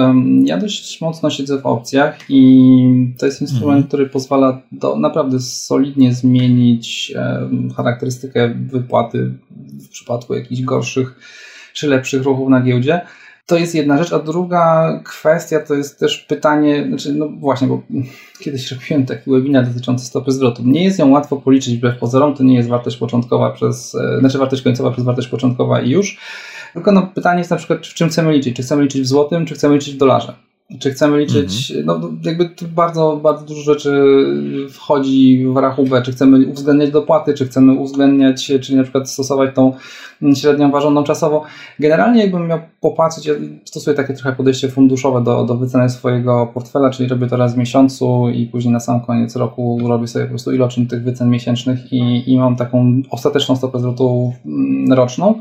Ja 0.44 0.56
dość 0.56 1.00
mocno 1.00 1.30
siedzę 1.30 1.58
w 1.58 1.66
opcjach 1.66 2.18
i 2.28 3.14
to 3.18 3.26
jest 3.26 3.40
instrument, 3.40 3.76
mhm. 3.76 3.88
który 3.88 4.06
pozwala 4.06 4.62
do, 4.72 4.96
naprawdę 4.96 5.40
solidnie 5.40 6.14
zmienić 6.14 7.14
charakterystykę 7.76 8.54
wypłaty 8.66 9.32
w 9.80 9.88
przypadku 9.88 10.34
jakichś 10.34 10.62
gorszych 10.62 11.18
czy 11.72 11.88
lepszych 11.88 12.22
ruchów 12.22 12.48
na 12.48 12.60
giełdzie. 12.60 13.00
To 13.50 13.56
jest 13.56 13.74
jedna 13.74 13.98
rzecz, 13.98 14.12
a 14.12 14.18
druga 14.18 14.92
kwestia 15.04 15.60
to 15.60 15.74
jest 15.74 15.98
też 15.98 16.18
pytanie, 16.18 16.86
znaczy 16.88 17.12
no 17.12 17.28
właśnie, 17.28 17.68
bo 17.68 17.82
kiedyś 18.40 18.72
robiłem 18.72 19.06
taki 19.06 19.30
webinar 19.30 19.66
dotyczący 19.66 20.06
stopy 20.06 20.32
zwrotu. 20.32 20.62
Nie 20.64 20.84
jest 20.84 20.98
ją 20.98 21.10
łatwo 21.10 21.36
policzyć 21.36 21.76
wbrew 21.76 21.98
pozorom, 21.98 22.34
to 22.34 22.42
nie 22.42 22.54
jest 22.54 22.68
wartość 22.68 22.96
początkowa 22.96 23.50
przez, 23.50 23.94
e, 23.94 24.20
znaczy 24.20 24.38
wartość 24.38 24.62
końcowa 24.62 24.90
przez 24.90 25.04
wartość 25.04 25.28
początkowa 25.28 25.80
i 25.80 25.90
już. 25.90 26.18
Tylko 26.74 26.92
no, 26.92 27.10
pytanie 27.14 27.38
jest 27.38 27.50
na 27.50 27.56
przykład, 27.56 27.86
w 27.86 27.94
czym 27.94 28.08
chcemy 28.08 28.32
liczyć? 28.32 28.56
Czy 28.56 28.62
chcemy 28.62 28.82
liczyć 28.82 29.02
w 29.02 29.06
złotym, 29.06 29.46
czy 29.46 29.54
chcemy 29.54 29.74
liczyć 29.74 29.94
w 29.94 29.98
dolarze? 29.98 30.34
Czy 30.78 30.90
chcemy 30.90 31.18
liczyć, 31.18 31.72
mhm. 31.76 31.86
no 31.86 32.10
jakby 32.24 32.48
tu 32.48 32.68
bardzo, 32.68 33.20
bardzo 33.22 33.44
dużo 33.44 33.62
rzeczy 33.62 33.90
wchodzi 34.70 35.46
w 35.54 35.56
rachubę, 35.56 36.02
czy 36.02 36.12
chcemy 36.12 36.46
uwzględniać 36.46 36.90
dopłaty, 36.90 37.34
czy 37.34 37.46
chcemy 37.46 37.72
uwzględniać, 37.72 38.46
czyli 38.60 38.76
na 38.76 38.82
przykład 38.82 39.10
stosować 39.10 39.54
tą 39.54 39.72
średnią 40.34 40.70
ważoną 40.70 41.04
czasowo. 41.04 41.42
Generalnie 41.78 42.22
jakbym 42.22 42.46
miał 42.46 42.58
popatrzeć, 42.80 43.26
ja 43.26 43.34
stosuję 43.64 43.96
takie 43.96 44.14
trochę 44.14 44.32
podejście 44.32 44.68
funduszowe 44.68 45.24
do, 45.24 45.44
do 45.44 45.56
wyceny 45.56 45.90
swojego 45.90 46.50
portfela, 46.54 46.90
czyli 46.90 47.08
robię 47.08 47.26
to 47.26 47.36
raz 47.36 47.54
w 47.54 47.58
miesiącu 47.58 48.28
i 48.34 48.46
później 48.46 48.72
na 48.72 48.80
sam 48.80 49.00
koniec 49.00 49.36
roku 49.36 49.78
robię 49.88 50.06
sobie 50.06 50.24
po 50.24 50.28
prostu 50.28 50.52
iloczyn 50.52 50.86
tych 50.86 51.02
wycen 51.02 51.30
miesięcznych 51.30 51.92
i, 51.92 52.32
i 52.32 52.38
mam 52.38 52.56
taką 52.56 53.02
ostateczną 53.10 53.56
stopę 53.56 53.78
zwrotu 53.78 54.32
mm, 54.46 54.92
roczną. 54.92 55.40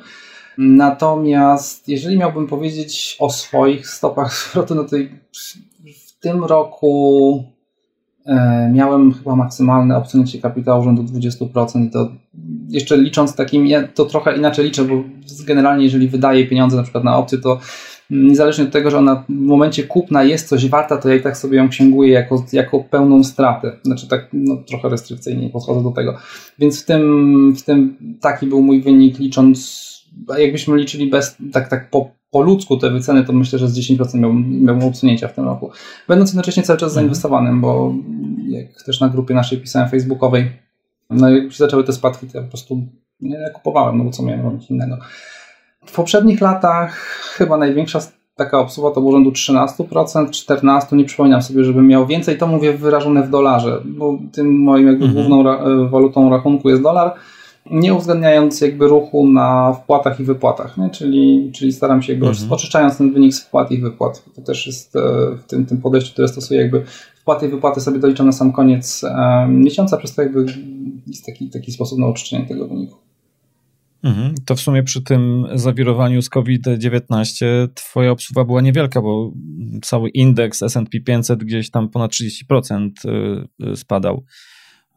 Natomiast 0.61 1.89
jeżeli 1.89 2.17
miałbym 2.17 2.47
powiedzieć 2.47 3.17
o 3.19 3.29
swoich 3.29 3.87
stopach 3.87 4.33
zwrotu, 4.33 4.75
no 4.75 4.83
to 4.83 4.95
w 6.07 6.19
tym 6.19 6.43
roku 6.43 7.43
e, 8.25 8.71
miałem 8.73 9.13
chyba 9.13 9.35
maksymalne 9.35 9.97
obsunięcie 9.97 10.39
kapitału 10.39 10.83
rzędu 10.83 11.03
20%. 11.03 11.91
To 11.91 12.11
jeszcze 12.69 12.97
licząc 12.97 13.35
takim, 13.35 13.67
ja 13.67 13.87
to 13.87 14.05
trochę 14.05 14.37
inaczej 14.37 14.65
liczę, 14.65 14.85
bo 14.85 15.03
generalnie 15.45 15.83
jeżeli 15.83 16.07
wydaję 16.07 16.47
pieniądze 16.47 16.77
na 16.77 16.83
przykład 16.83 17.03
na 17.03 17.17
opcje, 17.17 17.37
to 17.37 17.59
niezależnie 18.09 18.63
od 18.63 18.71
tego, 18.71 18.91
że 18.91 18.97
ona 18.97 19.23
w 19.29 19.29
momencie 19.29 19.83
kupna 19.83 20.23
jest 20.23 20.47
coś 20.47 20.69
warta, 20.69 20.97
to 20.97 21.09
ja 21.09 21.15
i 21.15 21.21
tak 21.21 21.37
sobie 21.37 21.57
ją 21.57 21.69
księguję 21.69 22.13
jako, 22.13 22.45
jako 22.53 22.79
pełną 22.79 23.23
stratę. 23.23 23.71
Znaczy 23.83 24.07
tak 24.07 24.27
no, 24.33 24.57
trochę 24.67 24.89
restrykcyjnie 24.89 25.49
podchodzę 25.49 25.83
do 25.83 25.91
tego. 25.91 26.17
Więc 26.59 26.83
w 26.83 26.85
tym, 26.85 27.53
w 27.55 27.63
tym 27.63 27.97
taki 28.21 28.45
był 28.45 28.61
mój 28.61 28.81
wynik 28.81 29.19
licząc 29.19 29.89
jakbyśmy 30.37 30.77
liczyli 30.77 31.09
bez, 31.09 31.37
tak, 31.53 31.69
tak 31.69 31.89
po, 31.89 32.11
po 32.31 32.41
ludzku 32.41 32.77
te 32.77 32.89
wyceny, 32.89 33.23
to 33.23 33.33
myślę, 33.33 33.59
że 33.59 33.67
z 33.67 33.79
10% 33.79 34.19
miałbym, 34.19 34.63
miałbym 34.63 34.87
usunięcia 34.87 35.27
w 35.27 35.33
tym 35.33 35.45
roku. 35.45 35.71
Będąc 36.07 36.29
jednocześnie 36.29 36.63
cały 36.63 36.79
czas 36.79 36.89
mhm. 36.89 36.93
zainwestowanym, 36.93 37.61
bo 37.61 37.93
jak 38.47 38.83
też 38.83 38.99
na 38.99 39.09
grupie 39.09 39.33
naszej 39.33 39.57
pisałem 39.57 39.89
facebookowej, 39.89 40.51
no 41.09 41.29
jak 41.29 41.51
się 41.51 41.57
zaczęły 41.57 41.83
te 41.83 41.93
spadki, 41.93 42.27
to 42.27 42.37
ja 42.37 42.43
po 42.43 42.49
prostu 42.49 42.87
nie 43.21 43.49
kupowałem, 43.53 43.97
no 43.97 44.03
bo 44.03 44.11
co 44.11 44.23
miałem 44.23 44.41
robić 44.41 44.71
innego. 44.71 44.97
W 45.85 45.95
poprzednich 45.95 46.41
latach 46.41 46.95
chyba 47.37 47.57
największa 47.57 47.99
taka 48.35 48.59
obsługa 48.59 48.91
to 48.91 49.01
był 49.01 49.11
rzędu 49.11 49.31
13%, 49.31 49.67
14%, 50.25 50.95
nie 50.95 51.05
przypominam 51.05 51.41
sobie, 51.41 51.63
żebym 51.63 51.87
miał 51.87 52.07
więcej, 52.07 52.37
to 52.37 52.47
mówię 52.47 52.73
wyrażone 52.73 53.23
w 53.23 53.29
dolarze, 53.29 53.81
bo 53.85 54.17
tym 54.31 54.61
moim 54.61 54.87
jakby 54.87 55.05
mhm. 55.05 55.13
główną 55.13 55.43
ra 55.43 55.59
walutą 55.89 56.29
rachunku 56.29 56.69
jest 56.69 56.81
dolar, 56.81 57.13
nie 57.71 57.93
uwzględniając 57.93 58.61
jakby 58.61 58.87
ruchu 58.87 59.27
na 59.27 59.73
wpłatach 59.73 60.19
i 60.19 60.23
wypłatach, 60.23 60.77
nie? 60.77 60.89
Czyli, 60.89 61.51
czyli 61.53 61.73
staram 61.73 62.01
się 62.01 62.13
jakby 62.13 62.27
mhm. 62.27 62.51
oczyszczając 62.51 62.97
ten 62.97 63.13
wynik 63.13 63.33
z 63.33 63.43
wpłat 63.43 63.71
i 63.71 63.77
wypłat. 63.77 64.23
To 64.35 64.41
też 64.41 64.67
jest 64.67 64.95
e, 64.95 64.99
w 65.37 65.43
tym, 65.43 65.65
tym 65.65 65.81
podejściu, 65.81 66.13
które 66.13 66.27
stosuję, 66.27 66.61
jakby 66.61 66.83
wpłaty 67.15 67.45
i 67.45 67.49
wypłaty 67.49 67.81
sobie 67.81 67.99
doliczam 67.99 68.25
na 68.25 68.31
sam 68.31 68.51
koniec 68.51 69.03
e, 69.03 69.47
miesiąca, 69.49 69.97
przez 69.97 70.15
to 70.15 70.21
jakby 70.21 70.45
jest 71.07 71.25
taki, 71.25 71.49
taki 71.49 71.71
sposób 71.71 71.99
na 71.99 72.07
oczyszczenie 72.07 72.45
tego 72.45 72.67
wyniku. 72.67 72.97
Mhm. 74.03 74.35
To 74.45 74.55
w 74.55 74.59
sumie 74.59 74.83
przy 74.83 75.03
tym 75.03 75.47
zawirowaniu 75.53 76.21
z 76.21 76.29
COVID-19 76.29 77.45
twoja 77.73 78.11
obsługa 78.11 78.43
była 78.43 78.61
niewielka, 78.61 79.01
bo 79.01 79.31
cały 79.81 80.09
indeks 80.09 80.63
S&P 80.63 80.99
500 80.99 81.43
gdzieś 81.43 81.71
tam 81.71 81.89
ponad 81.89 82.11
30% 82.11 82.89
e, 83.63 83.75
spadał. 83.75 84.23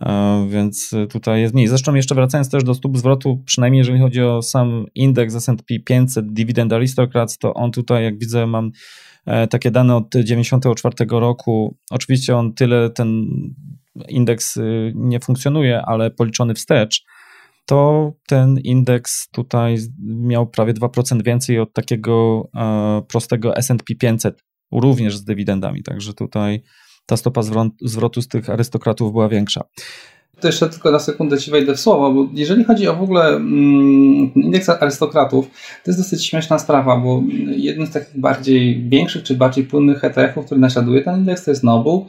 E, 0.02 0.46
więc 0.48 0.90
tutaj 1.10 1.40
jest 1.40 1.54
mniej. 1.54 1.68
Zresztą 1.68 1.94
jeszcze 1.94 2.14
wracając 2.14 2.50
też 2.50 2.64
do 2.64 2.74
stóp 2.74 2.98
zwrotu, 2.98 3.42
przynajmniej 3.46 3.78
jeżeli 3.78 4.00
chodzi 4.00 4.22
o 4.22 4.42
sam 4.42 4.86
indeks 4.94 5.34
S&P 5.34 5.80
500 5.84 6.32
Dividend 6.32 6.72
Aristocrats, 6.72 7.38
to 7.38 7.54
on 7.54 7.72
tutaj, 7.72 8.04
jak 8.04 8.18
widzę, 8.18 8.46
mam 8.46 8.70
e, 9.26 9.46
takie 9.46 9.70
dane 9.70 9.96
od 9.96 10.14
94 10.14 10.94
roku. 11.10 11.76
Oczywiście 11.90 12.36
on 12.36 12.54
tyle, 12.54 12.90
ten 12.90 13.26
indeks 14.08 14.56
y, 14.56 14.92
nie 14.94 15.20
funkcjonuje, 15.20 15.82
ale 15.82 16.10
policzony 16.10 16.54
wstecz, 16.54 17.04
to 17.66 18.12
ten 18.26 18.58
indeks 18.58 19.28
tutaj 19.28 19.76
miał 20.06 20.46
prawie 20.46 20.74
2% 20.74 21.24
więcej 21.24 21.58
od 21.58 21.72
takiego 21.72 22.48
e, 22.56 23.02
prostego 23.08 23.56
S&P 23.56 23.94
500, 23.94 24.42
również 24.72 25.16
z 25.16 25.24
dywidendami, 25.24 25.82
także 25.82 26.14
tutaj 26.14 26.62
ta 27.06 27.16
stopa 27.16 27.40
zwrotu 27.80 28.22
z 28.22 28.28
tych 28.28 28.50
arystokratów 28.50 29.12
była 29.12 29.28
większa. 29.28 29.64
To 30.40 30.48
jeszcze 30.48 30.68
tylko 30.68 30.90
na 30.90 30.98
sekundę 30.98 31.38
Ci 31.38 31.50
wejdę 31.50 31.74
w 31.74 31.80
słowo, 31.80 32.12
bo 32.12 32.28
jeżeli 32.34 32.64
chodzi 32.64 32.88
o 32.88 32.96
w 32.96 33.02
ogóle 33.02 33.28
mm, 33.28 34.34
indeks 34.34 34.68
arystokratów, 34.68 35.46
to 35.84 35.90
jest 35.90 36.00
dosyć 36.00 36.26
śmieszna 36.26 36.58
sprawa, 36.58 36.96
bo 36.96 37.22
jednym 37.56 37.86
z 37.86 37.90
takich 37.90 38.20
bardziej 38.20 38.88
większych 38.88 39.22
czy 39.22 39.34
bardziej 39.34 39.64
płynnych 39.64 40.04
ETF-ów, 40.04 40.46
który 40.46 40.60
naśladuje 40.60 41.02
ten 41.02 41.18
indeks, 41.18 41.44
to 41.44 41.50
jest 41.50 41.64
Noble. 41.64 42.00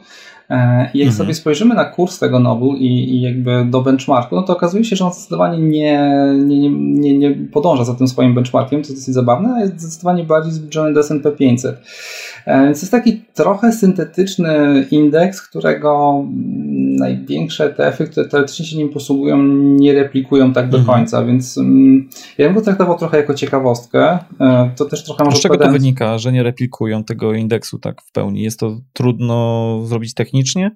E, 0.50 0.90
I 0.94 0.98
jak 0.98 1.08
mhm. 1.08 1.12
sobie 1.12 1.34
spojrzymy 1.34 1.74
na 1.74 1.84
kurs 1.84 2.18
tego 2.18 2.38
Noble 2.38 2.68
i, 2.78 3.14
i, 3.14 3.20
jakby 3.20 3.66
do 3.70 3.82
benchmarku, 3.82 4.36
no 4.36 4.42
to 4.42 4.52
okazuje 4.52 4.84
się, 4.84 4.96
że 4.96 5.04
on 5.04 5.12
zdecydowanie 5.12 5.58
nie, 5.58 6.10
nie, 6.34 6.70
nie, 6.70 7.18
nie 7.18 7.30
podąża 7.30 7.84
za 7.84 7.94
tym 7.94 8.08
swoim 8.08 8.34
benchmarkiem, 8.34 8.78
jest 8.78 8.94
dosyć 8.94 9.14
zabawne, 9.14 9.54
a 9.54 9.60
jest 9.60 9.80
zdecydowanie 9.80 10.24
bardziej 10.24 10.52
zbliżony 10.52 10.92
do 10.92 11.00
S&P 11.00 11.32
500. 11.32 11.76
E, 12.46 12.64
więc 12.64 12.82
jest 12.82 12.92
taki 12.92 13.22
trochę 13.34 13.72
syntetyczny 13.72 14.86
indeks, 14.90 15.42
którego 15.42 16.24
największe 16.98 17.64
ETF-y, 17.64 18.06
które 18.06 18.28
teoretycznie 18.28 18.66
się 18.66 18.76
nim 18.76 18.88
posługują, 18.88 19.42
nie 19.52 19.92
replikują 19.92 20.52
tak 20.52 20.68
do 20.68 20.78
mhm. 20.78 20.98
końca, 20.98 21.24
więc 21.24 21.56
um, 21.56 22.08
ja 22.38 22.46
bym 22.46 22.54
go 22.54 22.60
traktował 22.60 22.98
trochę 22.98 23.16
jako 23.16 23.34
ciekawostkę. 23.34 24.18
E, 24.40 24.70
to 24.76 24.84
też 24.84 25.04
trochę 25.04 25.24
może 25.24 25.36
Z 25.36 25.40
czego 25.40 25.56
to 25.56 25.70
wynika, 25.70 26.18
że 26.18 26.32
nie 26.32 26.42
replikują 26.42 27.04
tego 27.04 27.34
indeksu 27.34 27.78
tak 27.78 28.02
w 28.02 28.12
pełni? 28.12 28.42
Jest 28.42 28.60
to 28.60 28.80
trudno 28.92 29.80
zrobić 29.84 30.14
technicznie? 30.34 30.70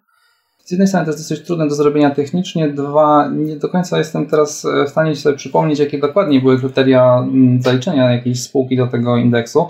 z 0.65 0.71
jednej 0.71 0.89
strony 0.89 1.07
to 1.07 1.13
jest 1.13 1.31
dosyć 1.31 1.47
trudne 1.47 1.69
do 1.69 1.75
zrobienia 1.75 2.11
technicznie, 2.11 2.69
dwa, 2.69 3.29
nie 3.29 3.57
do 3.57 3.69
końca 3.69 3.99
jestem 3.99 4.27
teraz 4.27 4.67
w 4.87 4.89
stanie 4.89 5.17
sobie 5.17 5.37
przypomnieć, 5.37 5.79
jakie 5.79 5.99
dokładnie 5.99 6.41
były 6.41 6.59
kryteria 6.59 7.19
mm, 7.19 7.63
zaliczenia 7.63 8.13
jakiejś 8.13 8.43
spółki 8.43 8.77
do 8.77 8.87
tego 8.87 9.17
indeksu 9.17 9.67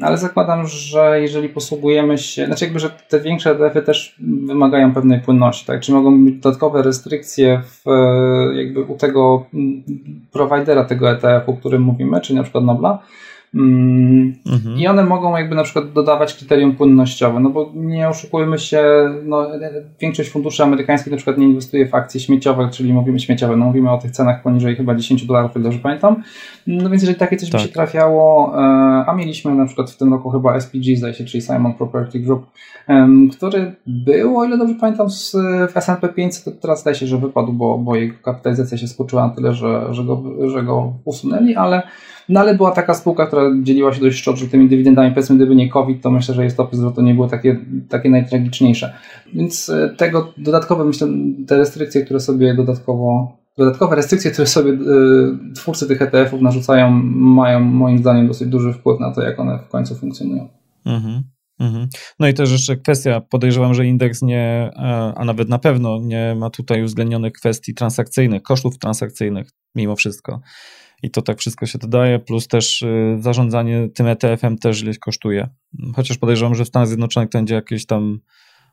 ale 0.00 0.18
zakładam, 0.18 0.66
że 0.66 1.20
jeżeli 1.20 1.48
posługujemy 1.48 2.18
się, 2.18 2.46
znaczy 2.46 2.64
jakby, 2.64 2.80
że 2.80 2.90
te 3.08 3.20
większe 3.20 3.50
ETF-y 3.50 3.82
też 3.82 4.16
wymagają 4.46 4.94
pewnej 4.94 5.20
płynności, 5.20 5.66
tak? 5.66 5.80
Czy 5.80 5.92
mogą 5.92 6.24
być 6.24 6.34
dodatkowe 6.34 6.82
restrykcje 6.82 7.62
w, 7.64 7.84
jakby 8.56 8.82
u 8.82 8.96
tego 8.96 9.46
mm, 9.54 9.82
prowajdera 10.32 10.84
tego 10.84 11.10
ETF-u, 11.10 11.50
o 11.50 11.56
którym 11.56 11.82
mówimy, 11.82 12.20
czyli 12.20 12.36
na 12.36 12.42
przykład 12.42 12.64
Nobla, 12.64 13.02
mhm. 13.54 14.78
I 14.78 14.86
one 14.86 15.04
mogą 15.04 15.36
jakby 15.36 15.54
na 15.54 15.62
przykład 15.62 15.92
dodawać 15.92 16.34
kryterium 16.34 16.76
płynnościowe, 16.76 17.40
no 17.40 17.50
bo 17.50 17.72
nie 17.74 18.08
oszukujmy 18.08 18.58
się, 18.58 18.82
no, 19.24 19.46
większość 20.00 20.30
funduszy 20.30 20.62
amerykańskich 20.62 21.10
na 21.10 21.16
przykład 21.16 21.38
nie 21.38 21.46
inwestuje 21.46 21.88
w 21.88 21.94
akcje 21.94 22.20
śmieciowe, 22.20 22.68
czyli 22.72 22.92
mówimy 22.92 23.20
śmieciowe, 23.20 23.56
no 23.56 23.64
mówimy 23.64 23.90
o 23.90 23.98
tych 23.98 24.10
cenach 24.10 24.42
poniżej 24.42 24.76
chyba 24.76 24.94
10 24.94 25.26
dolarów, 25.26 25.54
jak 25.54 25.64
dobrze 25.64 25.78
pamiętam. 25.78 26.22
No 26.66 26.90
więc 26.90 27.02
jeżeli 27.02 27.18
takie 27.18 27.36
coś 27.36 27.50
tak. 27.50 27.60
by 27.60 27.66
się 27.66 27.72
trafiało, 27.72 28.54
e, 28.54 28.60
a 29.06 29.14
mieliśmy 29.14 29.54
na 29.54 29.66
przykład 29.66 29.90
w 29.90 29.96
tym 29.96 30.12
roku 30.12 30.30
chyba 30.30 30.60
SPG, 30.60 30.96
zdaje 30.96 31.14
się, 31.14 31.24
czyli 31.24 31.42
Simon 31.42 31.74
Property 31.74 32.20
Group, 32.20 32.46
który 33.36 33.74
był, 33.86 34.38
o 34.38 34.44
ile 34.44 34.58
dobrze 34.58 34.74
pamiętam, 34.74 35.06
w 35.72 35.76
S&P 35.76 36.08
500, 36.08 36.44
to 36.44 36.50
teraz 36.50 36.80
zdaje 36.80 36.94
się, 36.94 37.06
że 37.06 37.18
wypadł, 37.18 37.52
bo, 37.52 37.78
bo 37.78 37.96
jego 37.96 38.14
kapitalizacja 38.22 38.78
się 38.78 38.88
skoczyła 38.88 39.26
na 39.26 39.34
tyle, 39.34 39.54
że, 39.54 39.94
że, 39.94 40.04
go, 40.04 40.22
że 40.48 40.62
go 40.62 40.92
usunęli, 41.04 41.54
ale 41.54 41.82
no 42.28 42.40
ale 42.40 42.54
była 42.54 42.70
taka 42.70 42.94
spółka, 42.94 43.26
która 43.26 43.42
dzieliła 43.62 43.92
się 43.92 44.00
dość 44.00 44.18
szczodrze 44.18 44.46
tymi 44.46 44.68
dywidendami. 44.68 45.10
Powiedzmy, 45.10 45.36
gdyby 45.36 45.56
nie 45.56 45.68
COVID, 45.68 46.02
to 46.02 46.10
myślę, 46.10 46.34
że 46.34 46.42
jej 46.42 46.50
stopy 46.50 46.76
zwrotu 46.76 47.02
nie 47.02 47.14
były 47.14 47.28
takie, 47.28 47.56
takie 47.88 48.10
najtragiczniejsze. 48.10 48.94
Więc 49.34 49.68
e, 49.68 49.94
tego 49.96 50.32
dodatkowe, 50.38 50.84
myślę, 50.84 51.08
te 51.46 51.56
restrykcje, 51.56 52.04
które 52.04 52.20
sobie 52.20 52.54
dodatkowo 52.54 53.38
dodatkowe 53.58 53.96
restrykcje, 53.96 54.30
które 54.30 54.46
sobie 54.46 54.72
y, 54.72 55.54
twórcy 55.54 55.88
tych 55.88 56.02
ETF-ów 56.02 56.40
narzucają, 56.40 56.90
mają 57.14 57.60
moim 57.60 57.98
zdaniem 57.98 58.28
dosyć 58.28 58.48
duży 58.48 58.72
wpływ 58.72 59.00
na 59.00 59.14
to, 59.14 59.22
jak 59.22 59.40
one 59.40 59.58
w 59.58 59.68
końcu 59.68 59.94
funkcjonują. 59.94 60.48
Mhm. 60.84 61.22
Mhm. 61.60 61.88
No 62.18 62.28
i 62.28 62.34
też 62.34 62.52
jeszcze 62.52 62.76
kwestia, 62.76 63.20
podejrzewam, 63.20 63.74
że 63.74 63.86
indeks 63.86 64.22
nie, 64.22 64.70
a 65.16 65.24
nawet 65.24 65.48
na 65.48 65.58
pewno 65.58 65.98
nie 66.02 66.34
ma 66.34 66.50
tutaj 66.50 66.82
uwzględnionych 66.82 67.32
kwestii 67.32 67.74
transakcyjnych, 67.74 68.42
kosztów 68.42 68.78
transakcyjnych 68.78 69.50
mimo 69.74 69.96
wszystko 69.96 70.40
i 71.02 71.10
to 71.10 71.22
tak 71.22 71.38
wszystko 71.38 71.66
się 71.66 71.78
dodaje, 71.78 72.18
plus 72.18 72.48
też 72.48 72.82
y, 72.82 73.16
zarządzanie 73.20 73.88
tym 73.94 74.06
ETF-em 74.06 74.58
też 74.58 74.82
ileś 74.82 74.98
kosztuje. 74.98 75.48
Chociaż 75.96 76.18
podejrzewam, 76.18 76.54
że 76.54 76.64
w 76.64 76.68
Stanach 76.68 76.88
Zjednoczonych 76.88 77.30
to 77.30 77.38
będzie 77.38 77.54
jakieś 77.54 77.86
tam 77.86 78.20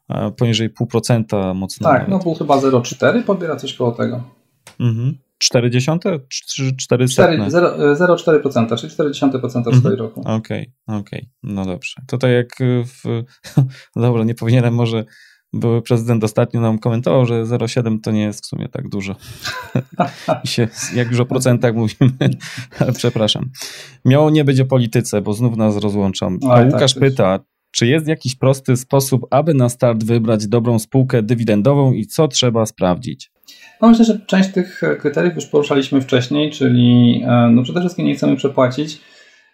e, 0.09 0.31
poniżej 0.31 0.69
0,5% 0.69 1.55
mocno. 1.55 1.89
Tak, 1.89 2.07
no 2.07 2.19
był 2.19 2.33
chyba 2.33 2.57
0,4, 2.57 3.23
pobiera 3.23 3.55
coś 3.55 3.73
koło 3.73 3.91
tego. 3.91 4.23
Mhm. 4.79 5.17
40? 5.37 5.91
0,4%, 5.91 8.77
czyli 8.77 8.91
0,4% 8.91 9.71
w 9.71 9.79
swoim 9.79 9.99
roku. 9.99 10.19
Okej, 10.19 10.71
okay, 10.87 10.99
okej, 10.99 11.19
okay. 11.19 11.29
no 11.43 11.65
dobrze. 11.65 11.93
Tutaj 12.07 12.33
jak 12.33 12.49
w... 12.85 13.23
Dobra, 13.95 14.23
nie 14.23 14.35
powinienem 14.35 14.73
może 14.73 15.05
były 15.55 15.81
prezydent 15.81 16.23
ostatnio 16.23 16.61
nam 16.61 16.79
komentował, 16.79 17.25
że 17.25 17.43
0,7 17.43 18.01
to 18.01 18.11
nie 18.11 18.21
jest 18.21 18.43
w 18.43 18.47
sumie 18.47 18.69
tak 18.69 18.89
dużo. 18.89 19.15
I 20.43 20.47
się, 20.47 20.67
jak 20.95 21.11
już 21.11 21.19
o 21.19 21.25
procentach 21.25 21.75
mówimy, 21.75 22.11
przepraszam. 22.97 23.49
Miało 24.05 24.29
nie 24.29 24.43
być 24.43 24.59
o 24.59 24.65
polityce, 24.65 25.21
bo 25.21 25.33
znów 25.33 25.57
nas 25.57 25.77
rozłączam. 25.77 26.39
A 26.49 26.55
tak, 26.55 26.73
Łukasz 26.73 26.93
tak, 26.93 27.03
pyta, 27.03 27.39
czy 27.71 27.87
jest 27.87 28.07
jakiś 28.07 28.35
prosty 28.35 28.77
sposób, 28.77 29.25
aby 29.31 29.53
na 29.53 29.69
start 29.69 30.03
wybrać 30.03 30.47
dobrą 30.47 30.79
spółkę 30.79 31.23
dywidendową 31.23 31.93
i 31.93 32.05
co 32.05 32.27
trzeba 32.27 32.65
sprawdzić? 32.65 33.31
No 33.81 33.89
myślę, 33.89 34.05
że 34.05 34.19
część 34.19 34.49
tych 34.51 34.81
kryteriów 34.99 35.35
już 35.35 35.45
poruszaliśmy 35.45 36.01
wcześniej, 36.01 36.51
czyli 36.51 37.21
e, 37.27 37.49
no 37.51 37.63
przede 37.63 37.79
wszystkim 37.79 38.05
nie 38.05 38.15
chcemy 38.15 38.35
przepłacić 38.35 39.01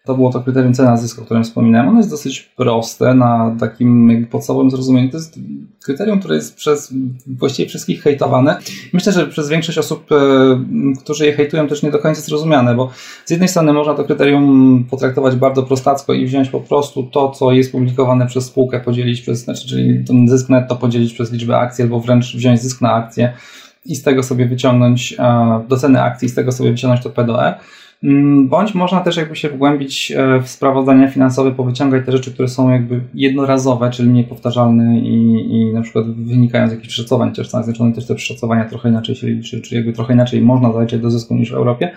to 0.05 0.15
było 0.15 0.31
to 0.31 0.41
kryterium 0.41 0.73
cena 0.73 0.97
zysku, 0.97 1.21
o 1.21 1.25
którym 1.25 1.43
wspominałem. 1.43 1.89
Ono 1.89 1.97
jest 1.97 2.09
dosyć 2.09 2.39
proste 2.39 3.13
na 3.13 3.55
takim 3.59 4.25
podstawowym 4.31 4.71
zrozumieniu. 4.71 5.09
To 5.09 5.17
jest 5.17 5.39
kryterium, 5.83 6.19
które 6.19 6.35
jest 6.35 6.55
przez 6.55 6.93
właściwie 7.27 7.69
wszystkich 7.69 8.03
hejtowane. 8.03 8.57
Myślę, 8.93 9.13
że 9.13 9.27
przez 9.27 9.49
większość 9.49 9.77
osób, 9.77 10.11
e, 10.11 10.15
którzy 11.03 11.25
je 11.25 11.33
hejtują, 11.33 11.67
też 11.67 11.83
nie 11.83 11.91
do 11.91 11.99
końca 11.99 12.21
zrozumiane, 12.21 12.75
bo 12.75 12.89
z 13.25 13.31
jednej 13.31 13.49
strony 13.49 13.73
można 13.73 13.93
to 13.93 14.03
kryterium 14.03 14.85
potraktować 14.89 15.35
bardzo 15.35 15.63
prostacko 15.63 16.13
i 16.13 16.25
wziąć 16.25 16.49
po 16.49 16.59
prostu 16.59 17.03
to, 17.03 17.29
co 17.29 17.51
jest 17.51 17.71
publikowane 17.71 18.27
przez 18.27 18.45
spółkę, 18.45 18.79
podzielić 18.79 19.21
przez, 19.21 19.39
znaczy, 19.43 19.67
czyli 19.67 20.05
ten 20.05 20.29
zysk 20.29 20.49
netto 20.49 20.75
podzielić 20.75 21.13
przez 21.13 21.31
liczbę 21.31 21.57
akcji, 21.57 21.83
albo 21.83 21.99
wręcz 21.99 22.35
wziąć 22.35 22.61
zysk 22.61 22.81
na 22.81 22.93
akcję 22.93 23.33
i 23.85 23.95
z 23.95 24.03
tego 24.03 24.23
sobie 24.23 24.45
wyciągnąć 24.45 25.15
e, 25.19 25.63
do 25.69 25.77
ceny 25.77 26.01
akcji, 26.01 26.29
z 26.29 26.35
tego 26.35 26.51
sobie 26.51 26.71
wyciągnąć 26.71 27.03
to 27.03 27.09
P 27.09 27.23
Mm, 27.23 27.53
bądź 28.43 28.75
można 28.75 29.01
też 29.01 29.17
jakby 29.17 29.35
się 29.35 29.49
wgłębić 29.49 30.11
e, 30.11 30.41
w 30.41 30.49
sprawozdania 30.49 31.07
finansowe, 31.07 31.51
powyciągać 31.51 32.05
te 32.05 32.11
rzeczy, 32.11 32.33
które 32.33 32.47
są 32.47 32.69
jakby 32.69 33.01
jednorazowe, 33.13 33.89
czyli 33.89 34.09
niepowtarzalne 34.09 34.99
i, 34.99 35.47
i 35.51 35.73
na 35.73 35.81
przykład 35.81 36.05
wynikają 36.05 36.69
z 36.69 36.71
jakichś 36.71 36.93
szacowań, 36.93 37.31
w 37.31 37.47
Stanach 37.47 37.65
Zjednoczonych 37.65 37.95
też 37.95 38.07
te 38.07 38.17
szacowania 38.17 38.65
trochę 38.65 38.89
inaczej 38.89 39.15
się 39.15 39.27
liczy, 39.27 39.61
czy 39.61 39.75
jakby 39.75 39.93
trochę 39.93 40.13
inaczej 40.13 40.41
można 40.41 40.73
zaliczyć 40.73 41.01
do 41.01 41.09
zysku 41.09 41.35
niż 41.35 41.51
w 41.51 41.55
Europie. 41.55 41.91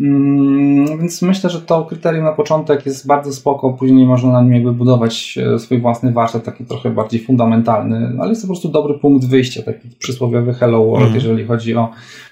Mm, 0.00 0.98
więc 0.98 1.22
myślę, 1.22 1.50
że 1.50 1.60
to 1.60 1.84
kryterium 1.84 2.24
na 2.24 2.32
początek 2.32 2.86
jest 2.86 3.06
bardzo 3.06 3.32
spoko, 3.32 3.72
później 3.72 4.06
można 4.06 4.32
na 4.32 4.42
nim 4.42 4.52
jakby 4.52 4.72
budować 4.72 5.38
e, 5.54 5.58
swój 5.58 5.80
własny 5.80 6.12
warsztat, 6.12 6.44
taki 6.44 6.64
trochę 6.64 6.90
bardziej 6.90 7.20
fundamentalny, 7.20 8.16
ale 8.20 8.28
jest 8.28 8.42
to 8.42 8.46
po 8.46 8.52
prostu 8.52 8.68
dobry 8.68 8.98
punkt 8.98 9.26
wyjścia, 9.26 9.62
taki 9.62 9.88
przysłowiowy 9.98 10.54
hello 10.54 10.86
world, 10.86 11.02
mm. 11.02 11.14
jeżeli 11.14 11.44
chodzi 11.44 11.76
o 11.76 11.90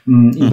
mm, 0.08 0.26
mhm. 0.26 0.50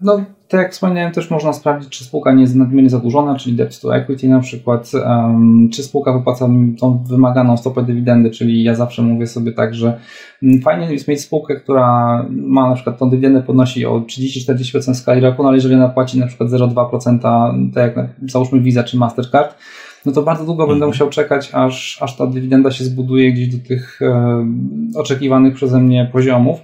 No, 0.00 0.24
tak 0.48 0.60
jak 0.60 0.72
wspomniałem, 0.72 1.12
też 1.12 1.30
można 1.30 1.52
sprawdzić, 1.52 1.88
czy 1.88 2.04
spółka 2.04 2.32
nie 2.32 2.42
jest 2.42 2.54
nadmiernie 2.54 2.90
zadłużona, 2.90 3.38
czyli 3.38 3.56
debt 3.56 3.80
to 3.80 3.96
equity 3.96 4.28
na 4.28 4.40
przykład, 4.40 4.90
um, 4.94 5.68
czy 5.72 5.82
spółka 5.82 6.12
wypłaca 6.12 6.48
tą 6.80 6.98
wymaganą 6.98 7.56
stopę 7.56 7.82
dywidendy, 7.82 8.30
czyli 8.30 8.62
ja 8.62 8.74
zawsze 8.74 9.02
mówię 9.02 9.26
sobie 9.26 9.52
tak, 9.52 9.74
że 9.74 10.00
mm, 10.42 10.60
fajnie 10.60 10.92
jest 10.92 11.08
mieć 11.08 11.20
spółkę, 11.20 11.56
która 11.56 12.26
ma 12.30 12.68
na 12.68 12.74
przykład 12.74 12.98
tą 12.98 13.10
dywidendę 13.10 13.42
podnosi 13.42 13.86
o 13.86 14.00
30-40% 14.00 14.94
w 14.94 14.96
skali 14.96 15.20
roku, 15.20 15.42
no 15.42 15.48
ale 15.48 15.56
jeżeli 15.56 15.74
ona 15.74 15.88
płaci 15.88 16.18
na 16.18 16.26
przykład 16.26 16.50
0,2%, 16.50 17.18
tak 17.74 17.96
jak 17.96 18.08
załóżmy 18.26 18.60
Visa 18.60 18.84
czy 18.84 18.96
Mastercard, 18.96 19.54
no 20.06 20.12
to 20.12 20.22
bardzo 20.22 20.44
długo 20.44 20.62
będę 20.62 20.74
mhm. 20.74 20.90
musiał 20.90 21.10
czekać, 21.10 21.50
aż, 21.52 22.02
aż 22.02 22.16
ta 22.16 22.26
dywidenda 22.26 22.70
się 22.70 22.84
zbuduje 22.84 23.32
gdzieś 23.32 23.48
do 23.48 23.68
tych 23.68 24.02
e, 24.02 24.46
oczekiwanych 24.96 25.54
przeze 25.54 25.80
mnie 25.80 26.10
poziomów. 26.12 26.60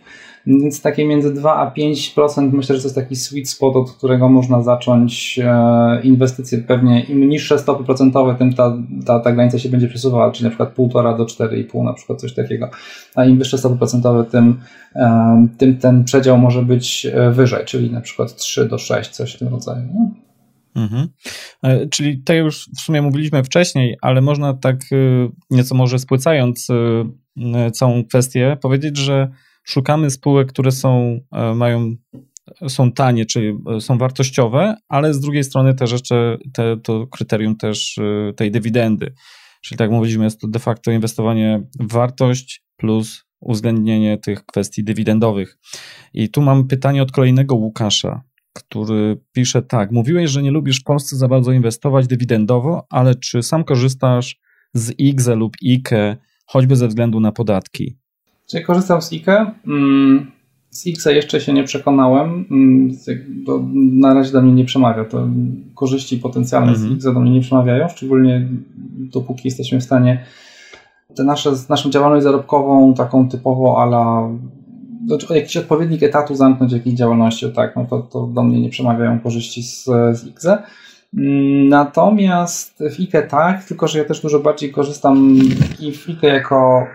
Więc 0.46 0.82
takie 0.82 1.06
między 1.06 1.34
2 1.34 1.56
a 1.56 1.74
5% 1.74 2.52
myślę, 2.52 2.76
że 2.76 2.82
to 2.82 2.86
jest 2.86 2.94
taki 2.94 3.16
sweet 3.16 3.48
spot, 3.48 3.76
od 3.76 3.92
którego 3.92 4.28
można 4.28 4.62
zacząć 4.62 5.40
e, 5.44 6.00
inwestycje. 6.02 6.58
Pewnie 6.58 7.02
im 7.02 7.28
niższe 7.28 7.58
stopy 7.58 7.84
procentowe, 7.84 8.34
tym 8.34 8.52
ta, 8.52 8.76
ta, 9.06 9.20
ta 9.20 9.32
granica 9.32 9.58
się 9.58 9.68
będzie 9.68 9.88
przesuwała, 9.88 10.30
czyli 10.32 10.44
na 10.44 10.50
przykład 10.50 10.74
1,5 10.74 11.16
do 11.16 11.24
4,5 11.24 11.84
na 11.84 11.92
przykład 11.92 12.20
coś 12.20 12.34
takiego. 12.34 12.70
A 13.14 13.24
im 13.24 13.38
wyższe 13.38 13.58
stopy 13.58 13.76
procentowe, 13.76 14.24
tym, 14.24 14.60
e, 14.96 15.46
tym 15.58 15.78
ten 15.78 16.04
przedział 16.04 16.38
może 16.38 16.62
być 16.62 17.06
e, 17.06 17.30
wyżej, 17.30 17.64
czyli 17.64 17.90
na 17.90 18.00
przykład 18.00 18.36
3 18.36 18.68
do 18.68 18.78
6, 18.78 19.10
coś 19.10 19.34
w 19.34 19.38
tym 19.38 19.48
rodzaju. 19.48 19.88
Mhm. 20.76 21.08
Czyli 21.90 22.22
to 22.22 22.34
już 22.34 22.68
w 22.76 22.80
sumie 22.80 23.02
mówiliśmy 23.02 23.44
wcześniej, 23.44 23.96
ale 24.00 24.20
można 24.20 24.54
tak 24.54 24.76
nieco 25.50 25.74
może 25.74 25.98
spłycając 25.98 26.68
całą 27.72 28.04
kwestię 28.04 28.56
powiedzieć, 28.62 28.96
że 28.96 29.28
szukamy 29.64 30.10
spółek, 30.10 30.48
które 30.48 30.72
są, 30.72 31.20
e, 31.32 31.54
mają, 31.54 31.94
są 32.68 32.92
tanie, 32.92 33.26
czyli 33.26 33.58
e, 33.76 33.80
są 33.80 33.98
wartościowe, 33.98 34.76
ale 34.88 35.14
z 35.14 35.20
drugiej 35.20 35.44
strony 35.44 35.74
też 35.74 35.92
jeszcze 35.92 36.38
te, 36.52 36.76
to 36.76 37.06
kryterium 37.06 37.56
też 37.56 37.98
e, 37.98 38.32
tej 38.32 38.50
dywidendy. 38.50 39.14
Czyli 39.62 39.78
tak 39.78 39.90
mówiliśmy, 39.90 40.24
jest 40.24 40.40
to 40.40 40.48
de 40.48 40.58
facto 40.58 40.90
inwestowanie 40.90 41.62
w 41.80 41.92
wartość 41.92 42.64
plus 42.76 43.24
uwzględnienie 43.40 44.18
tych 44.18 44.46
kwestii 44.46 44.84
dywidendowych. 44.84 45.58
I 46.14 46.28
tu 46.28 46.42
mam 46.42 46.68
pytanie 46.68 47.02
od 47.02 47.12
kolejnego 47.12 47.54
Łukasza, 47.54 48.22
który 48.52 49.20
pisze 49.32 49.62
tak. 49.62 49.92
Mówiłeś, 49.92 50.30
że 50.30 50.42
nie 50.42 50.50
lubisz 50.50 50.80
w 50.80 50.84
Polsce 50.84 51.16
za 51.16 51.28
bardzo 51.28 51.52
inwestować 51.52 52.06
dywidendowo, 52.06 52.86
ale 52.90 53.14
czy 53.14 53.42
sam 53.42 53.64
korzystasz 53.64 54.36
z 54.74 54.98
IGZE 54.98 55.34
lub 55.36 55.56
IKE, 55.62 56.16
choćby 56.46 56.76
ze 56.76 56.88
względu 56.88 57.20
na 57.20 57.32
podatki? 57.32 58.03
Czyli 58.50 58.64
korzystam 58.64 59.02
z 59.02 59.12
IKE. 59.12 59.46
Mm, 59.66 60.30
z 60.70 60.86
X 60.86 61.06
jeszcze 61.06 61.40
się 61.40 61.52
nie 61.52 61.64
przekonałem. 61.64 62.44
To 63.46 63.56
mm, 63.56 63.98
na 63.98 64.14
razie 64.14 64.32
do 64.32 64.42
mnie 64.42 64.52
nie 64.52 64.64
przemawia. 64.64 65.04
To 65.04 65.28
korzyści 65.74 66.18
potencjalne 66.18 66.72
-hmm. 66.72 66.76
z 66.76 66.82
mhm. 66.82 66.96
X 66.96 67.04
do 67.04 67.20
mnie 67.20 67.30
nie 67.30 67.40
przemawiają, 67.40 67.88
szczególnie 67.88 68.48
dopóki 69.12 69.42
jesteśmy 69.44 69.80
w 69.80 69.84
stanie 69.84 70.24
te 71.16 71.24
nasze, 71.24 71.52
naszą 71.68 71.90
działalność 71.90 72.24
zarobkową, 72.24 72.94
taką 72.94 73.28
typowo 73.28 73.82
ala 73.82 74.28
znaczy 75.06 75.34
jakiś 75.34 75.56
odpowiednik 75.56 76.02
etatu 76.02 76.34
zamknąć 76.34 76.72
jakiejś 76.72 76.96
działalności, 76.96 77.52
tak, 77.52 77.76
no 77.76 77.84
to, 77.84 78.02
to 78.02 78.26
do 78.26 78.42
mnie 78.42 78.60
nie 78.60 78.68
przemawiają 78.68 79.20
korzyści 79.20 79.62
z, 79.62 79.84
z 80.12 80.26
IKZE. 80.26 80.62
Natomiast 81.68 82.78
w 82.78 83.00
IKE 83.00 83.22
tak, 83.22 83.64
tylko 83.64 83.88
że 83.88 83.98
ja 83.98 84.04
też 84.04 84.20
dużo 84.20 84.40
bardziej 84.40 84.72
korzystam 84.72 85.16
i 85.80 85.92
w 85.92 86.08
IKE 86.08 86.26
jako, 86.26 86.86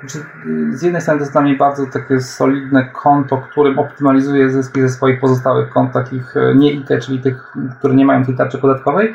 z 0.73 0.83
jednej 0.83 1.01
strony 1.01 1.19
to 1.19 1.23
jest 1.23 1.31
dla 1.31 1.41
mnie 1.41 1.56
bardzo 1.56 1.85
takie 1.93 2.22
solidne 2.22 2.89
konto, 3.03 3.41
którym 3.51 3.80
optymalizuje 3.80 4.51
zyski 4.51 4.81
ze 4.81 4.89
swoich 4.89 5.19
pozostałych 5.19 5.69
kont, 5.69 5.93
takich 5.93 6.38
e, 6.38 6.56
nie 6.56 6.72
IKE, 6.72 6.99
czyli 6.99 7.19
tych, 7.19 7.53
które 7.80 7.95
nie 7.95 8.06
mają 8.06 8.25
tej 8.25 8.35
tarczy 8.35 8.57
podatkowej, 8.57 9.14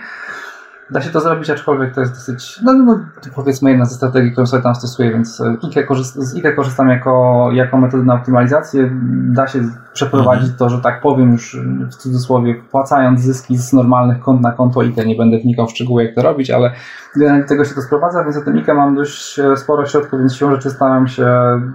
Da 0.91 1.01
się 1.01 1.11
to 1.11 1.21
zrobić, 1.21 1.51
aczkolwiek 1.51 1.95
to 1.95 2.01
jest 2.01 2.13
dosyć, 2.13 2.61
no, 2.63 2.73
no 2.73 2.99
powiedzmy 3.35 3.71
jedna 3.71 3.85
ze 3.85 3.95
strategii, 3.95 4.33
którą 4.33 4.47
sobie 4.47 4.63
tam 4.63 4.75
stosuję, 4.75 5.11
więc 5.11 5.41
e, 5.41 5.57
IKE 5.63 5.83
korzyst, 5.83 6.15
z 6.15 6.37
IKE 6.37 6.53
korzystam 6.53 6.89
jako, 6.89 7.49
jako 7.53 7.79
metodę 7.79 8.05
na 8.05 8.15
optymalizację. 8.15 8.91
Da 9.13 9.47
się 9.47 9.61
przeprowadzić 9.93 10.51
mhm. 10.51 10.59
to, 10.59 10.71
że 10.71 10.81
tak 10.81 11.01
powiem 11.01 11.33
już 11.33 11.59
w 11.91 11.95
cudzysłowie, 11.95 12.63
wpłacając 12.69 13.21
zyski 13.21 13.57
z 13.57 13.73
normalnych 13.73 14.21
kont 14.21 14.41
na 14.41 14.53
konto 14.53 14.81
IKE. 14.81 15.07
Nie 15.07 15.17
będę 15.17 15.39
wnikał 15.39 15.67
w 15.67 15.71
szczegóły, 15.71 16.05
jak 16.05 16.15
to 16.15 16.23
robić, 16.23 16.51
ale 16.51 16.73
do 17.17 17.49
tego 17.49 17.65
się 17.65 17.75
to 17.75 17.83
sprowadza, 17.83 18.25
więc 18.25 18.37
o 18.37 18.41
tym 18.41 18.57
IKE 18.57 18.75
mam 18.75 18.95
dość 18.95 19.39
e, 19.39 19.57
sporo 19.57 19.87
środków, 19.87 20.19
więc 20.19 20.37
siłą 20.37 20.51
rzeczy 20.51 20.71
staram 20.71 21.09
się 21.09 21.29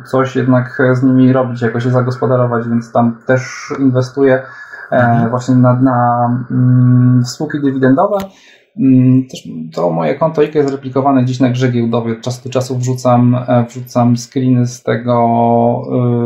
coś 0.06 0.36
jednak 0.36 0.82
z 0.94 1.04
nimi 1.04 1.34
robić, 1.34 1.62
jakoś 1.62 1.84
się 1.84 1.92
zagospodarować, 1.92 2.68
więc 2.68 2.92
tam 2.92 3.18
też 3.26 3.74
inwestuję 3.80 4.44
e, 4.92 4.96
mhm. 4.96 5.30
właśnie 5.30 5.56
na, 5.56 5.74
na 5.74 6.30
mm, 6.52 7.26
spółki 7.26 7.62
dywidendowe. 7.62 8.18
Mm, 8.78 9.28
też 9.28 9.48
to 9.74 9.90
moje 9.90 10.16
konto 10.16 10.42
jest 10.42 10.70
replikowane 10.70 11.24
gdzieś 11.24 11.40
na 11.40 11.50
grze 11.50 11.72
giełdowej. 11.72 12.14
Od 12.14 12.22
czasu 12.22 12.44
do 12.44 12.50
czasu 12.50 12.78
wrzucam, 12.78 13.36
e, 13.36 13.66
wrzucam 13.70 14.18
screeny 14.18 14.68
z 14.68 14.84
tego, 14.84 15.16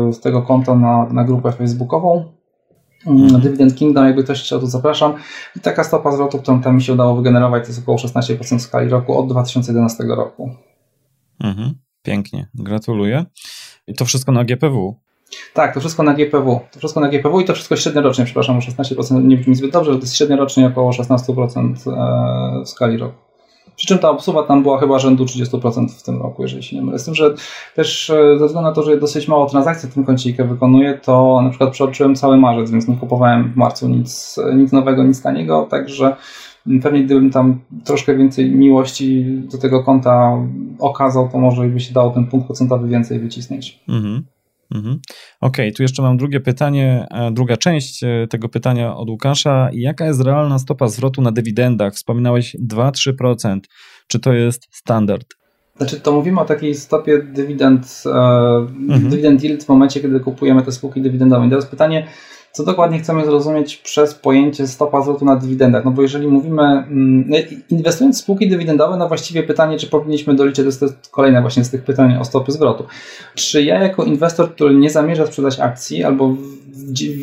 e, 0.08 0.12
z 0.12 0.20
tego 0.20 0.42
konta 0.42 0.74
na, 0.74 1.06
na 1.12 1.24
grupę 1.24 1.52
facebookową. 1.52 2.24
Mm, 3.06 3.40
Dividend 3.40 3.74
Kingdom, 3.74 4.06
jakby 4.06 4.24
ktoś 4.24 4.42
chciał, 4.42 4.60
to 4.60 4.66
zapraszam. 4.66 5.14
I 5.56 5.60
taka 5.60 5.84
stopa 5.84 6.12
zwrotu, 6.12 6.38
którą 6.38 6.60
tam 6.62 6.74
mi 6.74 6.82
się 6.82 6.92
udało 6.92 7.16
wygenerować, 7.16 7.62
to 7.62 7.68
jest 7.68 7.82
około 7.82 7.98
16% 7.98 8.58
w 8.58 8.62
skali 8.62 8.88
roku 8.88 9.18
od 9.18 9.28
2011 9.28 10.04
roku. 10.04 10.50
Mhm, 11.40 11.74
pięknie, 12.02 12.48
gratuluję. 12.54 13.24
I 13.86 13.94
to 13.94 14.04
wszystko 14.04 14.32
na 14.32 14.44
GPW. 14.44 15.03
Tak, 15.54 15.74
to 15.74 15.80
wszystko 15.80 16.02
na 16.02 16.14
GPW. 16.14 16.60
To 16.72 16.78
wszystko 16.78 17.00
na 17.00 17.08
GPW 17.08 17.40
i 17.40 17.44
to 17.44 17.54
wszystko 17.54 17.76
średniorocznie, 17.76 18.24
przepraszam, 18.24 18.56
o 18.56 18.60
16% 18.60 19.24
nie 19.24 19.36
brzmi 19.36 19.54
zbyt 19.54 19.72
dobrze, 19.72 19.90
ale 19.90 19.98
to 19.98 20.04
jest 20.04 20.16
średniorocznie 20.16 20.66
około 20.66 20.90
16% 20.90 21.74
e, 22.60 22.64
w 22.64 22.68
skali 22.68 22.96
roku. 22.96 23.14
Przy 23.76 23.86
czym 23.86 23.98
ta 23.98 24.10
obsługa 24.10 24.42
tam 24.42 24.62
była 24.62 24.80
chyba 24.80 24.98
rzędu 24.98 25.24
30% 25.24 25.88
w 25.88 26.02
tym 26.02 26.22
roku, 26.22 26.42
jeżeli 26.42 26.62
się 26.62 26.76
nie 26.76 26.82
mylę. 26.82 26.98
Z 26.98 27.04
tym, 27.04 27.14
że 27.14 27.34
też 27.74 28.10
e, 28.10 28.38
ze 28.38 28.46
względu 28.46 28.68
na 28.68 28.74
to, 28.74 28.82
że 28.82 28.96
dosyć 28.96 29.28
mało 29.28 29.46
transakcji 29.46 29.88
w 29.88 29.94
tym 29.94 30.04
koncie 30.04 30.44
wykonuję, 30.44 31.00
to 31.02 31.40
na 31.42 31.50
przykład 31.50 31.70
przeoczyłem 31.70 32.14
cały 32.14 32.36
marzec, 32.36 32.70
więc 32.70 32.88
nie 32.88 32.96
kupowałem 32.96 33.52
w 33.52 33.56
marcu 33.56 33.88
nic, 33.88 34.40
nic 34.56 34.72
nowego, 34.72 35.04
nic 35.04 35.22
taniego, 35.22 35.66
także 35.70 36.16
pewnie 36.82 37.04
gdybym 37.04 37.30
tam 37.30 37.60
troszkę 37.84 38.16
więcej 38.16 38.50
miłości 38.50 39.24
do 39.52 39.58
tego 39.58 39.82
konta 39.82 40.38
okazał, 40.78 41.28
to 41.28 41.38
może 41.38 41.64
by 41.64 41.80
się 41.80 41.94
dało 41.94 42.10
ten 42.10 42.26
punkt 42.26 42.46
procentowy 42.46 42.88
więcej 42.88 43.18
wycisnąć. 43.18 43.80
Mhm. 43.88 44.24
Mhm. 44.74 45.00
Okej, 45.40 45.68
okay, 45.68 45.72
tu 45.72 45.82
jeszcze 45.82 46.02
mam 46.02 46.16
drugie 46.16 46.40
pytanie, 46.40 47.06
e, 47.10 47.32
druga 47.32 47.56
część 47.56 48.04
e, 48.04 48.26
tego 48.30 48.48
pytania 48.48 48.96
od 48.96 49.10
Łukasza. 49.10 49.68
Jaka 49.72 50.06
jest 50.06 50.20
realna 50.20 50.58
stopa 50.58 50.88
zwrotu 50.88 51.22
na 51.22 51.32
dywidendach? 51.32 51.94
Wspominałeś 51.94 52.56
2-3%. 52.72 53.60
Czy 54.08 54.20
to 54.20 54.32
jest 54.32 54.68
standard? 54.70 55.26
Znaczy, 55.76 56.00
to 56.00 56.12
mówimy 56.12 56.40
o 56.40 56.44
takiej 56.44 56.74
stopie 56.74 57.22
dywidend, 57.22 58.02
e, 58.06 58.10
mhm. 58.10 59.08
dywidend 59.10 59.44
yield 59.44 59.64
w 59.64 59.68
momencie, 59.68 60.00
kiedy 60.00 60.20
kupujemy 60.20 60.62
te 60.62 60.72
spółki 60.72 61.02
dywidendowe. 61.02 61.46
I 61.46 61.50
teraz 61.50 61.66
pytanie, 61.66 62.06
co 62.54 62.64
dokładnie 62.64 62.98
chcemy 62.98 63.24
zrozumieć 63.24 63.76
przez 63.76 64.14
pojęcie 64.14 64.66
stopa 64.66 65.02
zwrotu 65.02 65.24
na 65.24 65.36
dywidendach? 65.36 65.84
No 65.84 65.90
bo 65.90 66.02
jeżeli 66.02 66.26
mówimy, 66.26 66.62
mm, 66.62 67.24
no 67.28 67.36
inwestując 67.70 68.16
w 68.16 68.20
spółki 68.20 68.48
dywidendowe, 68.48 68.96
no 68.96 69.08
właściwie 69.08 69.42
pytanie, 69.42 69.78
czy 69.78 69.86
powinniśmy 69.86 70.34
doliczyć, 70.34 70.78
to 70.78 70.84
jest 70.84 71.08
kolejne 71.10 71.40
właśnie 71.40 71.64
z 71.64 71.70
tych 71.70 71.84
pytań 71.84 72.16
o 72.16 72.24
stopy 72.24 72.52
zwrotu. 72.52 72.84
Czy 73.34 73.62
ja 73.62 73.82
jako 73.82 74.04
inwestor, 74.04 74.54
który 74.54 74.74
nie 74.74 74.90
zamierza 74.90 75.26
sprzedać 75.26 75.60
akcji, 75.60 76.04
albo 76.04 76.28
w, 76.28 76.36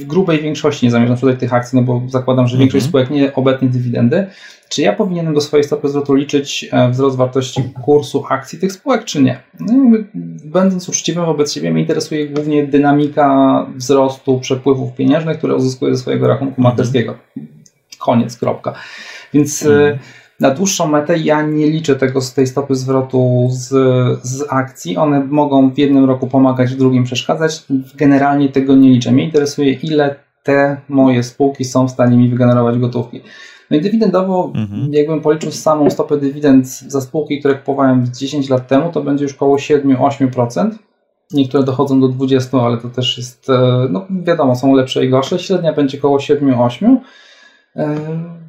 w 0.01 0.05
grubej 0.05 0.41
większości 0.41 0.85
nie 0.85 0.91
zamierza 0.91 1.15
sprzedać 1.15 1.39
tych 1.39 1.53
akcji, 1.53 1.79
no 1.79 1.83
bo 1.83 2.01
zakładam, 2.09 2.47
że 2.47 2.57
większość 2.57 2.85
mhm. 2.85 2.89
spółek 2.89 3.21
nie 3.21 3.35
obetnie 3.35 3.69
dywidendy, 3.69 4.27
czy 4.71 4.81
ja 4.81 4.93
powinienem 4.93 5.33
do 5.33 5.41
swojej 5.41 5.63
stopy 5.63 5.89
zwrotu 5.89 6.13
liczyć 6.13 6.69
e, 6.71 6.89
wzrost 6.89 7.17
wartości 7.17 7.63
kursu 7.81 8.23
akcji 8.29 8.59
tych 8.59 8.71
spółek, 8.71 9.05
czy 9.05 9.23
nie? 9.23 9.39
No 9.59 9.97
będąc 10.45 10.89
uczciwym 10.89 11.25
wobec 11.25 11.53
siebie, 11.53 11.71
mnie 11.71 11.81
interesuje 11.81 12.27
głównie 12.27 12.67
dynamika 12.67 13.65
wzrostu 13.75 14.39
przepływów 14.39 14.95
pieniężnych, 14.95 15.37
które 15.37 15.55
uzyskuję 15.55 15.95
ze 15.95 16.01
swojego 16.01 16.27
rachunku 16.27 16.51
mhm. 16.51 16.63
maklerskiego. 16.63 17.15
Koniec, 17.99 18.37
kropka. 18.37 18.73
Więc 19.33 19.65
e, 19.65 19.69
mhm. 19.69 19.99
na 20.39 20.51
dłuższą 20.51 20.87
metę 20.87 21.17
ja 21.17 21.41
nie 21.41 21.67
liczę 21.67 21.95
tego 21.95 22.21
z 22.21 22.33
tej 22.33 22.47
stopy 22.47 22.75
zwrotu 22.75 23.47
z, 23.51 23.69
z 24.23 24.45
akcji. 24.49 24.97
One 24.97 25.25
mogą 25.25 25.69
w 25.69 25.77
jednym 25.77 26.05
roku 26.05 26.27
pomagać, 26.27 26.73
w 26.73 26.77
drugim 26.77 27.03
przeszkadzać. 27.03 27.63
Generalnie 27.95 28.49
tego 28.49 28.75
nie 28.75 28.89
liczę. 28.89 29.11
Mnie 29.11 29.23
interesuje, 29.23 29.73
ile 29.73 30.15
te 30.43 30.77
moje 30.89 31.23
spółki 31.23 31.65
są 31.65 31.87
w 31.87 31.91
stanie 31.91 32.17
mi 32.17 32.29
wygenerować 32.29 32.77
gotówki. 32.77 33.21
No 33.71 33.77
i 33.77 33.81
dywidendowo, 33.81 34.51
mhm. 34.55 34.93
jakbym 34.93 35.21
policzył 35.21 35.51
samą 35.51 35.89
stopę 35.89 36.17
dywidend 36.17 36.67
za 36.67 37.01
spółki, 37.01 37.39
które 37.39 37.55
kupowałem 37.55 38.05
10 38.15 38.49
lat 38.49 38.67
temu, 38.67 38.91
to 38.91 39.03
będzie 39.03 39.23
już 39.23 39.33
około 39.33 39.55
7-8%. 39.55 40.69
Niektóre 41.33 41.63
dochodzą 41.63 42.01
do 42.01 42.07
20, 42.07 42.61
ale 42.61 42.77
to 42.77 42.89
też 42.89 43.17
jest, 43.17 43.49
e, 43.49 43.87
no 43.89 44.05
wiadomo, 44.23 44.55
są 44.55 44.75
lepsze 44.75 45.05
i 45.05 45.09
gorsze. 45.09 45.39
Średnia 45.39 45.73
będzie 45.73 45.97
około 45.97 46.17
7-8. 46.17 46.97
E, 47.75 47.95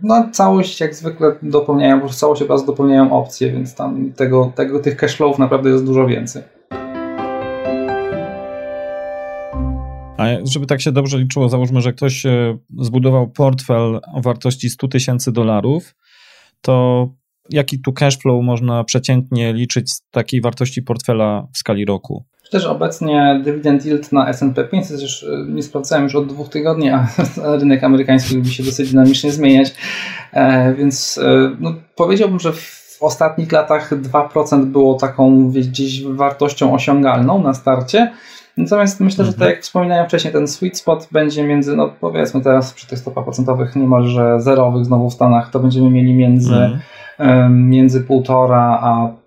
no, 0.03 0.29
całość 0.33 0.81
jak 0.81 0.95
zwykle 0.95 1.37
dopełniają, 1.43 2.01
po 2.01 2.09
całość 2.09 2.43
obrazu 2.43 2.67
dopełniają 2.67 3.13
opcje, 3.13 3.53
więc 3.53 3.75
tam 3.75 4.13
tego, 4.13 4.53
tego, 4.55 4.81
tych 4.81 4.97
cashflowów 4.97 5.39
naprawdę 5.39 5.71
jest 5.71 5.85
dużo 5.85 6.07
więcej. 6.07 6.43
A 10.23 10.47
żeby 10.47 10.67
tak 10.67 10.81
się 10.81 10.93
dobrze 10.93 11.19
liczyło, 11.19 11.49
załóżmy, 11.49 11.81
że 11.81 11.93
ktoś 11.93 12.27
e, 12.27 12.59
zbudował 12.79 13.31
portfel 13.31 14.01
o 14.15 14.21
wartości 14.21 14.71
100 14.71 14.89
tysięcy 14.89 15.33
dolarów, 15.33 15.95
to 16.61 17.09
jaki 17.51 17.81
tu 17.81 17.93
cashflow 17.93 18.45
można 18.45 18.85
przeciętnie 18.85 19.53
liczyć 19.53 19.93
z 19.93 20.03
takiej 20.11 20.41
wartości 20.41 20.83
portfela 20.83 21.47
w 21.53 21.59
skali 21.59 21.85
roku? 21.85 22.25
Też 22.51 22.65
obecnie 22.65 23.41
dywidend 23.45 23.87
yield 23.87 24.13
na 24.13 24.29
S&P 24.29 24.65
500 24.65 25.03
już 25.03 25.23
e, 25.23 25.47
nie 25.49 25.63
sprawdzałem 25.63 26.05
już 26.05 26.15
od 26.15 26.27
dwóch 26.27 26.49
tygodni, 26.49 26.91
a 26.97 27.09
rynek 27.45 27.85
amerykański 27.85 28.37
lubi 28.37 28.51
się 28.51 28.63
dosyć 28.63 28.91
dynamicznie 28.91 29.33
zmieniać, 29.33 29.75
e, 30.33 30.75
więc 30.75 31.21
no, 31.61 31.75
powiedziałbym, 31.97 32.41
że 32.41 32.53
w 32.53 32.99
ostatnich 33.01 33.53
latach 33.53 33.93
2% 34.03 34.65
było 34.65 34.95
taką 34.95 35.51
gdzieś 35.51 36.05
wartością 36.05 36.75
osiągalną 36.75 37.43
na 37.43 37.55
starcie, 37.55 38.13
Natomiast 38.57 39.01
myślę, 39.01 39.25
że 39.25 39.33
tak 39.33 39.49
jak 39.49 39.63
wspominałem 39.63 40.07
wcześniej, 40.07 40.33
ten 40.33 40.49
sweet 40.49 40.79
spot 40.79 41.09
będzie 41.13 41.45
między, 41.45 41.77
no 41.77 41.93
powiedzmy 42.01 42.41
teraz 42.41 42.73
przy 42.73 42.87
tych 42.87 42.99
stopach 42.99 43.25
procentowych 43.25 43.77
niemalże 43.77 44.41
zerowych 44.41 44.85
znowu 44.85 45.11
w 45.11 45.15
Stanach, 45.15 45.51
to 45.51 45.61
będziemy 45.61 45.91
mieli 45.91 46.15
między, 46.15 46.71
mm. 47.19 47.69
między 47.69 48.01
półtora 48.01 48.79
a 48.83 49.22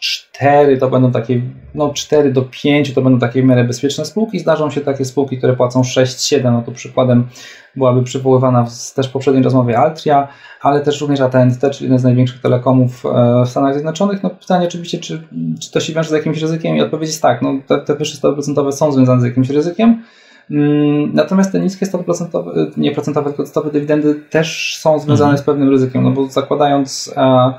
4 0.00 0.78
to 0.78 0.90
będą 0.90 1.12
takie, 1.12 1.42
no 1.74 1.92
4 1.94 2.32
do 2.32 2.42
5 2.42 2.94
to 2.94 3.02
będą 3.02 3.18
takie 3.18 3.42
w 3.42 3.44
miarę 3.44 3.64
bezpieczne 3.64 4.04
spółki. 4.04 4.38
Zdarzą 4.38 4.70
się 4.70 4.80
takie 4.80 5.04
spółki, 5.04 5.38
które 5.38 5.56
płacą 5.56 5.82
6-7, 5.82 6.52
no 6.52 6.62
to 6.62 6.72
przykładem 6.72 7.28
byłaby 7.76 8.02
przywoływana 8.02 8.64
w 8.64 8.94
też 8.94 9.08
poprzedniej 9.08 9.44
rozmowie 9.44 9.78
Altria, 9.78 10.28
ale 10.60 10.80
też 10.80 11.00
również 11.00 11.20
AT&T, 11.20 11.70
czyli 11.70 11.84
jeden 11.84 11.98
z 11.98 12.04
największych 12.04 12.40
telekomów 12.40 13.06
e, 13.06 13.44
w 13.46 13.48
Stanach 13.48 13.74
Zjednoczonych. 13.74 14.22
No 14.22 14.30
pytanie 14.30 14.66
oczywiście, 14.66 14.98
czy, 14.98 15.22
czy 15.60 15.70
to 15.70 15.80
się 15.80 15.92
wiąże 15.92 16.08
z 16.08 16.12
jakimś 16.12 16.40
ryzykiem 16.40 16.76
i 16.76 16.80
odpowiedź 16.80 17.08
jest 17.08 17.22
tak, 17.22 17.42
no 17.42 17.54
te, 17.66 17.78
te 17.78 17.96
wyższe 17.96 18.16
stopy 18.16 18.34
procentowe 18.34 18.72
są 18.72 18.92
związane 18.92 19.20
z 19.20 19.24
jakimś 19.24 19.50
ryzykiem, 19.50 20.02
mm, 20.50 21.14
Natomiast 21.14 21.52
te 21.52 21.60
niskie 21.60 21.86
stopy 21.86 22.04
procentowe, 22.04 22.66
nie 22.76 22.92
procentowe, 22.92 23.30
tylko 23.30 23.46
stopy 23.46 23.70
dywidendy 23.70 24.14
też 24.30 24.76
są 24.80 24.98
związane 24.98 25.30
mhm. 25.30 25.38
z 25.38 25.42
pewnym 25.42 25.70
ryzykiem, 25.70 26.02
no 26.02 26.10
bo 26.10 26.28
zakładając 26.28 27.14
e, 27.16 27.54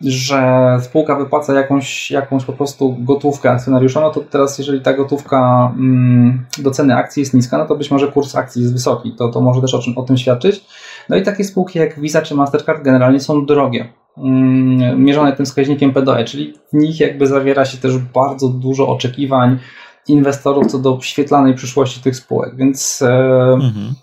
że 0.00 0.78
spółka 0.82 1.16
wypłaca 1.16 1.54
jakąś, 1.54 2.10
jakąś 2.10 2.44
po 2.44 2.52
prostu 2.52 2.96
gotówkę 2.98 3.50
akcjonariuszom, 3.50 4.02
no 4.02 4.10
to 4.10 4.20
teraz 4.20 4.58
jeżeli 4.58 4.80
ta 4.80 4.92
gotówka 4.92 5.72
mm, 5.76 6.46
do 6.58 6.70
ceny 6.70 6.96
akcji 6.96 7.20
jest 7.20 7.34
niska, 7.34 7.58
no 7.58 7.66
to 7.66 7.76
być 7.76 7.90
może 7.90 8.12
kurs 8.12 8.36
akcji 8.36 8.62
jest 8.62 8.72
wysoki. 8.72 9.12
To, 9.12 9.28
to 9.28 9.40
może 9.40 9.60
też 9.60 9.74
o, 9.74 9.78
czym, 9.78 9.98
o 9.98 10.02
tym 10.02 10.16
świadczyć. 10.16 10.64
No 11.08 11.16
i 11.16 11.22
takie 11.22 11.44
spółki 11.44 11.78
jak 11.78 12.00
Visa 12.00 12.22
czy 12.22 12.34
Mastercard 12.34 12.82
generalnie 12.82 13.20
są 13.20 13.46
drogie. 13.46 13.92
Mm, 14.18 15.04
mierzone 15.04 15.32
tym 15.32 15.46
wskaźnikiem 15.46 15.92
PDE, 15.92 16.24
czyli 16.24 16.54
w 16.72 16.76
nich 16.76 17.00
jakby 17.00 17.26
zawiera 17.26 17.64
się 17.64 17.78
też 17.78 17.98
bardzo 17.98 18.48
dużo 18.48 18.88
oczekiwań 18.88 19.58
inwestorów 20.08 20.66
co 20.66 20.78
do 20.78 20.98
świetlanej 21.02 21.54
przyszłości 21.54 22.00
tych 22.00 22.16
spółek, 22.16 22.56
więc 22.56 23.02
e, 23.02 23.08
mhm 23.52 23.94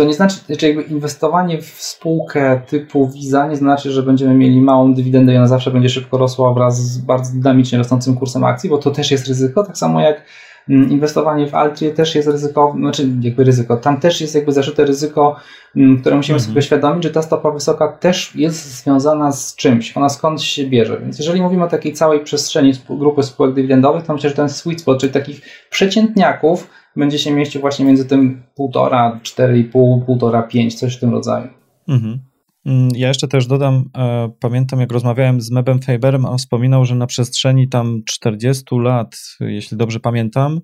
to 0.00 0.04
nie 0.04 0.14
znaczy, 0.14 0.36
że 0.60 0.66
jakby 0.66 0.82
inwestowanie 0.82 1.62
w 1.62 1.66
spółkę 1.66 2.60
typu 2.66 3.08
Visa 3.08 3.46
nie 3.46 3.56
znaczy, 3.56 3.92
że 3.92 4.02
będziemy 4.02 4.34
mieli 4.34 4.60
małą 4.60 4.94
dywidendę 4.94 5.34
i 5.34 5.36
ona 5.36 5.46
zawsze 5.46 5.70
będzie 5.70 5.88
szybko 5.88 6.18
rosła 6.18 6.54
wraz 6.54 6.82
z 6.82 6.98
bardzo 6.98 7.32
dynamicznie 7.34 7.78
rosnącym 7.78 8.16
kursem 8.16 8.44
akcji, 8.44 8.70
bo 8.70 8.78
to 8.78 8.90
też 8.90 9.10
jest 9.10 9.28
ryzyko, 9.28 9.64
tak 9.64 9.78
samo 9.78 10.00
jak 10.00 10.24
Mm, 10.68 10.90
inwestowanie 10.90 11.46
w 11.46 11.54
Altrie 11.54 11.90
też 11.90 12.14
jest 12.14 12.28
ryzykowne, 12.28 12.80
znaczy 12.80 13.08
jakby 13.20 13.44
ryzyko, 13.44 13.76
tam 13.76 14.00
też 14.00 14.20
jest 14.20 14.34
jakby 14.34 14.52
zaszyte 14.52 14.84
ryzyko, 14.84 15.36
mm, 15.76 16.00
które 16.00 16.16
musimy 16.16 16.36
mhm. 16.36 16.50
sobie 16.50 16.62
świadomić, 16.62 17.04
że 17.04 17.10
ta 17.10 17.22
stopa 17.22 17.50
wysoka 17.50 17.88
też 17.88 18.34
jest 18.34 18.82
związana 18.82 19.32
z 19.32 19.56
czymś, 19.56 19.96
ona 19.96 20.08
skąd 20.08 20.42
się 20.42 20.66
bierze. 20.66 21.00
Więc 21.00 21.18
jeżeli 21.18 21.42
mówimy 21.42 21.64
o 21.64 21.68
takiej 21.68 21.92
całej 21.92 22.20
przestrzeni 22.20 22.72
grupy 22.90 23.22
spółek 23.22 23.54
dywidendowych, 23.54 24.04
to 24.04 24.12
myślę, 24.12 24.30
że 24.30 24.36
ten 24.36 24.48
sweet 24.48 24.80
spot, 24.80 25.00
czyli 25.00 25.12
takich 25.12 25.40
przeciętniaków, 25.70 26.70
będzie 26.96 27.18
się 27.18 27.30
mieścił 27.30 27.60
właśnie 27.60 27.84
między 27.84 28.04
tym 28.04 28.42
1,5, 28.58 29.20
4,5, 29.20 30.04
1,5, 30.06 30.48
5, 30.48 30.74
coś 30.74 30.96
w 30.96 31.00
tym 31.00 31.10
rodzaju. 31.10 31.48
Mhm. 31.88 32.18
Mm, 32.66 32.88
ja 32.94 33.08
jeszcze 33.08 33.28
też 33.28 33.46
dodam, 33.46 33.90
e, 33.96 34.30
pamiętam 34.40 34.80
jak 34.80 34.92
rozmawiałem 34.92 35.40
z 35.40 35.50
Mebem 35.50 35.82
Faberem, 35.82 36.24
on 36.24 36.38
wspominał, 36.38 36.84
że 36.84 36.94
na 36.94 37.06
przestrzeni 37.06 37.68
tam 37.68 38.02
40 38.06 38.64
lat, 38.78 39.16
jeśli 39.40 39.76
dobrze 39.76 40.00
pamiętam, 40.00 40.60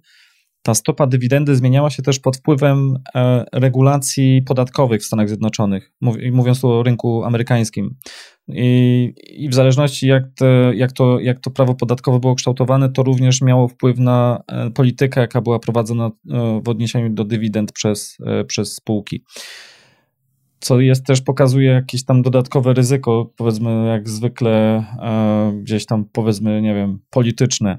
ta 0.63 0.75
stopa 0.75 1.07
dywidendy 1.07 1.57
zmieniała 1.57 1.91
się 1.91 2.03
też 2.03 2.19
pod 2.19 2.37
wpływem 2.37 2.99
e, 3.15 3.45
regulacji 3.53 4.43
podatkowych 4.43 5.03
w 5.03 5.05
Stanach 5.05 5.29
Zjednoczonych, 5.29 5.93
mówiąc 6.33 6.61
tu 6.61 6.69
o 6.69 6.83
rynku 6.83 7.25
amerykańskim. 7.25 7.97
I, 8.49 9.13
i 9.29 9.49
w 9.49 9.55
zależności 9.55 10.07
jak, 10.07 10.25
te, 10.37 10.73
jak, 10.75 10.93
to, 10.93 11.21
jak 11.21 11.41
to 11.41 11.51
prawo 11.51 11.75
podatkowe 11.75 12.21
było 12.21 12.35
kształtowane, 12.35 12.89
to 12.89 13.03
również 13.03 13.41
miało 13.43 13.69
wpływ 13.69 13.99
na 13.99 14.43
e, 14.49 14.71
politykę, 14.71 15.21
jaka 15.21 15.41
była 15.41 15.59
prowadzona 15.59 16.11
w 16.65 16.69
odniesieniu 16.69 17.11
do 17.11 17.25
dywidend 17.25 17.73
przez, 17.73 18.19
przez 18.47 18.75
spółki 18.75 19.25
co 20.61 20.81
jest 20.81 21.07
też 21.07 21.21
pokazuje 21.21 21.71
jakieś 21.71 22.05
tam 22.05 22.23
dodatkowe 22.23 22.75
ryzyko, 22.75 23.33
powiedzmy 23.37 23.87
jak 23.87 24.09
zwykle 24.09 24.85
e, 25.03 25.53
gdzieś 25.63 25.87
tam 25.87 26.05
powiedzmy, 26.13 26.63
nie 26.63 26.75
wiem, 26.75 26.99
polityczne. 27.11 27.79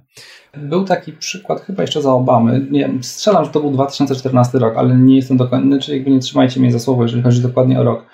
Był 0.58 0.84
taki 0.84 1.14
przykład 1.14 1.62
chyba 1.62 1.84
jeszcze 1.84 2.02
za 2.02 2.14
Obamy, 2.14 2.68
nie 2.72 2.90
strzelam, 3.02 3.46
że 3.46 3.52
to 3.52 3.60
był 3.60 3.72
2014 3.72 4.60
rok, 4.60 4.78
ale 4.78 4.98
nie 4.98 5.16
jestem 5.16 5.38
dokładny, 5.38 5.80
czyli 5.80 5.98
jakby 5.98 6.12
nie 6.12 6.20
trzymajcie 6.20 6.60
mnie 6.60 6.72
za 6.72 6.80
słowo, 6.80 7.04
jeżeli 7.04 7.24
chodzi 7.24 7.42
dokładnie 7.42 7.80
o 7.80 7.84
rok. 7.84 8.06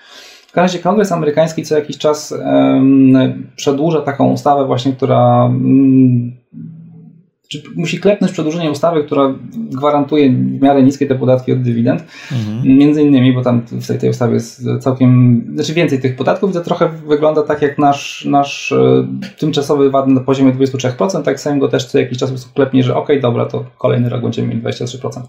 W 0.54 0.56
każdym 0.56 0.66
razie 0.66 0.80
Kongres 0.80 1.12
amerykański 1.12 1.64
co 1.64 1.76
jakiś 1.76 1.98
czas 1.98 2.34
przedłuża 3.56 4.02
taką 4.02 4.32
ustawę 4.32 4.66
właśnie, 4.66 4.94
która 4.94 5.50
czy 7.50 7.64
musi 7.76 8.00
klepnąć 8.00 8.34
przedłużenie 8.34 8.72
ustawy, 8.72 9.04
która 9.04 9.34
gwarantuje 9.54 10.30
w 10.30 10.62
miarę 10.62 10.84
niskie 10.84 11.08
te 11.08 11.16
podatki 11.16 11.52
od 11.52 11.62
dywidend. 11.62 12.04
Mhm. 12.32 12.78
Między 12.78 13.02
innymi, 13.02 13.34
bo 13.34 13.42
tam 13.42 13.62
w 13.62 13.88
tej, 13.88 14.00
tej 14.00 14.10
ustawie 14.10 14.34
jest 14.34 14.68
całkiem, 14.80 15.44
znaczy 15.56 15.74
więcej 15.74 16.02
tych 16.02 16.16
podatków 16.16 16.52
i 16.52 16.54
to 16.54 16.62
trochę 16.62 16.90
wygląda 16.90 17.44
tak 17.44 17.62
jak 17.62 17.78
nasz, 17.78 18.26
nasz 18.26 18.72
e, 18.72 19.08
tymczasowy 19.38 19.90
VAT 19.90 20.08
na 20.08 20.22
poziomie 20.22 20.54
23%, 20.54 21.24
tak 21.24 21.40
samo 21.40 21.60
go 21.60 21.68
też 21.68 21.86
co 21.86 22.00
jakiś 22.00 22.18
czas 22.18 22.52
klepnie, 22.56 22.84
że 22.84 22.96
ok, 22.96 23.10
dobra, 23.22 23.46
to 23.46 23.66
kolejny 23.78 24.10
rok 24.10 24.22
będziemy 24.22 24.48
mieli 24.48 24.62
23%. 24.62 25.22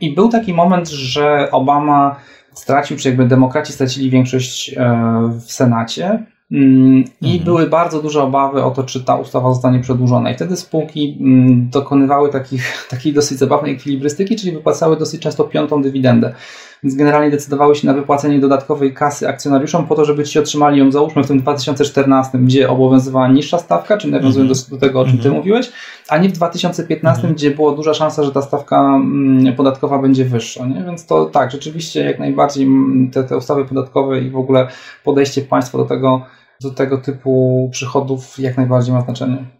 I 0.00 0.14
był 0.14 0.28
taki 0.28 0.54
moment, 0.54 0.88
że 0.88 1.48
Obama 1.50 2.16
stracił, 2.54 2.96
czy 2.96 3.08
jakby 3.08 3.26
demokraci 3.26 3.72
stracili 3.72 4.10
większość 4.10 4.74
e, 4.76 5.30
w 5.46 5.52
Senacie 5.52 6.26
Mm, 6.52 7.04
I 7.20 7.26
mhm. 7.26 7.44
były 7.44 7.66
bardzo 7.66 8.02
duże 8.02 8.22
obawy 8.22 8.64
o 8.64 8.70
to, 8.70 8.82
czy 8.82 9.04
ta 9.04 9.16
ustawa 9.16 9.52
zostanie 9.52 9.80
przedłużona. 9.80 10.30
I 10.30 10.34
wtedy 10.34 10.56
spółki 10.56 11.18
mm, 11.20 11.70
dokonywały 11.70 12.28
takich, 12.28 12.64
takiej 12.90 13.12
dosyć 13.12 13.38
zabawnej 13.38 13.72
ekwilibrystyki, 13.74 14.36
czyli 14.36 14.52
wypłacały 14.52 14.96
dosyć 14.96 15.22
często 15.22 15.44
piątą 15.44 15.82
dywidendę. 15.82 16.34
Więc 16.82 16.96
generalnie 16.96 17.30
decydowały 17.30 17.74
się 17.74 17.86
na 17.86 17.94
wypłacenie 17.94 18.38
dodatkowej 18.38 18.94
kasy 18.94 19.28
akcjonariuszom 19.28 19.86
po 19.86 19.94
to, 19.94 20.04
żeby 20.04 20.24
ci 20.24 20.38
otrzymali 20.38 20.78
ją, 20.78 20.92
załóżmy 20.92 21.24
w 21.24 21.26
tym 21.26 21.40
2014, 21.40 22.38
gdzie 22.38 22.70
obowiązywała 22.70 23.28
niższa 23.28 23.58
stawka, 23.58 23.98
czyli 23.98 24.12
nawiązując 24.12 24.50
mm 24.50 24.54
-hmm. 24.54 24.70
do, 24.70 24.76
do, 24.76 24.80
tego, 24.80 25.00
o 25.00 25.04
czym 25.04 25.10
mm 25.10 25.20
-hmm. 25.20 25.22
ty 25.22 25.28
mhm. 25.28 25.40
mówiłeś, 25.40 25.72
a 26.08 26.18
nie 26.18 26.28
w 26.28 26.32
2015, 26.32 27.22
mm 27.22 27.32
-hmm. 27.32 27.36
gdzie 27.36 27.50
była 27.50 27.74
duża 27.74 27.94
szansa, 27.94 28.22
że 28.22 28.32
ta 28.32 28.42
stawka 28.42 28.80
mm, 28.80 29.56
podatkowa 29.56 29.98
będzie 29.98 30.24
wyższa. 30.24 30.66
Nie? 30.66 30.84
Więc 30.84 31.06
to 31.06 31.26
tak, 31.26 31.50
rzeczywiście 31.50 32.04
jak 32.04 32.18
najbardziej 32.18 32.68
te, 33.12 33.24
te 33.24 33.36
ustawy 33.36 33.64
podatkowe 33.64 34.20
i 34.20 34.30
w 34.30 34.36
ogóle 34.36 34.68
podejście 35.04 35.42
państwa 35.42 35.78
do 35.78 35.84
tego, 35.84 36.22
do 36.60 36.70
tego 36.70 36.98
typu 36.98 37.68
przychodów 37.72 38.38
jak 38.38 38.56
najbardziej 38.56 38.94
ma 38.94 39.00
znaczenie. 39.00 39.59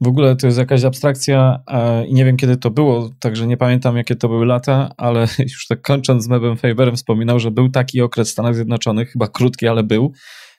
W 0.00 0.08
ogóle 0.08 0.36
to 0.36 0.46
jest 0.46 0.58
jakaś 0.58 0.84
abstrakcja 0.84 1.60
i 2.08 2.14
nie 2.14 2.24
wiem 2.24 2.36
kiedy 2.36 2.56
to 2.56 2.70
było, 2.70 3.10
także 3.20 3.46
nie 3.46 3.56
pamiętam 3.56 3.96
jakie 3.96 4.16
to 4.16 4.28
były 4.28 4.46
lata, 4.46 4.90
ale 4.96 5.26
już 5.52 5.66
tak 5.66 5.82
kończąc 5.82 6.24
z 6.24 6.28
Mebem 6.28 6.56
Faberem 6.56 6.96
wspominał, 6.96 7.40
że 7.40 7.50
był 7.50 7.68
taki 7.68 8.00
okres 8.00 8.28
w 8.28 8.32
Stanach 8.32 8.54
Zjednoczonych, 8.54 9.10
chyba 9.10 9.28
krótki, 9.28 9.68
ale 9.68 9.82
był, 9.82 10.12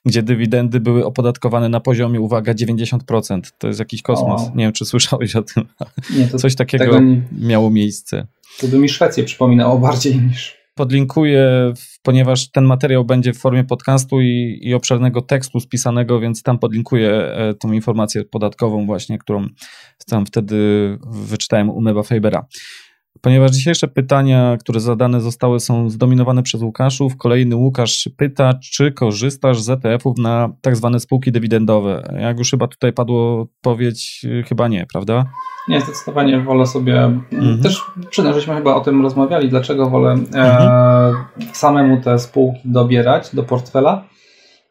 gdzie 0.06 0.22
dywidendy 0.22 0.80
były 0.80 1.06
opodatkowane 1.06 1.68
na 1.68 1.80
poziomie, 1.80 2.20
uwaga, 2.20 2.54
90%. 2.54 3.40
To 3.58 3.66
jest 3.66 3.78
jakiś 3.78 4.02
kosmos. 4.02 4.42
O. 4.42 4.52
Nie 4.54 4.64
wiem, 4.64 4.72
czy 4.72 4.84
słyszałeś 4.84 5.36
o 5.36 5.42
tym. 5.42 5.64
Nie, 6.16 6.28
Coś 6.28 6.54
takiego 6.54 7.00
nie... 7.00 7.22
miało 7.32 7.70
miejsce. 7.70 8.26
To 8.60 8.68
by 8.68 8.78
mi 8.78 8.88
Szwecję 8.88 9.24
przypominało 9.24 9.78
bardziej 9.78 10.20
niż 10.20 10.65
podlinkuję, 10.76 11.72
ponieważ 12.02 12.50
ten 12.50 12.64
materiał 12.64 13.04
będzie 13.04 13.32
w 13.32 13.38
formie 13.38 13.64
podcastu 13.64 14.20
i, 14.20 14.58
i 14.62 14.74
obszernego 14.74 15.22
tekstu 15.22 15.60
spisanego, 15.60 16.20
więc 16.20 16.42
tam 16.42 16.58
podlinkuję 16.58 17.10
e, 17.10 17.54
tą 17.54 17.72
informację 17.72 18.24
podatkową 18.24 18.86
właśnie, 18.86 19.18
którą 19.18 19.46
tam 20.06 20.26
wtedy 20.26 20.56
wyczytałem 21.06 21.70
u 21.70 21.80
Meba 21.80 22.02
Fabera. 22.02 22.46
Ponieważ 23.20 23.50
dzisiejsze 23.50 23.88
pytania, 23.88 24.56
które 24.60 24.80
zadane 24.80 25.20
zostały, 25.20 25.60
są 25.60 25.90
zdominowane 25.90 26.42
przez 26.42 26.62
Łukaszów, 26.62 27.16
kolejny 27.16 27.56
Łukasz 27.56 28.08
pyta, 28.16 28.54
czy 28.54 28.92
korzystasz 28.92 29.60
z 29.60 29.70
ETF-ów 29.70 30.18
na 30.18 30.48
tak 30.60 30.76
zwane 30.76 31.00
spółki 31.00 31.32
dywidendowe. 31.32 32.16
Jak 32.20 32.38
już 32.38 32.50
chyba 32.50 32.68
tutaj 32.68 32.92
padło 32.92 33.40
odpowiedź, 33.40 34.26
chyba 34.48 34.68
nie, 34.68 34.86
prawda? 34.92 35.24
Nie, 35.68 35.80
zdecydowanie 35.80 36.40
wolę 36.40 36.66
sobie. 36.66 37.04
Mhm. 37.32 37.62
Też 37.62 37.82
przyznam, 38.10 38.34
żeśmy 38.34 38.54
chyba 38.54 38.74
o 38.74 38.80
tym 38.80 39.02
rozmawiali, 39.02 39.48
dlaczego 39.48 39.90
wolę 39.90 40.10
e, 40.10 40.14
mhm. 40.14 40.68
e, 41.40 41.54
samemu 41.54 42.00
te 42.00 42.18
spółki 42.18 42.60
dobierać 42.64 43.34
do 43.34 43.42
portfela. 43.42 44.04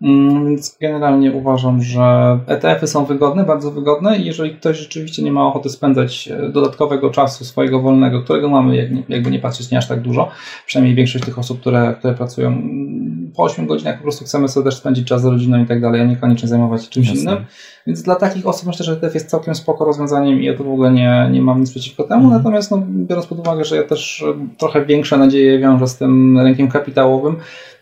Mm, 0.01 0.45
więc 0.45 0.77
generalnie 0.81 1.31
uważam, 1.31 1.81
że 1.81 2.39
ETF-y 2.47 2.87
są 2.87 3.05
wygodne, 3.05 3.43
bardzo 3.43 3.71
wygodne 3.71 4.17
i 4.17 4.25
jeżeli 4.25 4.55
ktoś 4.55 4.77
rzeczywiście 4.77 5.23
nie 5.23 5.31
ma 5.31 5.47
ochoty 5.47 5.69
spędzać 5.69 6.27
e, 6.27 6.49
dodatkowego 6.49 7.09
czasu 7.09 7.45
swojego 7.45 7.81
wolnego, 7.81 8.21
którego 8.21 8.49
mamy 8.49 9.03
jakby 9.09 9.31
nie 9.31 9.39
patrzeć 9.39 9.71
nie 9.71 9.77
aż 9.77 9.87
tak 9.87 10.01
dużo, 10.01 10.31
przynajmniej 10.65 10.95
większość 10.95 11.25
tych 11.25 11.39
osób, 11.39 11.59
które, 11.59 11.95
które 11.99 12.13
pracują 12.13 12.47
mm, 12.47 13.31
po 13.35 13.43
8 13.43 13.67
godzinach 13.67 13.97
po 13.97 14.03
prostu 14.03 14.25
chcemy 14.25 14.47
sobie 14.47 14.63
też 14.63 14.75
spędzić 14.75 15.07
czas 15.07 15.21
z 15.21 15.25
rodziną 15.25 15.63
i 15.63 15.65
tak 15.65 15.81
dalej, 15.81 16.01
a 16.01 16.05
niekoniecznie 16.05 16.49
zajmować 16.49 16.83
się 16.83 16.89
czymś 16.89 17.07
Jasne. 17.07 17.21
innym. 17.21 17.45
Więc 17.87 18.01
dla 18.01 18.15
takich 18.15 18.47
osób 18.47 18.67
myślę, 18.67 18.85
że 18.85 18.91
ETF 18.93 19.13
jest 19.13 19.29
całkiem 19.29 19.55
spoko 19.55 19.85
rozwiązaniem 19.85 20.41
i 20.41 20.45
ja 20.45 20.57
to 20.57 20.63
w 20.63 20.71
ogóle 20.71 20.91
nie, 20.91 21.29
nie 21.31 21.41
mam 21.41 21.59
nic 21.59 21.71
przeciwko 21.71 22.03
temu, 22.03 22.27
mm. 22.27 22.37
natomiast 22.37 22.71
no, 22.71 22.83
biorąc 22.87 23.27
pod 23.27 23.39
uwagę, 23.39 23.65
że 23.65 23.75
ja 23.75 23.83
też 23.83 24.23
e, 24.27 24.57
trochę 24.57 24.85
większe 24.85 25.17
nadzieje 25.17 25.59
wiążę 25.59 25.87
z 25.87 25.97
tym 25.97 26.39
rynkiem 26.39 26.67
kapitałowym, 26.67 27.35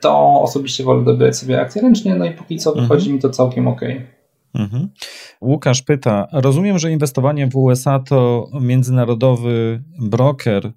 to 0.03 0.41
osobiście 0.41 0.83
wolę 0.83 1.03
dobierać 1.03 1.37
sobie 1.37 1.61
akcje 1.61 1.81
ręcznie, 1.81 2.15
no 2.15 2.25
i 2.25 2.31
póki 2.31 2.57
co 2.57 2.73
wychodzi 2.73 3.05
mhm. 3.05 3.15
mi 3.15 3.21
to 3.21 3.29
całkiem 3.29 3.67
ok. 3.67 3.81
Mhm. 4.53 4.89
Łukasz 5.41 5.81
pyta, 5.81 6.27
rozumiem, 6.31 6.79
że 6.79 6.91
inwestowanie 6.91 7.47
w 7.47 7.55
USA 7.55 7.99
to 7.99 8.49
międzynarodowy 8.61 9.83
broker, 10.01 10.71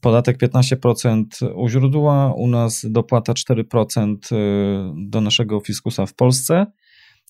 podatek 0.00 0.38
15% 0.38 1.24
u 1.54 1.68
źródła, 1.68 2.34
u 2.36 2.46
nas 2.46 2.86
dopłata 2.88 3.32
4% 3.32 4.16
y, 4.32 4.92
do 4.96 5.20
naszego 5.20 5.60
fiskusa 5.60 6.06
w 6.06 6.14
Polsce, 6.14 6.66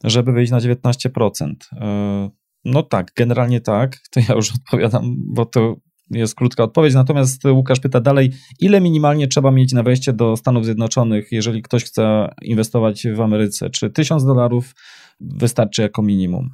żeby 0.05 0.33
wyjść 0.33 0.53
na 0.53 0.59
19%. 0.59 1.51
Y, 1.51 2.31
no 2.65 2.83
tak, 2.83 3.13
generalnie 3.17 3.61
tak, 3.61 3.97
to 4.11 4.21
ja 4.29 4.35
już 4.35 4.53
odpowiadam, 4.65 5.17
bo 5.35 5.47
to 5.47 5.77
jest 6.11 6.35
krótka 6.35 6.65
odpowiedź. 6.65 6.95
Natomiast 6.95 7.45
Łukasz 7.45 7.81
pyta 7.81 8.01
dalej, 8.01 8.33
ile 8.61 8.81
minimalnie 8.81 9.29
trzeba 9.29 9.51
mieć 9.51 9.73
na 9.73 9.83
wejście 9.83 10.13
do 10.13 10.37
Stanów 10.37 10.65
Zjednoczonych, 10.65 11.33
jeżeli 11.33 11.63
ktoś 11.63 11.85
chce 11.85 12.35
inwestować 12.43 13.07
w 13.15 13.21
Ameryce? 13.21 13.71
Czy 13.71 13.91
1000 13.91 14.25
dolarów 14.25 14.75
wystarczy 15.21 15.83
jako 15.83 16.03
minimum? 16.03 16.51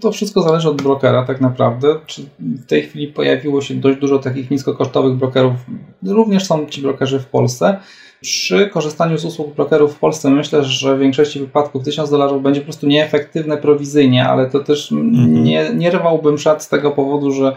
To 0.00 0.12
wszystko 0.12 0.42
zależy 0.42 0.68
od 0.68 0.82
brokera 0.82 1.24
tak 1.24 1.40
naprawdę. 1.40 1.88
Czy 2.06 2.22
w 2.38 2.66
tej 2.66 2.82
chwili 2.82 3.06
pojawiło 3.06 3.62
się 3.62 3.74
dość 3.74 4.00
dużo 4.00 4.18
takich 4.18 4.50
niskokosztowych 4.50 5.16
brokerów. 5.16 5.54
Również 6.02 6.46
są 6.46 6.66
ci 6.66 6.82
brokerzy 6.82 7.20
w 7.20 7.26
Polsce. 7.26 7.80
Przy 8.20 8.66
korzystaniu 8.66 9.18
z 9.18 9.24
usług 9.24 9.54
brokerów 9.54 9.94
w 9.94 9.98
Polsce 9.98 10.30
myślę, 10.30 10.64
że 10.64 10.96
w 10.96 11.00
większości 11.00 11.40
wypadków 11.40 11.84
1000 11.84 12.10
dolarów 12.10 12.42
będzie 12.42 12.60
po 12.60 12.64
prostu 12.64 12.86
nieefektywne 12.86 13.56
prowizyjnie, 13.56 14.28
ale 14.28 14.50
to 14.50 14.60
też 14.60 14.92
mhm. 14.92 15.44
nie, 15.44 15.70
nie 15.74 15.90
rwałbym 15.90 16.38
szat 16.38 16.62
z 16.62 16.68
tego 16.68 16.90
powodu, 16.90 17.32
że 17.32 17.56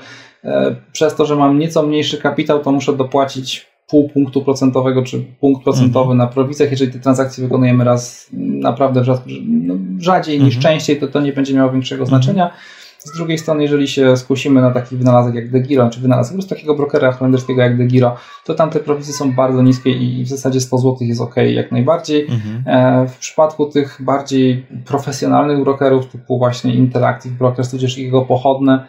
przez 0.92 1.16
to, 1.16 1.26
że 1.26 1.36
mam 1.36 1.60
nieco 1.60 1.84
mniejszy 1.84 2.18
kapitał, 2.18 2.60
to 2.60 2.72
muszę 2.72 2.98
dopłacić 2.98 3.72
pół 3.92 4.10
punktu 4.10 4.42
procentowego 4.42 5.04
czy 5.04 5.26
punkt 5.40 5.64
procentowy 5.64 6.12
mhm. 6.12 6.18
na 6.18 6.28
prowizjach. 6.28 6.72
Jeżeli 6.72 6.92
te 6.92 7.00
transakcje 7.00 7.44
wykonujemy 7.44 7.84
raz 7.84 8.30
naprawdę 8.34 9.04
no, 9.46 9.76
rzadziej 10.00 10.40
niż 10.40 10.56
mhm. 10.56 10.62
częściej, 10.62 11.00
to 11.00 11.08
to 11.08 11.22
nie 11.22 11.34
będzie 11.34 11.54
miało 11.54 11.72
większego 11.72 12.04
mhm. 12.04 12.22
znaczenia. 12.22 12.52
Z 13.00 13.18
drugiej 13.18 13.38
strony, 13.38 13.64
jeżeli 13.64 13.88
się 13.88 14.18
skusimy 14.18 14.62
na 14.62 14.72
taki 14.72 14.96
wynalazek 14.96 15.36
jak 15.36 15.52
DeGiro, 15.52 15.90
czy 15.90 16.00
wynalazek 16.00 16.38
po 16.38 16.44
takiego 16.44 16.76
brokera 16.76 17.12
holenderskiego 17.12 17.62
jak 17.62 17.78
DeGiro, 17.78 18.16
to 18.46 18.54
tam 18.54 18.70
te 18.70 18.80
prowizje 18.80 19.14
są 19.14 19.32
bardzo 19.32 19.62
niskie 19.62 19.92
i 19.92 20.24
w 20.24 20.28
zasadzie 20.28 20.62
100 20.62 20.78
zł 20.78 20.98
jest 21.02 21.22
ok 21.22 21.36
jak 21.36 21.72
najbardziej. 21.72 22.28
Mhm. 22.30 22.64
E, 22.66 23.08
w 23.08 23.18
przypadku 23.18 23.66
tych 23.66 23.98
bardziej 24.00 24.66
profesjonalnych 24.86 25.64
brokerów 25.64 26.08
typu 26.08 26.38
właśnie 26.38 26.74
Interactive 26.74 27.34
Brokers, 27.34 27.72
tudzież 27.72 27.98
jego 27.98 28.22
pochodne, 28.22 28.88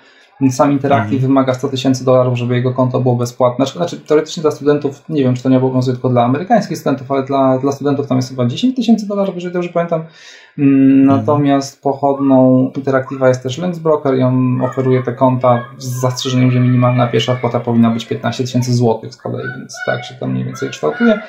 Sam 0.50 0.72
Interactive 0.72 1.14
mhm. 1.14 1.28
wymaga 1.28 1.54
100 1.54 1.68
tysięcy 1.68 2.04
dolarów, 2.04 2.38
żeby 2.38 2.54
jego 2.54 2.74
konto 2.74 3.00
było 3.00 3.16
bezpłatne. 3.16 3.66
Znaczy, 3.66 3.78
znaczy, 3.78 4.06
teoretycznie 4.06 4.40
dla 4.40 4.50
studentów, 4.50 5.02
nie 5.08 5.22
wiem, 5.22 5.34
czy 5.34 5.42
to 5.42 5.48
nie 5.48 5.56
obowiązuje 5.56 5.96
tylko 5.96 6.08
dla 6.08 6.24
amerykańskich 6.24 6.78
studentów, 6.78 7.10
ale 7.10 7.22
dla, 7.22 7.58
dla 7.58 7.72
studentów 7.72 8.06
tam 8.06 8.18
jest 8.18 8.28
chyba 8.28 8.46
10 8.46 8.76
tysięcy 8.76 9.08
dolarów, 9.08 9.34
jeżeli 9.34 9.54
dobrze 9.54 9.68
pamiętam. 9.68 10.04
Mm, 10.58 11.00
mhm. 11.00 11.06
Natomiast 11.06 11.82
pochodną 11.82 12.70
Interactiva 12.76 13.28
jest 13.28 13.42
też 13.42 13.58
Lensbroker 13.58 14.18
i 14.18 14.22
on 14.22 14.60
oferuje 14.62 15.02
te 15.02 15.12
konta 15.12 15.64
z 15.78 16.00
zastrzeżeniem, 16.00 16.50
że 16.50 16.60
minimalna 16.60 17.06
pierwsza 17.06 17.36
kwota 17.36 17.60
powinna 17.60 17.90
być 17.90 18.06
15 18.06 18.44
tysięcy 18.44 18.74
złotych 18.74 19.14
z 19.14 19.16
kolei, 19.16 19.46
więc 19.58 19.74
tak 19.86 20.04
się 20.04 20.14
to 20.14 20.26
mniej 20.26 20.44
więcej 20.44 20.70
kształtuje. 20.70 21.20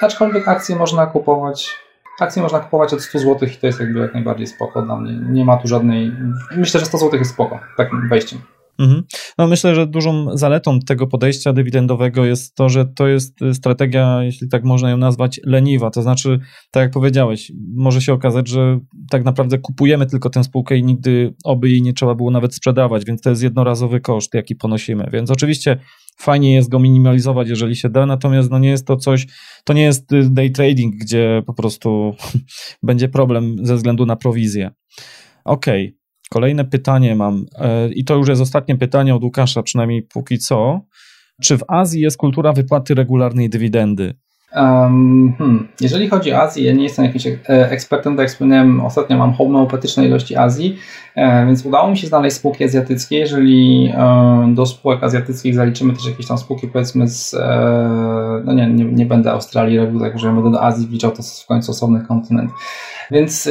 Aczkolwiek 0.00 0.48
akcje 0.48 0.76
można 0.76 1.06
kupować 1.06 1.86
akcje 2.20 2.42
można 2.42 2.60
kupować 2.60 2.92
od 2.92 3.02
100 3.02 3.18
zł 3.18 3.48
i 3.48 3.56
to 3.56 3.66
jest 3.66 3.80
jakby 3.80 4.00
jak 4.00 4.14
najbardziej 4.14 4.46
spoko 4.46 4.82
dla 4.82 4.96
mnie. 4.96 5.12
Nie 5.12 5.44
ma 5.44 5.56
tu 5.56 5.68
żadnej... 5.68 6.12
Myślę, 6.56 6.80
że 6.80 6.86
100 6.86 6.98
zł 6.98 7.18
jest 7.18 7.30
spoko 7.30 7.58
takim 7.76 8.08
wejściem. 8.08 8.38
Mhm. 8.78 9.02
No 9.38 9.46
myślę, 9.46 9.74
że 9.74 9.86
dużą 9.86 10.36
zaletą 10.36 10.80
tego 10.80 11.06
podejścia 11.06 11.52
dywidendowego 11.52 12.24
jest 12.24 12.54
to, 12.54 12.68
że 12.68 12.86
to 12.86 13.08
jest 13.08 13.38
strategia, 13.52 14.22
jeśli 14.22 14.48
tak 14.48 14.64
można 14.64 14.90
ją 14.90 14.96
nazwać, 14.96 15.40
leniwa. 15.44 15.90
To 15.90 16.02
znaczy, 16.02 16.38
tak 16.70 16.80
jak 16.80 16.92
powiedziałeś, 16.92 17.52
może 17.74 18.00
się 18.00 18.12
okazać, 18.12 18.48
że 18.48 18.78
tak 19.10 19.24
naprawdę 19.24 19.58
kupujemy 19.58 20.06
tylko 20.06 20.30
tę 20.30 20.44
spółkę 20.44 20.76
i 20.76 20.82
nigdy 20.82 21.34
oby 21.44 21.70
jej 21.70 21.82
nie 21.82 21.92
trzeba 21.92 22.14
było 22.14 22.30
nawet 22.30 22.54
sprzedawać, 22.54 23.04
więc 23.04 23.20
to 23.20 23.30
jest 23.30 23.42
jednorazowy 23.42 24.00
koszt, 24.00 24.34
jaki 24.34 24.56
ponosimy. 24.56 25.08
Więc 25.12 25.30
oczywiście 25.30 25.78
fajnie 26.18 26.54
jest 26.54 26.68
go 26.68 26.78
minimalizować, 26.78 27.48
jeżeli 27.48 27.76
się 27.76 27.88
da, 27.88 28.06
natomiast 28.06 28.50
no 28.50 28.58
nie 28.58 28.68
jest 28.68 28.86
to 28.86 28.96
coś, 28.96 29.26
to 29.64 29.72
nie 29.72 29.82
jest 29.82 30.10
day 30.30 30.50
trading, 30.50 30.94
gdzie 30.96 31.42
po 31.46 31.54
prostu 31.54 32.14
będzie 32.82 33.08
problem 33.08 33.56
ze 33.62 33.76
względu 33.76 34.06
na 34.06 34.16
prowizję. 34.16 34.70
Okej, 35.44 35.86
okay. 35.86 36.05
Kolejne 36.30 36.64
pytanie 36.64 37.16
mam, 37.16 37.46
e, 37.58 37.88
i 37.88 38.04
to 38.04 38.14
już 38.16 38.28
jest 38.28 38.42
ostatnie 38.42 38.76
pytanie 38.76 39.14
od 39.14 39.22
Łukasza, 39.22 39.62
przynajmniej 39.62 40.02
póki 40.02 40.38
co. 40.38 40.80
Czy 41.42 41.58
w 41.58 41.62
Azji 41.68 42.00
jest 42.00 42.16
kultura 42.16 42.52
wypłaty 42.52 42.94
regularnej 42.94 43.50
dywidendy? 43.50 44.14
Um, 44.54 45.34
hmm. 45.38 45.68
Jeżeli 45.80 46.08
chodzi 46.08 46.32
o 46.32 46.42
Azję, 46.42 46.64
ja 46.64 46.72
nie 46.72 46.82
jestem 46.82 47.04
jakimś 47.04 47.26
e, 47.26 47.40
ekspertem, 47.48 48.16
tak 48.16 48.22
jak 48.22 48.30
wspomniałem, 48.30 48.80
ostatnio 48.80 49.18
mam 49.18 49.32
homeopatyczne 49.32 50.06
ilości 50.06 50.36
Azji, 50.36 50.78
e, 51.14 51.46
więc 51.46 51.66
udało 51.66 51.90
mi 51.90 51.98
się 51.98 52.06
znaleźć 52.06 52.36
spółki 52.36 52.64
azjatyckie. 52.64 53.18
Jeżeli 53.18 53.92
do 54.48 54.66
spółek 54.66 55.02
azjatyckich 55.02 55.54
zaliczymy 55.54 55.94
też 55.94 56.06
jakieś 56.06 56.26
tam 56.26 56.38
spółki, 56.38 56.68
powiedzmy 56.68 57.08
z, 57.08 57.36
no 58.44 58.52
nie, 58.52 58.66
nie, 58.66 58.84
nie 58.84 59.06
będę 59.06 59.32
Australii 59.32 59.78
robił, 59.78 60.00
tak 60.00 60.18
że 60.18 60.32
będę 60.32 60.50
do 60.50 60.62
Azji 60.62 60.86
wliczał, 60.86 61.10
to 61.10 61.22
w 61.22 61.46
końcu 61.46 61.70
osobny 61.70 62.00
kontynent. 62.00 62.50
Więc 63.10 63.48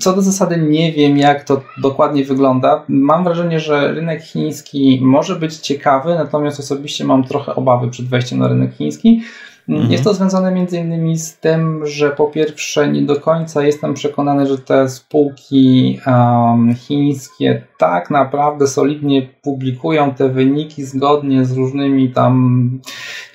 co 0.00 0.12
do 0.12 0.22
zasady 0.22 0.56
nie 0.56 0.92
wiem, 0.92 1.18
jak 1.18 1.44
to 1.44 1.62
dokładnie 1.82 2.24
wygląda. 2.24 2.84
Mam 2.88 3.24
wrażenie, 3.24 3.60
że 3.60 3.94
rynek 3.94 4.22
chiński 4.22 5.00
może 5.02 5.36
być 5.36 5.56
ciekawy, 5.56 6.14
natomiast 6.14 6.60
osobiście 6.60 7.04
mam 7.04 7.24
trochę 7.24 7.54
obawy 7.54 7.88
przed 7.90 8.06
wejściem 8.06 8.38
na 8.38 8.48
rynek 8.48 8.74
chiński. 8.74 9.22
Mhm. 9.68 9.92
Jest 9.92 10.04
to 10.04 10.14
związane 10.14 10.52
między 10.52 10.78
innymi 10.78 11.18
z 11.18 11.38
tym, 11.38 11.86
że 11.86 12.10
po 12.10 12.26
pierwsze 12.26 12.88
nie 12.88 13.02
do 13.02 13.20
końca 13.20 13.62
jestem 13.62 13.94
przekonany, 13.94 14.46
że 14.46 14.58
te 14.58 14.88
spółki 14.88 16.00
um, 16.06 16.74
chińskie 16.74 17.62
tak 17.78 18.10
naprawdę 18.10 18.66
solidnie 18.66 19.28
publikują 19.42 20.14
te 20.14 20.28
wyniki 20.28 20.84
zgodnie 20.84 21.44
z 21.44 21.52
różnymi 21.52 22.12
tam, 22.12 22.70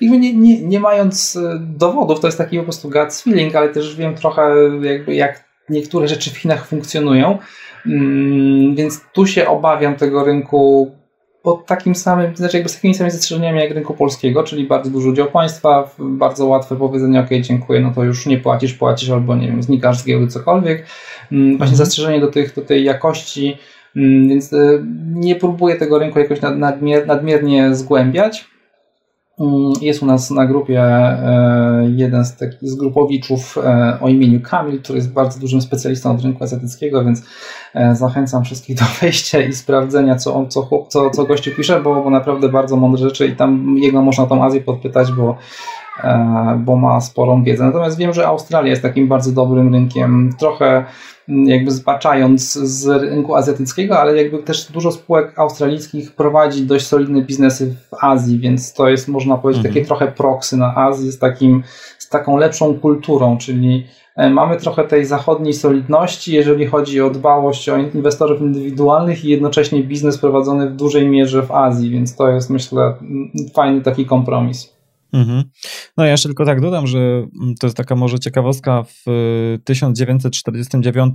nie, 0.00 0.34
nie, 0.34 0.62
nie 0.62 0.80
mając 0.80 1.36
y, 1.36 1.58
dowodów, 1.60 2.20
to 2.20 2.28
jest 2.28 2.38
taki 2.38 2.58
po 2.58 2.64
prostu 2.64 2.90
gut 2.90 3.14
feeling, 3.14 3.56
ale 3.56 3.68
też 3.68 3.96
wiem 3.96 4.14
trochę 4.14 4.52
jakby 4.82 5.14
jak 5.14 5.44
niektóre 5.68 6.08
rzeczy 6.08 6.30
w 6.30 6.36
Chinach 6.36 6.66
funkcjonują, 6.66 7.38
mm, 7.86 8.74
więc 8.74 9.00
tu 9.12 9.26
się 9.26 9.48
obawiam 9.48 9.96
tego 9.96 10.24
rynku 10.24 10.90
pod 11.42 11.66
takim 11.66 11.94
samym, 11.94 12.36
znaczy 12.36 12.56
jakby 12.56 12.68
z 12.68 12.74
takimi 12.74 12.94
samymi 12.94 13.10
zastrzeżeniami 13.12 13.60
jak 13.60 13.70
rynku 13.70 13.94
polskiego, 13.94 14.44
czyli 14.44 14.66
bardzo 14.66 14.90
duży 14.90 15.08
udział 15.08 15.26
państwa, 15.26 15.90
bardzo 15.98 16.46
łatwe 16.46 16.76
powiedzenie, 16.76 17.20
ok, 17.20 17.28
dziękuję, 17.40 17.80
no 17.80 17.92
to 17.94 18.04
już 18.04 18.26
nie 18.26 18.38
płacisz, 18.38 18.74
płacisz 18.74 19.10
albo 19.10 19.36
nie 19.36 19.46
wiem, 19.46 19.62
znikasz 19.62 19.98
z 19.98 20.04
giełdy, 20.04 20.26
cokolwiek. 20.26 20.86
Mm, 21.32 21.48
właśnie 21.48 21.72
mhm. 21.72 21.76
zastrzeżenie 21.76 22.20
do, 22.20 22.28
tych, 22.28 22.54
do 22.54 22.62
tej 22.62 22.84
jakości, 22.84 23.58
mm, 23.96 24.28
więc 24.28 24.52
e, 24.52 24.84
nie 25.14 25.36
próbuję 25.36 25.76
tego 25.76 25.98
rynku 25.98 26.18
jakoś 26.18 26.38
nadmier, 26.40 27.06
nadmiernie 27.06 27.74
zgłębiać. 27.74 28.51
Mm, 29.40 29.72
jest 29.80 30.02
u 30.02 30.06
nas 30.06 30.30
na 30.30 30.46
grupie 30.46 30.82
e, 30.82 31.86
jeden 31.96 32.24
z 32.24 32.36
z 32.62 32.74
grupowiczów 32.74 33.58
e, 33.58 33.98
o 34.00 34.08
imieniu 34.08 34.40
Kamil, 34.40 34.82
który 34.82 34.96
jest 34.96 35.12
bardzo 35.12 35.40
dużym 35.40 35.62
specjalistą 35.62 36.10
od 36.10 36.22
rynku 36.22 36.44
azjatyckiego, 36.44 37.04
więc 37.04 37.22
e, 37.74 37.96
zachęcam 37.96 38.44
wszystkich 38.44 38.76
do 38.76 38.84
wejścia 39.00 39.40
i 39.40 39.52
sprawdzenia, 39.52 40.16
co, 40.16 40.34
on, 40.34 40.50
co, 40.50 40.86
co, 40.88 41.10
co 41.10 41.24
gościu 41.24 41.50
pisze, 41.56 41.80
bo, 41.80 42.02
bo 42.02 42.10
naprawdę 42.10 42.48
bardzo 42.48 42.76
mądre 42.76 43.08
rzeczy 43.08 43.26
i 43.26 43.36
tam 43.36 43.78
jego 43.78 44.02
można 44.02 44.26
tą 44.26 44.44
Azję 44.44 44.60
podpytać, 44.60 45.12
bo 45.12 45.36
bo 46.58 46.76
ma 46.76 47.00
sporą 47.00 47.44
wiedzę. 47.44 47.64
Natomiast 47.64 47.98
wiem, 47.98 48.12
że 48.12 48.26
Australia 48.26 48.70
jest 48.70 48.82
takim 48.82 49.08
bardzo 49.08 49.32
dobrym 49.32 49.74
rynkiem, 49.74 50.30
trochę 50.38 50.84
mm, 51.28 51.48
jakby 51.48 51.70
zbaczając 51.70 52.52
z 52.52 52.86
rynku 52.86 53.34
azjatyckiego, 53.34 53.98
ale 53.98 54.16
jakby 54.16 54.38
też 54.38 54.72
dużo 54.72 54.92
spółek 54.92 55.38
australijskich 55.38 56.12
prowadzi 56.12 56.66
dość 56.66 56.86
solidne 56.86 57.22
biznesy 57.22 57.74
w 57.90 58.04
Azji, 58.04 58.38
więc 58.38 58.74
to 58.74 58.88
jest 58.88 59.08
można 59.08 59.38
powiedzieć 59.38 59.58
mhm. 59.58 59.74
takie 59.74 59.86
trochę 59.86 60.12
proksy 60.12 60.56
na 60.56 60.74
Azję 60.76 61.12
z, 61.12 61.18
takim, 61.18 61.62
z 61.98 62.08
taką 62.08 62.36
lepszą 62.36 62.74
kulturą, 62.74 63.38
czyli 63.38 63.86
e, 64.16 64.30
mamy 64.30 64.56
trochę 64.56 64.84
tej 64.84 65.04
zachodniej 65.04 65.54
solidności, 65.54 66.32
jeżeli 66.32 66.66
chodzi 66.66 67.00
o 67.00 67.10
dbałość 67.10 67.68
o 67.68 67.76
inwestorów 67.76 68.40
indywidualnych 68.40 69.24
i 69.24 69.28
jednocześnie 69.28 69.82
biznes 69.82 70.18
prowadzony 70.18 70.70
w 70.70 70.76
dużej 70.76 71.08
mierze 71.08 71.42
w 71.42 71.50
Azji, 71.50 71.90
więc 71.90 72.16
to 72.16 72.28
jest 72.28 72.50
myślę 72.50 72.94
fajny 73.54 73.80
taki 73.80 74.06
kompromis. 74.06 74.71
Mhm. 75.12 75.44
No 75.96 76.04
ja 76.04 76.10
jeszcze 76.10 76.28
tylko 76.28 76.44
tak 76.44 76.60
dodam, 76.60 76.86
że 76.86 76.98
mm, 76.98 77.54
to 77.60 77.66
jest 77.66 77.76
taka 77.76 77.96
może 77.96 78.18
ciekawostka 78.18 78.82
w 78.82 79.04
1949 79.64 81.14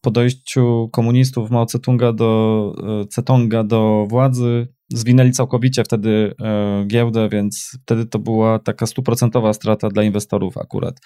po 0.00 0.10
dojściu 0.10 0.88
komunistów 0.92 1.50
Mao 1.50 1.64
Tse-tunga 1.64 2.14
do 2.14 2.72
Cetonga 3.10 3.64
do 3.64 4.06
władzy 4.08 4.68
zwinęli 4.88 5.32
całkowicie 5.32 5.84
wtedy 5.84 6.34
e, 6.42 6.84
giełdę, 6.86 7.28
więc 7.28 7.78
wtedy 7.82 8.06
to 8.06 8.18
była 8.18 8.58
taka 8.58 8.86
stuprocentowa 8.86 9.52
strata 9.52 9.88
dla 9.88 10.02
inwestorów 10.02 10.58
akurat. 10.58 11.00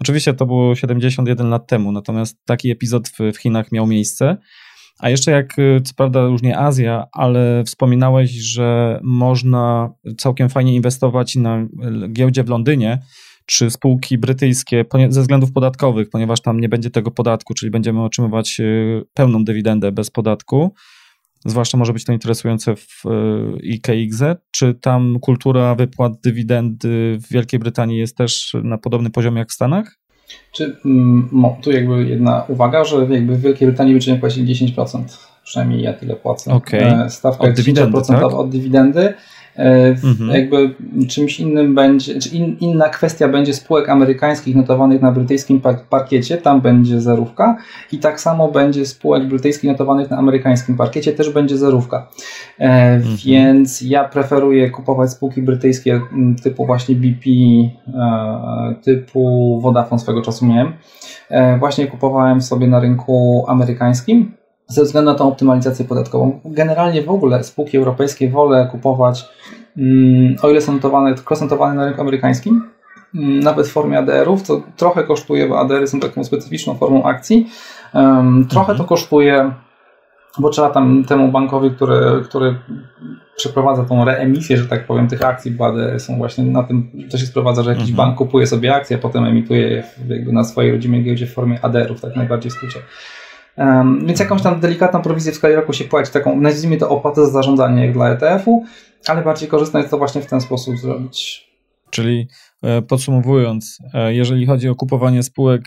Oczywiście 0.00 0.34
to 0.34 0.46
było 0.46 0.74
71 0.74 1.48
lat 1.48 1.66
temu, 1.66 1.92
natomiast 1.92 2.44
taki 2.44 2.70
epizod 2.70 3.08
w, 3.08 3.18
w 3.32 3.36
Chinach 3.36 3.72
miał 3.72 3.86
miejsce. 3.86 4.36
A 4.98 5.10
jeszcze 5.10 5.30
jak, 5.30 5.58
y, 5.58 5.80
co 5.84 5.94
prawda 5.94 6.20
już 6.20 6.42
nie 6.42 6.58
Azja, 6.58 7.06
ale 7.12 7.64
wspominałeś, 7.64 8.30
że 8.30 9.00
można 9.02 9.90
całkiem 10.18 10.48
fajnie 10.48 10.74
inwestować 10.74 11.36
na 11.36 11.66
giełdzie 12.12 12.44
w 12.44 12.48
Londynie, 12.48 12.98
czy 13.46 13.70
spółki 13.70 14.18
brytyjskie 14.18 14.84
ze 15.08 15.20
względów 15.20 15.52
podatkowych, 15.52 16.10
ponieważ 16.10 16.40
tam 16.40 16.60
nie 16.60 16.68
będzie 16.68 16.90
tego 16.90 17.10
podatku, 17.10 17.54
czyli 17.54 17.70
będziemy 17.70 18.02
otrzymywać 18.02 18.60
y, 18.60 19.02
pełną 19.14 19.44
dywidendę 19.44 19.92
bez 19.92 20.10
podatku. 20.10 20.74
Zwłaszcza 21.46 21.78
może 21.78 21.92
być 21.92 22.04
to 22.04 22.12
interesujące 22.12 22.76
w 22.76 23.06
y, 23.06 23.66
IKXZ. 23.66 24.22
Czy 24.50 24.74
tam 24.74 25.20
kultura 25.20 25.74
wypłat 25.74 26.12
dywidendy 26.20 27.18
w 27.20 27.32
Wielkiej 27.32 27.60
Brytanii 27.60 27.98
jest 27.98 28.16
też 28.16 28.56
na 28.62 28.78
podobnym 28.78 29.12
poziomie 29.12 29.38
jak 29.38 29.50
w 29.50 29.54
Stanach? 29.54 29.98
Czy 30.52 30.76
mm, 30.84 31.28
tu 31.62 31.72
jakby 31.72 32.04
jedna 32.04 32.44
uwaga, 32.48 32.84
że 32.84 32.96
jakby 32.96 33.36
w 33.36 33.40
Wielkiej 33.40 33.68
Brytanii 33.68 33.92
będziemy 33.92 34.18
płacić 34.18 34.60
10%, 34.60 35.04
przynajmniej 35.44 35.82
ja 35.82 35.92
tyle 35.92 36.16
płacę. 36.16 36.52
Okay. 36.54 37.10
Stawka 37.10 37.44
od 37.48 37.54
dywidendy, 37.54 38.02
tak? 38.08 38.22
od 38.22 38.50
dywidendy. 38.50 39.14
E, 39.56 39.88
mhm. 40.04 40.30
Jakby 40.30 40.74
czymś 41.08 41.40
innym 41.40 41.74
będzie, 41.74 42.18
czy 42.18 42.28
in, 42.28 42.56
inna 42.60 42.88
kwestia 42.88 43.28
będzie 43.28 43.54
spółek 43.54 43.88
amerykańskich 43.88 44.56
notowanych 44.56 45.02
na 45.02 45.12
brytyjskim 45.12 45.60
parkiecie, 45.90 46.36
tam 46.36 46.60
będzie 46.60 47.00
zerówka 47.00 47.56
i 47.92 47.98
tak 47.98 48.20
samo 48.20 48.52
będzie 48.52 48.86
spółek 48.86 49.28
brytyjskich 49.28 49.70
notowanych 49.70 50.10
na 50.10 50.16
amerykańskim 50.16 50.76
parkiecie, 50.76 51.12
też 51.12 51.30
będzie 51.30 51.56
zerówka. 51.56 52.08
E, 52.58 52.64
mhm. 52.94 53.16
Więc 53.26 53.82
ja 53.82 54.04
preferuję 54.04 54.70
kupować 54.70 55.10
spółki 55.10 55.42
brytyjskie 55.42 56.00
typu 56.42 56.66
właśnie 56.66 56.94
BP, 56.94 57.30
e, 57.94 58.74
typu 58.82 59.60
Vodafone 59.60 59.98
swego 59.98 60.22
czasu 60.22 60.46
miałem. 60.46 60.72
Właśnie 61.58 61.86
kupowałem 61.86 62.42
sobie 62.42 62.66
na 62.66 62.80
rynku 62.80 63.44
amerykańskim 63.48 64.32
ze 64.66 64.82
względu 64.82 65.10
na 65.10 65.18
tą 65.18 65.28
optymalizację 65.28 65.84
podatkową. 65.84 66.40
Generalnie 66.44 67.02
w 67.02 67.10
ogóle 67.10 67.44
spółki 67.44 67.76
europejskie 67.76 68.30
wolę 68.30 68.68
kupować, 68.70 69.28
mm, 69.76 70.36
o 70.42 70.48
ile 70.48 70.60
są 70.60 70.72
notowane, 70.72 71.14
tylko 71.14 71.34
notowane 71.40 71.74
na 71.74 71.84
rynku 71.84 72.00
amerykańskim, 72.00 72.68
mm, 73.14 73.40
nawet 73.40 73.66
w 73.66 73.72
formie 73.72 73.98
ADR-ów, 73.98 74.42
co 74.42 74.62
trochę 74.76 75.04
kosztuje, 75.04 75.48
bo 75.48 75.60
ADR-y 75.60 75.86
są 75.86 76.00
taką 76.00 76.24
specyficzną 76.24 76.74
formą 76.74 77.04
akcji. 77.04 77.46
trochę 78.48 78.72
mhm. 78.72 78.78
to 78.78 78.84
kosztuje, 78.84 79.52
bo 80.38 80.50
trzeba 80.50 80.70
tam 80.70 81.04
temu 81.04 81.28
bankowi, 81.28 81.70
który, 81.70 82.22
który 82.24 82.58
przeprowadza 83.36 83.84
tą 83.84 84.04
reemisję, 84.04 84.56
że 84.56 84.66
tak 84.66 84.86
powiem, 84.86 85.08
tych 85.08 85.24
akcji, 85.24 85.50
bo 85.50 85.66
ADR 85.66 86.00
są 86.00 86.16
właśnie 86.16 86.44
na 86.44 86.62
tym, 86.62 86.90
to 87.10 87.18
się 87.18 87.26
sprowadza, 87.26 87.62
że 87.62 87.70
jakiś 87.70 87.90
mhm. 87.90 87.96
bank 87.96 88.18
kupuje 88.18 88.46
sobie 88.46 88.74
akcje, 88.74 88.96
a 88.96 89.00
potem 89.00 89.24
emituje 89.24 89.84
je 90.08 90.32
na 90.32 90.44
swojej 90.44 90.72
rodzimej 90.72 91.04
giełdzie 91.04 91.26
w 91.26 91.32
formie 91.32 91.64
ADR-ów, 91.64 92.00
tak 92.00 92.16
najbardziej 92.16 92.50
w 92.50 92.54
skrócie. 92.54 92.78
Um, 93.56 94.06
więc 94.06 94.20
jakąś 94.20 94.42
tam 94.42 94.60
delikatną 94.60 95.02
prowizję 95.02 95.32
w 95.32 95.34
skali 95.34 95.54
roku 95.54 95.72
się 95.72 95.84
płaci, 95.84 96.12
taką 96.12 96.40
nazwijmy 96.40 96.76
to 96.76 96.88
opłatę 96.88 97.26
za 97.26 97.32
zarządzanie 97.32 97.86
jak 97.86 97.92
dla 97.92 98.08
ETF-u, 98.08 98.64
ale 99.06 99.22
bardziej 99.22 99.48
korzystne 99.48 99.80
jest 99.80 99.90
to 99.90 99.98
właśnie 99.98 100.20
w 100.20 100.26
ten 100.26 100.40
sposób 100.40 100.78
zrobić. 100.78 101.48
Czyli 101.90 102.28
e, 102.62 102.82
podsumowując, 102.82 103.78
e, 103.94 104.14
jeżeli 104.14 104.46
chodzi 104.46 104.68
o 104.68 104.74
kupowanie 104.74 105.22
spółek 105.22 105.62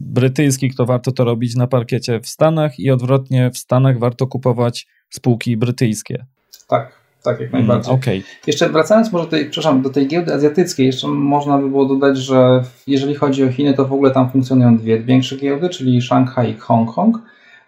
brytyjskich, 0.00 0.74
to 0.74 0.86
warto 0.86 1.12
to 1.12 1.24
robić 1.24 1.56
na 1.56 1.66
parkiecie 1.66 2.20
w 2.20 2.28
Stanach 2.28 2.78
i 2.78 2.90
odwrotnie 2.90 3.50
w 3.50 3.58
Stanach 3.58 3.98
warto 3.98 4.26
kupować 4.26 4.86
spółki 5.10 5.56
brytyjskie. 5.56 6.26
Tak, 6.68 7.05
tak, 7.26 7.40
jak 7.40 7.52
najbardziej. 7.52 7.92
Mm, 7.92 8.02
okay. 8.02 8.22
Jeszcze 8.46 8.68
wracając 8.68 9.12
może 9.12 9.26
tej, 9.26 9.50
przepraszam, 9.50 9.82
do 9.82 9.90
tej 9.90 10.06
giełdy 10.06 10.34
azjatyckiej, 10.34 10.86
jeszcze 10.86 11.08
można 11.08 11.58
by 11.58 11.68
było 11.68 11.84
dodać, 11.84 12.18
że 12.18 12.62
jeżeli 12.86 13.14
chodzi 13.14 13.44
o 13.44 13.52
Chiny, 13.52 13.74
to 13.74 13.84
w 13.84 13.92
ogóle 13.92 14.10
tam 14.10 14.30
funkcjonują 14.30 14.78
dwie 14.78 15.00
większe 15.00 15.36
giełdy, 15.36 15.68
czyli 15.68 16.02
Shanghai 16.02 16.50
i 16.50 16.54
Hongkong. 16.54 17.18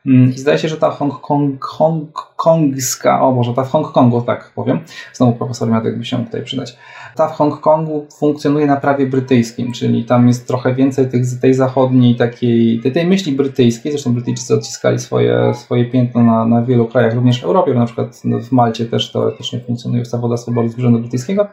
Mm, 0.06 0.30
I 0.30 0.38
zdaje 0.38 0.58
się, 0.58 0.68
że 0.68 0.76
ta 0.76 0.90
Hongkong, 0.90 1.64
hongkongska, 1.64 3.22
o 3.22 3.32
Boże, 3.32 3.54
ta 3.54 3.64
w 3.64 3.70
Hongkongu, 3.70 4.22
tak 4.22 4.52
powiem, 4.54 4.80
znowu 5.12 5.32
profesor 5.32 5.68
Miadek 5.68 5.98
by 5.98 6.04
się 6.04 6.24
tutaj 6.24 6.42
przydać. 6.42 6.76
Ta 7.16 7.28
w 7.28 7.32
Hongkongu 7.32 8.06
funkcjonuje 8.18 8.66
na 8.66 8.76
prawie 8.76 9.06
brytyjskim, 9.06 9.72
czyli 9.72 10.04
tam 10.04 10.28
jest 10.28 10.46
trochę 10.46 10.74
więcej 10.74 11.08
tych, 11.08 11.40
tej 11.40 11.54
zachodniej, 11.54 12.16
takiej, 12.16 12.80
tej, 12.80 12.92
tej 12.92 13.06
myśli 13.06 13.32
brytyjskiej, 13.32 13.92
zresztą 13.92 14.14
Brytyjczycy 14.14 14.54
odciskali 14.54 14.98
swoje, 14.98 15.54
swoje 15.54 15.84
piętno 15.84 16.22
na, 16.22 16.44
na 16.44 16.62
wielu 16.62 16.86
krajach, 16.86 17.14
również 17.14 17.40
w 17.40 17.44
Europie, 17.44 17.74
na 17.74 17.86
przykład 17.86 18.22
w 18.42 18.52
Malcie 18.52 18.86
też 18.86 19.12
teoretycznie 19.12 19.60
funkcjonuje 19.60 20.02
ustawa 20.02 20.36
swobody 20.36 20.68
z 20.68 20.78
Urzędu 20.78 20.98
Brytyjskiego. 20.98 21.48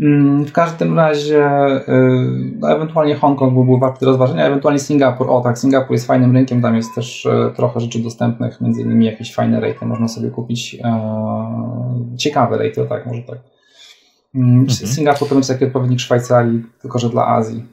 Mm, 0.00 0.44
w 0.44 0.52
każdym 0.52 0.96
razie, 0.96 1.46
y, 1.88 2.52
no, 2.58 2.72
ewentualnie 2.72 3.14
Hongkong 3.14 3.54
byłby 3.54 3.78
warty 3.80 4.06
rozważenia, 4.06 4.46
ewentualnie 4.46 4.80
Singapur. 4.80 5.30
O 5.30 5.40
tak, 5.40 5.58
Singapur 5.58 5.92
jest 5.92 6.06
fajnym 6.06 6.32
rynkiem, 6.32 6.62
tam 6.62 6.76
jest 6.76 6.94
też 6.94 7.26
y, 7.26 7.52
trochę 7.56 7.80
rzeczy 7.80 7.98
dostępnych, 7.98 8.60
między 8.60 8.82
innymi 8.82 9.06
jakieś 9.06 9.34
fajne 9.34 9.60
rejty 9.60 9.86
można 9.86 10.08
sobie 10.08 10.30
kupić. 10.30 10.76
E, 10.84 12.16
ciekawe 12.16 12.58
rejty, 12.58 12.86
tak, 12.88 13.06
może 13.06 13.22
tak. 13.22 13.38
Mm, 14.34 14.60
mhm. 14.60 14.68
Singapur 14.68 15.28
to 15.28 15.34
będzie 15.34 15.52
taki 15.52 15.64
odpowiednik 15.64 16.00
Szwajcarii, 16.00 16.62
tylko 16.82 16.98
że 16.98 17.10
dla 17.10 17.26
Azji. 17.26 17.64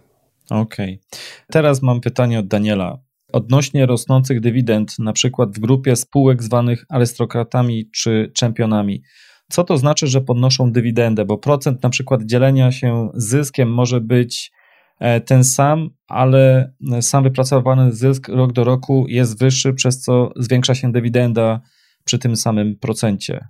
Okej. 0.49 0.61
Okay. 0.61 1.19
Teraz 1.51 1.81
mam 1.81 2.01
pytanie 2.01 2.39
od 2.39 2.47
Daniela. 2.47 2.97
Odnośnie 3.33 3.85
rosnących 3.85 4.41
dywidend, 4.41 4.99
na 4.99 5.13
przykład 5.13 5.55
w 5.55 5.59
grupie 5.59 5.95
spółek 5.95 6.43
zwanych 6.43 6.85
arystokratami 6.89 7.89
czy 7.91 8.31
czempionami. 8.33 9.01
Co 9.49 9.63
to 9.63 9.77
znaczy, 9.77 10.07
że 10.07 10.21
podnoszą 10.21 10.71
dywidendę? 10.71 11.25
Bo 11.25 11.37
procent 11.37 11.83
na 11.83 11.89
przykład 11.89 12.23
dzielenia 12.23 12.71
się 12.71 13.09
zyskiem 13.13 13.73
może 13.73 14.01
być 14.01 14.51
e, 14.99 15.21
ten 15.21 15.43
sam, 15.43 15.89
ale 16.07 16.73
sam 17.01 17.23
wypracowany 17.23 17.91
zysk 17.93 18.27
rok 18.27 18.51
do 18.51 18.63
roku 18.63 19.05
jest 19.07 19.39
wyższy, 19.39 19.73
przez 19.73 20.01
co 20.01 20.31
zwiększa 20.35 20.75
się 20.75 20.91
dywidenda 20.91 21.61
przy 22.03 22.19
tym 22.19 22.35
samym 22.35 22.75
procencie. 22.75 23.47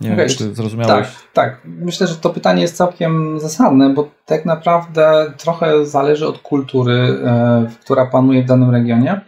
Nie 0.00 0.12
okay. 0.12 0.26
wiem, 0.26 0.36
czy 0.36 0.54
zrozumiałeś. 0.54 1.06
Tak, 1.06 1.32
tak. 1.32 1.60
Myślę, 1.64 2.06
że 2.06 2.16
to 2.16 2.30
pytanie 2.30 2.62
jest 2.62 2.76
całkiem 2.76 3.40
zasadne, 3.40 3.90
bo 3.90 4.10
tak 4.26 4.44
naprawdę 4.44 5.32
trochę 5.38 5.86
zależy 5.86 6.26
od 6.26 6.38
kultury, 6.38 7.18
e, 7.24 7.66
która 7.84 8.06
panuje 8.06 8.42
w 8.42 8.46
danym 8.46 8.70
regionie. 8.70 9.20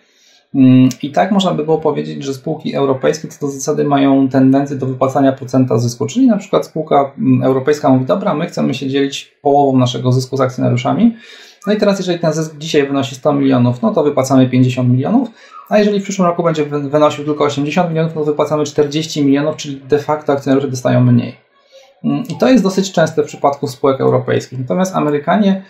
Mm, 0.56 0.88
I 1.02 1.10
tak 1.10 1.30
można 1.30 1.54
by 1.54 1.64
było 1.64 1.78
powiedzieć, 1.78 2.24
że 2.24 2.34
spółki 2.34 2.74
europejskie 2.74 3.28
co 3.28 3.46
do 3.46 3.52
zasady 3.52 3.84
mają 3.84 4.28
tendencję 4.28 4.76
do 4.76 4.86
wypłacania 4.86 5.32
procenta 5.32 5.78
zysku, 5.78 6.06
czyli 6.06 6.26
na 6.26 6.36
przykład 6.36 6.66
spółka 6.66 7.12
mm, 7.18 7.42
europejska 7.42 7.88
mówi, 7.88 8.04
dobra, 8.04 8.34
my 8.34 8.46
chcemy 8.46 8.74
się 8.74 8.88
dzielić 8.88 9.36
połową 9.42 9.78
naszego 9.78 10.12
zysku 10.12 10.36
z 10.36 10.40
akcjonariuszami, 10.40 11.16
no 11.66 11.72
i 11.72 11.76
teraz 11.76 11.98
jeżeli 11.98 12.18
ten 12.18 12.32
zysk 12.32 12.58
dzisiaj 12.58 12.86
wynosi 12.86 13.14
100 13.14 13.32
milionów, 13.32 13.82
no 13.82 13.94
to 13.94 14.02
wypłacamy 14.02 14.48
50 14.48 14.88
milionów, 14.88 15.28
a 15.68 15.78
jeżeli 15.78 16.00
w 16.00 16.02
przyszłym 16.02 16.28
roku 16.28 16.42
będzie 16.42 16.64
wynosił 16.64 17.24
tylko 17.24 17.44
80 17.44 17.88
milionów, 17.88 18.14
no 18.14 18.20
to 18.20 18.26
wypłacamy 18.26 18.64
40 18.64 19.24
milionów, 19.24 19.56
czyli 19.56 19.80
de 19.80 19.98
facto 19.98 20.32
akcjonariusze 20.32 20.68
dostają 20.68 21.00
mniej. 21.00 21.36
Mm, 22.04 22.22
I 22.28 22.38
to 22.38 22.48
jest 22.48 22.64
dosyć 22.64 22.92
częste 22.92 23.22
w 23.22 23.26
przypadku 23.26 23.66
spółek 23.66 24.00
europejskich. 24.00 24.58
Natomiast 24.58 24.96
Amerykanie, 24.96 25.62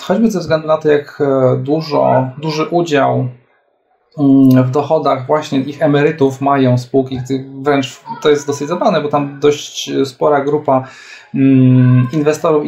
choćby 0.00 0.30
ze 0.30 0.40
względu 0.40 0.66
na 0.66 0.76
to, 0.76 0.88
jak 0.88 1.20
e, 1.20 1.56
dużo, 1.56 2.30
duży 2.38 2.64
udział 2.64 3.28
w 4.64 4.70
dochodach 4.70 5.26
właśnie 5.26 5.58
ich 5.58 5.82
emerytów 5.82 6.40
mają 6.40 6.78
spółki, 6.78 7.20
wręcz 7.62 8.00
to 8.22 8.30
jest 8.30 8.46
dosyć 8.46 8.68
zabawne, 8.68 9.00
bo 9.00 9.08
tam 9.08 9.40
dość 9.40 9.90
spora 10.04 10.44
grupa 10.44 10.84
mm, 11.34 12.08
inwestorów, 12.12 12.64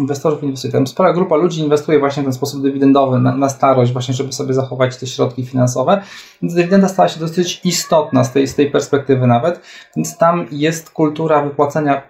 inwestorów 0.00 0.42
inwestuje, 0.42 0.72
tam 0.72 0.86
spora 0.86 1.12
grupa 1.12 1.36
ludzi 1.36 1.60
inwestuje 1.60 1.98
właśnie 1.98 2.22
w 2.22 2.26
ten 2.26 2.32
sposób 2.32 2.62
dywidendowy 2.62 3.18
na, 3.18 3.36
na, 3.36 3.48
starość, 3.48 3.92
właśnie 3.92 4.14
żeby 4.14 4.32
sobie 4.32 4.54
zachować 4.54 4.96
te 4.96 5.06
środki 5.06 5.46
finansowe. 5.46 6.02
Więc 6.42 6.54
dywidenda 6.54 6.88
stała 6.88 7.08
się 7.08 7.20
dosyć 7.20 7.60
istotna 7.64 8.24
z 8.24 8.32
tej, 8.32 8.46
z 8.46 8.54
tej 8.54 8.70
perspektywy 8.70 9.26
nawet, 9.26 9.60
więc 9.96 10.16
tam 10.16 10.46
jest 10.50 10.90
kultura 10.90 11.42
wypłacenia 11.42 12.02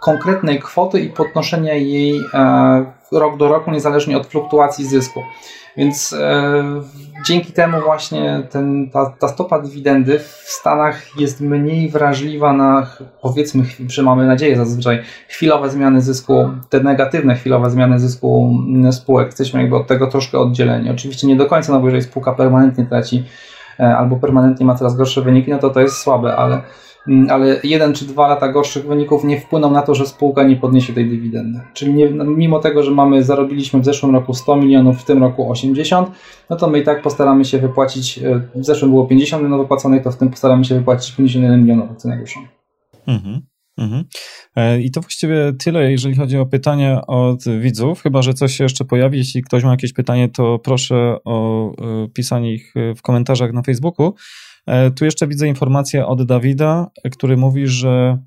konkretnej 0.00 0.60
kwoty 0.60 1.00
i 1.00 1.10
podnoszenia 1.10 1.74
jej 1.74 2.20
e, 2.34 2.92
rok 3.12 3.36
do 3.36 3.48
roku, 3.48 3.70
niezależnie 3.70 4.16
od 4.16 4.26
fluktuacji 4.26 4.86
zysku. 4.86 5.20
Więc 5.76 6.12
e, 6.12 6.64
dzięki 7.26 7.52
temu 7.52 7.80
właśnie 7.80 8.42
ten, 8.50 8.90
ta, 8.90 9.14
ta 9.18 9.28
stopa 9.28 9.58
dywidendy 9.58 10.18
w 10.18 10.50
Stanach 10.50 11.20
jest 11.20 11.40
mniej 11.40 11.90
wrażliwa 11.90 12.52
na 12.52 12.86
powiedzmy, 13.22 13.64
że 13.88 14.02
mamy 14.02 14.26
nadzieję 14.26 14.56
zazwyczaj, 14.56 15.02
chwilowe 15.28 15.70
zmiany 15.70 16.00
zysku, 16.00 16.50
te 16.68 16.80
negatywne 16.80 17.34
chwilowe 17.34 17.70
zmiany 17.70 17.98
zysku 17.98 18.58
spółek. 18.90 19.26
Jesteśmy 19.26 19.60
jakby 19.60 19.76
od 19.76 19.86
tego 19.86 20.06
troszkę 20.06 20.38
oddzieleni. 20.38 20.90
Oczywiście 20.90 21.26
nie 21.26 21.36
do 21.36 21.46
końca, 21.46 21.72
no 21.72 21.80
bo 21.80 21.86
jeżeli 21.86 22.04
spółka 22.04 22.32
permanentnie 22.32 22.86
traci 22.86 23.24
e, 23.80 23.96
albo 23.96 24.16
permanentnie 24.16 24.66
ma 24.66 24.74
coraz 24.74 24.96
gorsze 24.96 25.22
wyniki, 25.22 25.50
no 25.50 25.58
to 25.58 25.70
to 25.70 25.80
jest 25.80 25.96
słabe, 25.96 26.36
ale 26.36 26.54
Mm, 26.54 26.85
ale 27.30 27.60
jeden 27.64 27.94
czy 27.94 28.04
dwa 28.04 28.28
lata 28.28 28.52
gorszych 28.52 28.86
wyników 28.86 29.24
nie 29.24 29.40
wpłyną 29.40 29.70
na 29.70 29.82
to, 29.82 29.94
że 29.94 30.06
spółka 30.06 30.42
nie 30.42 30.56
podniesie 30.56 30.92
tej 30.92 31.08
dywidendy. 31.08 31.60
Czyli 31.74 31.94
nie, 31.94 32.10
no, 32.10 32.24
mimo 32.24 32.58
tego, 32.58 32.82
że 32.82 32.90
mamy, 32.90 33.22
zarobiliśmy 33.22 33.80
w 33.80 33.84
zeszłym 33.84 34.14
roku 34.14 34.34
100 34.34 34.56
milionów, 34.56 34.98
w 34.98 35.04
tym 35.04 35.22
roku 35.22 35.50
80, 35.50 36.10
no 36.50 36.56
to 36.56 36.68
my 36.70 36.78
i 36.78 36.84
tak 36.84 37.02
postaramy 37.02 37.44
się 37.44 37.58
wypłacić, 37.58 38.18
e, 38.18 38.40
w 38.54 38.64
zeszłym 38.64 38.90
było 38.90 39.06
50 39.06 39.42
milionów 39.42 39.64
wypłaconych, 39.64 40.02
to 40.02 40.10
w 40.10 40.16
tym 40.16 40.30
postaramy 40.30 40.64
się 40.64 40.74
wypłacić 40.74 41.16
51 41.16 41.60
milionów 41.60 41.90
akcjonariuszom. 41.90 42.48
Mhm. 43.06 43.40
Mhm. 43.78 44.04
E, 44.56 44.80
I 44.80 44.90
to 44.90 45.00
właściwie 45.00 45.52
tyle, 45.58 45.90
jeżeli 45.90 46.14
chodzi 46.14 46.38
o 46.38 46.46
pytania 46.46 47.06
od 47.06 47.44
widzów. 47.60 48.02
Chyba, 48.02 48.22
że 48.22 48.34
coś 48.34 48.56
się 48.56 48.64
jeszcze 48.64 48.84
pojawi. 48.84 49.18
Jeśli 49.18 49.42
ktoś 49.42 49.64
ma 49.64 49.70
jakieś 49.70 49.92
pytanie, 49.92 50.28
to 50.28 50.58
proszę 50.58 51.16
o 51.24 51.70
e, 51.70 52.08
pisanie 52.08 52.54
ich 52.54 52.74
w 52.96 53.02
komentarzach 53.02 53.52
na 53.52 53.62
Facebooku. 53.62 54.14
E, 54.66 54.90
tu 54.90 55.04
jeszcze 55.04 55.26
widzę 55.26 55.48
informację 55.48 56.06
od 56.06 56.22
Dawida, 56.22 56.90
który 57.12 57.36
mówi, 57.36 57.66
że 57.66 58.18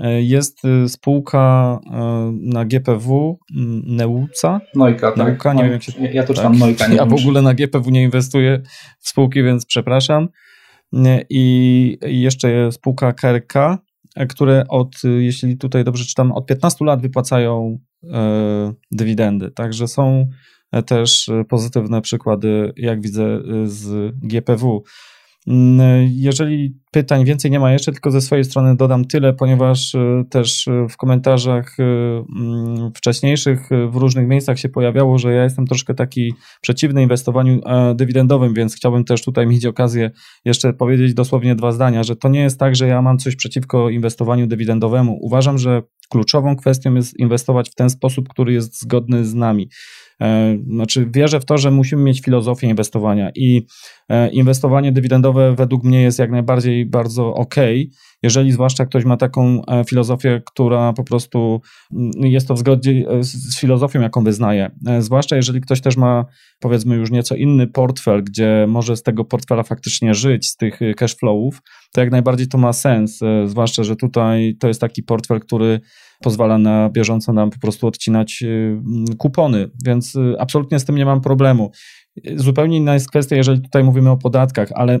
e, 0.00 0.22
jest 0.22 0.64
e, 0.64 0.88
spółka 0.88 1.78
na 2.32 2.64
GPW 2.64 3.38
Neuca. 3.86 4.60
Nojka, 4.74 5.12
tak. 5.12 5.16
Neuka, 5.16 5.52
nie 5.52 5.62
wiem 5.62 5.72
jak 5.72 5.82
się... 5.82 5.92
Ja 6.12 6.24
to 6.24 6.34
czytam 6.34 6.52
tak. 6.52 6.60
Nojka. 6.60 6.86
Nie 6.86 6.96
ja 6.96 7.06
w 7.06 7.12
ogóle 7.12 7.42
na 7.42 7.54
GPW 7.54 7.90
nie 7.90 8.02
inwestuję 8.02 8.62
w 9.00 9.08
spółki, 9.08 9.42
więc 9.42 9.66
przepraszam. 9.66 10.28
I 11.30 11.98
jeszcze 12.02 12.72
spółka 12.72 13.12
KRK, 13.12 13.78
które 14.28 14.64
od, 14.68 14.94
jeśli 15.18 15.56
tutaj 15.56 15.84
dobrze 15.84 16.04
czytam, 16.04 16.32
od 16.32 16.46
15 16.46 16.84
lat 16.84 17.02
wypłacają 17.02 17.78
dywidendy. 18.92 19.50
Także 19.50 19.88
są 19.88 20.28
też 20.86 21.30
pozytywne 21.48 22.00
przykłady, 22.00 22.72
jak 22.76 23.02
widzę, 23.02 23.40
z 23.64 24.12
GPW. 24.22 24.82
Mm, 25.46 26.08
jeżeli 26.12 26.74
pytań 26.90 27.24
więcej 27.24 27.50
nie 27.50 27.60
ma 27.60 27.72
jeszcze, 27.72 27.92
tylko 27.92 28.10
ze 28.10 28.20
swojej 28.20 28.44
strony 28.44 28.76
dodam 28.76 29.04
tyle, 29.04 29.32
ponieważ 29.32 29.94
y, 29.94 30.24
też 30.30 30.66
y, 30.66 30.86
w 30.90 30.96
komentarzach 30.96 31.78
y, 31.78 31.82
mm, 31.82 32.92
wcześniejszych 32.94 33.68
w 33.90 33.96
różnych 33.96 34.28
miejscach 34.28 34.58
się 34.58 34.68
pojawiało, 34.68 35.18
że 35.18 35.32
ja 35.32 35.44
jestem 35.44 35.66
troszkę 35.66 35.94
taki 35.94 36.34
przeciwny 36.60 37.02
inwestowaniu 37.02 37.60
e, 37.66 37.94
dywidendowym, 37.94 38.54
więc 38.54 38.76
chciałbym 38.76 39.04
też 39.04 39.22
tutaj 39.22 39.46
mieć 39.46 39.66
okazję 39.66 40.10
jeszcze 40.44 40.72
powiedzieć 40.72 41.14
dosłownie 41.14 41.54
dwa 41.54 41.72
zdania, 41.72 42.02
że 42.02 42.16
to 42.16 42.28
nie 42.28 42.40
jest 42.40 42.58
tak, 42.58 42.76
że 42.76 42.88
ja 42.88 43.02
mam 43.02 43.18
coś 43.18 43.36
przeciwko 43.36 43.90
inwestowaniu 43.90 44.46
dywidendowemu. 44.46 45.18
Uważam, 45.20 45.58
że 45.58 45.82
kluczową 46.08 46.56
kwestią 46.56 46.94
jest 46.94 47.18
inwestować 47.18 47.70
w 47.70 47.74
ten 47.74 47.90
sposób, 47.90 48.28
który 48.28 48.52
jest 48.52 48.80
zgodny 48.80 49.24
z 49.24 49.34
nami. 49.34 49.68
E, 50.22 50.58
znaczy, 50.66 51.08
wierzę 51.10 51.40
w 51.40 51.44
to, 51.44 51.58
że 51.58 51.70
musimy 51.70 52.02
mieć 52.02 52.20
filozofię 52.20 52.66
inwestowania 52.66 53.30
i 53.34 53.66
e, 54.08 54.30
inwestowanie 54.30 54.92
dywidendowe 54.92 55.54
według 55.54 55.84
mnie 55.84 56.02
jest 56.02 56.18
jak 56.18 56.30
najbardziej 56.30 56.86
bardzo 56.86 57.34
ok, 57.34 57.54
jeżeli 58.22 58.52
zwłaszcza 58.52 58.86
ktoś 58.86 59.04
ma 59.04 59.16
taką 59.16 59.62
e, 59.66 59.84
filozofię, 59.84 60.42
która 60.46 60.92
po 60.92 61.04
prostu 61.04 61.60
mm, 61.92 62.10
jest 62.16 62.48
to 62.48 62.54
w 62.54 62.58
zgodzie 62.58 63.04
z 63.20 63.60
filozofią, 63.60 64.00
jaką 64.00 64.24
wyznaje. 64.24 64.70
Zwłaszcza 64.98 65.36
jeżeli 65.36 65.60
ktoś 65.60 65.80
też 65.80 65.96
ma, 65.96 66.24
powiedzmy, 66.60 66.96
już 66.96 67.10
nieco 67.10 67.34
inny 67.34 67.66
portfel, 67.66 68.24
gdzie 68.24 68.66
może 68.68 68.96
z 68.96 69.02
tego 69.02 69.24
portfela 69.24 69.62
faktycznie 69.62 70.14
żyć, 70.14 70.48
z 70.48 70.56
tych 70.56 70.80
cash 70.96 71.16
flowów, 71.16 71.62
to 71.92 72.00
jak 72.00 72.10
najbardziej 72.10 72.48
to 72.48 72.58
ma 72.58 72.72
sens. 72.72 73.20
Zwłaszcza, 73.44 73.84
że 73.84 73.96
tutaj 73.96 74.56
to 74.60 74.68
jest 74.68 74.80
taki 74.80 75.02
portfel, 75.02 75.40
który 75.40 75.80
pozwala 76.24 76.58
na 76.58 76.90
bieżąco 76.90 77.32
nam 77.32 77.50
po 77.50 77.58
prostu 77.58 77.86
odcinać 77.86 78.42
y, 78.42 78.80
kupony, 79.18 79.70
więc 79.84 80.14
y, 80.14 80.36
absolutnie 80.38 80.78
z 80.78 80.84
tym 80.84 80.96
nie 80.96 81.04
mam 81.04 81.20
problemu. 81.20 81.70
Zupełnie 82.36 82.76
inna 82.76 82.94
jest 82.94 83.10
kwestia, 83.10 83.36
jeżeli 83.36 83.60
tutaj 83.60 83.84
mówimy 83.84 84.10
o 84.10 84.16
podatkach, 84.16 84.68
ale 84.74 84.98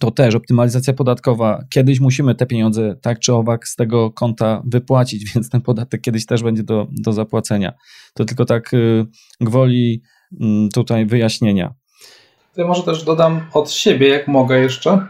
to 0.00 0.10
też 0.10 0.34
optymalizacja 0.34 0.92
podatkowa. 0.92 1.64
Kiedyś 1.70 2.00
musimy 2.00 2.34
te 2.34 2.46
pieniądze 2.46 2.96
tak 3.02 3.18
czy 3.18 3.34
owak 3.34 3.68
z 3.68 3.76
tego 3.76 4.10
konta 4.10 4.62
wypłacić, 4.66 5.24
więc 5.34 5.50
ten 5.50 5.60
podatek 5.60 6.00
kiedyś 6.00 6.26
też 6.26 6.42
będzie 6.42 6.62
do, 6.62 6.86
do 6.90 7.12
zapłacenia. 7.12 7.72
To 8.14 8.24
tylko 8.24 8.44
tak 8.44 8.74
y, 8.74 9.06
gwoli 9.40 10.02
mm, 10.40 10.68
tutaj 10.68 11.06
wyjaśnienia. 11.06 11.74
Ja 12.56 12.66
może 12.66 12.82
też 12.82 13.04
dodam 13.04 13.40
od 13.52 13.70
siebie, 13.70 14.08
jak 14.08 14.28
mogę 14.28 14.60
jeszcze, 14.60 15.06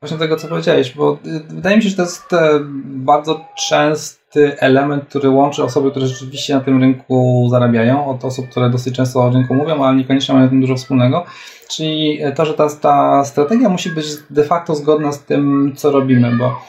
właśnie 0.00 0.18
tego, 0.18 0.36
co 0.36 0.48
powiedziałeś, 0.48 0.94
bo 0.94 1.18
y, 1.26 1.40
wydaje 1.48 1.76
mi 1.76 1.82
się, 1.82 1.88
że 1.88 1.96
to 1.96 2.02
jest 2.02 2.32
e, 2.32 2.50
bardzo 2.84 3.44
częsty 3.68 4.60
element, 4.60 5.04
który 5.04 5.30
łączy 5.30 5.64
osoby, 5.64 5.90
które 5.90 6.06
rzeczywiście 6.06 6.54
na 6.54 6.60
tym 6.60 6.80
rynku 6.80 7.46
zarabiają, 7.50 8.06
od 8.06 8.24
osób, 8.24 8.48
które 8.48 8.70
dosyć 8.70 8.96
często 8.96 9.20
o 9.24 9.30
rynku 9.30 9.54
mówią, 9.54 9.84
ale 9.84 9.96
niekoniecznie 9.96 10.34
mają 10.34 10.48
tym 10.48 10.60
dużo 10.60 10.76
wspólnego. 10.76 11.24
Czyli 11.68 12.20
to, 12.34 12.44
że 12.44 12.54
ta, 12.54 12.68
ta 12.80 13.24
strategia 13.24 13.68
musi 13.68 13.90
być 13.90 14.06
de 14.30 14.44
facto 14.44 14.74
zgodna 14.74 15.12
z 15.12 15.24
tym, 15.24 15.72
co 15.76 15.90
robimy, 15.90 16.36
bo 16.36 16.60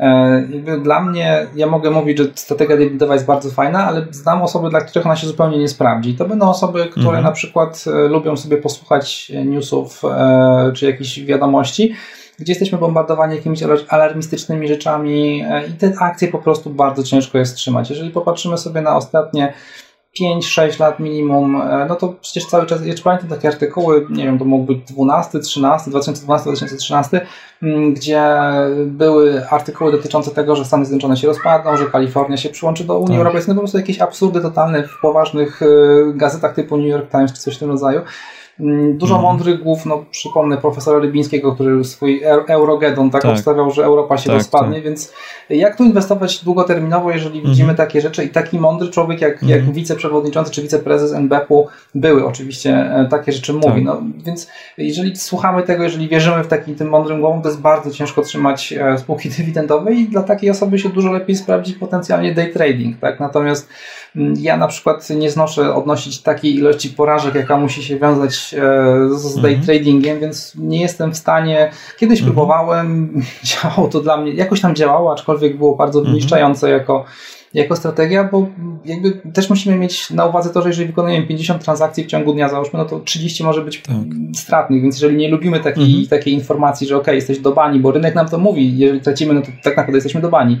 e, 0.00 0.42
dla 0.82 1.00
mnie, 1.00 1.46
ja 1.54 1.66
mogę 1.66 1.90
mówić, 1.90 2.18
że 2.18 2.24
strategia 2.34 2.76
dywidendowa 2.76 3.14
jest 3.14 3.26
bardzo 3.26 3.50
fajna, 3.50 3.86
ale 3.86 4.06
znam 4.10 4.42
osoby, 4.42 4.70
dla 4.70 4.80
których 4.80 5.06
ona 5.06 5.16
się 5.16 5.26
zupełnie 5.26 5.58
nie 5.58 5.68
sprawdzi. 5.68 6.14
To 6.14 6.24
będą 6.24 6.48
osoby, 6.48 6.86
które 6.90 7.06
mhm. 7.06 7.24
na 7.24 7.32
przykład 7.32 7.84
e, 7.86 8.08
lubią 8.08 8.36
sobie 8.36 8.56
posłuchać 8.56 9.32
newsów 9.44 10.02
e, 10.04 10.72
czy 10.74 10.86
jakichś 10.86 11.20
wiadomości, 11.20 11.94
gdzie 12.38 12.52
jesteśmy 12.52 12.78
bombardowani 12.78 13.36
jakimiś 13.36 13.60
alarmistycznymi 13.88 14.68
rzeczami 14.68 15.44
i 15.68 15.72
te 15.72 15.92
akcje 16.00 16.28
po 16.28 16.38
prostu 16.38 16.70
bardzo 16.70 17.02
ciężko 17.02 17.38
jest 17.38 17.56
trzymać. 17.56 17.90
Jeżeli 17.90 18.10
popatrzymy 18.10 18.58
sobie 18.58 18.80
na 18.80 18.96
ostatnie 18.96 19.52
5-6 20.20 20.80
lat 20.80 21.00
minimum, 21.00 21.62
e, 21.62 21.86
no 21.88 21.96
to 21.96 22.14
przecież 22.20 22.46
cały 22.46 22.66
czas, 22.66 22.86
ja 22.86 22.94
pamiętam 23.04 23.28
takie 23.28 23.48
artykuły, 23.48 24.06
nie 24.10 24.24
wiem, 24.24 24.38
to 24.38 24.44
mógł 24.44 24.64
być 24.64 24.78
12, 24.78 25.38
13, 25.38 25.90
2012-2013, 25.90 27.20
gdzie 27.92 28.22
były 28.86 29.48
artykuły 29.50 29.92
dotyczące 29.92 30.30
tego, 30.30 30.56
że 30.56 30.64
Stany 30.64 30.84
Zjednoczone 30.84 31.16
się 31.16 31.26
rozpadną, 31.26 31.76
że 31.76 31.86
Kalifornia 31.86 32.36
się 32.36 32.48
przyłączy 32.48 32.84
do 32.84 32.98
Unii 32.98 33.08
tak. 33.08 33.18
Europejskiej, 33.18 33.54
no 33.54 33.54
po 33.54 33.60
prostu 33.60 33.78
jakieś 33.78 34.00
absurdy 34.00 34.40
totalne 34.40 34.82
w 34.82 35.00
poważnych 35.02 35.62
e, 35.62 35.66
gazetach 36.14 36.54
typu 36.54 36.76
New 36.76 36.88
York 36.88 37.10
Times 37.10 37.32
czy 37.32 37.40
coś 37.40 37.56
w 37.56 37.58
tym 37.58 37.70
rodzaju. 37.70 38.00
Mm, 38.60 38.98
dużo 38.98 39.14
mhm. 39.14 39.32
mądrych 39.32 39.62
głów, 39.62 39.86
no 39.86 40.04
przypomnę 40.10 40.56
profesora 40.56 40.98
Rybińskiego, 40.98 41.54
który 41.54 41.84
swój 41.84 42.22
Eurogedon 42.48 43.10
tak, 43.10 43.22
tak. 43.22 43.30
obstawiał, 43.30 43.70
że 43.70 43.84
Europa 43.84 44.18
się 44.18 44.26
tak, 44.26 44.34
rozpadnie, 44.34 44.74
tak. 44.74 44.84
więc 44.84 45.12
jak 45.50 45.76
tu 45.76 45.84
inwestować 45.84 46.44
długoterminowo, 46.44 47.10
jeżeli 47.10 47.36
mhm. 47.36 47.50
widzimy 47.50 47.74
takie 47.74 48.00
rzeczy 48.00 48.24
i 48.24 48.28
taki 48.28 48.58
mądry 48.58 48.88
człowiek 48.88 49.20
jak, 49.20 49.32
mhm. 49.32 49.50
jak 49.50 49.72
wiceprzewodniczący 49.72 50.50
czy 50.50 50.62
wiceprezes 50.62 51.12
NBP-u 51.12 51.66
były 51.94 52.26
oczywiście 52.26 52.70
e, 52.70 53.06
takie 53.10 53.32
rzeczy 53.32 53.52
mówi. 53.52 53.66
Tak. 53.66 53.84
No, 53.84 54.02
więc 54.24 54.48
jeżeli 54.78 55.16
słuchamy 55.16 55.62
tego, 55.62 55.82
jeżeli 55.82 56.08
wierzymy 56.08 56.44
w 56.44 56.48
takim 56.48 56.74
tym 56.74 56.88
mądrym 56.88 57.20
głowom, 57.20 57.42
to 57.42 57.48
jest 57.48 57.60
bardzo 57.60 57.90
ciężko 57.90 58.22
trzymać 58.22 58.72
e, 58.72 58.98
spółki 58.98 59.30
dywidendowe 59.30 59.92
i 59.92 60.08
dla 60.08 60.22
takiej 60.22 60.50
osoby 60.50 60.78
się 60.78 60.88
dużo 60.88 61.12
lepiej 61.12 61.36
sprawdzi 61.36 61.74
potencjalnie 61.74 62.34
day 62.34 62.46
trading. 62.52 62.98
Tak? 62.98 63.20
Natomiast 63.20 63.68
ja 64.36 64.56
na 64.56 64.68
przykład 64.68 65.10
nie 65.10 65.30
znoszę 65.30 65.74
odnosić 65.74 66.22
takiej 66.22 66.54
ilości 66.54 66.90
porażek, 66.90 67.34
jaka 67.34 67.56
musi 67.56 67.82
się 67.82 67.98
wiązać 67.98 68.54
E, 68.54 69.18
z 69.18 69.34
day 69.34 69.54
mhm. 69.54 69.66
tradingiem, 69.66 70.20
więc 70.20 70.54
nie 70.54 70.80
jestem 70.80 71.12
w 71.12 71.16
stanie. 71.16 71.70
Kiedyś 71.98 72.18
mhm. 72.20 72.34
próbowałem, 72.34 73.12
działało 73.62 73.88
to 73.88 74.00
dla 74.00 74.16
mnie, 74.16 74.32
jakoś 74.32 74.60
tam 74.60 74.74
działało, 74.74 75.12
aczkolwiek 75.12 75.56
było 75.56 75.76
bardzo 75.76 75.98
mhm. 75.98 76.14
wyniszczające 76.14 76.70
jako, 76.70 77.04
jako 77.54 77.76
strategia, 77.76 78.24
bo 78.24 78.46
jakby 78.84 79.12
też 79.12 79.50
musimy 79.50 79.76
mieć 79.76 80.10
na 80.10 80.26
uwadze 80.26 80.50
to, 80.50 80.62
że 80.62 80.68
jeżeli 80.68 80.86
wykonujemy 80.86 81.26
50 81.26 81.64
transakcji 81.64 82.04
w 82.04 82.06
ciągu 82.06 82.32
dnia, 82.32 82.48
załóżmy, 82.48 82.78
no 82.78 82.84
to 82.84 83.00
30 83.00 83.44
może 83.44 83.62
być 83.62 83.82
tak. 83.82 83.96
stratnych, 84.34 84.82
więc 84.82 84.94
jeżeli 84.94 85.16
nie 85.16 85.28
lubimy 85.28 85.60
takiej, 85.60 85.84
mhm. 85.84 86.06
takiej 86.06 86.34
informacji, 86.34 86.86
że 86.86 86.96
ok, 86.96 87.06
jesteś 87.06 87.38
do 87.38 87.52
bani, 87.52 87.80
bo 87.80 87.92
rynek 87.92 88.14
nam 88.14 88.28
to 88.28 88.38
mówi, 88.38 88.78
jeżeli 88.78 89.00
tracimy, 89.00 89.34
no 89.34 89.40
to 89.40 89.48
tak 89.62 89.76
naprawdę 89.76 89.96
jesteśmy 89.96 90.20
do 90.20 90.28
bani 90.28 90.60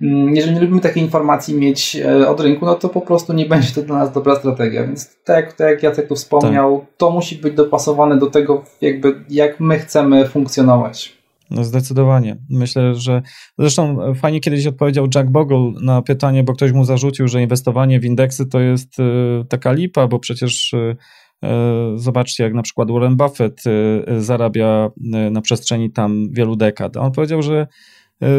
jeżeli 0.00 0.54
nie 0.54 0.60
lubimy 0.60 0.80
takiej 0.80 1.02
informacji 1.02 1.54
mieć 1.54 1.96
e, 1.96 2.28
od 2.28 2.40
rynku, 2.40 2.66
no 2.66 2.74
to 2.74 2.88
po 2.88 3.00
prostu 3.00 3.32
nie 3.32 3.46
będzie 3.52 3.74
to 3.74 3.82
dla 3.82 3.98
nas 3.98 4.12
dobra 4.12 4.34
strategia. 4.34 4.86
Więc 4.86 5.16
tak, 5.24 5.52
tak 5.52 5.70
jak 5.70 5.82
Jacek 5.82 6.08
tu 6.08 6.14
wspomniał, 6.14 6.78
tak. 6.78 6.88
to 6.96 7.10
musi 7.10 7.36
być 7.36 7.54
dopasowane 7.54 8.18
do 8.18 8.30
tego, 8.30 8.64
jakby 8.80 9.24
jak 9.28 9.60
my 9.60 9.78
chcemy 9.78 10.28
funkcjonować. 10.28 11.20
No 11.50 11.64
zdecydowanie. 11.64 12.36
Myślę, 12.50 12.94
że 12.94 13.22
zresztą 13.58 13.98
fajnie 14.14 14.40
kiedyś 14.40 14.66
odpowiedział 14.66 15.06
Jack 15.14 15.30
Bogle 15.30 15.72
na 15.82 16.02
pytanie, 16.02 16.44
bo 16.44 16.52
ktoś 16.52 16.72
mu 16.72 16.84
zarzucił, 16.84 17.28
że 17.28 17.42
inwestowanie 17.42 18.00
w 18.00 18.04
indeksy 18.04 18.46
to 18.46 18.60
jest 18.60 19.00
e, 19.00 19.04
taka 19.48 19.72
lipa, 19.72 20.06
bo 20.06 20.18
przecież 20.18 20.74
e, 20.74 20.96
zobaczcie, 21.94 22.44
jak 22.44 22.54
na 22.54 22.62
przykład 22.62 22.90
Warren 22.90 23.16
Buffett 23.16 23.62
zarabia 24.18 24.90
na 25.30 25.40
przestrzeni 25.40 25.92
tam 25.92 26.28
wielu 26.32 26.56
dekad. 26.56 26.96
On 26.96 27.12
powiedział, 27.12 27.42
że 27.42 27.66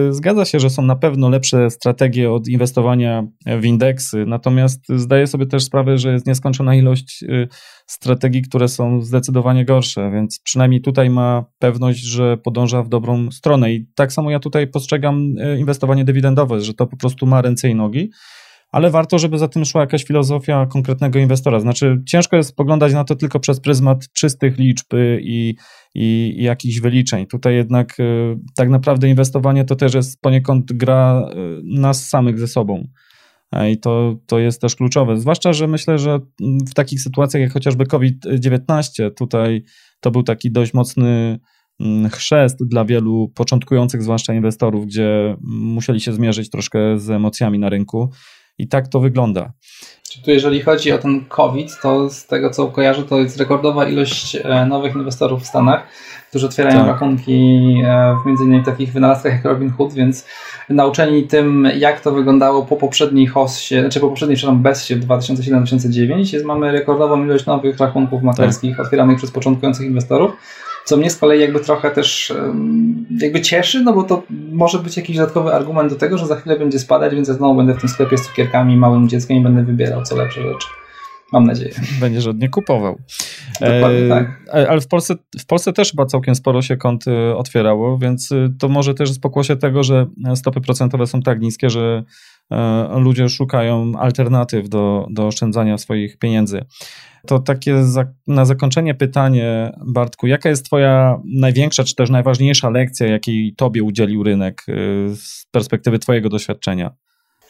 zgadza 0.10 0.46
się, 0.46 0.60
że 0.60 0.70
są 0.70 0.82
na 0.82 0.96
pewno 0.96 1.30
lepsze 1.30 1.70
strategie 1.70 2.32
od 2.32 2.48
inwestowania 2.48 3.24
w 3.60 3.66
indeksy, 3.66 4.26
natomiast 4.26 4.80
zdaję 4.90 5.28
sobie 5.28 5.46
też 5.46 5.64
sprawę, 5.64 5.98
że 5.98 6.14
jest 6.14 6.28
nieskończona 6.28 6.76
ilość 6.76 7.24
e, 7.24 7.48
strategii, 7.88 8.42
które 8.42 8.68
są 8.68 9.02
zdecydowanie 9.02 9.66
gorsze, 9.66 10.12
więc 10.12 10.40
przynajmniej 10.44 10.82
tutaj 10.82 11.10
ma 11.10 11.46
pewność, 11.60 12.04
że 12.04 12.38
podąża 12.38 12.84
w 12.84 12.90
dobrą 12.90 13.32
stronę. 13.32 13.74
I 13.74 13.88
tak 13.96 14.14
samo 14.14 14.32
ja 14.32 14.40
tutaj 14.40 14.68
postrzegam 14.68 15.34
e, 15.40 15.60
inwestowanie 15.60 16.06
dywidendowe, 16.06 16.62
że 16.62 16.74
to 16.74 16.88
po 16.88 16.98
prostu 16.98 17.26
ma 17.26 17.42
ręce 17.42 17.70
i 17.70 17.76
nogi 17.76 18.10
ale 18.72 18.90
warto, 18.90 19.20
żeby 19.20 19.38
za 19.38 19.48
tym 19.48 19.66
szła 19.66 19.82
jakaś 19.82 20.04
filozofia 20.04 20.66
konkretnego 20.66 21.20
inwestora. 21.20 21.60
Znaczy, 21.60 22.02
ciężko 22.08 22.38
jest 22.38 22.50
spoglądać 22.50 22.94
na 22.94 23.04
to 23.04 23.16
tylko 23.16 23.40
przez 23.40 23.60
pryzmat 23.60 24.14
czystych 24.14 24.58
liczb 24.58 24.88
i, 25.20 25.56
i, 25.96 26.36
jakichś 26.38 26.80
wyliczeń. 26.80 27.28
Tutaj 27.28 27.56
jednak 27.56 28.00
y, 28.00 28.38
tak 28.56 28.70
naprawdę 28.70 29.10
inwestowanie 29.10 29.66
to 29.66 29.76
też 29.76 29.94
jest 29.94 30.22
poniekąd 30.22 30.74
gra 30.74 31.30
y, 31.34 31.62
nas 31.64 32.10
samych 32.10 32.40
ze 32.40 32.48
sobą. 32.48 32.88
I 33.72 33.78
to, 33.78 34.16
to 34.26 34.40
jest 34.40 34.62
też 34.62 34.76
kluczowe. 34.76 35.18
Zwłaszcza, 35.18 35.54
że 35.54 35.68
myślę, 35.68 35.98
że 35.98 36.20
w 36.70 36.74
takich 36.74 37.02
sytuacjach 37.02 37.42
jak 37.42 37.54
chociażby 37.54 37.86
COVID-19, 37.86 39.12
tutaj 39.18 39.64
to 40.00 40.12
był 40.12 40.24
taki 40.24 40.52
dość 40.52 40.74
mocny 40.74 41.40
mm, 41.80 42.10
chrzest 42.10 42.68
dla 42.68 42.86
wielu 42.86 43.32
początkujących, 43.36 44.04
zwłaszcza 44.04 44.34
inwestorów, 44.34 44.86
gdzie 44.86 45.36
musieli 45.42 46.00
się 46.00 46.14
zmierzyć 46.14 46.50
troszkę 46.50 47.00
z 47.00 47.10
emocjami 47.10 47.60
na 47.60 47.70
rynku. 47.70 48.10
I 48.58 48.68
tak 48.68 48.88
to 48.88 49.00
wygląda. 49.00 49.52
Tu 50.26 50.32
jeżeli 50.32 50.62
chodzi 50.62 50.92
o 50.92 50.98
ten 50.98 51.26
COVID, 51.26 51.80
to 51.82 52.10
z 52.10 52.28
tego 52.28 52.50
co 52.50 52.68
kojarzę, 52.68 53.04
to 53.04 53.20
jest 53.20 53.38
rekordowa 53.38 53.86
ilość 53.86 54.38
e, 54.44 54.66
nowych 54.66 54.96
inwestorów 54.96 55.44
w 55.44 55.48
Stanach, 55.48 55.88
którzy 56.30 56.46
otwierają 56.46 56.80
tak. 56.80 56.88
rachunki 56.88 57.32
e, 57.86 58.16
w 58.24 58.26
między 58.26 58.44
innymi 58.44 58.64
takich 58.64 58.94
wynalazkach 58.94 59.34
jak 59.34 59.46
Robin 59.46 59.70
Hood, 59.70 59.94
więc 59.94 60.28
nauczeni 60.70 61.24
tym, 61.24 61.68
jak 61.78 62.02
to 62.02 62.12
wyglądało 62.12 62.66
po 62.66 62.76
poprzedniej 62.76 63.28
HOS-ie, 63.28 63.82
znaczy 63.82 64.00
po 64.00 64.08
poprzedniej, 64.08 64.38
przepraszam, 64.38 64.62
BES-ie 64.62 65.00
w 65.00 65.08
2007-2009, 65.08 66.34
jest 66.34 66.46
mamy 66.46 66.72
rekordową 66.72 67.26
ilość 67.26 67.46
nowych 67.46 67.78
rachunków 67.78 68.24
maklerskich 68.24 68.78
tak. 68.78 68.86
otwieranych 68.86 69.18
przez 69.18 69.32
początkujących 69.32 69.88
inwestorów 69.88 70.32
co 70.92 70.98
mnie 70.98 71.10
z 71.10 71.18
kolei 71.18 71.42
jakby 71.42 71.60
trochę 71.60 71.92
też 71.92 72.34
jakby 73.20 73.42
cieszy, 73.42 73.84
no 73.84 73.94
bo 73.94 74.04
to 74.04 74.24
może 74.52 74.80
być 74.80 74.98
jakiś 74.98 75.18
dodatkowy 75.18 75.54
argument 75.54 75.94
do 75.94 76.00
tego, 76.00 76.18
że 76.18 76.28
za 76.28 76.36
chwilę 76.36 76.60
będzie 76.60 76.80
spadać, 76.80 77.16
więc 77.16 77.28
ja 77.28 77.34
znowu 77.34 77.56
będę 77.56 77.74
w 77.74 77.80
tym 77.80 77.90
sklepie 77.90 78.18
z 78.18 78.28
cukierkami 78.28 78.78
małym 78.78 79.10
dzieckiem 79.10 79.38
i 79.38 79.42
będę 79.42 79.64
wybierał 79.64 80.04
co 80.04 80.16
lepsze 80.16 80.42
rzeczy. 80.42 80.68
Mam 81.32 81.44
nadzieję. 81.44 81.74
Będziesz 82.00 82.28
od 82.28 82.38
nie 82.38 82.50
kupował. 82.50 82.98
Dokładnie 83.62 84.06
e, 84.06 84.10
tak. 84.10 84.42
Ale 84.70 84.82
w 84.82 84.88
Polsce, 84.88 85.16
w 85.40 85.46
Polsce 85.46 85.74
też 85.74 85.92
chyba 85.92 86.06
całkiem 86.06 86.36
sporo 86.36 86.62
się 86.62 86.78
kont 86.78 87.08
y, 87.08 87.36
otwierało, 87.36 87.98
więc 87.98 88.30
to 88.60 88.70
może 88.70 88.94
też 88.94 89.12
z 89.12 89.20
pokłosie 89.20 89.56
tego, 89.56 89.84
że 89.84 90.06
stopy 90.36 90.62
procentowe 90.62 91.08
są 91.08 91.22
tak 91.22 91.42
niskie, 91.42 91.70
że 91.70 92.04
e, 92.52 93.00
ludzie 93.00 93.30
szukają 93.30 93.92
alternatyw 94.00 94.70
do, 94.70 95.08
do 95.10 95.28
oszczędzania 95.28 95.78
swoich 95.78 96.18
pieniędzy. 96.18 96.66
To 97.28 97.40
takie 97.40 97.84
za, 97.84 98.06
na 98.28 98.46
zakończenie 98.46 98.96
pytanie, 98.96 99.72
Bartku, 99.86 100.28
jaka 100.28 100.50
jest 100.50 100.66
Twoja 100.66 101.22
największa 101.26 101.84
czy 101.84 101.96
też 101.96 102.10
najważniejsza 102.10 102.70
lekcja, 102.70 103.08
jakiej 103.08 103.54
Tobie 103.58 103.84
udzielił 103.84 104.24
rynek 104.24 104.64
y, 104.70 105.16
z 105.16 105.46
perspektywy 105.52 106.00
Twojego 106.00 106.30
doświadczenia? 106.30 106.92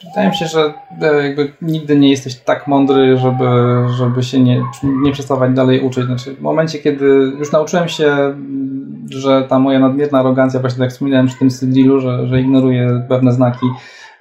Wydaje 0.09 0.30
mi 0.30 0.35
się, 0.35 0.45
że 0.45 0.74
e, 1.01 1.27
jakby 1.27 1.53
nigdy 1.61 1.98
nie 1.98 2.09
jesteś 2.09 2.35
tak 2.35 2.67
mądry, 2.67 3.17
żeby, 3.17 3.45
żeby 3.98 4.24
się 4.24 4.40
nie, 4.40 4.64
nie 4.83 5.11
przestawać 5.11 5.53
dalej 5.53 5.82
uczyć. 5.82 6.06
Znaczy, 6.06 6.35
w 6.35 6.41
momencie, 6.41 6.80
kiedy 6.80 7.06
już 7.40 7.51
nauczyłem 7.51 7.90
się, 7.90 8.35
że 9.09 9.43
ta 9.50 9.59
moja 9.59 9.80
nadmierna 9.80 10.19
arogancja, 10.19 10.59
właśnie 10.59 10.80
tak 10.80 10.90
wspominałem 10.90 11.27
przy 11.27 11.38
tym 11.38 11.50
dealu, 11.74 12.00
że, 12.00 12.27
że 12.27 12.41
ignoruję 12.41 13.06
pewne 13.09 13.32
znaki, 13.32 13.66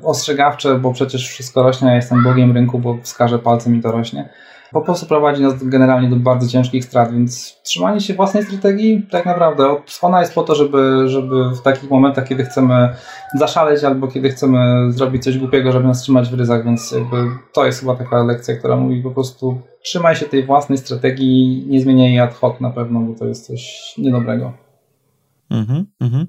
ostrzegawcze, 0.02 0.78
bo 0.78 0.92
przecież 0.92 1.28
wszystko 1.28 1.62
rośnie, 1.62 1.88
ja 1.88 1.94
jestem 1.94 2.24
bogiem 2.24 2.52
rynku, 2.52 2.78
bo 2.78 2.98
wskażę 3.02 3.38
palcem 3.38 3.76
i 3.76 3.80
to 3.80 3.92
rośnie 3.92 4.28
po 4.72 4.80
prostu 4.80 5.06
prowadzi 5.06 5.42
nas 5.42 5.64
generalnie 5.64 6.08
do 6.08 6.16
bardzo 6.16 6.48
ciężkich 6.48 6.84
strat, 6.84 7.12
więc 7.12 7.60
trzymanie 7.62 8.00
się 8.00 8.14
własnej 8.14 8.42
strategii 8.42 9.06
tak 9.10 9.26
naprawdę 9.26 9.76
ona 10.02 10.20
jest 10.20 10.34
po 10.34 10.42
to, 10.42 10.54
żeby, 10.54 11.08
żeby 11.08 11.50
w 11.50 11.60
takich 11.60 11.90
momentach, 11.90 12.28
kiedy 12.28 12.44
chcemy 12.44 12.94
zaszaleć 13.38 13.84
albo 13.84 14.08
kiedy 14.08 14.30
chcemy 14.30 14.92
zrobić 14.92 15.24
coś 15.24 15.38
głupiego, 15.38 15.72
żeby 15.72 15.86
nas 15.86 16.02
trzymać 16.02 16.28
w 16.28 16.34
ryzach, 16.34 16.64
więc 16.64 16.92
jakby 16.92 17.16
to 17.52 17.66
jest 17.66 17.80
chyba 17.80 17.96
taka 17.96 18.22
lekcja, 18.22 18.56
która 18.56 18.76
mówi 18.76 19.02
po 19.02 19.10
prostu 19.10 19.60
trzymaj 19.82 20.16
się 20.16 20.26
tej 20.26 20.46
własnej 20.46 20.78
strategii, 20.78 21.66
nie 21.68 21.80
zmieniaj 21.80 22.08
jej 22.08 22.20
ad 22.20 22.34
hoc 22.34 22.60
na 22.60 22.70
pewno, 22.70 23.00
bo 23.00 23.18
to 23.18 23.26
jest 23.26 23.46
coś 23.46 23.94
niedobrego. 23.98 24.69
Mhm, 25.50 25.86
mhm. 26.00 26.26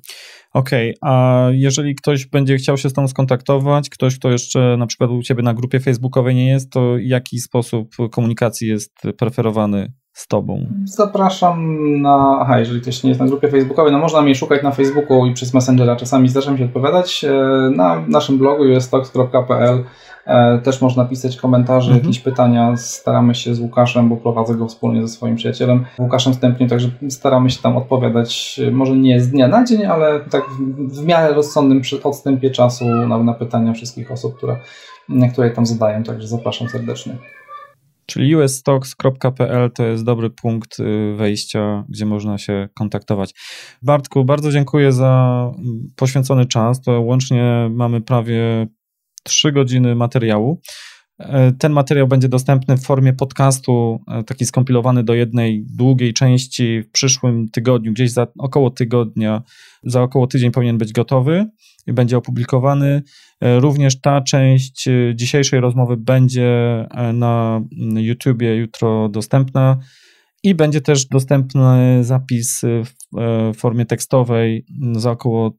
Okej, 0.54 0.96
okay. 1.02 1.12
a 1.12 1.48
jeżeli 1.52 1.96
ktoś 1.96 2.26
będzie 2.26 2.58
chciał 2.58 2.78
się 2.78 2.90
z 2.90 2.94
tą 2.94 3.08
skontaktować, 3.08 3.90
ktoś, 3.90 4.20
kto 4.20 4.32
jeszcze 4.32 4.76
na 4.78 4.88
przykład 4.88 5.10
u 5.10 5.22
Ciebie 5.22 5.44
na 5.44 5.54
grupie 5.54 5.80
facebookowej 5.80 6.36
nie 6.36 6.50
jest, 6.50 6.72
to 6.72 6.98
jaki 6.98 7.40
sposób 7.40 7.96
komunikacji 8.12 8.68
jest 8.68 8.94
preferowany 9.18 9.94
z 10.14 10.28
Tobą? 10.28 10.66
Zapraszam 10.86 11.78
na. 12.02 12.38
Aha, 12.42 12.60
jeżeli 12.60 12.82
ktoś 12.82 13.04
nie 13.04 13.10
jest 13.10 13.20
na 13.22 13.28
grupie 13.28 13.48
facebookowej, 13.48 13.92
no 13.92 14.00
można 14.00 14.22
mnie 14.22 14.36
szukać 14.36 14.64
na 14.64 14.72
Facebooku 14.72 15.26
i 15.26 15.34
przez 15.34 15.54
Messengera. 15.54 15.96
Czasami 15.96 16.30
zdarza 16.30 16.52
mi 16.52 16.58
się 16.58 16.66
odpowiadać. 16.66 17.24
E, 17.24 17.32
na 17.76 18.06
naszym 18.08 18.38
blogu 18.38 18.66
E, 19.80 19.84
też 20.64 20.82
można 20.82 21.06
pisać 21.06 21.38
komentarze, 21.38 21.92
mhm. 21.92 22.06
jakieś 22.06 22.20
pytania. 22.20 22.78
Staramy 22.78 23.36
się 23.36 23.56
z 23.56 23.60
Łukaszem, 23.60 24.10
bo 24.10 24.18
prowadzę 24.18 24.56
go 24.56 24.68
wspólnie 24.68 25.02
ze 25.02 25.08
swoim 25.08 25.36
przyjacielem, 25.36 25.86
Łukaszem 26.00 26.34
Stępnie, 26.34 26.68
także 26.68 26.90
staramy 27.10 27.50
się 27.50 27.62
tam 27.62 27.78
odpowiadać, 27.78 28.60
e, 28.68 28.72
może 28.72 28.96
nie 28.96 29.22
z 29.22 29.30
dnia 29.30 29.48
na 29.48 29.64
dzień, 29.64 29.86
ale 29.86 30.20
tak 30.20 30.44
w, 30.90 31.06
miarę 31.06 31.34
rozsądnym 31.34 31.82
odstępie 32.04 32.52
czasu 32.52 32.86
na, 32.86 33.24
na 33.24 33.34
pytania 33.34 33.74
wszystkich 33.74 34.12
osób, 34.12 34.38
które, 34.38 34.58
które 35.34 35.52
tam 35.52 35.66
zadają, 35.66 36.04
także 36.04 36.28
zapraszam 36.28 36.70
serdecznie. 36.70 37.18
Czyli 38.06 38.36
usstocks.pl 38.36 39.72
to 39.72 39.84
jest 39.84 40.04
dobry 40.04 40.30
punkt 40.30 40.80
y, 40.80 41.16
wejścia, 41.16 41.84
gdzie 41.90 42.06
można 42.06 42.38
się 42.38 42.70
kontaktować. 42.74 43.34
Bartku, 43.82 44.26
bardzo 44.26 44.52
dziękuję 44.52 44.92
za 44.92 45.46
poświęcony 45.96 46.46
czas. 46.46 46.82
To 46.82 47.02
łącznie 47.02 47.70
mamy 47.72 48.02
prawie 48.02 48.68
3 49.24 49.52
godziny 49.52 49.96
materiału. 49.96 50.62
E, 51.30 51.52
ten 51.52 51.72
materiał 51.72 52.08
będzie 52.08 52.30
dostępny 52.30 52.78
w 52.78 52.84
formie 52.84 53.14
podcastu, 53.14 54.00
e, 54.08 54.24
taki 54.24 54.46
skompilowany 54.46 55.04
do 55.04 55.14
jednej 55.14 55.66
długiej 55.66 56.14
części 56.14 56.82
w 56.82 56.92
przyszłym 56.92 57.50
tygodniu, 57.50 57.94
gdzieś 57.94 58.12
za 58.12 58.28
około 58.40 58.70
tygodnia, 58.70 59.42
za 59.84 60.02
około 60.02 60.28
tydzień 60.28 60.52
powinien 60.52 60.78
być 60.78 60.94
gotowy 60.94 61.46
i 61.88 61.94
będzie 61.94 62.18
opublikowany. 62.18 63.04
E, 63.42 63.60
również 63.60 64.02
ta 64.02 64.22
część 64.22 64.90
dzisiejszej 65.16 65.60
rozmowy 65.60 65.98
będzie 65.98 66.52
na 67.14 67.62
YouTubie 67.96 68.56
jutro 68.56 69.10
dostępna 69.10 69.78
i 70.44 70.56
będzie 70.56 70.82
też 70.82 71.06
dostępny 71.06 72.04
zapis 72.04 72.62
w 73.54 73.58
formie 73.58 73.86
tekstowej 73.86 74.66
za 74.92 75.12
około 75.12 75.52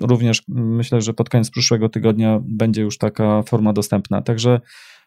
również 0.00 0.42
myślę, 0.48 1.00
że 1.00 1.14
pod 1.14 1.28
koniec 1.28 1.50
przyszłego 1.50 1.88
tygodnia 1.88 2.40
będzie 2.42 2.82
już 2.82 2.98
taka 2.98 3.42
forma 3.42 3.72
dostępna. 3.72 4.22
Także 4.22 4.60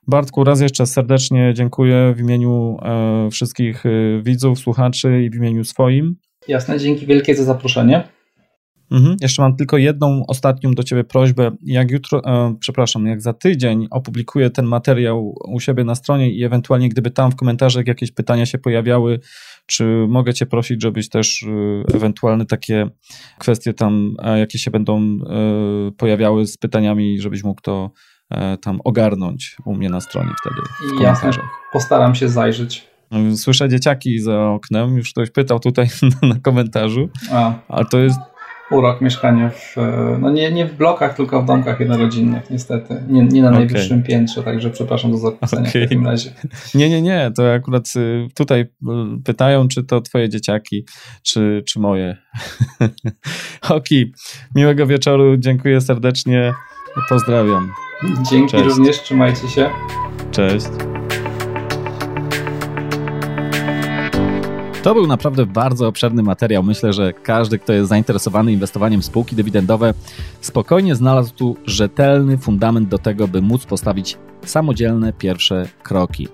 Bartku, 0.08 0.44
raz 0.44 0.62
jeszcze 0.62 0.86
serdecznie 0.86 1.54
dziękuję 1.56 2.14
w 2.18 2.20
imieniu 2.20 2.78
e, 2.82 3.30
wszystkich 3.32 3.86
e, 3.86 3.90
widzów, 4.22 4.60
słuchaczy 4.60 5.24
i 5.24 5.30
w 5.30 5.36
imieniu 5.36 5.64
swoim. 5.64 6.16
Jasne, 6.48 6.80
dzięki 6.80 7.06
wielkie 7.06 7.36
za 7.36 7.44
zaproszenie. 7.44 8.04
Mhm. 8.92 9.18
Jeszcze 9.22 9.42
mam 9.42 9.56
tylko 9.56 9.78
jedną 9.78 10.26
ostatnią 10.28 10.72
do 10.72 10.84
Ciebie 10.84 11.04
prośbę. 11.04 11.52
Jak 11.64 11.92
jutro, 11.92 12.22
e, 12.26 12.56
przepraszam, 12.60 13.06
jak 13.06 13.22
za 13.22 13.34
tydzień 13.34 13.88
opublikuję 13.92 14.50
ten 14.50 14.66
materiał 14.66 15.36
u 15.48 15.60
siebie 15.60 15.84
na 15.84 15.96
stronie 15.96 16.32
i 16.32 16.44
ewentualnie 16.44 16.90
gdyby 16.90 17.12
tam 17.12 17.32
w 17.32 17.36
komentarzach 17.36 17.88
jakieś 17.88 18.12
pytania 18.12 18.46
się 18.46 18.58
pojawiały, 18.58 19.20
czy 19.66 20.06
mogę 20.10 20.34
Cię 20.34 20.46
prosić, 20.46 20.82
żebyś 20.82 21.10
też 21.10 21.44
e, 21.44 21.96
ewentualne 21.96 22.46
takie 22.46 22.90
kwestie 23.40 23.74
tam, 23.74 24.16
e, 24.24 24.40
jakie 24.40 24.60
się 24.60 24.72
będą 24.72 25.00
e, 25.00 25.18
pojawiały 25.98 26.46
z 26.46 26.58
pytaniami, 26.58 27.22
żebyś 27.22 27.44
mógł 27.44 27.62
to 27.62 27.92
e, 28.32 28.58
tam 28.58 28.80
ogarnąć 28.84 29.58
u 29.66 29.76
mnie 29.76 29.90
na 29.90 30.02
stronie 30.02 30.32
wtedy. 30.42 30.62
W 30.98 31.02
Jasne, 31.02 31.32
postaram 31.74 32.16
się 32.16 32.30
zajrzeć. 32.30 32.94
Słyszę 33.36 33.70
dzieciaki 33.70 34.20
za 34.20 34.50
oknem, 34.50 34.98
już 34.98 35.12
ktoś 35.12 35.32
pytał 35.32 35.60
tutaj 35.60 35.88
na 36.22 36.40
komentarzu, 36.40 37.10
A. 37.32 37.54
ale 37.68 37.86
to 37.86 38.00
jest 38.00 38.20
urok 38.72 39.02
mieszkania 39.02 39.50
w, 39.50 39.76
no 40.20 40.32
nie, 40.32 40.52
nie 40.52 40.66
w 40.66 40.74
blokach, 40.74 41.16
tylko 41.16 41.42
w 41.42 41.46
domkach 41.46 41.80
jednorodzinnych, 41.80 42.50
niestety. 42.50 43.04
Nie, 43.08 43.24
nie 43.24 43.42
na 43.42 43.48
okay. 43.48 43.60
najwyższym 43.60 44.04
piętrze, 44.04 44.44
także 44.44 44.70
przepraszam 44.70 45.18
za 45.18 45.18
zakłócenie 45.18 45.70
okay. 45.70 45.82
w 45.82 45.86
takim 45.86 46.06
razie. 46.06 46.30
Nie, 46.76 46.90
nie, 46.90 47.02
nie, 47.02 47.32
to 47.36 47.54
akurat 47.54 47.88
y, 47.96 48.28
tutaj 48.36 48.62
y, 48.62 48.66
pytają, 49.26 49.68
czy 49.68 49.84
to 49.84 50.02
twoje 50.02 50.30
dzieciaki, 50.30 50.86
czy, 51.24 51.64
czy 51.68 51.80
moje. 51.80 52.18
Okej, 53.70 54.14
miłego 54.56 54.88
wieczoru, 54.88 55.38
dziękuję 55.38 55.82
serdecznie, 55.82 56.54
pozdrawiam. 57.10 57.72
Dzięki 58.32 58.52
Cześć. 58.52 58.66
również, 58.66 59.02
trzymajcie 59.02 59.48
się. 59.48 59.70
Cześć. 60.32 60.68
To 64.84 64.94
był 64.94 65.08
naprawdę 65.08 65.46
bardzo 65.46 65.88
obszerny 65.88 66.24
materiał. 66.24 66.64
Myślę, 66.64 66.94
że 66.94 67.14
każdy, 67.14 67.60
kto 67.60 67.74
jest 67.74 67.90
zainteresowany 67.90 68.52
inwestowaniem 68.52 69.02
w 69.02 69.06
spółki 69.06 69.36
dywidendowe, 69.36 69.94
spokojnie 70.42 70.96
znalazł 70.96 71.34
tu 71.34 71.56
rzetelny 71.66 72.38
fundament 72.38 72.90
do 72.90 72.98
tego, 72.98 73.28
by 73.28 73.42
móc 73.42 73.66
postawić 73.66 74.18
samodzielne 74.46 75.14
pierwsze 75.14 75.68
kroki. 75.84 76.28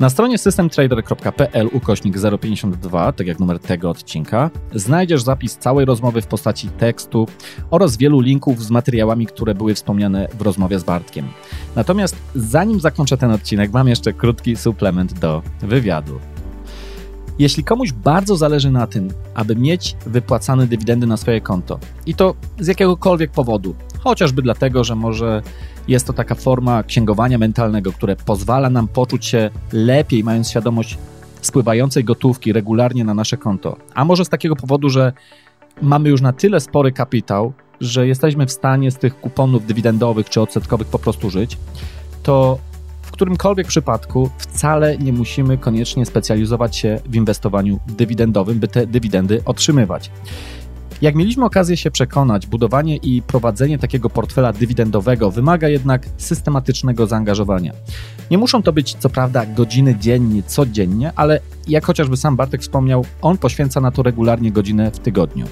Na 0.00 0.10
stronie 0.10 0.38
systemtrader.pl 0.38 1.68
ukośnik 1.72 2.14
052, 2.40 3.12
tak 3.12 3.26
jak 3.26 3.40
numer 3.40 3.58
tego 3.58 3.90
odcinka, 3.90 4.50
znajdziesz 4.74 5.22
zapis 5.22 5.56
całej 5.56 5.86
rozmowy 5.86 6.22
w 6.22 6.26
postaci 6.26 6.68
tekstu 6.68 7.26
oraz 7.70 7.96
wielu 7.96 8.20
linków 8.20 8.64
z 8.64 8.70
materiałami, 8.70 9.26
które 9.26 9.54
były 9.54 9.74
wspomniane 9.74 10.28
w 10.38 10.42
rozmowie 10.42 10.78
z 10.78 10.84
Bartkiem. 10.84 11.28
Natomiast 11.76 12.16
zanim 12.34 12.80
zakończę 12.80 13.16
ten 13.16 13.30
odcinek, 13.30 13.72
mam 13.72 13.88
jeszcze 13.88 14.12
krótki 14.12 14.56
suplement 14.56 15.12
do 15.18 15.42
wywiadu. 15.60 16.20
Jeśli 17.38 17.64
komuś 17.64 17.92
bardzo 17.92 18.36
zależy 18.36 18.70
na 18.70 18.86
tym, 18.86 19.08
aby 19.34 19.56
mieć 19.56 19.96
wypłacane 20.06 20.66
dywidendy 20.66 21.06
na 21.06 21.16
swoje 21.16 21.40
konto 21.40 21.78
i 22.06 22.14
to 22.14 22.34
z 22.60 22.66
jakiegokolwiek 22.66 23.30
powodu, 23.30 23.74
chociażby 23.98 24.42
dlatego, 24.42 24.84
że 24.84 24.94
może 24.94 25.42
jest 25.88 26.06
to 26.06 26.12
taka 26.12 26.34
forma 26.34 26.82
księgowania 26.82 27.38
mentalnego, 27.38 27.92
które 27.92 28.16
pozwala 28.16 28.70
nam 28.70 28.88
poczuć 28.88 29.26
się 29.26 29.50
lepiej, 29.72 30.24
mając 30.24 30.50
świadomość 30.50 30.98
spływającej 31.40 32.04
gotówki 32.04 32.52
regularnie 32.52 33.04
na 33.04 33.14
nasze 33.14 33.36
konto, 33.36 33.76
a 33.94 34.04
może 34.04 34.24
z 34.24 34.28
takiego 34.28 34.56
powodu, 34.56 34.90
że 34.90 35.12
mamy 35.82 36.08
już 36.08 36.20
na 36.20 36.32
tyle 36.32 36.60
spory 36.60 36.92
kapitał, 36.92 37.52
że 37.80 38.06
jesteśmy 38.06 38.46
w 38.46 38.52
stanie 38.52 38.90
z 38.90 38.96
tych 38.96 39.20
kuponów 39.20 39.66
dywidendowych 39.66 40.30
czy 40.30 40.40
odsetkowych 40.40 40.88
po 40.88 40.98
prostu 40.98 41.30
żyć, 41.30 41.58
to 42.22 42.58
którymkolwiek 43.10 43.66
przypadku 43.66 44.30
wcale 44.38 44.98
nie 44.98 45.12
musimy 45.12 45.58
koniecznie 45.58 46.06
specjalizować 46.06 46.76
się 46.76 47.00
w 47.06 47.16
inwestowaniu 47.16 47.80
dywidendowym, 47.86 48.58
by 48.58 48.68
te 48.68 48.86
dywidendy 48.86 49.42
otrzymywać. 49.44 50.10
Jak 51.02 51.14
mieliśmy 51.14 51.44
okazję 51.44 51.76
się 51.76 51.90
przekonać, 51.90 52.46
budowanie 52.46 52.96
i 52.96 53.22
prowadzenie 53.22 53.78
takiego 53.78 54.10
portfela 54.10 54.52
dywidendowego 54.52 55.30
wymaga 55.30 55.68
jednak 55.68 56.06
systematycznego 56.16 57.06
zaangażowania. 57.06 57.72
Nie 58.30 58.38
muszą 58.38 58.62
to 58.62 58.72
być 58.72 58.94
co 58.94 59.10
prawda 59.10 59.46
godziny 59.46 59.96
dziennie, 59.96 60.42
codziennie, 60.42 61.12
ale 61.16 61.40
jak 61.68 61.84
chociażby 61.84 62.16
sam 62.16 62.36
Bartek 62.36 62.60
wspomniał, 62.60 63.04
on 63.22 63.38
poświęca 63.38 63.80
na 63.80 63.90
to 63.90 64.02
regularnie 64.02 64.52
godzinę 64.52 64.90
w 64.90 64.98
tygodniu. 64.98 65.46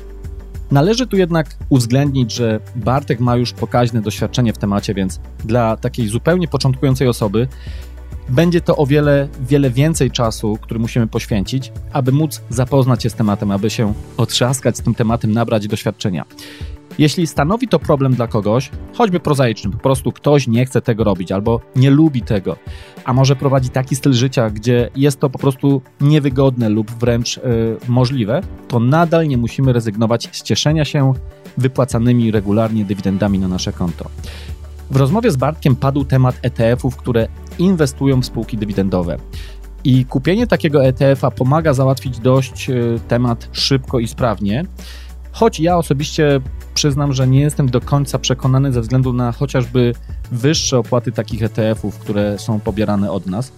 Należy 0.70 1.06
tu 1.06 1.16
jednak 1.16 1.56
uwzględnić, 1.68 2.32
że 2.32 2.60
Bartek 2.76 3.20
ma 3.20 3.36
już 3.36 3.52
pokaźne 3.52 4.02
doświadczenie 4.02 4.52
w 4.52 4.58
temacie, 4.58 4.94
więc 4.94 5.20
dla 5.44 5.76
takiej 5.76 6.08
zupełnie 6.08 6.48
początkującej 6.48 7.08
osoby 7.08 7.48
będzie 8.28 8.60
to 8.60 8.76
o 8.76 8.86
wiele, 8.86 9.28
wiele 9.40 9.70
więcej 9.70 10.10
czasu, 10.10 10.58
który 10.60 10.80
musimy 10.80 11.06
poświęcić, 11.06 11.72
aby 11.92 12.12
móc 12.12 12.42
zapoznać 12.50 13.02
się 13.02 13.10
z 13.10 13.14
tematem, 13.14 13.50
aby 13.50 13.70
się 13.70 13.94
otrzaskać 14.16 14.76
z 14.76 14.80
tym 14.82 14.94
tematem, 14.94 15.32
nabrać 15.32 15.68
doświadczenia. 15.68 16.24
Jeśli 16.98 17.26
stanowi 17.26 17.68
to 17.68 17.78
problem 17.78 18.14
dla 18.14 18.26
kogoś, 18.26 18.70
choćby 18.94 19.20
prozaiczny, 19.20 19.70
po 19.70 19.78
prostu 19.78 20.12
ktoś 20.12 20.46
nie 20.46 20.66
chce 20.66 20.82
tego 20.82 21.04
robić 21.04 21.32
albo 21.32 21.60
nie 21.76 21.90
lubi 21.90 22.22
tego, 22.22 22.56
a 23.04 23.12
może 23.12 23.36
prowadzi 23.36 23.68
taki 23.68 23.96
styl 23.96 24.12
życia, 24.12 24.50
gdzie 24.50 24.90
jest 24.96 25.20
to 25.20 25.30
po 25.30 25.38
prostu 25.38 25.82
niewygodne 26.00 26.68
lub 26.68 26.90
wręcz 26.90 27.36
yy, 27.36 27.42
możliwe, 27.88 28.40
to 28.68 28.80
nadal 28.80 29.28
nie 29.28 29.36
musimy 29.36 29.72
rezygnować 29.72 30.28
z 30.32 30.42
cieszenia 30.42 30.84
się 30.84 31.12
wypłacanymi 31.58 32.30
regularnie 32.30 32.84
dywidendami 32.84 33.38
na 33.38 33.48
nasze 33.48 33.72
konto. 33.72 34.10
W 34.90 34.96
rozmowie 34.96 35.30
z 35.30 35.36
Bartkiem 35.36 35.76
padł 35.76 36.04
temat 36.04 36.38
ETF-ów, 36.42 36.96
które 36.96 37.28
inwestują 37.58 38.20
w 38.20 38.26
spółki 38.26 38.58
dywidendowe. 38.58 39.16
I 39.84 40.04
kupienie 40.04 40.46
takiego 40.46 40.84
ETF-a 40.84 41.30
pomaga 41.30 41.74
załatwić 41.74 42.18
dość 42.18 42.70
e, 42.70 42.74
temat 43.08 43.48
szybko 43.52 43.98
i 43.98 44.08
sprawnie, 44.08 44.64
choć 45.32 45.60
ja 45.60 45.76
osobiście 45.76 46.40
przyznam, 46.76 47.12
że 47.12 47.26
nie 47.26 47.40
jestem 47.40 47.70
do 47.70 47.80
końca 47.80 48.18
przekonany 48.18 48.72
ze 48.72 48.80
względu 48.80 49.12
na 49.12 49.32
chociażby 49.32 49.94
wyższe 50.32 50.78
opłaty 50.78 51.12
takich 51.12 51.42
ETF-ów, 51.42 51.98
które 51.98 52.38
są 52.38 52.60
pobierane 52.60 53.10
od 53.10 53.26
nas, 53.26 53.52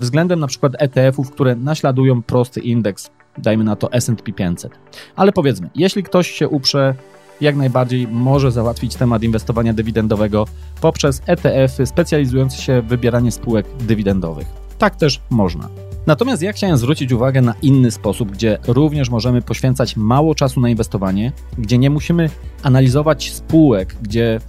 względem 0.00 0.40
na 0.40 0.46
przykład 0.46 0.72
ETF-ów, 0.78 1.30
które 1.30 1.56
naśladują 1.56 2.22
prosty 2.22 2.60
indeks, 2.60 3.10
dajmy 3.38 3.64
na 3.64 3.76
to 3.76 3.92
S&P 3.92 4.32
500. 4.32 4.72
Ale 5.16 5.32
powiedzmy, 5.32 5.70
jeśli 5.74 6.02
ktoś 6.02 6.30
się 6.30 6.48
uprze, 6.48 6.94
jak 7.40 7.56
najbardziej 7.56 8.08
może 8.08 8.52
załatwić 8.52 8.96
temat 8.96 9.22
inwestowania 9.22 9.72
dywidendowego 9.72 10.46
poprzez 10.80 11.22
ETF-y 11.26 11.86
specjalizujące 11.86 12.62
się 12.62 12.82
w 12.82 12.86
wybieranie 12.86 13.32
spółek 13.32 13.66
dywidendowych. 13.80 14.46
Tak 14.78 14.96
też 14.96 15.20
można. 15.30 15.68
Natomiast 16.06 16.42
ja 16.42 16.52
chciałem 16.52 16.76
zwrócić 16.76 17.12
uwagę 17.12 17.42
na 17.42 17.54
inny 17.62 17.90
sposób, 17.90 18.30
gdzie 18.30 18.58
również 18.66 19.10
możemy 19.10 19.42
poświęcać 19.42 19.96
mało 19.96 20.34
czasu 20.34 20.60
na 20.60 20.68
inwestowanie, 20.68 21.32
gdzie 21.58 21.78
nie 21.78 21.90
musimy 21.90 22.30
analizować 22.62 23.32
spółek, 23.32 23.96
gdzie 24.02 24.40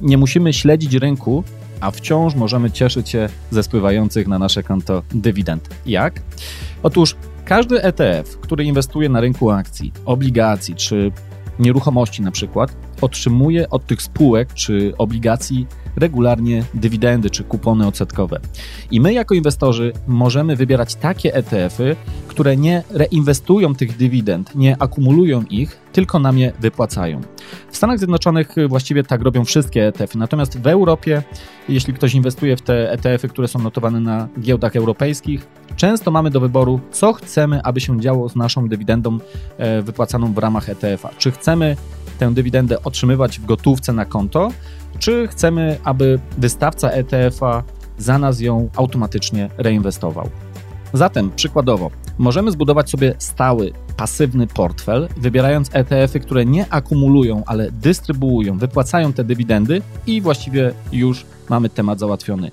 nie 0.00 0.18
musimy 0.18 0.52
śledzić 0.52 0.94
rynku, 0.94 1.44
a 1.80 1.90
wciąż 1.90 2.34
możemy 2.34 2.70
cieszyć 2.70 3.08
się 3.08 3.28
ze 3.50 3.62
spływających 3.62 4.28
na 4.28 4.38
nasze 4.38 4.62
konto 4.62 5.02
dywidend. 5.10 5.68
Jak? 5.86 6.22
Otóż 6.82 7.16
każdy 7.44 7.82
ETF, 7.82 8.38
który 8.40 8.64
inwestuje 8.64 9.08
na 9.08 9.20
rynku 9.20 9.50
akcji, 9.50 9.92
obligacji 10.04 10.74
czy 10.74 11.12
nieruchomości 11.58 12.22
na 12.22 12.30
przykład, 12.30 12.76
otrzymuje 13.00 13.70
od 13.70 13.86
tych 13.86 14.02
spółek 14.02 14.54
czy 14.54 14.92
obligacji 14.98 15.66
regularnie 15.98 16.64
dywidendy 16.74 17.30
czy 17.30 17.44
kupony 17.44 17.86
odsetkowe. 17.86 18.40
I 18.90 19.00
my 19.00 19.12
jako 19.12 19.34
inwestorzy 19.34 19.92
możemy 20.06 20.56
wybierać 20.56 20.94
takie 20.94 21.34
ETF-y, 21.34 21.96
które 22.28 22.56
nie 22.56 22.82
reinwestują 22.90 23.74
tych 23.74 23.96
dywidend, 23.96 24.54
nie 24.54 24.76
akumulują 24.82 25.42
ich, 25.42 25.80
tylko 25.92 26.18
nam 26.18 26.38
je 26.38 26.52
wypłacają. 26.60 27.20
W 27.70 27.76
Stanach 27.76 27.98
Zjednoczonych 27.98 28.54
właściwie 28.68 29.02
tak 29.02 29.22
robią 29.22 29.44
wszystkie 29.44 29.86
ETF-y, 29.86 30.18
natomiast 30.18 30.60
w 30.60 30.66
Europie, 30.66 31.22
jeśli 31.68 31.94
ktoś 31.94 32.14
inwestuje 32.14 32.56
w 32.56 32.62
te 32.62 32.92
ETF-y, 32.92 33.28
które 33.28 33.48
są 33.48 33.58
notowane 33.58 34.00
na 34.00 34.28
giełdach 34.40 34.76
europejskich, 34.76 35.46
często 35.76 36.10
mamy 36.10 36.30
do 36.30 36.40
wyboru, 36.40 36.80
co 36.90 37.12
chcemy, 37.12 37.62
aby 37.62 37.80
się 37.80 38.00
działo 38.00 38.28
z 38.28 38.36
naszą 38.36 38.68
dywidendą 38.68 39.18
e, 39.58 39.82
wypłacaną 39.82 40.32
w 40.32 40.38
ramach 40.38 40.68
ETF-a. 40.68 41.10
Czy 41.18 41.30
chcemy 41.30 41.76
tę 42.18 42.34
dywidendę 42.34 42.82
otrzymywać 42.82 43.38
w 43.38 43.46
gotówce 43.46 43.92
na 43.92 44.04
konto, 44.04 44.50
czy 44.98 45.28
chcemy, 45.28 45.78
aby 45.84 46.18
wystawca 46.38 46.90
ETF-a 46.90 47.62
za 47.98 48.18
nas 48.18 48.40
ją 48.40 48.68
automatycznie 48.76 49.50
reinwestował. 49.58 50.28
Zatem, 50.92 51.30
przykładowo, 51.36 51.90
możemy 52.18 52.50
zbudować 52.50 52.90
sobie 52.90 53.14
stały, 53.18 53.72
pasywny 53.96 54.46
portfel, 54.46 55.08
wybierając 55.16 55.70
ETF-y, 55.72 56.20
które 56.20 56.44
nie 56.44 56.72
akumulują, 56.72 57.42
ale 57.46 57.70
dystrybuują, 57.70 58.58
wypłacają 58.58 59.12
te 59.12 59.24
dywidendy 59.24 59.82
i 60.06 60.20
właściwie 60.20 60.72
już 60.92 61.26
mamy 61.48 61.68
temat 61.68 61.98
załatwiony. 61.98 62.50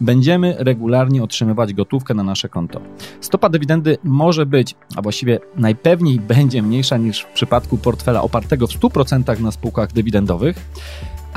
Będziemy 0.00 0.56
regularnie 0.58 1.22
otrzymywać 1.22 1.74
gotówkę 1.74 2.14
na 2.14 2.22
nasze 2.22 2.48
konto. 2.48 2.80
Stopa 3.20 3.48
dywidendy 3.48 3.98
może 4.04 4.46
być, 4.46 4.74
a 4.96 5.02
właściwie 5.02 5.38
najpewniej 5.56 6.20
będzie 6.20 6.62
mniejsza 6.62 6.96
niż 6.96 7.20
w 7.20 7.32
przypadku 7.32 7.76
portfela 7.76 8.22
opartego 8.22 8.66
w 8.66 8.70
100% 8.70 9.40
na 9.40 9.50
spółkach 9.50 9.92
dywidendowych, 9.92 10.56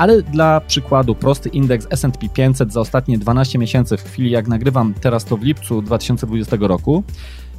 ale 0.00 0.22
dla 0.22 0.60
przykładu 0.60 1.14
prosty 1.14 1.48
indeks 1.48 1.86
S&P 1.90 2.28
500 2.28 2.72
za 2.72 2.80
ostatnie 2.80 3.18
12 3.18 3.58
miesięcy 3.58 3.96
w 3.96 4.02
chwili 4.02 4.30
jak 4.30 4.48
nagrywam 4.48 4.94
teraz 4.94 5.24
to 5.24 5.36
w 5.36 5.42
lipcu 5.42 5.82
2020 5.82 6.56
roku, 6.60 7.02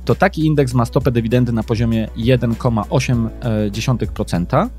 to 0.06 0.16
taki 0.16 0.45
indeks 0.45 0.74
ma 0.74 0.86
stopę 0.86 1.11
dywidendy 1.11 1.52
na 1.52 1.64
poziomie 1.64 2.08
1,8%, 2.18 4.70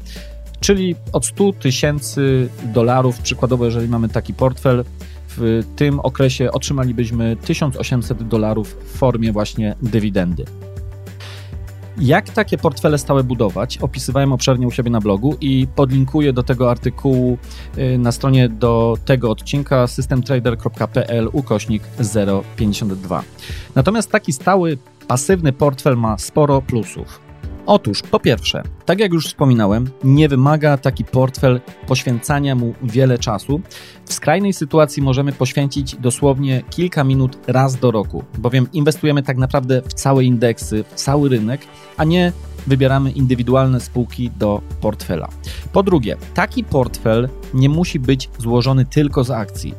czyli 0.60 0.94
od 1.12 1.26
100 1.26 1.52
tysięcy 1.52 2.48
dolarów, 2.64 3.18
przykładowo 3.18 3.64
jeżeli 3.64 3.88
mamy 3.88 4.08
taki 4.08 4.34
portfel, 4.34 4.84
w 5.28 5.62
tym 5.76 6.00
okresie 6.00 6.52
otrzymalibyśmy 6.52 7.36
1800 7.36 8.28
dolarów 8.28 8.76
w 8.84 8.98
formie 8.98 9.32
właśnie 9.32 9.74
dywidendy. 9.82 10.44
Jak 11.98 12.30
takie 12.30 12.58
portfele 12.58 12.98
stałe 12.98 13.24
budować? 13.24 13.78
Opisywałem 13.78 14.32
obszernie 14.32 14.66
u 14.66 14.70
siebie 14.70 14.90
na 14.90 15.00
blogu 15.00 15.36
i 15.40 15.66
podlinkuję 15.74 16.32
do 16.32 16.42
tego 16.42 16.70
artykułu 16.70 17.38
y, 17.78 17.98
na 17.98 18.12
stronie 18.12 18.48
do 18.48 18.96
tego 19.04 19.30
odcinka 19.30 19.86
systemtrader.pl 19.86 21.28
ukośnik 21.32 21.82
052. 22.56 23.22
Natomiast 23.74 24.10
taki 24.10 24.32
stały, 24.32 24.78
pasywny 25.08 25.52
portfel 25.52 25.96
ma 25.96 26.18
sporo 26.18 26.62
plusów. 26.62 27.31
Otóż, 27.66 28.02
po 28.02 28.20
pierwsze, 28.20 28.62
tak 28.84 29.00
jak 29.00 29.12
już 29.12 29.26
wspominałem, 29.26 29.90
nie 30.04 30.28
wymaga 30.28 30.76
taki 30.76 31.04
portfel 31.04 31.60
poświęcania 31.86 32.54
mu 32.54 32.74
wiele 32.82 33.18
czasu. 33.18 33.60
W 34.04 34.12
skrajnej 34.12 34.52
sytuacji 34.52 35.02
możemy 35.02 35.32
poświęcić 35.32 35.96
dosłownie 35.96 36.62
kilka 36.70 37.04
minut 37.04 37.38
raz 37.46 37.76
do 37.76 37.90
roku, 37.90 38.24
bowiem 38.38 38.66
inwestujemy 38.72 39.22
tak 39.22 39.36
naprawdę 39.36 39.82
w 39.82 39.94
całe 39.94 40.24
indeksy, 40.24 40.84
w 40.84 40.94
cały 40.94 41.28
rynek, 41.28 41.60
a 41.96 42.04
nie 42.04 42.32
wybieramy 42.66 43.10
indywidualne 43.10 43.80
spółki 43.80 44.30
do 44.30 44.60
portfela. 44.80 45.28
Po 45.72 45.82
drugie, 45.82 46.16
taki 46.34 46.64
portfel 46.64 47.28
nie 47.54 47.68
musi 47.68 48.00
być 48.00 48.30
złożony 48.38 48.84
tylko 48.84 49.24
z 49.24 49.30
akcji. 49.30 49.74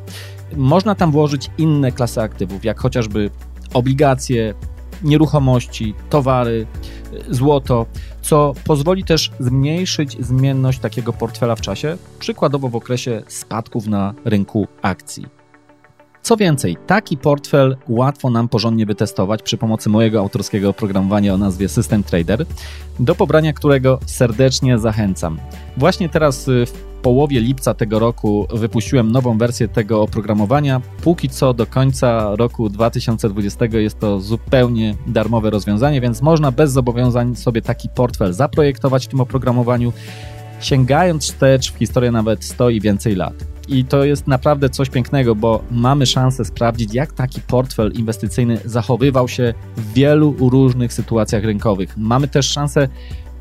Można 0.56 0.94
tam 0.94 1.12
włożyć 1.12 1.50
inne 1.58 1.92
klasy 1.92 2.20
aktywów, 2.20 2.64
jak 2.64 2.80
chociażby 2.80 3.30
obligacje, 3.74 4.54
nieruchomości, 5.04 5.94
towary, 6.10 6.66
złoto, 7.30 7.86
co 8.22 8.54
pozwoli 8.64 9.04
też 9.04 9.30
zmniejszyć 9.40 10.16
zmienność 10.20 10.78
takiego 10.78 11.12
portfela 11.12 11.56
w 11.56 11.60
czasie, 11.60 11.96
przykładowo 12.18 12.68
w 12.68 12.76
okresie 12.76 13.22
spadków 13.28 13.86
na 13.86 14.14
rynku 14.24 14.66
akcji. 14.82 15.43
Co 16.24 16.36
więcej, 16.36 16.76
taki 16.86 17.16
portfel 17.16 17.76
łatwo 17.88 18.30
nam 18.30 18.48
porządnie 18.48 18.86
wytestować 18.86 19.42
przy 19.42 19.56
pomocy 19.56 19.88
mojego 19.88 20.20
autorskiego 20.20 20.70
oprogramowania 20.70 21.34
o 21.34 21.38
nazwie 21.38 21.68
System 21.68 22.04
Trader, 22.04 22.46
do 23.00 23.14
pobrania 23.14 23.52
którego 23.52 23.98
serdecznie 24.06 24.78
zachęcam. 24.78 25.38
Właśnie 25.76 26.08
teraz 26.08 26.48
y, 26.48 26.66
w 26.66 26.72
połowie 27.02 27.40
lipca 27.40 27.74
tego 27.74 27.98
roku 27.98 28.46
wypuściłem 28.54 29.12
nową 29.12 29.38
wersję 29.38 29.68
tego 29.68 30.02
oprogramowania. 30.02 30.80
Póki 31.02 31.28
co 31.28 31.54
do 31.54 31.66
końca 31.66 32.36
roku 32.36 32.68
2020 32.68 33.64
jest 33.64 33.98
to 33.98 34.20
zupełnie 34.20 34.94
darmowe 35.06 35.50
rozwiązanie, 35.50 36.00
więc 36.00 36.22
można 36.22 36.52
bez 36.52 36.72
zobowiązań 36.72 37.36
sobie 37.36 37.62
taki 37.62 37.88
portfel 37.88 38.32
zaprojektować 38.32 39.06
w 39.06 39.08
tym 39.08 39.20
oprogramowaniu, 39.20 39.92
sięgając 40.60 41.24
wstecz 41.24 41.72
w 41.72 41.78
historię 41.78 42.10
nawet 42.10 42.44
100 42.44 42.70
i 42.70 42.80
więcej 42.80 43.14
lat. 43.14 43.53
I 43.68 43.84
to 43.84 44.04
jest 44.04 44.26
naprawdę 44.26 44.70
coś 44.70 44.90
pięknego, 44.90 45.34
bo 45.34 45.62
mamy 45.70 46.06
szansę 46.06 46.44
sprawdzić, 46.44 46.94
jak 46.94 47.12
taki 47.12 47.40
portfel 47.40 47.92
inwestycyjny 47.92 48.60
zachowywał 48.64 49.28
się 49.28 49.54
w 49.76 49.92
wielu 49.92 50.36
różnych 50.50 50.92
sytuacjach 50.92 51.44
rynkowych. 51.44 51.96
Mamy 51.96 52.28
też 52.28 52.50
szansę 52.50 52.88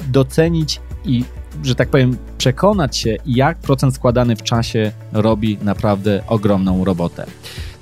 docenić 0.08 0.82
i 1.06 1.24
że 1.64 1.76
tak 1.76 1.90
powiem, 1.90 2.18
przekonać 2.38 2.98
się, 2.98 3.18
jak 3.26 3.58
procent 3.58 3.96
składany 3.96 4.36
w 4.36 4.44
czasie 4.44 4.92
robi 5.14 5.58
naprawdę 5.62 6.24
ogromną 6.28 6.86
robotę. 6.86 7.26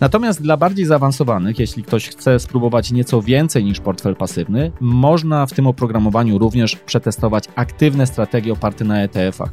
Natomiast 0.01 0.41
dla 0.41 0.57
bardziej 0.57 0.85
zaawansowanych, 0.85 1.59
jeśli 1.59 1.83
ktoś 1.83 2.09
chce 2.09 2.39
spróbować 2.39 2.91
nieco 2.91 3.21
więcej 3.21 3.63
niż 3.63 3.79
portfel 3.79 4.15
pasywny, 4.15 4.71
można 4.79 5.45
w 5.45 5.53
tym 5.53 5.67
oprogramowaniu 5.67 6.37
również 6.37 6.75
przetestować 6.75 7.43
aktywne 7.55 8.07
strategie 8.07 8.53
oparte 8.53 8.85
na 8.85 9.07
ETF-ach. 9.07 9.49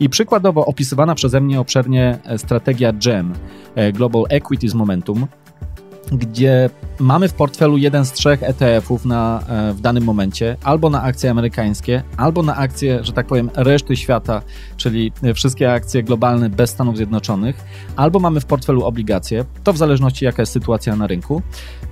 I 0.00 0.08
przykładowo 0.08 0.66
opisywana 0.66 1.14
przeze 1.14 1.40
mnie 1.40 1.60
obszernie 1.60 2.18
strategia 2.36 2.92
GEM, 2.92 3.32
e, 3.74 3.92
Global 3.92 4.24
Equities 4.28 4.74
Momentum, 4.74 5.26
gdzie 6.12 6.70
mamy 6.98 7.28
w 7.28 7.34
portfelu 7.34 7.76
jeden 7.76 8.04
z 8.04 8.12
trzech 8.12 8.42
ETF-ów 8.42 9.04
na, 9.04 9.42
e, 9.48 9.72
w 9.72 9.80
danym 9.80 10.04
momencie, 10.04 10.56
albo 10.64 10.90
na 10.90 11.02
akcje 11.02 11.30
amerykańskie, 11.30 12.02
albo 12.16 12.42
na 12.42 12.56
akcje, 12.56 13.04
że 13.04 13.12
tak 13.12 13.26
powiem, 13.26 13.50
reszty 13.54 13.96
świata, 13.96 14.42
czyli 14.76 15.12
wszystkie 15.34 15.72
akcje 15.72 16.02
globalne 16.02 16.50
bez 16.50 16.70
Stanów 16.70 16.96
Zjednoczonych, 16.96 17.64
albo 17.96 18.18
mamy 18.18 18.40
w 18.40 18.44
portfelu 18.44 18.84
obligacje, 18.84 19.44
to 19.64 19.72
w 19.72 19.76
zależności 19.76 20.24
jaka 20.24 20.42
jest 20.42 20.52
sytuacja 20.52 20.96
na 20.96 21.06
rynku, 21.06 21.42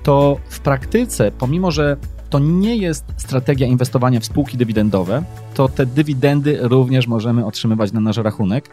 to 0.02 0.36
w 0.48 0.60
praktyce, 0.60 1.30
pomimo 1.38 1.70
że 1.70 1.96
to 2.30 2.38
nie 2.38 2.76
jest 2.76 3.04
strategia 3.16 3.66
inwestowania 3.66 4.20
w 4.20 4.24
spółki 4.24 4.56
dywidendowe, 4.56 5.22
to 5.54 5.68
te 5.68 5.86
dywidendy 5.86 6.58
również 6.62 7.06
możemy 7.06 7.46
otrzymywać 7.46 7.92
na 7.92 8.00
nasz 8.00 8.16
rachunek. 8.16 8.70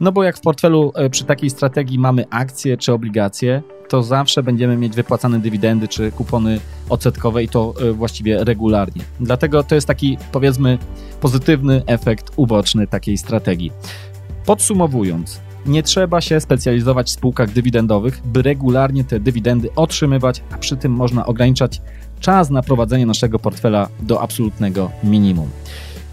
No 0.00 0.12
bo 0.12 0.22
jak 0.22 0.36
w 0.36 0.40
portfelu 0.40 0.92
e, 0.94 1.10
przy 1.10 1.24
takiej 1.24 1.50
strategii 1.50 1.98
mamy 1.98 2.24
akcje 2.30 2.76
czy 2.76 2.92
obligacje, 2.92 3.62
to 3.88 4.02
zawsze 4.02 4.42
będziemy 4.42 4.76
mieć 4.76 4.94
wypłacane 4.94 5.40
dywidendy 5.40 5.88
czy 5.88 6.12
kupony 6.12 6.60
odsetkowe 6.88 7.42
i 7.44 7.48
to 7.48 7.74
e, 7.80 7.92
właściwie 7.92 8.44
regularnie. 8.44 9.02
Dlatego 9.20 9.62
to 9.62 9.74
jest 9.74 9.86
taki, 9.86 10.18
powiedzmy, 10.32 10.78
pozytywny 11.20 11.82
efekt 11.86 12.30
uboczny 12.36 12.86
takiej 12.86 13.18
strategii. 13.18 13.72
Podsumowując, 14.46 15.40
nie 15.66 15.82
trzeba 15.82 16.20
się 16.20 16.40
specjalizować 16.40 17.06
w 17.06 17.10
spółkach 17.10 17.52
dywidendowych, 17.52 18.20
by 18.24 18.42
regularnie 18.42 19.04
te 19.04 19.20
dywidendy 19.20 19.74
otrzymywać, 19.76 20.42
a 20.52 20.58
przy 20.58 20.76
tym 20.76 20.92
można 20.92 21.26
ograniczać 21.26 21.82
czas 22.20 22.50
na 22.50 22.62
prowadzenie 22.62 23.06
naszego 23.06 23.38
portfela 23.38 23.88
do 24.00 24.22
absolutnego 24.22 24.90
minimum. 25.04 25.48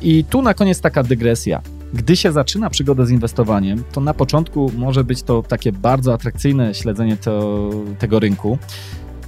I 0.01 0.23
tu 0.23 0.41
na 0.41 0.53
koniec 0.53 0.81
taka 0.81 1.03
dygresja. 1.03 1.61
Gdy 1.93 2.15
się 2.15 2.31
zaczyna 2.31 2.69
przygodę 2.69 3.05
z 3.05 3.11
inwestowaniem, 3.11 3.83
to 3.91 4.01
na 4.01 4.13
początku 4.13 4.71
może 4.77 5.03
być 5.03 5.23
to 5.23 5.43
takie 5.43 5.71
bardzo 5.71 6.13
atrakcyjne 6.13 6.73
śledzenie 6.73 7.17
to, 7.17 7.69
tego 7.99 8.19
rynku, 8.19 8.57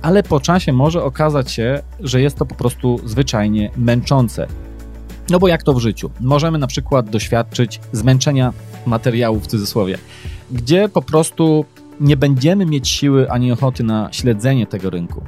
ale 0.01 0.23
po 0.23 0.39
czasie 0.39 0.73
może 0.73 1.03
okazać 1.03 1.51
się, 1.51 1.81
że 1.99 2.21
jest 2.21 2.37
to 2.37 2.45
po 2.45 2.55
prostu 2.55 2.99
zwyczajnie 3.05 3.71
męczące. 3.77 4.47
No 5.29 5.39
bo 5.39 5.47
jak 5.47 5.63
to 5.63 5.73
w 5.73 5.79
życiu? 5.79 6.09
Możemy 6.19 6.57
na 6.57 6.67
przykład 6.67 7.09
doświadczyć 7.09 7.79
zmęczenia 7.91 8.53
materiału 8.85 9.39
w 9.39 9.47
cudzysłowie, 9.47 9.97
gdzie 10.51 10.89
po 10.89 11.01
prostu 11.01 11.65
nie 11.99 12.17
będziemy 12.17 12.65
mieć 12.65 12.89
siły 12.89 13.31
ani 13.31 13.51
ochoty 13.51 13.83
na 13.83 14.09
śledzenie 14.11 14.67
tego 14.67 14.89
rynku. 14.89 15.23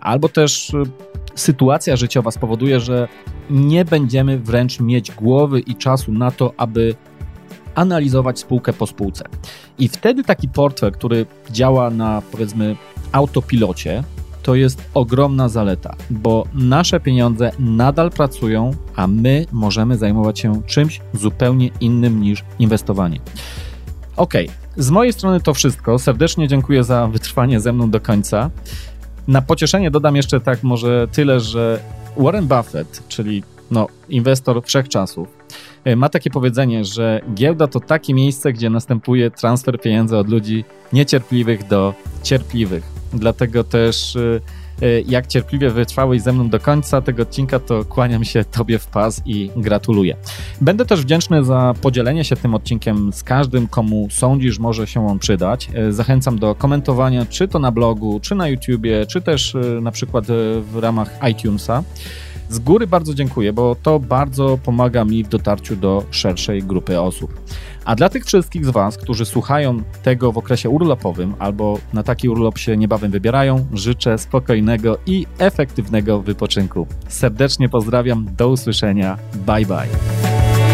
Albo 0.00 0.28
też 0.28 0.74
y, 0.74 0.82
sytuacja 1.34 1.96
życiowa 1.96 2.30
spowoduje, 2.30 2.80
że 2.80 3.08
nie 3.50 3.84
będziemy 3.84 4.38
wręcz 4.38 4.80
mieć 4.80 5.12
głowy 5.12 5.60
i 5.60 5.74
czasu 5.74 6.12
na 6.12 6.30
to, 6.30 6.52
aby 6.56 6.94
analizować 7.74 8.38
spółkę 8.38 8.72
po 8.72 8.86
spółce. 8.86 9.24
I 9.78 9.88
wtedy 9.88 10.24
taki 10.24 10.48
portfel, 10.48 10.92
który 10.92 11.26
działa 11.50 11.90
na 11.90 12.22
powiedzmy 12.32 12.76
autopilocie, 13.12 14.04
to 14.42 14.54
jest 14.54 14.90
ogromna 14.94 15.48
zaleta, 15.48 15.96
bo 16.10 16.44
nasze 16.54 17.00
pieniądze 17.00 17.52
nadal 17.58 18.10
pracują, 18.10 18.70
a 18.96 19.06
my 19.06 19.46
możemy 19.52 19.96
zajmować 19.96 20.38
się 20.38 20.62
czymś 20.66 21.00
zupełnie 21.12 21.70
innym 21.80 22.20
niż 22.20 22.44
inwestowanie. 22.58 23.20
Ok, 24.16 24.34
z 24.76 24.90
mojej 24.90 25.12
strony 25.12 25.40
to 25.40 25.54
wszystko. 25.54 25.98
Serdecznie 25.98 26.48
dziękuję 26.48 26.84
za 26.84 27.06
wytrwanie 27.06 27.60
ze 27.60 27.72
mną 27.72 27.90
do 27.90 28.00
końca. 28.00 28.50
Na 29.28 29.42
pocieszenie 29.42 29.90
dodam 29.90 30.16
jeszcze 30.16 30.40
tak 30.40 30.62
może 30.62 31.08
tyle, 31.12 31.40
że 31.40 31.80
Warren 32.16 32.46
Buffett, 32.46 33.08
czyli 33.08 33.42
no, 33.70 33.86
inwestor 34.08 34.62
wszechczasów, 34.64 35.28
e, 35.84 35.96
ma 35.96 36.08
takie 36.08 36.30
powiedzenie, 36.30 36.84
że 36.84 37.20
giełda 37.34 37.66
to 37.66 37.80
takie 37.80 38.14
miejsce, 38.14 38.52
gdzie 38.52 38.70
następuje 38.70 39.30
transfer 39.30 39.80
pieniędzy 39.80 40.16
od 40.16 40.28
ludzi 40.28 40.64
niecierpliwych 40.92 41.66
do 41.68 41.94
cierpliwych. 42.22 42.84
Dlatego 43.12 43.64
też 43.64 44.16
e, 44.16 44.40
jak 45.06 45.26
cierpliwie 45.26 45.70
wytrwałeś 45.70 46.22
ze 46.22 46.32
mną 46.32 46.48
do 46.48 46.60
końca 46.60 47.00
tego 47.00 47.22
odcinka, 47.22 47.58
to 47.58 47.84
kłaniam 47.84 48.24
się 48.24 48.44
Tobie 48.44 48.78
w 48.78 48.86
pas 48.86 49.22
i 49.26 49.50
gratuluję. 49.56 50.16
Będę 50.60 50.86
też 50.86 51.00
wdzięczny 51.00 51.44
za 51.44 51.74
podzielenie 51.82 52.24
się 52.24 52.36
tym 52.36 52.54
odcinkiem 52.54 53.12
z 53.12 53.22
każdym, 53.22 53.68
komu 53.68 54.08
sądzisz, 54.10 54.58
może 54.58 54.86
się 54.86 55.06
on 55.06 55.18
przydać. 55.18 55.68
E, 55.74 55.92
zachęcam 55.92 56.38
do 56.38 56.54
komentowania, 56.54 57.26
czy 57.26 57.48
to 57.48 57.58
na 57.58 57.72
blogu, 57.72 58.20
czy 58.20 58.34
na 58.34 58.48
YouTubie, 58.48 59.06
czy 59.06 59.20
też 59.20 59.54
e, 59.54 59.58
na 59.80 59.90
przykład 59.90 60.24
w 60.72 60.76
ramach 60.76 61.18
iTunesa. 61.30 61.82
Z 62.48 62.58
góry 62.58 62.86
bardzo 62.86 63.14
dziękuję, 63.14 63.52
bo 63.52 63.76
to 63.82 63.98
bardzo 64.00 64.58
pomaga 64.64 65.04
mi 65.04 65.24
w 65.24 65.28
dotarciu 65.28 65.76
do 65.76 66.04
szerszej 66.10 66.62
grupy 66.62 67.00
osób. 67.00 67.40
A 67.84 67.94
dla 67.94 68.08
tych 68.08 68.24
wszystkich 68.24 68.66
z 68.66 68.70
Was, 68.70 68.96
którzy 68.96 69.24
słuchają 69.24 69.82
tego 70.02 70.32
w 70.32 70.38
okresie 70.38 70.70
urlopowym 70.70 71.34
albo 71.38 71.78
na 71.92 72.02
taki 72.02 72.28
urlop 72.28 72.58
się 72.58 72.76
niebawem 72.76 73.10
wybierają, 73.10 73.66
życzę 73.72 74.18
spokojnego 74.18 74.98
i 75.06 75.26
efektywnego 75.38 76.22
wypoczynku. 76.22 76.86
Serdecznie 77.08 77.68
pozdrawiam, 77.68 78.26
do 78.36 78.48
usłyszenia, 78.48 79.18
bye 79.46 79.66
bye. 79.66 80.65